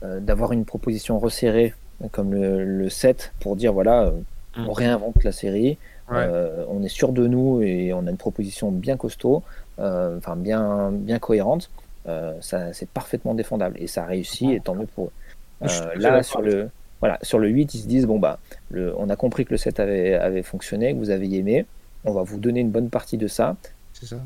euh, 0.03 0.21
d'avoir 0.21 0.53
une 0.53 0.65
proposition 0.65 1.19
resserrée 1.21 1.75
comme 2.13 2.33
le, 2.35 2.65
le 2.65 2.89
7 2.91 3.33
pour 3.41 3.55
dire 3.57 3.73
voilà, 3.73 4.05
euh, 4.07 4.11
Mm. 4.57 4.67
on 4.67 4.73
réinvente 4.73 5.23
la 5.25 5.31
série, 5.31 5.77
Ouais. 6.11 6.17
euh, 6.27 6.65
on 6.69 6.83
est 6.83 6.89
sûr 6.89 7.13
de 7.13 7.27
nous 7.27 7.61
et 7.61 7.93
on 7.93 8.07
a 8.07 8.11
une 8.11 8.17
proposition 8.17 8.71
bien 8.71 8.97
costaud, 8.97 9.43
euh, 9.79 10.17
enfin 10.19 10.37
bien, 10.37 10.91
bien 10.91 11.19
cohérente, 11.19 11.71
euh, 12.07 12.33
ça 12.41 12.73
c'est 12.73 12.89
parfaitement 12.89 13.35
défendable 13.35 13.77
et 13.79 13.87
ça 13.87 14.05
réussit 14.05 14.51
et 14.51 14.61
tant 14.61 14.75
mieux 14.75 14.87
pour 14.87 15.07
eux. 15.07 15.67
Là, 15.97 16.23
sur 16.23 16.41
le, 16.41 16.71
voilà, 17.01 17.19
sur 17.23 17.39
le 17.39 17.49
8, 17.49 17.75
ils 17.75 17.81
se 17.81 17.87
disent 17.87 18.07
bon, 18.07 18.19
bah, 18.19 18.39
le, 18.71 18.95
on 18.97 19.11
a 19.11 19.17
compris 19.17 19.45
que 19.45 19.51
le 19.51 19.59
7 19.59 19.81
avait, 19.81 20.15
avait 20.15 20.43
fonctionné, 20.43 20.95
que 20.95 20.99
vous 20.99 21.11
avez 21.11 21.33
aimé, 21.35 21.67
on 22.05 22.13
va 22.13 22.23
vous 22.23 22.39
donner 22.39 22.61
une 22.61 22.71
bonne 22.71 22.91
partie 22.91 23.19
de 23.19 23.27
ça. 23.29 23.57
C'est 23.93 24.07
ça. 24.07 24.17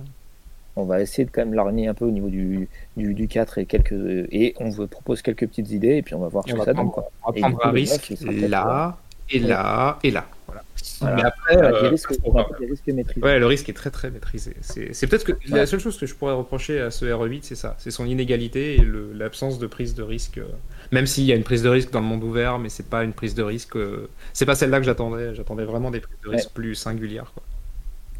On 0.76 0.84
va 0.84 1.02
essayer 1.02 1.24
de 1.26 1.30
quand 1.30 1.42
même 1.42 1.52
largner 1.54 1.88
un 1.88 1.94
peu 1.94 2.06
au 2.06 2.10
niveau 2.10 2.30
du, 2.30 2.68
du, 2.96 3.12
du 3.12 3.28
4 3.28 3.58
et 3.58 3.66
quelques 3.66 3.92
et 3.92 4.54
on 4.58 4.70
vous 4.70 4.86
propose 4.86 5.20
quelques 5.20 5.46
petites 5.46 5.70
idées 5.70 5.96
et 5.96 6.02
puis 6.02 6.14
on 6.14 6.20
va 6.20 6.28
voir 6.28 6.44
ce 6.46 6.54
que 6.54 6.64
ça 6.64 6.72
donne. 6.72 6.90
on 7.26 7.30
va 7.30 7.40
prendre 7.40 7.66
un 7.66 7.70
risque 7.70 8.14
là, 8.20 8.96
et 9.28 9.38
là, 9.38 9.98
et 10.02 10.10
là. 10.10 10.26
Voilà. 10.46 10.62
Voilà. 11.00 11.16
Mais 11.16 11.22
après, 11.24 11.56
euh, 11.56 11.88
risques, 11.88 12.12
risques 12.60 12.86
maîtrisés. 12.88 13.24
Ouais, 13.24 13.38
le 13.38 13.46
risque 13.46 13.68
est 13.68 13.72
très 13.72 13.90
très 13.90 14.10
maîtrisé. 14.10 14.56
C'est 14.60 15.06
peut-être 15.06 15.24
que 15.24 15.32
la 15.48 15.66
seule 15.66 15.80
chose 15.80 15.98
que 15.98 16.06
je 16.06 16.14
pourrais 16.14 16.34
reprocher 16.34 16.80
à 16.80 16.90
ce 16.90 17.04
RE8, 17.04 17.40
c'est 17.42 17.54
ça, 17.54 17.76
c'est 17.78 17.90
son 17.90 18.06
inégalité 18.06 18.76
et 18.76 18.84
l'absence 19.14 19.58
de 19.58 19.66
prise 19.66 19.94
de 19.94 20.02
risque. 20.02 20.38
euh, 20.38 20.46
Même 20.92 21.06
s'il 21.06 21.24
y 21.24 21.32
a 21.32 21.36
une 21.36 21.44
prise 21.44 21.62
de 21.62 21.68
risque 21.68 21.90
dans 21.90 22.00
le 22.00 22.06
monde 22.06 22.24
ouvert, 22.24 22.58
mais 22.58 22.68
c'est 22.68 22.88
pas 22.88 23.04
une 23.04 23.12
prise 23.12 23.34
de 23.34 23.42
risque. 23.42 23.76
euh, 23.76 24.08
C'est 24.32 24.46
pas 24.46 24.54
celle-là 24.54 24.78
que 24.80 24.84
j'attendais. 24.86 25.34
J'attendais 25.34 25.64
vraiment 25.64 25.90
des 25.90 26.00
prises 26.00 26.18
de 26.24 26.28
risque 26.28 26.50
plus 26.52 26.74
singulières. 26.74 27.32
Quoi. 27.34 27.42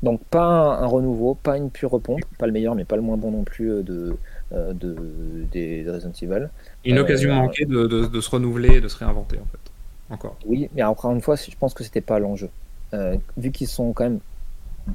Donc 0.02 0.24
pas 0.26 0.44
un, 0.44 0.82
un 0.82 0.86
renouveau, 0.86 1.34
pas 1.36 1.56
une 1.56 1.70
pure 1.70 1.90
repompe, 1.90 2.24
pas 2.38 2.46
le 2.46 2.52
meilleur 2.52 2.74
mais 2.74 2.84
pas 2.84 2.96
le 2.96 3.02
moins 3.02 3.16
bon 3.16 3.30
non 3.30 3.44
plus 3.44 3.70
euh, 3.70 3.82
de, 3.82 4.16
euh, 4.52 4.72
de, 4.72 4.96
des, 5.52 5.84
Resident 5.88 6.12
Evil. 6.20 6.48
Une 6.84 6.98
occasion 6.98 7.32
manquée 7.34 7.66
de, 7.66 7.86
de- 7.86 8.06
de 8.06 8.20
se 8.20 8.30
renouveler 8.30 8.76
et 8.76 8.80
de 8.80 8.88
se 8.88 8.98
réinventer 8.98 9.38
en 9.38 9.46
fait. 9.46 9.71
Encore. 10.12 10.36
Oui, 10.47 10.68
mais 10.74 10.82
encore 10.82 11.10
une 11.12 11.20
fois, 11.20 11.36
je 11.36 11.56
pense 11.59 11.74
que 11.74 11.82
c'était 11.82 12.01
pas 12.01 12.18
l'enjeu. 12.18 12.51
Euh, 12.94 13.16
vu 13.36 13.51
qu'ils 13.51 13.66
sont 13.68 13.93
quand 13.93 14.05
même, 14.05 14.20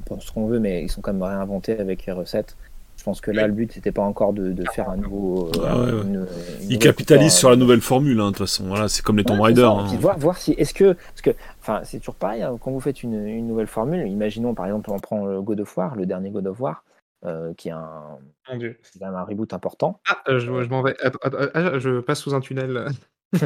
bon, 0.08 0.20
ce 0.20 0.30
qu'on 0.32 0.46
veut, 0.46 0.60
mais 0.60 0.82
ils 0.84 0.88
sont 0.90 1.00
quand 1.00 1.12
même 1.12 1.22
réinventés 1.22 1.78
avec 1.78 2.06
les 2.06 2.12
recettes. 2.12 2.56
Je 2.96 3.04
pense 3.04 3.20
que 3.20 3.30
là, 3.30 3.46
le 3.46 3.52
but, 3.52 3.72
c'était 3.72 3.92
pas 3.92 4.02
encore 4.02 4.32
de, 4.32 4.50
de 4.52 4.64
faire 4.72 4.90
un 4.90 4.96
nouveau. 4.96 5.48
euh, 5.56 5.64
Ah 5.66 5.78
ouais, 5.78 5.92
ouais. 5.92 6.02
une- 6.02 6.26
une 6.62 6.70
Ils 6.70 6.78
capitalisent 6.80 7.32
sur 7.34 7.48
la 7.48 7.54
hein. 7.54 7.58
nouvelle 7.58 7.80
formule, 7.80 8.18
hein, 8.20 8.26
de 8.26 8.30
toute 8.30 8.38
façon. 8.38 8.66
Voilà, 8.66 8.88
c'est 8.88 9.02
comme 9.02 9.16
les 9.18 9.24
Tomb 9.24 9.38
Ouais, 9.38 9.46
Raider. 9.48 9.62
hein. 9.62 9.86
Voir, 10.00 10.18
voir 10.18 10.36
si 10.36 10.50
est-ce 10.52 10.74
que 10.74 10.94
parce 10.94 11.20
que 11.22 11.30
enfin 11.60 11.80
c'est 11.84 11.98
toujours 12.00 12.16
pareil 12.16 12.42
hein, 12.42 12.56
quand 12.60 12.72
vous 12.72 12.80
faites 12.80 13.04
une, 13.04 13.14
une 13.26 13.46
nouvelle 13.46 13.68
formule. 13.68 14.04
Imaginons 14.08 14.52
par 14.54 14.66
exemple 14.66 14.90
on 14.90 14.98
prend 14.98 15.26
le 15.26 15.40
God 15.42 15.60
of 15.60 15.76
War, 15.76 15.94
le 15.94 16.06
dernier 16.06 16.30
God 16.30 16.48
of 16.48 16.60
War, 16.60 16.82
euh, 17.24 17.54
qui 17.56 17.68
est 17.68 17.72
un, 17.72 18.18
qui 18.58 18.64
est 19.00 19.04
un 19.04 19.22
reboot 19.22 19.52
important. 19.52 20.00
Ah, 20.08 20.18
euh, 20.28 20.40
je, 20.40 20.46
je 20.64 20.68
m'en 20.68 20.82
vais. 20.82 20.96
Ah, 21.54 21.78
je 21.78 22.00
passe 22.00 22.18
sous 22.18 22.34
un 22.34 22.40
tunnel. 22.40 22.88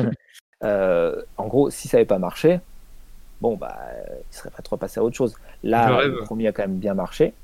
Euh, 0.64 1.22
en 1.36 1.46
gros, 1.48 1.70
si 1.70 1.88
ça 1.88 1.96
n'avait 1.96 2.06
pas 2.06 2.18
marché, 2.18 2.60
bon 3.40 3.56
bah 3.56 3.76
euh, 3.94 4.04
il 4.30 4.36
serait 4.36 4.50
pas 4.50 4.62
trop 4.62 4.76
passé 4.76 5.00
à 5.00 5.04
autre 5.04 5.16
chose. 5.16 5.34
Là, 5.62 6.04
le 6.06 6.18
premier 6.24 6.48
a 6.48 6.52
quand 6.52 6.62
même 6.62 6.78
bien 6.78 6.94
marché. 6.94 7.34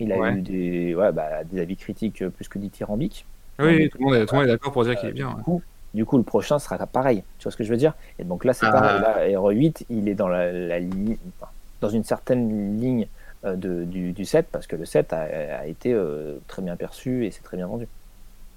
Il 0.00 0.12
a 0.12 0.18
Ouais. 0.18 0.32
eu 0.34 0.42
des, 0.42 0.94
ouais, 0.94 1.12
bah, 1.12 1.44
des 1.44 1.60
avis 1.60 1.76
critiques 1.76 2.22
euh, 2.22 2.30
plus 2.30 2.48
que 2.48 2.58
dithyrambiques. 2.58 3.26
Oui, 3.60 3.88
tout 3.90 3.98
le 3.98 4.04
monde 4.04 4.14
est, 4.14 4.46
d'accord 4.46 4.72
pour 4.72 4.84
dire 4.84 4.96
qu'il 4.98 5.08
est 5.08 5.12
bien. 5.12 5.34
Du 5.34 5.42
coup, 5.42 5.62
du 5.94 6.04
coup, 6.04 6.16
le 6.18 6.22
prochain 6.22 6.58
sera 6.60 6.78
pareil. 6.86 7.24
Tu 7.38 7.44
vois 7.44 7.52
ce 7.52 7.56
que 7.56 7.64
je 7.64 7.70
veux 7.70 7.76
dire? 7.76 7.94
Et 8.18 8.24
donc 8.24 8.44
là, 8.44 8.52
c'est 8.52 8.66
Ah. 8.66 8.72
pareil. 8.72 9.00
Là, 9.32 9.40
RE8, 9.40 9.86
il 9.88 10.08
est 10.08 10.14
dans 10.14 10.28
la, 10.28 10.52
la 10.52 10.78
ligne, 10.78 11.16
enfin, 11.40 11.50
dans 11.80 11.88
une 11.88 12.04
certaine 12.04 12.78
ligne 12.80 13.08
euh, 13.44 13.56
de, 13.56 13.84
du, 13.84 14.12
du 14.12 14.24
7 14.24 14.48
parce 14.52 14.66
que 14.68 14.76
le 14.76 14.84
7 14.84 15.12
a, 15.12 15.22
a 15.60 15.66
été 15.66 15.92
euh, 15.92 16.38
très 16.46 16.62
bien 16.62 16.76
perçu 16.76 17.26
et 17.26 17.30
c'est 17.32 17.42
très 17.42 17.56
bien 17.56 17.66
vendu. 17.66 17.88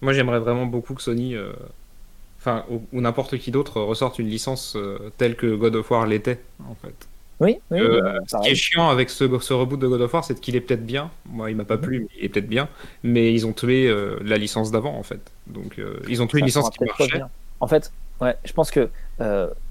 Moi, 0.02 0.14
j'aimerais 0.14 0.40
vraiment 0.40 0.66
beaucoup 0.68 0.94
que 0.94 1.02
Sony, 1.02 1.36
euh, 1.36 1.54
enfin, 2.42 2.66
ou, 2.70 2.82
ou 2.92 3.02
n'importe 3.02 3.38
qui 3.38 3.52
d'autre, 3.52 3.80
ressorte 3.82 4.20
une 4.20 4.28
licence 4.28 4.76
euh, 4.76 5.12
telle 5.18 5.36
que 5.36 5.56
God 5.56 5.76
of 5.76 5.90
War 5.92 6.06
l'était, 6.08 6.40
en 6.70 6.76
fait. 6.76 7.08
Oui, 7.40 7.58
oui. 7.72 7.80
Euh, 7.80 8.20
Ce 8.28 8.38
qui 8.44 8.50
est 8.50 8.56
chiant 8.56 8.90
avec 8.90 9.10
ce, 9.10 9.40
ce 9.40 9.54
reboot 9.54 9.80
de 9.80 9.88
God 9.88 10.02
of 10.02 10.14
War, 10.14 10.24
c'est 10.24 10.40
qu'il 10.40 10.56
est 10.56 10.62
peut-être 10.62 10.86
bien. 10.86 11.10
Moi, 11.26 11.50
il 11.50 11.58
m'a 11.58 11.66
pas 11.66 11.80
plu, 11.80 12.02
mais 12.02 12.08
il 12.20 12.26
est 12.26 12.30
peut-être 12.30 12.48
bien. 12.48 12.70
Mais 13.04 13.34
ils 13.34 13.48
ont 13.48 13.54
tué 13.54 13.88
euh, 13.88 14.20
la 14.24 14.38
licence 14.38 14.70
d'avant, 14.70 14.96
en 14.96 15.02
fait. 15.02 15.22
Donc, 15.48 15.80
euh, 15.80 16.00
ils 16.08 16.22
ont 16.22 16.28
tué 16.28 16.38
une 16.40 16.46
licence 16.46 16.70
qui 16.70 16.84
marchait. 16.84 17.22
En 17.60 17.68
fait, 17.68 17.92
ouais, 18.22 18.36
je 18.46 18.54
pense 18.54 18.70
que 18.70 18.90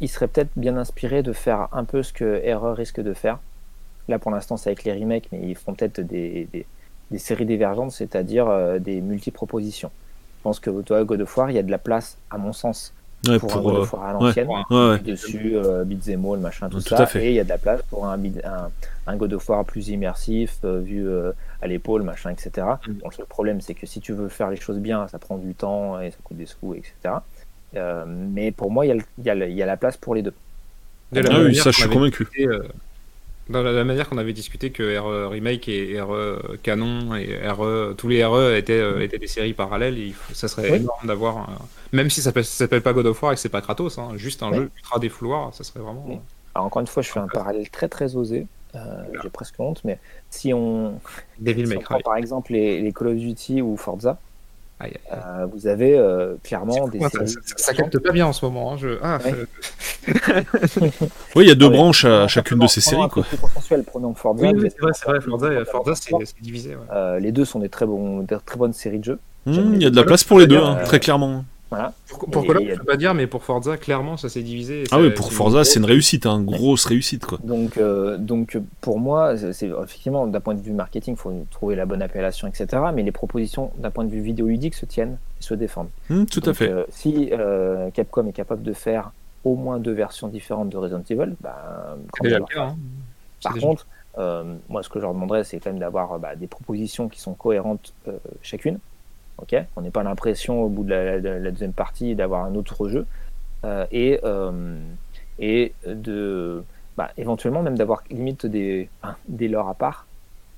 il 0.01 0.09
serait 0.09 0.29
peut-être 0.29 0.51
bien 0.57 0.77
inspiré 0.77 1.23
de 1.23 1.33
faire 1.33 1.69
un 1.73 1.85
peu 1.85 2.03
ce 2.03 2.13
que 2.13 2.41
Error 2.45 2.77
risque 2.77 3.01
de 3.01 3.15
faire. 3.15 3.39
Là, 4.09 4.19
pour 4.19 4.33
l'instant, 4.33 4.57
c'est 4.57 4.71
avec 4.71 4.83
les 4.83 4.93
remakes, 4.93 5.29
mais 5.31 5.41
ils 5.43 5.55
feront 5.55 5.75
peut-être 5.75 6.01
des, 6.01 6.49
des, 6.53 6.67
des 7.13 7.19
séries 7.19 7.47
divergentes, 7.47 7.93
c'est-à-dire 7.93 8.81
des 8.81 9.01
multi-propositions. 9.01 9.93
Je 10.41 10.43
pense 10.43 10.59
que 10.59 10.71
toi, 10.81 11.05
God 11.05 11.21
of 11.21 11.37
War, 11.37 11.51
il 11.51 11.57
y 11.57 11.59
a 11.59 11.63
de 11.63 11.71
la 11.71 11.77
place, 11.79 12.17
à 12.31 12.39
mon 12.39 12.55
sens, 12.55 12.95
Ouais, 13.29 13.39
pour, 13.39 13.51
pour, 13.51 13.59
un 13.59 13.63
God 13.63 13.75
euh, 13.75 13.81
of 13.83 13.93
War 13.93 14.05
à 14.05 14.13
l'ancienne. 14.15 14.49
ouais, 14.49 14.63
ouais, 14.71 14.89
ouais. 14.93 14.99
Dessus, 15.01 15.53
euh, 15.55 15.85
beat'em 15.85 16.25
all, 16.25 16.39
machin, 16.39 16.71
tout, 16.71 16.79
Tout 16.81 16.89
ça. 16.89 17.03
à 17.03 17.07
fait. 17.07 17.27
Et 17.27 17.29
il 17.29 17.35
y 17.35 17.41
a 17.41 17.45
de 17.45 17.51
la 17.51 17.59
place 17.59 17.83
pour 17.91 18.07
un, 18.07 18.19
un, 18.19 18.71
un 19.07 19.17
God 19.17 19.35
of 19.35 19.47
War 19.51 19.63
plus 19.67 19.89
immersif, 19.91 20.57
euh, 20.65 20.81
vu 20.81 21.07
euh, 21.07 21.33
à 21.61 21.67
l'épaule, 21.67 22.03
machin, 22.03 22.31
etc. 22.31 22.67
Mm. 22.89 22.93
Donc, 23.03 23.19
le 23.19 23.27
problème, 23.27 23.61
c'est 23.61 23.75
que 23.75 23.85
si 23.87 24.01
tu 24.01 24.15
veux 24.15 24.31
faire 24.31 24.49
les 24.49 24.57
choses 24.57 24.79
bien, 24.79 25.07
ça 25.09 25.19
prend 25.19 25.37
du 25.37 25.53
temps 25.55 26.01
et 26.01 26.11
ça 26.11 26.17
coûte 26.25 26.39
des 26.39 26.47
sous, 26.47 26.73
etc. 26.73 27.17
Euh, 27.77 28.05
mais 28.09 28.51
pour 28.51 28.71
moi, 28.71 28.87
il 28.87 28.89
y, 28.89 28.93
a 28.93 28.95
le- 28.95 29.03
il 29.19 29.25
y 29.25 29.31
a 29.31 29.35
le- 29.35 29.49
il 29.51 29.57
y 29.57 29.63
a 29.63 29.67
la 29.67 29.77
place 29.77 29.99
pour 29.99 30.15
les 30.15 30.23
deux. 30.23 30.33
De 31.13 31.21
la 31.21 31.35
Ah 31.37 31.41
oui, 31.43 31.55
ça, 31.55 31.71
je 31.73 31.77
suis 31.81 31.89
convaincu. 31.91 32.25
discuté, 32.25 32.47
euh, 32.47 32.63
dans 33.51 33.63
la, 33.63 33.73
la 33.73 33.85
manière 33.85 34.09
qu'on 34.09 34.19
avait 34.19 34.33
discuté 34.33 34.71
que 34.71 34.99
RE 34.99 35.29
Remake 35.29 35.69
et 35.69 36.01
RE 36.01 36.57
Canon 36.63 37.15
et 37.17 37.37
RE, 37.49 37.95
tous 37.97 38.09
les 38.09 38.25
RE 38.25 38.55
étaient, 38.57 38.73
euh, 38.73 39.01
étaient 39.01 39.19
des 39.19 39.27
séries 39.27 39.53
parallèles, 39.53 39.99
et 39.99 40.15
ça 40.33 40.49
serait 40.49 40.71
Oui. 40.71 40.77
énorme 40.79 41.07
d'avoir, 41.07 41.49
même 41.93 42.09
si 42.11 42.21
ça 42.21 42.27
s'appelle- 42.31 42.45
ça 42.45 42.65
s'appelle 42.65 42.83
pas 42.83 42.93
God 42.93 43.07
of 43.07 43.23
War 43.23 43.33
et 43.33 43.35
que 43.35 43.41
c'est 43.41 43.49
pas 43.49 43.61
Kratos, 43.61 43.99
hein, 43.99 44.13
juste 44.17 44.43
un 44.43 44.51
Oui. 44.51 44.57
jeu 44.57 44.71
ultra 44.77 44.99
défouloir, 44.99 45.55
ça 45.55 45.65
serait 45.65 45.81
vraiment. 45.81 46.05
Oui. 46.07 46.19
Alors, 46.55 46.67
encore 46.67 46.81
une 46.81 46.87
fois, 46.87 47.03
je 47.03 47.11
fais 47.11 47.21
un 47.21 47.29
parallèle 47.29 47.69
très 47.71 47.89
très 47.89 48.17
osé. 48.17 48.47
Euh, 48.77 48.79
J'ai 49.23 49.31
presque 49.31 49.55
honte, 49.59 49.83
mais 49.85 49.99
si 50.31 50.55
on, 50.55 51.01
si 51.45 51.65
prend 51.83 51.99
par 52.01 52.15
exemple 52.17 52.53
les, 52.53 52.81
les 52.81 52.93
Call 52.93 53.09
of 53.09 53.17
Duty 53.17 53.63
ou 53.63 53.77
Forza, 53.77 54.19
Aïe, 54.81 54.93
aïe. 55.11 55.19
euh, 55.43 55.47
vous 55.53 55.67
avez 55.67 55.97
euh, 55.99 56.35
clairement 56.43 56.89
des 56.89 57.01
ça, 57.01 57.11
séries. 57.11 57.29
ça- 57.29 57.41
ça 57.57 57.75
capte 57.75 57.99
pas 57.99 58.13
bien 58.13 58.27
en 58.27 58.33
ce 58.33 58.45
moment. 58.45 58.73
hein, 58.73 58.77
je... 58.79 58.99
Ah, 59.03 59.19
Ouais. 59.25 59.35
Oui, 61.37 61.45
il 61.45 61.49
y 61.49 61.51
a 61.51 61.55
deux 61.55 61.67
ouais. 61.67 61.73
branches 61.77 62.05
à 62.05 62.27
chacune 62.29 62.59
de 62.59 62.67
ces 62.67 62.81
séries, 62.81 63.03
un 63.03 63.09
quoi. 63.09 63.25
consensuel, 63.41 63.85
prenons 63.85 64.15
Forza. 64.15 64.47
Oui, 64.47 64.53
oui, 64.57 64.69
c'est 64.71 64.81
vrai, 64.81 64.93
vrai. 65.19 65.21
Forza, 65.21 65.65
Forza 65.67 65.95
c'est 65.95 66.41
divisé. 66.43 66.71
ouais. 66.77 66.83
Euh, 66.93 67.19
les 67.21 67.31
deux 67.33 67.45
sont 67.45 67.59
des 67.59 67.69
très, 67.69 67.87
bons, 67.87 68.21
des 68.21 68.37
très 68.45 68.57
bonnes 68.57 68.73
séries 68.73 68.99
de 68.99 69.05
jeux. 69.05 69.19
Hum, 69.47 69.75
Il 69.75 69.83
y 69.83 69.87
a 69.87 69.91
de 69.91 69.97
la 69.97 70.05
place 70.05 70.25
pour 70.25 70.39
les 70.39 70.47
deux, 70.47 70.59
hein, 70.59 70.79
Euh, 70.81 70.85
très 70.85 71.01
clairement. 71.01 71.45
Voilà. 71.71 71.93
Pour, 72.09 72.19
pour 72.31 72.43
Et- 72.45 72.47
Call 72.49 72.57
of, 72.57 72.63
et- 72.65 72.71
je 72.75 72.79
peux 72.81 72.85
pas 72.85 72.97
dire, 72.97 73.15
mais 73.15 73.27
pour 73.29 73.45
Forza, 73.45 73.77
clairement, 73.77 74.17
ça 74.17 74.29
s'est 74.29 74.43
divisé. 74.43 74.85
Ah 74.91 74.99
oui, 75.01 75.11
pour 75.11 75.33
Forza, 75.33 75.59
une 75.59 75.65
c'est 75.65 75.79
une 75.79 75.85
réussite, 75.85 76.27
hein, 76.27 76.43
grosse 76.43 76.85
réussite, 76.85 77.25
quoi. 77.27 77.39
Donc, 77.45 77.77
euh, 77.79 78.17
donc 78.19 78.59
pour 78.81 78.99
moi, 78.99 79.37
c'est 79.53 79.69
effectivement, 79.69 80.27
d'un 80.27 80.41
point 80.41 80.55
de 80.55 80.61
vue 80.61 80.73
marketing, 80.73 81.15
il 81.15 81.17
faut 81.21 81.33
trouver 81.51 81.77
la 81.77 81.87
bonne 81.87 82.03
appellation, 82.03 82.49
etc. 82.49 82.67
Mais 82.95 83.03
les 83.05 83.13
propositions 83.13 83.71
d'un 83.79 83.91
point 83.93 84.05
de 84.05 84.11
vue 84.11 84.21
vidéoludique 84.21 84.75
se 84.75 84.85
tiennent 84.85 85.17
et 85.41 85.43
se 85.45 85.55
défendent. 85.55 85.91
Hum, 86.11 86.27
tout 86.27 86.43
à 86.45 86.53
fait. 86.55 86.69
euh, 86.71 86.85
si 86.91 87.31
euh, 87.33 87.91
Capcom 87.91 88.27
est 88.27 88.33
capable 88.33 88.63
de 88.63 88.73
faire 88.73 89.13
au 89.45 89.55
moins 89.55 89.79
deux 89.79 89.93
versions 89.93 90.27
différentes 90.29 90.71
de 90.71 90.77
Resident 90.77 91.03
Evil, 91.09 91.35
bah, 91.41 91.97
C'est 92.17 92.25
déjà 92.25 92.39
le 92.41 92.45
cas. 92.47 92.63
hein. 92.65 92.77
Par 93.43 93.55
déjà- 93.55 93.67
contre, 93.67 93.87
euh, 94.19 94.55
moi, 94.69 94.83
ce 94.83 94.89
que 94.89 94.99
je 94.99 95.05
leur 95.05 95.15
demanderais, 95.15 95.45
c'est 95.45 95.61
quand 95.61 95.71
même 95.71 95.79
d'avoir 95.79 96.19
bah, 96.19 96.35
des 96.35 96.47
propositions 96.49 97.09
qui 97.09 97.21
sont 97.21 97.35
cohérentes 97.35 97.95
euh, 98.09 98.13
chacune. 98.43 98.79
Ok, 99.43 99.55
on 99.77 99.81
n'est 99.83 99.91
pas 99.91 100.03
l'impression 100.03 100.63
au 100.63 100.69
bout 100.69 100.85
de 100.85 100.91
la, 100.91 101.21
de 101.21 101.29
la 101.29 101.51
deuxième 101.51 101.73
partie 101.73 102.15
d'avoir 102.15 102.45
un 102.45 102.55
autre 102.55 102.89
jeu 102.89 103.07
Euh, 103.65 103.87
et 103.93 104.21
euh, 104.25 104.79
et 105.39 105.75
de 105.87 106.65
bah, 106.97 107.11
éventuellement 107.19 107.63
même 107.63 107.77
d'avoir 107.77 108.03
limite 108.11 108.47
des 108.47 108.89
hein, 109.03 109.17
des 109.29 109.49
lores 109.49 109.69
à 109.69 109.75
part 109.75 110.07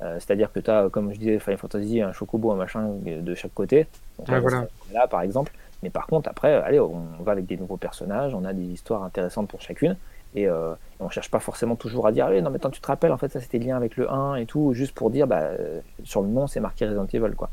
Euh, 0.02 0.16
C'est-à-dire 0.20 0.52
que 0.52 0.60
tu 0.60 0.70
as, 0.70 0.88
comme 0.90 1.12
je 1.12 1.18
disais, 1.18 1.38
Final 1.38 1.58
Fantasy, 1.58 2.00
un 2.02 2.12
chocobo, 2.12 2.50
un 2.52 2.56
machin 2.56 2.88
de 3.04 3.34
chaque 3.34 3.54
côté. 3.54 3.86
Donc, 4.18 4.28
voilà. 4.40 4.66
là, 4.92 5.06
par 5.08 5.22
exemple. 5.22 5.52
Mais 5.82 5.90
par 5.90 6.06
contre, 6.06 6.28
après, 6.28 6.54
allez, 6.54 6.80
on 6.80 7.22
va 7.24 7.32
avec 7.32 7.46
des 7.46 7.56
nouveaux 7.56 7.76
personnages, 7.76 8.34
on 8.34 8.44
a 8.44 8.52
des 8.52 8.62
histoires 8.64 9.02
intéressantes 9.04 9.48
pour 9.48 9.60
chacune. 9.60 9.96
Et 10.34 10.48
euh, 10.48 10.74
on 11.00 11.08
cherche 11.10 11.30
pas 11.30 11.40
forcément 11.40 11.76
toujours 11.76 12.06
à 12.06 12.12
dire, 12.12 12.26
allez, 12.26 12.42
non, 12.42 12.50
mais 12.50 12.56
attends, 12.56 12.70
tu 12.70 12.80
te 12.80 12.86
rappelles, 12.86 13.12
en 13.12 13.18
fait, 13.18 13.30
ça 13.32 13.40
c'était 13.40 13.58
le 13.58 13.66
lien 13.66 13.76
avec 13.76 13.96
le 13.96 14.10
1 14.10 14.36
et 14.36 14.46
tout, 14.46 14.72
juste 14.74 14.94
pour 14.94 15.10
dire, 15.10 15.26
bah, 15.26 15.50
sur 16.04 16.22
le 16.22 16.28
nom, 16.28 16.46
c'est 16.48 16.60
marqué 16.60 16.86
Resident 16.86 17.06
Evil, 17.12 17.34
quoi. 17.36 17.50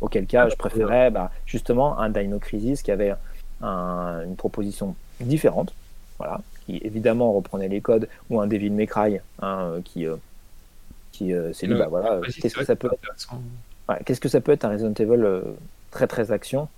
Auquel 0.00 0.26
cas, 0.26 0.48
je 0.48 0.54
préférais 0.56 1.10
bah, 1.10 1.30
justement 1.46 1.98
un 1.98 2.08
Dino 2.10 2.38
Crisis 2.38 2.82
qui 2.82 2.90
avait 2.92 3.14
un- 3.62 4.22
une 4.24 4.36
proposition 4.36 4.94
différente, 5.20 5.72
voilà, 6.18 6.40
qui 6.66 6.76
évidemment 6.84 7.32
reprenait 7.32 7.68
les 7.68 7.80
codes, 7.80 8.08
ou 8.30 8.40
un 8.40 8.46
Devil 8.46 8.70
May 8.70 8.86
Cry, 8.86 9.18
hein, 9.42 9.72
qui, 9.84 10.06
euh, 10.06 10.14
qui 11.12 11.32
euh, 11.34 11.52
s'est 11.52 11.66
dit, 11.66 11.74
bah 11.74 11.88
voilà, 11.88 12.20
qu'est-ce 12.40 12.54
que 12.54 12.64
ça 12.64 12.76
peut. 12.76 12.88
Ouais, 13.88 13.96
Qu'est-ce 14.04 14.20
que 14.20 14.28
ça 14.28 14.40
peut 14.40 14.52
être 14.52 14.64
un 14.64 14.70
Resident 14.70 14.92
Evil 14.94 15.24
euh, 15.24 15.40
très 15.90 16.06
très 16.06 16.30
action 16.30 16.68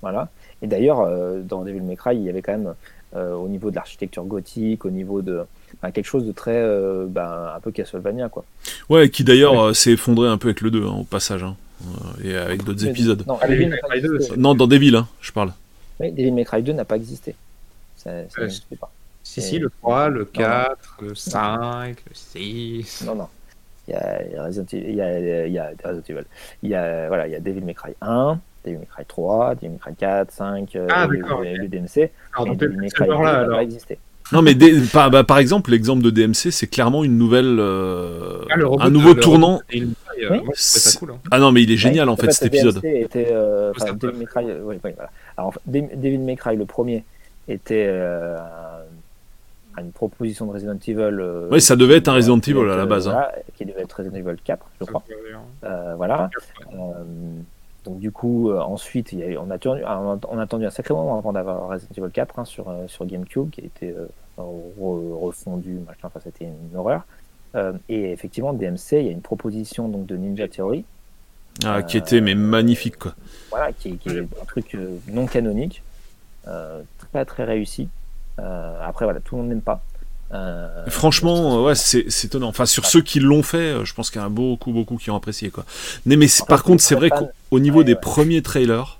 Voilà. 0.00 0.28
Et 0.62 0.66
d'ailleurs, 0.66 1.00
euh, 1.00 1.42
dans 1.42 1.62
Devil 1.64 1.80
May 1.82 1.96
Cry, 1.96 2.16
il 2.16 2.22
y 2.22 2.30
avait 2.30 2.40
quand 2.42 2.52
même, 2.52 2.74
euh, 3.14 3.34
au 3.34 3.48
niveau 3.48 3.70
de 3.70 3.76
l'architecture 3.76 4.24
gothique, 4.24 4.84
au 4.86 4.90
niveau 4.90 5.20
de. 5.20 5.44
enfin, 5.76 5.90
quelque 5.90 6.06
chose 6.06 6.24
de 6.26 6.32
très. 6.32 6.56
euh, 6.56 7.06
ben, 7.08 7.52
un 7.56 7.60
peu 7.60 7.72
Castlevania, 7.72 8.28
quoi. 8.30 8.44
Ouais, 8.88 9.10
qui 9.10 9.24
d'ailleurs 9.24 9.60
euh, 9.60 9.72
s'est 9.74 9.92
effondré 9.92 10.28
un 10.28 10.38
peu 10.38 10.48
avec 10.48 10.60
le 10.62 10.70
2, 10.70 10.86
hein, 10.86 10.96
au 11.00 11.04
passage, 11.04 11.42
hein, 11.42 11.56
et 12.22 12.36
avec 12.36 12.64
d'autres 12.64 12.86
épisodes. 12.86 13.22
Non, 13.26 13.38
Ah, 13.40 13.46
Devil 13.48 13.68
May 13.68 13.78
Cry 13.78 13.88
Cry 13.90 14.00
2, 14.02 14.08
2, 14.08 14.20
c'est- 14.20 14.36
Non, 14.36 14.54
dans 14.54 14.66
Devil, 14.66 14.96
hein, 14.96 15.06
je 15.20 15.32
parle. 15.32 15.52
oui, 16.00 16.10
Devil 16.12 16.32
May 16.32 16.44
Cry 16.44 16.62
2 16.62 16.72
n'a 16.72 16.84
pas 16.84 16.96
existé. 16.96 17.34
Ça, 17.96 18.10
ça 18.10 18.40
Ouais, 18.40 18.44
n'existait 18.44 18.76
pas. 18.76 18.90
Si, 19.22 19.42
si, 19.42 19.58
le 19.58 19.70
3, 19.80 20.08
le 20.08 20.20
non. 20.20 20.26
4, 20.32 20.98
le 21.02 21.14
5, 21.14 21.96
le 22.08 22.14
6. 22.14 23.02
Non, 23.06 23.14
non. 23.16 23.28
Il 23.88 23.92
y 23.92 23.96
a 23.96 24.42
Resident 24.44 24.66
Evil, 24.72 24.88
il 24.90 24.94
y 24.96 25.00
a, 25.00 25.46
il 25.46 25.52
y 25.52 25.58
a 25.58 25.70
Resident 25.84 26.02
Evil. 26.08 26.24
Il 26.62 26.70
y 26.70 26.74
a, 26.74 27.08
voilà, 27.08 27.26
il 27.26 27.32
y 27.32 27.36
a 27.36 27.40
Devil 27.40 27.62
May 27.64 27.74
Cry 27.74 27.92
1, 28.00 28.38
Devil 28.64 28.78
May 28.78 28.86
Cry 28.86 29.04
3, 29.06 29.54
Devil 29.56 29.70
May 29.70 29.78
Cry 29.78 29.94
4, 29.94 30.32
5, 30.32 30.74
euh, 30.76 30.86
Ah, 30.90 31.06
le, 31.06 31.18
le- 31.18 31.68
DMC. 31.68 32.10
Alors, 32.34 32.46
donc, 32.46 32.56
Devil 32.58 32.76
May 32.78 32.88
Cry 32.90 33.06
2 33.06 33.12
genre-là, 33.12 33.46
n'a 33.46 33.54
pas 33.56 33.62
existé. 33.62 33.98
Non, 34.32 34.42
mais 34.42 34.54
des- 34.54 34.80
par, 34.92 35.10
bah, 35.10 35.22
par 35.24 35.38
exemple, 35.38 35.70
l'exemple 35.70 36.02
de 36.02 36.10
DMC, 36.10 36.50
c'est 36.50 36.66
clairement 36.66 37.04
une 37.04 37.16
nouvelle, 37.16 37.58
euh, 37.60 38.40
Ah, 38.50 38.56
un 38.80 38.90
nouveau 38.90 39.14
le 39.14 39.20
tournant. 39.20 39.60
euh, 39.74 39.86
Oui. 40.30 40.40
Cool. 40.98 41.10
hein. 41.12 41.18
Ah 41.30 41.38
non, 41.38 41.52
mais 41.52 41.62
il 41.62 41.70
est 41.70 41.76
génial 41.76 42.08
Ouais, 42.08 42.12
en 42.12 42.16
fait, 42.16 42.26
fait, 42.26 42.32
cet 42.32 42.46
épisode. 42.54 42.80
Était, 42.84 43.28
euh, 43.30 43.72
May 44.18 44.24
Cry, 44.24 44.44
oui, 44.44 44.52
oui, 44.84 44.90
voilà. 44.94 45.10
Alors, 45.36 45.48
en 45.48 45.52
fait, 45.52 45.60
Devil 45.66 45.88
Devil 45.96 46.18
May 46.18 46.36
Cry, 46.36 46.56
le 46.56 46.64
premier, 46.64 47.04
était 47.48 47.86
euh, 47.88 48.36
un- 49.76 49.82
une 49.82 49.92
proposition 49.92 50.46
de 50.46 50.52
Resident 50.52 50.78
Evil. 50.88 50.96
euh, 51.20 51.48
Ouais, 51.50 51.60
ça 51.60 51.76
devait 51.76 51.96
être 51.98 52.08
un 52.08 52.14
Resident 52.14 52.40
Evil 52.40 52.58
à 52.70 52.76
la 52.76 52.86
base, 52.86 53.06
hein. 53.08 53.12
voilà, 53.12 53.32
qui 53.56 53.64
devait 53.66 53.82
être 53.82 53.92
Resident 53.92 54.16
Evil 54.16 54.36
4, 54.42 54.66
je 54.80 54.86
crois. 54.86 55.04
Euh, 55.64 55.94
voilà. 55.96 56.30
Donc 57.86 57.98
du 58.00 58.10
coup, 58.10 58.50
euh, 58.50 58.58
ensuite, 58.60 59.12
il 59.12 59.20
y 59.20 59.22
a 59.22 59.28
eu- 59.28 59.38
on, 59.38 59.50
a 59.50 59.54
attendu, 59.54 59.82
on 59.84 60.38
a 60.38 60.42
attendu 60.42 60.66
un 60.66 60.70
sacré 60.70 60.92
moment 60.92 61.18
avant 61.18 61.32
d'avoir 61.32 61.68
Resident 61.68 61.94
Evil 62.04 62.10
4 62.12 62.38
hein, 62.40 62.44
sur, 62.44 62.68
euh, 62.68 62.86
sur 62.88 63.06
GameCube, 63.06 63.50
qui 63.50 63.60
a 63.60 63.64
été 63.64 63.90
euh, 63.90 64.06
re- 64.36 65.14
refondu, 65.20 65.74
machin, 65.86 66.08
enfin 66.08 66.20
c'était 66.22 66.44
une 66.46 66.76
horreur. 66.76 67.02
Et 67.88 68.10
effectivement, 68.12 68.52
DMC, 68.52 68.98
il 69.00 69.06
y 69.06 69.08
a 69.08 69.12
une 69.12 69.22
proposition 69.22 69.88
donc, 69.88 70.04
de 70.04 70.14
Ninja 70.16 70.46
Theory, 70.46 70.84
Ah, 71.64 71.82
qui 71.82 71.96
était 71.96 72.20
mais 72.20 72.34
magnifique 72.34 72.98
quoi. 72.98 73.14
voilà, 73.50 73.72
qui, 73.72 73.96
qui 73.96 74.10
est 74.10 74.18
un 74.20 74.44
truc 74.46 74.76
non 75.08 75.24
canonique, 75.26 75.82
très 76.44 77.24
très 77.24 77.44
réussi. 77.44 77.88
Après, 78.36 79.06
voilà, 79.06 79.20
tout 79.20 79.36
le 79.36 79.40
monde 79.42 79.48
n'aime 79.48 79.62
pas. 79.62 79.80
Euh, 80.32 80.84
Franchement, 80.88 81.58
euh, 81.60 81.66
ouais, 81.68 81.74
c'est 81.76 82.06
étonnant. 82.24 82.48
Enfin, 82.48 82.66
sur 82.66 82.84
ceux 82.86 83.00
qui 83.00 83.20
l'ont 83.20 83.42
fait, 83.44 83.58
euh, 83.58 83.84
je 83.84 83.94
pense 83.94 84.10
qu'il 84.10 84.20
y 84.20 84.24
en 84.24 84.26
a 84.26 84.30
beaucoup, 84.30 84.72
beaucoup 84.72 84.96
qui 84.96 85.10
ont 85.10 85.16
apprécié 85.16 85.50
quoi. 85.50 85.64
Mais, 86.04 86.16
En 86.16 86.44
par 86.46 86.62
contre, 86.64 86.82
c'est 86.82 86.96
vrai 86.96 87.10
qu'au 87.10 87.28
au 87.52 87.60
niveau 87.60 87.78
Ouais, 87.78 87.84
des 87.84 87.92
ouais. 87.94 88.00
premiers 88.00 88.42
trailers, 88.42 88.98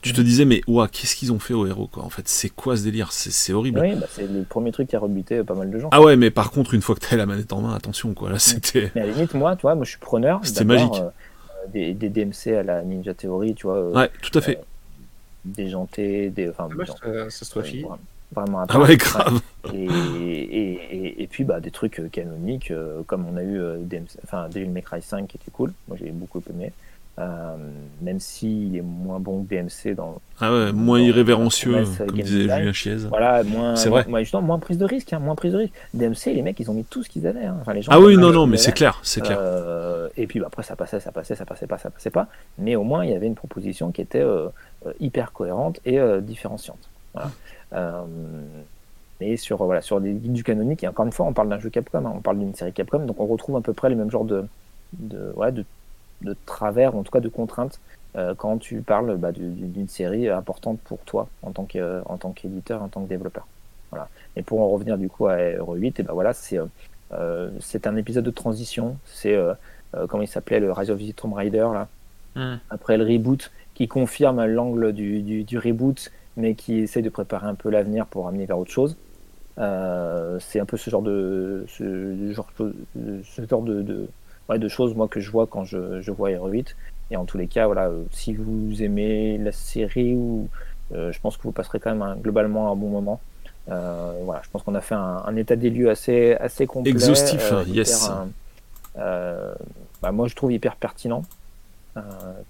tu 0.00 0.12
te 0.14 0.20
Mhm. 0.20 0.26
disais 0.26 0.44
mais 0.46 0.62
ouah, 0.66 0.88
qu'est-ce 0.88 1.14
qu'ils 1.16 1.30
ont 1.32 1.38
fait 1.38 1.52
au 1.52 1.66
héros 1.66 1.88
quoi. 1.88 2.04
En 2.04 2.08
fait, 2.10 2.26
c'est 2.28 2.48
quoi 2.48 2.76
ce 2.76 2.84
délire? 2.84 3.12
C'est 3.12 3.52
horrible. 3.52 3.80
Oui, 3.80 3.94
bah, 3.96 4.06
c'est 4.10 4.26
le 4.26 4.44
premier 4.44 4.72
truc 4.72 4.88
qui 4.88 4.96
a 4.96 4.98
rebuté 4.98 5.42
pas 5.44 5.54
mal 5.54 5.70
de 5.70 5.78
gens. 5.78 5.88
Ah 5.92 6.00
ouais, 6.00 6.16
mais 6.16 6.30
par 6.30 6.50
contre, 6.50 6.72
une 6.74 6.80
fois 6.82 6.94
que 6.94 7.00
t'as 7.00 7.16
la 7.16 7.26
manette 7.26 7.52
en 7.52 7.60
main, 7.60 7.74
attention 7.74 8.14
quoi. 8.14 8.30
Là, 8.30 8.38
c'était. 8.38 8.92
Mais 8.94 9.02
à 9.02 9.06
la 9.06 9.12
limite, 9.12 9.34
moi, 9.34 9.56
tu 9.56 9.62
vois, 9.62 9.74
moi 9.74 9.84
je 9.84 9.90
suis 9.90 9.98
preneur. 10.00 10.40
C'était 10.42 10.64
magique. 10.64 10.94
euh, 10.94 11.00
euh, 11.00 11.68
des, 11.72 11.92
des 11.92 12.08
DMC 12.08 12.54
à 12.56 12.62
la 12.62 12.82
Ninja 12.82 13.12
Theory, 13.12 13.54
tu 13.54 13.66
vois, 13.66 13.76
euh, 13.76 13.92
Ouais, 13.92 14.10
tout 14.22 14.36
à 14.38 14.40
fait. 14.40 14.58
déjantés, 15.44 16.30
des, 16.30 16.48
enfin, 16.48 16.68
déjantés, 16.76 17.00
que 17.02 17.28
ça 17.30 17.44
soit 17.44 17.62
euh, 17.62 17.64
fini. 17.64 17.82
vra- 17.82 17.98
vraiment 18.34 18.60
à 18.60 18.66
Ah 18.68 18.80
ouais, 18.80 18.96
grave. 18.96 19.40
Et, 19.74 19.84
et, 19.84 20.72
et, 20.90 21.22
et 21.22 21.26
puis 21.26 21.44
bah, 21.44 21.60
des 21.60 21.70
trucs 21.70 22.00
euh, 22.00 22.08
canoniques, 22.08 22.70
euh, 22.70 23.02
comme 23.06 23.26
on 23.26 23.36
a 23.36 23.42
eu 23.42 23.58
euh, 23.58 23.78
DMC, 23.80 24.18
enfin, 24.24 24.48
Devil 24.48 24.68
May 24.68 24.82
Cry 24.82 25.02
5 25.02 25.26
qui 25.28 25.36
était 25.36 25.50
cool, 25.50 25.72
moi 25.88 25.96
j'ai 26.00 26.10
beaucoup 26.10 26.42
aimé. 26.50 26.72
Euh, 27.18 27.56
même 28.02 28.20
s'il 28.20 28.76
est 28.76 28.82
moins 28.82 29.18
bon 29.18 29.42
que 29.42 29.48
DMC 29.48 29.94
dans 29.94 30.20
Ah 30.38 30.52
ouais, 30.52 30.72
moins 30.72 30.98
dans 30.98 31.04
irrévérencieux, 31.06 31.84
comme 31.96 32.10
disait. 32.10 32.40
Julien 32.42 32.72
Chiez. 32.74 32.96
voilà 33.08 33.42
moins 33.42 33.74
C'est 33.74 33.88
vrai. 33.88 34.04
moins, 34.06 34.20
justement, 34.20 34.42
moins 34.42 34.58
prise 34.58 34.76
de 34.76 34.84
risque 34.84 35.14
hein, 35.14 35.18
moins 35.18 35.34
prise 35.34 35.52
de 35.54 35.56
risque 35.56 35.72
DMC 35.94 36.34
les 36.34 36.42
mecs 36.42 36.60
ils 36.60 36.70
ont 36.70 36.74
mis 36.74 36.84
tout 36.84 37.02
ce 37.02 37.08
qu'ils 37.08 37.26
avaient 37.26 37.46
hein. 37.46 37.56
Enfin, 37.62 37.72
les 37.72 37.80
gens 37.80 37.90
Ah 37.94 38.00
oui, 38.00 38.18
non, 38.18 38.32
non, 38.32 38.46
mais 38.46 38.58
c'est 38.58 38.72
clair, 38.72 39.00
c'est 39.02 39.22
clair. 39.22 39.38
Euh, 39.40 40.10
et 40.18 40.26
puis 40.26 40.40
bah, 40.40 40.48
après, 40.48 40.62
ça 40.62 40.76
passait, 40.76 41.00
ça 41.00 41.10
passait, 41.10 41.36
ça 41.36 41.46
passait 41.46 41.66
pas, 41.66 41.78
ça 41.78 41.88
passait 41.88 42.10
pas. 42.10 42.28
Mais 42.58 42.76
au 42.76 42.84
moins, 42.84 43.02
il 43.02 43.10
y 43.10 43.14
avait 43.14 43.26
une 43.26 43.34
proposition 43.34 43.92
qui 43.92 44.02
était 44.02 44.20
euh, 44.20 44.48
hyper 45.00 45.32
cohérente 45.32 45.80
et 45.86 45.98
différenciante. 46.20 46.90
Voilà. 47.14 47.30
Euh, 47.72 48.02
et 49.20 49.36
sur, 49.36 49.56
voilà, 49.64 49.80
sur 49.80 49.98
les 49.98 50.12
guides 50.12 50.32
du 50.34 50.44
canonique, 50.44 50.84
et 50.84 50.88
encore 50.88 51.06
une 51.06 51.12
fois, 51.12 51.26
on 51.26 51.32
parle 51.32 51.48
d'un 51.48 51.58
jeu 51.58 51.70
Capcom, 51.70 52.04
hein, 52.04 52.12
on 52.14 52.20
parle 52.20 52.38
d'une 52.38 52.54
série 52.54 52.72
Capcom, 52.72 53.00
donc 53.06 53.18
on 53.18 53.26
retrouve 53.26 53.56
à 53.56 53.60
peu 53.62 53.72
près 53.72 53.88
les 53.88 53.94
mêmes 53.94 54.10
genres 54.10 54.24
de, 54.26 54.44
de, 54.92 55.32
ouais, 55.36 55.52
de, 55.52 55.64
de 56.22 56.36
travers, 56.44 56.94
ou 56.94 57.00
en 57.00 57.02
tout 57.02 57.10
cas 57.12 57.20
de 57.20 57.28
contraintes, 57.28 57.80
euh, 58.16 58.34
quand 58.36 58.58
tu 58.58 58.82
parles 58.82 59.16
bah, 59.16 59.32
du- 59.32 59.48
du- 59.48 59.66
d'une 59.68 59.88
série 59.88 60.28
importante 60.28 60.78
pour 60.84 60.98
toi 61.00 61.28
en 61.42 61.50
tant 61.50 61.64
que- 61.64 62.02
en 62.06 62.16
tant 62.18 62.32
qu'éditeur, 62.32 62.82
en 62.82 62.88
tant 62.88 63.02
que 63.02 63.08
développeur. 63.08 63.46
Voilà. 63.90 64.08
Et 64.36 64.42
pour 64.42 64.60
en 64.60 64.68
revenir 64.68 64.98
du 64.98 65.08
coup 65.08 65.26
à 65.28 65.38
Hero 65.38 65.74
8, 65.74 66.00
et 66.00 66.02
ben 66.02 66.12
voilà, 66.12 66.32
c'est 66.34 66.58
euh, 66.58 66.64
euh, 67.12 67.50
c'est 67.60 67.86
un 67.86 67.96
épisode 67.96 68.24
de 68.24 68.30
transition. 68.30 68.96
C'est 69.06 69.34
euh, 69.34 69.54
comment 70.08 70.22
il 70.22 70.28
s'appelait 70.28 70.60
le 70.60 70.72
Rise 70.72 70.90
of 70.90 70.98
the 71.00 71.14
Tomb 71.16 71.32
Raider 71.34 71.68
là. 71.72 71.88
Hmm. 72.34 72.56
Après 72.68 72.96
le 72.98 73.04
reboot, 73.04 73.50
qui 73.74 73.86
confirme 73.88 74.44
l'angle 74.44 74.92
du, 74.92 75.22
du, 75.22 75.44
du 75.44 75.58
reboot, 75.58 76.10
mais 76.36 76.54
qui 76.54 76.78
essaie 76.80 77.02
de 77.02 77.08
préparer 77.08 77.46
un 77.46 77.54
peu 77.54 77.70
l'avenir 77.70 78.06
pour 78.06 78.28
amener 78.28 78.46
vers 78.46 78.58
autre 78.58 78.70
chose. 78.70 78.96
Euh, 79.58 80.38
c'est 80.38 80.60
un 80.60 80.66
peu 80.66 80.76
ce 80.76 80.90
genre 80.90 81.02
de 81.02 81.64
ce 81.68 82.32
genre, 82.32 82.48
ce 82.56 83.46
genre 83.48 83.62
de, 83.62 83.80
de, 83.82 84.06
ouais, 84.50 84.58
de 84.58 84.68
choses 84.68 84.94
moi 84.94 85.08
que 85.08 85.18
je 85.20 85.30
vois 85.30 85.46
quand 85.46 85.64
je, 85.64 86.00
je 86.02 86.10
vois 86.10 86.30
Hero 86.30 86.48
8. 86.48 86.76
Et 87.10 87.16
en 87.16 87.24
tous 87.24 87.38
les 87.38 87.46
cas, 87.46 87.66
voilà, 87.66 87.86
euh, 87.86 88.02
si 88.10 88.34
vous 88.34 88.82
aimez 88.82 89.38
la 89.38 89.52
série, 89.52 90.14
ou 90.14 90.48
euh, 90.92 91.10
je 91.12 91.20
pense 91.20 91.36
que 91.36 91.42
vous 91.44 91.52
passerez 91.52 91.78
quand 91.80 91.90
même 91.90 92.02
un- 92.02 92.16
globalement 92.16 92.70
un 92.70 92.76
bon 92.76 92.88
moment. 92.88 93.20
Voilà, 93.66 94.42
je 94.44 94.50
pense 94.50 94.62
qu'on 94.62 94.74
a 94.74 94.80
fait 94.80 94.94
un, 94.94 95.22
un 95.24 95.36
état 95.36 95.56
des 95.56 95.70
lieux 95.70 95.88
assez, 95.90 96.34
assez 96.34 96.66
complet. 96.66 96.90
Exhaustif, 96.90 97.52
euh, 97.52 97.64
yes. 97.66 98.04
hyper, 98.04 98.26
bah, 100.02 100.12
moi, 100.12 100.28
je 100.28 100.34
trouve 100.34 100.52
hyper 100.52 100.76
pertinent. 100.76 101.22
Euh, 101.96 102.00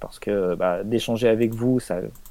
parce 0.01 0.18
que 0.18 0.55
bah, 0.55 0.82
d'échanger 0.85 1.28
avec 1.28 1.55
vous, 1.55 1.81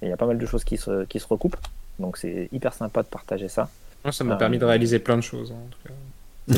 il 0.02 0.08
y 0.10 0.12
a 0.12 0.18
pas 0.18 0.26
mal 0.26 0.38
de 0.38 0.46
choses 0.46 0.64
qui 0.64 0.78
se, 0.78 1.06
qui 1.06 1.20
se 1.20 1.28
recoupent. 1.28 1.58
Donc 2.00 2.18
c'est 2.18 2.50
hyper 2.52 2.74
sympa 2.74 3.04
de 3.04 3.08
partager 3.08 3.48
ça. 3.48 3.70
Moi, 4.04 4.12
ça 4.12 4.24
m'a 4.24 4.34
Ah. 4.36 4.38
permis 4.38 4.58
de 4.60 4.66
réaliser 4.66 5.00
plein 5.00 5.16
de 5.18 5.22
choses. 5.22 5.52
hein, 5.52 5.56
en 5.66 5.70
tout 5.72 5.80
cas. 5.88 5.94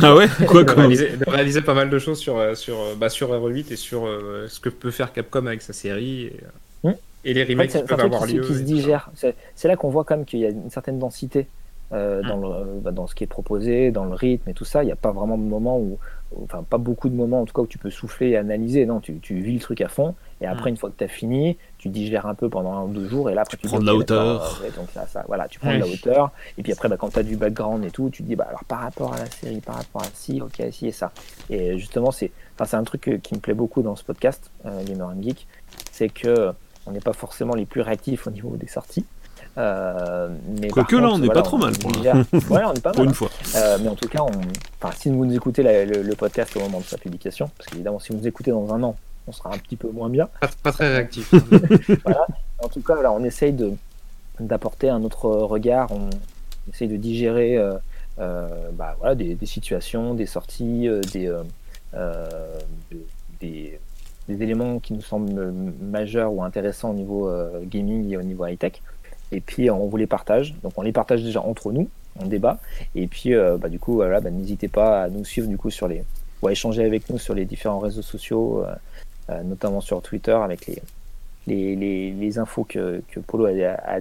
Ah 0.06 0.16
ouais? 0.16 0.28
Quoi 0.48 0.64
de, 0.66 0.72
réaliser, 0.72 1.16
de 1.16 1.30
réaliser 1.30 1.62
pas 1.62 1.74
mal 1.74 1.90
de 1.90 1.98
choses 2.00 2.20
sur, 2.20 2.38
euh, 2.38 2.56
sur, 2.56 2.78
euh, 2.78 2.96
bah, 2.98 3.08
sur 3.10 3.30
R8 3.32 3.72
et 3.72 3.76
sur 3.78 4.06
euh, 4.06 4.48
ce 4.50 4.60
que 4.60 4.68
peut 4.70 4.92
faire 4.92 5.14
Capcom 5.14 5.46
avec 5.46 5.62
sa 5.62 5.72
série 5.74 6.24
et, 6.24 6.40
euh, 6.44 6.90
Hmm. 6.90 6.94
et 7.26 7.34
les 7.34 7.44
En 7.44 7.46
fait, 7.46 7.54
remakes 7.54 7.72
qui 7.72 7.84
peuvent 7.84 8.00
avoir 8.02 8.26
qui, 8.28 8.34
lieu. 8.34 8.42
qui 8.44 8.54
se 8.54 8.60
digère. 8.60 9.10
C'est 9.16 9.34
c'est 9.56 9.68
là 9.68 9.76
qu'on 9.78 9.90
voit 9.90 10.04
quand 10.04 10.18
même 10.18 10.26
qu'il 10.26 10.40
y 10.40 10.46
a 10.46 10.50
une 10.50 10.70
certaine 10.70 11.00
densité 11.00 11.48
euh, 11.94 12.22
Mm. 12.22 12.28
dans, 12.28 12.38
le, 12.38 12.66
bah, 12.82 12.92
dans 12.92 13.08
ce 13.08 13.16
qui 13.16 13.24
est 13.24 13.28
proposé, 13.28 13.92
dans 13.92 14.04
le 14.06 14.14
rythme 14.14 14.50
et 14.50 14.54
tout 14.54 14.66
ça. 14.66 14.84
Il 14.84 14.88
n'y 14.88 14.92
a 14.92 14.96
pas 14.98 15.12
vraiment 15.14 15.38
de 15.38 15.44
moment 15.44 15.80
où- 15.80 15.98
enfin 16.44 16.64
pas 16.64 16.78
beaucoup 16.78 17.10
de 17.10 17.16
moments 17.16 17.42
en 17.42 17.46
tout 17.46 17.54
cas 17.54 17.62
où 17.62 17.68
tu 17.68 17.78
peux 17.78 17.90
souffler 17.90 18.30
et 18.30 18.38
analyser. 18.38 18.86
Non, 18.86 19.00
tu, 19.00 19.18
tu 19.20 19.36
vis 19.40 19.54
le 19.54 19.60
truc 19.60 19.82
à 19.82 19.88
fond 19.88 20.16
et 20.42 20.46
après 20.46 20.70
Mm. 20.70 20.74
une 20.74 20.78
fois 20.78 20.90
que 20.90 20.98
tu 20.98 21.04
as 21.04 21.08
fini, 21.08 21.58
tu 21.78 21.90
digères 21.90 22.26
un 22.26 22.36
peu 22.36 22.50
pendant 22.50 22.74
un 22.74 22.84
ou 22.84 22.90
deux 22.90 23.08
jours 23.08 23.30
et 23.30 23.34
là 23.36 23.42
après 23.42 23.58
tu, 23.58 23.68
prends 23.68 23.80
de 23.80 23.86
la 23.86 23.96
hauteur. 23.96 24.60
euh, 24.62 24.64
ouais, 24.66 24.72
donc 24.76 24.90
ça, 24.94 25.08
ça, 25.08 25.24
voilà, 25.28 25.48
tu 25.48 25.60
prends 25.60 25.74
de 25.74 25.80
la 25.80 25.88
hauteur 25.88 26.32
et 26.58 26.64
puis 26.64 26.72
après 26.74 26.90
bah, 26.90 26.98
quand 26.98 27.10
tu 27.10 27.20
as 27.20 27.24
du 27.24 27.38
background 27.38 27.84
et 27.86 27.92
tout, 27.92 28.10
tu 28.10 28.24
te 28.24 28.28
dis 28.28 28.36
bah 28.36 28.46
alors 28.50 28.64
par 28.66 28.80
rapport 28.82 29.14
à 29.14 29.18
la 29.20 29.26
série, 29.28 29.62
par 29.62 29.76
rapport 29.76 30.02
à 30.04 30.08
ci, 30.14 30.42
ok, 30.42 30.62
ci 30.72 30.88
et 30.88 30.92
ça. 30.92 31.12
Et 31.50 31.78
justement 31.78 32.12
c'est, 32.12 32.32
enfin 32.56 32.66
c'est 32.66 32.78
un 32.78 32.84
truc 32.84 33.08
euh, 33.08 33.18
qui 33.18 33.34
me 33.36 33.40
plaît 33.40 33.54
beaucoup 33.54 33.82
dans 33.82 33.96
ce 33.96 34.04
podcast 34.04 34.52
euh, 34.66 34.84
Gamer 34.84 35.08
and 35.08 35.22
Geek, 35.22 35.48
c'est 35.92 36.10
que 36.10 36.52
on 36.86 36.92
n'est 36.92 37.02
pas 37.02 37.14
forcément 37.14 37.54
les 37.54 37.66
plus 37.66 37.82
réactifs 37.82 38.28
au 38.28 38.32
niveau 38.32 38.56
des 38.56 38.68
sorties. 38.68 39.06
Euh, 39.58 40.30
mais 40.62 40.68
Quoique 40.70 40.96
là, 40.96 41.10
on 41.10 41.18
n'est 41.18 41.26
voilà, 41.26 41.42
pas 41.42 41.46
trop 41.48 41.58
mal, 41.58 41.74
pour 41.78 41.92
Ouais, 41.92 42.64
on 42.66 42.74
est 42.74 42.82
pas 42.82 42.92
Pour 42.94 43.00
mal. 43.00 43.06
une 43.06 43.10
hein. 43.10 43.14
fois. 43.14 43.30
Euh, 43.56 43.78
mais 43.82 43.90
en 43.90 43.96
tout 43.96 44.08
cas, 44.08 44.22
on... 44.22 44.32
enfin, 44.82 44.96
si 44.98 45.10
vous 45.10 45.26
nous 45.26 45.36
écoutez 45.36 45.64
la- 45.64 45.86
le, 45.86 46.02
le 46.04 46.16
podcast 46.16 46.56
au 46.56 46.60
moment 46.60 46.80
de 46.80 46.86
sa 46.86 46.98
publication, 46.98 47.50
parce 47.58 47.70
qu'évidemment, 47.70 48.00
si 48.00 48.12
vous 48.12 48.20
nous 48.20 48.28
écoutez 48.28 48.52
dans 48.52 48.72
un 48.74 48.84
an, 48.84 48.96
on 49.28 49.32
sera 49.32 49.54
un 49.54 49.58
petit 49.58 49.76
peu 49.76 49.90
moins 49.90 50.10
bien. 50.10 50.30
Pas, 50.40 50.50
pas 50.64 50.72
très 50.72 50.90
réactif. 50.90 51.34
En 52.60 52.70
tout 52.70 52.82
cas, 52.82 52.96
voilà, 52.96 53.12
on 53.12 53.24
essaye 53.24 53.54
de 53.54 53.74
d'apporter 54.40 54.90
un 54.90 55.04
autre 55.04 55.30
regard, 55.30 55.92
on 55.92 56.10
essaye 56.72 56.88
de 56.88 56.98
digérer 56.98 57.56
euh, 57.58 57.76
euh, 58.20 58.70
bah, 58.74 58.96
voilà, 59.00 59.14
des, 59.16 59.36
des 59.36 59.46
situations, 59.46 60.14
des 60.16 60.26
sorties, 60.26 60.88
euh, 60.88 61.02
des, 61.14 61.32
euh, 61.94 62.28
des, 63.40 63.80
des, 64.28 64.44
éléments 64.44 64.80
qui 64.80 64.94
nous 64.94 65.02
semblent 65.02 65.52
majeurs 65.82 66.34
ou 66.34 66.44
intéressants 66.44 66.92
au 66.92 66.94
niveau 66.96 67.32
gaming 67.64 68.12
et 68.12 68.18
au 68.18 68.24
niveau 68.24 68.46
high-tech. 68.46 68.82
Et 69.32 69.42
puis 69.42 69.70
on 69.70 69.88
vous 69.88 69.98
les 69.98 70.08
partage. 70.08 70.56
Donc 70.64 70.74
on 70.78 70.82
les 70.82 70.92
partage 70.92 71.24
déjà 71.24 71.42
entre 71.42 71.72
nous, 71.72 71.90
on 72.20 72.26
débat. 72.26 72.60
Et 72.96 73.08
puis 73.08 73.34
bah, 73.60 73.70
du 73.70 73.80
coup, 73.80 73.96
voilà, 73.96 74.22
bah, 74.22 74.30
n'hésitez 74.30 74.68
pas 74.68 75.04
à 75.04 75.10
nous 75.10 75.26
suivre 75.26 75.48
du 75.48 75.58
coup 75.58 75.70
sur 75.70 75.88
les, 75.88 76.04
ou 76.42 76.48
à 76.48 76.52
échanger 76.52 76.84
avec 76.84 77.10
nous 77.10 77.18
sur 77.18 77.34
les 77.34 77.46
différents 77.46 77.80
réseaux 77.80 78.02
sociaux, 78.02 78.64
notamment 79.44 79.82
sur 79.82 80.02
Twitter 80.02 80.32
avec 80.32 80.68
les, 80.68 80.82
les, 81.48 81.76
les, 81.76 82.12
les 82.12 82.40
infos 82.40 82.64
que, 82.64 83.02
que 83.12 83.20
Polo 83.20 83.46
a, 83.46 83.50
a 83.50 84.00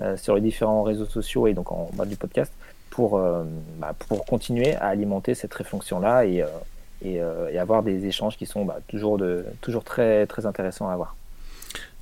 euh, 0.00 0.16
sur 0.16 0.34
les 0.34 0.40
différents 0.40 0.82
réseaux 0.82 1.06
sociaux 1.06 1.46
et 1.46 1.54
donc 1.54 1.70
en 1.70 1.88
bas 1.94 2.04
du 2.04 2.16
podcast 2.16 2.52
pour, 2.90 3.16
euh, 3.16 3.44
bah, 3.78 3.94
pour 4.08 4.24
continuer 4.24 4.74
à 4.74 4.86
alimenter 4.86 5.34
cette 5.34 5.54
réflexion-là 5.54 6.24
et, 6.24 6.42
euh, 6.42 6.46
et, 7.04 7.20
et, 7.52 7.58
avoir 7.58 7.82
des 7.82 8.06
échanges 8.06 8.36
qui 8.36 8.46
sont 8.46 8.64
bah, 8.64 8.78
toujours, 8.88 9.18
de, 9.18 9.44
toujours 9.60 9.84
très, 9.84 10.26
très 10.26 10.46
intéressants 10.46 10.88
à 10.88 10.94
avoir. 10.94 11.16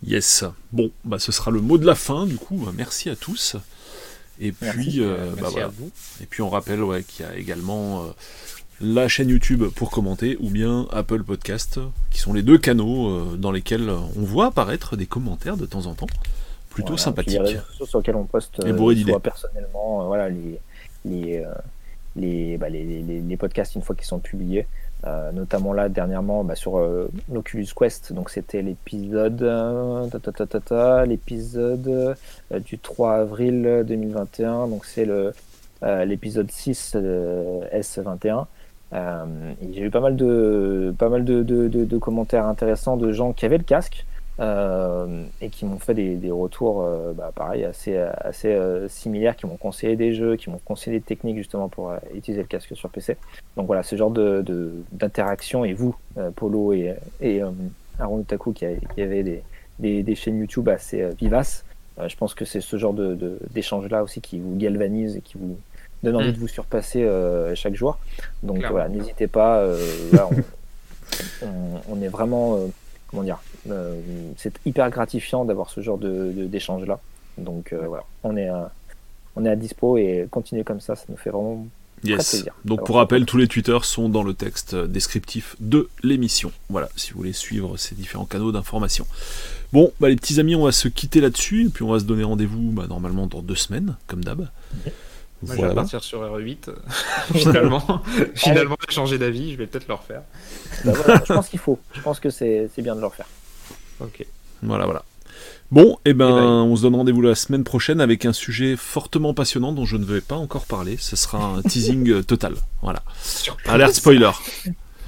Yes. 0.04 0.44
Bon, 0.72 0.90
bah, 1.04 1.18
ce 1.18 1.32
sera 1.32 1.50
le 1.50 1.60
mot 1.60 1.78
de 1.78 1.86
la 1.86 1.94
fin, 1.94 2.26
du 2.26 2.36
coup. 2.36 2.68
Merci 2.74 3.08
à 3.08 3.16
tous. 3.16 3.56
Et 4.40 4.52
puis, 4.52 4.96
euh, 4.98 5.30
bah, 5.40 5.48
voilà. 5.50 5.70
Et 6.20 6.26
puis 6.26 6.42
on 6.42 6.50
rappelle 6.50 6.82
ouais, 6.82 7.04
qu'il 7.04 7.24
y 7.24 7.28
a 7.28 7.36
également 7.36 8.02
euh, 8.02 8.06
la 8.80 9.06
chaîne 9.06 9.28
YouTube 9.28 9.64
pour 9.76 9.90
commenter 9.90 10.36
ou 10.40 10.50
bien 10.50 10.88
Apple 10.90 11.22
Podcast, 11.22 11.78
qui 12.10 12.18
sont 12.18 12.32
les 12.32 12.42
deux 12.42 12.58
canaux 12.58 13.08
euh, 13.08 13.36
dans 13.36 13.52
lesquels 13.52 13.88
on 13.88 14.22
voit 14.22 14.46
apparaître 14.46 14.96
des 14.96 15.06
commentaires 15.06 15.56
de 15.56 15.66
temps 15.66 15.86
en 15.86 15.94
temps 15.94 16.06
plutôt 16.70 16.88
voilà, 16.88 17.02
sympathique. 17.02 17.40
Les 17.40 17.58
réseaux 17.58 17.86
sur 17.86 17.98
lesquels 17.98 18.16
on 18.16 18.24
poste 18.24 18.56
personnellement 19.22 20.06
voilà, 20.06 20.28
les, 20.28 20.58
les, 21.04 21.44
les, 22.16 22.56
bah, 22.56 22.68
les, 22.68 22.82
les, 22.84 23.20
les, 23.20 23.36
podcasts 23.36 23.74
une 23.76 23.82
fois 23.82 23.94
qu'ils 23.94 24.06
sont 24.06 24.18
publiés. 24.18 24.66
Euh, 25.04 25.32
notamment 25.32 25.72
là 25.72 25.88
dernièrement 25.88 26.44
bah, 26.44 26.54
sur 26.54 26.78
euh, 26.78 27.10
l'Oculus 27.28 27.66
Quest, 27.76 28.12
donc 28.12 28.30
c'était 28.30 28.62
l'épisode 28.62 29.42
euh, 29.42 30.06
l'épisode 31.06 32.16
du 32.64 32.78
3 32.78 33.14
avril 33.14 33.82
2021, 33.84 34.68
donc 34.68 34.84
c'est 34.84 35.04
le 35.04 35.32
l'épisode 36.04 36.48
6 36.48 36.94
S21. 37.74 38.46
J'ai 39.72 39.80
eu 39.80 39.90
pas 39.90 39.98
mal 39.98 40.14
de 40.14 40.94
pas 40.96 41.08
mal 41.08 41.24
de, 41.24 41.42
de, 41.42 41.66
de, 41.66 41.84
de, 41.84 41.98
commentaires 41.98 42.46
intéressants 42.46 42.96
de 42.96 43.10
gens 43.10 43.32
qui 43.32 43.44
avaient 43.44 43.58
le 43.58 43.64
casque, 43.64 44.06
euh, 44.42 45.24
et 45.40 45.50
qui 45.50 45.64
m'ont 45.64 45.78
fait 45.78 45.94
des, 45.94 46.16
des 46.16 46.30
retours, 46.30 46.82
euh, 46.82 47.12
bah, 47.12 47.30
pareil, 47.34 47.64
assez, 47.64 47.96
assez 47.96 48.48
euh, 48.48 48.88
similaires, 48.88 49.36
qui 49.36 49.46
m'ont 49.46 49.56
conseillé 49.56 49.94
des 49.94 50.14
jeux, 50.14 50.36
qui 50.36 50.50
m'ont 50.50 50.60
conseillé 50.64 50.98
des 50.98 51.04
techniques 51.04 51.36
justement 51.36 51.68
pour 51.68 51.90
euh, 51.90 51.98
utiliser 52.14 52.42
le 52.42 52.48
casque 52.48 52.74
sur 52.74 52.90
PC. 52.90 53.16
Donc 53.56 53.66
voilà, 53.66 53.84
ce 53.84 53.94
genre 53.94 54.10
de, 54.10 54.44
d'interaction, 54.90 55.64
et 55.64 55.74
vous, 55.74 55.94
Polo 56.34 56.72
et, 56.72 56.94
et 57.20 57.40
Aaron 58.00 58.18
Otaku, 58.20 58.52
qui, 58.52 58.66
qui 58.94 59.02
avait 59.02 59.22
des, 59.22 59.42
des, 59.78 60.02
des, 60.02 60.14
chaînes 60.16 60.40
YouTube 60.40 60.68
assez 60.68 61.08
vivaces, 61.18 61.64
je 62.04 62.16
pense 62.16 62.34
que 62.34 62.44
c'est 62.44 62.60
ce 62.60 62.76
genre 62.76 62.94
de, 62.94 63.38
d'échange-là 63.50 64.02
aussi 64.02 64.20
qui 64.20 64.40
vous 64.40 64.56
galvanise 64.56 65.16
et 65.16 65.20
qui 65.20 65.38
vous 65.38 65.56
donne 66.02 66.16
envie 66.16 66.30
mm. 66.30 66.32
de 66.32 66.38
vous 66.38 66.48
surpasser 66.48 67.08
chaque 67.54 67.74
jour. 67.74 67.98
Donc 68.42 68.58
Clairement. 68.58 68.78
voilà, 68.78 68.88
n'hésitez 68.88 69.28
pas, 69.28 69.64
là, 70.12 70.28
on, 70.30 71.46
on, 71.46 71.80
on, 71.90 72.02
est 72.02 72.08
vraiment 72.08 72.58
comment 73.12 73.22
dire, 73.22 73.38
euh, 73.70 74.00
c'est 74.36 74.54
hyper 74.66 74.90
gratifiant 74.90 75.44
d'avoir 75.44 75.70
ce 75.70 75.80
genre 75.80 75.98
de, 75.98 76.32
d'échange 76.46 76.86
là. 76.86 76.98
Donc 77.38 77.72
euh, 77.72 77.86
voilà, 77.86 78.04
on 78.24 78.36
est, 78.36 78.48
à, 78.48 78.70
on 79.36 79.44
est 79.44 79.48
à 79.48 79.56
dispo 79.56 79.96
et 79.98 80.26
continuer 80.30 80.64
comme 80.64 80.80
ça, 80.80 80.96
ça 80.96 81.04
nous 81.08 81.16
fait 81.16 81.30
vraiment 81.30 81.66
Yes. 82.04 82.18
Très 82.18 82.38
plaisir. 82.38 82.54
Donc 82.64 82.84
pour 82.84 82.96
rappel, 82.96 83.26
tous 83.26 83.36
les 83.36 83.46
tweeters 83.46 83.84
sont 83.84 84.08
dans 84.08 84.24
le 84.24 84.34
texte 84.34 84.74
descriptif 84.74 85.54
de 85.60 85.88
l'émission. 86.02 86.50
Voilà, 86.68 86.88
si 86.96 87.12
vous 87.12 87.18
voulez 87.18 87.32
suivre 87.32 87.76
ces 87.76 87.94
différents 87.94 88.24
canaux 88.24 88.50
d'information. 88.50 89.06
Bon, 89.72 89.92
bah, 90.00 90.08
les 90.08 90.16
petits 90.16 90.40
amis, 90.40 90.56
on 90.56 90.64
va 90.64 90.72
se 90.72 90.88
quitter 90.88 91.20
là-dessus, 91.20 91.66
et 91.66 91.68
puis 91.68 91.84
on 91.84 91.92
va 91.92 92.00
se 92.00 92.04
donner 92.04 92.24
rendez-vous 92.24 92.72
bah, 92.72 92.86
normalement 92.88 93.26
dans 93.26 93.40
deux 93.40 93.54
semaines, 93.54 93.96
comme 94.06 94.24
d'hab. 94.24 94.40
Okay. 94.80 94.92
Moi, 95.42 95.56
voilà. 95.56 95.62
je 95.62 95.68
vais 95.68 95.74
partir 95.74 96.02
sur 96.04 96.22
R8. 96.22 96.70
finalement, 97.34 98.02
finalement, 98.34 98.76
j'ai 98.88 98.94
changé 98.94 99.18
d'avis. 99.18 99.52
Je 99.52 99.58
vais 99.58 99.66
peut-être 99.66 99.88
le 99.88 99.94
refaire. 99.94 100.22
Bah 100.84 100.92
voilà, 100.94 101.22
je 101.26 101.32
pense 101.32 101.48
qu'il 101.48 101.58
faut. 101.58 101.78
Je 101.94 102.00
pense 102.00 102.20
que 102.20 102.30
c'est 102.30 102.70
bien 102.78 102.94
de 102.94 103.00
le 103.00 103.06
refaire. 103.06 103.26
Ok. 104.02 104.26
Voilà, 104.62 104.84
voilà. 104.84 105.04
Bon, 105.70 105.96
eh 106.04 106.12
ben, 106.12 106.28
et 106.28 106.32
ben, 106.32 106.42
on 106.42 106.76
se 106.76 106.82
donne 106.82 106.96
rendez-vous 106.96 107.22
la 107.22 107.34
semaine 107.34 107.64
prochaine 107.64 108.00
avec 108.00 108.26
un 108.26 108.34
sujet 108.34 108.76
fortement 108.76 109.32
passionnant 109.32 109.72
dont 109.72 109.86
je 109.86 109.96
ne 109.96 110.04
vais 110.04 110.20
pas 110.20 110.34
encore 110.34 110.66
parler. 110.66 110.96
Ce 110.98 111.16
sera 111.16 111.42
un 111.42 111.62
teasing 111.68 112.22
total. 112.24 112.54
Voilà. 112.82 113.02
Surprise. 113.22 113.72
Alerte 113.72 113.94
spoiler. 113.94 114.30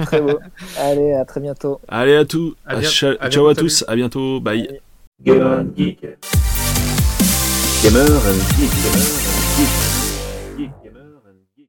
Très 0.03 0.21
beau. 0.21 0.39
Allez, 0.79 1.13
à 1.13 1.25
très 1.25 1.41
bientôt. 1.41 1.81
Allez, 1.89 2.17
à 2.17 2.25
tout. 2.25 2.55
À 2.67 2.77
bien, 2.77 2.89
à 2.89 3.25
à 3.25 3.31
ciao 3.31 3.47
à 3.47 3.55
tous. 3.55 3.85
À 3.87 3.95
bientôt. 3.95 4.41
Bye. 4.41 4.81
Gamer 5.23 5.65
Geek. 5.77 6.01
Gamer 7.83 8.01
and 8.01 8.59
Geek. 8.59 8.71
Gamer 8.71 8.97
and 8.97 9.59
Geek. 9.59 9.94